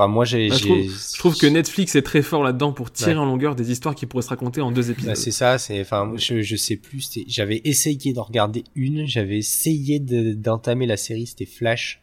Enfin, 0.00 0.06
moi, 0.06 0.24
j'ai. 0.24 0.48
Bah, 0.48 0.54
je, 0.56 0.62
trouve, 0.64 0.78
je 0.84 1.18
trouve 1.18 1.36
que 1.36 1.46
Netflix 1.48 1.96
est 1.96 2.02
très 2.02 2.22
fort 2.22 2.44
là-dedans 2.44 2.72
pour 2.72 2.92
tirer 2.92 3.14
Ouais. 3.14 3.18
en 3.18 3.24
longueur 3.24 3.56
des 3.56 3.72
histoires 3.72 3.96
qui 3.96 4.06
pourraient 4.06 4.22
se 4.22 4.28
raconter 4.28 4.60
en 4.60 4.70
deux 4.70 4.92
épisodes. 4.92 5.10
Bah, 5.10 5.16
c'est 5.16 5.32
ça, 5.32 5.58
c'est, 5.58 5.80
enfin, 5.80 6.12
je, 6.16 6.40
je 6.40 6.54
sais 6.54 6.76
plus, 6.76 7.04
j'avais 7.26 7.60
essayé 7.64 8.12
d'en 8.12 8.22
regarder 8.22 8.62
une, 8.76 9.08
j'avais 9.08 9.38
essayé 9.38 9.98
de- 9.98 10.34
d'entamer 10.34 10.86
la 10.86 10.96
série, 10.96 11.26
c'était 11.26 11.46
Flash. 11.46 12.00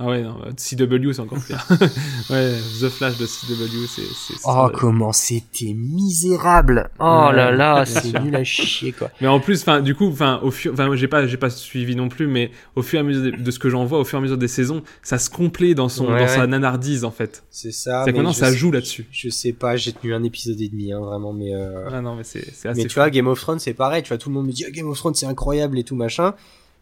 Ah 0.00 0.06
ouais, 0.06 0.22
non, 0.22 0.36
CW 0.56 1.12
c'est 1.12 1.20
encore 1.20 1.38
pire. 1.44 1.64
ouais, 2.30 2.52
The 2.80 2.88
Flash 2.88 3.16
de 3.16 3.26
CW, 3.26 3.86
c'est. 3.86 4.02
c'est- 4.02 4.34
c'est- 4.34 4.40
Oh, 4.44 4.68
comment 4.74 5.12
c'était 5.12 5.72
misérable! 5.72 6.90
Oh 6.98 7.26
Ouais, 7.30 7.36
là 7.36 7.50
là, 7.52 7.84
c'est 7.86 8.18
nul 8.20 8.34
à 8.34 8.42
chier, 8.42 8.90
quoi. 8.92 9.10
Mais 9.20 9.28
en 9.28 9.38
plus, 9.38 9.60
enfin, 9.62 9.80
du 9.80 9.94
coup, 9.94 10.08
enfin, 10.08 10.40
au 10.42 10.50
fur, 10.50 10.72
enfin, 10.72 10.94
j'ai 10.96 11.06
pas, 11.06 11.26
j'ai 11.28 11.36
pas 11.36 11.48
suivi 11.50 11.94
non 11.94 12.08
plus, 12.08 12.26
mais 12.26 12.50
au 12.74 12.82
fur 12.82 12.98
et 12.98 13.00
à 13.00 13.04
mesure 13.04 13.22
de, 13.22 13.30
de 13.30 13.50
ce 13.52 13.58
que 13.60 13.70
j'en 13.70 13.84
vois, 13.84 14.00
au 14.00 14.04
fur 14.04 14.18
et 14.18 14.20
à 14.20 14.22
mesure 14.22 14.36
des 14.38 14.48
saisons, 14.48 14.82
ça 15.02 15.18
se 15.18 15.30
complaît 15.30 15.74
dans 15.74 15.88
son, 15.88 16.06
Ouais, 16.06 16.10
dans 16.10 16.16
ouais. 16.16 16.28
sa 16.28 16.46
nanardise 16.48 17.04
en 17.04 17.10
fait. 17.12 17.44
C'est 17.50 17.70
ça. 17.72 18.02
Mais 18.04 18.12
que 18.12 18.16
maintenant, 18.16 18.32
ça 18.32 18.50
sais- 18.50 18.56
joue 18.56 18.72
là-dessus? 18.72 19.06
Je 19.12 19.28
sais 19.28 19.52
pas, 19.52 19.76
j'ai 19.76 19.92
tenu 19.92 20.12
un 20.12 20.24
épisode 20.24 20.60
et 20.60 20.68
demi, 20.68 20.92
hein, 20.92 20.98
vraiment, 21.00 21.32
mais 21.32 21.54
euh... 21.54 21.88
Ah 21.92 22.00
non, 22.00 22.16
mais 22.16 22.24
c'est, 22.24 22.44
c'est 22.52 22.68
assez. 22.68 22.80
Mais 22.82 22.88
tu 22.88 22.94
fou. 22.94 23.00
vois, 23.00 23.10
Game 23.10 23.28
of 23.28 23.40
Thrones, 23.40 23.60
c'est 23.60 23.74
pareil, 23.74 24.02
tu 24.02 24.08
vois, 24.08 24.18
tout 24.18 24.28
le 24.28 24.34
monde 24.34 24.46
me 24.46 24.52
dit, 24.52 24.64
ah, 24.66 24.70
Game 24.72 24.88
of 24.88 24.98
Thrones, 24.98 25.14
c'est 25.14 25.26
incroyable 25.26 25.78
et 25.78 25.84
tout, 25.84 25.94
machin. 25.94 26.34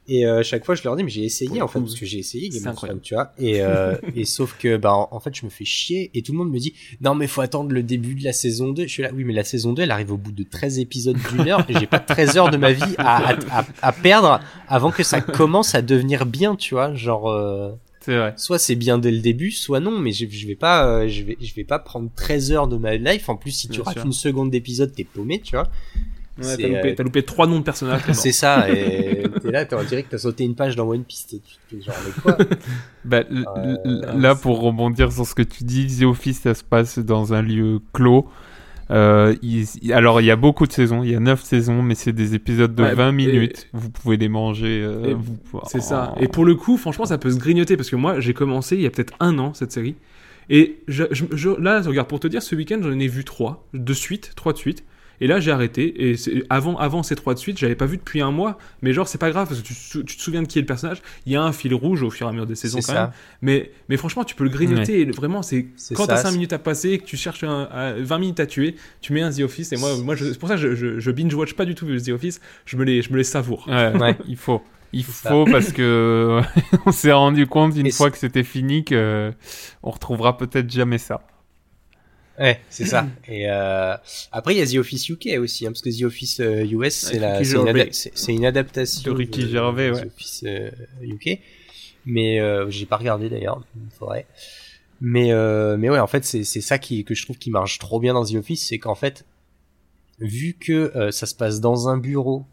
Et 0.09 0.27
euh, 0.27 0.43
chaque 0.43 0.65
fois, 0.65 0.75
je 0.75 0.83
leur 0.83 0.97
dis, 0.97 1.05
mais 1.05 1.11
j'ai 1.11 1.25
essayé, 1.25 1.63
en 1.63 1.69
fait, 1.69 1.79
parce 1.79 1.95
que 1.95 2.05
j'ai 2.05 2.19
essayé 2.19 2.49
Game 2.49 2.67
of. 2.67 2.75
Thrones, 2.75 3.01
tu 3.01 3.15
vois. 3.15 3.33
Et, 3.39 3.63
euh, 3.63 3.95
et 4.17 4.25
sauf 4.25 4.57
que, 4.59 4.77
bah, 4.77 4.93
en, 4.93 5.09
en 5.13 5.21
fait, 5.21 5.33
je 5.35 5.45
me 5.45 5.51
fais 5.51 5.65
chier, 5.65 6.11
et 6.15 6.23
tout 6.23 6.33
le 6.33 6.39
monde 6.39 6.51
me 6.51 6.59
dit, 6.59 6.75
non, 7.01 7.15
mais 7.15 7.29
faut 7.29 7.41
attendre 7.41 7.71
le 7.71 7.85
début 7.85 8.17
de 8.17 8.25
la 8.25 8.33
saison 8.33 8.73
2. 8.73 8.83
Je 8.83 8.89
suis 8.89 9.03
là, 9.05 9.11
oui, 9.15 9.23
mais 9.23 9.33
la 9.33 9.45
saison 9.45 9.73
2, 9.73 9.83
elle 9.83 9.91
arrive 9.93 10.11
au 10.13 10.17
bout 10.17 10.33
de 10.33 10.43
13 10.43 10.81
épisodes 10.81 11.17
d'une 11.31 11.49
heure, 11.49 11.65
et 11.69 11.79
j'ai 11.79 11.87
pas 11.87 12.01
13 12.01 12.37
heures 12.37 12.51
de 12.51 12.57
ma 12.57 12.73
vie 12.73 12.95
à, 12.99 13.29
à, 13.29 13.61
à, 13.61 13.65
à 13.81 13.93
perdre 13.93 14.41
avant 14.67 14.91
que 14.91 15.05
ça 15.05 15.21
commence 15.21 15.75
à 15.77 15.83
devenir 15.83 16.27
bien, 16.27 16.57
tu 16.57 16.75
vois. 16.75 16.93
Genre, 16.95 17.31
euh, 17.31 17.71
C'est 18.01 18.17
vrai. 18.17 18.35
soit 18.37 18.59
c'est 18.59 18.75
bien 18.75 18.99
dès 18.99 19.13
le 19.13 19.21
début, 19.21 19.53
soit 19.53 19.79
non, 19.79 19.97
mais 20.01 20.11
je, 20.11 20.27
je 20.29 20.47
vais 20.49 20.57
pas, 20.57 20.85
euh, 20.87 21.09
je 21.09 21.23
vais, 21.23 21.37
je 21.41 21.55
vais 21.55 21.65
pas 21.65 21.79
prendre 21.79 22.11
13 22.17 22.51
heures 22.51 22.67
de 22.69 22.77
ma 22.77 22.97
life. 22.97 23.29
En 23.29 23.37
plus, 23.37 23.53
si 23.53 23.69
tu 23.69 23.81
rates 23.81 24.05
une 24.05 24.13
seconde 24.13 24.51
d'épisode, 24.51 24.93
t'es 24.93 25.05
paumé, 25.05 25.41
tu 25.41 25.55
vois. 25.55 25.69
Ouais, 26.39 26.57
t'as, 26.57 26.67
loupé, 26.67 26.89
euh, 26.91 26.95
t'as 26.97 27.03
loupé 27.03 27.23
trois 27.25 27.47
noms 27.47 27.59
de 27.59 27.65
personnages. 27.65 28.01
c'est 28.13 28.33
ça, 28.33 28.71
et 28.71 29.23
t'es 29.43 29.51
là, 29.51 29.65
t'es 29.67 29.77
en 29.77 29.85
direct, 29.85 30.09
t'as 30.11 30.19
sauté 30.19 30.45
une 30.45 30.55
page 30.55 30.77
dans 30.77 30.89
One 30.89 31.05
Piece, 31.05 31.27
t'es- 31.27 31.41
tu 31.45 31.57
te 31.57 31.77
fais 31.77 31.83
genre, 31.83 31.95
mais 32.07 32.13
quoi? 32.23 32.39
Bah, 33.05 33.23
Euh, 33.31 33.77
l- 33.85 34.01
là, 34.17 34.35
pour 34.35 34.61
rebondir 34.61 35.13
sur 35.13 35.27
ce 35.27 35.35
que 35.35 35.43
tu 35.43 35.65
dis, 35.65 35.99
The 36.01 36.05
Office, 36.05 36.41
ça 36.41 36.55
se 36.55 36.65
passe 36.65 36.99
dans 36.99 37.35
un 37.35 37.43
lieu 37.43 37.81
clos. 37.93 38.29
Euh, 38.91 39.35
il- 39.43 39.67
alors, 39.93 40.21
il 40.21 40.25
y 40.25 40.31
a 40.31 40.37
beaucoup 40.37 40.67
de 40.67 40.73
saisons, 40.73 41.03
il 41.03 41.11
y 41.11 41.15
a 41.15 41.21
9 41.21 41.43
saisons, 41.43 41.83
mais 41.83 41.95
c'est 41.95 42.13
des 42.13 42.35
épisodes 42.35 42.75
de 42.75 42.83
Ouais, 42.83 42.95
20 42.95 43.11
et- 43.11 43.13
minutes. 43.13 43.69
Vous 43.73 43.91
pouvez 43.91 44.17
les 44.17 44.29
manger. 44.29 44.83
euh, 44.83 45.05
Et 45.11 45.15
vous- 45.15 45.39
C'est 45.67 45.81
ça. 45.81 46.15
en- 46.17 46.21
Et 46.21 46.29
pour 46.29 46.45
le 46.45 46.55
coup, 46.55 46.77
franchement, 46.77 47.05
ça 47.07 47.19
peut 47.19 47.31
se 47.31 47.39
grignoter 47.39 47.77
parce 47.77 47.91
que 47.91 47.97
moi, 47.97 48.21
j'ai 48.21 48.35
commencé 48.35 48.77
il 48.77 48.83
y 48.83 48.87
a 48.87 48.91
peut-être 48.91 49.15
un 49.21 49.39
an 49.39 49.55
cette 49.55 49.73
série. 49.73 49.95
Et 50.51 50.81
je, 50.89 51.05
je- 51.13 51.25
je- 51.33 51.61
là, 51.61 51.81
regarde, 51.83 52.09
pour 52.09 52.21
te 52.21 52.27
dire, 52.27 52.43
ce 52.43 52.55
week-end, 52.55 52.81
j'en 52.83 52.99
ai 52.99 53.07
vu 53.09 53.25
trois 53.25 53.67
de 53.75 53.93
suite, 53.95 54.33
trois 54.35 54.53
de 54.53 54.59
suite. 54.59 54.85
Et 55.23 55.29
là, 55.29 55.39
j'ai 55.41 55.53
arrêté. 55.53 56.11
Et 56.11 56.17
avant, 56.51 56.77
avant 56.77 57.03
ces 57.05 57.15
trois 57.15 57.33
de 57.35 57.39
suite, 57.39 57.57
j'avais 57.57 57.77
pas 57.77 57.87
vu 57.87 57.97
depuis 57.97 58.21
un 58.21 58.33
mois. 58.33 58.59
Mais 58.83 58.93
genre, 58.93 59.07
c'est 59.07 59.19
pas 59.19 59.31
grave 59.31 59.47
parce 59.49 59.61
que 59.61 59.67
tu, 60.03 60.17
te 60.17 60.21
souviens 60.21 60.43
de 60.43 60.49
qui 60.49 60.59
est 60.59 60.63
le 60.63 60.67
personnage. 60.67 61.01
Il 61.27 61.33
y 61.33 61.37
a 61.37 61.43
un 61.43 61.53
fil 61.53 61.73
rouge 61.75 62.03
au 62.03 62.11
fur 62.11 62.27
et 62.27 62.31
à 62.31 62.33
mesure 62.33 62.47
des 62.47 62.57
saisons 62.57 62.79
quand 62.81 62.93
ça. 62.93 62.95
même. 62.95 63.11
Mais, 63.41 63.71
mais 63.89 63.97
franchement, 63.97 64.25
tu 64.25 64.35
peux 64.35 64.43
le 64.45 64.51
grignoter. 64.51 65.01
Et 65.03 65.05
vraiment, 65.11 65.43
c'est 65.43 65.67
quand 65.95 66.07
t'as 66.09 66.17
5 66.17 66.29
c'est- 66.31 66.35
minutes 66.35 66.53
à 66.53 66.59
passer 66.59 66.99
que 66.99 67.05
tu 67.05 67.17
cherches 67.17 67.45
un, 67.45 67.69
à 67.71 67.93
20 67.93 68.19
minutes 68.19 68.41
à 68.41 68.47
tuer, 68.47 68.75
tu 69.01 69.13
mets 69.13 69.23
un 69.23 69.31
The 69.31 69.41
Office. 69.43 69.73
Et 69.73 69.77
moi, 69.77 70.17
c'est 70.17 70.39
pour 70.39 70.49
ça 70.49 70.57
que 70.57 70.61
je, 70.61 70.75
je, 70.75 70.99
je 70.99 71.11
binge-watch 71.13 71.55
pas 71.55 71.65
du 71.67 71.75
tout 71.77 71.87
The 71.87 72.09
Office. 72.09 72.41
Je 72.67 72.77
me 72.77 72.85
les, 72.85 73.01
je 73.03 73.13
me 73.13 73.17
les 73.17 73.25
savoure. 73.25 73.67
Ouais, 73.69 73.97
Ouais. 73.97 74.17
il 74.27 74.37
faut. 74.37 74.61
Il 74.93 75.05
ça. 75.05 75.31
faut 75.31 75.45
parce 75.47 75.73
que 75.73 76.41
on 76.87 76.93
s'est 76.93 77.13
rendu 77.13 77.47
compte 77.47 77.77
une 77.77 77.87
Et 77.87 77.91
fois 77.93 78.11
que 78.11 78.19
c'était 78.19 78.43
fini 78.45 78.85
que 78.85 79.33
on 79.83 79.91
retrouvera 79.91 80.37
peut-être 80.37 80.71
jamais 80.71 80.99
ça. 80.99 81.23
Ouais, 82.39 82.61
c'est 82.71 82.87
ça. 82.87 83.07
Et 83.29 83.51
euh, 83.51 83.95
après, 84.33 84.55
il 84.55 84.59
y 84.59 84.63
a 84.63 84.67
The 84.67 84.77
Office 84.81 85.09
UK 85.09 85.39
aussi, 85.39 85.67
hein, 85.67 85.71
parce 85.71 85.83
que 85.83 85.91
The 85.91 86.05
Office 86.05 86.41
euh, 86.41 86.65
US, 86.65 86.95
c'est 86.95 87.19
la, 87.19 87.39
Ricky 87.39 87.51
c'est 87.51 87.57
une, 87.59 87.93
c'est- 87.93 88.13
c'est 88.15 88.33
une 88.33 88.47
adaptation 88.47 89.13
De 89.13 89.17
Ricky 89.17 89.43
de- 89.43 89.49
Gervais, 89.49 89.89
de 89.91 89.95
ouais. 89.95 90.03
The 90.03 90.07
Office 90.07 90.45
euh, 90.47 90.71
UK. 91.03 91.39
Mais 92.07 92.41
euh, 92.41 92.69
j'ai 92.71 92.87
pas 92.87 92.97
regardé 92.97 93.29
d'ailleurs, 93.29 93.63
il 93.77 93.91
faudrait. 93.97 94.27
Mais 95.01 95.33
euh, 95.33 95.77
mais 95.77 95.91
ouais, 95.91 95.99
en 95.99 96.07
fait, 96.07 96.25
c'est 96.25 96.43
c'est 96.45 96.61
ça 96.61 96.79
qui 96.79 97.05
que 97.05 97.15
je 97.15 97.23
trouve 97.25 97.37
qui 97.39 97.51
marche 97.51 97.79
trop 97.79 98.01
bien 98.01 98.15
dans 98.15 98.25
The 98.25 98.35
Office, 98.37 98.67
c'est 98.67 98.79
qu'en 98.79 98.95
fait, 98.95 99.25
vu 100.19 100.55
que 100.59 100.97
euh, 100.97 101.11
ça 101.11 101.27
se 101.27 101.35
passe 101.35 101.61
dans 101.61 101.89
un 101.89 101.99
bureau 101.99 102.45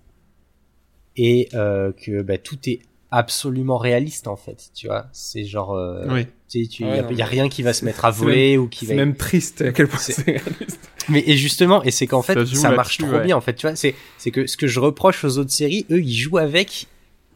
et 1.16 1.50
euh, 1.54 1.92
que 1.94 2.22
bah, 2.22 2.38
tout 2.38 2.58
est 2.70 2.82
absolument 3.12 3.78
réaliste 3.78 4.28
en 4.28 4.36
fait, 4.36 4.70
tu 4.76 4.88
vois, 4.88 5.08
c'est 5.14 5.44
genre 5.46 5.74
euh, 5.74 6.06
Oui. 6.10 6.26
tu 6.48 6.64
sais, 6.64 6.70
tu- 6.70 6.84
Ouais, 6.86 6.98
y, 6.98 7.00
a, 7.00 7.02
non, 7.04 7.10
y 7.10 7.14
a 7.14 7.16
mais 7.18 7.24
rien 7.24 7.50
qui 7.50 7.64
va 7.64 7.74
se 7.74 7.84
mettre 7.86 8.06
à 8.06 8.12
voler 8.12 8.58
ou 8.58 8.68
qui 8.68 8.86
C'est 8.86 8.94
va 8.94 8.98
même 9.06 9.16
triste 9.16 9.62
à 9.62 9.72
quel 9.74 9.88
point 9.88 10.00
C'est- 10.00 10.22
réaliste. 10.24 10.80
mais 11.10 11.24
et 11.26 11.36
justement, 11.38 11.82
et 11.84 11.92
c'est 11.92 12.06
qu'en 12.08 12.22
fait, 12.22 12.46
Ça 12.48 12.72
marche 12.72 13.00
trop 13.00 13.08
ouais. 13.10 13.24
bien. 13.26 13.36
En 13.36 13.42
fait, 13.42 13.54
tu 13.56 13.66
vois, 13.68 13.76
c'est 13.76 13.96
c'est 14.18 14.32
que 14.32 14.46
ce 14.48 14.58
que 14.58 14.68
je 14.68 14.80
reproche 14.80 15.24
aux 15.24 15.38
autres 15.40 15.52
séries, 15.52 15.86
eux, 15.92 16.02
ils 16.02 16.14
jouent 16.16 16.38
avec 16.38 16.88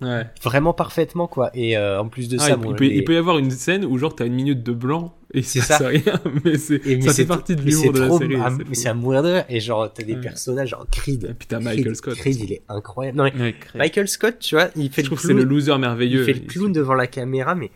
Ouais. 0.04 0.26
vraiment 0.44 0.74
parfaitement, 0.74 1.28
quoi. 1.28 1.50
Et 1.54 1.78
euh, 1.78 2.00
en 2.02 2.08
plus 2.10 2.30
de 2.30 2.38
Ah, 2.40 2.44
ça, 2.44 2.50
il, 2.52 2.56
bon, 2.58 2.72
il 2.72 2.76
peut, 2.76 2.84
les- 2.86 2.96
il 2.98 3.04
peut 3.04 3.14
y 3.14 3.18
avoir 3.18 3.38
une 3.40 3.52
scène 3.52 3.86
où 3.86 3.98
genre 3.98 4.16
t'as 4.16 4.26
une 4.26 4.34
minute 4.34 4.64
de 4.64 4.72
blanc 4.72 5.16
et 5.34 5.42
C'est 5.42 5.62
ça, 5.62 5.78
ça. 5.80 5.88
rien, 5.88 6.02
mais 6.46 6.58
c'est 6.58 6.76
et 6.86 6.96
mais 6.98 7.02
ça 7.02 7.14
c'est 7.14 7.24
fait 7.24 7.28
partie 7.28 7.56
de 7.56 7.62
l'humour 7.62 7.84
c'est 7.86 7.92
de 7.92 8.00
la 8.00 8.10
série. 8.18 8.36
c'est 8.58 8.70
mais 8.70 8.76
c'est 8.76 8.90
à 8.90 8.94
mourir 8.94 9.24
de 9.24 9.30
rire. 9.30 9.46
Et 9.50 9.60
genre, 9.60 9.92
t'as 9.92 10.04
des 10.04 10.14
Ouais. 10.16 10.22
personnages, 10.22 10.70
genre 10.70 10.86
Creed. 10.92 11.24
Et 11.30 11.34
puis 11.34 11.48
t'as 11.48 11.58
Creed- 11.60 11.64
Michael 11.78 11.96
Scott. 11.96 12.16
Creed, 12.16 12.40
il 12.40 12.54
est 12.54 12.62
incroyable. 12.70 13.18
Non, 13.18 13.24
mais 13.36 13.42
Ouais, 13.42 13.56
Michael 13.76 14.08
Scott, 14.08 14.38
tu 14.40 14.56
vois, 14.56 14.70
il 14.76 14.90
fait 14.92 15.02
je 15.02 15.06
le 15.10 15.16
trouve 15.16 15.22
que 15.22 15.28
c'est 15.28 15.34
le 15.34 15.40
clown. 15.44 15.50
loser 15.54 15.78
merveilleux. 15.78 16.22
Il 16.22 16.26
fait 16.26 16.34
le 16.34 16.48
clown 16.48 16.72
devant 16.72 16.94
la 16.94 17.08
caméra, 17.08 17.56
mais 17.56 17.72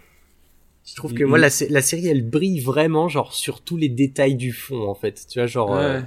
je 0.86 0.96
trouve 0.96 1.14
que 1.14 1.22
Il- 1.22 1.26
moi, 1.28 1.38
la, 1.38 1.50
sé- 1.50 1.68
la 1.70 1.82
série, 1.82 2.08
elle 2.08 2.28
brille 2.30 2.62
vraiment, 2.62 3.10
genre, 3.10 3.34
sur 3.34 3.62
tous 3.62 3.76
les 3.78 3.90
détails 3.90 4.36
du 4.36 4.52
fond, 4.54 4.88
en 4.88 4.96
fait. 4.96 5.26
Tu 5.30 5.40
vois, 5.40 5.48
genre, 5.48 5.76
euh. 5.76 6.00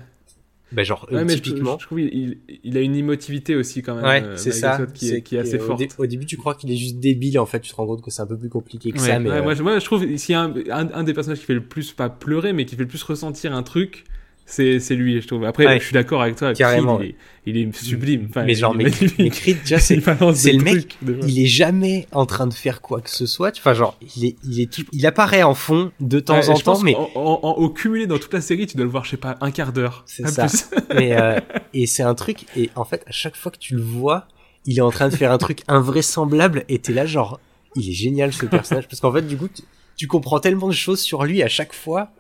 Bah, 0.73 0.83
genre, 0.83 1.07
Ouais, 1.11 1.19
euh, 1.19 1.25
mais 1.25 1.37
je- 1.37 1.43
typiquement. 1.43 1.79
je, 1.79 1.87
trouve 1.87 2.01
il, 2.01 2.09
il, 2.49 2.59
il 2.65 2.77
a 2.77 2.81
une 2.81 2.95
émotivité 2.97 3.57
aussi 3.57 3.83
quand 3.83 3.95
même. 3.95 4.05
Ouais, 4.05 4.23
euh, 4.23 4.37
c'est 4.37 4.53
ça. 4.53 4.87
Qui, 4.95 5.11
est, 5.15 5.23
qui 5.23 5.37
est 5.37 5.41
assez 5.41 5.59
au 5.59 5.67
forte. 5.67 5.79
dé- 5.81 5.89
Au 5.99 6.07
début, 6.07 6.27
tu 6.27 6.37
crois 6.37 6.55
qu'il 6.55 6.71
est 6.71 6.77
juste 6.77 6.99
débile, 7.01 7.39
en 7.39 7.47
fait, 7.47 7.61
tu 7.61 7.71
te 7.71 7.77
rends 7.77 7.87
compte 7.87 8.03
que 8.03 8.11
c'est 8.11 8.23
un 8.23 8.27
peu 8.27 8.39
plus 8.39 8.49
compliqué 8.49 8.93
que 8.93 8.99
Ouais, 9.01 9.07
ça, 9.07 9.19
mais 9.19 9.31
Ouais, 9.31 9.37
euh, 9.39 9.43
moi, 9.43 9.55
je, 9.55 9.63
moi, 9.63 9.79
je 9.79 9.85
trouve 9.85 10.05
s'il 10.17 10.33
y 10.33 10.37
a 10.37 10.43
un, 10.43 10.55
un, 10.71 10.93
un 10.93 11.03
des 11.05 11.15
personnages 11.15 11.41
qui 11.41 11.47
fait 11.47 11.55
le 11.55 11.65
plus 11.65 11.93
pas 11.93 12.09
pleurer 12.09 12.53
mais 12.53 12.65
qui 12.65 12.77
fait 12.77 12.83
le 12.83 12.89
plus 12.89 13.03
ressentir 13.03 13.55
un 13.55 13.63
truc 13.63 14.05
c'est 14.51 14.81
c'est 14.81 14.95
lui 14.97 15.21
je 15.21 15.27
trouve 15.27 15.45
après 15.45 15.67
Ouais. 15.67 15.79
je 15.79 15.85
suis 15.85 15.95
d'accord 15.95 16.23
avec 16.23 16.37
toi 16.37 16.53
Carrément, 16.55 16.97
Creed, 16.99 17.15
il, 17.47 17.57
est, 17.57 17.61
il 17.63 17.69
est 17.69 17.77
sublime 17.77 18.27
Enfin, 18.29 18.45
mais 18.45 18.55
genre, 18.55 18.75
mais, 18.75 18.85
mais 19.19 19.31
Creed, 19.31 19.59
déjà, 19.63 19.79
c'est, 19.81 19.95
le 19.97 20.63
mec, 20.63 20.97
déjà. 21.01 21.27
il 21.27 21.43
est 21.43 21.47
jamais 21.47 22.07
en 22.13 22.27
train 22.27 22.47
de 22.47 22.53
faire 22.55 22.81
quoi 22.83 23.01
que 23.01 23.11
ce 23.11 23.27
soit. 23.27 23.57
Enfin, 23.57 23.73
genre, 23.75 23.97
il 24.17 24.25
est, 24.27 24.37
il 24.45 24.61
est 24.61 24.71
tout, 24.73 24.83
il 24.93 25.07
apparaît 25.07 25.43
en 25.43 25.55
fond 25.55 25.93
de 26.01 26.21
temps 26.21 26.39
Ouais, 26.41 26.49
en 26.49 26.55
temps, 26.59 26.81
mais, 26.81 26.95
qu'en- 26.95 27.11
en- 27.15 27.41
en- 27.43 27.53
au 27.53 27.71
cumulé 27.71 28.07
dans 28.07 28.19
toute 28.19 28.35
la 28.35 28.41
série 28.41 28.67
tu 28.67 28.77
dois 28.77 28.85
le 28.85 28.91
voir 28.91 29.05
je 29.05 29.11
sais 29.11 29.17
pas 29.17 29.37
un 29.41 29.51
quart 29.51 29.73
d'heure 29.73 30.03
C'est 30.07 30.27
ça. 30.29 30.47
plus. 30.47 30.67
mais, 30.95 31.19
euh, 31.21 31.39
et 31.75 31.87
c'est 31.87 32.03
un 32.03 32.15
truc, 32.15 32.45
et 32.57 32.71
en 32.77 32.85
fait, 32.85 33.03
à 33.07 33.13
chaque 33.13 33.37
fois 33.37 33.51
que 33.53 33.59
tu 33.59 33.75
le 33.75 33.83
vois, 33.83 34.27
il 34.67 34.79
est 34.79 34.83
en 34.83 34.91
train 34.91 35.09
de 35.09 35.15
faire 35.17 35.33
un 35.33 35.39
truc 35.39 35.61
invraisemblable, 35.69 36.65
et 36.69 36.79
t'es 36.79 36.93
là, 36.93 37.07
genre, 37.07 37.41
il 37.77 37.89
est 37.89 37.93
génial 37.93 38.33
ce 38.33 38.47
personnage, 38.47 38.89
parce 38.89 39.01
qu'en 39.01 39.13
fait, 39.13 39.23
du 39.23 39.37
coup, 39.37 39.49
tu, 39.49 39.63
tu 39.97 40.07
comprends 40.07 40.41
tellement 40.41 40.69
de 40.69 40.73
choses 40.75 41.01
sur 41.01 41.25
lui 41.25 41.43
à 41.43 41.49
chaque 41.49 41.73
fois, 41.75 42.11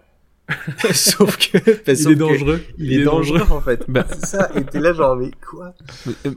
sauf 0.93 1.37
que, 1.37 1.59
bah, 1.59 1.83
il 1.89 1.97
sauf 1.97 2.13
est 2.13 2.15
que 2.15 2.19
dangereux 2.19 2.61
Il, 2.79 2.93
est, 2.93 3.05
dangereux, 3.05 3.43
en 3.51 3.61
fait. 3.61 3.85
Bah, 3.89 4.05
c'est 4.11 4.27
ça, 4.27 4.51
et 4.57 4.63
t'es 4.65 4.81
là, 4.81 4.93
genre, 4.93 5.17
mais 5.17 5.31
quoi? 5.47 5.75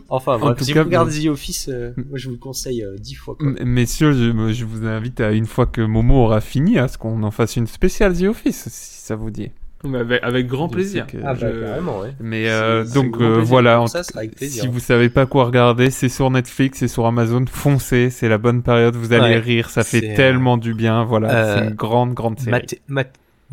Enfin, 0.10 0.34
En 0.35 0.40
bref, 0.40 0.57
tout 0.57 0.64
si 0.65 0.73
cas, 0.73 0.81
vous 0.81 0.85
regardez 0.90 1.23
The 1.26 1.27
Office, 1.30 1.69
euh, 1.72 1.91
moi, 1.98 2.18
je 2.18 2.26
vous 2.27 2.34
le 2.34 2.40
conseille 2.40 2.84
euh, 2.84 2.95
dix 2.98 3.15
fois, 3.15 3.35
quoi. 3.40 3.48
Messieurs, 3.64 4.11
je, 4.14 4.53
je 4.53 4.65
vous 4.65 4.85
invite 4.85 5.19
à 5.22 5.31
une 5.31 5.45
fois 5.45 5.65
que 5.65 5.81
Momo 5.81 6.23
aura 6.23 6.41
fini 6.41 6.77
à 6.80 6.88
ce 6.88 6.98
qu'on 6.98 7.23
en 7.23 7.31
fasse 7.31 7.56
une 7.56 7.68
spéciale 7.68 8.18
The 8.18 8.23
Office, 8.23 8.68
si 8.69 9.02
ça 9.06 9.15
vous 9.15 9.31
dit. 9.31 9.52
Avec, 9.94 10.23
avec 10.23 10.48
grand 10.48 10.69
plaisir 10.69 11.06
que- 11.07 11.18
Ah, 11.26 11.34
bah, 11.34 11.52
Je- 11.53 11.60
carrément, 11.65 11.99
ouais. 11.99 12.14
Mais 12.22 12.49
euh, 12.49 12.85
donc 12.85 13.18
euh, 13.19 13.41
voilà, 13.44 13.81
en 13.81 13.88
ça, 13.88 14.02
si 14.38 14.65
vous 14.65 14.80
savez 14.80 15.10
pas 15.10 15.26
quoi 15.26 15.44
regarder, 15.44 15.90
c'est 15.90 16.07
sur 16.07 16.31
Netflix, 16.31 16.80
c'est 16.80 16.88
sur 16.88 17.06
Amazon, 17.06 17.44
foncez, 17.52 18.10
c'est 18.10 18.30
la 18.30 18.38
bonne 18.38 18.64
période, 18.64 18.95
vous 18.95 19.11
allez 19.11 19.34
Ouais. 19.35 19.40
rire, 19.40 19.69
ça 19.69 19.84
fait 19.84 20.11
euh, 20.11 20.15
tellement 20.15 20.56
du 20.56 20.73
bien, 20.73 21.03
voilà, 21.03 21.35
euh, 21.35 21.57
c'est 21.60 21.65
une 21.68 21.76
grande 21.76 22.14
grande 22.14 22.40
série. 22.40 22.65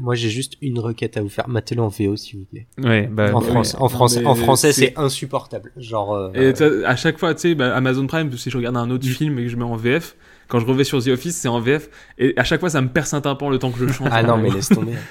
Moi, 0.01 0.15
j'ai 0.15 0.31
juste 0.31 0.55
une 0.63 0.79
requête 0.79 1.17
à 1.17 1.23
vous 1.23 1.29
faire. 1.29 1.49
Matez-le 1.49 1.83
en 1.83 1.89
VO, 1.89 2.17
s'il 2.17 2.39
vous 2.41 2.45
plaît. 2.47 2.67
Ouais, 2.83 3.07
bah, 3.07 3.31
en. 3.35 3.41
France, 3.41 3.77
en, 3.79 3.89
français, 3.89 4.21
mais 4.21 4.27
en 4.27 4.35
français, 4.35 4.73
c'est- 4.73 4.99
insupportable. 4.99 5.73
Genre. 5.77 6.15
euh, 6.15 6.33
Et 6.35 6.85
à 6.87 6.97
chaque 6.97 7.19
fois, 7.19 7.35
tu 7.35 7.41
sais, 7.43 7.55
bah, 7.55 7.75
Amazon 7.77 8.07
Prime, 8.07 8.33
si 8.37 8.51
je 8.51 8.57
regarde 8.57 8.77
un 8.77 8.91
autre 8.91 9.07
film 9.07 9.39
et 9.39 9.43
que 9.45 9.49
je 9.49 9.57
mets 9.57 9.63
en 9.65 9.77
VF, 9.77 10.17
quand 10.49 10.59
je 10.59 10.67
reviens 10.67 10.85
sur 10.85 11.03
The 11.05 11.09
Office, 11.09 11.37
c'est 11.37 11.49
en 11.49 11.61
VF, 11.61 11.91
et 12.19 12.33
à 12.37 12.45
chaque 12.45 12.61
fois, 12.61 12.71
ça 12.71 12.81
me 12.81 12.89
perce 12.89 13.13
un 13.15 13.21
tympan 13.21 13.51
le 13.51 13.59
temps 13.59 13.71
que 13.71 13.79
je 13.87 13.93
change. 13.93 14.09
Ah 14.11 14.23
non, 14.23 14.37
mais 14.39 14.51
laisse 14.51 14.69
tomber. 14.71 14.95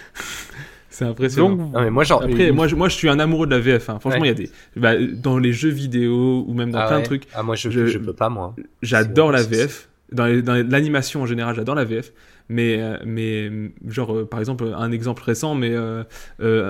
C'est 0.92 1.06
impressionnant. 1.06 1.56
Donc, 1.56 1.72
Non, 1.74 1.82
mais 1.82 1.92
moi, 1.92 2.04
genre. 2.04 2.24
Après, 2.24 2.50
une- 2.50 2.56
moi 2.56 2.68
je, 2.68 2.76
moi, 2.76 2.90
je 2.90 2.96
suis 2.96 3.08
un 3.10 3.20
amoureux 3.20 3.46
de 3.46 3.52
la 3.52 3.60
VF. 3.62 3.90
hein. 3.90 4.00
Franchement, 4.02 4.20
il 4.20 4.22
Ouais. 4.24 4.28
y 4.30 4.32
a 4.32 4.34
des. 4.34 4.50
bah, 4.76 4.96
dans 4.98 5.38
les 5.38 5.54
jeux 5.54 5.70
vidéo 5.70 6.44
ou 6.48 6.54
même 6.54 6.72
dans 6.72 6.80
ah 6.80 6.88
plein 6.88 6.96
ouais. 6.98 7.02
de 7.04 7.08
trucs, 7.08 7.24
Ah, 7.34 7.44
moi, 7.44 7.56
je, 7.56 7.70
je- 7.70 7.86
je 7.86 7.98
peux 8.00 8.12
pas, 8.14 8.30
moi. 8.30 8.56
j'adore 8.82 9.32
la 9.32 9.44
VF. 9.44 9.88
Dans 10.12 10.26
l'animation 10.26 11.22
en 11.22 11.26
général, 11.28 11.56
j'adore 11.56 11.76
la 11.76 11.86
VF. 11.86 12.12
Mais, 12.50 12.82
euh, 12.82 12.98
mais 13.06 13.52
genre, 13.88 14.16
euh, 14.16 14.26
par 14.26 14.40
exemple, 14.40 14.66
un 14.76 14.92
exemple 14.92 15.22
récent, 15.24 15.54
mais 15.56 15.72
euh, 15.72 16.04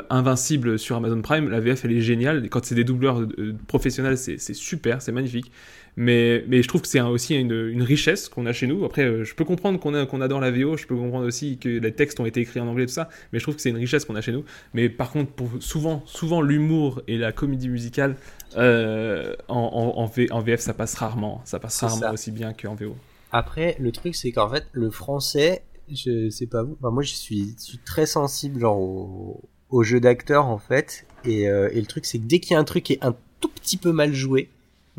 Invincible 0.10 0.78
sur 0.78 0.98
Amazon 0.98 1.22
Prime, 1.22 1.50
la 1.50 1.60
VF 1.62 1.86
elle 1.86 1.94
est 1.94 2.02
géniale. 2.02 2.50
Quand 2.50 2.66
c'est 2.66 2.76
des 2.76 2.84
doubleurs 2.84 3.26
professionnels, 3.68 4.18
c'est 4.18 4.38
super, 4.54 5.02
c'est 5.02 5.12
magnifique. 5.12 5.52
Mais, 5.98 6.46
mais 6.48 6.62
je 6.62 6.68
trouve 6.68 6.82
que 6.82 6.88
c'est 6.88 7.00
un- 7.00 7.08
aussi 7.10 7.36
une, 7.36 7.52
une 7.52 7.82
richesse 7.82 8.30
qu'on 8.30 8.46
a 8.46 8.54
chez 8.54 8.68
nous. 8.68 8.86
Après, 8.86 9.04
euh, 9.04 9.24
je 9.26 9.36
peux 9.36 9.44
comprendre 9.44 9.80
qu'on 9.80 10.06
qu'on 10.06 10.22
adore 10.22 10.40
la 10.40 10.52
VO, 10.52 10.78
je 10.78 10.86
peux 10.86 10.96
comprendre 10.96 11.26
aussi 11.26 11.58
que 11.58 11.68
les 11.68 11.92
textes 11.94 12.20
ont 12.22 12.26
été 12.26 12.40
écrits 12.42 12.60
en 12.62 12.68
anglais, 12.68 12.86
tout 12.86 12.94
ça, 12.94 13.10
mais 13.34 13.40
je 13.40 13.44
trouve 13.44 13.56
que 13.56 13.62
c'est 13.62 13.70
une 13.72 13.76
richesse 13.78 14.06
qu'on 14.06 14.16
a 14.16 14.22
chez 14.22 14.32
nous. 14.32 14.46
Mais 14.74 14.88
par 14.88 15.12
contre, 15.12 15.32
pour 15.32 15.50
souvent, 15.60 16.04
souvent 16.06 16.42
l'humour 16.42 17.02
et 17.08 17.18
la 17.18 17.32
comédie 17.34 17.68
musicale, 17.70 18.16
euh, 18.56 19.36
en, 19.50 19.58
en, 19.96 20.02
en 20.02 20.06
V- 20.06 20.28
en 20.32 20.40
VF, 20.42 20.60
ça 20.62 20.74
passe 20.74 20.96
rarement. 20.96 21.42
Ça 21.44 21.60
passe 21.60 21.80
rarement 21.82 21.98
ça. 22.02 22.14
aussi 22.14 22.32
bien 22.32 22.54
qu'en 22.54 22.76
VO. 22.76 22.96
Après, 23.32 23.76
le 23.80 23.92
truc, 23.92 24.16
c'est 24.16 24.32
qu'en 24.32 24.50
fait, 24.50 24.66
le 24.72 24.90
français, 24.90 25.64
je 25.96 26.30
sais 26.30 26.48
pas 26.48 26.64
vous, 26.64 26.78
enfin, 26.80 26.92
moi, 26.92 27.04
je 27.04 27.14
suis, 27.14 27.56
je 27.60 27.64
suis 27.64 27.78
très 27.80 28.06
sensible, 28.06 28.60
genre, 28.62 28.80
au, 28.80 29.42
au 29.70 29.84
jeu 29.84 30.00
d'acteur, 30.00 30.46
en 30.48 30.58
fait. 30.60 31.06
Et, 31.26 31.50
euh, 31.50 31.70
et 31.74 31.80
le 31.82 31.88
truc, 31.88 32.06
c'est 32.06 32.18
que 32.20 32.26
dès 32.26 32.40
qu'il 32.40 32.54
y 32.54 32.56
a 32.56 32.60
un 32.60 32.64
truc 32.64 32.84
qui 32.84 32.94
est 32.94 33.04
un 33.04 33.16
tout 33.42 33.50
petit 33.50 33.78
peu 33.78 33.92
mal 33.92 34.14
joué, 34.14 34.50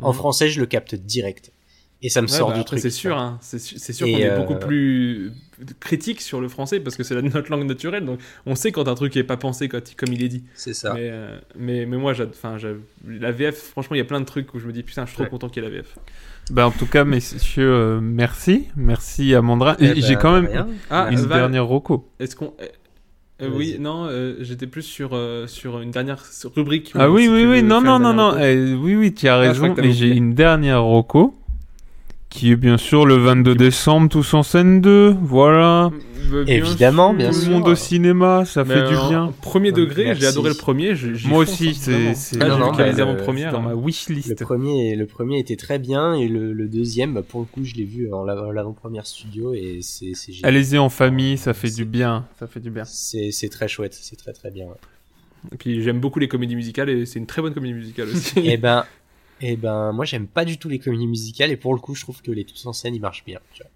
en 0.01 0.09
Mhm. 0.11 0.15
français, 0.15 0.49
je 0.49 0.59
le 0.59 0.65
capte 0.65 0.95
direct. 0.95 1.51
Et 2.03 2.09
ça 2.09 2.21
me 2.23 2.27
Ouais, 2.27 2.33
sort 2.35 2.47
bah 2.47 2.55
du 2.55 2.61
après, 2.61 2.77
truc. 2.77 2.79
C'est 2.79 2.89
sûr, 2.89 3.15
hein. 3.15 3.37
c'est 3.41 3.59
sûr 3.59 4.07
qu'on 4.07 4.17
est 4.17 4.27
euh, 4.31 4.35
beaucoup 4.39 4.55
plus 4.55 5.33
critique 5.79 6.19
sur 6.21 6.41
le 6.41 6.47
français 6.49 6.79
parce 6.79 6.95
que 6.95 7.03
c'est 7.03 7.13
notre 7.21 7.51
langue 7.51 7.67
naturelle. 7.67 8.05
Donc 8.05 8.19
on 8.47 8.55
sait 8.55 8.71
quand 8.71 8.87
un 8.87 8.95
truc 8.95 9.15
est 9.17 9.23
pas 9.23 9.37
pensé 9.37 9.69
quand 9.69 9.95
comme 9.95 10.11
il 10.11 10.23
est 10.23 10.27
dit. 10.27 10.43
C'est 10.55 10.73
ça. 10.73 10.95
Mais, 10.95 11.09
euh, 11.11 11.39
mais, 11.55 11.85
mais 11.85 11.97
moi, 11.97 12.13
la 13.07 13.31
VF, 13.31 13.55
franchement, 13.55 13.95
il 13.95 13.99
y 13.99 14.01
a 14.01 14.05
plein 14.05 14.19
de 14.19 14.25
trucs 14.25 14.51
où 14.55 14.59
je 14.59 14.65
me 14.65 14.73
dis 14.73 14.81
putain, 14.81 15.03
je 15.05 15.09
suis 15.11 15.15
trop 15.17 15.25
Ouais. 15.25 15.29
content 15.29 15.47
qu'il 15.49 15.61
y 15.61 15.65
ait 15.67 15.69
la 15.69 15.75
VF. 15.75 15.99
Bah, 16.49 16.67
en 16.67 16.71
tout 16.71 16.85
cas, 16.85 17.03
messieurs, 17.05 17.71
euh, 17.71 17.99
merci. 18.01 18.67
Merci 18.75 19.33
Amandra. 19.35 19.75
Eh 19.79 19.85
Et 19.85 19.87
ben, 19.93 20.01
J'ai 20.01 20.15
quand 20.15 20.33
même 20.33 20.47
rien. 20.47 20.67
Ah, 20.89 21.07
une 21.11 21.25
dernière 21.27 21.65
roco. 21.65 22.09
Est-ce 22.19 22.35
qu'on. 22.35 22.53
euh, 22.61 22.65
euh, 23.43 23.49
oui, 23.53 23.77
non, 23.79 24.05
euh, 24.05 24.35
j'étais 24.41 24.67
plus 24.67 24.83
sur, 24.83 25.11
euh, 25.13 25.47
sur 25.47 25.79
une 25.79 25.89
dernière 25.91 26.23
rubrique. 26.55 26.91
Ah 26.95 27.09
oui, 27.09 27.23
si 27.23 27.29
oui, 27.29 27.45
oui, 27.45 27.63
non, 27.63 27.81
non, 27.81 27.97
non, 27.99 28.13
non, 28.13 28.37
eh, 28.37 28.73
oui, 28.75 28.95
oui, 28.95 29.13
tu 29.13 29.27
as 29.27 29.35
Ah, 29.35 29.39
raison. 29.39 29.75
Et 29.77 29.91
j'ai 29.93 30.09
une 30.09 30.33
dernière 30.33 30.83
roco 30.83 31.35
qui 32.31 32.51
est 32.51 32.55
bien 32.55 32.77
sûr 32.77 33.05
le 33.05 33.15
22 33.17 33.53
décembre, 33.55 34.09
tous 34.09 34.33
en 34.33 34.41
scène 34.41 34.81
2, 34.81 35.15
voilà. 35.21 35.91
Euh, 36.33 36.43
bien 36.45 36.55
Évidemment, 36.55 37.09
sûr. 37.09 37.17
bien 37.17 37.29
Tout 37.29 37.35
sûr. 37.35 37.49
le 37.49 37.55
monde 37.55 37.67
au 37.67 37.75
cinéma, 37.75 38.45
ça 38.45 38.63
Mais 38.63 38.73
fait 38.75 38.87
du 38.87 38.95
en 38.95 39.09
bien. 39.09 39.33
Premier 39.41 39.71
degré, 39.73 40.05
Merci. 40.05 40.21
j'ai 40.21 40.27
adoré 40.27 40.49
le 40.49 40.55
premier. 40.55 40.93
Moi 41.25 41.39
aussi, 41.39 41.69
hein, 41.69 41.73
c'est 41.75 42.15
c'est- 42.15 42.37
Là, 42.37 42.47
Non, 42.47 42.53
j'ai 42.55 42.59
non, 42.61 42.65
vu 42.67 42.71
qu'il 42.71 42.79
y 42.79 42.83
a 42.83 42.85
bah, 42.85 42.91
les 42.91 42.97
le- 42.97 43.03
avant-premières. 43.03 43.51
dans 43.51 43.61
ma 43.61 43.71
Le 43.71 43.75
wishlist. 43.75 44.41
premier, 44.43 44.95
le 44.95 45.05
premier 45.05 45.39
était 45.39 45.57
très 45.57 45.77
bien 45.77 46.13
et 46.13 46.27
le, 46.29 46.53
le 46.53 46.67
deuxième, 46.69 47.13
bah, 47.15 47.21
pour 47.21 47.41
le 47.41 47.47
coup, 47.47 47.65
je 47.65 47.75
l'ai 47.75 47.83
vu 47.83 48.11
en 48.13 48.23
l'avant- 48.23 48.51
l'avant-première 48.51 49.05
studio 49.05 49.53
et 49.53 49.79
c'est 49.81 50.13
génial. 50.27 50.41
Allez-y 50.45 50.77
en 50.77 50.87
famille, 50.89 51.37
ça 51.37 51.53
fait 51.53 51.69
du 51.69 51.83
bien. 51.85 52.25
Ça 52.39 52.47
fait 52.47 52.61
du 52.61 52.69
bien. 52.71 52.85
C'est 52.85 53.31
c'est 53.31 53.49
très 53.49 53.67
chouette, 53.67 53.97
c'est 53.99 54.15
très 54.15 54.31
très 54.33 54.51
bien. 54.51 54.65
ouais. 54.67 55.51
Et 55.51 55.57
puis 55.57 55.81
j'aime 55.83 55.99
beaucoup 55.99 56.19
les 56.19 56.27
comédies 56.29 56.55
musicales 56.55 56.89
et 56.89 57.05
c'est 57.05 57.19
une 57.19 57.25
très 57.25 57.41
bonne 57.41 57.53
comédie 57.53 57.73
musicale 57.73 58.07
aussi. 58.09 58.39
et 58.47 58.57
ben, 58.57 58.85
et 59.41 59.55
ben, 59.55 59.91
moi 59.91 60.05
j'aime 60.05 60.27
pas 60.27 60.45
du 60.45 60.57
tout 60.57 60.69
les 60.69 60.79
comédies 60.79 61.07
musicales 61.07 61.51
et 61.51 61.57
pour 61.57 61.73
le 61.73 61.79
coup, 61.79 61.95
je 61.95 62.01
trouve 62.01 62.21
que 62.21 62.31
les 62.31 62.45
tous 62.45 62.65
en 62.65 62.73
scène 62.73 62.95
ils 62.95 63.01
marchent 63.01 63.25
bien. 63.25 63.39
tu 63.53 63.63
vois. 63.63 63.71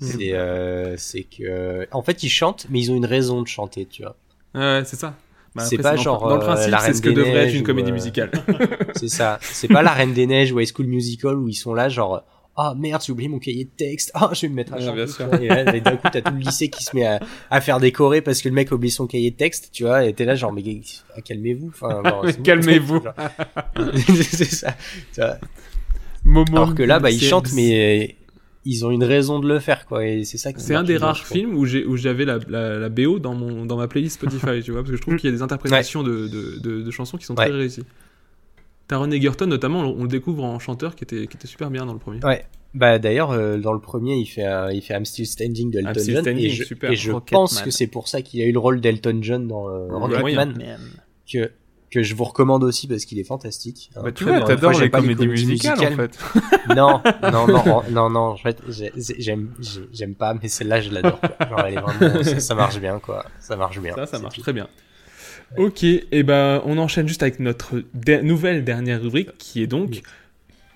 C'est 0.00 0.32
euh, 0.32 0.96
c'est 0.96 1.24
que, 1.24 1.86
en 1.90 2.02
fait, 2.02 2.22
ils 2.22 2.28
chantent, 2.28 2.66
mais 2.70 2.80
ils 2.80 2.92
ont 2.92 2.94
une 2.94 3.06
raison 3.06 3.42
de 3.42 3.48
chanter, 3.48 3.86
tu 3.86 4.02
vois. 4.02 4.16
ouais, 4.54 4.82
c'est 4.84 4.96
ça. 4.96 5.14
Bah, 5.54 5.64
C'est 5.64 5.78
pas 5.78 5.96
genre, 5.96 6.20
Dans 6.28 6.36
le 6.36 6.42
euh, 6.42 6.46
principe, 6.46 6.70
la 6.70 6.78
c'est 6.80 6.94
ce 6.94 7.02
que 7.02 7.08
devrait 7.08 7.48
être 7.48 7.54
une 7.54 7.64
comédie 7.64 7.90
euh, 7.90 7.94
musicale. 7.94 8.30
C'est 8.96 9.08
ça. 9.08 9.38
C'est 9.40 9.66
pas 9.66 9.82
la 9.82 9.92
Reine 9.92 10.12
des 10.12 10.26
Neiges 10.26 10.52
ou 10.52 10.60
High 10.60 10.70
School 10.72 10.86
Musical 10.86 11.36
où 11.36 11.48
ils 11.48 11.54
sont 11.54 11.74
là 11.74 11.88
genre 11.88 12.22
ah 12.60 12.74
merde 12.76 13.00
j'ai 13.06 13.12
oublié 13.12 13.28
mon 13.28 13.38
cahier 13.38 13.64
de 13.64 13.70
texte 13.70 14.10
ah 14.14 14.30
je 14.34 14.42
vais 14.42 14.48
me 14.48 14.54
mettre 14.56 14.74
à 14.74 14.78
Ouais, 14.78 15.44
et 15.44 15.48
là 15.48 15.74
et 15.76 15.80
d'un 15.80 15.96
coup 15.96 16.08
t'as 16.12 16.20
tout 16.20 16.32
le 16.34 16.40
lycée 16.40 16.68
qui 16.68 16.82
se 16.82 16.94
met 16.94 17.06
à, 17.06 17.20
à 17.50 17.60
faire 17.60 17.78
décorer 17.78 18.20
parce 18.20 18.42
que 18.42 18.48
le 18.48 18.54
mec 18.54 18.72
a 18.72 18.74
oublié 18.74 18.90
son 18.90 19.06
cahier 19.06 19.30
de 19.30 19.36
texte 19.36 19.70
tu 19.72 19.84
vois 19.84 20.04
et 20.04 20.12
t'es 20.12 20.24
là 20.24 20.34
genre 20.34 20.52
mais 20.52 20.62
ah, 21.16 21.20
calmez-vous 21.22 21.68
enfin 21.68 22.02
bon. 22.02 22.22
Calmez-vous. 22.42 23.00
C'est 24.06 24.44
ça 24.44 24.74
tu 25.14 25.20
vois. 25.20 25.38
Momo. 26.24 26.56
alors 26.56 26.74
que 26.74 26.82
là 26.82 26.98
bah 26.98 27.10
ils 27.10 27.22
chantent 27.22 27.52
mais 27.54 28.16
ils 28.64 28.84
ont 28.84 28.90
une 28.90 29.04
raison 29.04 29.38
de 29.38 29.48
le 29.48 29.60
faire 29.60 29.86
quoi 29.86 30.04
et 30.04 30.24
c'est 30.24 30.36
ça 30.36 30.50
C'est 30.56 30.74
un 30.74 30.82
des 30.82 30.96
rares 30.96 31.26
films 31.26 31.56
où 31.56 31.64
j'ai 31.64 31.86
où 31.86 31.96
j'avais 31.96 32.24
la, 32.24 32.38
la, 32.48 32.78
la 32.78 32.88
BO 32.88 33.18
dans 33.20 33.34
mon 33.34 33.64
dans 33.64 33.76
ma 33.76 33.86
playlist 33.88 34.16
Spotify, 34.16 34.62
tu 34.62 34.72
vois, 34.72 34.80
parce 34.82 34.90
que 34.90 34.96
je 34.96 35.00
trouve 35.00 35.16
qu'il 35.16 35.30
y 35.30 35.32
a 35.32 35.36
des 35.36 35.42
interprétations 35.42 36.02
de, 36.02 36.26
de, 36.28 36.58
de, 36.58 36.82
de 36.82 36.90
chansons 36.90 37.16
qui 37.16 37.24
sont 37.24 37.34
très 37.34 37.50
réussies. 37.50 37.84
Taron 38.88 39.10
Egerton 39.10 39.46
notamment, 39.46 39.80
on, 39.80 40.00
on 40.00 40.02
le 40.02 40.08
découvre 40.08 40.42
en 40.44 40.58
chanteur 40.58 40.96
qui 40.96 41.04
était 41.04 41.26
qui 41.26 41.36
était 41.36 41.46
super 41.46 41.70
bien 41.70 41.86
dans 41.86 41.92
le 41.92 41.98
premier. 41.98 42.20
Ouais. 42.24 42.44
Bah 42.74 42.98
d'ailleurs 42.98 43.30
euh, 43.30 43.56
dans 43.58 43.72
le 43.72 43.80
premier 43.80 44.16
il 44.16 44.26
fait 44.26 44.44
un- 44.44 44.70
il 44.70 44.82
fait 44.82 44.94
I'm 44.94 45.04
Still 45.06 45.26
Standing 45.26 45.70
de 45.70 45.78
Elton 45.78 45.92
John 46.06 46.20
Standing, 46.22 46.44
et 46.44 46.50
je, 46.50 46.64
super. 46.64 46.90
et 46.90 46.96
je 46.96 47.12
pense 47.32 47.52
que 47.64 47.70
c'est 47.70 47.86
pour 47.86 48.08
ça 48.08 48.20
qu'il 48.22 48.42
a 48.42 48.44
eu 48.44 48.52
le 48.52 48.58
rôle 48.58 48.80
d'Elton 48.80 49.18
John 49.22 49.46
dans 49.48 49.68
euh, 49.70 49.86
Rocketman 50.48 50.52
que 51.32 51.50
que 51.90 52.02
je 52.02 52.14
vous 52.14 52.24
recommande 52.24 52.64
aussi 52.64 52.86
parce 52.86 53.06
qu'il 53.06 53.18
est 53.18 53.24
fantastique. 53.24 53.90
Bah, 53.94 54.12
tu 54.12 54.24
vois, 54.24 54.40
t'adores 54.48 54.72
les 54.72 54.90
comédies 54.90 55.26
musicales, 55.46 55.78
en 55.94 55.96
fait. 55.96 56.18
non, 56.76 57.00
non, 57.22 57.46
non, 57.46 57.82
non, 57.90 58.10
non, 58.10 58.20
en 58.20 58.36
fait, 58.36 58.58
j'ai- 58.68 58.92
j'ai- 58.94 59.14
j'aime, 59.18 59.54
j'ai- 59.58 59.88
j'aime 59.90 60.14
pas, 60.14 60.34
mais 60.34 60.48
celle-là, 60.48 60.82
je 60.82 60.90
l'adore. 60.90 61.18
Genre, 61.48 61.60
elle 61.66 61.74
est 61.74 61.80
vraiment, 61.80 62.22
ça, 62.22 62.40
ça 62.40 62.54
marche 62.54 62.78
bien, 62.78 62.98
quoi. 62.98 63.24
Ça 63.40 63.56
marche 63.56 63.80
bien. 63.80 63.94
Ça, 63.94 64.04
ça 64.04 64.18
marche 64.18 64.34
tout. 64.34 64.42
très 64.42 64.52
bien. 64.52 64.68
Ok, 65.56 65.82
et 65.82 66.22
ben 66.22 66.62
on 66.66 66.78
enchaîne 66.78 67.08
juste 67.08 67.22
avec 67.22 67.40
notre 67.40 67.82
nouvelle 68.22 68.64
dernière 68.64 69.00
rubrique 69.00 69.30
qui 69.38 69.62
est 69.62 69.66
donc 69.66 70.02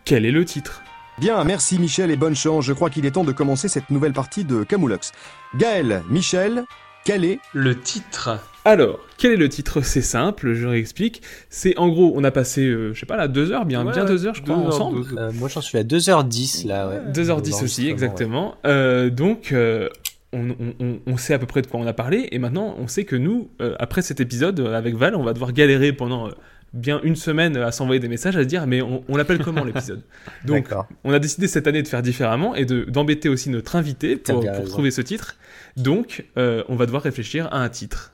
quel 0.05 0.25
est 0.25 0.31
le 0.31 0.45
titre? 0.45 0.83
Bien, 1.19 1.45
merci 1.45 1.79
Michel 1.79 2.11
et 2.11 2.17
bonne 2.17 2.35
chance. 2.35 2.65
Je 2.65 2.73
crois 2.73 2.91
qu'il 2.91 3.05
est 3.07 3.13
temps 3.13 3.25
de 3.25 3.33
commencer 3.33 3.69
cette 3.69 3.91
nouvelle 3.91 4.13
partie 4.13 4.45
de 4.45 4.65
Camoulox. 4.65 5.13
Gaël, 5.57 6.03
Michel, 6.09 6.65
quel 7.05 7.25
est 7.25 7.39
Le 7.53 7.79
titre. 7.79 8.39
Alors, 8.65 9.01
quel 9.19 9.33
est 9.33 9.37
le 9.37 9.49
titre? 9.49 9.83
C'est 9.83 10.03
simple, 10.03 10.55
je 10.55 10.67
réexplique. 10.67 11.21
C'est 11.51 11.77
en 11.77 11.89
gros, 11.89 12.13
on 12.17 12.25
a 12.25 12.31
passé, 12.31 12.63
euh, 12.63 12.95
je 12.95 13.01
sais 13.01 13.07
pas 13.07 13.17
là, 13.17 13.29
deux 13.29 13.53
heures, 13.53 13.67
bien, 13.67 13.85
Ouais, 13.85 13.93
bien 13.93 14.05
deux 14.05 14.25
heures, 14.27 14.35
je 14.35 14.43
crois, 14.43 14.57
heures, 14.57 14.67
ensemble. 14.67 15.05
deux 15.05 15.19
Euh, 15.19 15.33
moi, 15.35 15.49
j'en 15.49 15.61
suis 15.61 15.79
à 15.79 15.83
2h10, 15.85 16.67
là, 16.67 16.89
ouais. 16.89 17.01
2h10 17.13 17.63
aussi, 17.63 17.89
exactement. 17.89 18.55
Euh, 18.65 19.11
donc, 19.11 19.53
euh, 19.53 19.89
on, 20.33 20.51
on- 20.51 20.75
on- 20.81 20.99
on 21.07 21.17
sait 21.17 21.35
à 21.35 21.39
peu 21.39 21.47
près 21.47 21.63
de 21.63 21.67
quoi 21.67 21.79
on 21.81 21.87
a 21.87 21.93
parlé, 21.93 22.29
et 22.33 22.39
maintenant, 22.39 22.75
on 22.79 22.87
sait 22.89 23.05
que 23.05 23.17
nous, 23.17 23.51
euh, 23.61 23.75
après 23.79 24.03
cet 24.03 24.21
épisode, 24.21 24.59
euh, 24.61 24.75
avec 24.75 24.95
Val, 24.95 25.15
on 25.15 25.23
va 25.23 25.33
devoir 25.33 25.53
galérer 25.53 25.93
pendant 25.93 26.29
euh, 26.29 26.33
bien 26.73 27.01
une 27.03 27.17
semaine 27.17 27.57
à 27.59 27.71
s'envoyer 27.71 28.01
des 28.01 28.09
messages, 28.09 28.37
à 28.37 28.41
se 28.43 28.49
dire, 28.49 28.67
mais 28.67 28.81
on, 28.83 29.05
on 29.09 29.17
l'appelle 29.17 29.39
comment 29.39 29.63
l'épisode? 29.65 30.03
Donc, 30.45 30.69
on 31.05 31.13
a 31.13 31.19
décidé 31.19 31.49
cette 31.49 31.67
année 31.67 31.83
de 31.83 31.89
faire 31.89 32.03
différemment 32.03 32.55
et 32.55 32.65
de- 32.65 32.85
d'embêter 32.85 33.29
aussi 33.29 33.51
notre 33.51 33.77
invité 33.77 34.17
pour, 34.17 34.41
pour 34.41 34.65
trouver 34.69 34.91
ce 34.91 35.03
titre. 35.03 35.37
Donc, 35.77 36.25
on 36.37 36.75
va 36.77 36.87
devoir 36.87 37.03
réfléchir 37.03 37.49
à 37.53 37.63
un 37.63 37.69
titre. 37.69 38.13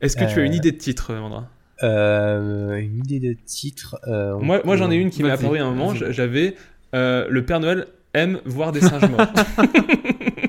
Est-ce 0.00 0.16
que 0.16 0.24
tu 0.32 0.40
as 0.40 0.44
une 0.44 0.54
idée 0.54 0.72
de 0.72 0.76
titre, 0.78 1.12
Mandra? 1.14 1.48
une 1.82 2.98
idée 3.04 3.18
de 3.20 3.36
titre. 3.44 3.96
Moi, 4.40 4.60
moi 4.64 4.76
j'en 4.76 4.90
ai 4.90 4.94
une 4.96 5.10
qui 5.10 5.22
m'est 5.22 5.30
apparue 5.30 5.58
à 5.58 5.64
un 5.64 5.70
moment. 5.72 5.92
J'avais 5.94 6.54
le 6.92 7.40
Père 7.40 7.58
Noël 7.60 7.86
aime 8.14 8.40
voir 8.46 8.70
des 8.72 8.80
singes 8.80 9.10
morts. 9.10 9.26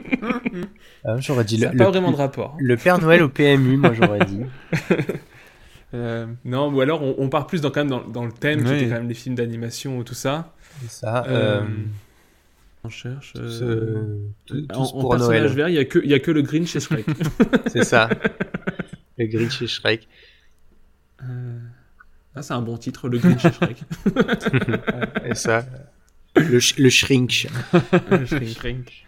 Ah, 1.09 1.15
j'aurais 1.19 1.45
dit 1.45 1.57
Ça 1.59 1.71
le, 1.71 1.77
pas 1.77 1.85
le- 1.85 1.89
vraiment 1.89 2.11
de 2.11 2.17
rapport. 2.17 2.55
le 2.59 2.75
Père 2.77 2.99
Noël 2.99 3.23
au 3.23 3.29
PMU, 3.29 3.77
moi, 3.77 3.93
j'aurais 3.93 4.25
dit. 4.25 4.41
Euh, 5.93 6.25
non, 6.43 6.67
ou 6.69 6.81
alors 6.81 7.01
on, 7.01 7.15
on 7.17 7.29
part 7.29 7.47
plus 7.47 7.61
dans, 7.61 7.71
quand 7.71 7.79
même 7.79 7.88
dans, 7.89 8.05
dans 8.05 8.25
le 8.25 8.31
thème, 8.34 8.61
qui 8.61 8.69
Oui. 8.71 8.75
était 8.75 8.88
quand 8.89 8.95
même 8.95 9.07
les 9.07 9.13
films 9.13 9.35
d'animation 9.35 9.97
ou 9.97 10.03
tout 10.03 10.13
ça. 10.15 10.53
C'est 10.81 10.91
ça. 10.91 11.23
Euh, 11.29 11.61
Euh, 11.61 11.65
on 12.84 12.89
cherche. 12.89 13.31
tous, 13.34 13.61
euh, 13.61 14.17
tous- 14.45 14.65
en, 14.73 14.73
tous 14.73 14.89
en 14.97 14.99
pour 14.99 15.09
personnage 15.11 15.41
Noël. 15.43 15.53
vert, 15.55 15.69
il 15.69 15.73
n'y 15.75 15.77
a, 15.79 15.85
que- 15.85 15.99
il 16.03 16.09
y 16.11 16.13
a 16.13 16.19
que 16.19 16.31
le 16.31 16.41
Grinch 16.41 16.75
et 16.75 16.81
Shrek. 16.81 17.05
C'est 17.67 17.85
ça. 17.85 18.09
Le 19.17 19.27
Grinch 19.27 19.61
et 19.61 19.67
Shrek. 19.67 20.09
Euh, 21.23 21.57
Ah, 22.35 22.41
c'est 22.41 22.53
un 22.53 22.61
bon 22.61 22.75
titre, 22.77 23.07
le 23.07 23.17
Grinch 23.19 23.45
et 23.45 23.51
Shrek. 23.53 23.77
Et 25.25 25.35
ça. 25.35 25.65
Le, 26.35 26.59
sh- 26.59 26.75
le 26.81 26.89
Shrink. 26.89 27.47
Shrink, 28.25 28.47
Shrink. 28.57 29.06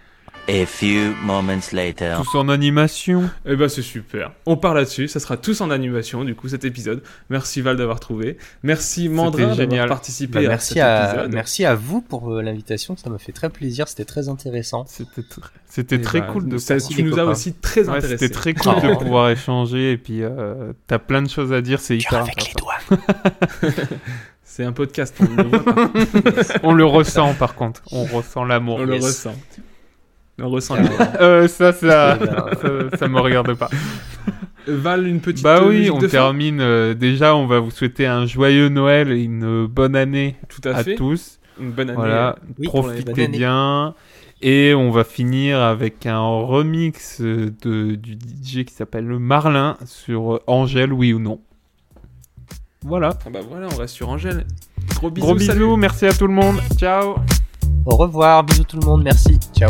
A 0.52 0.66
few 0.66 1.14
moments 1.24 1.60
later. 1.74 2.16
Tous 2.24 2.36
en 2.40 2.50
animation. 2.50 3.30
Eh 3.46 3.56
ben 3.56 3.70
c'est 3.70 3.84
super. 3.84 4.32
On 4.48 4.58
part 4.58 4.74
là-dessus. 4.74 5.08
Ça 5.08 5.20
sera 5.20 5.38
tous 5.38 5.62
en 5.62 5.70
animation 5.70 6.24
du 6.24 6.34
coup 6.34 6.50
cet 6.50 6.66
épisode. 6.66 7.04
Merci 7.30 7.62
Val 7.62 7.78
d'avoir 7.78 8.00
trouvé. 8.00 8.38
Merci 8.64 9.10
Mandrin 9.10 9.42
d'avoir 9.50 9.56
génial. 9.58 9.90
participé 9.90 10.40
Bah, 10.40 10.46
à 10.46 10.50
merci, 10.50 10.74
cet 10.74 10.82
à, 10.82 11.12
épisode. 11.14 11.34
merci 11.34 11.66
à 11.66 11.76
vous 11.76 12.02
pour 12.02 12.34
euh, 12.34 12.42
l'invitation, 12.42 12.98
ça 12.98 13.12
m'a 13.12 13.20
fait 13.20 13.32
très 13.32 13.52
plaisir, 13.52 13.88
c'était 13.88 14.06
très 14.06 14.28
intéressant. 14.28 14.86
C'était 14.88 15.22
tr- 15.22 15.50
c'était 15.68 16.02
très 16.02 16.26
cool 16.26 16.50
de 16.50 16.58
ça, 16.58 16.78
tu 16.80 17.04
nous 17.04 17.20
as 17.20 17.26
aussi 17.26 17.54
très 17.54 17.82
Ouais, 17.88 17.98
intéressé. 17.98 18.18
c'était 18.18 18.34
très 18.34 18.54
cool 18.56 18.74
de 18.82 18.96
pouvoir 18.96 19.30
échanger 19.30 19.92
et 19.92 19.98
puis 19.98 20.24
euh, 20.24 20.74
t'as 20.88 20.98
plein 20.98 21.22
de 21.22 21.30
choses 21.30 21.54
à 21.54 21.62
dire, 21.62 21.80
c'est 21.80 21.96
hyper 21.96 22.22
avec 22.24 22.48
les 22.48 22.54
doigts. 22.56 23.00
C'est 24.44 24.64
un 24.64 24.72
podcast, 24.74 25.16
on 25.22 25.36
le 25.36 25.44
voit 25.44 25.64
pas. 25.64 25.92
On 26.64 26.74
le 26.74 26.84
ressent 26.84 27.34
par 27.36 27.54
contre, 27.54 27.82
on 27.92 28.04
ressent 28.06 28.44
l'amour. 28.44 28.80
On 28.80 28.84
le 28.84 28.96
Yes. 28.96 29.04
ressent. 29.06 29.30
On 29.30 29.34
ressent 29.34 29.62
Euh, 31.22 31.48
ça, 31.48 31.74
ça, 31.74 32.18
ça, 32.20 32.98
ça 32.98 33.08
me 33.08 33.20
regarde 33.20 33.54
pas. 33.56 33.70
Val, 34.68 35.08
une 35.08 35.20
petite 35.20 35.44
Bah 35.44 35.60
euh, 35.62 35.70
oui, 35.70 35.90
on 35.90 35.98
de 35.98 36.08
termine. 36.08 36.60
euh, 36.62 36.94
déjà, 36.94 37.36
on 37.36 37.48
va 37.48 37.60
vous 37.60 37.72
souhaiter 37.72 38.06
un 38.06 38.26
joyeux 38.26 38.70
Noël 38.70 39.12
et 39.12 39.24
une 39.24 39.66
bonne 39.66 39.96
année 39.96 40.36
Tout 40.48 40.62
à, 40.70 40.76
à 40.76 40.84
fait. 40.84 40.96
tous. 40.96 41.40
Une 41.60 41.72
bonne 41.72 41.90
année. 41.90 41.96
Voilà, 41.98 42.36
Oui, 42.60 42.68
pour 42.68 42.88
l'année, 42.88 43.02
profitez 43.02 43.28
bien. 43.28 43.96
Et 44.42 44.74
on 44.74 44.90
va 44.92 45.04
finir 45.04 45.60
avec 45.60 46.06
un 46.06 46.20
remix 46.22 47.20
euh, 47.20 47.52
de, 47.64 47.96
du 47.96 48.14
DJ 48.14 48.64
qui 48.64 48.74
s'appelle 48.74 49.06
Marlin 49.06 49.76
sur 49.86 50.36
euh, 50.36 50.40
Angèle, 50.48 50.94
oui 50.94 51.12
ou 51.14 51.20
non. 51.20 51.42
Voilà. 52.86 53.10
Ah 53.26 53.30
bah 53.34 53.40
voilà, 53.50 53.68
on 53.74 53.78
reste 53.78 53.96
sur 53.96 54.08
Angèle. 54.08 54.46
Gros 54.96 55.10
bisous, 55.10 55.26
Gros 55.26 55.36
bisous, 55.36 55.52
salut. 55.52 55.78
merci 55.78 56.06
à 56.06 56.14
tout 56.14 56.28
le 56.28 56.34
monde. 56.34 56.58
Ciao. 56.78 57.16
Au 57.86 57.96
revoir, 57.98 58.44
bisous 58.46 58.64
tout 58.64 58.80
le 58.80 58.86
monde, 58.86 59.02
merci. 59.04 59.38
Ciao. 59.54 59.70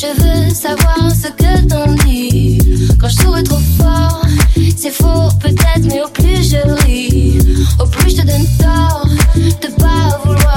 Je 0.00 0.06
veux 0.06 0.54
savoir 0.54 1.10
ce 1.10 1.26
que 1.26 1.66
t'en 1.66 1.92
dis. 2.04 2.60
Quand 3.00 3.08
je 3.08 3.16
souris 3.16 3.42
trop 3.42 3.58
fort, 3.76 4.24
c'est 4.76 4.92
faux 4.92 5.28
peut-être, 5.40 5.86
mais 5.86 6.00
au 6.02 6.08
plus 6.10 6.50
je 6.50 6.84
ris, 6.84 7.38
au 7.80 7.86
plus 7.86 8.10
je 8.10 8.22
te 8.22 8.26
donne 8.28 8.46
tort 8.60 9.08
de 9.34 9.66
pas 9.82 10.20
vouloir 10.24 10.47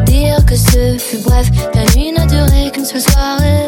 dire 0.00 0.44
que 0.44 0.56
ce 0.56 0.98
fut 0.98 1.18
bref. 1.18 1.48
Ta 1.72 1.84
nuit 1.94 2.12
n'a 2.12 2.26
duré 2.26 2.70
qu'une 2.72 2.84
seule 2.84 3.00
soirée. 3.00 3.66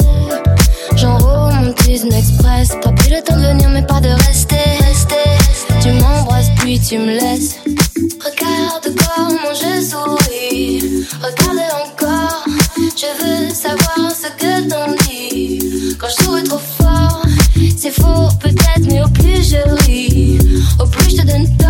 J'en 0.97 1.19
romantisme 1.19 2.13
express. 2.13 2.71
T'as 2.83 2.93
plus 2.93 3.11
le 3.11 3.23
temps 3.23 3.37
de 3.37 3.47
venir, 3.47 3.69
mais 3.71 3.83
pas 3.83 4.01
de 4.01 4.09
rester. 4.27 4.57
rester, 4.81 5.15
tu 5.81 5.93
m'embrasses, 5.93 6.51
puis 6.59 6.81
tu 6.81 6.99
me 6.99 7.07
laisses. 7.07 7.57
Regarde 8.25 8.95
comment 8.97 9.55
je 9.55 9.81
souris. 9.85 11.07
Regarde 11.23 11.59
encore. 11.87 12.45
Je 12.77 13.07
veux 13.23 13.55
savoir 13.55 14.11
ce 14.11 14.29
que 14.41 14.69
t'en 14.69 14.93
dis. 15.09 15.97
Quand 15.99 16.09
je 16.09 16.25
souris 16.25 16.45
trop 16.45 16.59
fort, 16.59 17.23
c'est 17.77 17.91
faux 17.91 18.29
peut-être, 18.41 18.87
mais 18.89 19.03
au 19.03 19.09
plus 19.09 19.51
je 19.51 19.85
ris, 19.85 20.39
au 20.81 20.87
plus 20.87 21.11
je 21.11 21.23
te 21.23 21.27
donne 21.27 21.57
tort. 21.57 21.68